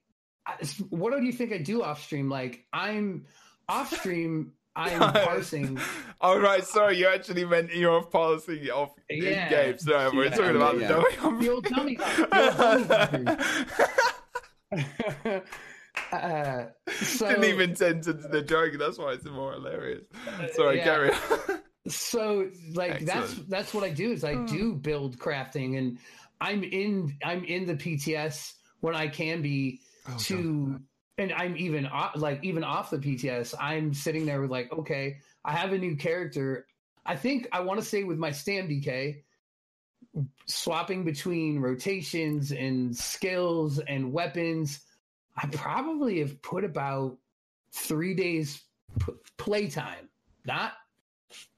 what 0.89 1.18
do 1.19 1.26
you 1.26 1.34
think 1.34 1.51
I 1.51 1.57
do 1.57 1.84
off 1.84 2.01
stream? 2.03 2.30
Like 2.30 2.65
I'm 2.72 3.26
off 3.68 3.93
stream. 3.93 4.53
I'm 4.80 5.14
parsing. 5.14 5.77
All 6.22 6.35
oh, 6.38 6.39
right, 6.39 6.64
sorry, 6.64 6.97
you 6.97 7.07
actually 7.07 7.45
meant 7.45 7.73
you're 7.73 7.91
off 7.91 8.10
parsing 8.10 8.69
off 8.69 8.93
yeah. 9.10 9.45
in 9.45 9.49
game. 9.49 9.77
Sorry, 9.77 10.15
we're 10.15 10.26
yeah, 10.26 10.30
talking 10.30 10.56
about 10.56 10.80
yeah. 10.80 10.88
the 10.88 11.49
old 11.49 11.65
dummy. 11.65 11.97
uh, 16.11 16.65
so, 17.01 17.27
Didn't 17.27 17.43
even 17.45 17.76
tend 17.76 18.03
to 18.03 18.14
the 18.14 18.41
joke. 18.41 18.73
That's 18.80 18.97
why 18.97 19.14
it's 19.14 19.26
more 19.26 19.53
hilarious. 19.53 20.06
Sorry, 20.53 20.77
yeah. 20.77 20.84
carry 20.84 21.11
on. 21.11 21.60
so 21.88 22.49
like 22.73 23.01
Excellent. 23.01 23.07
that's 23.07 23.34
that's 23.47 23.73
what 23.73 23.84
I 23.84 23.89
do 23.89 24.11
is 24.11 24.23
I 24.23 24.35
hmm. 24.35 24.45
do 24.45 24.76
build 24.76 25.18
crafting 25.18 25.77
and 25.77 25.97
I'm 26.39 26.64
in 26.64 27.18
I'm 27.23 27.43
in 27.43 27.65
the 27.65 27.76
PTS 27.76 28.53
when 28.81 28.95
I 28.95 29.07
can 29.07 29.41
be 29.41 29.81
oh, 30.07 30.18
to 30.19 30.68
God. 30.68 30.81
And 31.20 31.32
I'm 31.34 31.56
even 31.58 31.86
off, 31.86 32.16
like 32.16 32.44
even 32.44 32.64
off 32.64 32.90
the 32.90 32.98
PTS 32.98 33.54
I'm 33.60 33.94
sitting 33.94 34.26
there 34.26 34.41
with 34.41 34.52
like 34.52 34.72
okay 34.72 35.18
I 35.46 35.52
have 35.52 35.74
a 35.74 35.78
new 35.78 35.96
character 35.96 36.66
I 37.06 37.16
think 37.16 37.48
I 37.52 37.60
want 37.60 37.80
to 37.80 37.86
say 37.86 38.04
with 38.04 38.18
my 38.18 38.32
Stam 38.32 38.68
DK 38.68 39.22
swapping 40.48 41.04
between 41.04 41.60
rotations 41.60 42.52
and 42.52 42.96
skills 42.96 43.80
and 43.80 44.12
weapons 44.12 44.82
I 45.38 45.48
probably 45.48 46.20
have 46.20 46.41
put 46.41 46.64
about 46.64 47.18
3 47.72 48.16
days 48.16 48.64
p- 49.00 49.14
playtime 49.38 50.10
not 50.46 50.74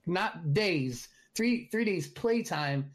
not 0.05 0.53
days, 0.53 1.07
three 1.35 1.67
three 1.71 1.85
days 1.85 2.07
playtime 2.07 2.91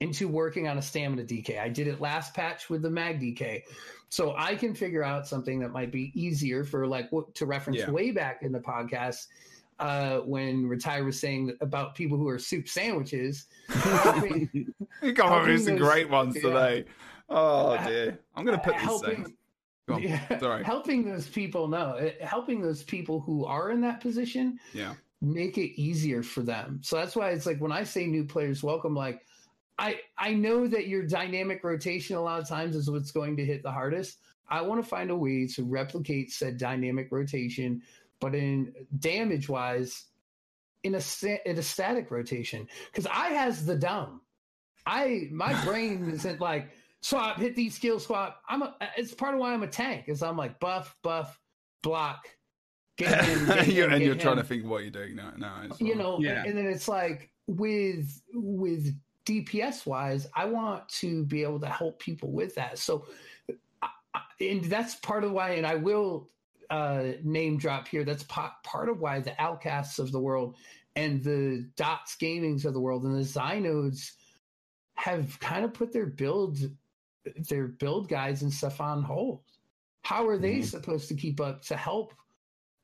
into 0.00 0.28
working 0.28 0.68
on 0.68 0.78
a 0.78 0.82
stamina 0.82 1.24
DK. 1.24 1.60
I 1.60 1.68
did 1.68 1.86
it 1.86 2.00
last 2.00 2.34
patch 2.34 2.70
with 2.70 2.82
the 2.82 2.90
mag 2.90 3.20
DK. 3.20 3.62
So 4.10 4.34
I 4.36 4.56
can 4.56 4.74
figure 4.74 5.02
out 5.02 5.26
something 5.26 5.60
that 5.60 5.70
might 5.70 5.92
be 5.92 6.12
easier 6.14 6.64
for 6.64 6.86
like 6.86 7.10
what 7.10 7.34
to 7.36 7.46
reference 7.46 7.78
yeah. 7.78 7.90
way 7.90 8.10
back 8.10 8.42
in 8.42 8.52
the 8.52 8.58
podcast 8.58 9.26
uh, 9.78 10.18
when 10.18 10.66
Retire 10.66 11.04
was 11.04 11.18
saying 11.18 11.56
about 11.60 11.94
people 11.94 12.18
who 12.18 12.28
are 12.28 12.38
soup 12.38 12.68
sandwiches. 12.68 13.46
you 13.70 15.12
come 15.14 15.32
up 15.32 15.46
with 15.46 15.64
some 15.64 15.76
great 15.76 16.10
ones 16.10 16.36
yeah. 16.36 16.42
today. 16.42 16.84
Oh 17.28 17.78
dear. 17.86 18.18
I'm 18.34 18.44
gonna 18.44 18.58
put 18.58 18.74
helping, 18.74 19.32
yeah, 19.98 20.38
Sorry. 20.38 20.64
helping 20.64 21.08
those 21.08 21.28
people 21.28 21.68
know 21.68 22.10
helping 22.20 22.60
those 22.60 22.82
people 22.82 23.20
who 23.20 23.44
are 23.44 23.70
in 23.70 23.80
that 23.82 24.00
position 24.00 24.58
yeah 24.74 24.94
make 25.22 25.58
it 25.58 25.78
easier 25.80 26.22
for 26.22 26.42
them. 26.42 26.80
So 26.82 26.96
that's 26.96 27.14
why 27.14 27.30
it's 27.30 27.46
like 27.46 27.60
when 27.60 27.72
I 27.72 27.84
say 27.84 28.06
new 28.06 28.24
players 28.24 28.62
welcome, 28.62 28.94
like 28.94 29.24
I 29.80 30.00
I 30.18 30.34
know 30.34 30.68
that 30.68 30.86
your 30.86 31.02
dynamic 31.04 31.64
rotation 31.64 32.16
a 32.16 32.20
lot 32.20 32.40
of 32.40 32.46
times 32.46 32.76
is 32.76 32.90
what's 32.90 33.10
going 33.10 33.36
to 33.38 33.44
hit 33.44 33.62
the 33.62 33.72
hardest. 33.72 34.18
I 34.48 34.60
want 34.60 34.82
to 34.82 34.88
find 34.88 35.10
a 35.10 35.16
way 35.16 35.46
to 35.46 35.64
replicate 35.64 36.30
said 36.32 36.58
dynamic 36.58 37.08
rotation, 37.10 37.82
but 38.20 38.34
in 38.34 38.74
damage 38.98 39.48
wise, 39.48 40.04
in 40.84 40.94
a 40.94 41.00
in 41.46 41.58
a 41.58 41.62
static 41.62 42.10
rotation. 42.10 42.68
Because 42.92 43.06
I 43.06 43.30
has 43.30 43.64
the 43.64 43.76
dumb. 43.76 44.20
I 44.86 45.28
my 45.32 45.52
brain 45.64 46.10
isn't 46.10 46.40
like 46.40 46.68
swap, 47.00 47.38
hit 47.38 47.56
these 47.56 47.74
skill 47.74 47.98
swap. 47.98 48.42
I'm 48.48 48.62
a, 48.62 48.76
it's 48.98 49.14
part 49.14 49.34
of 49.34 49.40
why 49.40 49.54
I'm 49.54 49.62
a 49.62 49.68
tank, 49.68 50.04
is 50.08 50.22
I'm 50.22 50.36
like 50.36 50.60
buff, 50.60 50.94
buff, 51.02 51.40
block, 51.82 52.28
Get 53.00 53.24
him, 53.24 53.46
get 53.46 53.66
him, 53.66 53.92
and 53.92 54.04
you're 54.04 54.12
him. 54.12 54.18
trying 54.18 54.36
to 54.36 54.44
think 54.44 54.66
what 54.66 54.82
you're 54.82 54.90
doing 54.90 55.16
now. 55.16 55.32
now 55.38 55.62
you 55.78 55.94
know, 55.94 56.18
yeah. 56.20 56.44
and 56.44 56.56
then 56.56 56.66
it's 56.66 56.86
like 56.86 57.30
with 57.46 58.20
with 58.34 58.94
DPS 59.30 59.86
wise, 59.86 60.26
I 60.34 60.44
want 60.46 60.88
to 60.88 61.24
be 61.24 61.42
able 61.42 61.60
to 61.60 61.68
help 61.68 62.00
people 62.00 62.32
with 62.32 62.54
that. 62.56 62.78
So, 62.78 63.06
and 64.40 64.64
that's 64.64 64.96
part 64.96 65.22
of 65.22 65.30
why, 65.30 65.50
and 65.50 65.66
I 65.66 65.76
will 65.76 66.30
uh, 66.68 67.12
name 67.22 67.56
drop 67.56 67.86
here. 67.86 68.04
That's 68.04 68.24
part 68.24 68.88
of 68.88 68.98
why 68.98 69.20
the 69.20 69.40
Alcasts 69.40 70.00
of 70.00 70.10
the 70.10 70.18
world 70.18 70.56
and 70.96 71.22
the 71.22 71.68
dots 71.76 72.16
gamings 72.16 72.64
of 72.64 72.74
the 72.74 72.80
world 72.80 73.04
and 73.04 73.14
the 73.14 73.20
Xynodes 73.20 74.12
have 74.94 75.38
kind 75.38 75.64
of 75.64 75.72
put 75.72 75.92
their 75.92 76.06
build 76.06 76.58
their 77.48 77.68
build 77.68 78.08
guides 78.08 78.42
and 78.42 78.52
stuff 78.52 78.80
on 78.80 79.02
hold. 79.02 79.42
How 80.02 80.26
are 80.26 80.38
they 80.38 80.56
mm-hmm. 80.56 80.64
supposed 80.64 81.08
to 81.08 81.14
keep 81.14 81.40
up 81.40 81.62
to 81.66 81.76
help 81.76 82.14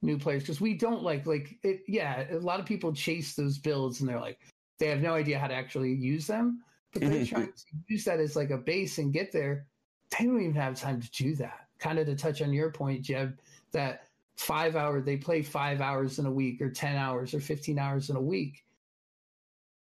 new 0.02 0.18
players 0.18 0.42
because 0.42 0.60
we 0.60 0.74
don't 0.74 1.02
like 1.02 1.26
like 1.26 1.58
it, 1.62 1.80
yeah 1.88 2.26
a 2.30 2.38
lot 2.38 2.60
of 2.60 2.66
people 2.66 2.92
chase 2.92 3.34
those 3.34 3.56
builds 3.56 4.00
and 4.00 4.08
they're 4.08 4.20
like 4.20 4.38
they 4.78 4.88
have 4.88 5.00
no 5.00 5.14
idea 5.14 5.38
how 5.38 5.46
to 5.46 5.54
actually 5.54 5.92
use 5.92 6.26
them 6.26 6.62
but 7.00 7.10
they're 7.10 7.26
trying 7.26 7.46
to 7.46 7.52
use 7.88 8.04
that 8.04 8.20
as 8.20 8.36
like 8.36 8.50
a 8.50 8.58
base 8.58 8.98
and 8.98 9.12
get 9.12 9.32
there. 9.32 9.66
They 10.10 10.24
don't 10.24 10.40
even 10.40 10.54
have 10.54 10.78
time 10.78 11.00
to 11.00 11.10
do 11.10 11.34
that. 11.36 11.66
Kind 11.78 11.98
of 11.98 12.06
to 12.06 12.16
touch 12.16 12.42
on 12.42 12.52
your 12.52 12.70
point 12.70 13.02
jeb 13.02 13.38
that 13.72 14.08
five 14.36 14.76
hour 14.76 15.00
they 15.00 15.16
play 15.16 15.42
five 15.42 15.80
hours 15.80 16.18
in 16.18 16.26
a 16.26 16.30
week 16.30 16.60
or 16.60 16.70
10 16.70 16.96
hours 16.96 17.34
or 17.34 17.40
15 17.40 17.78
hours 17.78 18.10
in 18.10 18.16
a 18.16 18.20
week. 18.20 18.64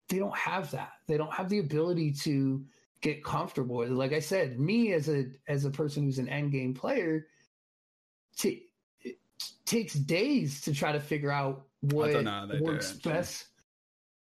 They 0.09 0.19
don't 0.19 0.35
have 0.35 0.71
that. 0.71 0.93
They 1.07 1.17
don't 1.17 1.33
have 1.33 1.49
the 1.49 1.59
ability 1.59 2.11
to 2.23 2.63
get 3.01 3.23
comfortable 3.23 3.77
with 3.77 3.91
it. 3.91 3.95
Like 3.95 4.13
i 4.13 4.19
said 4.19 4.59
me 4.59 4.93
as 4.93 5.09
a 5.09 5.27
as 5.47 5.65
a 5.65 5.69
person 5.69 6.03
who's 6.03 6.19
an 6.19 6.29
end 6.29 6.51
game 6.51 6.73
player 6.73 7.27
to 8.37 8.57
takes 9.65 9.93
days 9.93 10.61
to 10.61 10.73
try 10.73 10.91
to 10.91 10.99
figure 10.99 11.31
out 11.31 11.65
what 11.81 12.13
works 12.59 12.93
it, 12.93 13.03
best 13.03 13.45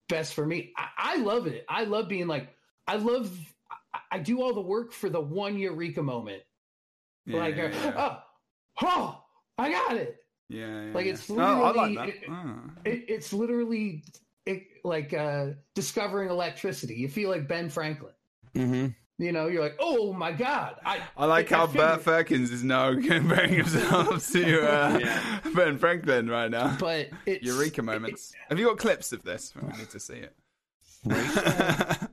best 0.07 0.33
for 0.33 0.45
me. 0.45 0.73
I, 0.77 0.87
I, 0.97 1.15
love 1.17 1.47
it. 1.47 1.65
I 1.69 1.83
love 1.85 2.07
being 2.07 2.27
like 2.27 2.49
I 2.87 2.97
love 2.97 3.31
I 4.11 4.19
do 4.19 4.41
all 4.41 4.53
the 4.53 4.61
work 4.61 4.91
for 4.91 5.09
the 5.09 5.21
one 5.21 5.57
eureka 5.57 6.03
moment. 6.03 6.43
Yeah, 7.25 7.39
like 7.39 7.55
yeah, 7.55 7.71
yeah. 7.73 7.93
oh 7.97 8.19
oh 8.83 9.23
I 9.57 9.71
got 9.71 9.97
it. 9.97 10.17
Yeah, 10.49 10.91
like 10.93 11.07
it's 11.07 11.29
literally 11.29 11.95
like 11.95 12.09
it, 12.09 12.29
uh. 12.29 12.53
it, 12.83 13.05
it's 13.07 13.33
literally 13.33 14.03
like 14.83 15.13
uh, 15.13 15.47
discovering 15.73 16.29
electricity. 16.29 16.95
You 16.95 17.09
feel 17.09 17.29
like 17.29 17.47
Ben 17.47 17.69
Franklin. 17.69 18.13
Mm-hmm. 18.53 18.87
You 19.17 19.31
know, 19.31 19.47
you're 19.47 19.61
like, 19.61 19.77
oh 19.79 20.11
my 20.11 20.33
god! 20.33 20.75
I 20.85 20.99
I 21.15 21.25
like 21.25 21.49
how 21.49 21.67
Bert 21.67 22.03
Ferkins 22.03 22.51
is 22.51 22.65
now 22.65 22.93
comparing 23.01 23.53
himself 23.53 24.27
to 24.33 24.69
uh, 24.69 24.99
yeah. 25.01 25.39
Ben 25.55 25.77
Franklin 25.77 26.29
right 26.29 26.51
now. 26.51 26.75
But 26.77 27.09
eureka 27.25 27.81
moments. 27.81 28.31
It, 28.31 28.37
Have 28.49 28.59
you 28.59 28.65
got 28.65 28.77
clips 28.77 29.13
of 29.13 29.23
this? 29.23 29.53
I 29.55 29.77
need 29.77 29.89
to 29.91 29.99
see 30.01 30.15
it. 30.15 30.35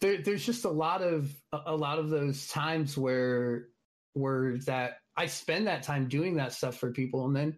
there, 0.00 0.18
there's 0.18 0.46
just 0.46 0.64
a 0.64 0.70
lot 0.70 1.02
of 1.02 1.34
a 1.52 1.74
lot 1.74 1.98
of 1.98 2.10
those 2.10 2.46
times 2.46 2.96
where 2.96 3.68
where 4.12 4.58
that 4.66 4.98
I 5.16 5.26
spend 5.26 5.66
that 5.66 5.82
time 5.82 6.06
doing 6.06 6.36
that 6.36 6.52
stuff 6.52 6.76
for 6.76 6.92
people, 6.92 7.26
and 7.26 7.34
then 7.34 7.56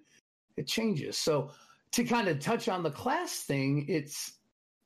it 0.56 0.66
changes. 0.66 1.18
So 1.18 1.50
to 1.92 2.04
kind 2.04 2.28
of 2.28 2.40
touch 2.40 2.70
on 2.70 2.82
the 2.82 2.90
class 2.90 3.40
thing, 3.40 3.84
it's 3.86 4.32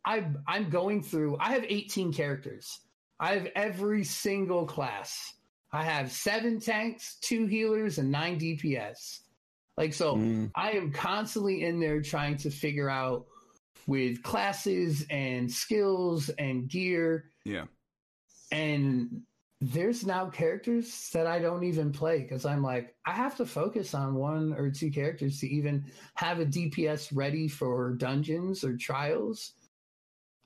I 0.05 0.25
I'm 0.49 0.71
going 0.71 1.05
through. 1.05 1.37
I 1.39 1.53
have 1.53 1.65
18 1.69 2.13
characters. 2.13 2.81
I 3.23 3.35
have 3.35 3.47
every 3.55 4.03
single 4.03 4.67
class. 4.67 5.35
I 5.73 5.85
have 5.85 6.11
seven 6.11 6.59
tanks, 6.59 7.19
two 7.21 7.47
healers, 7.47 7.99
and 7.99 8.11
nine 8.11 8.39
DPS. 8.39 9.21
Like, 9.77 9.95
so 9.95 10.17
mm. 10.17 10.51
I 10.57 10.73
am 10.73 10.93
constantly 10.93 11.65
in 11.65 11.79
there 11.79 12.03
trying 12.03 12.37
to 12.39 12.51
figure 12.51 12.91
out 12.91 13.27
with 13.87 14.25
classes 14.25 15.07
and 15.09 15.51
skills 15.51 16.31
and 16.31 16.69
gear. 16.69 17.27
Yeah. 17.45 17.67
And 18.51 19.23
there's 19.61 20.05
now 20.05 20.27
characters 20.27 21.09
that 21.13 21.29
I 21.29 21.39
don't 21.39 21.63
even 21.63 21.93
play 21.93 22.23
because 22.23 22.45
I'm 22.45 22.63
like, 22.63 22.97
I 23.07 23.13
have 23.13 23.37
to 23.37 23.47
focus 23.47 23.95
on 23.95 24.17
one 24.17 24.53
or 24.53 24.69
two 24.69 24.91
characters 24.91 25.39
to 25.41 25.49
even 25.49 25.85
have 26.15 26.41
a 26.41 26.45
DPS 26.45 27.11
ready 27.15 27.47
for 27.47 27.93
dungeons 27.93 28.65
or 28.65 28.77
trials 28.77 29.53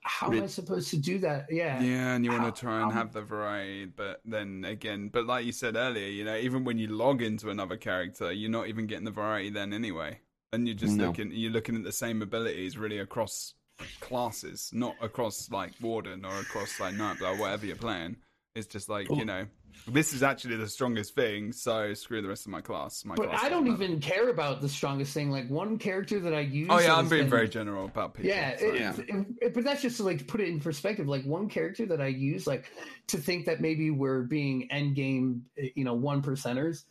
how 0.07 0.33
am 0.33 0.43
I 0.43 0.47
supposed 0.47 0.89
to 0.91 0.97
do 0.97 1.19
that? 1.19 1.47
Yeah. 1.51 1.81
Yeah, 1.81 2.15
and 2.15 2.25
you 2.25 2.31
how, 2.31 2.43
want 2.43 2.55
to 2.55 2.61
try 2.61 2.81
and 2.81 2.93
have 2.93 3.13
the 3.13 3.23
variety, 3.23 3.87
but 3.87 4.21
then 4.25 4.65
again, 4.65 5.09
but 5.13 5.27
like 5.27 5.45
you 5.45 5.53
said 5.53 5.77
earlier, 5.77 6.07
you 6.07 6.25
know, 6.25 6.37
even 6.37 6.65
when 6.65 6.79
you 6.79 6.89
log 6.89 7.23
into 7.23 7.51
another 7.51 7.77
character, 7.77 8.33
you're 8.33 8.51
not 8.51 8.69
even 8.69 8.87
getting 8.87 9.05
the 9.05 9.11
variety 9.11 9.51
then 9.51 9.73
anyway. 9.73 10.21
And 10.53 10.67
you're 10.67 10.77
just 10.77 10.95
no. 10.95 11.09
looking 11.09 11.33
you're 11.33 11.51
looking 11.51 11.75
at 11.75 11.85
the 11.85 11.93
same 11.93 12.23
abilities 12.23 12.79
really 12.79 12.99
across 12.99 13.55
classes, 14.01 14.71
not 14.73 14.95
across 15.03 15.51
like 15.51 15.73
Warden 15.81 16.25
or 16.25 16.39
across 16.39 16.79
like 16.79 16.95
Nightblade 16.95 17.37
or 17.37 17.41
whatever 17.41 17.67
you're 17.67 17.77
playing. 17.77 18.17
It's 18.55 18.67
just 18.67 18.89
like, 18.89 19.11
you 19.11 19.25
know, 19.25 19.47
this 19.89 20.13
is 20.13 20.23
actually 20.23 20.57
the 20.57 20.69
strongest 20.69 21.15
thing, 21.15 21.53
so 21.53 21.95
screw 21.95 22.21
the 22.21 22.29
rest 22.29 22.47
of 22.47 22.53
my 22.53 22.61
class. 22.61 23.05
My 23.05 23.15
but 23.15 23.31
class 23.31 23.45
I 23.45 23.49
don't 23.49 23.69
even 23.69 24.01
care 24.01 24.29
about 24.29 24.61
the 24.61 24.69
strongest 24.69 25.15
thing. 25.15 25.31
Like 25.31 25.49
one 25.49 25.79
character 25.79 26.19
that 26.21 26.35
I 26.35 26.41
use. 26.41 26.69
Oh 26.71 26.79
yeah, 26.79 26.95
I'm 26.95 27.09
being 27.09 27.23
been, 27.23 27.31
very 27.31 27.49
general 27.49 27.85
about 27.85 28.15
people. 28.15 28.31
Yeah, 28.31 28.57
so. 28.57 28.67
it, 28.67 28.81
yeah. 28.81 28.95
It, 28.97 29.27
it, 29.41 29.55
but 29.55 29.65
that's 29.65 29.83
just 29.83 29.99
to 29.99 30.03
like 30.03 30.27
put 30.27 30.41
it 30.41 30.49
in 30.49 30.61
perspective. 30.61 31.07
Like 31.09 31.25
one 31.25 31.49
character 31.49 31.87
that 31.87 32.01
I 32.01 32.09
use, 32.09 32.47
like 32.47 32.71
to 33.09 33.19
think 33.19 33.47
that 33.47 33.61
maybe 33.61 33.91
we're 33.91 34.23
being 34.23 34.71
end 34.71 34.97
game, 34.97 35.45
you 35.57 35.85
know, 35.85 35.95
one 35.95 36.23
percenters. 36.23 36.85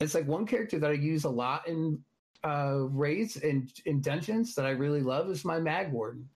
It's 0.00 0.14
like 0.14 0.26
one 0.26 0.46
character 0.46 0.78
that 0.78 0.90
I 0.90 0.94
use 0.94 1.24
a 1.24 1.30
lot 1.30 1.66
in 1.68 2.02
uh 2.42 2.88
raids 2.90 3.36
and 3.36 3.72
in 3.86 4.02
dungeons 4.02 4.54
that 4.56 4.66
I 4.66 4.70
really 4.70 5.00
love 5.00 5.30
is 5.30 5.44
my 5.44 5.58
Mag 5.58 5.92
Warden. 5.92 6.28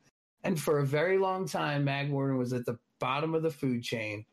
And 0.44 0.58
for 0.58 0.78
a 0.78 0.86
very 0.86 1.18
long 1.18 1.46
time, 1.46 1.84
Mag 1.84 2.10
Warden 2.10 2.38
was 2.38 2.52
at 2.52 2.64
the 2.64 2.78
bottom 2.98 3.34
of 3.34 3.42
the 3.42 3.50
food 3.50 3.82
chain 3.82 4.24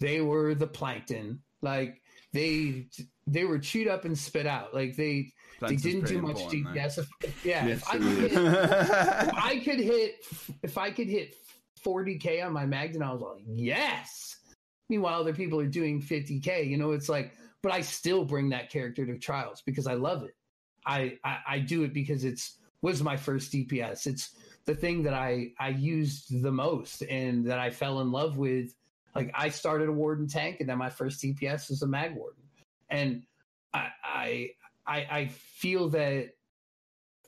they 0.00 0.20
were 0.20 0.54
the 0.54 0.66
plankton. 0.66 1.40
Like 1.62 2.00
they 2.32 2.86
they 3.26 3.44
were 3.44 3.58
chewed 3.58 3.88
up 3.88 4.04
and 4.04 4.16
spit 4.16 4.46
out. 4.46 4.74
Like 4.74 4.96
they 4.96 5.32
Planter's 5.58 5.82
they 5.82 5.90
didn't 5.92 6.06
do 6.06 6.22
much. 6.22 6.36
DPS. 6.36 6.98
If, 6.98 7.44
yeah, 7.44 7.66
Yes, 7.66 7.82
if 7.82 7.88
I, 7.88 7.98
could 7.98 8.20
hit, 8.20 8.32
if 8.32 9.38
I 9.38 9.58
could 9.58 9.80
hit 9.80 10.14
if 10.62 10.78
I 10.78 10.90
could 10.90 11.08
hit 11.08 11.34
40k 11.84 12.44
on 12.44 12.52
my 12.52 12.66
Magden, 12.66 13.02
I 13.02 13.12
was 13.12 13.22
like, 13.22 13.42
yes. 13.44 14.36
Meanwhile, 14.88 15.20
other 15.20 15.34
people 15.34 15.60
are 15.60 15.66
doing 15.66 16.00
50k. 16.00 16.68
You 16.68 16.76
know, 16.76 16.92
it's 16.92 17.08
like, 17.08 17.32
but 17.62 17.72
I 17.72 17.80
still 17.80 18.24
bring 18.24 18.50
that 18.50 18.70
character 18.70 19.04
to 19.04 19.18
trials 19.18 19.62
because 19.66 19.86
I 19.86 19.94
love 19.94 20.22
it. 20.22 20.34
I 20.86 21.18
I, 21.24 21.38
I 21.48 21.58
do 21.58 21.82
it 21.82 21.92
because 21.92 22.24
it's 22.24 22.58
was 22.80 23.02
my 23.02 23.16
first 23.16 23.52
DPS. 23.52 24.06
It's 24.06 24.36
the 24.64 24.74
thing 24.74 25.02
that 25.02 25.14
I 25.14 25.52
I 25.58 25.70
used 25.70 26.42
the 26.42 26.52
most 26.52 27.02
and 27.02 27.44
that 27.46 27.58
I 27.58 27.70
fell 27.70 28.00
in 28.00 28.12
love 28.12 28.36
with. 28.36 28.74
Like 29.14 29.30
I 29.34 29.48
started 29.48 29.88
a 29.88 29.92
warden 29.92 30.26
tank, 30.26 30.58
and 30.60 30.68
then 30.68 30.78
my 30.78 30.90
first 30.90 31.22
DPS 31.22 31.70
was 31.70 31.82
a 31.82 31.86
mag 31.86 32.14
warden, 32.14 32.42
and 32.90 33.22
I 33.72 33.88
I 34.04 34.50
I, 34.86 34.96
I 35.10 35.26
feel 35.28 35.88
that 35.90 36.30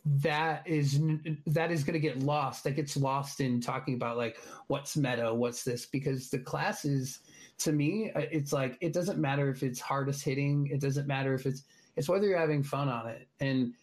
that 0.04 0.66
is 0.66 1.00
that 1.46 1.70
is 1.70 1.84
going 1.84 1.94
to 1.94 2.00
get 2.00 2.20
lost. 2.20 2.64
That 2.64 2.72
gets 2.72 2.96
lost 2.96 3.40
in 3.40 3.60
talking 3.60 3.94
about 3.94 4.16
like 4.16 4.38
what's 4.68 4.96
meta, 4.96 5.32
what's 5.32 5.62
this, 5.62 5.86
because 5.86 6.30
the 6.30 6.38
classes 6.38 7.20
to 7.58 7.72
me, 7.72 8.10
uh, 8.14 8.22
it's 8.30 8.52
like 8.52 8.78
it 8.80 8.92
doesn't 8.92 9.18
matter 9.18 9.50
if 9.50 9.62
it's 9.62 9.80
hardest 9.80 10.24
hitting. 10.24 10.68
It 10.68 10.80
doesn't 10.80 11.06
matter 11.06 11.34
if 11.34 11.46
it's 11.46 11.64
it's 11.96 12.08
whether 12.08 12.26
you're 12.26 12.38
having 12.38 12.62
fun 12.62 12.88
on 12.88 13.08
it, 13.08 13.28
and 13.40 13.74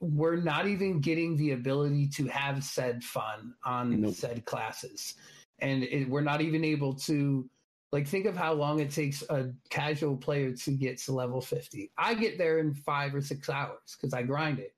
we're 0.00 0.36
not 0.36 0.66
even 0.66 1.00
getting 1.00 1.36
the 1.36 1.52
ability 1.52 2.08
to 2.08 2.26
have 2.26 2.62
said 2.62 3.02
fun 3.02 3.54
on 3.64 4.00
Nope. 4.00 4.14
said 4.14 4.44
classes, 4.44 5.14
and 5.62 5.84
it, 5.84 6.08
we're 6.08 6.20
not 6.20 6.40
even 6.42 6.64
able 6.64 6.92
to 6.92 7.48
like 7.92 8.06
think 8.06 8.26
of 8.26 8.36
how 8.36 8.52
long 8.52 8.80
it 8.80 8.90
takes 8.90 9.22
a 9.30 9.50
casual 9.70 10.16
player 10.16 10.52
to 10.52 10.70
get 10.72 10.98
to 10.98 11.12
level 11.12 11.40
50 11.40 11.90
i 11.96 12.12
get 12.14 12.36
there 12.36 12.58
in 12.58 12.74
five 12.74 13.14
or 13.14 13.20
six 13.22 13.48
hours 13.48 13.96
because 13.98 14.12
i 14.12 14.22
grind 14.22 14.58
it 14.58 14.74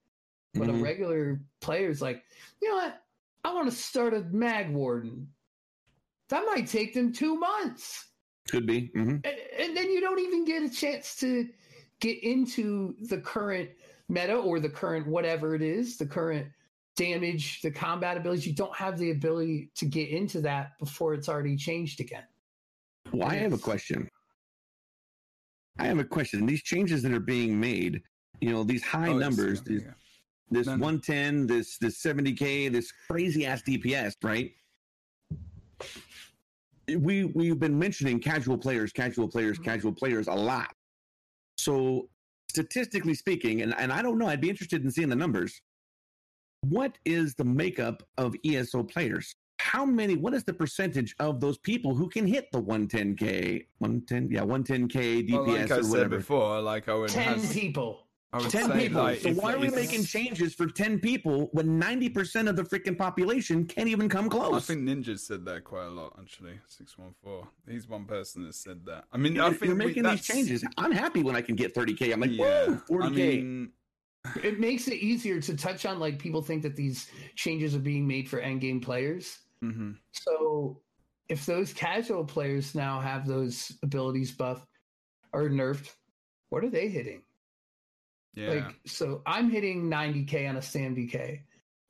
but 0.55 0.69
Mhm. 0.69 0.81
a 0.81 0.83
regular 0.83 1.41
player's 1.61 2.01
like 2.03 2.23
you 2.63 2.69
know 2.69 2.77
what 2.77 3.03
i 3.45 3.53
want 3.53 3.69
to 3.71 3.75
start 3.77 4.15
a 4.15 4.21
mag 4.31 4.71
warden 4.71 5.27
that 6.29 6.45
might 6.47 6.67
take 6.67 6.95
them 6.95 7.13
two 7.13 7.37
months 7.37 8.07
Could 8.49 8.67
be. 8.67 8.91
mm-hmm. 8.95 9.17
and, 9.25 9.37
and 9.59 9.77
then 9.77 9.91
you 9.91 10.01
don't 10.01 10.21
even 10.21 10.45
get 10.45 10.63
a 10.63 10.69
chance 10.71 11.17
to 11.17 11.49
get 12.01 12.23
into 12.23 12.95
the 13.09 13.19
current 13.19 13.71
meta 14.09 14.35
or 14.35 14.61
the 14.61 14.69
current 14.69 15.07
whatever 15.07 15.55
it 15.55 15.63
is 15.63 15.97
the 15.97 16.07
current 16.07 16.47
damage 16.97 17.61
the 17.63 17.71
combat 17.71 18.17
abilities 18.17 18.47
you 18.47 18.55
don't 18.55 18.75
have 18.77 18.99
the 18.99 19.11
ability 19.11 19.71
to 19.75 19.85
get 19.85 20.09
into 20.11 20.41
that 20.41 20.79
before 20.79 21.15
it's 21.15 21.29
already 21.29 21.57
changed 21.57 22.01
again 22.01 22.25
Well, 23.13 23.29
I 23.29 23.35
have 23.35 23.53
a 23.53 23.59
question. 23.59 24.09
I 25.79 25.87
have 25.87 25.99
a 25.99 26.05
question. 26.05 26.47
These 26.47 26.63
changes 26.63 27.03
that 27.03 27.13
are 27.13 27.19
being 27.21 27.59
made, 27.59 28.01
you 28.41 28.51
know, 28.53 28.63
these 28.63 28.85
high 28.85 29.09
Oh, 29.09 29.19
numbers, 29.19 29.59
yeah, 29.59 29.73
these, 29.73 29.83
yeah. 29.83 29.91
this 30.51 30.67
No, 30.69 30.77
no. 30.77 30.85
110, 30.85 31.47
this 31.49 31.79
this 31.79 32.01
70k, 32.01 32.71
this 32.71 32.93
crazy 33.11 33.45
ass 33.45 33.61
DPS, 33.63 34.15
right? 34.23 34.53
We 36.97 37.25
we've 37.25 37.59
been 37.59 37.77
mentioning 37.79 38.21
casual 38.21 38.57
players, 38.59 38.93
casual 38.93 39.29
players, 39.29 39.57
Mm-hmm. 39.59 39.65
casual 39.71 39.93
players 39.93 40.29
a 40.29 40.35
lot. 40.35 40.73
So 41.59 42.09
statistically 42.51 43.15
speaking, 43.15 43.63
and, 43.63 43.75
and 43.79 43.93
I 43.93 44.01
don't 44.03 44.19
know, 44.19 44.27
I'd 44.29 44.41
be 44.41 44.51
interested 44.51 44.85
in 44.85 44.91
seeing 44.91 45.09
the 45.09 45.17
numbers. 45.17 45.61
What 46.69 46.97
is 47.05 47.35
the 47.35 47.45
makeup 47.45 48.03
of 48.17 48.35
ESO 48.45 48.83
players? 48.85 49.35
How 49.59 49.85
many, 49.85 50.17
what 50.17 50.35
is 50.35 50.45
the 50.45 50.53
percentage 50.55 51.15
of 51.21 51.41
those 51.41 51.59
people 51.59 51.95
who 51.95 52.09
can 52.09 52.27
hit 52.27 52.51
the 52.53 52.61
110K, 52.61 53.67
110, 53.79 54.29
yeah, 54.31 54.41
110K 54.41 55.29
DPS 55.29 55.33
Well, 55.33 55.47
like 55.47 55.71
I 55.71 55.77
or 55.77 55.83
said 55.83 55.91
whatever? 55.91 56.17
before, 56.19 56.61
like 56.61 56.89
I 56.89 56.95
would 56.95 57.09
10 57.11 57.23
has, 57.39 57.53
people 57.53 58.07
I 58.33 58.39
would 58.39 58.51
10 58.51 58.69
say, 58.71 58.79
people. 58.89 59.03
like, 59.03 59.21
so 59.21 59.29
if- 59.29 59.37
why 59.37 59.55
are 59.55 59.59
we 59.59 59.69
making 59.71 60.05
changes 60.05 60.55
for 60.55 60.67
10 60.67 60.99
people 61.01 61.49
when 61.53 61.81
90% 61.81 62.49
of 62.49 62.57
the 62.57 62.63
freaking 62.65 62.97
population 62.99 63.65
can't 63.67 63.89
even 63.89 64.09
come 64.09 64.29
close? 64.29 64.55
I 64.55 64.61
think 64.75 64.89
Ninja 64.89 65.19
said 65.19 65.45
that 65.47 65.65
quite 65.65 65.87
a 65.87 65.91
lot, 65.91 66.15
actually. 66.21 66.55
Six 66.67 66.99
one 66.99 67.15
four. 67.23 67.47
He's 67.69 67.89
one 67.89 68.07
person 68.07 68.45
that 68.45 68.55
said 68.55 68.85
that. 68.87 69.05
I 69.13 69.19
mean, 69.19 69.35
you're, 69.37 69.45
I 69.45 69.51
think 69.51 69.65
you're 69.67 69.75
we- 69.77 69.85
making 69.87 70.03
these 70.03 70.27
changes. 70.27 70.65
I'm 70.79 70.93
happy 70.93 71.23
when 71.23 71.37
I 71.37 71.43
can 71.43 71.55
get 71.57 71.75
30K. 71.75 72.13
I'm 72.13 72.21
like, 72.21 72.33
Yeah, 72.33 72.67
whoa, 72.89 72.99
40K. 72.99 73.05
I 73.05 73.09
mean, 73.11 73.71
it 74.43 74.59
makes 74.59 74.89
it 74.89 74.95
easier 74.95 75.41
to 75.41 75.57
touch 75.57 75.85
on 75.85 75.99
like 75.99 76.19
people 76.19 76.43
think 76.43 76.63
that 76.63 76.77
these 76.77 77.09
changes 77.37 77.75
are 77.75 77.81
being 77.81 78.07
made 78.07 78.29
for 78.29 78.41
endgame 78.41 78.83
players 78.83 79.39
mhm. 79.63 79.97
so 80.13 80.81
if 81.29 81.47
those 81.47 81.73
casual 81.73 82.25
players 82.25 82.75
now 82.75 83.01
have 83.01 83.27
those 83.27 83.73
abilities 83.83 84.33
buffed 84.33 84.67
or 85.33 85.49
nerfed 85.49 85.91
what 86.51 86.65
are 86.65 86.71
they 86.71 86.89
hitting 86.89 87.23
yeah. 88.35 88.51
like 88.51 88.75
so 88.87 89.23
i'm 89.27 89.51
hitting 89.51 89.91
90k 89.91 90.49
on 90.49 90.57
a 90.57 90.63
stam 90.63 90.97
dk 90.97 91.41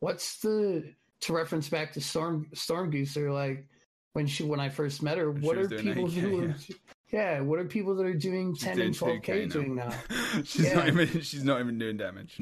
what's 0.01 0.39
the 0.40 0.93
to 1.20 1.32
reference 1.32 1.69
back 1.69 1.93
to 1.93 2.01
storm 2.01 2.47
storm 2.52 2.93
gooser 2.93 3.32
like 3.32 3.66
when 4.12 4.27
she 4.27 4.43
when 4.43 4.61
i 4.61 4.69
first 4.69 5.02
met 5.02 5.19
her 5.19 5.31
When 5.31 5.43
what 5.43 5.59
are 5.59 5.69
people 5.69 6.09
8K, 6.09 6.12
who 6.12 6.43
yeah. 6.43 6.77
Yeah 7.15 7.41
what 7.41 7.59
are 7.59 7.65
people 7.65 7.95
that 7.95 8.05
are 8.05 8.15
doing 8.15 8.55
10 8.55 8.77
doing 8.77 8.86
and 8.89 8.97
12k 8.97 9.53
doing 9.53 9.74
now 9.74 9.93
she's 10.45 10.74
not 10.74 10.89
even. 10.89 11.20
She's 11.20 11.45
not 11.45 11.61
even 11.61 11.78
doing 11.78 11.97
damage. 11.97 12.39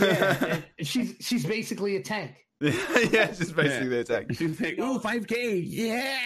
yeah 0.00 0.60
she's 0.80 1.16
she's 1.20 1.44
basically 1.44 1.96
a 1.96 2.02
tank 2.02 2.46
yeah, 2.60 3.32
she's 3.34 3.52
basically 3.52 3.88
the 3.88 3.98
attack. 4.00 4.32
She's 4.32 4.58
like, 4.58 4.78
ooh, 4.78 4.98
5K. 4.98 5.62
Yeah. 5.66 6.18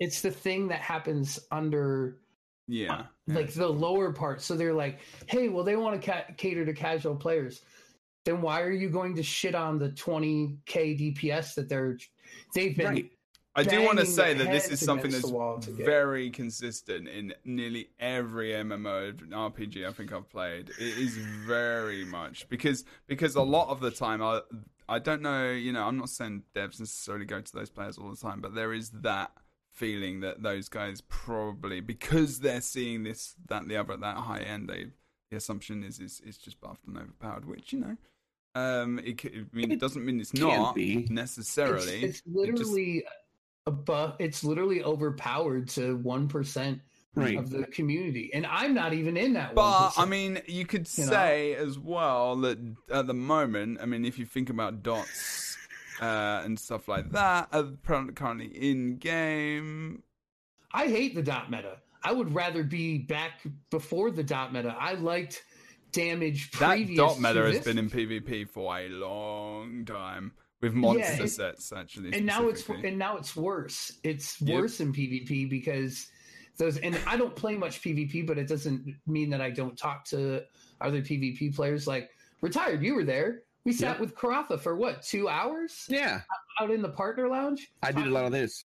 it's 0.00 0.20
the 0.20 0.30
thing 0.30 0.68
that 0.68 0.80
happens 0.80 1.38
under 1.50 2.18
Yeah, 2.68 2.92
uh, 2.92 3.02
like 3.28 3.54
the 3.54 3.68
lower 3.68 4.12
part. 4.12 4.42
So 4.42 4.54
they're 4.54 4.74
like, 4.74 4.98
hey, 5.28 5.48
well, 5.48 5.64
they 5.64 5.76
want 5.76 6.00
to 6.00 6.10
ca- 6.10 6.26
cater 6.36 6.66
to 6.66 6.74
casual 6.74 7.16
players. 7.16 7.62
Then 8.26 8.42
why 8.42 8.60
are 8.60 8.70
you 8.70 8.90
going 8.90 9.16
to 9.16 9.22
shit 9.22 9.54
on 9.54 9.78
the 9.78 9.88
20k 9.90 10.60
DPS 11.16 11.54
that 11.54 11.70
they're 11.70 11.96
they've 12.54 12.76
been? 12.76 12.86
Right. 12.86 13.10
I 13.54 13.62
do 13.64 13.82
want 13.82 13.98
to 13.98 14.06
say 14.06 14.32
that 14.34 14.50
this 14.50 14.68
is 14.68 14.80
something 14.80 15.10
that's 15.10 15.26
the 15.26 15.32
wall 15.32 15.58
to 15.60 15.70
get. 15.70 15.84
very 15.84 16.30
consistent 16.30 17.06
in 17.08 17.34
nearly 17.44 17.90
every 18.00 18.50
MMO 18.52 19.12
RPG 19.30 19.86
I 19.86 19.92
think 19.92 20.12
I've 20.12 20.28
played. 20.30 20.70
It 20.70 20.98
is 20.98 21.16
very 21.16 22.04
much 22.04 22.48
because 22.48 22.84
because 23.06 23.34
a 23.36 23.42
lot 23.42 23.68
of 23.68 23.80
the 23.80 23.90
time 23.90 24.22
I 24.22 24.40
I 24.88 24.98
don't 24.98 25.22
know, 25.22 25.50
you 25.50 25.72
know, 25.72 25.84
I'm 25.84 25.96
not 25.98 26.08
saying 26.08 26.42
devs 26.54 26.80
necessarily 26.80 27.24
go 27.26 27.40
to 27.40 27.52
those 27.54 27.70
players 27.70 27.98
all 27.98 28.10
the 28.10 28.16
time, 28.16 28.40
but 28.40 28.54
there 28.54 28.72
is 28.72 28.90
that 29.02 29.30
feeling 29.70 30.20
that 30.20 30.42
those 30.42 30.68
guys 30.68 31.00
probably 31.02 31.80
because 31.80 32.40
they're 32.40 32.60
seeing 32.60 33.02
this 33.04 33.34
that 33.48 33.68
the 33.68 33.76
other 33.76 33.94
at 33.94 34.00
that 34.00 34.16
high 34.16 34.40
end, 34.40 34.68
they 34.68 34.86
the 35.30 35.36
assumption 35.36 35.82
is 35.84 35.98
is 35.98 36.20
it's 36.24 36.38
just 36.38 36.60
buffed 36.60 36.86
and 36.86 36.96
overpowered, 36.96 37.44
which 37.46 37.72
you 37.72 37.80
know. 37.80 37.96
Um, 38.54 38.98
it, 38.98 39.18
c- 39.18 39.30
I 39.34 39.56
mean, 39.56 39.70
it 39.70 39.74
It 39.76 39.80
doesn't 39.80 40.04
mean 40.04 40.20
it's 40.20 40.34
not 40.34 40.74
be. 40.74 40.98
It's, 41.04 41.10
necessarily. 41.10 42.02
it's 42.02 42.18
It 42.18 42.24
just- 42.24 42.26
literally 42.26 43.04
above. 43.66 44.16
It's 44.18 44.44
literally 44.44 44.82
overpowered 44.82 45.68
to 45.70 45.96
one 45.96 46.28
percent 46.28 46.80
Right. 47.14 47.36
of 47.36 47.50
the 47.50 47.66
community, 47.66 48.30
and 48.32 48.46
I'm 48.46 48.72
not 48.72 48.94
even 48.94 49.18
in 49.18 49.34
that. 49.34 49.54
But 49.54 49.90
1%. 49.90 49.98
I 49.98 50.06
mean, 50.06 50.40
you 50.46 50.64
could 50.64 50.88
You 50.96 51.04
know? 51.04 51.10
say 51.10 51.54
as 51.54 51.78
well 51.78 52.36
that 52.36 52.58
at 52.90 53.06
the 53.06 53.12
moment, 53.12 53.80
I 53.82 53.84
mean, 53.84 54.06
if 54.06 54.18
you 54.18 54.24
think 54.24 54.48
about 54.48 54.82
dots 54.82 55.58
uh, 56.00 56.40
and 56.42 56.58
stuff 56.58 56.88
like 56.88 57.10
that, 57.10 57.48
are 57.52 57.66
currently 57.84 58.46
in 58.46 58.96
game. 58.96 60.04
I 60.72 60.86
hate 60.86 61.14
the 61.14 61.22
dot 61.22 61.50
meta. 61.50 61.82
I 62.02 62.12
would 62.12 62.34
rather 62.34 62.64
be 62.64 62.96
back 62.96 63.42
before 63.70 64.10
the 64.10 64.24
dot 64.24 64.54
meta. 64.54 64.74
I 64.80 64.94
liked 64.94 65.44
damage 65.92 66.50
That 66.52 66.78
dot 66.96 67.20
meta 67.20 67.42
has 67.44 67.60
been 67.60 67.76
in 67.76 67.90
PvP 67.90 68.48
for 68.48 68.74
a 68.78 68.88
long 68.88 69.84
time 69.84 70.32
with 70.62 70.72
monster 70.74 71.24
it- 71.24 71.28
sets, 71.28 71.72
actually. 71.72 72.14
and 72.14 72.24
now 72.24 72.48
it's 72.48 72.66
and 72.68 72.96
now 72.98 73.16
it's 73.16 73.36
worse. 73.36 73.98
It's 74.04 74.40
Yep. 74.40 74.54
worse 74.60 74.80
in 74.80 74.92
PvP 74.92 75.50
because 75.50 76.08
those 76.56 76.78
and 76.78 76.96
I 77.06 77.16
don't 77.16 77.34
play 77.36 77.56
much 77.56 77.82
PvP, 77.82 78.26
but 78.26 78.38
it 78.38 78.46
doesn't 78.48 78.94
mean 79.06 79.28
that 79.30 79.40
I 79.42 79.50
don't 79.50 79.76
talk 79.76 80.04
to 80.06 80.44
other 80.80 81.02
PvP 81.02 81.54
players. 81.54 81.86
Like 81.86 82.10
retired, 82.40 82.82
you 82.82 82.94
were 82.94 83.04
there. 83.04 83.42
We 83.64 83.72
sat 83.72 83.92
Yep. 83.92 84.00
with 84.00 84.14
Karatha 84.16 84.58
for 84.58 84.76
what 84.76 85.02
two 85.02 85.28
hours 85.28 85.86
Yeah. 85.88 86.22
out 86.60 86.70
in 86.70 86.80
the 86.82 86.88
partner 86.88 87.28
lounge. 87.28 87.72
I 87.82 87.92
did 87.92 88.06
a 88.06 88.10
lot 88.10 88.24
of 88.24 88.32
this. 88.32 88.64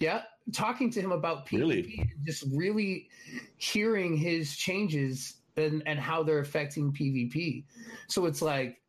Yeah, 0.00 0.22
talking 0.52 0.90
to 0.90 1.00
him 1.00 1.12
about 1.12 1.46
PvP, 1.46 1.58
Really? 1.58 2.10
just 2.24 2.44
really 2.52 3.08
hearing 3.56 4.16
his 4.16 4.56
changes 4.56 5.40
and 5.56 5.82
and 5.86 5.98
how 5.98 6.22
they're 6.22 6.40
affecting 6.40 6.92
PvP. 6.92 7.64
So 8.08 8.26
it's 8.26 8.42
like 8.42 8.80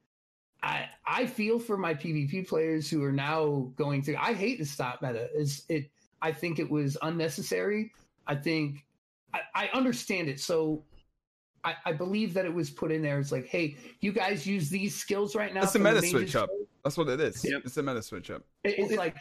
I 0.66 0.90
I 1.06 1.26
feel 1.26 1.60
for 1.60 1.78
my 1.78 1.94
PvP 1.94 2.48
players 2.48 2.90
who 2.90 3.04
are 3.04 3.12
now 3.12 3.72
going 3.78 4.02
through. 4.02 4.18
I 4.18 4.34
hate 4.34 4.60
the 4.60 4.66
stop 4.66 5.02
meta. 5.02 5.30
Is 5.34 5.64
it? 5.70 5.90
I 6.22 6.32
think 6.32 6.60
it 6.60 6.70
was 6.70 6.98
unnecessary. 7.02 7.92
I 8.28 8.36
think 8.36 8.84
I, 9.34 9.42
I 9.54 9.70
understand 9.74 10.28
it. 10.28 10.40
So. 10.40 10.84
I, 11.64 11.74
I 11.86 11.94
believe 11.94 12.36
that 12.36 12.46
it 12.46 12.54
was 12.54 12.70
put 12.70 12.92
in 12.92 13.02
there. 13.02 13.18
It's 13.20 13.32
like, 13.32 13.48
hey, 13.48 13.76
you 14.00 14.12
guys 14.12 14.46
use 14.46 14.70
these 14.70 14.94
skills 14.94 15.36
right 15.36 15.52
now. 15.52 15.62
That's 15.62 15.74
a 15.74 15.80
the 15.80 15.84
meta 15.84 16.06
switch 16.06 16.36
up. 16.36 16.50
code. 16.50 16.68
That's 16.84 16.96
what 16.96 17.10
it 17.10 17.20
is. 17.20 17.44
Yep. 17.44 17.64
It's 17.66 17.76
a 17.78 17.82
meta 17.82 18.04
switch 18.04 18.30
up. 18.30 18.44
It- 18.64 18.78
It's 18.78 18.92
it- 18.92 19.00
like 19.00 19.16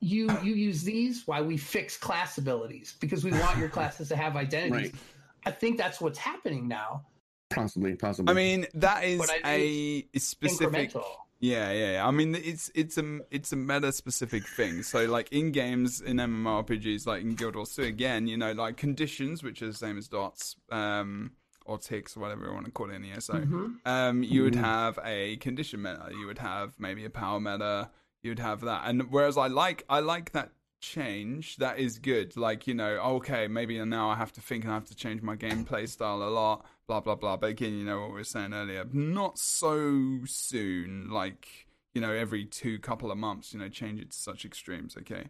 you 0.00 0.28
you 0.42 0.54
use 0.54 0.82
these 0.82 1.24
Why 1.24 1.40
we 1.40 1.56
fix 1.56 1.96
class 1.96 2.36
abilities 2.36 2.96
because 3.00 3.22
we 3.22 3.30
want 3.30 3.58
your 3.58 3.68
classes 3.76 4.08
to 4.08 4.16
have 4.16 4.34
identities. 4.34 4.92
Right. 4.92 5.00
I 5.46 5.52
think 5.52 5.78
that's 5.78 6.00
what's 6.00 6.18
happening 6.18 6.66
now. 6.66 7.06
Possibly, 7.54 7.94
possibly. 7.96 8.30
I 8.30 8.34
mean, 8.34 8.66
that 8.74 9.04
is 9.04 9.20
a 9.44 10.06
specific. 10.16 10.92
Yeah, 11.40 11.72
yeah, 11.72 11.92
yeah. 11.94 12.06
I 12.06 12.10
mean, 12.10 12.34
it's 12.34 12.70
it's 12.74 12.96
a 12.96 13.20
it's 13.30 13.52
a 13.52 13.56
meta 13.56 13.92
specific 13.92 14.46
thing. 14.46 14.82
So, 14.82 15.04
like 15.06 15.30
in 15.32 15.52
games 15.52 16.00
in 16.00 16.16
MMORPGs, 16.16 17.06
like 17.06 17.22
in 17.22 17.34
Guild 17.34 17.56
Wars 17.56 17.74
2, 17.74 17.82
again, 17.82 18.26
you 18.26 18.36
know, 18.38 18.52
like 18.52 18.76
conditions, 18.78 19.42
which 19.42 19.60
are 19.60 19.66
the 19.66 19.74
same 19.74 19.98
as 19.98 20.08
dots, 20.08 20.56
um, 20.70 21.32
or 21.66 21.76
ticks, 21.78 22.16
or 22.16 22.20
whatever 22.20 22.46
you 22.46 22.52
want 22.52 22.64
to 22.66 22.70
call 22.72 22.88
it 22.90 22.94
in 22.94 23.04
ESO. 23.04 23.34
Mhm. 23.34 23.74
Um, 23.84 24.22
you 24.22 24.42
would 24.44 24.54
Mhm. 24.54 24.60
have 24.60 24.98
a 25.04 25.36
condition 25.36 25.82
meta. 25.82 26.08
You 26.12 26.26
would 26.26 26.38
have 26.38 26.78
maybe 26.78 27.04
a 27.04 27.10
power 27.10 27.40
meta. 27.40 27.90
You 28.22 28.30
would 28.30 28.38
have 28.38 28.62
that. 28.62 28.82
And 28.86 29.10
whereas 29.10 29.36
I 29.36 29.48
like 29.48 29.84
I 29.90 30.00
like 30.00 30.32
that 30.32 30.52
change. 30.80 31.56
That 31.56 31.78
is 31.78 31.98
good. 31.98 32.36
Like 32.38 32.66
you 32.66 32.72
know, 32.74 32.98
okay, 33.16 33.48
maybe 33.48 33.82
now 33.84 34.08
I 34.08 34.14
have 34.14 34.32
to 34.32 34.40
think 34.40 34.64
and 34.64 34.70
I 34.72 34.76
have 34.76 34.86
to 34.86 34.94
change 34.94 35.20
my 35.20 35.36
gameplay 35.36 35.86
style 35.88 36.22
a 36.22 36.30
lot. 36.30 36.64
Blah 36.86 37.00
blah 37.00 37.14
blah. 37.14 37.36
But 37.36 37.50
again, 37.50 37.78
you 37.78 37.84
know 37.84 38.00
what 38.00 38.08
we 38.10 38.16
were 38.16 38.24
saying 38.24 38.52
earlier. 38.52 38.84
Not 38.92 39.38
so 39.38 40.20
soon. 40.26 41.08
Like 41.10 41.66
you 41.94 42.00
know, 42.00 42.12
every 42.12 42.44
two 42.44 42.78
couple 42.78 43.10
of 43.10 43.18
months. 43.18 43.52
You 43.52 43.60
know, 43.60 43.68
change 43.68 44.00
it 44.00 44.10
to 44.10 44.16
such 44.16 44.44
extremes. 44.44 44.96
Okay. 44.96 45.24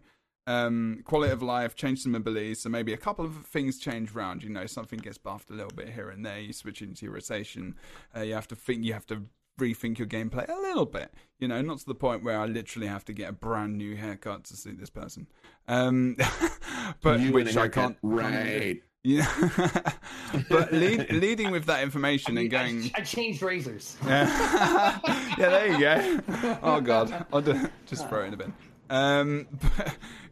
Um, 0.47 1.01
quality 1.05 1.33
of 1.33 1.43
life, 1.43 1.75
change 1.75 2.01
some 2.01 2.15
abilities. 2.15 2.61
So 2.61 2.69
maybe 2.69 2.93
a 2.93 2.99
couple 2.99 3.25
of 3.25 3.47
things 3.47 3.79
change 3.79 4.15
around. 4.15 4.43
You 4.43 4.51
know, 4.51 4.67
something 4.67 4.99
gets 4.99 5.17
buffed 5.17 5.51
a 5.51 5.55
little 5.55 5.73
bit 5.75 5.89
here 5.89 6.11
and 6.11 6.25
there. 6.25 6.39
You 6.39 6.53
switch 6.53 6.83
into 6.83 7.07
your 7.07 7.15
rotation. 7.15 7.77
Uh, 8.15 8.21
you 8.21 8.35
have 8.35 8.49
to 8.49 8.57
think. 8.57 8.85
You 8.85 8.93
have 8.93 9.07
to 9.07 9.23
rethink 9.59 9.99
your 9.99 10.09
gameplay 10.09 10.49
a 10.49 10.61
little 10.61 10.87
bit. 10.87 11.13
You 11.39 11.49
know, 11.49 11.63
not 11.63 11.79
to 11.79 11.87
the 11.87 11.95
point 11.95 12.25
where 12.25 12.39
I 12.39 12.47
literally 12.47 12.89
have 12.89 13.05
to 13.07 13.13
get 13.13 13.31
a 13.31 13.33
brand 13.33 13.79
new 13.79 13.97
haircut 13.97 14.45
to 14.45 14.57
suit 14.57 14.79
this 14.79 14.91
person. 14.91 15.27
Um, 15.69 16.17
but 17.03 17.21
You 17.21 17.33
which 17.33 17.57
I 17.57 17.69
can't. 17.69 17.97
Right. 18.03 18.83
Yeah. 19.05 19.31
but 20.49 20.73
lead, 20.73 21.13
leading 21.13 21.51
with 21.51 21.67
that 21.67 21.83
information 21.83 22.39
I, 22.39 22.43
and 22.43 22.51
going. 22.51 22.91
I, 22.95 23.01
I 23.01 23.05
changed 23.05 23.43
razors. 23.43 23.99
yeah, 24.07 24.99
yeah, 25.39 25.49
there 25.51 25.67
you 25.73 25.79
go. 25.79 26.59
Oh 26.63 26.81
god, 26.81 27.27
I'll 27.31 27.43
do, 27.43 27.69
just 27.85 28.09
throw 28.09 28.23
it 28.23 28.25
in 28.25 28.31
the 28.31 28.37
bin. 28.39 28.53
Um, 28.89 29.47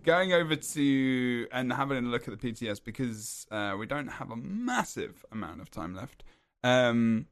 going 0.04 0.32
over 0.32 0.56
to 0.56 1.46
and 1.52 1.70
having 1.70 1.98
a 1.98 2.08
look 2.08 2.26
at 2.26 2.40
the 2.40 2.52
PTS 2.52 2.82
because 2.82 3.46
uh, 3.50 3.76
we 3.78 3.86
don't 3.86 4.08
have 4.08 4.30
a 4.30 4.36
massive 4.36 5.24
amount 5.30 5.60
of 5.60 5.70
time 5.70 5.94
left. 5.94 6.24
Um, 6.64 7.26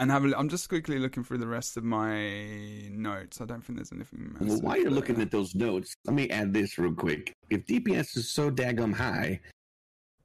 and 0.00 0.10
have 0.10 0.24
a, 0.24 0.36
I'm 0.36 0.48
just 0.48 0.68
quickly 0.68 0.98
looking 0.98 1.22
through 1.22 1.38
the 1.38 1.46
rest 1.46 1.76
of 1.76 1.84
my 1.84 2.88
notes. 2.90 3.40
I 3.40 3.44
don't 3.44 3.64
think 3.64 3.78
there's 3.78 3.92
anything. 3.92 4.34
Well, 4.40 4.60
while 4.62 4.76
you're 4.76 4.86
there. 4.86 4.94
looking 4.94 5.20
at 5.20 5.30
those 5.30 5.54
notes, 5.54 5.94
let 6.06 6.14
me 6.14 6.28
add 6.30 6.52
this 6.52 6.76
real 6.76 6.92
quick. 6.92 7.36
If 7.50 7.66
DPS 7.66 8.16
is 8.16 8.28
so 8.28 8.50
daggum 8.50 8.94
high, 8.94 9.38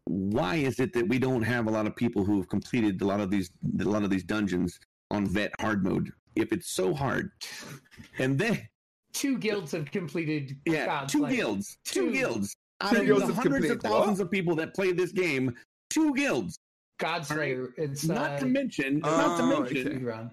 why 0.07 0.55
is 0.55 0.79
it 0.79 0.93
that 0.93 1.07
we 1.07 1.19
don't 1.19 1.41
have 1.43 1.67
a 1.67 1.71
lot 1.71 1.87
of 1.87 1.95
people 1.95 2.23
who 2.23 2.37
have 2.37 2.47
completed 2.49 3.01
a 3.01 3.05
lot 3.05 3.19
of 3.19 3.29
these 3.29 3.49
a 3.79 3.83
lot 3.83 4.03
of 4.03 4.09
these 4.09 4.23
dungeons 4.23 4.79
on 5.11 5.25
vet 5.27 5.51
hard 5.59 5.83
mode? 5.83 6.11
If 6.35 6.51
it's 6.51 6.69
so 6.69 6.93
hard, 6.93 7.31
and 8.19 8.37
then 8.37 8.67
Two 9.13 9.37
guilds 9.39 9.71
have 9.71 9.89
completed. 9.91 10.55
yeah, 10.65 10.85
God's 10.85 11.11
two 11.13 11.21
Lair. 11.23 11.31
guilds, 11.31 11.77
two, 11.85 12.07
Two. 12.07 12.11
guilds 12.13 12.55
out 12.81 12.93
Two 12.93 12.99
of 13.01 13.05
guilds 13.07 13.27
the 13.27 13.33
hundreds 13.33 13.65
of 13.65 13.79
completed 13.79 13.83
what? 13.83 13.91
thousands 13.99 14.19
of 14.19 14.29
people 14.29 14.55
that 14.55 14.75
play 14.75 14.91
this 14.91 15.11
game. 15.11 15.55
Two 15.89 16.13
guilds, 16.13 16.59
Godslayer. 16.99 17.69
It's 17.77 18.05
not 18.05 18.31
uh, 18.31 18.39
to 18.39 18.45
mention, 18.45 18.99
not 18.99 19.37
to 19.37 19.43
Oh, 19.43 19.61
mention, 19.61 20.07
okay. 20.07 20.27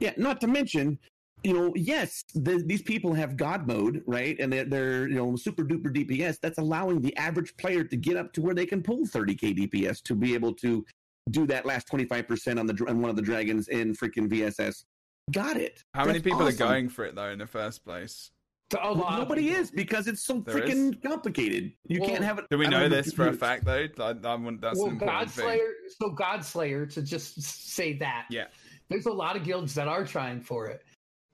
Yeah, 0.00 0.12
not 0.16 0.40
to 0.40 0.46
mention, 0.46 0.98
you 1.44 1.54
know, 1.54 1.72
yes, 1.74 2.24
the, 2.34 2.62
these 2.64 2.82
people 2.82 3.12
have 3.14 3.36
God 3.36 3.66
mode, 3.66 4.02
right? 4.06 4.36
And 4.38 4.52
they're, 4.52 4.64
they're, 4.64 5.08
you 5.08 5.16
know, 5.16 5.36
super 5.36 5.64
duper 5.64 5.94
DPS. 5.94 6.38
That's 6.40 6.58
allowing 6.58 7.00
the 7.00 7.16
average 7.16 7.56
player 7.56 7.84
to 7.84 7.96
get 7.96 8.16
up 8.16 8.32
to 8.34 8.42
where 8.42 8.54
they 8.54 8.66
can 8.66 8.82
pull 8.82 9.06
30k 9.06 9.68
DPS 9.68 10.02
to 10.04 10.14
be 10.14 10.34
able 10.34 10.52
to 10.54 10.84
do 11.30 11.46
that 11.46 11.66
last 11.66 11.88
25% 11.88 12.58
on 12.58 12.66
the 12.66 12.84
on 12.88 13.00
one 13.00 13.10
of 13.10 13.16
the 13.16 13.22
dragons 13.22 13.68
in 13.68 13.94
freaking 13.94 14.28
VSS. 14.28 14.84
Got 15.30 15.56
it. 15.56 15.82
How 15.94 16.04
many 16.04 16.20
people 16.20 16.42
awesome. 16.42 16.54
are 16.54 16.58
going 16.58 16.88
for 16.88 17.04
it 17.04 17.14
though 17.14 17.30
in 17.30 17.38
the 17.38 17.46
first 17.46 17.84
place? 17.84 18.30
A 18.74 18.80
oh, 18.80 18.94
Well, 18.94 19.02
lot 19.02 19.18
nobody 19.18 19.50
is 19.50 19.70
because 19.70 20.08
it's 20.08 20.24
so 20.24 20.40
There 20.40 20.56
freaking 20.56 21.00
complicated. 21.02 21.72
You 21.86 22.00
Well, 22.00 22.08
can't 22.08 22.24
have 22.24 22.38
it. 22.38 22.46
Do 22.50 22.58
we 22.58 22.66
know 22.66 22.80
don't 22.80 22.90
this 22.90 23.12
for 23.12 23.28
a 23.28 23.32
fact 23.32 23.64
though? 23.64 23.86
I, 23.98 24.14
I, 24.24 24.34
want- 24.34 24.60
that's 24.60 24.78
well, 24.78 24.88
an 24.88 24.94
important 24.94 25.30
thing. 25.30 25.46
Godslayer. 25.46 25.70
So 26.00 26.10
Godslayer. 26.10 26.92
To 26.94 27.02
just 27.02 27.40
say 27.42 27.92
that. 27.98 28.26
Yeah. 28.30 28.46
There's 28.88 29.06
a 29.06 29.12
lot 29.12 29.36
of 29.36 29.44
guilds 29.44 29.74
that 29.74 29.88
are 29.88 30.04
trying 30.04 30.40
for 30.40 30.66
it. 30.66 30.82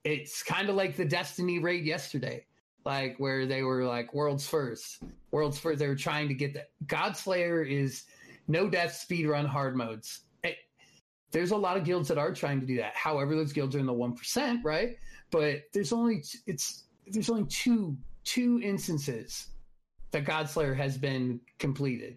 It's 0.08 0.42
kind 0.42 0.68
of 0.70 0.74
like 0.76 0.96
the 0.96 1.04
Destiny 1.04 1.58
raid 1.58 1.84
yesterday, 1.84 2.46
like 2.84 3.16
where 3.18 3.44
they 3.46 3.62
were 3.62 3.84
like 3.84 4.14
world's 4.14 4.46
first, 4.48 5.02
world's 5.32 5.58
first. 5.58 5.78
They 5.78 5.88
were 5.88 5.94
trying 5.96 6.28
to 6.28 6.34
get 6.34 6.54
that. 6.54 6.70
Godslayer 6.86 7.68
is 7.68 8.04
no 8.48 8.68
death 8.70 9.04
speedrun 9.06 9.46
hard 9.46 9.76
modes. 9.76 10.20
It- 10.44 10.56
there's 11.30 11.50
a 11.50 11.56
lot 11.56 11.76
of 11.76 11.84
guilds 11.84 12.08
that 12.08 12.16
are 12.16 12.32
trying 12.32 12.58
to 12.60 12.66
do 12.66 12.76
that. 12.78 12.94
However, 12.96 13.34
those 13.34 13.52
guilds 13.52 13.76
are 13.76 13.80
in 13.80 13.86
the 13.86 13.92
one 13.92 14.14
percent, 14.14 14.64
right? 14.64 14.96
But 15.30 15.64
there's 15.74 15.92
only 15.92 16.24
it's 16.46 16.84
there's 17.06 17.28
only 17.28 17.44
two 17.46 17.94
two 18.24 18.60
instances 18.62 19.48
that 20.12 20.24
Godslayer 20.24 20.74
has 20.74 20.96
been 20.96 21.38
completed, 21.58 22.16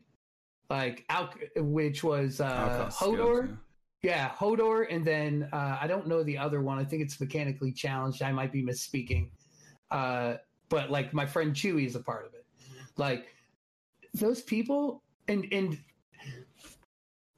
like 0.70 1.04
Al- 1.10 1.34
which 1.58 2.06
was 2.06 2.40
uh, 2.40 2.90
Hodor. 2.90 2.92
skills, 2.94 3.50
Yeah, 3.50 3.56
Hodor, 4.04 4.88
and 4.90 5.06
then 5.06 5.48
uh, 5.54 5.78
I 5.80 5.88
don't 5.88 6.08
know 6.08 6.24
the 6.24 6.38
other 6.38 6.62
one. 6.62 6.80
I 6.80 6.84
think 6.84 7.02
it's 7.04 7.20
mechanically 7.20 7.72
challenged. 7.72 8.22
I 8.24 8.32
might 8.32 8.52
be 8.52 8.64
misspeaking, 8.64 9.30
uh, 9.92 10.36
but 10.70 10.90
like 10.90 11.14
my 11.14 11.26
friend 11.26 11.54
Chewy 11.54 11.86
is 11.86 11.96
a 11.96 12.00
part 12.00 12.26
of 12.26 12.34
it. 12.34 12.46
Like 12.98 13.28
those 14.14 14.42
people, 14.42 15.04
and 15.28 15.48
and 15.52 15.78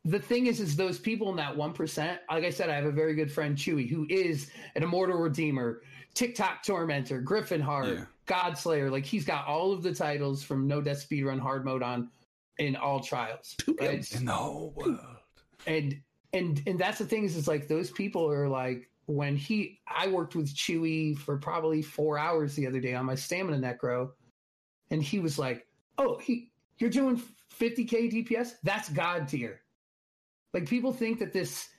the 0.06 0.20
thing 0.20 0.48
is, 0.48 0.60
is 0.60 0.76
those 0.76 1.00
people 1.00 1.30
in 1.30 1.36
that 1.38 1.56
one 1.56 1.74
percent. 1.74 2.22
Like 2.30 2.44
I 2.46 2.50
said, 2.50 2.70
I 2.70 2.76
have 2.76 2.86
a 2.86 2.92
very 2.92 3.14
good 3.14 3.32
friend 3.32 3.58
Chewy 3.58 3.90
who 3.90 4.06
is 4.10 4.50
an 4.76 4.84
immortal 4.84 5.18
redeemer, 5.18 5.82
Tick-Tock 6.14 6.64
Tormentor, 6.64 7.22
Gryphon 7.22 7.62
Heart, 7.62 7.88
Yeah. 7.88 8.06
Godslayer. 8.26 8.90
Like 8.90 9.06
he's 9.06 9.26
got 9.26 9.48
all 9.48 9.74
of 9.74 9.84
the 9.84 9.94
titles 9.94 10.44
from 10.44 10.68
No 10.68 10.82
Death 10.82 11.08
Speedrun 11.10 11.40
Hard 11.40 11.66
Mode 11.66 11.84
on 11.84 12.10
in 12.58 12.76
all 12.78 13.00
trials. 13.02 13.56
Right? 13.80 14.10
In 14.14 14.26
the 14.26 14.32
whole 14.32 14.74
world. 14.76 15.00
and 15.68 16.00
and 16.34 16.62
and 16.68 16.80
that's 16.80 17.00
the 17.00 17.06
thing 17.06 17.24
is 17.24 17.38
it's 17.38 17.48
like 17.48 17.68
those 17.68 17.92
people 17.92 18.30
are 18.30 18.48
like 18.48 18.90
when 19.06 19.36
he 19.36 19.80
i 19.88 20.08
worked 20.08 20.36
with 20.36 20.54
chewy 20.54 21.18
for 21.18 21.38
probably 21.38 21.82
four 21.82 22.18
hours 22.18 22.56
the 22.56 22.66
other 22.66 22.80
day 22.80 22.94
on 22.96 23.06
my 23.06 23.16
stamina 23.16 23.58
necro 23.58 24.10
and 24.92 25.04
he 25.04 25.20
was 25.20 25.38
like 25.38 25.68
oh 25.98 26.18
he 26.20 26.52
you're 26.78 26.90
doing 26.90 27.22
50k 27.60 28.12
dps 28.12 28.54
that's 28.64 28.90
god 28.90 29.28
tier. 29.28 29.62
Like 30.54 30.68
people 30.68 30.94
think 30.94 31.20
that 31.20 31.34
this 31.34 31.70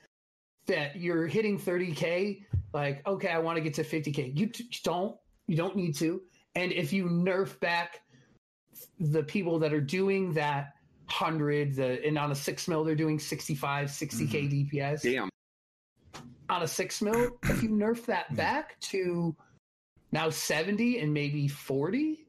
that 0.66 0.96
you're 0.96 1.26
hitting 1.26 1.58
30k 1.58 2.44
like 2.72 3.06
okay 3.06 3.28
i 3.28 3.38
want 3.38 3.56
to 3.56 3.62
get 3.62 3.74
to 3.74 3.84
50k 3.84 4.36
you 4.36 4.50
don't 4.82 5.16
you 5.46 5.56
don't 5.56 5.76
need 5.76 5.94
to. 5.96 6.22
And 6.54 6.72
if 6.72 6.92
you 6.92 7.06
nerf 7.06 7.58
back 7.60 8.00
the 8.98 9.22
people 9.22 9.58
that 9.58 9.72
are 9.72 9.80
doing 9.80 10.32
that 10.34 10.73
100 11.06 11.76
the 11.76 11.84
uh, 11.84 12.08
and 12.08 12.18
on 12.18 12.30
a 12.30 12.34
6 12.34 12.68
mil 12.68 12.84
they're 12.84 12.94
doing 12.94 13.18
65 13.18 13.88
60k 13.88 14.28
mm-hmm. 14.28 14.76
dps 14.78 15.02
Damn. 15.02 15.28
on 16.48 16.62
a 16.62 16.68
6 16.68 17.02
mil 17.02 17.30
if 17.44 17.62
you 17.62 17.68
nerf 17.68 18.06
that 18.06 18.30
mm. 18.32 18.36
back 18.36 18.78
to 18.80 19.34
now 20.12 20.30
70 20.30 21.00
and 21.00 21.12
maybe 21.12 21.46
40 21.46 22.26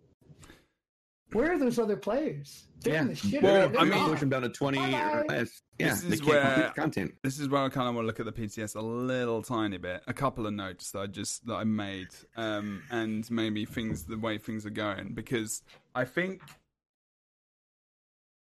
where 1.32 1.54
are 1.54 1.58
those 1.60 1.80
other 1.80 1.96
players 1.96 2.66
they're 2.86 3.02
in 3.02 3.08
Yeah. 3.08 3.14
the 3.14 3.16
shit 3.16 3.44
Well. 3.44 3.56
I 3.56 3.68
They're 3.68 3.82
mean- 3.82 3.92
gone. 3.92 4.10
push 4.10 4.20
them 4.20 4.30
down 4.30 4.42
to 4.44 4.50
20 4.50 4.78
or 4.78 4.82
Bye-bye. 4.82 4.98
Uh, 4.98 5.20
uh, 5.20 5.24
less. 5.28 5.62
Yeah, 5.80 5.90
This 5.90 6.04
is 6.04 6.24
where- 6.24 6.72
content. 6.76 7.16
This 7.24 7.40
is 7.40 7.50
where 7.50 7.64
I 7.64 7.70
kind 7.70 7.90
of 7.90 7.96
want 7.96 8.04
to 8.04 8.08
look 8.08 8.20
at 8.20 8.26
the 8.26 8.32
PTS 8.32 8.76
a 8.76 8.82
little 8.82 9.42
tiny 9.42 9.78
bit. 9.78 10.04
A 10.08 10.14
couple 10.14 10.48
of 10.48 10.54
notes 10.54 10.92
that 10.92 11.00
I 11.00 11.08
just 11.08 11.46
that 11.48 11.56
I 11.56 11.64
made, 11.64 12.10
um, 12.38 12.84
and 12.92 13.30
maybe 13.30 13.66
things 13.66 14.06
the 14.06 14.18
way 14.18 14.38
things 14.38 14.66
are 14.66 14.70
going 14.72 15.14
because 15.14 15.64
I 15.94 16.06
think 16.06 16.42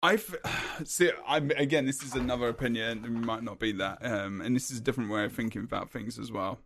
I 0.02 0.18
see. 0.84 1.10
I'm 1.26 1.50
again. 1.52 1.86
This 1.86 2.02
is 2.02 2.14
another 2.14 2.48
opinion. 2.48 3.04
It 3.04 3.10
might 3.10 3.42
not 3.42 3.58
be 3.58 3.72
that, 3.72 4.04
um, 4.04 4.40
and 4.40 4.54
this 4.54 4.70
is 4.70 4.78
a 4.78 4.82
different 4.82 5.10
way 5.10 5.24
of 5.24 5.32
thinking 5.32 5.62
about 5.62 5.90
things 5.90 6.18
as 6.18 6.32
well. 6.32 6.58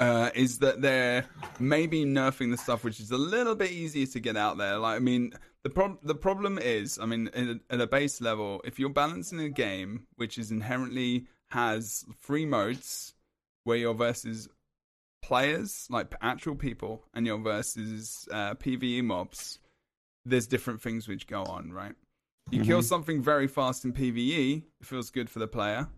Uh, 0.00 0.30
is 0.34 0.58
that 0.58 0.82
they're 0.82 1.26
maybe 1.60 2.04
nerfing 2.04 2.50
the 2.50 2.56
stuff 2.56 2.82
which 2.82 2.98
is 2.98 3.12
a 3.12 3.16
little 3.16 3.54
bit 3.54 3.70
easier 3.70 4.06
to 4.06 4.18
get 4.18 4.36
out 4.36 4.58
there? 4.58 4.78
Like, 4.78 4.96
I 4.96 4.98
mean, 4.98 5.32
the 5.62 5.70
prob- 5.70 6.00
the 6.02 6.14
problem 6.14 6.58
is, 6.58 6.98
I 6.98 7.06
mean, 7.06 7.28
at 7.28 7.44
a, 7.44 7.60
at 7.70 7.80
a 7.80 7.86
base 7.86 8.20
level, 8.20 8.60
if 8.64 8.80
you're 8.80 8.90
balancing 8.90 9.38
a 9.38 9.48
game 9.48 10.06
which 10.16 10.38
is 10.38 10.50
inherently 10.50 11.26
has 11.50 12.04
three 12.20 12.46
modes, 12.46 13.14
where 13.62 13.76
you're 13.76 13.94
versus 13.94 14.48
players, 15.22 15.86
like 15.88 16.12
actual 16.20 16.56
people, 16.56 17.04
and 17.14 17.24
you're 17.24 17.38
versus 17.38 18.28
uh, 18.32 18.54
PVE 18.54 19.04
mobs, 19.04 19.60
there's 20.24 20.48
different 20.48 20.82
things 20.82 21.06
which 21.06 21.28
go 21.28 21.44
on, 21.44 21.72
right? 21.72 21.94
You 22.50 22.62
kill 22.62 22.80
Mhm. 22.80 22.84
something 22.84 23.22
very 23.22 23.48
fast 23.48 23.84
in 23.84 23.92
PVE, 23.92 24.62
it 24.80 24.86
feels 24.86 25.10
good 25.10 25.28
for 25.28 25.40
the 25.40 25.48
player. 25.48 25.88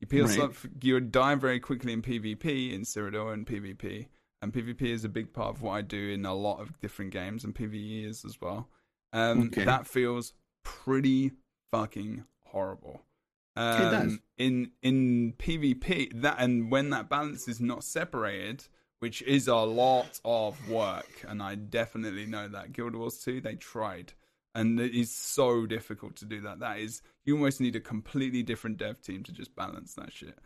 You 0.00 0.06
kill 0.08 0.26
Right. 0.26 0.34
some, 0.54 0.54
you 0.82 0.98
die 1.00 1.36
very 1.36 1.60
quickly 1.60 1.92
in 1.92 2.02
PvP 2.02 2.72
in 2.72 2.82
Cyrodiil 2.82 3.32
and 3.32 3.46
PvP, 3.46 4.08
and 4.40 4.52
PvP 4.52 4.82
is 4.90 5.04
a 5.04 5.08
big 5.08 5.32
part 5.32 5.54
of 5.54 5.62
what 5.62 5.72
I 5.72 5.82
do 5.82 6.10
in 6.10 6.26
a 6.26 6.34
lot 6.34 6.60
of 6.60 6.78
different 6.80 7.12
games, 7.12 7.44
and 7.44 7.54
PvE 7.54 8.04
is 8.04 8.24
as 8.24 8.40
well. 8.40 8.68
Um, 9.12 9.42
Okay. 9.48 9.64
That 9.64 9.86
feels 9.86 10.32
pretty 10.64 11.32
fucking 11.70 12.24
horrible. 12.46 13.06
It 13.54 13.90
does. 13.90 14.12
Um, 14.14 14.22
In 14.38 14.72
in 14.82 15.34
PvP, 15.34 16.08
that 16.22 16.36
and 16.40 16.68
when 16.70 16.90
that 16.90 17.08
balance 17.08 17.46
is 17.46 17.60
not 17.60 17.84
separated, 17.84 18.66
which 18.98 19.22
is 19.22 19.46
a 19.46 19.54
lot 19.56 20.20
of 20.24 20.68
work, 20.68 21.22
and 21.28 21.40
I 21.42 21.54
definitely 21.54 22.26
know 22.26 22.48
that 22.48 22.72
Guild 22.72 22.96
Wars 22.96 23.18
2 23.22 23.40
they 23.40 23.54
tried, 23.54 24.14
and 24.54 24.78
it 24.80 24.94
is 24.94 25.14
so 25.14 25.66
difficult 25.66 26.16
to 26.16 26.24
do 26.24 26.40
that. 26.42 26.60
That 26.60 26.78
is, 26.78 27.02
you 27.24 27.36
almost 27.36 27.60
need 27.60 27.76
a 27.76 27.80
completely 27.80 28.42
different 28.42 28.78
dev 28.78 29.00
team 29.00 29.22
to 29.24 29.32
just 29.32 29.54
balance 29.56 29.94
that 29.94 30.12
shit. 30.12 30.38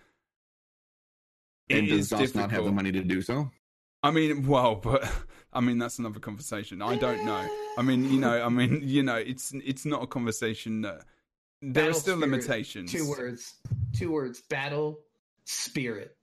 It 1.69 1.79
and 1.79 1.89
does 1.89 2.11
ZOS 2.11 2.35
not 2.35 2.51
have 2.53 2.65
the 2.65 2.73
money 2.73 2.93
to 2.93 3.03
do 3.03 3.21
so? 3.23 3.51
I 4.03 4.11
mean, 4.13 4.47
well, 4.47 4.77
but 4.77 5.09
I 5.53 5.61
mean 5.61 5.79
that's 5.79 5.99
another 5.99 6.21
conversation. 6.21 6.83
I 6.83 6.97
don't 6.97 7.25
know. 7.25 7.49
I 7.77 7.83
mean, 7.83 8.11
you 8.13 8.21
know, 8.21 8.43
I 8.43 8.49
mean, 8.49 8.83
you 8.85 9.03
know, 9.03 9.17
it's 9.17 9.53
it's 9.65 9.85
not 9.85 10.03
a 10.03 10.07
conversation 10.07 10.83
that 10.83 11.03
there 11.63 11.91
are 11.91 11.93
still 11.93 12.17
spirit, 12.17 12.31
limitations. 12.31 12.93
Two 12.93 13.09
words. 13.09 13.55
Two 13.97 14.13
words. 14.13 14.43
Battle 14.43 15.01
spirit. 15.45 16.17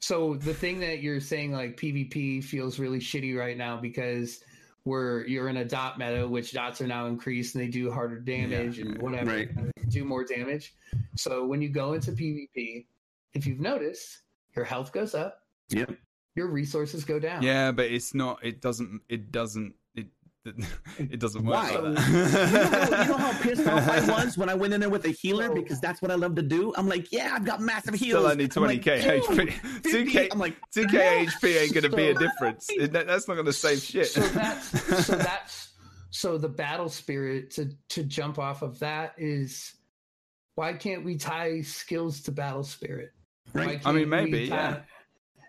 So 0.00 0.34
the 0.34 0.54
thing 0.54 0.80
that 0.80 1.02
you're 1.02 1.20
saying, 1.20 1.52
like 1.52 1.76
PvP, 1.76 2.42
feels 2.42 2.78
really 2.78 3.00
shitty 3.00 3.36
right 3.36 3.56
now 3.56 3.76
because 3.76 4.42
we're 4.84 5.26
you're 5.26 5.48
in 5.48 5.58
a 5.58 5.64
dot 5.64 5.98
meta, 5.98 6.26
which 6.26 6.52
dots 6.52 6.80
are 6.80 6.86
now 6.86 7.06
increased 7.06 7.54
and 7.54 7.62
they 7.64 7.68
do 7.68 7.90
harder 7.90 8.18
damage 8.18 8.78
Yeah, 8.78 8.86
and 8.86 9.02
whatever, 9.02 9.30
Right. 9.30 9.50
do 9.90 10.04
more 10.04 10.24
damage. 10.24 10.74
So 11.16 11.46
when 11.46 11.60
you 11.62 11.68
go 11.68 11.92
into 11.92 12.12
PvP, 12.12 12.86
if 13.34 13.46
you've 13.46 13.60
noticed, 13.60 14.22
your 14.56 14.64
health 14.64 14.92
goes 14.92 15.14
up, 15.14 15.46
Yep. 15.70 15.96
your 16.34 16.48
resources 16.48 17.04
go 17.04 17.18
down. 17.18 17.42
Yeah, 17.42 17.72
but 17.72 17.86
it's 17.86 18.14
not. 18.14 18.44
It 18.44 18.60
doesn't. 18.60 19.02
It 19.08 19.30
doesn't. 19.30 19.74
It 20.44 20.54
it 20.98 21.20
doesn't 21.20 21.44
work 21.44 21.54
Why? 21.54 21.70
like 21.70 21.72
You 21.74 21.82
know, 21.82 21.94
that. 21.94 22.88
you 23.02 23.08
know 23.12 23.16
how 23.18 23.32
pissed 23.42 23.66
off 23.66 23.88
I 23.88 24.24
was 24.24 24.38
when 24.38 24.48
I 24.48 24.54
went 24.54 24.72
in 24.72 24.80
there 24.80 24.88
with 24.88 25.04
a 25.04 25.10
healer 25.10 25.48
So- 25.48 25.54
because 25.54 25.80
that's 25.80 26.00
what 26.00 26.10
I 26.10 26.14
love 26.14 26.34
to 26.36 26.42
do. 26.42 26.72
I'm 26.76 26.88
like, 26.88 27.12
yeah, 27.12 27.32
I've 27.34 27.44
got 27.44 27.60
massive 27.60 27.94
heals. 27.94 28.20
Still 28.22 28.30
only 28.32 28.44
I'm 28.44 28.50
twenty 28.50 28.74
like, 28.76 28.82
k 28.82 29.00
dude, 29.00 29.22
HP. 29.48 29.82
2k. 29.82 30.28
I'm 30.32 30.38
like, 30.38 30.56
Two 30.72 30.86
k 30.86 31.26
HP 31.28 31.60
ain't 31.62 31.74
gonna 31.74 31.88
be 31.94 32.08
a 32.08 32.14
difference. 32.14 32.66
It- 32.70 32.92
that's 32.92 33.28
not 33.28 33.34
gonna 33.36 33.52
save 33.52 33.80
shit. 33.80 34.06
So 34.08 34.20
that's 34.20 35.06
so 35.06 35.14
that's 35.16 35.68
so 36.10 36.38
the 36.38 36.48
battle 36.48 36.88
spirit 36.88 37.50
to 37.52 37.70
to 37.90 38.02
jump 38.04 38.38
off 38.38 38.62
of 38.62 38.78
that 38.80 39.14
is 39.18 39.72
why 40.54 40.72
can't 40.72 41.04
we 41.04 41.16
tie 41.16 41.60
skills 41.62 42.22
to 42.22 42.32
battle 42.32 42.64
spirit? 42.64 43.10
Right. 43.52 43.80
I 43.84 43.92
mean, 43.92 44.08
maybe, 44.08 44.48
tie- 44.48 44.54
yeah. 44.56 44.80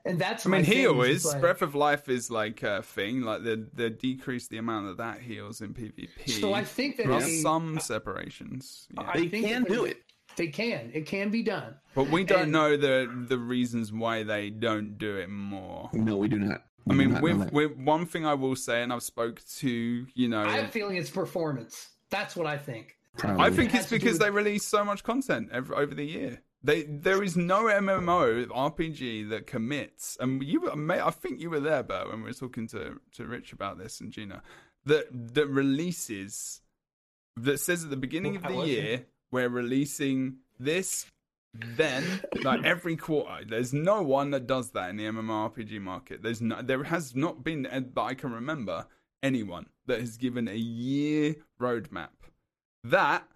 And 0.05 0.19
that's 0.19 0.45
I 0.45 0.49
mean, 0.49 0.61
my 0.61 0.65
thing, 0.65 0.77
heal 0.77 1.01
is 1.03 1.25
is 1.25 1.25
like- 1.33 1.41
breath 1.41 1.61
of 1.61 1.75
life 1.75 2.09
is 2.09 2.31
like 2.31 2.63
a 2.63 2.81
thing. 2.81 3.21
Like 3.21 3.43
they 3.43 3.55
they 3.73 3.89
decrease 3.89 4.47
the 4.47 4.57
amount 4.57 4.87
that 4.87 4.97
that 4.97 5.21
heals 5.21 5.61
in 5.61 5.73
PvP. 5.73 6.29
So 6.29 6.53
I 6.53 6.63
think 6.63 6.97
that 6.97 7.07
there 7.07 7.15
are 7.15 7.21
they- 7.21 7.41
some 7.41 7.79
separations, 7.79 8.87
yeah. 8.91 9.09
I 9.13 9.17
They 9.19 9.27
think 9.27 9.47
can 9.47 9.63
do 9.63 9.85
it. 9.85 10.01
They 10.37 10.47
can. 10.47 10.91
It 10.93 11.05
can 11.07 11.29
be 11.29 11.43
done. 11.43 11.75
but 11.93 12.09
we 12.09 12.23
don't 12.23 12.43
and- 12.43 12.51
know 12.51 12.77
the 12.77 13.25
the 13.27 13.37
reasons 13.37 13.91
why 13.93 14.23
they 14.23 14.49
don't 14.49 14.97
do 14.97 15.17
it 15.17 15.29
more. 15.29 15.89
No, 15.93 16.17
we 16.17 16.27
do 16.27 16.39
not. 16.39 16.63
I 16.89 16.93
We 16.93 16.95
do 16.95 16.97
mean, 16.97 17.13
not 17.13 17.21
with, 17.21 17.51
with 17.53 17.77
one 17.77 18.05
thing 18.07 18.25
I 18.25 18.33
will 18.33 18.55
say, 18.55 18.81
and 18.81 18.91
I've 18.91 19.03
spoke 19.03 19.41
to 19.59 20.07
you 20.15 20.27
know, 20.29 20.41
I 20.43 20.51
have 20.53 20.65
a 20.65 20.71
feeling 20.71 20.95
it's 20.97 21.09
performance. 21.11 21.89
That's 22.09 22.35
what 22.35 22.47
I 22.47 22.57
think. 22.57 22.97
Probably. 23.17 23.43
I 23.43 23.49
think 23.51 23.73
It 23.75 23.81
it's 23.81 23.89
because 23.89 24.13
with- 24.13 24.21
they 24.21 24.29
release 24.31 24.65
so 24.65 24.83
much 24.83 25.03
content 25.03 25.49
every, 25.51 25.75
over 25.75 25.93
the 25.93 26.05
year. 26.05 26.41
They 26.63 26.83
there 26.83 27.23
is 27.23 27.35
no 27.35 27.63
MMO 27.63 28.45
RPG 28.47 29.29
that 29.29 29.47
commits, 29.47 30.17
and 30.19 30.43
you 30.43 30.73
mate, 30.75 31.01
I 31.01 31.09
think 31.09 31.39
you 31.39 31.49
were 31.49 31.59
there, 31.59 31.81
Bert, 31.81 32.09
when 32.09 32.21
we 32.21 32.29
were 32.29 32.33
talking 32.33 32.67
to 32.67 32.99
to 33.13 33.25
Rich 33.25 33.53
about 33.53 33.77
this 33.77 33.99
and 33.99 34.11
Gina. 34.11 34.43
That 34.85 35.33
that 35.33 35.47
releases 35.47 36.61
that 37.35 37.59
says 37.59 37.83
at 37.83 37.89
the 37.89 37.97
beginning 37.97 38.35
of 38.35 38.43
the 38.43 38.65
year 38.65 39.05
we're 39.31 39.49
releasing 39.49 40.37
this. 40.59 41.05
Then, 41.53 42.21
like 42.43 42.63
every 42.63 42.95
quarter, 42.95 43.43
there's 43.45 43.73
no 43.73 44.01
one 44.01 44.31
that 44.31 44.47
does 44.47 44.69
that 44.69 44.89
in 44.89 44.95
the 44.95 45.03
MMORPG 45.03 45.81
market. 45.81 46.23
There's 46.23 46.41
no, 46.41 46.61
there 46.61 46.85
has 46.85 47.13
not 47.13 47.43
been, 47.43 47.65
uh, 47.65 47.81
that 47.93 48.01
I 48.01 48.13
can 48.13 48.31
remember, 48.31 48.87
anyone 49.21 49.65
that 49.85 49.99
has 49.99 50.15
given 50.15 50.47
a 50.47 50.55
year 50.55 51.35
roadmap. 51.59 52.09
That 52.85 53.27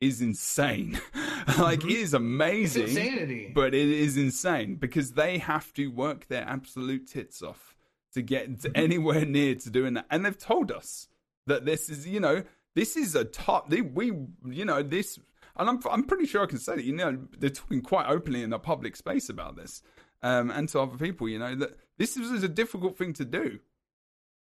is 0.00 0.20
insane. 0.20 1.00
like 1.58 1.84
it 1.84 1.90
is 1.90 2.02
It's 2.02 2.14
amazing, 2.14 2.88
insanity. 2.88 3.52
but 3.54 3.74
it 3.74 3.88
is 3.88 4.16
insane 4.16 4.76
because 4.76 5.12
they 5.12 5.38
have 5.38 5.72
to 5.74 5.88
work 5.88 6.28
their 6.28 6.42
absolute 6.42 7.06
tits 7.08 7.42
off 7.42 7.74
to 8.14 8.22
get 8.22 8.60
to 8.60 8.76
anywhere 8.76 9.24
near 9.24 9.54
to 9.56 9.70
doing 9.70 9.94
that. 9.94 10.06
And 10.10 10.24
they've 10.24 10.38
told 10.38 10.70
us 10.70 11.08
that 11.46 11.64
this 11.64 11.88
is, 11.90 12.06
you 12.06 12.20
know, 12.20 12.42
this 12.74 12.96
is 12.96 13.14
a 13.14 13.24
top. 13.24 13.70
They, 13.70 13.80
we, 13.82 14.12
you 14.48 14.64
know, 14.64 14.82
this, 14.82 15.18
and 15.56 15.68
I'm, 15.68 15.80
I'm 15.90 16.04
pretty 16.04 16.26
sure 16.26 16.42
I 16.42 16.46
can 16.46 16.58
say 16.58 16.76
that. 16.76 16.84
You 16.84 16.94
know, 16.94 17.18
they're 17.38 17.50
talking 17.50 17.82
quite 17.82 18.06
openly 18.08 18.42
in 18.42 18.50
the 18.50 18.58
public 18.58 18.96
space 18.96 19.28
about 19.28 19.56
this, 19.56 19.82
um, 20.22 20.50
and 20.50 20.68
to 20.70 20.80
other 20.80 20.96
people. 20.96 21.28
You 21.28 21.38
know 21.38 21.54
that 21.56 21.76
this 21.98 22.16
is 22.16 22.42
a 22.42 22.48
difficult 22.48 22.96
thing 22.96 23.12
to 23.14 23.24
do 23.24 23.58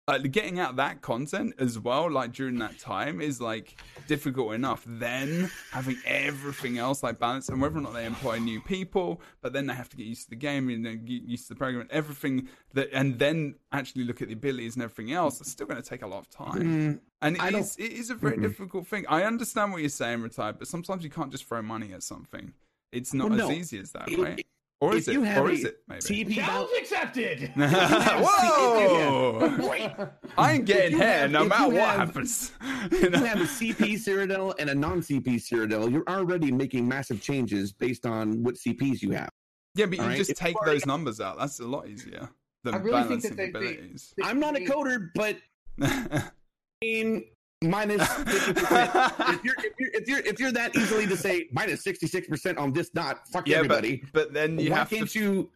like 0.07 0.31
getting 0.33 0.59
out 0.59 0.77
that 0.77 1.01
content 1.01 1.55
as 1.59 1.79
well 1.79 2.11
like 2.11 2.33
during 2.33 2.59
that 2.59 2.79
time 2.79 3.23
is 3.23 3.41
like 3.41 3.81
difficult 4.07 4.53
enough. 4.53 4.85
Then 4.87 5.51
having 5.71 5.97
everything 6.05 6.77
else 6.79 7.03
like 7.03 7.19
balance 7.19 7.49
and 7.49 7.61
whether 7.61 7.79
or 7.79 7.81
not 7.81 7.95
they 7.95 8.05
employ 8.05 8.39
new 8.39 8.61
people 8.61 9.23
but 9.41 9.53
then 9.55 9.67
they 9.67 9.75
have 9.75 9.89
to 9.89 9.97
get 9.97 10.07
used 10.07 10.25
to 10.25 10.31
the 10.31 10.37
game 10.37 10.69
and 10.69 10.85
then 10.85 11.05
get 11.07 11.23
used 11.23 11.49
to 11.49 11.55
the 11.55 11.59
program 11.59 11.81
and 11.83 11.91
everything 11.91 12.49
that 12.75 12.91
and 12.93 13.19
then 13.19 13.55
actually 13.73 14.05
look 14.05 14.21
at 14.21 14.29
the 14.29 14.35
abilities 14.35 14.75
and 14.77 14.83
everything 14.83 15.13
else 15.13 15.41
it's 15.41 15.51
still 15.51 15.67
going 15.67 15.81
to 15.81 15.89
take 15.89 16.03
a 16.03 16.07
lot 16.07 16.19
of 16.19 16.29
time. 16.29 16.63
Mm, 16.63 17.01
and 17.23 17.39
I 17.41 17.49
it 17.49 17.51
don't- 17.53 17.61
is, 17.63 17.77
it 17.79 17.93
is 17.93 18.11
a 18.11 18.15
very 18.15 18.37
Mm-mm. 18.37 18.43
difficult 18.43 18.87
thing. 18.87 19.07
I 19.09 19.23
understand 19.23 19.73
what 19.73 19.81
you're 19.81 19.89
saying 19.89 20.21
retired 20.21 20.59
but 20.59 20.69
sometimes 20.69 21.03
you 21.03 21.11
can't 21.11 21.31
just 21.31 21.47
throw 21.47 21.63
money 21.63 21.95
at 21.95 22.03
something. 22.03 22.53
It's 22.93 23.15
not 23.15 23.31
Well, 23.31 23.41
as 23.41 23.49
no. 23.49 23.55
easy 23.55 23.79
as 23.79 23.93
that 23.93 24.11
If- 24.11 24.19
right 24.19 24.47
or 24.85 24.97
is 24.97 25.09
if 25.09 25.15
you 25.15 25.23
it 25.25 25.29
have 25.29 25.45
or 25.45 25.51
a 25.51 25.53
is 25.53 25.65
it 25.65 25.77
maybe 25.89 26.01
TP 26.03 26.35
Challenge 26.37 26.71
bout- 26.71 26.81
accepted. 26.81 27.53
Whoa! 27.57 29.69
Wait, 29.69 29.91
I 30.39 30.53
ain't 30.55 30.65
getting 30.65 30.93
you 30.93 30.99
hair 30.99 31.21
have- 31.21 31.31
no 31.31 31.45
matter 31.45 31.69
what 31.73 31.83
have- 31.83 32.09
happens. 32.09 32.53
You 32.91 32.99
if 32.99 33.11
know? 33.13 33.19
you 33.19 33.25
have 33.25 33.41
a 33.41 33.45
CP 33.45 33.95
Cyrodiil 33.95 34.55
and 34.59 34.71
a 34.71 34.75
non-CP 34.75 35.27
Cyrodiil, 35.37 35.91
you're 35.93 36.05
already 36.09 36.51
making 36.53 36.87
massive 36.89 37.21
changes 37.23 37.73
based 37.73 38.07
on 38.07 38.43
what 38.43 38.55
CPs 38.57 39.03
you 39.03 39.11
have. 39.13 39.31
Yeah, 39.75 39.87
but 39.87 39.97
you 39.99 40.03
All 40.03 40.09
right, 40.11 40.17
just 40.17 40.31
if 40.31 40.37
take 40.37 40.57
those 40.65 40.87
numbers 40.87 41.21
out. 41.21 41.39
That's 41.39 41.61
a 41.61 41.67
lot 41.67 41.89
easier 41.89 42.29
than 42.63 42.75
I 42.75 42.79
really 42.79 42.99
think 43.19 43.23
balancing 43.23 43.37
that 43.37 43.53
they- 43.53 43.61
they- 43.67 43.75
abilities. 43.75 44.15
I'm 44.23 44.41
not 44.41 44.57
a 44.57 44.61
coder, 44.61 45.09
but 45.15 45.37
I 45.81 46.31
mean, 46.83 47.25
minus 47.71 48.03
50%. 48.09 49.35
if 49.35 49.45
you're 49.45 49.55
if 49.59 49.73
you're 49.79 49.91
if 49.95 50.09
you're 50.09 50.19
if 50.21 50.41
you're 50.41 50.53
that 50.53 50.77
easily 50.77 51.07
to 51.07 51.17
say 51.17 51.49
minus 51.53 51.65
minus 51.65 51.85
66 51.85 52.29
percent 52.29 52.59
on 52.59 52.73
this 52.73 52.91
dot, 52.91 53.27
fuck 53.29 53.49
yeah, 53.49 53.57
everybody. 53.57 54.03
but 54.13 54.33
then 54.33 54.59
you 54.59 54.71
Why 54.71 54.79
have 54.79 54.91
can't 54.91 55.09
to. 55.11 55.19
you? 55.19 55.51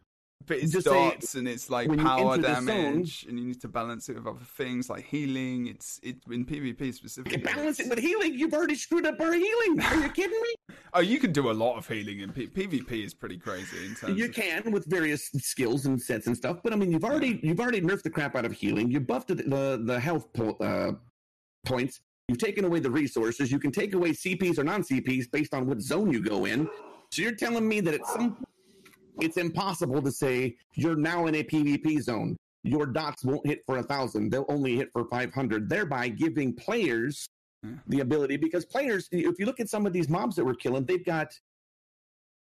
But 0.47 0.57
it's 0.59 0.71
just 0.71 0.87
say, 0.87 1.17
and 1.37 1.47
it's 1.47 1.69
like 1.69 1.95
power 1.97 2.37
damage, 2.37 3.25
and 3.27 3.37
you 3.37 3.45
need 3.45 3.61
to 3.61 3.67
balance 3.67 4.07
it 4.09 4.15
with 4.15 4.25
other 4.25 4.39
things 4.57 4.89
like 4.89 5.03
healing. 5.05 5.67
It's 5.67 5.99
it 6.01 6.15
in 6.31 6.45
PvP 6.45 6.93
specifically. 6.93 7.39
balance 7.39 7.79
it 7.81 7.89
with 7.89 7.99
healing. 7.99 8.33
You've 8.33 8.53
already 8.53 8.75
screwed 8.75 9.05
up 9.05 9.19
our 9.19 9.33
healing. 9.33 9.79
Are 9.81 9.95
you 9.97 10.09
kidding 10.09 10.41
me? 10.41 10.75
Oh, 10.93 11.01
you 11.01 11.19
can 11.19 11.33
do 11.33 11.51
a 11.51 11.53
lot 11.53 11.77
of 11.77 11.87
healing 11.87 12.21
in 12.21 12.31
P- 12.31 12.47
PvP. 12.47 13.03
Is 13.05 13.13
pretty 13.13 13.37
crazy 13.37 13.85
in 13.85 13.95
terms 13.95 14.17
You 14.17 14.25
of 14.25 14.33
can 14.33 14.71
with 14.71 14.85
various 14.85 15.29
skills 15.39 15.85
and 15.85 16.01
sets 16.01 16.25
and 16.27 16.35
stuff, 16.35 16.61
but 16.63 16.71
I 16.73 16.77
mean, 16.77 16.89
you've 16.91 17.03
already 17.05 17.39
you've 17.43 17.59
already 17.59 17.81
nerfed 17.81 18.03
the 18.03 18.09
crap 18.09 18.35
out 18.37 18.45
of 18.45 18.53
healing. 18.53 18.89
You 18.89 19.01
buffed 19.01 19.27
the 19.27 19.35
the, 19.35 19.81
the 19.83 19.99
health 19.99 20.31
po- 20.33 20.57
uh, 20.61 20.93
points. 21.65 21.99
You've 22.27 22.37
taken 22.37 22.65
away 22.65 22.79
the 22.79 22.91
resources. 22.91 23.51
You 23.51 23.59
can 23.59 23.71
take 23.71 23.93
away 23.93 24.11
CPs 24.11 24.59
or 24.59 24.63
non 24.63 24.83
CPs 24.83 25.31
based 25.31 25.53
on 25.53 25.65
what 25.65 25.81
zone 25.81 26.11
you 26.11 26.21
go 26.21 26.45
in. 26.45 26.69
So 27.11 27.23
you're 27.23 27.35
telling 27.35 27.67
me 27.67 27.81
that 27.81 27.95
at 27.95 28.05
some 28.05 28.37
it's 29.19 29.37
impossible 29.37 30.01
to 30.01 30.11
say 30.11 30.55
you're 30.75 30.95
now 30.95 31.25
in 31.27 31.35
a 31.35 31.43
PvP 31.43 32.01
zone. 32.01 32.37
Your 32.63 32.85
dots 32.85 33.23
won't 33.23 33.45
hit 33.45 33.61
for 33.65 33.77
a 33.77 33.83
thousand; 33.83 34.29
they'll 34.29 34.45
only 34.49 34.75
hit 34.75 34.89
for 34.93 35.05
five 35.05 35.33
hundred, 35.33 35.69
thereby 35.69 36.09
giving 36.09 36.53
players 36.53 37.27
hmm. 37.63 37.75
the 37.87 38.01
ability. 38.01 38.37
Because 38.37 38.65
players, 38.65 39.07
if 39.11 39.39
you 39.39 39.45
look 39.45 39.59
at 39.59 39.69
some 39.69 39.85
of 39.85 39.93
these 39.93 40.09
mobs 40.09 40.35
that 40.35 40.45
we're 40.45 40.55
killing, 40.55 40.85
they've 40.85 41.05
got 41.05 41.33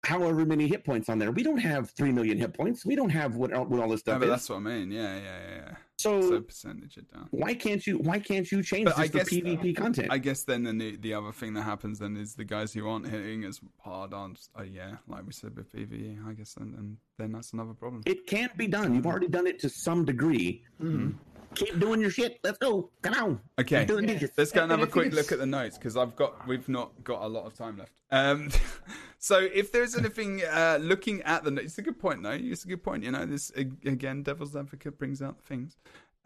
however 0.04 0.44
many 0.46 0.66
hit 0.68 0.84
points 0.84 1.08
on 1.08 1.18
there. 1.18 1.30
We 1.32 1.42
don't 1.42 1.58
have 1.58 1.90
three 1.90 2.12
million 2.12 2.38
hit 2.38 2.54
points. 2.54 2.86
We 2.86 2.94
don't 2.96 3.10
have 3.10 3.36
what, 3.36 3.50
what 3.68 3.80
all 3.80 3.88
this 3.88 4.06
No, 4.06 4.12
stuff 4.12 4.18
but 4.20 4.24
is. 4.26 4.30
that's 4.30 4.48
what 4.50 4.56
I 4.56 4.60
mean. 4.60 4.90
Yeah, 4.90 5.16
yeah, 5.16 5.22
yeah. 5.22 5.56
yeah. 5.56 5.74
So, 5.98 6.20
So 6.22 6.40
percentage 6.40 6.96
it 6.96 7.12
down. 7.12 7.26
why 7.32 7.54
can't 7.54 7.84
you? 7.84 7.98
Why 7.98 8.20
can't 8.20 8.50
you 8.52 8.62
change 8.62 8.84
But 8.84 8.96
I 8.98 9.08
this 9.08 9.10
for 9.10 9.18
guess- 9.18 9.28
PvP 9.30 9.76
content? 9.76 10.08
I 10.12 10.18
guess 10.18 10.44
then 10.44 10.62
the 10.78 10.96
the 10.96 11.12
other 11.14 11.32
thing 11.32 11.54
that 11.54 11.62
happens 11.62 11.98
then 11.98 12.16
is 12.16 12.34
the 12.34 12.44
guys 12.44 12.72
who 12.72 12.88
aren't 12.88 13.08
hitting 13.08 13.42
as 13.44 13.60
hard 13.80 14.14
aren't. 14.14 14.38
Oh 14.56 14.62
yeah, 14.62 14.98
like 15.08 15.26
we 15.26 15.32
said 15.32 15.56
with 15.56 15.72
PVE, 15.72 16.24
I 16.28 16.34
guess, 16.34 16.56
and, 16.56 16.74
and 16.78 16.96
then 17.18 17.32
that's 17.32 17.52
another 17.52 17.74
problem. 17.74 18.02
it 18.06 18.28
can't 18.28 18.56
be 18.56 18.68
done. 18.68 18.94
You've 18.94 19.06
already 19.06 19.26
done 19.26 19.48
it 19.48 19.58
to 19.60 19.68
some 19.68 20.04
degree. 20.04 20.62
Mm-hmm. 20.80 21.10
Keep 21.54 21.78
doing 21.80 22.00
your 22.00 22.10
shit. 22.10 22.38
Let's 22.44 22.58
go. 22.58 22.90
Come 23.02 23.14
on. 23.14 23.40
Okay, 23.58 23.80
Keep 23.80 23.88
doing 23.88 24.06
dishes. 24.06 24.30
let's 24.36 24.52
go 24.52 24.62
and 24.62 24.70
have 24.70 24.80
And 24.80 24.88
a 24.88 24.90
I 24.90 24.92
think 24.92 25.12
quick 25.12 25.14
look 25.14 25.32
at 25.32 25.38
the 25.38 25.46
notes 25.46 25.78
because 25.78 25.96
I've 25.96 26.14
got 26.16 26.46
we've 26.46 26.68
not 26.68 26.92
got 27.04 27.22
a 27.22 27.28
lot 27.28 27.46
of 27.46 27.54
time 27.54 27.78
left. 27.78 27.92
Um, 28.10 28.50
so 29.18 29.38
if 29.38 29.72
there's 29.72 29.96
anything 29.96 30.42
uh, 30.44 30.78
looking 30.80 31.22
at 31.22 31.44
the 31.44 31.50
notes, 31.50 31.66
it's 31.66 31.78
a 31.78 31.82
good 31.82 31.98
point 31.98 32.22
though. 32.22 32.30
It's 32.30 32.64
a 32.64 32.68
good 32.68 32.82
point. 32.82 33.04
You 33.04 33.12
know, 33.12 33.26
this 33.26 33.50
again, 33.50 34.22
devil's 34.22 34.56
advocate 34.56 34.98
brings 34.98 35.22
out 35.22 35.40
things. 35.42 35.76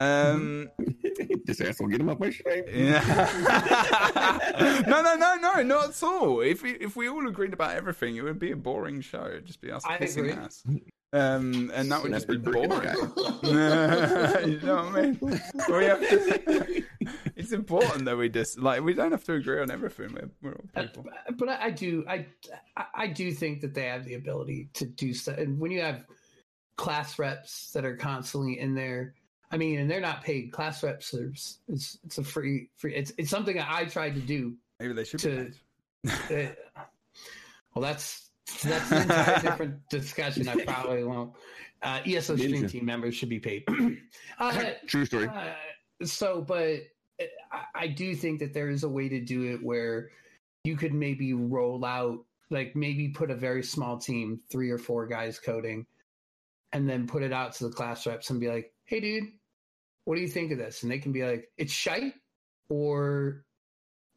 Um, 0.00 0.68
this 1.44 1.60
asshole 1.60 1.86
get 1.86 2.00
him 2.00 2.08
off 2.10 2.18
my 2.18 2.30
stream. 2.30 2.64
Yeah. 2.68 3.02
no, 4.88 5.00
no, 5.02 5.14
no, 5.14 5.36
no, 5.36 5.62
not 5.62 5.90
at 5.90 6.02
all. 6.02 6.40
If 6.40 6.62
we, 6.62 6.72
if 6.72 6.96
we 6.96 7.08
all 7.08 7.28
agreed 7.28 7.52
about 7.52 7.76
everything, 7.76 8.16
it 8.16 8.22
would 8.22 8.40
be 8.40 8.50
a 8.50 8.56
boring 8.56 9.00
show. 9.00 9.26
It'd 9.26 9.46
just 9.46 9.60
be 9.60 9.70
us 9.70 9.84
I 9.84 9.98
kissing 9.98 10.30
agree. 10.30 10.42
ass. 10.42 10.64
Um, 11.14 11.70
and 11.74 11.92
that 11.92 12.02
would 12.02 12.12
just 12.12 12.26
be 12.26 12.38
boring. 12.38 12.62
you 13.42 13.52
know 14.62 14.76
what 14.76 14.96
I 14.96 15.02
mean? 15.02 15.18
We 15.20 15.84
have 15.84 16.00
to, 16.08 16.82
it's 17.36 17.52
important 17.52 18.06
that 18.06 18.16
we 18.16 18.30
just 18.30 18.58
like 18.58 18.82
we 18.82 18.94
don't 18.94 19.10
have 19.12 19.24
to 19.24 19.34
agree 19.34 19.60
on 19.60 19.70
everything. 19.70 20.14
We're, 20.14 20.30
we're 20.42 20.54
all 20.54 20.64
Uh, 20.74 21.32
but 21.32 21.48
I, 21.50 21.64
I 21.66 21.70
do 21.70 22.04
I 22.08 22.26
I- 22.76 22.86
I 22.94 23.06
do 23.08 23.30
think 23.32 23.60
that 23.60 23.74
they 23.74 23.84
have 23.88 24.04
the 24.06 24.14
ability 24.14 24.70
to 24.74 24.86
do 24.86 25.12
stuff 25.12 25.36
and 25.38 25.58
when 25.60 25.70
you 25.70 25.82
have 25.82 26.06
class 26.76 27.18
reps 27.18 27.72
that 27.72 27.84
are 27.84 27.96
constantly 27.96 28.58
in 28.58 28.74
there 28.74 29.14
I 29.50 29.58
mean 29.58 29.80
and 29.80 29.90
they're 29.90 30.00
not 30.00 30.22
paid 30.22 30.50
class 30.52 30.82
reps 30.82 31.12
are, 31.12 31.30
it's 31.68 31.98
it's 32.04 32.16
a 32.18 32.24
free 32.24 32.70
free 32.78 32.94
it's 32.94 33.12
it's 33.18 33.28
something 33.30 33.56
that 33.56 33.68
I 33.70 33.84
tried 33.84 34.14
to 34.14 34.20
do 34.22 34.54
Maybe 34.80 34.94
they 34.94 35.04
should 35.04 35.20
to- 35.20 35.50
be. 36.04 36.10
paid. 36.28 36.56
Uh, 36.76 36.80
well 37.74 37.82
that's 37.82 38.30
that's 38.62 38.92
an 38.92 39.02
entire 39.02 39.40
different 39.42 39.88
discussion 39.88 40.48
I 40.48 40.64
probably 40.64 41.04
won't 41.04 41.32
uh, 41.82 42.00
ESO 42.06 42.36
stream 42.36 42.66
team 42.68 42.84
members 42.84 43.14
should 43.14 43.28
be 43.28 43.40
paid 43.40 43.64
uh, 44.38 44.70
True 44.86 45.04
story. 45.04 45.28
uh, 45.28 45.52
so, 46.04 46.40
but 46.40 46.78
uh, 47.20 47.24
I, 47.50 47.64
I 47.74 47.86
do 47.88 48.14
think 48.14 48.40
that 48.40 48.54
there 48.54 48.70
is 48.70 48.84
a 48.84 48.88
way 48.88 49.08
to 49.08 49.20
do 49.20 49.52
it 49.52 49.62
where 49.62 50.10
you 50.64 50.76
could 50.76 50.94
maybe 50.94 51.34
roll 51.34 51.84
out, 51.84 52.24
like 52.50 52.76
maybe 52.76 53.08
put 53.08 53.30
a 53.30 53.34
very 53.34 53.62
small 53.62 53.98
team, 53.98 54.40
three 54.50 54.70
or 54.70 54.78
four 54.78 55.06
guys 55.06 55.38
coding, 55.38 55.86
and 56.72 56.88
then 56.88 57.06
put 57.06 57.22
it 57.22 57.32
out 57.32 57.52
to 57.54 57.64
the 57.64 57.74
class 57.74 58.06
reps 58.06 58.30
and 58.30 58.40
be 58.40 58.48
like, 58.48 58.72
"Hey, 58.84 59.00
dude, 59.00 59.24
what 60.04 60.14
do 60.16 60.20
you 60.20 60.28
think 60.28 60.52
of 60.52 60.58
this?" 60.58 60.82
And 60.82 60.92
they 60.92 60.98
can 60.98 61.12
be 61.12 61.24
like, 61.24 61.50
"It's 61.58 61.72
shite," 61.72 62.14
or 62.68 63.44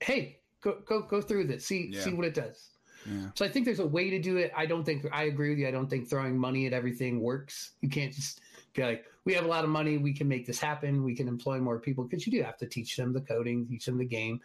"Hey, 0.02 0.40
go 0.62 0.82
go 0.86 1.02
go 1.02 1.22
through 1.22 1.48
this, 1.48 1.66
see 1.66 1.90
Yeah. 1.91 2.02
see 2.02 2.14
what 2.14 2.26
it 2.26 2.36
does." 2.36 2.70
Yeah. 3.06 3.30
So 3.36 3.45
I 3.45 3.49
think 3.49 3.65
there's 3.65 3.80
a 3.80 3.86
way 3.86 4.10
to 4.10 4.19
do 4.19 4.38
it. 4.38 4.52
I 4.56 4.65
don't 4.65 4.84
think 4.84 5.06
I 5.11 5.26
agree 5.26 5.49
with 5.49 5.60
you. 5.60 5.68
I 5.68 5.72
don't 5.72 5.90
think 5.90 6.10
throwing 6.10 6.38
money 6.38 6.65
at 6.65 6.73
everything 6.73 7.22
works. 7.22 7.72
You 7.82 7.90
can't 7.90 8.14
just 8.14 8.41
be 8.73 8.84
like, 8.84 9.06
we 9.26 9.34
have 9.34 9.45
a 9.45 9.48
lot 9.48 9.64
of 9.64 9.69
money, 9.69 9.98
we 9.98 10.14
can 10.14 10.27
make 10.27 10.45
this 10.45 10.60
happen, 10.60 11.03
we 11.03 11.15
can 11.15 11.27
employ 11.27 11.60
more 11.60 11.80
people 11.80 12.03
because 12.03 12.26
you 12.26 12.32
do 12.32 12.44
have 12.44 12.57
to 12.57 12.68
teach 12.68 12.95
them 12.95 13.11
the 13.14 13.22
coding, 13.22 13.65
teach 13.68 13.86
them 13.86 13.98
the 13.98 14.06
game, 14.06 14.40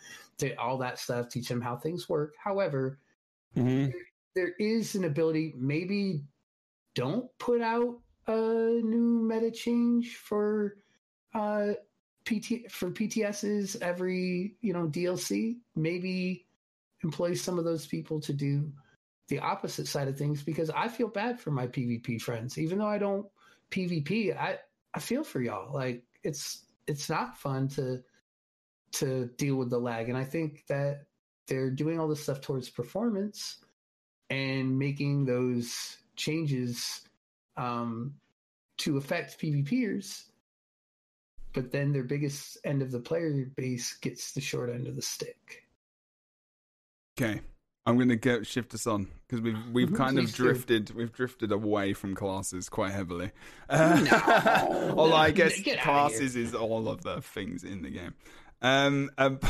all 0.58 0.78
that 0.78 0.98
stuff, 0.98 1.28
teach 1.28 1.48
them 1.48 1.60
how 1.60 1.76
things 1.76 2.08
work. 2.08 2.34
However, 2.42 2.98
hmm 3.54 3.86
there 4.34 4.52
is 4.60 4.94
an 4.94 5.04
ability. 5.04 5.54
Maybe 5.56 6.22
don't 6.94 7.26
put 7.38 7.60
out 7.60 7.98
a 8.26 8.80
new 8.82 9.22
meta 9.28 9.50
change 9.50 10.16
for 10.16 10.76
uh 11.34 11.72
PT 12.24 12.70
for 12.70 12.90
PTSs 12.90 13.80
every 13.82 14.54
you 14.60 14.72
know 14.72 14.86
DLC. 14.86 15.58
Maybe 15.74 16.46
employ 17.02 17.35
some 17.35 17.59
of 17.59 17.64
those 17.64 17.86
people 17.86 18.20
to 18.20 18.32
do 18.32 18.72
the 19.28 19.39
opposite 19.39 19.86
side 19.86 20.09
of 20.09 20.18
things 20.18 20.43
because 20.43 20.70
I 20.70 20.89
feel 20.89 21.09
bad 21.09 21.40
for 21.40 21.51
my 21.51 21.66
PvP 21.66 22.20
friends. 22.20 22.59
Even 22.59 22.78
though 22.78 22.89
I 22.89 22.98
don't 22.98 23.27
PvP, 23.70 24.36
I 24.36 24.59
I 24.93 25.01
feel 25.01 25.24
for 25.24 25.40
y'all. 25.40 25.72
Like 25.72 26.02
it's 26.22 26.64
it's 26.86 27.09
not 27.09 27.39
fun 27.39 27.68
to 27.68 28.02
to 28.93 29.27
deal 29.39 29.56
with 29.56 29.70
the 29.70 29.78
lag, 29.78 30.09
and 30.09 30.18
I 30.18 30.24
think 30.24 30.66
that 30.68 31.06
they're 31.47 31.70
doing 31.70 31.98
all 31.98 32.09
this 32.09 32.22
stuff 32.22 32.40
towards 32.40 32.68
performance 32.68 33.59
and 34.31 34.78
making 34.78 35.24
those 35.24 35.98
changes 36.16 37.02
um, 37.56 38.14
to 38.78 38.97
affect 38.97 39.40
PvPers. 39.40 40.24
But 41.52 41.72
then 41.72 41.93
their 41.93 42.05
biggest 42.05 42.59
end 42.64 42.82
of 42.82 42.93
the 42.93 43.01
player 43.01 43.51
base 43.56 43.94
gets 43.94 44.32
the 44.32 44.40
short 44.40 44.70
end 44.70 44.86
of 44.86 44.94
the 44.94 45.02
stick. 45.02 45.64
Okay. 47.20 47.40
I'm 47.86 47.97
going 47.97 48.10
to 48.10 48.16
get 48.16 48.47
shift 48.47 48.74
us 48.74 48.86
on 48.86 49.09
because 49.26 49.40
we've 49.42 49.59
we've 49.72 49.94
kind 49.94 50.18
of 50.18 50.32
drifted 50.32 50.94
we've 50.94 51.12
drifted 51.12 51.51
away 51.51 51.92
from 51.92 52.14
classes 52.14 52.68
quite 52.68 52.92
heavily. 52.92 53.32
Uh, 53.68 54.06
No. 54.10 54.94
although 54.97 55.16
I 55.16 55.30
guess 55.30 55.60
classes 55.82 56.36
is 56.36 56.55
all 56.55 56.88
of 56.88 57.02
the 57.02 57.20
things 57.20 57.64
in 57.64 57.82
the 57.82 57.90
game. 57.90 58.14
Um, 58.62 59.10
um 59.16 59.40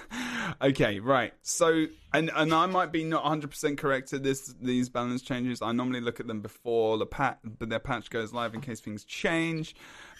okay, 0.62 1.00
right. 1.00 1.32
So 1.42 1.86
and 2.12 2.30
and 2.34 2.52
I 2.52 2.66
might 2.66 2.92
be 2.92 3.02
not 3.02 3.22
100 3.22 3.50
percent 3.50 3.78
correct 3.78 4.08
to 4.10 4.18
this 4.18 4.54
these 4.60 4.88
balance 4.90 5.22
changes. 5.22 5.62
I 5.62 5.72
normally 5.72 6.02
look 6.02 6.20
at 6.20 6.26
them 6.26 6.42
before 6.42 6.98
the 6.98 7.06
pat 7.06 7.40
but 7.58 7.70
their 7.70 7.78
patch 7.78 8.10
goes 8.10 8.32
live 8.32 8.54
in 8.54 8.60
case 8.60 8.80
things 8.80 9.04
change. 9.04 9.74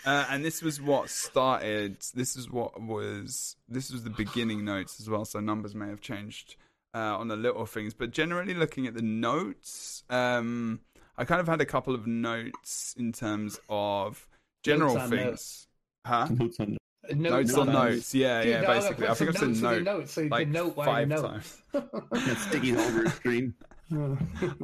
Uh, 0.06 0.24
and 0.30 0.42
this 0.42 0.62
was 0.62 0.80
what 0.80 1.10
started. 1.10 1.98
This 2.14 2.34
is 2.36 2.50
what 2.50 2.80
was. 2.80 3.56
This 3.68 3.92
was 3.92 4.02
the 4.02 4.10
beginning 4.10 4.64
notes 4.64 4.98
as 4.98 5.10
well. 5.10 5.26
So 5.26 5.40
numbers 5.40 5.74
may 5.74 5.88
have 5.88 6.00
changed 6.00 6.56
uh, 6.94 7.16
on 7.18 7.28
the 7.28 7.36
little 7.36 7.66
things, 7.66 7.94
but 7.94 8.10
generally 8.10 8.54
looking 8.54 8.86
at 8.86 8.94
the 8.94 9.02
notes, 9.02 10.02
um, 10.10 10.80
I 11.16 11.24
kind 11.24 11.40
of 11.40 11.46
had 11.48 11.60
a 11.60 11.66
couple 11.66 11.94
of 11.94 12.06
notes 12.06 12.94
in 12.98 13.12
terms 13.12 13.60
of 13.68 14.28
general 14.62 14.94
Notes 14.94 15.10
things. 15.10 15.24
notes. 15.24 15.66
Huh? 16.06 16.26
Notes 16.30 16.60
on 16.60 16.76
Notes 17.14 17.54
on 17.54 17.66
notes. 17.72 18.14
Yeah, 18.14 18.42
Dude, 18.42 18.50
yeah. 18.52 18.60
no, 18.60 18.66
Basically, 18.68 19.08
I 19.08 19.14
think 19.14 19.30
I've 19.30 19.36
some 19.38 19.54
said 19.54 19.62
notes 19.64 19.78
in 19.78 19.84
note 19.84 19.98
notes 19.98 20.12
so 20.12 20.20
you 20.20 20.28
like 20.28 20.44
can 20.44 20.52
note 20.52 20.74
five 20.76 21.08
note. 21.08 21.22
times. 21.26 21.62
that 21.72 22.36
sticky 22.48 22.76
over 22.76 23.02
the 23.04 23.10
screen. 23.10 23.54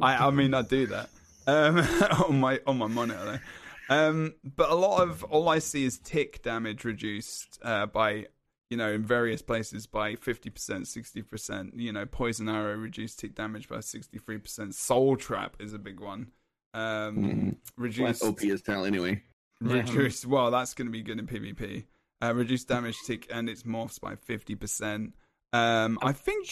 I, 0.01 0.27
I 0.27 0.29
mean, 0.31 0.53
I 0.53 0.61
do 0.61 0.87
that 0.87 1.09
um, 1.47 1.79
on 2.29 2.39
my 2.39 2.59
on 2.65 2.77
my 2.77 2.87
monitor. 2.87 3.41
Though. 3.89 3.95
Um, 4.09 4.35
but 4.55 4.69
a 4.69 4.75
lot 4.75 5.01
of 5.01 5.23
all 5.25 5.49
I 5.49 5.59
see 5.59 5.83
is 5.85 5.97
tick 5.99 6.41
damage 6.43 6.85
reduced 6.85 7.59
uh, 7.63 7.87
by 7.87 8.27
you 8.69 8.77
know 8.77 8.91
in 8.91 9.03
various 9.03 9.41
places 9.41 9.85
by 9.85 10.15
fifty 10.15 10.49
percent, 10.49 10.87
sixty 10.87 11.21
percent. 11.21 11.73
You 11.77 11.91
know, 11.91 12.05
poison 12.05 12.49
arrow 12.49 12.75
reduced 12.75 13.19
tick 13.19 13.35
damage 13.35 13.67
by 13.67 13.79
sixty 13.79 14.19
three 14.19 14.37
percent. 14.37 14.75
Soul 14.75 15.15
trap 15.15 15.55
is 15.59 15.73
a 15.73 15.79
big 15.79 15.99
one. 15.99 16.31
Um. 16.73 17.15
Well, 17.15 17.55
reduced 17.77 18.21
that's 18.21 18.23
OP 18.23 18.43
as 18.43 18.61
talent 18.61 18.87
anyway. 18.87 19.23
reduced. 19.61 20.25
Well, 20.25 20.51
that's 20.51 20.73
going 20.73 20.87
to 20.87 20.91
be 20.91 21.01
good 21.01 21.19
in 21.19 21.27
PvP. 21.27 21.85
Uh, 22.21 22.33
reduced 22.33 22.67
damage 22.67 22.97
tick 23.05 23.27
and 23.31 23.49
its 23.49 23.63
morphs 23.63 23.99
by 23.99 24.15
fifty 24.15 24.55
percent. 24.55 25.13
Um, 25.53 25.97
I 26.01 26.11
think 26.11 26.47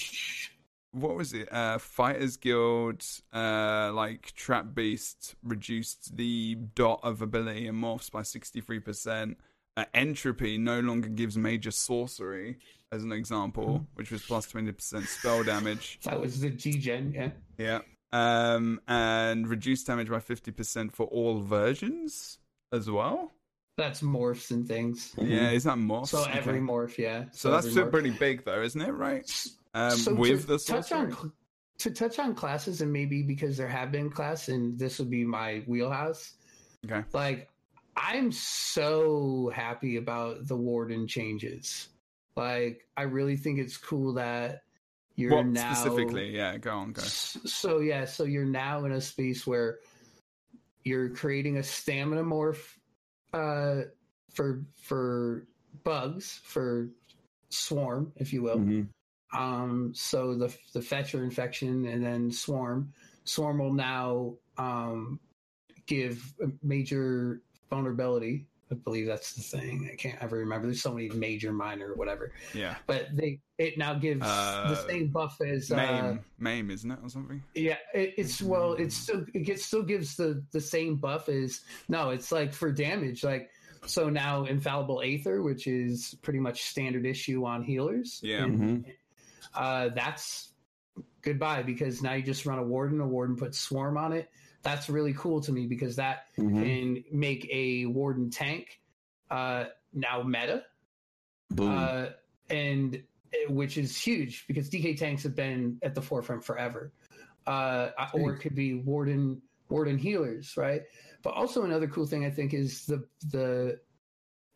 what 0.95 1.15
was 1.15 1.33
it? 1.33 1.51
Uh, 1.51 1.77
Fighters 1.77 2.37
Guild, 2.37 3.05
uh, 3.33 3.91
like 3.93 4.31
Trap 4.33 4.73
Beast 4.73 5.35
reduced 5.43 6.15
the 6.15 6.55
dot 6.75 7.01
of 7.03 7.21
ability 7.21 7.67
and 7.67 7.81
morphs 7.81 8.09
by 8.09 8.21
sixty 8.21 8.61
three 8.61 8.79
percent. 8.79 9.37
Uh, 9.77 9.83
Entropy 9.93 10.57
no 10.57 10.79
longer 10.79 11.09
gives 11.09 11.37
major 11.37 11.71
sorcery, 11.71 12.57
as 12.91 13.03
an 13.03 13.11
example, 13.11 13.85
which 13.95 14.09
was 14.11 14.23
plus 14.23 14.47
twenty 14.47 14.71
percent 14.71 15.05
spell 15.05 15.43
damage. 15.43 15.99
that 16.03 16.19
was 16.19 16.39
the 16.39 16.49
G 16.49 16.77
Gen, 16.79 17.11
yeah. 17.13 17.29
Yeah. 17.57 17.79
Um, 18.13 18.79
and 18.87 19.47
reduced 19.47 19.87
damage 19.87 20.09
by 20.09 20.19
fifty 20.19 20.51
percent 20.51 20.93
for 20.95 21.05
all 21.07 21.41
versions 21.41 22.37
as 22.71 22.89
well. 22.89 23.33
That's 23.77 24.01
morphs 24.01 24.51
and 24.51 24.65
things. 24.65 25.13
Yeah, 25.17 25.49
is 25.49 25.65
that 25.65 25.77
morphs? 25.77 26.07
So 26.07 26.23
every 26.23 26.53
Okay. 26.53 26.61
morph, 26.61 26.97
yeah. 26.97 27.25
So 27.33 27.51
that's 27.51 27.69
still 27.69 27.87
morph. 27.87 27.91
pretty 27.91 28.11
big, 28.11 28.45
though, 28.45 28.61
isn't 28.61 28.79
it? 28.79 28.91
Right. 28.91 29.29
Um, 29.73 29.91
So 29.91 30.13
with 30.15 30.47
the 30.47 30.57
touch 30.57 30.93
on 30.93 31.33
to 31.79 31.91
touch 31.91 32.17
on 32.19 32.33
classes 32.33 32.79
and 32.79 32.93
maybe 32.93 33.21
because 33.21 33.57
there 33.57 33.67
have 33.67 33.91
been 33.91 34.09
class 34.09 34.47
and 34.47 34.79
this 34.79 34.97
would 34.99 35.09
be 35.09 35.25
my 35.25 35.61
wheelhouse. 35.67 36.35
Okay. 36.85 37.03
Like 37.11 37.49
I'm 37.97 38.31
so 38.31 39.51
happy 39.53 39.97
about 39.97 40.47
the 40.47 40.55
warden 40.55 41.07
changes. 41.07 41.89
Like 42.35 42.87
I 42.97 43.03
really 43.03 43.37
think 43.37 43.59
it's 43.59 43.77
cool 43.77 44.13
that 44.13 44.63
you're 45.15 45.31
What 45.31 45.47
now 45.47 45.73
specifically? 45.73 46.35
Yeah, 46.35 46.57
go 46.57 46.71
on, 46.71 46.91
go. 46.91 47.01
So 47.01 47.79
yeah, 47.79 48.05
so 48.05 48.25
you're 48.25 48.45
now 48.45 48.83
in 48.85 48.91
a 48.91 49.01
space 49.01 49.47
where 49.47 49.79
you're 50.83 51.09
creating 51.09 51.57
a 51.57 51.63
stamina 51.63 52.23
morph 52.23 52.77
uh, 53.33 53.83
for 54.33 54.65
for 54.81 55.47
bugs 55.83 56.41
for 56.43 56.89
swarm, 57.49 58.11
if 58.17 58.33
you 58.33 58.41
will. 58.43 58.57
Mhm. 58.57 58.87
Um, 59.33 59.93
so 59.93 60.35
the 60.35 60.55
the 60.73 60.81
fetcher 60.81 61.23
infection 61.23 61.85
and 61.85 62.05
then 62.05 62.31
swarm. 62.31 62.93
Swarm 63.23 63.59
will 63.59 63.73
now 63.73 64.35
um, 64.57 65.19
give 65.87 66.33
a 66.41 66.47
major 66.61 67.41
vulnerability. 67.69 68.47
I 68.71 68.75
believe 68.75 69.05
that's 69.05 69.33
the 69.33 69.43
thing. 69.43 69.87
I 69.93 69.95
can't 69.95 70.17
ever 70.23 70.37
remember. 70.37 70.65
There's 70.65 70.81
so 70.81 70.91
many 70.91 71.09
major, 71.09 71.53
minor, 71.53 71.93
whatever. 71.93 72.31
Yeah. 72.53 72.75
But 72.87 73.09
they 73.13 73.39
it 73.59 73.77
now 73.77 73.93
gives 73.93 74.21
Uh, 74.25 74.69
the 74.69 74.89
same 74.91 75.07
buff 75.09 75.39
as 75.39 75.71
uh, 75.71 75.75
Maim, 75.75 76.19
Maim, 76.39 76.71
isn't 76.71 76.89
it, 76.89 76.99
or 77.03 77.09
something? 77.09 77.43
yeah, 77.53 77.77
it, 77.93 78.15
it's 78.17 78.41
well, 78.41 78.73
it's 78.73 78.95
still 78.95 79.23
it 79.35 79.43
gets 79.43 79.65
still 79.65 79.83
gives 79.83 80.15
the 80.15 80.43
the 80.51 80.59
same 80.61 80.95
buff 80.95 81.29
as 81.29 81.61
no, 81.89 82.09
it's 82.09 82.31
like 82.31 82.53
for 82.53 82.71
damage, 82.71 83.23
like 83.23 83.51
so 83.85 84.09
now 84.09 84.45
infallible 84.45 85.03
aether, 85.05 85.43
which 85.43 85.67
is 85.67 86.15
pretty 86.23 86.39
much 86.39 86.63
standard 86.63 87.05
issue 87.05 87.45
on 87.45 87.61
healers. 87.63 88.19
Yeah. 88.23 88.45
and, 88.45 88.85
uh, 89.53 89.89
that's 89.89 90.51
goodbye 91.21 91.61
because 91.61 92.01
now 92.01 92.13
you 92.13 92.23
just 92.23 92.47
run 92.47 92.57
a 92.57 92.63
warden. 92.63 92.99
A 92.99 93.07
warden 93.07 93.35
puts 93.35 93.59
swarm 93.59 93.95
on 93.95 94.11
it. 94.11 94.27
That's 94.65 94.89
really 94.89 95.13
cool 95.13 95.39
to 95.41 95.51
me 95.51 95.67
because 95.67 95.95
that 95.97 96.25
Mhm. 96.39 96.63
can 96.63 97.03
make 97.11 97.47
a 97.51 97.85
warden 97.85 98.31
tank 98.31 98.81
uh, 99.29 99.65
now 99.93 100.23
meta, 100.23 100.65
uh, 101.59 102.09
and 102.49 103.01
which 103.49 103.77
is 103.77 103.95
huge 103.95 104.45
because 104.47 104.69
DK 104.69 104.95
tanks 104.97 105.21
have 105.23 105.35
been 105.35 105.77
at 105.83 105.93
the 105.95 106.01
forefront 106.01 106.43
forever. 106.43 106.91
Uh, 107.45 107.91
or 108.13 108.33
it 108.33 108.39
could 108.39 108.55
be 108.55 108.73
Warden 108.73 109.39
Warden 109.69 109.97
healers, 109.99 110.57
right? 110.57 110.81
But 111.21 111.35
also 111.35 111.63
another 111.63 111.87
cool 111.87 112.05
thing 112.07 112.25
I 112.25 112.31
think 112.31 112.53
is 112.55 112.85
the 112.87 113.07
the 113.29 113.79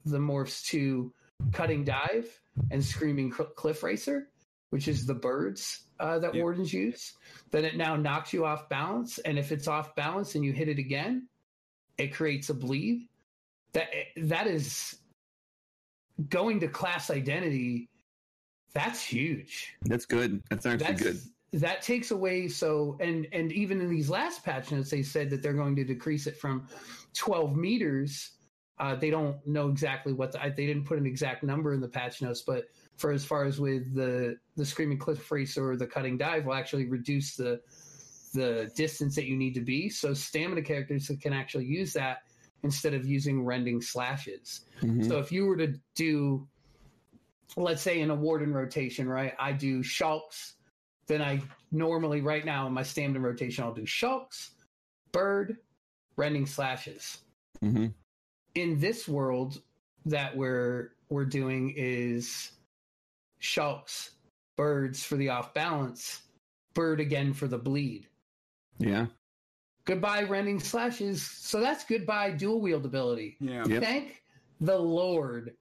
the 0.05 0.17
morphs 0.17 0.63
to 0.65 1.13
cutting 1.51 1.83
dive 1.83 2.27
and 2.71 2.83
screaming 2.83 3.31
Cl- 3.31 3.49
cliff 3.49 3.83
racer, 3.83 4.29
which 4.69 4.87
is 4.87 5.05
the 5.05 5.13
birds 5.13 5.87
uh, 5.99 6.19
that 6.19 6.33
Yeah. 6.35 6.41
wardens 6.43 6.71
use. 6.73 7.13
Then 7.51 7.65
it 7.65 7.75
now 7.75 7.95
knocks 7.95 8.31
you 8.33 8.45
off 8.45 8.69
balance, 8.69 9.17
and 9.19 9.37
if 9.39 9.51
it's 9.51 9.67
off 9.67 9.95
balance 9.95 10.35
and 10.35 10.45
you 10.45 10.53
hit 10.53 10.69
it 10.69 10.79
again, 10.79 11.27
it 11.97 12.13
creates 12.13 12.49
a 12.49 12.53
bleed. 12.53 13.07
That 13.73 13.89
that 14.17 14.47
is 14.47 14.97
going 16.29 16.59
to 16.61 16.67
class 16.67 17.09
identity. 17.09 17.89
That's 18.73 19.01
huge 19.03 19.75
That's 19.83 20.05
good. 20.05 20.43
That's 20.49 20.65
actually 20.65 20.85
that's 20.87 21.01
good. 21.01 21.19
that 21.53 21.81
takes 21.81 22.11
away 22.11 22.47
so 22.47 22.97
and 22.99 23.27
and 23.31 23.51
even 23.51 23.81
in 23.81 23.89
these 23.89 24.09
last 24.09 24.43
patch 24.43 24.71
notes 24.71 24.91
they 24.91 25.01
said 25.01 25.29
that 25.31 25.41
they're 25.41 25.53
going 25.53 25.75
to 25.75 25.83
decrease 25.83 26.27
it 26.27 26.37
from 26.37 26.67
12 27.15 27.55
meters 27.55 28.31
uh, 28.79 28.93
they 28.95 29.09
don't 29.09 29.45
know 29.47 29.69
exactly 29.69 30.13
what 30.13 30.31
the, 30.31 30.37
they 30.55 30.67
didn't 30.67 30.85
put 30.85 30.99
an 30.99 31.07
exact 31.07 31.41
number 31.43 31.73
in 31.73 31.81
the 31.81 31.87
patch 31.87 32.21
notes 32.21 32.41
but 32.43 32.65
for 32.99 33.11
as 33.11 33.25
far 33.25 33.45
as 33.45 33.59
with 33.59 33.95
the 33.95 34.37
the 34.55 34.65
screaming 34.65 34.97
cliff 34.99 35.31
racer 35.31 35.71
or 35.71 35.75
the 35.77 35.87
cutting 35.87 36.17
dive 36.17 36.45
will 36.45 36.53
actually 36.53 36.85
reduce 36.85 37.35
the 37.35 37.59
the 38.33 38.69
distance 38.75 39.15
that 39.15 39.25
you 39.25 39.35
need 39.35 39.55
to 39.55 39.61
be 39.61 39.89
so 39.89 40.13
stamina 40.13 40.61
characters 40.61 41.09
can 41.19 41.33
actually 41.33 41.65
use 41.65 41.93
that 41.93 42.19
instead 42.63 42.93
of 42.93 43.05
using 43.07 43.43
rending 43.43 43.81
slashes 43.81 44.65
Mhm. 44.81 45.07
so 45.07 45.17
if 45.17 45.31
you 45.31 45.45
were 45.45 45.57
to 45.57 45.73
do, 45.95 46.47
let's 47.57 47.81
say 47.81 47.99
in 48.01 48.11
a 48.11 48.15
warden 48.15 48.53
rotation, 48.53 49.07
right? 49.09 49.33
I 49.39 49.51
do 49.51 49.81
shalks. 49.81 50.55
Then 51.07 51.21
I 51.21 51.41
normally 51.71 52.21
right 52.21 52.45
now 52.45 52.67
in 52.67 52.73
my 52.73 52.83
stamina 52.83 53.19
rotation, 53.19 53.63
I'll 53.63 53.73
do 53.73 53.85
shalks, 53.85 54.51
bird, 55.11 55.57
rending 56.15 56.45
slashes. 56.45 57.23
Mhm. 57.63 57.93
In 58.55 58.79
this 58.79 59.07
world 59.07 59.61
that 60.05 60.35
we're 60.37 60.91
we're 61.09 61.25
doing 61.25 61.73
is 61.75 62.51
shalks, 63.39 64.11
birds 64.55 65.03
for 65.03 65.15
the 65.15 65.29
off 65.29 65.53
balance, 65.53 66.21
bird 66.73 66.99
again 66.99 67.33
for 67.33 67.47
the 67.47 67.57
bleed. 67.57 68.07
Yeah. 68.77 69.07
Goodbye 69.85 70.23
rending 70.23 70.59
slashes. 70.59 71.23
So 71.23 71.59
that's 71.59 71.83
goodbye 71.83 72.31
dual 72.31 72.61
wield 72.61 72.85
ability. 72.85 73.37
Yeah. 73.39 73.65
Yep. 73.65 73.83
Thank 73.83 74.23
the 74.61 74.77
Lord 74.77 75.55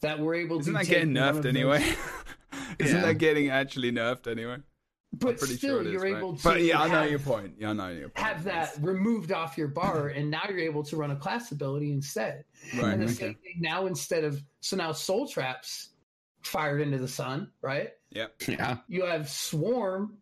that 0.00 0.18
we're 0.18 0.34
able 0.34 0.60
Isn't 0.60 0.72
to 0.72 0.78
that 0.78 0.86
take 0.86 0.98
getting 0.98 1.14
nerfed 1.14 1.44
anyway? 1.46 1.84
Isn't 2.78 3.00
Yeah. 3.00 3.06
that 3.06 3.18
getting 3.18 3.50
actually 3.50 3.92
nerfed 3.92 4.26
anyway? 4.26 4.58
But 5.12 5.38
Pretty 5.38 5.56
still, 5.56 5.76
sure 5.76 5.80
it 5.82 5.86
is, 5.86 5.92
you're 5.92 6.02
right? 6.02 6.16
able 6.16 6.36
to 6.36 6.42
But 6.42 6.62
yeah, 6.62 6.80
I 6.80 6.88
know 6.88 7.00
have, 7.02 7.10
your 7.10 7.20
point. 7.20 7.54
Yeah, 7.58 7.70
I 7.70 7.72
know 7.72 7.88
your 7.88 8.08
point. 8.08 8.26
have 8.26 8.42
that 8.44 8.76
removed 8.80 9.30
off 9.30 9.56
your 9.56 9.68
bar, 9.68 10.08
and 10.16 10.28
now 10.28 10.42
you're 10.48 10.58
able 10.58 10.82
to 10.84 10.96
run 10.96 11.12
a 11.12 11.16
class 11.16 11.52
ability 11.52 11.92
instead. 11.92 12.44
Right. 12.76 12.94
and 12.94 13.00
the 13.02 13.04
okay. 13.06 13.14
same 13.14 13.34
thing 13.34 13.56
now 13.60 13.86
instead 13.86 14.24
of 14.24 14.42
so 14.60 14.76
now 14.76 14.90
soul 14.90 15.28
traps 15.28 15.90
fired 16.44 16.80
into 16.80 16.98
the 16.98 17.08
sun, 17.08 17.50
right? 17.62 17.90
Yeah. 18.10 18.28
You 18.88 19.04
have 19.04 19.28
swarm 19.28 20.18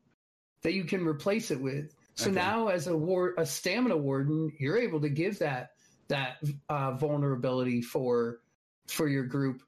that 0.63 0.73
you 0.73 0.85
can 0.85 1.07
replace 1.07 1.51
it 1.51 1.61
with. 1.61 1.95
So 2.15 2.27
Okay. 2.27 2.35
now, 2.35 2.69
as 2.69 2.87
a 2.87 2.97
war, 2.97 3.35
a 3.37 3.45
stamina 3.45 3.97
warden, 3.97 4.53
you're 4.59 4.79
able 4.79 5.01
to 5.01 5.09
give 5.09 5.39
that 5.41 5.71
that 6.09 6.43
uh, 6.69 6.93
vulnerability 6.93 7.81
for 7.83 8.41
for 8.89 9.09
your 9.09 9.25
group 9.25 9.63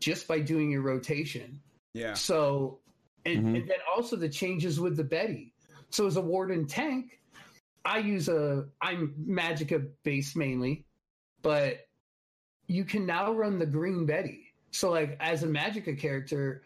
just 0.00 0.26
by 0.26 0.40
doing 0.40 0.70
your 0.70 0.80
rotation. 0.82 1.60
Yeah. 1.92 2.14
So, 2.14 2.80
and, 3.26 3.44
Mhm. 3.44 3.56
and 3.60 3.68
then 3.68 3.78
also 3.94 4.16
the 4.16 4.28
changes 4.28 4.80
with 4.80 4.96
the 4.96 5.04
Betty. 5.04 5.52
So 5.90 6.06
as 6.06 6.16
a 6.16 6.20
warden 6.22 6.66
tank, 6.66 7.20
I 7.84 7.98
use 7.98 8.28
a 8.28 8.68
I'm 8.80 9.14
Magica 9.28 9.90
based 10.04 10.36
mainly, 10.36 10.86
but 11.42 11.86
you 12.66 12.84
can 12.84 13.04
now 13.04 13.32
run 13.32 13.58
the 13.58 13.66
green 13.66 14.06
Betty. 14.06 14.49
So 14.70 14.90
like 14.90 15.16
as 15.20 15.42
a 15.42 15.46
Magica 15.46 15.98
character, 15.98 16.62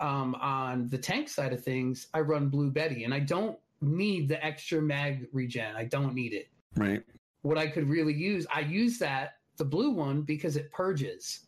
um, 0.00 0.34
on 0.36 0.88
the 0.88 0.98
tank 0.98 1.28
side 1.28 1.52
of 1.52 1.62
things, 1.62 2.06
I 2.14 2.20
run 2.20 2.48
blue 2.48 2.70
Betty, 2.70 3.04
and 3.04 3.12
I 3.12 3.20
don't 3.20 3.58
need 3.82 4.28
the 4.28 4.42
extra 4.44 4.80
mag 4.80 5.28
regen. 5.32 5.74
I 5.76 5.84
don't 5.84 6.14
need 6.14 6.32
it. 6.32 6.48
Right. 6.76 7.02
What 7.42 7.58
I 7.58 7.66
could 7.66 7.88
really 7.88 8.14
use, 8.14 8.46
I 8.54 8.60
use 8.60 8.98
that 8.98 9.34
the 9.56 9.64
blue 9.64 9.90
one 9.90 10.22
because 10.22 10.56
it 10.56 10.70
purges. 10.72 11.46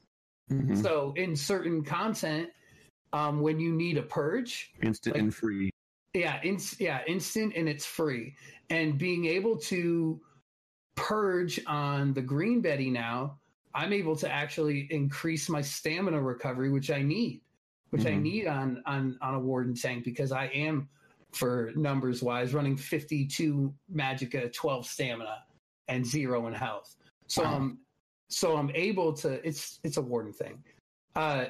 Mhm. 0.51 0.83
So 0.83 1.15
in 1.17 1.35
certain 1.37 1.83
content, 1.83 2.51
um, 3.13 3.41
when 3.41 3.59
you 3.61 3.73
need 3.73 3.97
a 3.97 4.03
purge, 4.03 4.73
Instant 4.83 5.15
like- 5.15 5.23
and 5.23 5.35
free. 5.35 5.71
yeah, 6.15 6.43
ins- 6.43 6.79
yeah, 6.81 7.03
instant 7.07 7.55
and 7.57 7.69
it's 7.69 7.87
free. 7.87 8.35
And 8.69 8.99
being 8.99 9.25
able 9.27 9.57
to 9.59 10.21
purge 10.95 11.61
on 11.67 12.13
the 12.13 12.23
green 12.23 12.61
Betty 12.61 12.91
now, 12.91 13.39
I'm 13.75 13.93
able 13.93 14.17
to 14.17 14.31
actually 14.31 14.87
increase 14.91 15.49
my 15.49 15.61
stamina 15.63 16.21
recovery, 16.21 16.71
which 16.71 16.91
I 16.91 17.03
need, 17.03 17.43
which 17.91 18.07
I 18.07 18.13
Mhm. 18.13 18.23
need 18.23 18.47
on 18.47 18.83
on 18.87 19.19
on 19.21 19.35
a 19.35 19.41
warden 19.41 19.75
tank 19.75 20.05
because 20.05 20.33
I 20.33 20.47
am, 20.47 20.89
for 21.33 21.73
numbers 21.75 22.23
wise, 22.23 22.53
running 22.55 22.77
52 22.77 23.75
Magica, 23.93 24.53
12 24.53 24.87
stamina, 24.87 25.45
and 25.89 26.05
zero 26.07 26.47
in 26.47 26.53
health. 26.53 26.97
So 27.29 27.43
Wow. 27.45 27.57
I'm 27.57 27.79
so 28.29 28.57
I'm 28.57 28.71
able 28.75 29.13
to. 29.15 29.47
It's 29.47 29.79
it's 29.85 29.97
a 29.97 30.03
warden 30.03 30.33
thing, 30.33 30.63
uh, 31.17 31.47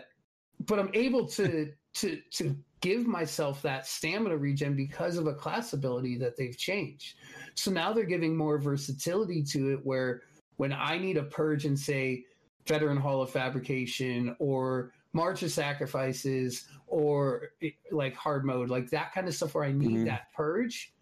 but 0.66 0.78
I'm 0.78 0.90
able 0.94 1.26
to 1.28 1.72
to 1.94 2.20
to 2.30 2.56
give 2.80 3.06
myself 3.06 3.62
that 3.62 3.86
stamina 3.86 4.36
regen 4.36 4.74
because 4.74 5.16
of 5.16 5.26
a 5.28 5.34
class 5.34 5.72
ability 5.72 6.16
that 6.18 6.36
they've 6.36 6.56
changed. 6.56 7.16
So 7.54 7.70
now 7.70 7.92
they're 7.92 8.04
giving 8.04 8.36
more 8.36 8.58
versatility 8.58 9.42
to 9.44 9.72
it 9.72 9.86
where 9.86 10.22
when 10.56 10.72
I 10.72 10.98
need 10.98 11.16
a 11.16 11.22
purge 11.22 11.64
and 11.64 11.78
say 11.78 12.24
Veteran 12.66 12.96
Hall 12.96 13.22
of 13.22 13.30
Fabrication 13.30 14.36
or 14.38 14.92
March 15.12 15.42
of 15.42 15.50
Sacrifices 15.50 16.68
or 16.86 17.50
eh, 17.62 17.70
like 17.90 18.14
hard 18.14 18.44
mode, 18.44 18.70
like 18.70 18.90
that 18.90 19.12
kind 19.12 19.28
of 19.28 19.34
stuff 19.34 19.54
where 19.54 19.64
I 19.64 19.72
need 19.72 20.00
Mhm. 20.00 20.04
that 20.06 20.32
purge, 20.34 20.94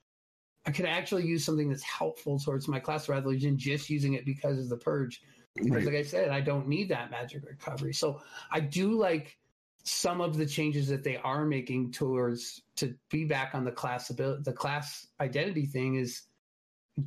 I 0.67 0.73
could 0.73 0.87
actually 0.87 1.27
use 1.27 1.45
something 1.45 1.69
that's 1.69 1.83
helpful 1.83 2.39
towards 2.39 2.69
my 2.69 2.81
class 2.81 3.09
rather 3.09 3.37
than 3.37 3.57
just 3.59 3.91
using 3.91 4.15
it 4.15 4.25
because 4.25 4.59
of 4.59 4.69
the 4.69 4.77
purge. 4.77 5.23
Because 5.55 5.85
Right. 5.85 5.87
like 5.87 5.95
I 5.97 6.03
said, 6.03 6.31
I 6.31 6.41
don't 6.41 6.69
need 6.69 6.89
that 6.91 7.11
magic 7.11 7.45
recovery. 7.45 7.93
So 7.93 8.23
I 8.51 8.61
do 8.61 8.93
like 8.93 9.39
some 9.83 10.21
of 10.21 10.37
the 10.37 10.47
changes 10.47 10.89
that 10.89 11.03
they 11.03 11.17
are 11.17 11.45
making 11.45 11.91
towards 11.93 12.63
to 12.77 12.95
be 13.11 13.25
back 13.25 13.55
on 13.55 13.65
the 13.65 13.73
class 13.73 14.11
ability, 14.11 14.43
the 14.43 14.53
class 14.53 15.09
identity 15.21 15.67
thing 15.67 15.95
is 15.97 16.23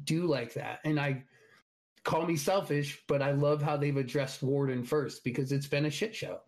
do 0.03 0.25
like 0.25 0.53
that. 0.53 0.79
And 0.83 0.99
I 0.99 1.23
call 2.03 2.25
me 2.25 2.35
selfish, 2.35 3.01
but 3.07 3.21
I 3.21 3.31
love 3.31 3.61
how 3.61 3.77
they've 3.77 3.95
addressed 3.95 4.43
Warden 4.43 4.83
first 4.83 5.23
because 5.23 5.51
it's 5.51 5.67
been 5.67 5.85
a 5.85 5.91
shit 5.91 6.15
show. 6.15 6.39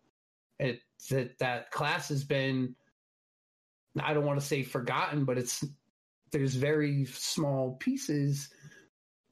It 0.60 0.80
that 1.10 1.38
that 1.40 1.72
class 1.72 2.10
has 2.10 2.24
been 2.24 2.76
I 4.00 4.14
don't 4.14 4.26
want 4.26 4.40
to 4.40 4.46
say 4.46 4.64
forgotten, 4.64 5.26
but 5.26 5.38
it's 5.38 5.64
there's 6.32 6.56
very 6.56 7.06
small 7.06 7.76
pieces 7.80 8.50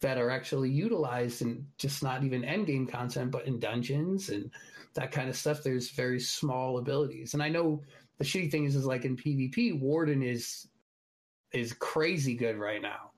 that 0.02 0.18
are 0.18 0.30
actually 0.30 0.70
utilized 0.70 1.42
in 1.42 1.66
just 1.78 2.04
not 2.04 2.24
even 2.24 2.44
end 2.44 2.68
game 2.68 2.88
content, 2.88 3.32
but 3.32 3.48
in 3.48 3.60
dungeons 3.60 4.30
and 4.30 4.52
that 4.96 5.12
kind 5.12 5.30
of 5.30 5.36
stuff. 5.36 5.64
There's 5.64 5.90
very 5.92 6.20
small 6.20 6.78
abilities, 6.78 7.34
and 7.34 7.44
I 7.44 7.50
know 7.50 7.82
the 8.18 8.26
shitty 8.26 8.52
thing 8.52 8.66
is, 8.66 8.76
is 8.76 8.86
like 8.86 9.06
in 9.06 9.18
PvP, 9.18 9.80
Warden 9.80 10.22
is 10.22 10.68
is 11.52 11.74
crazy 11.74 12.36
good 12.36 12.58
right 12.58 12.82
now, 12.82 13.12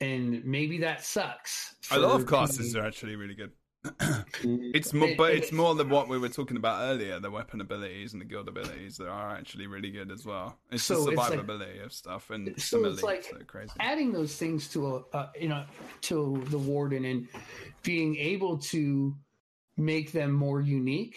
and 0.00 0.44
maybe 0.44 0.78
that 0.78 1.04
sucks. 1.04 1.74
A 1.90 1.98
lot 1.98 2.20
of 2.20 2.26
classes 2.26 2.76
are 2.76 2.84
actually 2.84 3.16
really 3.16 3.34
good. 3.34 3.52
It's 4.42 4.92
more, 4.92 5.08
but 5.16 5.32
it 5.32 5.38
it's 5.44 5.52
more 5.52 5.74
than 5.76 5.88
what 5.88 6.08
we 6.08 6.18
were 6.18 6.28
talking 6.28 6.56
about 6.56 6.82
earlier. 6.82 7.20
The 7.20 7.30
weapon 7.30 7.60
abilities 7.60 8.12
and 8.12 8.20
the 8.20 8.24
guild 8.26 8.48
abilities 8.48 8.96
that 8.96 9.08
are 9.08 9.30
actually 9.36 9.68
really 9.68 9.90
good 9.90 10.10
as 10.10 10.26
well. 10.26 10.58
It's 10.72 10.82
So 10.82 11.04
the 11.04 11.12
it's 11.12 11.18
like- 11.18 11.32
survivability 11.40 11.84
of 11.84 11.92
stuff 11.92 12.30
and 12.30 12.52
so 12.60 12.82
some 12.82 12.84
it's 12.92 13.02
like 13.02 13.46
crazy. 13.46 13.70
adding 13.78 14.12
those 14.12 14.34
things 14.36 14.68
to 14.70 14.96
a 14.96 15.16
uh, 15.16 15.28
you 15.40 15.48
know 15.48 15.64
to 16.02 16.42
the 16.50 16.58
warden 16.58 17.04
and 17.04 17.28
being 17.84 18.16
able 18.16 18.58
to 18.58 19.14
make 19.76 20.10
them 20.12 20.32
more 20.32 20.60
unique 20.60 21.16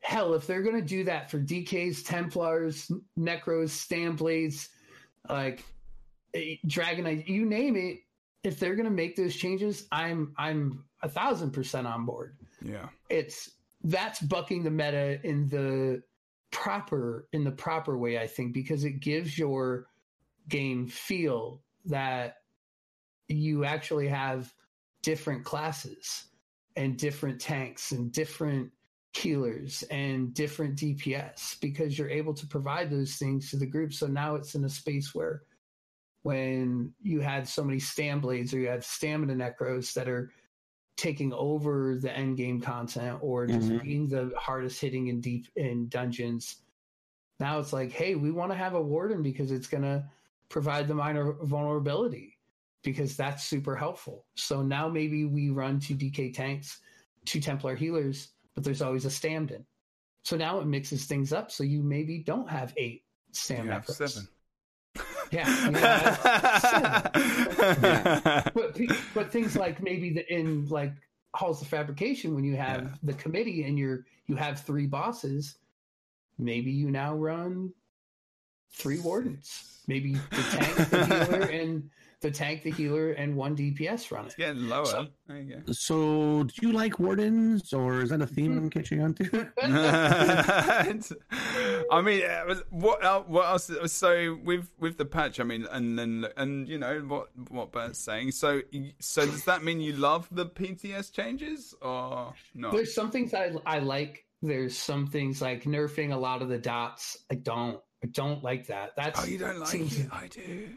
hell 0.00 0.34
if 0.34 0.46
they're 0.46 0.62
going 0.62 0.76
to 0.76 0.82
do 0.96 1.04
that 1.04 1.30
for 1.30 1.38
dks 1.40 2.04
templars 2.04 2.90
necros 3.18 3.70
stamblades 3.70 4.68
like 5.28 5.64
dragonite 6.66 7.26
you 7.28 7.44
name 7.44 7.76
it 7.76 7.98
if 8.44 8.58
they're 8.58 8.74
going 8.74 8.84
to 8.84 8.90
make 8.90 9.16
those 9.16 9.34
changes 9.36 9.86
i'm 9.92 10.34
i'm 10.38 10.84
a 11.02 11.08
thousand 11.08 11.50
percent 11.50 11.86
on 11.86 12.04
board 12.04 12.36
Yeah, 12.62 12.88
it's 13.08 13.50
that's 13.84 14.20
bucking 14.20 14.64
the 14.64 14.70
meta 14.70 15.20
in 15.24 15.48
the 15.48 16.02
proper 16.50 17.28
in 17.32 17.44
the 17.44 17.50
proper 17.50 17.96
way 17.96 18.18
i 18.18 18.26
think 18.26 18.52
because 18.52 18.84
it 18.84 19.00
gives 19.00 19.38
your 19.38 19.86
game 20.48 20.86
feel 20.86 21.62
that 21.84 22.36
you 23.28 23.64
actually 23.64 24.08
have 24.08 24.52
different 25.02 25.44
classes 25.44 26.24
and 26.76 26.96
different 26.96 27.40
tanks 27.40 27.92
and 27.92 28.12
different 28.12 28.70
healers 29.14 29.82
and 29.90 30.32
different 30.34 30.76
DPS 30.76 31.60
because 31.60 31.98
you're 31.98 32.10
able 32.10 32.34
to 32.34 32.46
provide 32.46 32.90
those 32.90 33.16
things 33.16 33.50
to 33.50 33.56
the 33.56 33.66
group. 33.66 33.92
So 33.92 34.06
now 34.06 34.34
it's 34.36 34.54
in 34.54 34.64
a 34.64 34.68
space 34.68 35.14
where 35.14 35.42
when 36.22 36.92
you 37.02 37.20
had 37.20 37.46
so 37.48 37.64
many 37.64 37.78
stam 37.78 38.20
blades 38.20 38.52
or 38.52 38.58
you 38.58 38.68
had 38.68 38.82
stamina 38.84 39.34
necros 39.34 39.92
that 39.94 40.08
are 40.08 40.30
taking 40.96 41.32
over 41.32 41.96
the 41.96 42.14
end 42.16 42.36
game 42.36 42.60
content 42.60 43.18
or 43.22 43.46
just 43.46 43.68
Mhm. 43.68 43.82
being 43.82 44.08
the 44.08 44.32
hardest 44.36 44.80
hitting 44.80 45.06
in 45.08 45.20
deep 45.20 45.46
in 45.56 45.88
dungeons. 45.88 46.62
Now 47.38 47.60
it's 47.60 47.72
like, 47.72 47.92
hey, 47.92 48.16
we 48.16 48.32
want 48.32 48.50
to 48.50 48.56
have 48.58 48.74
a 48.74 48.82
warden 48.82 49.22
because 49.22 49.52
it's 49.52 49.68
gonna 49.68 50.10
provide 50.48 50.88
the 50.88 50.94
minor 50.94 51.34
vulnerability 51.44 52.36
because 52.82 53.16
that's 53.16 53.44
super 53.44 53.76
helpful. 53.76 54.26
So 54.34 54.62
now 54.62 54.88
maybe 54.88 55.24
we 55.24 55.50
run 55.50 55.78
two 55.78 55.94
DK 55.94 56.32
tanks, 56.32 56.80
two 57.24 57.38
Templar 57.40 57.76
healers, 57.76 58.32
but 58.54 58.64
there's 58.64 58.82
always 58.82 59.04
a 59.04 59.08
Stamden. 59.08 59.64
So 60.24 60.36
now 60.36 60.58
it 60.58 60.66
mixes 60.66 61.06
things 61.06 61.32
up. 61.32 61.52
So 61.52 61.62
you 61.62 61.82
maybe 61.82 62.18
don't 62.18 62.48
have 62.50 62.74
eight 62.76 63.04
Stam 63.32 63.66
You 63.66 63.72
have 63.72 63.84
necros. 63.86 64.08
seven. 64.08 64.28
Yeah, 65.30 65.44
seven. 66.58 67.12
But 68.54 68.78
but 69.14 69.30
things 69.32 69.56
like 69.56 69.82
maybe 69.82 70.10
the, 70.12 70.32
in 70.32 70.66
like 70.68 70.92
halls 71.34 71.60
of 71.62 71.68
fabrication 71.68 72.34
when 72.34 72.44
you 72.44 72.56
have 72.56 72.82
Yeah. 72.82 72.88
the 73.02 73.12
committee 73.14 73.64
and 73.64 73.78
you're 73.78 74.04
you 74.26 74.36
have 74.36 74.60
three 74.60 74.86
bosses, 74.86 75.56
maybe 76.38 76.70
you 76.70 76.90
now 76.90 77.14
run 77.14 77.72
three 78.72 79.00
wardens. 79.00 79.64
Maybe 79.86 80.14
the 80.14 80.42
tank, 80.50 80.90
the 80.90 81.06
healer, 81.06 81.40
and 81.50 81.90
the 82.20 82.30
tank, 82.30 82.62
the 82.62 82.70
healer, 82.72 83.12
and 83.12 83.36
one 83.36 83.56
DPS 83.56 84.10
run 84.10 84.24
it. 84.24 84.26
It's 84.28 84.34
getting 84.36 84.68
lower. 84.68 84.84
So- 84.86 85.06
there 85.26 85.38
you 85.40 85.62
go. 85.66 85.72
So, 85.72 86.42
do 86.44 86.66
you 86.66 86.72
like 86.72 86.98
wardens, 86.98 87.72
or 87.72 88.02
is 88.02 88.10
that 88.10 88.20
a 88.20 88.26
theme 88.26 88.56
I'm 88.58 88.68
catching 88.70 89.00
on 89.02 89.14
to? 89.14 89.48
I 91.90 92.00
mean, 92.02 92.24
uh, 92.24 92.54
what 92.70 93.04
el- 93.04 93.24
what 93.24 93.46
else? 93.46 93.70
So 93.86 94.38
with 94.44 94.70
with 94.78 94.98
the 94.98 95.04
patch, 95.04 95.40
I 95.40 95.44
mean, 95.44 95.66
and 95.70 95.98
then 95.98 96.26
and 96.36 96.68
you 96.68 96.78
know 96.78 96.98
what 97.00 97.28
what 97.50 97.72
Bert's 97.72 97.98
saying. 97.98 98.32
So 98.32 98.62
so 99.00 99.24
does 99.26 99.44
that 99.44 99.62
mean 99.64 99.80
you 99.80 99.92
love 99.94 100.28
the 100.30 100.46
PTS 100.46 101.12
changes 101.12 101.74
or 101.82 102.34
not? 102.54 102.72
There's 102.72 102.94
some 102.94 103.10
things 103.10 103.34
I 103.34 103.52
I 103.66 103.78
like. 103.78 104.24
There's 104.42 104.76
some 104.76 105.06
things 105.06 105.42
like 105.42 105.64
nerfing 105.64 106.12
a 106.12 106.16
lot 106.16 106.42
of 106.42 106.48
the 106.48 106.58
dots. 106.58 107.16
I 107.30 107.34
don't. 107.36 107.80
I 108.02 108.06
don't 108.08 108.42
like 108.44 108.66
that. 108.68 108.94
That's 108.96 109.20
Oh, 109.20 109.26
you 109.26 109.38
don't 109.38 109.58
like 109.58 109.68
seems- 109.68 109.98
it? 109.98 110.08
I 110.12 110.28
do. 110.28 110.68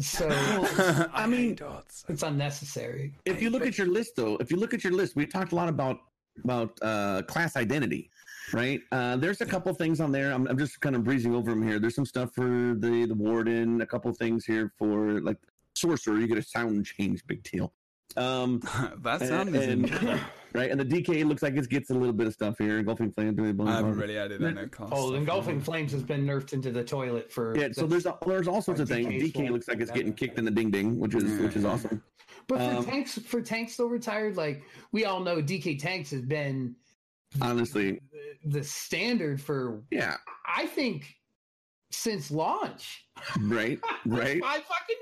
so 0.00 0.28
I, 1.12 1.26
mean- 1.26 1.54
dots. 1.54 2.04
it's 2.08 2.22
unnecessary. 2.22 3.14
if 3.24 3.40
you 3.42 3.50
look 3.50 3.66
at 3.66 3.78
your 3.78 3.86
list, 3.86 4.16
though, 4.16 4.36
if 4.40 4.50
you 4.50 4.56
look 4.58 4.74
at 4.74 4.82
your 4.84 4.92
list, 4.92 5.16
we 5.16 5.26
talked 5.26 5.52
a 5.52 5.54
lot 5.54 5.68
about 5.68 5.98
about 6.44 6.78
uh, 6.80 7.20
class 7.22 7.56
identity, 7.56 8.08
right? 8.52 8.80
Uh, 8.92 9.16
there's 9.16 9.40
a 9.42 9.46
couple 9.46 9.74
things 9.74 10.00
on 10.00 10.10
there. 10.12 10.32
I'm, 10.32 10.46
I'm 10.46 10.56
just 10.56 10.80
kind 10.80 10.94
of 10.96 11.04
breezing 11.04 11.34
over 11.34 11.50
them 11.50 11.62
here. 11.62 11.78
There's 11.78 11.94
some 11.96 12.06
stuff 12.06 12.32
for 12.34 12.74
the 12.78 13.04
the 13.06 13.14
warden, 13.14 13.80
a 13.82 13.86
couple 13.86 14.10
things 14.14 14.44
here 14.46 14.72
for 14.78 15.20
like 15.20 15.36
sorcerer. 15.74 16.18
You 16.18 16.26
get 16.28 16.38
a 16.38 16.42
sound 16.42 16.86
change, 16.86 17.26
big 17.26 17.42
deal. 17.42 17.72
Um, 18.16 18.60
that 19.02 19.20
and- 19.20 19.28
sound 19.28 19.56
is 19.56 19.66
in. 19.66 19.84
and- 19.92 20.20
right, 20.54 20.70
and 20.70 20.80
the 20.80 20.84
DK 20.84 21.24
looks 21.24 21.42
like 21.42 21.56
it 21.56 21.68
gets 21.68 21.90
a 21.90 21.94
little 21.94 22.12
bit 22.12 22.26
of 22.26 22.32
stuff 22.32 22.56
here. 22.58 22.78
Engulfing 22.78 23.12
flames. 23.12 23.36
doing 23.36 23.68
I 23.68 23.76
haven't 23.76 23.96
really 23.96 24.18
added 24.18 24.40
that 24.40 24.54
no 24.54 24.66
class. 24.68 24.90
Oh, 24.92 25.08
stuff 25.08 25.16
engulfing 25.16 25.60
flames 25.60 25.92
has 25.92 26.02
been 26.02 26.26
nerfed 26.26 26.52
into 26.52 26.70
the 26.70 26.84
toilet 26.84 27.32
for. 27.32 27.56
Yeah, 27.56 27.68
so 27.72 27.86
there's 27.86 28.06
there's 28.26 28.48
all 28.48 28.62
sorts 28.62 28.80
of 28.80 28.88
things. 28.88 29.08
DK's 29.08 29.32
DK 29.32 29.50
looks 29.50 29.68
like 29.68 29.80
it's 29.80 29.90
getting 29.90 30.12
kicked 30.12 30.38
in 30.38 30.44
the 30.44 30.50
ding 30.50 30.70
ding, 30.70 30.98
which 30.98 31.14
is 31.14 31.40
which 31.40 31.56
is 31.56 31.64
awesome. 31.64 32.02
But 32.46 32.58
for 32.58 32.76
um, 32.78 32.84
tanks, 32.84 33.18
for 33.18 33.40
tanks 33.42 33.74
still 33.74 33.88
retired, 33.88 34.36
like 34.36 34.62
we 34.92 35.04
all 35.04 35.20
know, 35.20 35.36
DK 35.36 35.78
tanks 35.78 36.10
has 36.10 36.22
been 36.22 36.74
Honestly, 37.40 38.00
the, 38.42 38.58
the 38.58 38.64
standard 38.64 39.40
for 39.40 39.82
yeah, 39.90 40.16
I 40.46 40.66
think 40.66 41.14
since 41.90 42.30
launch. 42.30 43.04
right, 43.40 43.78
right. 44.06 44.40
Five 44.42 44.62
fucking 44.62 44.96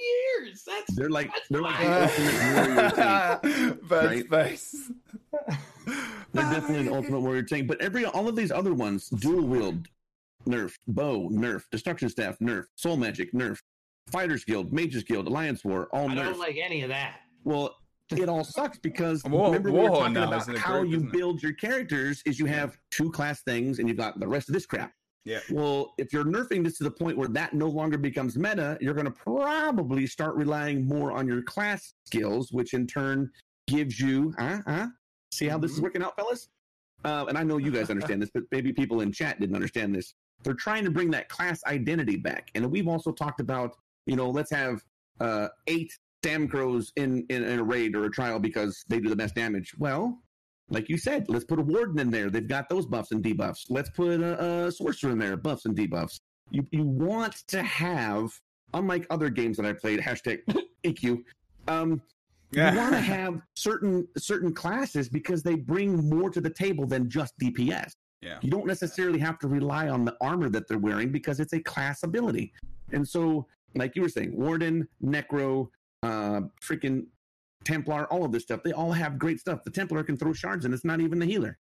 years. 0.45 0.65
That's 0.67 0.95
They're 0.95 1.11
like 1.11 1.31
That's 1.33 1.49
they're 1.49 1.63
like 1.63 1.77
fine. 1.77 1.91
the 1.91 2.03
ultimate 2.03 2.55
warrior 2.55 2.91
tank. 3.81 3.81
Right? 3.91 4.29
face. 4.29 4.91
They're 6.33 6.51
definitely 6.51 6.87
an 6.87 6.93
ultimate 6.93 7.21
warrior 7.21 7.43
tank. 7.43 7.69
But 7.69 7.81
every 7.81 8.05
all 8.05 8.29
of 8.29 8.37
these 8.37 8.53
other 8.53 8.75
ones, 8.75 9.09
dual 9.09 9.47
wield, 9.47 9.87
nerf, 10.47 10.73
bow, 10.89 11.29
nerf, 11.31 11.63
destruction 11.71 12.09
staff, 12.09 12.39
nerf, 12.41 12.65
soul 12.75 12.97
magic, 12.97 13.33
nerf, 13.33 13.59
fighters 14.11 14.45
guild, 14.45 14.73
mages 14.73 15.03
guild, 15.05 15.27
alliance 15.27 15.65
war, 15.65 15.89
all 15.93 16.09
I 16.11 16.15
nerf. 16.15 16.25
don't 16.25 16.39
like 16.39 16.59
any 16.63 16.83
of 16.83 16.89
that. 16.89 17.17
well, 17.45 17.75
it 18.11 18.27
all 18.29 18.43
sucks 18.45 18.79
because 18.79 19.23
War- 19.25 19.49
remember 19.49 19.71
we 19.71 19.81
were 19.81 19.89
talking 19.89 20.17
about 20.17 20.41
is 20.43 20.49
in 20.49 20.55
a 20.57 20.59
how 20.59 20.79
group, 20.81 20.91
you 20.91 20.97
isn't 20.97 21.09
it? 21.09 21.13
build 21.13 21.43
your 21.43 21.53
characters 21.53 22.23
is 22.25 22.39
you 22.39 22.47
have 22.47 22.79
two 22.91 23.11
class 23.13 23.43
things 23.43 23.79
and 23.81 23.87
you've 23.89 23.99
got 23.99 24.19
the 24.19 24.27
rest 24.27 24.49
of 24.49 24.55
this 24.55 24.65
crap. 24.65 24.93
Yeah. 25.25 25.41
Well, 25.51 25.93
if 25.99 26.13
you're 26.13 26.25
nerfing 26.25 26.65
this 26.65 26.79
to 26.79 26.85
the 26.85 26.91
point 26.91 27.19
where 27.19 27.29
that 27.29 27.53
no 27.53 27.69
longer 27.69 27.99
becomes 27.99 28.37
meta, 28.39 28.79
you're 28.81 28.95
going 28.95 29.05
to 29.07 29.11
probably 29.11 30.07
start 30.07 30.35
relying 30.37 30.87
more 30.87 31.13
on 31.13 31.27
your 31.27 31.43
class 31.43 31.93
skills, 32.07 32.51
which 32.51 32.73
in 32.73 32.87
turn 32.87 33.31
gives 33.67 34.01
you, 34.01 34.33
huh? 34.39 34.61
huh? 34.67 34.87
See 35.31 35.47
how 35.47 35.59
this 35.59 35.73
is 35.73 35.81
Mhm. 35.81 35.83
working 35.83 36.03
out, 36.03 36.17
fellas? 36.17 36.49
Uh, 37.05 37.27
and 37.29 37.37
I 37.37 37.43
know 37.45 37.59
you 37.59 37.71
guys 37.71 37.91
understand 37.91 38.23
this, 38.23 38.31
but 38.33 38.45
maybe 38.51 38.73
people 38.73 39.03
in 39.03 39.13
chat 39.13 39.39
didn't 39.39 39.55
understand 39.55 39.95
this. 39.95 40.15
They're 40.43 40.55
trying 40.55 40.85
to 40.85 40.91
bring 40.91 41.11
that 41.11 41.29
class 41.29 41.63
identity 41.65 42.17
back. 42.17 42.51
And 42.55 42.71
we've 42.71 42.89
also 42.89 43.13
talked 43.13 43.41
about, 43.41 43.77
you 44.07 44.17
know, 44.17 44.31
let's 44.31 44.51
have 44.51 44.83
uh, 45.21 45.49
eight 45.67 45.93
Stamcros 46.25 46.91
in, 46.97 47.25
in, 47.29 47.45
in 47.45 47.59
a 47.59 47.63
raid 47.63 47.95
or 47.95 48.05
a 48.07 48.11
trial 48.11 48.39
because 48.41 48.85
they 48.89 48.99
do 48.99 49.09
the 49.09 49.17
best 49.17 49.35
damage. 49.35 49.75
Well, 49.79 50.21
like 50.71 50.89
you 50.89 50.99
said, 50.99 51.27
let's 51.29 51.45
put 51.45 51.59
a 51.59 51.63
warden 51.63 51.99
in 51.99 52.11
there. 52.11 52.31
They've 52.31 52.47
got 52.47 52.69
those 52.69 52.87
buffs 52.87 53.13
and 53.13 53.23
debuffs. 53.23 53.67
Let's 53.71 53.91
put 53.91 54.21
a, 54.21 54.67
a 54.67 54.73
sorcerer 54.73 55.13
in 55.13 55.19
there, 55.19 55.37
buffs 55.37 55.65
and 55.65 55.77
debuffs. 55.77 56.21
You 56.51 56.67
you 56.71 56.85
want 56.85 57.47
to 57.49 57.63
have, 57.63 58.31
unlike 58.75 59.07
other 59.11 59.31
games 59.31 59.57
that 59.57 59.67
I 59.67 59.73
played, 59.73 60.01
hashtag 60.01 60.41
EQ. 60.85 61.23
Um, 61.69 62.03
you 62.53 62.63
want 62.63 62.93
to 62.93 63.01
have 63.17 63.41
certain 63.55 64.07
certain 64.17 64.55
classes 64.55 65.09
because 65.09 65.43
they 65.43 65.55
bring 65.55 66.09
more 66.09 66.31
to 66.31 66.41
the 66.41 66.51
table 66.51 66.87
than 66.87 67.09
just 67.09 67.39
DPS. 67.39 67.93
Yeah. 68.21 68.39
You 68.41 68.51
don't 68.51 68.67
necessarily 68.67 69.19
have 69.21 69.39
to 69.41 69.49
rely 69.49 69.89
on 69.89 70.05
the 70.05 70.17
armor 70.21 70.49
that 70.51 70.67
they're 70.67 70.79
wearing 70.79 71.13
because 71.13 71.41
it's 71.41 71.53
a 71.53 71.61
class 71.61 72.03
ability. 72.03 72.53
And 72.93 73.07
so, 73.07 73.47
like 73.75 73.95
you 73.95 74.03
were 74.03 74.09
saying, 74.09 74.37
Warden, 74.37 74.89
Necro, 75.05 75.69
uh, 76.03 76.41
freaking 76.63 77.07
Templar, 77.65 78.07
all 78.07 78.25
of 78.25 78.33
this 78.33 78.43
stuff, 78.43 78.63
they 78.63 78.73
all 78.73 78.93
have 78.93 79.19
great 79.19 79.41
stuff. 79.41 79.65
The 79.65 79.71
Templar 79.71 80.03
can 80.05 80.17
throw 80.17 80.33
shards 80.33 80.65
and 80.65 80.73
it's 80.73 80.85
not 80.85 81.01
even 81.01 81.19
the 81.19 81.27
healer. 81.27 81.59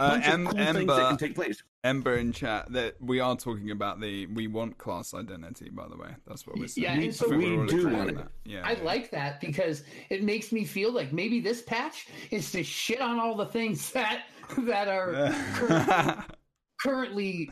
Uh, 0.00 0.10
Bunch 0.10 0.26
of 0.26 0.32
em- 0.32 0.46
cool 0.46 0.52
things 0.52 0.66
that 0.66 0.76
Ember, 0.76 1.08
can 1.08 1.16
take 1.16 1.34
place. 1.36 1.62
Ember 1.84 2.16
in 2.16 2.32
chat 2.32 2.72
that 2.72 2.96
we 3.00 3.20
are 3.20 3.36
talking 3.36 3.70
about 3.70 4.00
the 4.00 4.26
we 4.26 4.48
want 4.48 4.76
class 4.76 5.14
identity. 5.14 5.70
By 5.70 5.86
the 5.86 5.96
way, 5.96 6.08
that's 6.26 6.46
what 6.46 6.58
we're 6.58 6.66
saying. 6.66 6.84
Yeah, 6.84 7.04
and 7.04 7.14
so 7.14 7.28
we 7.28 7.64
do 7.66 7.88
want 7.88 8.10
it. 8.10 8.26
Yeah, 8.44 8.62
I 8.64 8.72
yeah. 8.72 8.82
like 8.82 9.12
that 9.12 9.40
because 9.40 9.84
it 10.10 10.24
makes 10.24 10.50
me 10.50 10.64
feel 10.64 10.92
like 10.92 11.12
maybe 11.12 11.40
this 11.40 11.62
patch 11.62 12.08
is 12.32 12.50
to 12.52 12.64
shit 12.64 13.00
on 13.00 13.20
all 13.20 13.36
the 13.36 13.46
things 13.46 13.90
that 13.92 14.24
that 14.58 14.88
are 14.88 15.32
currently, 15.54 16.24
currently 16.80 17.50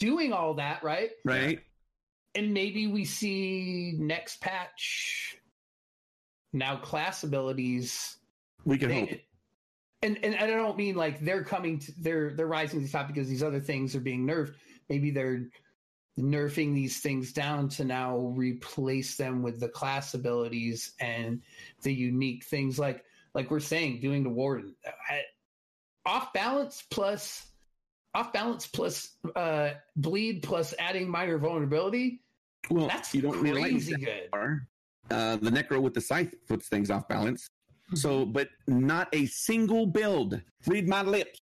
doing 0.00 0.32
all 0.32 0.54
that, 0.54 0.82
right? 0.82 1.10
Right? 1.24 1.60
And 2.34 2.52
maybe 2.52 2.88
we 2.88 3.04
see 3.04 3.94
next 3.98 4.40
patch 4.40 5.37
now 6.58 6.76
class 6.76 7.22
abilities 7.24 8.16
We 8.64 8.78
can 8.78 8.88
they- 8.88 9.00
hope. 9.00 9.10
and, 10.02 10.18
and 10.24 10.34
I 10.36 10.46
don't 10.46 10.76
mean 10.76 10.94
like 10.96 11.20
they're 11.20 11.44
coming 11.44 11.78
to 11.80 11.92
they're 12.00 12.30
they're 12.34 12.46
rising 12.46 12.80
to 12.80 12.86
the 12.86 12.92
top 12.92 13.06
because 13.08 13.28
these 13.28 13.42
other 13.42 13.60
things 13.60 13.94
are 13.96 14.00
being 14.00 14.26
nerfed. 14.26 14.54
Maybe 14.88 15.10
they're 15.10 15.48
nerfing 16.18 16.74
these 16.74 16.98
things 17.00 17.32
down 17.32 17.68
to 17.68 17.84
now 17.84 18.16
replace 18.16 19.16
them 19.16 19.40
with 19.42 19.60
the 19.60 19.68
class 19.68 20.14
abilities 20.14 20.92
and 21.00 21.40
the 21.82 21.94
unique 21.94 22.44
things 22.44 22.76
like 22.78 23.04
like 23.34 23.50
we're 23.52 23.60
saying 23.60 24.00
doing 24.00 24.24
the 24.24 24.28
warden 24.30 24.74
I- 25.08 25.22
off 26.04 26.32
balance 26.32 26.82
plus 26.90 27.46
off 28.14 28.32
balance 28.32 28.66
plus 28.66 29.14
uh 29.36 29.70
bleed 29.94 30.42
plus 30.42 30.74
adding 30.80 31.08
minor 31.08 31.38
vulnerability 31.38 32.20
Well, 32.68 32.88
that's 32.88 33.14
you 33.14 33.22
don't 33.22 33.38
crazy 33.38 33.94
good. 33.94 34.28
Uh, 35.10 35.36
the 35.36 35.50
Necro 35.50 35.80
with 35.80 35.94
the 35.94 36.00
scythe 36.00 36.34
puts 36.48 36.68
things 36.68 36.90
off 36.90 37.08
balance. 37.08 37.48
So, 37.94 38.26
but 38.26 38.48
not 38.66 39.08
a 39.14 39.24
single 39.26 39.86
build. 39.86 40.40
Read 40.66 40.86
my 40.88 41.02
lips. 41.02 41.38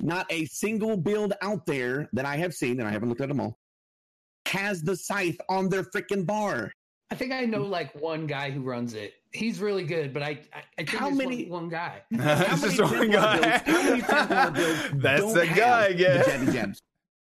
Not 0.00 0.26
a 0.30 0.44
single 0.46 0.96
build 0.96 1.34
out 1.42 1.66
there 1.66 2.08
that 2.12 2.24
I 2.24 2.36
have 2.36 2.54
seen, 2.54 2.78
and 2.80 2.88
I 2.88 2.92
haven't 2.92 3.08
looked 3.08 3.20
at 3.20 3.28
them 3.28 3.40
all, 3.40 3.58
has 4.46 4.82
the 4.82 4.96
scythe 4.96 5.38
on 5.48 5.68
their 5.68 5.82
freaking 5.82 6.24
bar. 6.24 6.70
I 7.10 7.16
think 7.16 7.32
I 7.32 7.44
know 7.44 7.62
like 7.62 7.94
one 8.00 8.26
guy 8.26 8.50
who 8.50 8.60
runs 8.62 8.94
it. 8.94 9.14
He's 9.32 9.58
really 9.60 9.84
good, 9.84 10.14
but 10.14 10.22
I 10.22 10.28
I, 10.28 10.62
I 10.78 10.84
think 10.84 10.90
How 10.90 11.06
there's 11.06 11.18
many- 11.18 11.44
one, 11.46 11.62
one 11.64 11.68
guy. 11.70 12.02
How 12.16 12.18
That's 12.34 12.62
many 12.62 12.76
just 12.76 12.92
one 12.94 13.10
guy. 13.10 13.58
builds- 13.58 14.02
how 14.04 14.50
many 14.50 14.52
builds 14.52 14.90
That's 15.02 15.20
don't 15.22 15.34
the 15.34 15.46
have 15.46 15.56
guy 15.58 15.88
the 15.88 15.94
again. 15.94 16.24
jabby 16.24 16.52
jabs? 16.52 16.82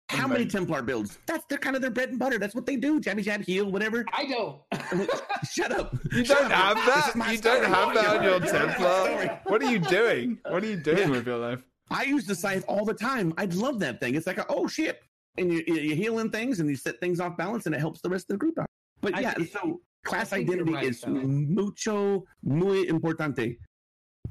How 0.08 0.26
many 0.26 0.46
Templar 0.46 0.82
builds? 0.82 1.18
That's 1.26 1.44
they're 1.48 1.58
kind 1.58 1.76
of 1.76 1.82
their 1.82 1.90
bread 1.90 2.08
and 2.10 2.18
butter. 2.18 2.38
That's 2.38 2.54
what 2.54 2.64
they 2.66 2.76
do. 2.76 2.98
Jabby 3.00 3.22
jab 3.22 3.42
heal, 3.42 3.70
whatever. 3.70 4.04
I 4.12 4.24
don't. 4.26 4.60
Shut 5.50 5.70
up. 5.72 5.94
You 6.12 6.24
Shut 6.24 6.38
don't 6.38 6.52
up. 6.52 6.52
have 6.52 6.76
that. 6.86 7.16
my 7.16 7.32
You 7.32 7.38
don't 7.38 7.62
story. 7.62 7.74
have 7.74 7.94
that 7.94 8.16
on 8.16 8.22
your 8.22 8.40
This 8.40 8.48
is 8.50 8.54
my 8.54 8.66
Templar. 8.66 9.40
What 9.44 9.62
are 9.62 9.70
you 9.70 9.78
doing? 9.78 10.38
What 10.48 10.62
are 10.64 10.66
you 10.66 10.76
doing 10.76 10.98
Yeah. 10.98 11.08
with 11.10 11.26
your 11.26 11.36
life? 11.38 11.60
I 11.90 12.04
use 12.04 12.24
the 12.26 12.34
scythe 12.34 12.64
all 12.68 12.84
the 12.84 12.94
time. 12.94 13.32
I 13.38 13.44
love 13.46 13.78
that 13.80 14.00
thing. 14.00 14.14
It's 14.14 14.26
like, 14.26 14.38
a, 14.38 14.46
oh 14.48 14.66
shit, 14.66 15.00
and 15.36 15.52
you, 15.52 15.62
you 15.66 15.74
you 15.74 15.94
healing 15.94 16.30
things 16.30 16.60
and 16.60 16.68
you 16.68 16.76
set 16.76 17.00
things 17.00 17.20
off 17.20 17.36
balance, 17.36 17.66
and 17.66 17.74
it 17.74 17.78
helps 17.78 18.00
the 18.00 18.08
rest 18.10 18.24
of 18.30 18.34
the 18.34 18.38
group 18.38 18.58
out. 18.58 18.66
But 19.00 19.14
I 19.14 19.20
yeah, 19.20 19.32
think- 19.34 19.50
so 19.52 19.80
class 20.04 20.32
I 20.32 20.36
think 20.38 20.48
you're 20.50 20.56
identity 20.60 20.74
right, 20.74 20.84
is 20.86 21.00
though. 21.02 21.10
mucho 21.12 22.24
muy 22.42 22.86
importante. 22.86 23.58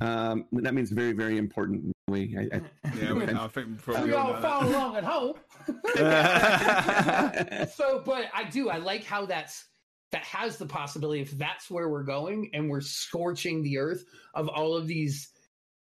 Um, 0.02 0.46
that 0.52 0.74
means 0.74 0.92
very 0.92 1.14
very 1.14 1.38
important. 1.38 1.92
Muy. 2.10 2.34
I, 2.38 2.56
I, 2.56 2.62
Yeah, 3.02 3.12
we, 3.14 3.24
I 3.26 3.48
think 3.50 3.68
we 3.68 3.74
probably 3.76 4.10
we 4.10 4.14
all 4.16 4.28
all 4.28 4.34
know 4.34 4.42
follow 4.42 4.70
along 4.70 4.96
at 4.96 5.04
home. 5.04 5.34
so, 7.76 8.02
but 8.06 8.26
I 8.34 8.46
do. 8.50 8.70
I 8.70 8.78
like 8.78 9.04
how 9.04 9.26
that's 9.26 9.66
that 10.14 10.24
has 10.24 10.58
the 10.58 10.66
possibility 10.66 11.22
if 11.22 11.32
that's 11.32 11.70
where 11.70 11.90
we're 11.90 12.04
going 12.04 12.50
and 12.54 12.70
we're 12.70 12.80
scorching 12.80 13.62
the 13.62 13.78
earth 13.78 14.06
of 14.34 14.48
all 14.48 14.76
of 14.76 14.88
these. 14.88 15.30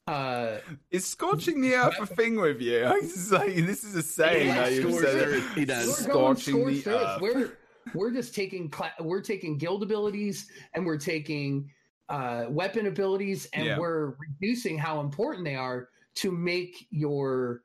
Uh, 0.07 0.57
Is 0.89 1.05
scorching 1.05 1.61
the 1.61 1.75
earth 1.75 1.99
a 1.99 2.05
thing 2.07 2.39
with 2.39 2.61
you? 2.61 2.83
I 2.85 2.93
was 2.93 3.31
like, 3.31 3.53
this 3.55 3.83
is 3.83 3.93
a 3.95 4.01
saying 4.01 4.47
Yeah, 4.47 4.67
you've 4.69 4.95
said. 4.95 5.27
earth, 5.27 5.53
he 5.53 5.65
does. 5.65 6.07
we're 6.07 6.13
going 6.13 6.35
Scorching 6.37 6.65
the 6.65 6.79
earth. 6.79 6.87
earth. 6.87 7.21
We're 7.21 7.57
we're 7.93 8.11
just 8.11 8.33
taking 8.33 8.69
cla- 8.69 8.93
we're 9.01 9.21
taking 9.21 9.57
guild 9.57 9.83
abilities 9.83 10.47
and 10.73 10.83
we're 10.85 10.97
taking 10.97 11.69
uh, 12.09 12.45
weapon 12.49 12.87
abilities 12.87 13.47
and 13.53 13.65
Yeah. 13.67 13.77
we're 13.77 14.15
reducing 14.41 14.77
how 14.79 15.01
important 15.01 15.45
they 15.45 15.55
are 15.55 15.89
to 16.17 16.31
make 16.31 16.87
your 16.89 17.63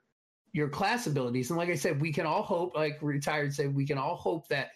your 0.52 0.68
class 0.68 1.06
abilities. 1.06 1.50
And 1.50 1.58
like 1.58 1.70
I 1.70 1.74
said, 1.74 2.00
we 2.00 2.12
can 2.12 2.26
all 2.26 2.42
hope, 2.42 2.74
like 2.76 2.98
retired 3.00 3.54
said, 3.54 3.74
we 3.74 3.86
can 3.86 3.96
all 3.96 4.16
hope 4.16 4.48
that 4.48 4.70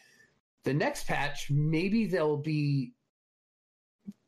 the 0.65 0.73
next 0.73 1.07
patch 1.07 1.51
maybe 1.51 2.07
they'll 2.07 2.39
be 2.39 2.93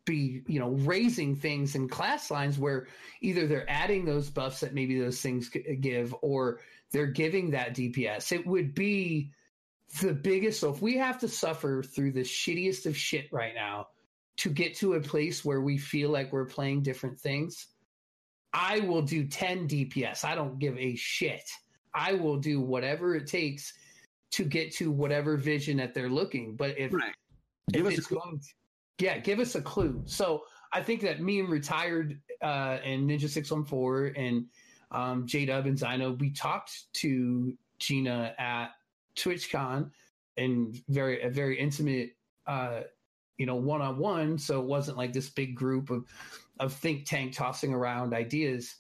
be 0.04 0.42
you 0.46 0.58
know 0.58 0.70
raising 0.70 1.36
things 1.36 1.74
in 1.74 1.86
class 1.86 2.30
lines 2.30 2.58
where 2.58 2.86
either 3.20 3.46
they're 3.46 3.68
adding 3.68 4.06
those 4.06 4.30
buffs 4.30 4.60
that 4.60 4.72
maybe 4.72 4.98
those 4.98 5.20
things 5.20 5.50
give 5.80 6.14
or 6.22 6.60
they're 6.90 7.06
giving 7.06 7.50
that 7.50 7.74
DPS. 7.74 8.32
It 8.32 8.46
would 8.46 8.74
be 8.74 9.32
the 10.00 10.12
biggest. 10.12 10.60
So 10.60 10.72
if 10.72 10.82
we 10.82 10.96
have 10.96 11.18
to 11.20 11.28
suffer 11.28 11.82
through 11.82 12.12
the 12.12 12.22
shittiest 12.22 12.86
of 12.86 12.96
shit 12.96 13.32
right 13.32 13.54
now 13.54 13.88
to 14.38 14.50
get 14.50 14.76
to 14.76 14.94
a 14.94 15.00
place 15.00 15.44
where 15.44 15.60
we 15.60 15.76
feel 15.76 16.10
like 16.10 16.32
we're 16.32 16.46
playing 16.46 16.82
different 16.82 17.18
things, 17.20 17.66
I 18.52 18.80
will 18.80 19.02
do 19.02 19.26
10 19.26 19.68
DPS. 19.68 20.24
I 20.24 20.34
don't 20.34 20.58
give 20.58 20.76
a 20.78 20.94
shit. 20.96 21.48
I 21.94 22.14
will 22.14 22.36
do 22.36 22.60
whatever 22.60 23.14
it 23.14 23.26
takes 23.26 23.72
to 24.32 24.44
get 24.44 24.74
to 24.76 24.90
whatever 24.90 25.36
vision 25.36 25.76
that 25.78 25.94
they're 25.94 26.08
looking. 26.08 26.56
But 26.56 26.78
if 26.78 26.92
Right. 26.92 27.14
if 27.72 27.74
Give 27.74 27.86
us 27.86 27.92
a 27.92 27.96
it's 27.98 28.06
going 28.06 28.40
yeah, 28.98 29.18
give 29.18 29.38
us 29.38 29.54
a 29.54 29.62
clue. 29.62 30.02
So 30.06 30.42
I 30.72 30.82
think 30.82 31.00
that 31.02 31.20
me 31.20 31.40
and 31.40 31.48
retired 31.48 32.20
uh, 32.42 32.78
and 32.84 33.08
Ninja 33.08 33.28
Six 33.28 33.50
One 33.50 33.64
Four 33.64 34.12
and 34.16 34.46
um, 34.90 35.26
J 35.26 35.46
Dub 35.46 35.66
and 35.66 35.78
Zino, 35.78 36.18
we 36.18 36.30
talked 36.30 36.92
to 36.94 37.56
Gina 37.78 38.34
at 38.38 38.70
TwitchCon 39.16 39.90
and 40.36 40.82
very 40.88 41.22
a 41.22 41.30
very 41.30 41.58
intimate, 41.58 42.16
uh, 42.46 42.80
you 43.36 43.46
know, 43.46 43.56
one 43.56 43.80
on 43.80 43.98
one. 43.98 44.38
So 44.38 44.60
it 44.60 44.66
wasn't 44.66 44.96
like 44.96 45.12
this 45.12 45.30
big 45.30 45.54
group 45.54 45.90
of 45.90 46.04
of 46.60 46.72
think 46.72 47.06
tank 47.06 47.34
tossing 47.34 47.72
around 47.72 48.14
ideas. 48.14 48.76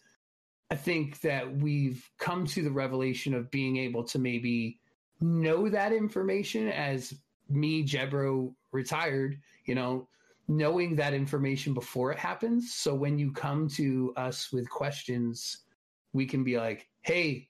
I 0.70 0.74
think 0.76 1.20
that 1.22 1.50
we've 1.56 2.08
come 2.18 2.46
to 2.46 2.62
the 2.62 2.70
revelation 2.70 3.34
of 3.34 3.50
being 3.50 3.76
able 3.78 4.04
to 4.04 4.18
maybe 4.18 4.80
know 5.20 5.68
that 5.68 5.92
information 5.92 6.68
as 6.68 7.14
me, 7.48 7.82
Jebro, 7.84 8.54
retired, 8.72 9.40
you 9.64 9.74
know, 9.74 10.08
knowing 10.46 10.94
that 10.96 11.14
information 11.14 11.74
before 11.74 12.12
it 12.12 12.18
happens. 12.18 12.74
So 12.74 12.94
when 12.94 13.18
you 13.18 13.32
come 13.32 13.68
to 13.70 14.12
us 14.16 14.52
with 14.52 14.68
questions, 14.68 15.64
we 16.12 16.26
can 16.26 16.44
be 16.44 16.58
like, 16.58 16.88
hey, 17.02 17.48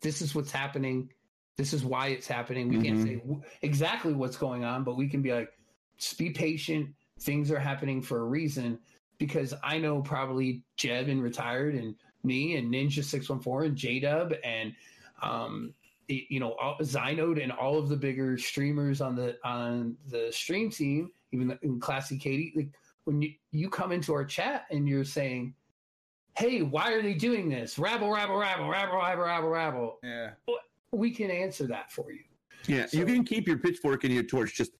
this 0.00 0.20
is 0.20 0.34
what's 0.34 0.50
happening. 0.52 1.10
This 1.56 1.72
is 1.72 1.84
why 1.84 2.08
it's 2.08 2.26
happening. 2.26 2.68
We 2.68 2.78
can't 2.78 2.98
Mhm. 2.98 3.02
say 3.02 3.16
w- 3.16 3.42
exactly 3.62 4.12
what's 4.12 4.36
going 4.36 4.64
on, 4.64 4.84
but 4.84 4.96
we 4.96 5.08
can 5.08 5.22
be 5.22 5.32
like, 5.32 5.52
just 5.96 6.18
be 6.18 6.30
patient. 6.30 6.94
Things 7.20 7.50
are 7.50 7.58
happening 7.60 8.02
for 8.02 8.20
a 8.20 8.24
reason. 8.24 8.80
Because 9.24 9.54
I 9.62 9.78
know 9.78 10.02
probably 10.02 10.62
Jeb 10.76 11.08
and 11.08 11.22
retired 11.22 11.74
and 11.74 11.94
me 12.24 12.56
and 12.56 12.72
Ninja 12.72 13.02
Six 13.02 13.30
One 13.30 13.40
Four 13.40 13.64
and 13.64 13.74
J 13.74 14.00
Dub 14.00 14.34
and 14.44 14.74
um, 15.22 15.72
y- 16.10 16.26
you 16.28 16.40
know 16.40 16.52
all, 16.60 16.76
Xynode 16.80 17.42
and 17.42 17.50
all 17.50 17.78
of 17.78 17.88
the 17.88 17.96
bigger 17.96 18.36
streamers 18.36 19.00
on 19.00 19.16
the 19.16 19.38
on 19.42 19.96
the 20.10 20.28
stream 20.30 20.70
team, 20.70 21.10
even 21.32 21.58
in 21.62 21.80
Classy 21.80 22.18
Katie. 22.18 22.52
Like 22.54 22.68
when 23.04 23.22
you 23.22 23.32
you 23.50 23.70
come 23.70 23.92
into 23.92 24.12
our 24.12 24.26
chat 24.26 24.66
and 24.70 24.86
you're 24.86 25.04
saying, 25.04 25.54
"Hey, 26.36 26.60
why 26.60 26.92
are 26.92 27.00
they 27.00 27.14
doing 27.14 27.48
this? 27.48 27.78
Rabble, 27.78 28.10
rabble, 28.10 28.36
rabble, 28.36 28.68
rabble, 28.68 28.98
rabble, 28.98 29.22
rabble, 29.24 29.48
rabble." 29.48 29.98
Yeah. 30.02 30.30
We 30.92 31.10
can 31.10 31.30
answer 31.30 31.66
that 31.68 31.90
for 31.90 32.12
you. 32.12 32.20
Yeah, 32.66 32.86
you 32.92 33.04
can 33.04 33.24
keep 33.24 33.48
your 33.48 33.58
pitchfork 33.58 34.04
and 34.04 34.12
your 34.12 34.22
torch. 34.22 34.54
Just 34.54 34.72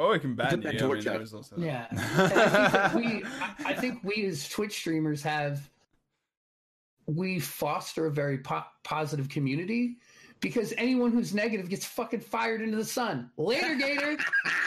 Oh, 0.00 0.10
we 0.12 0.18
can 0.20 0.34
ban 0.36 0.50
Put 0.50 0.56
you. 0.58 0.62
that 0.62 0.68
I 0.68 0.72
mean, 0.72 0.80
torch 0.80 1.04
there 1.04 1.14
up. 1.16 1.22
is 1.22 1.34
also 1.34 1.56
Yeah. 1.58 1.86
I 1.90 2.88
think 2.88 3.04
we 3.04 3.24
I, 3.24 3.54
I 3.70 3.74
think 3.74 4.04
we 4.04 4.24
as 4.26 4.48
Twitch 4.48 4.72
streamers 4.76 5.22
have 5.22 5.68
we 7.06 7.40
foster 7.40 8.06
a 8.06 8.10
very 8.10 8.38
po- 8.38 8.64
positive 8.84 9.28
community 9.28 9.96
because 10.40 10.72
anyone 10.76 11.10
who's 11.10 11.34
negative 11.34 11.68
gets 11.68 11.84
fucking 11.84 12.20
fired 12.20 12.60
into 12.60 12.76
the 12.76 12.84
sun. 12.84 13.30
Later, 13.38 13.74
Gator, 13.74 14.16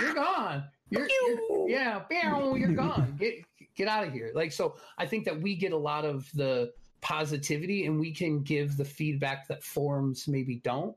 you're 0.02 0.14
gone. 0.16 0.64
You're, 0.90 1.08
you're 1.50 1.70
yeah, 1.70 2.00
pew, 2.00 2.58
you're 2.58 2.74
gone. 2.74 3.16
Get 3.18 3.36
get 3.76 3.88
out 3.88 4.06
of 4.06 4.12
here. 4.12 4.32
Like 4.36 4.52
so, 4.52 4.76
I 4.98 5.06
think 5.06 5.24
that 5.26 5.40
we 5.40 5.56
get 5.56 5.72
a 5.72 5.78
lot 5.78 6.04
of 6.04 6.30
the 6.34 6.74
positivity, 7.00 7.86
and 7.86 8.00
we 8.00 8.12
can 8.12 8.42
give 8.42 8.76
the 8.76 8.84
feedback 8.86 9.48
that 9.48 9.64
forums 9.64 10.28
maybe 10.28 10.56
don't, 10.58 10.96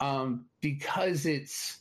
um, 0.00 0.44
because 0.60 1.24
it's 1.24 1.78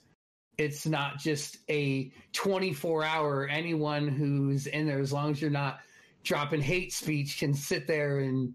it's 0.57 0.85
not 0.87 1.19
just 1.19 1.57
a 1.69 2.11
24 2.33 3.03
hour 3.03 3.47
anyone 3.47 4.07
who's 4.07 4.67
in 4.67 4.87
there 4.87 4.99
as 4.99 5.13
long 5.13 5.31
as 5.31 5.41
you're 5.41 5.51
not 5.51 5.79
dropping 6.23 6.61
hate 6.61 6.91
speech 6.91 7.39
can 7.39 7.53
sit 7.53 7.87
there 7.87 8.19
and 8.19 8.53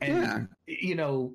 and 0.00 0.16
Yeah. 0.22 0.44
you 0.66 0.94
know 0.94 1.34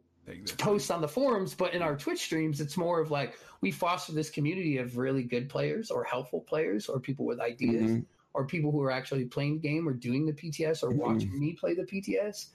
post 0.58 0.90
on 0.92 1.02
the 1.02 1.08
forums 1.08 1.54
but 1.54 1.74
in 1.74 1.82
our 1.82 1.98
twitch 1.98 2.20
streams 2.20 2.62
it's 2.62 2.78
more 2.78 3.02
of 3.02 3.12
like 3.12 3.38
we 3.62 3.72
foster 3.72 4.14
this 4.14 4.30
community 4.30 4.78
of 4.78 4.98
really 4.98 5.24
good 5.24 5.50
players 5.50 5.92
or 5.92 6.04
helpful 6.04 6.42
players 6.42 6.88
or 6.88 7.00
people 7.00 7.26
with 7.26 7.42
ideas 7.42 7.92
Mhm. 7.92 8.06
or 8.34 8.46
people 8.46 8.72
who 8.72 8.82
are 8.82 8.92
actually 8.92 9.26
playing 9.26 9.56
the 9.56 9.68
game 9.68 9.88
or 9.88 9.94
doing 9.94 10.26
the 10.26 10.32
pts 10.34 10.82
or 10.84 10.92
Mhm. 10.92 10.98
watching 10.98 11.38
me 11.40 11.54
play 11.54 11.74
the 11.74 11.84
pts 11.84 12.52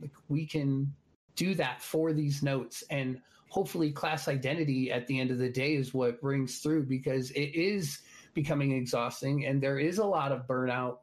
like 0.00 0.10
we 0.28 0.44
can 0.44 0.92
do 1.36 1.54
that 1.54 1.80
for 1.80 2.12
these 2.12 2.42
notes 2.42 2.82
and 2.90 3.20
hopefully 3.52 3.92
class 3.92 4.28
identity 4.28 4.90
at 4.90 5.06
the 5.06 5.20
end 5.20 5.30
of 5.30 5.36
the 5.36 5.48
day 5.50 5.74
is 5.74 5.92
what 5.92 6.16
rings 6.22 6.60
through 6.60 6.82
because 6.82 7.30
it 7.32 7.54
is 7.54 7.98
becoming 8.32 8.72
exhausting 8.72 9.44
and 9.44 9.62
there 9.62 9.78
is 9.78 9.98
a 9.98 10.04
lot 10.04 10.32
of 10.32 10.46
burnout 10.46 10.96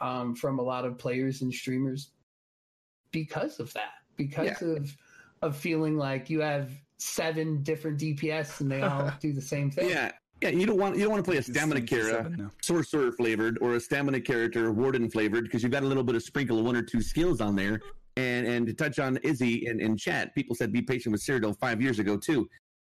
um, 0.00 0.34
from 0.34 0.58
a 0.58 0.62
lot 0.62 0.84
of 0.84 0.98
players 0.98 1.42
and 1.42 1.54
streamers 1.54 2.10
because 3.12 3.60
of 3.60 3.72
that 3.74 3.92
because 4.16 4.60
of 4.60 4.92
of 5.40 5.56
feeling 5.56 5.96
like 5.96 6.28
you 6.28 6.40
have 6.40 6.72
seven 6.98 7.62
different 7.62 7.96
dps 8.00 8.60
and 8.60 8.72
they 8.72 8.82
all 8.82 9.12
do 9.20 9.32
the 9.32 9.40
same 9.40 9.70
thing 9.70 9.88
yeah, 9.88 10.10
yeah. 10.42 10.48
You 10.48 10.66
don't 10.66 10.78
want 10.78 10.96
you 10.96 11.02
don't 11.02 11.12
want 11.12 11.24
to 11.24 11.30
play 11.30 11.38
a 11.38 11.42
stamina 11.44 11.80
character, 11.82 12.10
to 12.10 12.16
Kira 12.16 12.22
seven 12.24 12.36
now. 12.38 12.50
sorcerer 12.60 13.12
flavored 13.12 13.56
or 13.60 13.76
a 13.76 13.80
stamina 13.80 14.20
character 14.20 14.72
warden 14.72 15.08
flavored 15.08 15.44
because 15.44 15.62
you've 15.62 15.70
got 15.70 15.84
a 15.84 15.86
little 15.86 16.02
bit 16.02 16.16
of 16.16 16.24
sprinkle 16.24 16.58
of 16.58 16.64
one 16.64 16.74
or 16.74 16.82
two 16.82 17.00
skills 17.00 17.40
on 17.40 17.54
there. 17.54 17.80
And 18.16 18.46
and 18.46 18.66
to 18.66 18.72
touch 18.72 18.98
on 18.98 19.18
Izzy 19.18 19.66
in, 19.66 19.80
in 19.80 19.96
chat, 19.96 20.34
people 20.34 20.54
said 20.54 20.72
be 20.72 20.82
patient 20.82 21.12
with 21.12 21.22
Cyrodiil 21.22 21.58
five 21.58 21.82
years 21.82 21.98
ago 21.98 22.16
too. 22.16 22.48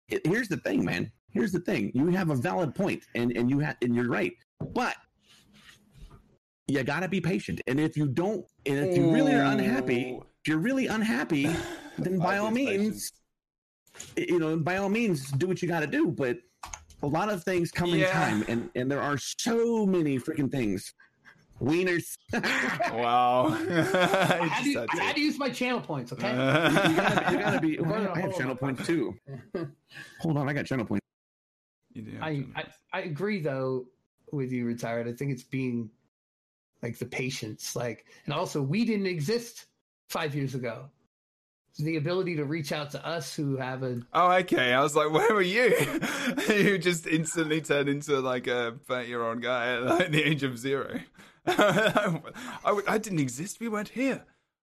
Here's 0.08 0.48
the 0.48 0.58
thing, 0.58 0.84
man. 0.84 1.12
Here's 1.30 1.52
the 1.52 1.60
thing. 1.60 1.92
You 1.94 2.08
have 2.08 2.30
a 2.32 2.36
valid 2.36 2.74
point, 2.76 3.04
and 3.16 3.32
and 3.38 3.50
you 3.50 3.60
have 3.60 3.78
and 3.82 3.96
you're 3.96 4.10
right. 4.10 4.34
But 4.74 4.96
you 6.68 6.84
gotta 6.84 7.08
be 7.08 7.22
patient. 7.22 7.62
And 7.68 7.80
if 7.80 7.96
you 7.96 8.08
don't, 8.08 8.46
and 8.66 8.78
if 8.78 8.98
you 8.98 9.12
really 9.12 9.34
are 9.34 9.44
unhappy, 9.44 10.20
if 10.44 10.48
you're 10.48 10.60
really 10.60 10.88
unhappy, 10.88 11.50
then 11.98 12.18
by 12.18 12.38
all 12.38 12.52
means, 12.52 13.12
you 14.16 14.40
know, 14.40 14.58
by 14.58 14.78
all 14.78 14.90
means, 14.90 15.32
do 15.32 15.48
what 15.48 15.62
you 15.62 15.68
got 15.68 15.82
to 15.82 15.88
do. 15.88 16.08
But 16.08 16.38
a 17.04 17.08
lot 17.08 17.30
of 17.30 17.44
things 17.44 17.72
come 17.72 17.94
in 17.94 18.10
time, 18.10 18.44
and 18.48 18.70
and 18.76 18.90
there 18.90 19.02
are 19.02 19.18
so 19.18 19.86
many 19.86 20.18
freaking 20.18 20.52
things. 20.52 20.94
Wieners. 21.62 22.18
Wow. 22.34 23.48
I, 23.70 24.40
I 24.42 24.48
had 24.48 24.64
to, 24.74 24.88
I 25.00 25.04
had 25.04 25.16
to 25.16 25.22
use 25.22 25.38
my 25.38 25.50
channel 25.50 25.80
points 25.80 26.12
okay 26.14 26.30
you, 26.32 26.36
gotta, 26.36 27.32
you 27.32 27.38
gotta 27.40 27.60
be. 27.62 27.80
We're 27.80 27.98
I 27.98 28.02
have 28.02 28.18
hold 28.18 28.36
channel 28.36 28.52
on. 28.52 28.58
points 28.58 28.86
too. 28.88 29.16
Hold 30.22 30.38
on, 30.38 30.50
I 30.50 30.54
got 30.54 30.66
channel 30.66 30.86
points. 30.86 31.06
You 31.94 32.02
do 32.04 32.18
I, 32.22 32.36
to. 32.36 32.48
I 32.56 32.66
I 32.94 33.02
agree 33.02 33.42
though 33.42 33.86
with 34.32 34.52
you 34.52 34.66
retired. 34.66 35.08
I 35.08 35.14
think 35.14 35.32
it's 35.32 35.44
being 35.44 35.90
like 36.82 36.98
the 36.98 37.06
patience, 37.06 37.76
like, 37.76 38.06
and 38.26 38.34
also 38.34 38.62
we 38.62 38.86
didn't 38.86 39.06
exist 39.08 39.66
five 40.10 40.34
years 40.34 40.56
ago. 40.56 40.90
the 41.78 41.98
ability 41.98 42.36
to 42.38 42.46
reach 42.46 42.72
out 42.72 42.92
to 42.92 43.06
us 43.06 43.34
who 43.36 43.56
have 43.58 43.82
a 43.84 44.02
oh 44.14 44.32
okay 44.34 44.74
i 44.74 44.82
was 44.82 44.94
like 44.94 45.10
where 45.10 45.34
were 45.34 45.42
you 45.42 45.74
you 46.50 46.78
just 46.78 47.08
instantly 47.08 47.62
turned 47.62 47.88
into 47.88 48.20
like 48.20 48.46
a 48.48 48.76
30 48.88 49.08
year 49.08 49.24
old 49.24 49.42
guy 49.42 49.76
at 49.76 49.84
like 49.84 50.12
the 50.12 50.22
age 50.22 50.44
of 50.44 50.58
zero 50.58 51.00
I, 51.48 52.82
I, 52.88 52.98
didn't 52.98 53.20
exist 53.20 53.60
we 53.60 53.68
weren't 53.68 53.90
here 53.90 54.24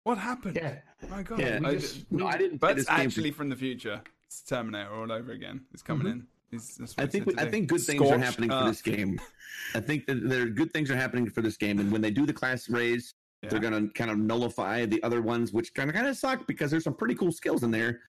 what 0.04 0.18
happened 0.18 0.56
yeah 0.56 0.76
my 1.08 1.22
god 1.22 1.40
yeah, 1.40 1.58
I, 1.64 1.74
just, 1.74 2.10
no, 2.12 2.26
I 2.26 2.36
didn't 2.36 2.58
but 2.58 2.78
it's 2.78 2.88
actually 2.88 3.32
from 3.32 3.48
the 3.48 3.56
future 3.56 4.00
it's 4.26 4.42
terminator 4.42 4.92
all 4.94 5.10
over 5.10 5.32
again 5.32 5.62
it's 5.72 5.82
coming 5.82 6.06
mm-hmm. 6.06 6.20
in 6.20 6.26
it's, 6.52 6.94
I 6.98 7.06
think 7.06 7.40
I 7.40 7.46
think 7.46 7.68
good 7.68 7.80
things 7.80 8.10
are 8.10 8.18
happening 8.18 8.50
up. 8.50 8.64
for 8.64 8.70
this 8.70 8.82
game. 8.82 9.20
I 9.76 9.78
think 9.78 10.06
that 10.06 10.28
there 10.28 10.42
are 10.42 10.46
good 10.46 10.72
things 10.72 10.90
are 10.90 10.96
happening 10.96 11.30
for 11.30 11.42
this 11.42 11.56
game, 11.56 11.78
and 11.78 11.92
when 11.92 12.00
they 12.00 12.10
do 12.10 12.26
the 12.26 12.32
class 12.32 12.68
raise, 12.68 13.14
yeah. 13.42 13.48
They're 13.48 13.60
going 13.60 13.88
to 13.88 13.92
kind 13.94 14.10
of 14.10 14.18
nullify 14.18 14.84
the 14.84 15.02
other 15.02 15.22
ones, 15.22 15.52
which 15.52 15.72
kind 15.72 15.88
of 15.88 15.96
kind 15.96 16.06
of 16.06 16.16
suck 16.16 16.46
because 16.46 16.70
there's 16.70 16.84
some 16.84 16.94
pretty 16.94 17.14
cool 17.14 17.32
skills 17.32 17.62
in 17.62 17.70
there, 17.70 18.00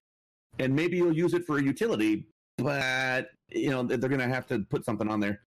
and 0.58 0.74
maybe 0.74 0.98
you'll 0.98 1.16
use 1.16 1.32
it 1.32 1.46
for 1.46 1.56
a 1.56 1.62
utility, 1.62 2.26
but 2.58 3.30
you 3.48 3.70
know 3.70 3.82
they're 3.82 3.98
going 3.98 4.20
to 4.20 4.28
have 4.28 4.46
to 4.48 4.58
put 4.70 4.84
something 4.84 5.08
on 5.08 5.20
there 5.20 5.40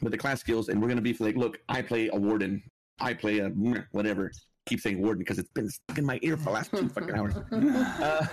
with 0.00 0.12
the 0.12 0.18
class 0.18 0.40
skills, 0.40 0.68
and 0.68 0.80
we're 0.80 0.88
going 0.88 0.96
to 0.96 1.02
be 1.02 1.14
like, 1.22 1.36
look, 1.36 1.60
I 1.68 1.82
play 1.82 2.08
a 2.12 2.16
warden, 2.16 2.62
I 3.00 3.14
play 3.14 3.40
a 3.40 3.48
whatever. 3.92 4.32
keep 4.66 4.80
saying 4.80 5.00
warden 5.00 5.18
because 5.18 5.38
it's 5.38 5.50
been 5.50 5.68
stuck 5.68 5.98
in 5.98 6.04
my 6.04 6.18
ear 6.22 6.36
for 6.36 6.44
the 6.44 6.50
last 6.50 6.70
two 6.70 6.88
fucking 6.88 7.14
hours. 7.14 7.34
Uh, 7.52 8.26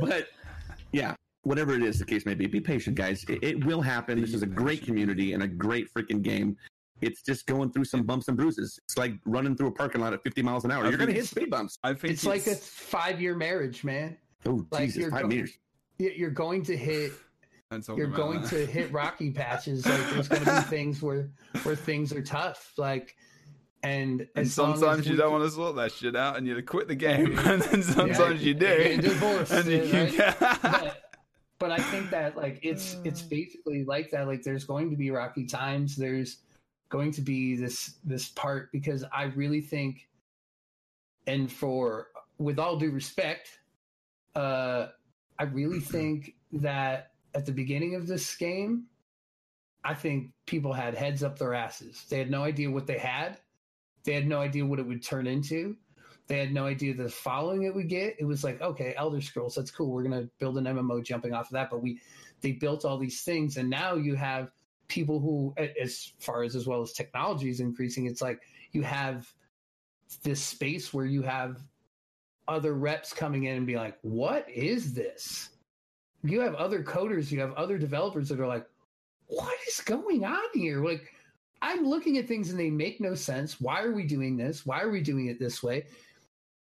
but 0.00 0.28
yeah, 0.92 1.14
whatever 1.42 1.74
it 1.74 1.82
is, 1.82 1.98
the 1.98 2.04
case 2.04 2.24
may 2.24 2.34
be, 2.34 2.46
be 2.46 2.60
patient, 2.60 2.96
guys. 2.96 3.24
It, 3.28 3.42
it 3.42 3.64
will 3.64 3.82
happen. 3.82 4.20
This 4.20 4.32
is 4.34 4.42
a 4.42 4.46
great 4.46 4.84
community 4.84 5.32
and 5.32 5.42
a 5.42 5.48
great 5.48 5.92
freaking 5.92 6.22
game 6.22 6.56
it's 7.02 7.20
just 7.20 7.46
going 7.46 7.70
through 7.72 7.84
some 7.84 8.04
bumps 8.04 8.28
and 8.28 8.36
bruises. 8.36 8.78
It's 8.84 8.96
like 8.96 9.14
running 9.26 9.56
through 9.56 9.66
a 9.66 9.72
parking 9.72 10.00
lot 10.00 10.14
at 10.14 10.22
50 10.22 10.40
miles 10.42 10.64
an 10.64 10.70
hour. 10.70 10.84
I 10.84 10.88
You're 10.88 10.98
going 10.98 11.10
to 11.10 11.14
hit 11.14 11.26
speed 11.26 11.50
bumps. 11.50 11.78
I 11.82 11.92
think 11.92 12.14
it's, 12.14 12.24
it's 12.24 12.24
like 12.24 12.46
a 12.46 12.54
five 12.54 13.20
year 13.20 13.34
marriage, 13.34 13.84
man. 13.84 14.16
Oh, 14.46 14.64
like 14.70 14.92
Jesus, 14.92 15.10
five 15.10 15.22
go- 15.22 15.28
meters. 15.28 15.58
You're 15.98 16.30
going 16.30 16.62
to 16.64 16.76
hit. 16.76 17.12
You're 17.96 18.06
going 18.06 18.42
to 18.48 18.66
hit 18.66 18.92
rocky 18.92 19.30
patches. 19.32 19.86
Like 19.86 20.10
there's 20.10 20.28
going 20.28 20.44
to 20.44 20.54
be 20.54 20.60
things 20.62 21.02
where 21.02 21.30
where 21.62 21.76
things 21.76 22.12
are 22.12 22.22
tough. 22.22 22.72
Like 22.76 23.16
and, 23.84 24.28
and 24.36 24.48
sometimes 24.48 25.08
you 25.08 25.16
don't 25.16 25.32
want 25.32 25.42
to 25.44 25.50
sort 25.50 25.74
that 25.76 25.90
shit 25.90 26.14
out 26.14 26.36
and 26.36 26.46
you 26.46 26.60
quit 26.62 26.86
the 26.86 26.94
game 26.94 27.36
and 27.38 27.62
then 27.62 27.82
sometimes 27.82 28.40
yeah, 28.40 28.48
you 28.48 28.54
do 28.54 28.66
and 28.66 29.66
you, 29.66 29.92
right? 29.92 30.38
but, 30.62 31.02
but 31.58 31.72
i 31.72 31.78
think 31.78 32.08
that 32.10 32.36
like 32.36 32.60
it's 32.62 32.96
it's 33.02 33.22
basically 33.22 33.82
like 33.82 34.08
that 34.12 34.28
like 34.28 34.44
there's 34.44 34.62
going 34.62 34.88
to 34.88 34.94
be 34.96 35.10
rocky 35.10 35.44
times 35.44 35.96
there's 35.96 36.38
going 36.92 37.10
to 37.10 37.22
be 37.22 37.56
this 37.56 37.94
this 38.04 38.28
part 38.28 38.70
because 38.70 39.02
I 39.10 39.24
really 39.24 39.62
think, 39.62 40.06
and 41.26 41.50
for 41.50 42.08
with 42.38 42.58
all 42.58 42.76
due 42.76 42.90
respect, 42.90 43.48
uh, 44.36 44.88
I 45.38 45.44
really 45.44 45.80
think 45.94 46.34
that 46.52 47.11
at 47.34 47.46
the 47.46 47.52
beginning 47.52 47.94
of 47.94 48.06
this 48.06 48.34
game, 48.36 48.84
I 49.84 49.94
think 49.94 50.30
people 50.46 50.72
had 50.72 50.94
heads 50.94 51.22
up 51.22 51.38
their 51.38 51.54
asses. 51.54 52.04
They 52.08 52.18
had 52.18 52.30
no 52.30 52.42
idea 52.42 52.70
what 52.70 52.86
they 52.86 52.98
had. 52.98 53.38
They 54.04 54.14
had 54.14 54.26
no 54.26 54.38
idea 54.38 54.66
what 54.66 54.78
it 54.78 54.86
would 54.86 55.02
turn 55.02 55.26
into. 55.26 55.76
They 56.28 56.38
had 56.38 56.52
no 56.52 56.66
idea 56.66 56.94
the 56.94 57.08
following 57.08 57.64
it 57.64 57.74
would 57.74 57.88
get. 57.88 58.16
It 58.18 58.24
was 58.24 58.44
like, 58.44 58.60
okay, 58.60 58.94
Elder 58.96 59.20
Scrolls, 59.20 59.54
that's 59.54 59.70
cool. 59.70 59.90
We're 59.90 60.04
gonna 60.04 60.28
build 60.38 60.56
an 60.56 60.64
MMO 60.64 61.02
jumping 61.04 61.34
off 61.34 61.46
of 61.46 61.52
that. 61.52 61.70
But 61.70 61.82
we 61.82 62.00
they 62.40 62.52
built 62.52 62.84
all 62.84 62.98
these 62.98 63.22
things, 63.22 63.56
and 63.56 63.68
now 63.68 63.94
you 63.94 64.14
have 64.14 64.50
people 64.88 65.20
who, 65.20 65.54
as 65.80 66.12
far 66.20 66.42
as 66.42 66.54
as 66.54 66.66
well 66.66 66.82
as 66.82 66.92
technology 66.92 67.50
is 67.50 67.60
increasing, 67.60 68.06
it's 68.06 68.22
like 68.22 68.40
you 68.72 68.82
have 68.82 69.32
this 70.22 70.42
space 70.42 70.92
where 70.92 71.06
you 71.06 71.22
have 71.22 71.60
other 72.48 72.74
reps 72.74 73.12
coming 73.12 73.44
in 73.44 73.56
and 73.56 73.66
be 73.66 73.76
like, 73.76 73.98
what 74.02 74.48
is 74.48 74.94
this? 74.94 75.50
You 76.22 76.40
have 76.40 76.54
other 76.54 76.82
coders, 76.82 77.30
you 77.30 77.40
have 77.40 77.52
other 77.54 77.78
developers 77.78 78.28
that 78.28 78.40
are 78.40 78.46
like, 78.46 78.66
what 79.26 79.56
is 79.68 79.80
going 79.80 80.24
on 80.24 80.42
here? 80.54 80.84
Like, 80.84 81.12
I'm 81.62 81.86
looking 81.86 82.18
at 82.18 82.28
things 82.28 82.50
and 82.50 82.58
they 82.58 82.70
make 82.70 83.00
no 83.00 83.14
sense. 83.14 83.60
Why 83.60 83.82
are 83.82 83.92
we 83.92 84.04
doing 84.04 84.36
this? 84.36 84.66
Why 84.66 84.80
are 84.80 84.90
we 84.90 85.00
doing 85.00 85.26
it 85.26 85.38
this 85.38 85.62
way? 85.62 85.86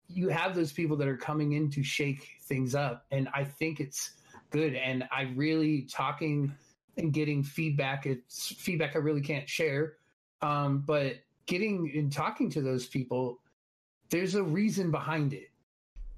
You 0.08 0.28
have 0.28 0.54
those 0.54 0.72
people 0.72 0.96
that 0.98 1.08
are 1.08 1.16
coming 1.16 1.52
in 1.52 1.70
to 1.72 1.82
shake 1.82 2.28
things 2.44 2.74
up. 2.74 3.04
And 3.10 3.28
I 3.34 3.44
think 3.44 3.80
it's 3.80 4.12
good. 4.50 4.74
And 4.74 5.04
I 5.10 5.32
really 5.34 5.82
talking 5.82 6.54
and 6.96 7.12
getting 7.12 7.42
feedback. 7.42 8.06
It's 8.06 8.52
feedback 8.52 8.94
I 8.94 9.00
really 9.00 9.20
can't 9.20 9.48
share. 9.48 9.94
Um, 10.40 10.84
but 10.86 11.16
getting 11.46 11.90
and 11.94 12.12
talking 12.12 12.48
to 12.50 12.60
those 12.60 12.86
people, 12.86 13.40
there's 14.10 14.34
a 14.34 14.42
reason 14.42 14.90
behind 14.90 15.32
it. 15.32 15.50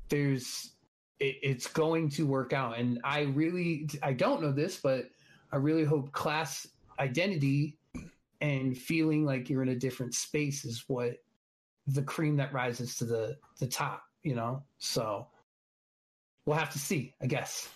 There's 0.08 0.72
it, 1.20 1.36
it's 1.42 1.66
going 1.66 2.08
to 2.10 2.26
work 2.26 2.52
out. 2.52 2.78
And 2.78 3.00
I 3.04 3.22
really 3.22 3.88
I 4.02 4.12
don't 4.12 4.42
know 4.42 4.52
this, 4.52 4.80
but 4.80 5.10
I 5.52 5.56
really 5.56 5.84
hope 5.84 6.12
class 6.12 6.66
identity 6.98 7.76
and 8.40 8.76
feeling 8.76 9.24
like 9.24 9.50
you're 9.50 9.62
in 9.62 9.70
a 9.70 9.76
different 9.76 10.14
space 10.14 10.64
is 10.64 10.84
what 10.86 11.16
the 11.86 12.02
cream 12.02 12.36
that 12.36 12.52
rises 12.52 12.96
to 12.96 13.04
the 13.04 13.36
the 13.58 13.66
top, 13.66 14.02
you 14.22 14.34
know? 14.34 14.62
So 14.78 15.26
we'll 16.44 16.56
have 16.56 16.70
to 16.72 16.78
see, 16.78 17.14
I 17.20 17.26
guess. 17.26 17.68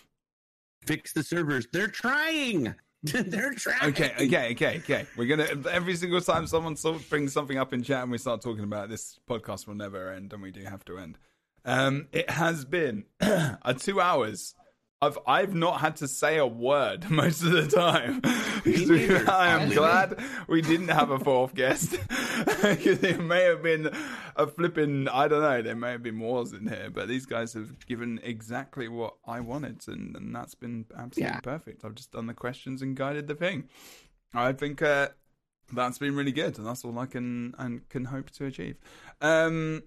Fix 0.86 1.12
the 1.12 1.22
servers. 1.22 1.66
They're 1.72 1.88
trying. 1.88 2.74
They're 3.02 3.54
trying. 3.54 3.90
Okay, 3.90 4.12
okay, 4.14 4.52
okay, 4.52 4.76
okay. 4.78 5.06
We're 5.16 5.26
gonna 5.26 5.48
every 5.70 5.96
single 5.96 6.20
time 6.20 6.46
someone 6.46 6.76
brings 7.08 7.32
something 7.32 7.58
up 7.58 7.72
in 7.72 7.82
chat 7.82 8.02
and 8.02 8.12
we 8.12 8.18
start 8.18 8.42
talking 8.42 8.62
about 8.62 8.84
it, 8.84 8.90
this 8.90 9.18
podcast 9.28 9.66
will 9.66 9.74
never 9.74 10.12
end, 10.12 10.32
and 10.32 10.40
we 10.40 10.52
do 10.52 10.62
have 10.62 10.84
to 10.84 10.98
end. 10.98 11.18
Um, 11.64 12.08
it 12.12 12.28
has 12.30 12.64
been 12.64 13.04
a 13.20 13.74
two 13.78 14.00
hours 14.00 14.54
I've 15.02 15.18
I've 15.26 15.54
not 15.54 15.80
had 15.80 15.96
to 15.96 16.06
say 16.08 16.38
a 16.38 16.46
word 16.46 17.10
most 17.10 17.42
of 17.42 17.50
the 17.50 17.66
time. 17.66 18.20
I 19.28 19.48
am 19.48 19.70
glad 19.70 20.22
we 20.46 20.62
didn't 20.62 20.88
have 20.88 21.10
a 21.10 21.18
fourth 21.18 21.54
guest. 21.54 21.98
Because 22.62 23.02
it 23.02 23.20
may 23.20 23.42
have 23.44 23.62
been 23.62 23.90
a 24.36 24.46
flipping 24.46 25.06
I 25.08 25.28
don't 25.28 25.42
know 25.42 25.62
there 25.62 25.76
may 25.76 25.90
have 25.90 26.02
been 26.02 26.18
wars 26.18 26.52
in 26.52 26.66
here 26.66 26.90
but 26.92 27.06
these 27.06 27.26
guys 27.26 27.52
have 27.52 27.86
given 27.86 28.20
exactly 28.22 28.88
what 28.88 29.14
I 29.26 29.40
wanted 29.40 29.82
and, 29.86 30.16
and 30.16 30.34
that's 30.34 30.54
been 30.54 30.86
absolutely 30.96 31.34
yeah. 31.34 31.40
perfect. 31.40 31.84
I've 31.84 31.94
just 31.94 32.12
done 32.12 32.26
the 32.26 32.34
questions 32.34 32.82
and 32.82 32.96
guided 32.96 33.28
the 33.28 33.34
thing. 33.34 33.68
I 34.32 34.52
think 34.52 34.80
uh, 34.80 35.08
that's 35.72 35.98
been 35.98 36.16
really 36.16 36.32
good 36.32 36.56
and 36.58 36.66
that's 36.66 36.84
all 36.84 36.98
I 36.98 37.06
can 37.06 37.54
and 37.58 37.88
can 37.88 38.06
hope 38.06 38.30
to 38.30 38.46
achieve. 38.46 38.76
Um 39.20 39.82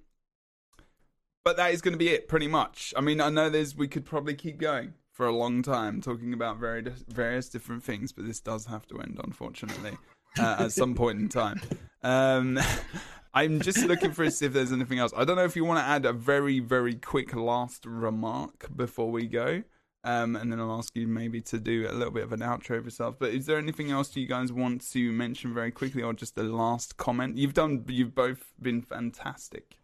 but 1.45 1.55
that 1.55 1.73
is 1.73 1.81
going 1.81 1.93
to 1.93 1.97
be 1.97 2.09
it 2.09 2.27
pretty 2.27 2.47
much 2.47 2.93
I 2.97 3.01
mean 3.01 3.21
I 3.21 3.29
know 3.29 3.49
there's 3.49 3.75
we 3.75 3.87
could 3.87 4.03
probably 4.03 4.35
keep 4.35 4.57
going 4.57 4.95
for 5.15 5.25
a 5.25 5.31
long 5.31 5.61
time 5.61 6.01
talking 6.01 6.33
about 6.33 6.57
very 6.57 6.83
various 7.07 7.47
different 7.47 7.83
things, 7.83 8.11
but 8.11 8.27
this 8.27 8.41
does 8.41 8.65
have 8.65 8.85
to 8.87 8.99
end, 8.99 9.19
unfortunately, 9.23 9.97
uh, 10.39 10.57
at 10.59 10.73
some 10.73 10.93
point 10.93 11.19
in 11.19 11.29
time. 11.29 11.61
Um, 12.03 12.59
I'm 13.33 13.61
just 13.61 13.85
looking 13.85 14.11
for 14.11 14.23
if 14.23 14.39
there's 14.39 14.73
anything 14.73 14.99
else. 14.99 15.13
I 15.15 15.23
don't 15.23 15.37
know 15.37 15.45
if 15.45 15.55
you 15.55 15.65
want 15.65 15.79
to 15.79 15.85
add 15.85 16.05
a 16.05 16.13
very, 16.13 16.59
very 16.59 16.95
quick 16.95 17.33
last 17.35 17.85
remark 17.85 18.67
before 18.75 19.11
we 19.11 19.27
go. 19.27 19.63
Um, 20.05 20.35
and 20.35 20.51
then 20.51 20.59
I'll 20.59 20.77
ask 20.77 20.95
you 20.95 21.07
maybe 21.07 21.41
to 21.41 21.57
do 21.57 21.87
a 21.89 21.91
little 21.91 22.13
bit 22.13 22.23
of 22.23 22.31
an 22.31 22.41
outro 22.41 22.77
of 22.77 22.85
yourself. 22.85 23.15
But 23.17 23.31
is 23.31 23.45
there 23.45 23.57
anything 23.57 23.89
else 23.89 24.15
you 24.15 24.27
guys 24.27 24.53
want 24.53 24.89
to 24.91 25.11
mention 25.11 25.53
very 25.53 25.71
quickly, 25.71 26.03
or 26.03 26.13
just 26.13 26.37
a 26.37 26.43
last 26.43 26.97
comment? 26.97 27.37
You've 27.37 27.55
done, 27.55 27.83
you've 27.87 28.15
both 28.15 28.53
been 28.61 28.81
fantastic, 28.81 29.77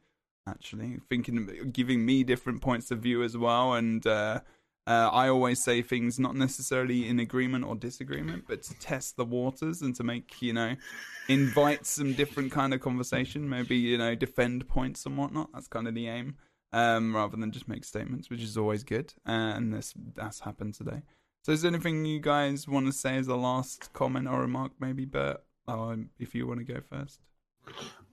actually, 0.47 0.99
thinking, 1.09 1.69
giving 1.71 2.05
me 2.05 2.23
different 2.23 2.61
points 2.61 2.91
of 2.91 2.99
view 2.99 3.23
as 3.23 3.37
well, 3.37 3.73
and 3.73 4.05
uh, 4.05 4.41
uh, 4.87 5.09
I 5.11 5.29
always 5.29 5.63
say 5.63 5.81
things 5.81 6.19
not 6.19 6.35
necessarily 6.35 7.07
in 7.07 7.19
agreement 7.19 7.65
or 7.65 7.75
disagreement, 7.75 8.45
but 8.47 8.63
to 8.63 8.73
test 8.79 9.15
the 9.15 9.25
waters 9.25 9.81
and 9.81 9.95
to 9.95 10.03
make 10.03 10.41
you 10.41 10.53
know, 10.53 10.75
invite 11.27 11.85
some 11.85 12.13
different 12.13 12.51
kind 12.51 12.73
of 12.73 12.81
conversation. 12.81 13.47
Maybe 13.47 13.75
you 13.75 13.97
know, 13.97 14.15
defend 14.15 14.67
points 14.67 15.05
and 15.05 15.17
whatnot. 15.17 15.49
That's 15.53 15.67
kind 15.67 15.87
of 15.87 15.93
the 15.93 16.07
aim, 16.07 16.35
um, 16.73 17.15
rather 17.15 17.37
than 17.37 17.51
just 17.51 17.67
make 17.67 17.85
statements, 17.85 18.29
which 18.29 18.41
is 18.41 18.57
always 18.57 18.83
good. 18.83 19.13
Uh, 19.27 19.53
and 19.55 19.73
this 19.73 19.93
that's 20.15 20.39
happened 20.39 20.73
today. 20.73 21.03
So, 21.43 21.51
is 21.51 21.61
there 21.61 21.71
anything 21.71 22.05
you 22.05 22.19
guys 22.19 22.67
want 22.67 22.87
to 22.87 22.91
say 22.91 23.17
as 23.17 23.27
a 23.27 23.35
last 23.35 23.93
comment 23.93 24.27
or 24.27 24.41
remark, 24.41 24.73
maybe? 24.79 25.05
Bert, 25.05 25.43
or 25.67 25.97
if 26.19 26.33
you 26.33 26.47
want 26.47 26.59
to 26.59 26.73
go 26.73 26.81
first. 26.89 27.19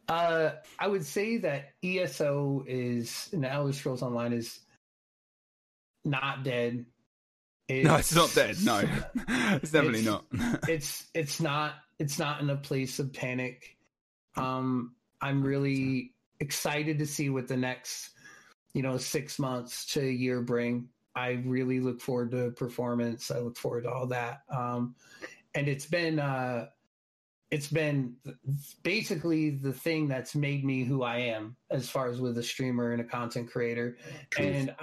Uh, 0.09 0.53
I 0.79 0.89
would 0.89 1.05
say 1.05 1.37
that 1.39 1.75
ESO 1.85 2.65
is 2.67 3.29
now 3.33 3.49
Elder 3.49 3.73
Scrolls 3.73 4.03
Online 4.03 4.33
is 4.33 4.61
not 6.05 6.45
dead. 6.45 6.87
It's, 7.69 7.85
no, 7.89 7.97
it's 7.97 8.15
not 8.15 8.35
dead. 8.35 8.57
No, 8.63 8.83
it's 9.29 9.71
definitely 9.71 10.01
it's, 10.01 10.07
not. 10.07 10.25
it's 10.69 11.07
it's 11.15 11.41
not 11.41 11.75
it's 11.99 12.19
not 12.19 12.41
in 12.41 12.49
a 12.49 12.57
place 12.57 12.99
of 12.99 13.13
panic. 13.13 13.77
Um, 14.37 14.95
I'm 15.21 15.43
really 15.43 16.15
excited 16.41 16.99
to 17.01 17.07
see 17.07 17.29
what 17.29 17.49
the 17.49 17.57
next, 17.57 18.11
you 18.73 18.83
know, 18.83 18.97
six 18.97 19.39
months 19.39 19.85
to 19.93 20.01
a 20.01 20.11
year 20.11 20.41
bring. 20.41 20.89
I 21.15 21.43
really 21.45 21.81
look 21.81 22.01
forward 22.01 22.31
to 22.31 22.53
performance. 22.53 23.31
I 23.31 23.41
look 23.41 23.57
forward 23.57 23.83
to 23.83 23.91
all 23.91 24.07
that. 24.07 24.43
Um, 24.49 24.95
and 25.55 25.67
it's 25.69 25.87
been 25.87 26.21
uh, 26.21 26.67
it's 27.51 27.69
been 27.69 28.15
basically 28.83 29.51
the 29.51 29.73
thing 29.73 30.09
that's 30.09 30.35
made 30.35 30.65
me 30.65 30.85
who 30.85 31.03
I 31.03 31.19
am 31.19 31.57
as 31.71 31.89
far 31.89 32.09
as 32.09 32.21
with 32.21 32.37
a 32.39 32.43
streamer 32.43 32.93
and 32.93 33.01
a 33.01 33.05
content 33.05 33.51
creator. 33.51 33.97
Truth. 34.31 34.55
And 34.55 34.75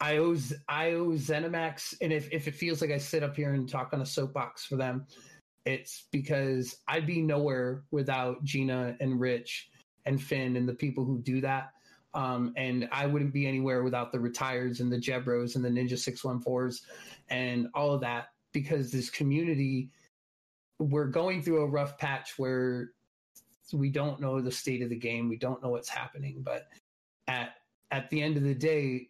I 0.00 0.18
owe 0.18 0.36
I 0.68 0.92
owe 0.92 1.12
ZeniMax, 1.12 1.94
and 2.02 2.12
if 2.12 2.30
if 2.32 2.46
it 2.46 2.54
feels 2.54 2.80
like 2.80 2.90
I 2.90 2.98
sit 2.98 3.22
up 3.22 3.36
here 3.36 3.54
and 3.54 3.68
talk 3.68 3.92
on 3.92 4.02
a 4.02 4.06
soapbox 4.06 4.66
for 4.66 4.76
them, 4.76 5.06
it's 5.64 6.04
because 6.12 6.76
I'd 6.88 7.06
be 7.06 7.22
nowhere 7.22 7.84
without 7.90 8.42
Gina 8.44 8.96
and 9.00 9.18
Rich 9.18 9.70
and 10.04 10.22
Finn 10.22 10.56
and 10.56 10.68
the 10.68 10.74
people 10.74 11.04
who 11.04 11.20
do 11.22 11.40
that. 11.40 11.70
Um, 12.12 12.52
and 12.56 12.88
I 12.92 13.06
wouldn't 13.06 13.32
be 13.32 13.46
anywhere 13.46 13.82
without 13.82 14.12
the 14.12 14.20
retires 14.20 14.80
and 14.80 14.92
the 14.92 14.98
Jebros 14.98 15.56
and 15.56 15.64
the 15.64 15.68
Ninja 15.68 15.94
614s 15.94 16.82
and 17.28 17.66
all 17.74 17.92
of 17.92 18.00
that 18.02 18.26
because 18.52 18.92
this 18.92 19.10
community, 19.10 19.90
we're 20.78 21.06
going 21.06 21.42
through 21.42 21.62
a 21.62 21.66
rough 21.66 21.98
patch 21.98 22.34
where 22.36 22.90
we 23.72 23.90
don't 23.90 24.20
know 24.20 24.40
the 24.40 24.52
state 24.52 24.82
of 24.82 24.90
the 24.90 24.96
game. 24.96 25.28
We 25.28 25.36
don't 25.36 25.62
know 25.62 25.70
what's 25.70 25.88
happening. 25.88 26.42
But 26.42 26.68
at, 27.28 27.54
at 27.90 28.10
the 28.10 28.22
end 28.22 28.36
of 28.36 28.42
the 28.42 28.54
day, 28.54 29.08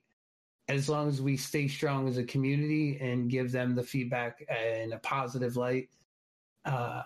as 0.69 0.89
long 0.89 1.09
as 1.09 1.21
we 1.21 1.37
stay 1.37 1.69
strong 1.69 2.09
as 2.09 2.17
a 2.17 2.25
community 2.25 2.99
and 3.01 3.29
give 3.29 3.53
them 3.53 3.75
the 3.75 3.83
feedback 3.83 4.45
in 4.49 4.93
a 4.93 4.99
positive 4.99 5.57
light, 5.57 5.89
uh, 6.65 7.03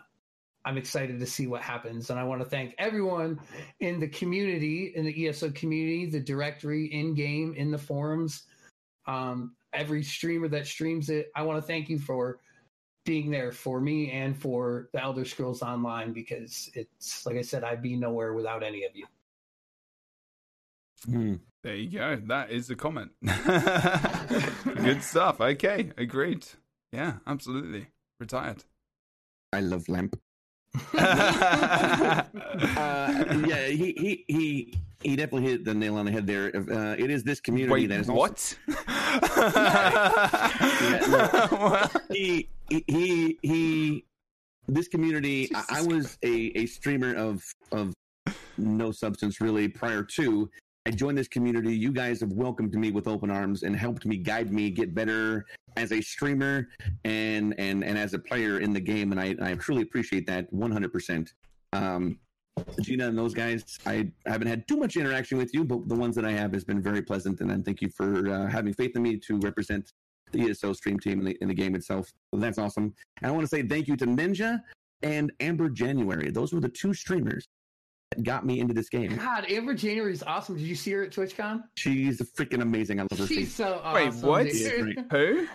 I'm 0.64 0.76
excited 0.76 1.18
to 1.18 1.26
see 1.26 1.46
what 1.46 1.62
happens. 1.62 2.10
And 2.10 2.20
I 2.20 2.24
want 2.24 2.42
to 2.42 2.48
thank 2.48 2.74
everyone 2.78 3.40
in 3.80 3.98
the 3.98 4.08
community, 4.08 4.92
in 4.94 5.04
the 5.04 5.28
ESO 5.28 5.50
community, 5.52 6.06
the 6.06 6.20
directory, 6.20 6.86
in 6.86 7.14
game, 7.14 7.54
in 7.54 7.70
the 7.70 7.78
forums, 7.78 8.44
um, 9.06 9.56
every 9.72 10.02
streamer 10.02 10.48
that 10.48 10.66
streams 10.66 11.08
it. 11.08 11.30
I 11.34 11.42
want 11.42 11.58
to 11.58 11.66
thank 11.66 11.88
you 11.88 11.98
for 11.98 12.38
being 13.08 13.30
there 13.30 13.52
for 13.52 13.80
me 13.80 14.10
and 14.10 14.36
for 14.36 14.90
the 14.92 15.02
Elder 15.02 15.24
Scrolls 15.24 15.62
Online 15.62 16.12
because 16.12 16.70
it's, 16.74 17.24
like 17.24 17.36
I 17.36 17.42
said, 17.42 17.64
I'd 17.64 17.80
be 17.80 17.96
nowhere 17.96 18.34
without 18.34 18.62
any 18.62 18.84
of 18.84 18.94
you. 18.94 19.06
Hmm. 21.06 21.34
There 21.62 21.74
you 21.74 21.98
go. 21.98 22.16
That 22.26 22.50
is 22.50 22.66
the 22.66 22.76
comment. 22.76 23.12
Good 23.22 25.02
stuff. 25.02 25.40
Okay. 25.40 25.90
Agreed. 25.96 26.46
Yeah, 26.92 27.14
absolutely. 27.26 27.86
Retired. 28.20 28.64
I 29.54 29.60
love 29.60 29.88
Lamp. 29.88 30.20
uh, 30.94 32.24
yeah, 33.46 33.66
he, 33.68 33.94
he 33.96 34.24
he 34.28 34.74
he 35.02 35.16
definitely 35.16 35.50
hit 35.50 35.64
the 35.64 35.72
nail 35.72 35.96
on 35.96 36.04
the 36.04 36.12
head 36.12 36.26
there. 36.26 36.54
Uh, 36.54 36.94
it 36.98 37.10
is 37.10 37.24
this 37.24 37.40
community 37.40 37.72
Wait, 37.72 37.86
that 37.86 38.00
is 38.00 38.08
what? 38.08 38.54
Also, 41.10 42.00
he, 42.12 42.48
he 42.68 42.84
he 42.86 43.38
he 43.42 44.04
this 44.66 44.88
community. 44.88 45.50
I, 45.54 45.64
I 45.70 45.82
was 45.82 46.18
a, 46.22 46.52
a 46.56 46.66
streamer 46.66 47.14
of 47.14 47.42
of 47.72 47.92
no 48.56 48.90
substance 48.92 49.40
really 49.40 49.68
prior 49.68 50.02
to. 50.02 50.50
I 50.86 50.90
joined 50.90 51.18
this 51.18 51.28
community. 51.28 51.76
You 51.76 51.92
guys 51.92 52.20
have 52.20 52.32
welcomed 52.32 52.74
me 52.74 52.90
with 52.90 53.06
open 53.06 53.30
arms 53.30 53.62
and 53.62 53.76
helped 53.76 54.06
me 54.06 54.16
guide 54.16 54.52
me 54.52 54.70
get 54.70 54.94
better 54.94 55.44
as 55.76 55.92
a 55.92 56.00
streamer 56.00 56.68
and 57.04 57.54
and 57.58 57.84
and 57.84 57.98
as 57.98 58.14
a 58.14 58.18
player 58.18 58.60
in 58.60 58.72
the 58.72 58.80
game. 58.80 59.12
And 59.12 59.20
I, 59.20 59.34
I 59.42 59.54
truly 59.54 59.82
appreciate 59.82 60.26
that 60.28 60.52
100%. 60.52 61.32
Um, 61.74 62.18
Gina 62.80 63.06
and 63.06 63.16
those 63.16 63.34
guys, 63.34 63.78
I 63.86 64.10
haven't 64.26 64.48
had 64.48 64.66
too 64.66 64.78
much 64.78 64.96
interaction 64.96 65.38
with 65.38 65.54
you, 65.54 65.62
but 65.62 65.88
the 65.88 65.94
ones 65.94 66.16
that 66.16 66.24
I 66.24 66.32
have 66.32 66.52
has 66.54 66.64
been 66.64 66.80
very 66.80 67.02
pleasant. 67.02 67.40
And 67.40 67.50
then 67.50 67.62
thank 67.62 67.82
you 67.82 67.88
for 67.90 68.28
uh, 68.28 68.46
having 68.48 68.72
faith 68.72 68.96
in 68.96 69.02
me 69.02 69.16
to 69.18 69.38
represent 69.38 69.92
the 70.32 70.50
ESO 70.50 70.72
stream 70.72 70.98
team 70.98 71.20
in 71.20 71.24
the, 71.26 71.38
in 71.40 71.48
the 71.48 71.54
game 71.54 71.74
itself. 71.74 72.12
So 72.34 72.40
that's 72.40 72.58
awesome. 72.58 72.94
And 73.22 73.30
I 73.30 73.30
want 73.30 73.42
to 73.44 73.48
say 73.48 73.62
thank 73.62 73.88
you 73.88 73.96
to 73.96 74.06
Ninja 74.06 74.60
and 75.02 75.32
Amber 75.40 75.68
January. 75.68 76.30
Those 76.30 76.52
were 76.52 76.60
the 76.60 76.68
two 76.68 76.92
streamers 76.94 77.46
that 78.10 78.22
got 78.24 78.44
me 78.46 78.60
into 78.60 78.74
this 78.74 78.88
game. 78.88 79.16
God, 79.16 79.44
Amber 79.50 79.74
January 79.74 80.12
is 80.12 80.22
awesome. 80.22 80.56
Did 80.56 80.64
you 80.66 80.74
see 80.74 80.92
her 80.92 81.04
at 81.04 81.10
TwitchCon? 81.12 81.62
She's 81.76 82.20
freaking 82.36 82.62
amazing. 82.62 83.00
I 83.00 83.02
love 83.10 83.18
her. 83.18 83.26
She's 83.26 83.36
face. 83.38 83.54
so 83.54 83.80
awesome. 83.84 84.22
Wait, 84.22 84.28
what? 84.28 84.48
dude. 84.50 85.04
Who? 85.10 85.46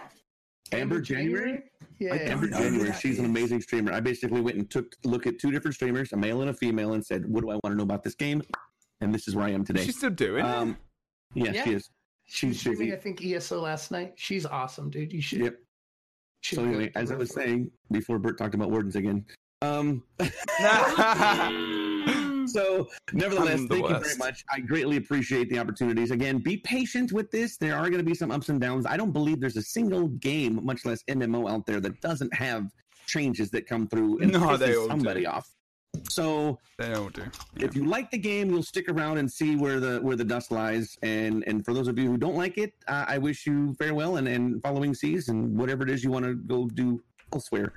Amber 0.72 1.02
January? 1.02 1.62
Yeah. 2.00 2.16
Amber 2.16 2.48
know 2.48 2.58
January. 2.60 2.90
that 2.90 3.00
She's 3.00 3.20
an 3.20 3.26
amazing 3.26 3.62
streamer. 3.62 3.92
I 3.94 4.00
basically 4.00 4.42
went 4.42 4.58
and 4.58 4.70
took 4.70 4.96
a 5.06 5.08
look 5.08 5.28
at 5.28 5.40
two 5.40 5.52
different 5.52 5.76
streamers, 5.76 6.12
a 6.14 6.18
male 6.18 6.42
and 6.42 6.50
a 6.50 6.54
female, 6.54 6.94
and 6.94 7.06
said, 7.06 7.26
"What 7.28 7.42
do 7.42 7.50
I 7.52 7.54
want 7.56 7.66
to 7.74 7.76
know 7.76 7.84
about 7.84 8.02
this 8.04 8.16
game?" 8.16 8.42
And 9.02 9.14
this 9.14 9.28
is 9.28 9.36
where 9.36 9.46
I 9.46 9.52
am 9.52 9.64
today. 9.66 9.84
She's 9.86 9.98
still 9.98 10.10
doing 10.10 10.44
Um, 10.46 10.78
yeah, 11.36 11.52
Yeah. 11.52 11.64
she 11.64 11.74
is. 11.74 11.90
She's 12.26 12.60
streaming, 12.60 12.80
busy. 12.80 12.94
I 12.94 12.98
think 12.98 13.24
ESO 13.24 13.62
last 13.62 13.92
night. 13.92 14.14
She's 14.16 14.46
awesome, 14.46 14.90
dude. 14.90 15.12
You 15.14 15.22
should. 15.22 15.42
Yep. 15.42 15.60
should 16.42 16.56
So 16.58 16.64
anyway, 16.66 16.90
to 16.90 16.98
as 16.98 17.12
I 17.12 17.16
was 17.16 17.34
saying 17.34 17.70
before, 17.92 18.20
Bert 18.20 18.38
talked 18.38 18.56
about 18.56 18.72
wardens 18.72 18.96
again. 18.96 19.26
Um, 19.62 20.04
so 22.48 22.88
nevertheless, 23.14 23.60
I'm 23.60 23.68
the 23.68 23.76
thank 23.76 23.90
you 23.90 24.00
very 24.00 24.18
much. 24.18 24.44
I 24.52 24.60
greatly 24.60 24.98
appreciate 24.98 25.50
the 25.50 25.60
opportunities. 25.60 26.12
Again, 26.12 26.40
be 26.40 26.58
patient 26.58 27.12
with 27.14 27.32
this. 27.32 27.58
There 27.58 27.76
are 27.76 27.90
going 27.90 28.00
to 28.00 28.04
be 28.04 28.14
some 28.14 28.32
ups 28.32 28.50
and 28.50 28.60
downs. 28.60 28.86
I 28.86 28.98
don't 28.98 29.12
believe 29.12 29.40
there's 29.40 29.58
a 29.58 29.62
single 29.62 30.08
game, 30.10 30.60
much 30.66 30.86
less 30.86 31.02
MMO, 31.10 31.50
out 31.50 31.66
there 31.66 31.80
that 31.80 32.02
doesn't 32.02 32.34
have 32.34 32.72
changes 33.06 33.50
that 33.52 33.68
come 33.68 33.88
through 33.88 34.20
and 34.20 34.32
No, 34.34 34.40
pisses 34.40 34.50
all 34.50 34.58
do. 34.58 34.88
somebody 34.88 35.26
off. 35.26 35.50
So 36.10 36.60
they 36.78 36.94
all 36.94 37.10
do. 37.10 37.24
Yeah. 37.58 37.66
if 37.66 37.76
you 37.76 37.86
like 37.86 38.12
the 38.12 38.18
game, 38.18 38.50
you'll 38.50 38.64
stick 38.64 38.90
around 38.90 39.18
and 39.18 39.32
see 39.32 39.56
where 39.56 39.80
the 39.80 40.00
where 40.02 40.16
the 40.16 40.24
dust 40.24 40.52
lies. 40.52 40.98
And 41.02 41.44
and 41.48 41.64
for 41.66 41.74
those 41.74 41.88
of 41.88 41.98
you 41.98 42.08
who 42.10 42.18
don't 42.18 42.36
like 42.36 42.58
it, 42.58 42.74
uh, 42.88 43.06
I 43.08 43.18
wish 43.18 43.46
you 43.46 43.74
farewell 43.76 44.18
and 44.18 44.28
and 44.28 44.62
following 44.62 44.94
seas 44.94 45.30
and 45.30 45.58
whatever 45.58 45.84
it 45.84 45.90
is 45.90 46.04
you 46.04 46.12
want 46.12 46.26
to 46.26 46.36
go 46.36 46.68
do 46.68 47.02
elsewhere. 47.34 47.74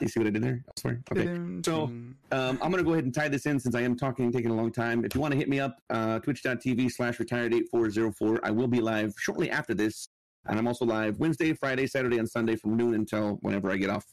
You 0.00 0.06
see 0.08 0.20
what 0.20 0.28
I 0.28 0.30
did 0.30 0.42
there? 0.42 0.64
Elsewhere. 0.76 1.02
Okay. 1.10 1.60
So, 1.64 1.84
Um, 1.84 2.14
I'm 2.30 2.70
going 2.70 2.76
to 2.76 2.84
go 2.84 2.92
ahead 2.92 3.04
and 3.04 3.12
tie 3.12 3.28
this 3.28 3.46
in 3.46 3.58
since 3.58 3.74
I 3.74 3.80
am 3.80 3.96
talking, 3.96 4.30
taking 4.30 4.50
a 4.52 4.54
long 4.54 4.70
time. 4.70 5.04
If 5.04 5.12
you 5.14 5.20
want 5.20 5.32
to 5.32 5.38
hit 5.38 5.48
me 5.48 5.58
up, 5.58 5.76
uh, 5.90 6.20
twitch.tv 6.20 6.92
slash 6.92 7.18
retired 7.18 7.52
8404. 7.52 8.40
I 8.44 8.50
will 8.52 8.68
be 8.68 8.80
live 8.80 9.12
shortly 9.18 9.50
after 9.50 9.74
this. 9.74 10.08
And 10.46 10.56
I'm 10.56 10.68
also 10.68 10.84
live 10.84 11.18
Wednesday, 11.18 11.52
Friday, 11.52 11.88
Saturday, 11.88 12.18
and 12.18 12.28
Sunday 12.30 12.54
from 12.54 12.76
noon 12.76 12.94
until 12.94 13.38
whenever 13.42 13.72
I 13.72 13.76
get 13.76 13.90
off. 13.90 14.04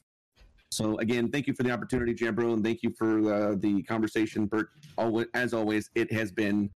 So, 0.76 0.98
again, 0.98 1.32
thank 1.32 1.48
you 1.48 1.54
for 1.54 1.64
the 1.64 1.72
opportunity, 1.72 2.14
Jebro, 2.14 2.52
and 2.54 2.62
thank 2.62 2.84
you 2.84 2.90
for 2.98 3.34
uh, 3.34 3.56
the 3.58 3.82
conversation, 3.84 4.46
Bert. 4.46 4.68
Always, 4.98 5.28
as 5.34 5.54
always, 5.54 5.90
it 5.96 6.12
has 6.12 6.34
been 6.34 6.70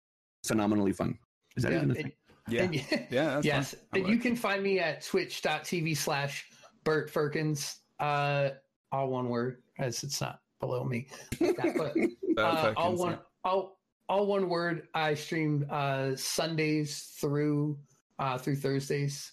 phenomenally 0.46 0.92
fun. 0.92 1.18
Is 1.56 1.64
that 1.64 1.72
Yeah, 1.72 1.78
even 1.78 1.90
a 1.90 1.94
and- 1.94 2.02
thing? 2.04 2.12
yeah. 2.48 2.62
and- 2.62 2.74
yeah, 3.10 3.24
that's 3.34 3.46
yes. 3.46 3.70
fine. 3.74 3.80
I 3.94 3.98
And 3.98 4.08
you 4.08 4.18
can 4.18 4.36
find 4.36 4.62
me 4.62 4.78
at 4.78 5.02
twitch.tv 5.04 5.96
slash 5.96 6.46
Bert 6.84 7.12
Ferkins. 7.12 7.78
Uh, 7.98 8.50
all 8.92 9.08
one 9.08 9.28
word, 9.28 9.62
as 9.80 10.04
it's 10.04 10.20
not 10.20 10.38
below 10.60 10.84
me. 10.84 11.08
That, 11.40 11.74
but 11.76 12.40
uh, 12.42 12.72
all 12.76 12.94
one 12.96 13.18
all 13.44 13.80
all 14.08 14.26
one 14.26 14.48
word. 14.48 14.86
I 14.94 15.14
stream 15.14 15.66
uh, 15.70 16.14
Sundays 16.14 17.16
through 17.20 17.76
uh, 18.20 18.38
through 18.38 18.56
Thursdays. 18.56 19.32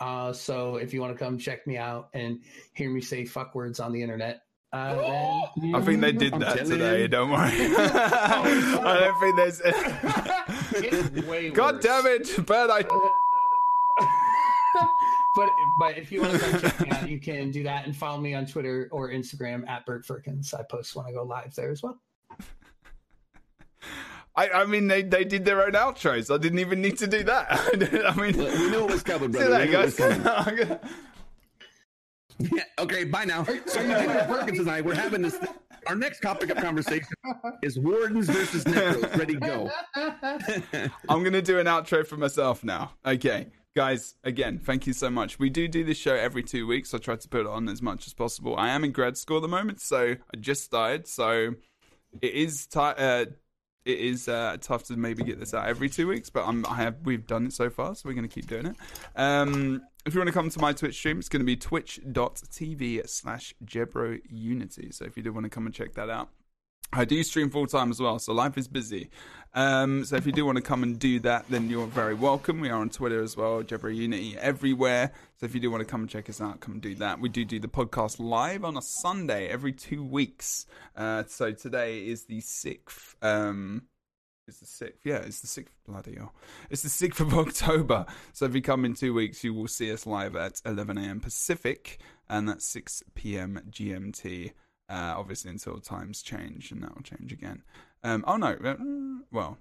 Uh, 0.00 0.32
so 0.32 0.76
if 0.76 0.94
you 0.94 1.00
want 1.00 1.16
to 1.16 1.18
come 1.24 1.38
check 1.38 1.66
me 1.66 1.76
out 1.76 2.08
and 2.14 2.40
hear 2.74 2.90
me 2.90 3.00
say 3.00 3.24
fuck 3.24 3.54
words 3.54 3.80
on 3.80 3.92
the 3.92 4.02
internet, 4.02 4.42
uh, 4.72 4.94
then 5.56 5.74
I 5.74 5.80
think 5.80 6.00
they 6.00 6.12
did 6.12 6.34
I'm 6.34 6.40
that 6.40 6.66
today. 6.66 7.02
you. 7.02 7.08
Don't 7.08 7.30
worry. 7.30 7.50
I 7.50 8.98
don't 9.00 9.20
think 9.20 9.36
there's. 9.36 9.62
It's 10.80 11.26
way 11.26 11.50
God 11.50 11.76
worse. 11.76 11.84
damn 11.84 12.06
it, 12.06 12.46
Bert! 12.46 12.70
I 12.70 12.82
but 15.34 15.48
but 15.78 15.98
if 15.98 16.12
you 16.12 16.20
want 16.20 16.34
to 16.34 16.38
come 16.38 16.60
check 16.60 16.80
me 16.80 16.90
out, 16.90 17.08
you 17.08 17.18
can 17.18 17.50
do 17.50 17.62
that 17.62 17.86
and 17.86 17.96
follow 17.96 18.20
me 18.20 18.34
on 18.34 18.46
Twitter 18.46 18.88
or 18.92 19.10
Instagram 19.10 19.66
at 19.68 19.86
Bert 19.86 20.04
Ferkins. 20.06 20.52
I 20.54 20.62
post 20.70 20.94
when 20.94 21.06
I 21.06 21.12
go 21.12 21.22
live 21.24 21.54
there 21.54 21.70
as 21.70 21.82
well. 21.82 21.98
I, 24.38 24.50
I 24.62 24.64
mean, 24.66 24.86
they, 24.86 25.02
they 25.02 25.24
did 25.24 25.44
their 25.44 25.64
own 25.66 25.72
outros. 25.72 26.32
I 26.32 26.38
didn't 26.38 26.60
even 26.60 26.80
need 26.80 26.96
to 26.98 27.08
do 27.08 27.24
that. 27.24 27.46
I 27.50 28.14
mean, 28.14 28.36
we 28.36 28.70
knew 28.70 28.84
it 28.84 28.90
was 28.92 29.02
coming, 29.02 29.32
brother. 29.32 29.50
that, 29.50 29.60
We 29.62 29.70
knew 29.72 29.78
it 29.80 29.84
was 29.84 29.96
guys. 29.96 30.44
coming. 30.44 30.78
Yeah, 32.40 32.62
okay, 32.78 33.02
bye 33.02 33.24
now. 33.24 33.42
So 33.66 33.80
you 33.80 33.88
know, 33.88 33.98
Ferkins 33.98 34.60
and 34.60 34.70
I, 34.70 34.80
we're 34.80 34.94
having 34.94 35.22
this. 35.22 35.36
Our 35.88 35.96
next 35.96 36.20
topic 36.20 36.50
of 36.50 36.58
conversation 36.58 37.08
is 37.62 37.80
wardens 37.80 38.28
versus 38.28 38.62
necros. 38.62 39.16
Ready, 39.18 39.34
go. 39.34 39.68
I'm 41.08 41.24
going 41.24 41.32
to 41.32 41.42
do 41.42 41.58
an 41.58 41.66
outro 41.66 42.06
for 42.06 42.16
myself 42.16 42.62
now. 42.62 42.92
Okay. 43.04 43.48
Guys, 43.74 44.14
again, 44.22 44.60
thank 44.60 44.86
you 44.86 44.92
so 44.92 45.10
much. 45.10 45.40
We 45.40 45.50
do 45.50 45.66
do 45.66 45.82
this 45.82 45.96
show 45.98 46.14
every 46.14 46.44
two 46.44 46.68
weeks. 46.68 46.94
I 46.94 46.98
try 46.98 47.16
to 47.16 47.28
put 47.28 47.40
it 47.40 47.46
on 47.48 47.68
as 47.68 47.82
much 47.82 48.06
as 48.06 48.14
possible. 48.14 48.54
I 48.56 48.68
am 48.68 48.84
in 48.84 48.92
grad 48.92 49.16
school 49.16 49.38
at 49.38 49.42
the 49.42 49.48
moment, 49.48 49.80
so 49.80 50.14
I 50.32 50.36
just 50.38 50.62
started. 50.62 51.08
So 51.08 51.54
it 52.22 52.34
is 52.34 52.66
ti 52.68 52.78
uh, 52.78 53.24
it 53.88 53.98
is 53.98 54.28
uh, 54.28 54.58
tough 54.60 54.84
to 54.84 54.96
maybe 54.96 55.24
get 55.24 55.40
this 55.40 55.54
out 55.54 55.66
every 55.66 55.88
two 55.88 56.06
weeks, 56.06 56.28
but 56.28 56.46
I'm, 56.46 56.66
I 56.66 56.76
have 56.76 56.96
we've 57.04 57.26
done 57.26 57.46
it 57.46 57.54
so 57.54 57.70
far, 57.70 57.94
so 57.94 58.08
we're 58.08 58.14
going 58.14 58.28
to 58.28 58.34
keep 58.34 58.46
doing 58.46 58.66
it. 58.66 58.76
Um, 59.16 59.82
if 60.04 60.14
you 60.14 60.20
want 60.20 60.28
to 60.28 60.32
come 60.32 60.50
to 60.50 60.60
my 60.60 60.74
Twitch 60.74 60.94
stream, 60.94 61.18
it's 61.18 61.28
going 61.28 61.40
to 61.40 61.46
be 61.46 61.56
twitch.tv 61.56 63.08
slash 63.08 63.54
Jebro 63.64 64.20
Unity. 64.30 64.90
So 64.92 65.06
if 65.06 65.16
you 65.16 65.22
do 65.22 65.32
want 65.32 65.44
to 65.44 65.50
come 65.50 65.66
and 65.66 65.74
check 65.74 65.94
that 65.94 66.10
out. 66.10 66.28
I 66.92 67.04
do 67.04 67.22
stream 67.22 67.50
full 67.50 67.66
time 67.66 67.90
as 67.90 68.00
well, 68.00 68.18
so 68.18 68.32
life 68.32 68.56
is 68.56 68.66
busy. 68.66 69.10
Um, 69.54 70.04
so 70.04 70.16
if 70.16 70.26
you 70.26 70.32
do 70.32 70.44
want 70.44 70.56
to 70.56 70.62
come 70.62 70.82
and 70.82 70.98
do 70.98 71.20
that, 71.20 71.46
then 71.48 71.68
you're 71.68 71.86
very 71.86 72.14
welcome. 72.14 72.60
We 72.60 72.70
are 72.70 72.80
on 72.80 72.90
Twitter 72.90 73.22
as 73.22 73.36
well, 73.36 73.62
Jebro 73.62 73.94
Unity 73.94 74.36
everywhere. 74.38 75.12
So 75.36 75.46
if 75.46 75.54
you 75.54 75.60
do 75.60 75.70
want 75.70 75.80
to 75.80 75.86
come 75.86 76.02
and 76.02 76.10
check 76.10 76.28
us 76.28 76.40
out, 76.40 76.60
come 76.60 76.74
and 76.74 76.82
do 76.82 76.94
that. 76.96 77.20
We 77.20 77.28
do 77.28 77.44
do 77.44 77.58
the 77.60 77.68
podcast 77.68 78.18
live 78.18 78.64
on 78.64 78.76
a 78.76 78.82
Sunday 78.82 79.48
every 79.48 79.72
two 79.72 80.02
weeks. 80.04 80.66
Uh, 80.96 81.24
so 81.26 81.52
today 81.52 82.06
is 82.06 82.24
the 82.24 82.40
sixth. 82.40 83.16
Um, 83.22 83.84
It's 84.46 84.60
the 84.60 84.66
sixth. 84.66 85.00
Yeah, 85.04 85.16
it's 85.18 85.40
the 85.40 85.46
sixth. 85.46 85.74
Bloody 85.86 86.16
hell! 86.16 86.34
It's 86.70 86.82
the 86.82 86.88
sixth 86.88 87.20
of 87.20 87.34
October. 87.38 88.06
So 88.32 88.46
if 88.46 88.54
you 88.54 88.62
come 88.62 88.84
in 88.86 88.94
two 88.94 89.12
weeks, 89.12 89.44
you 89.44 89.52
will 89.52 89.68
see 89.68 89.92
us 89.92 90.06
live 90.06 90.36
at 90.36 90.60
11 90.64 90.96
a.m. 90.98 91.20
Pacific, 91.20 92.00
and 92.30 92.48
that's 92.48 92.66
6 92.66 93.02
p.m. 93.14 93.60
GMT. 93.70 94.52
Uh, 94.88 95.14
obviously, 95.16 95.50
until 95.50 95.78
times 95.78 96.22
change, 96.22 96.70
and 96.70 96.82
that 96.82 96.94
will 96.94 97.02
change 97.02 97.32
again. 97.32 97.62
Um, 98.02 98.24
oh 98.26 98.36
no, 98.36 98.56
uh, 98.64 98.76
well, 99.30 99.58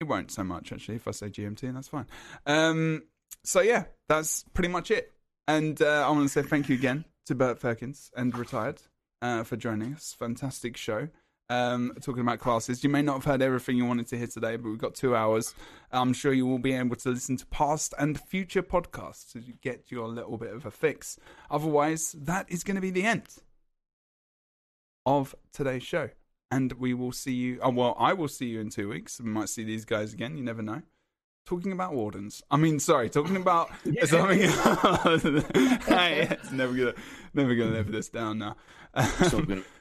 it 0.00 0.04
won't 0.04 0.30
so 0.30 0.44
much 0.44 0.72
actually. 0.72 0.96
If 0.96 1.08
I 1.08 1.10
say 1.10 1.28
GMT, 1.28 1.64
and 1.64 1.76
that's 1.76 1.88
fine. 1.88 2.06
Um, 2.46 3.02
so 3.44 3.60
yeah, 3.60 3.84
that's 4.08 4.44
pretty 4.54 4.68
much 4.68 4.90
it. 4.90 5.12
And 5.48 5.80
uh, 5.82 6.06
I 6.06 6.10
want 6.10 6.22
to 6.22 6.28
say 6.28 6.42
thank 6.42 6.68
you 6.68 6.76
again 6.76 7.04
to 7.26 7.34
Bert 7.34 7.60
Ferkins 7.60 8.10
and 8.16 8.36
Retired 8.36 8.82
uh, 9.22 9.42
for 9.42 9.56
joining 9.56 9.94
us. 9.94 10.14
Fantastic 10.18 10.76
show. 10.76 11.08
Um, 11.48 11.92
talking 12.00 12.20
about 12.20 12.38
classes. 12.38 12.84
You 12.84 12.90
may 12.90 13.02
not 13.02 13.14
have 13.14 13.24
heard 13.24 13.42
everything 13.42 13.76
you 13.76 13.84
wanted 13.84 14.06
to 14.08 14.16
hear 14.16 14.28
today, 14.28 14.54
but 14.54 14.68
we've 14.68 14.78
got 14.78 14.94
two 14.94 15.16
hours. 15.16 15.52
I'm 15.90 16.12
sure 16.12 16.32
you 16.32 16.46
will 16.46 16.60
be 16.60 16.74
able 16.74 16.94
to 16.94 17.08
listen 17.08 17.36
to 17.38 17.46
past 17.46 17.92
and 17.98 18.20
future 18.20 18.62
podcasts 18.62 19.32
to 19.32 19.40
get 19.60 19.90
your 19.90 20.06
little 20.06 20.38
bit 20.38 20.52
of 20.52 20.64
a 20.64 20.70
fix. 20.70 21.18
Otherwise, 21.50 22.14
that 22.16 22.46
is 22.48 22.62
going 22.62 22.76
to 22.76 22.80
be 22.80 22.90
the 22.90 23.02
end 23.02 23.24
of 25.06 25.34
today's 25.52 25.82
show. 25.82 26.10
And 26.52 26.72
we 26.74 26.94
will 26.94 27.12
see 27.12 27.32
you. 27.32 27.60
Oh, 27.62 27.70
well, 27.70 27.96
I 27.98 28.12
will 28.12 28.28
see 28.28 28.46
you 28.46 28.60
in 28.60 28.70
two 28.70 28.88
weeks. 28.88 29.20
We 29.20 29.30
might 29.30 29.48
see 29.48 29.62
these 29.62 29.84
guys 29.84 30.12
again. 30.12 30.36
You 30.36 30.42
never 30.42 30.62
know 30.62 30.82
talking 31.50 31.72
about 31.72 31.94
wardens. 31.94 32.42
I 32.50 32.56
mean, 32.56 32.78
sorry, 32.78 33.10
talking 33.10 33.36
about 33.36 33.70
yeah. 33.84 34.04
something. 34.04 34.38
hey, 35.86 36.28
it's 36.30 36.52
never 36.52 36.72
gonna, 36.72 36.94
never 37.34 37.54
gonna 37.54 37.72
live 37.72 37.90
this 37.90 38.08
down 38.08 38.38
now. 38.38 38.56
so 39.28 39.42
good. 39.42 39.64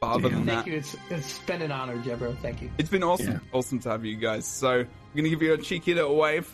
But 0.00 0.16
other 0.16 0.28
than 0.28 0.44
Thank 0.44 0.64
that, 0.64 0.66
you. 0.66 0.76
It's, 0.76 0.96
it's 1.08 1.38
been 1.40 1.62
an 1.62 1.70
honor, 1.70 1.96
Jebro. 1.98 2.36
Thank 2.40 2.60
you. 2.60 2.70
It's 2.78 2.90
been 2.90 3.04
awesome. 3.04 3.34
Yeah. 3.34 3.38
Awesome 3.52 3.78
to 3.78 3.90
have 3.90 4.04
you 4.04 4.16
guys. 4.16 4.44
So 4.44 4.80
I'm 4.80 4.88
gonna 5.16 5.30
give 5.30 5.40
you 5.40 5.54
a 5.54 5.56
cheeky 5.56 5.94
little 5.94 6.16
wave, 6.16 6.52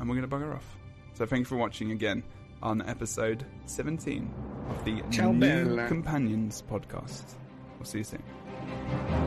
and 0.00 0.08
we're 0.08 0.16
gonna 0.16 0.26
bugger 0.26 0.52
off. 0.52 0.64
So 1.12 1.26
thank 1.26 1.40
you 1.40 1.44
for 1.44 1.56
watching 1.56 1.92
again 1.92 2.24
on 2.62 2.82
episode 2.88 3.44
17 3.66 4.55
of 4.70 4.84
the 4.84 5.02
Ciao 5.10 5.32
New 5.32 5.40
Bella. 5.40 5.88
Companions 5.88 6.62
podcast. 6.68 7.34
We'll 7.78 7.86
see 7.86 7.98
you 7.98 8.04
soon. 8.04 9.25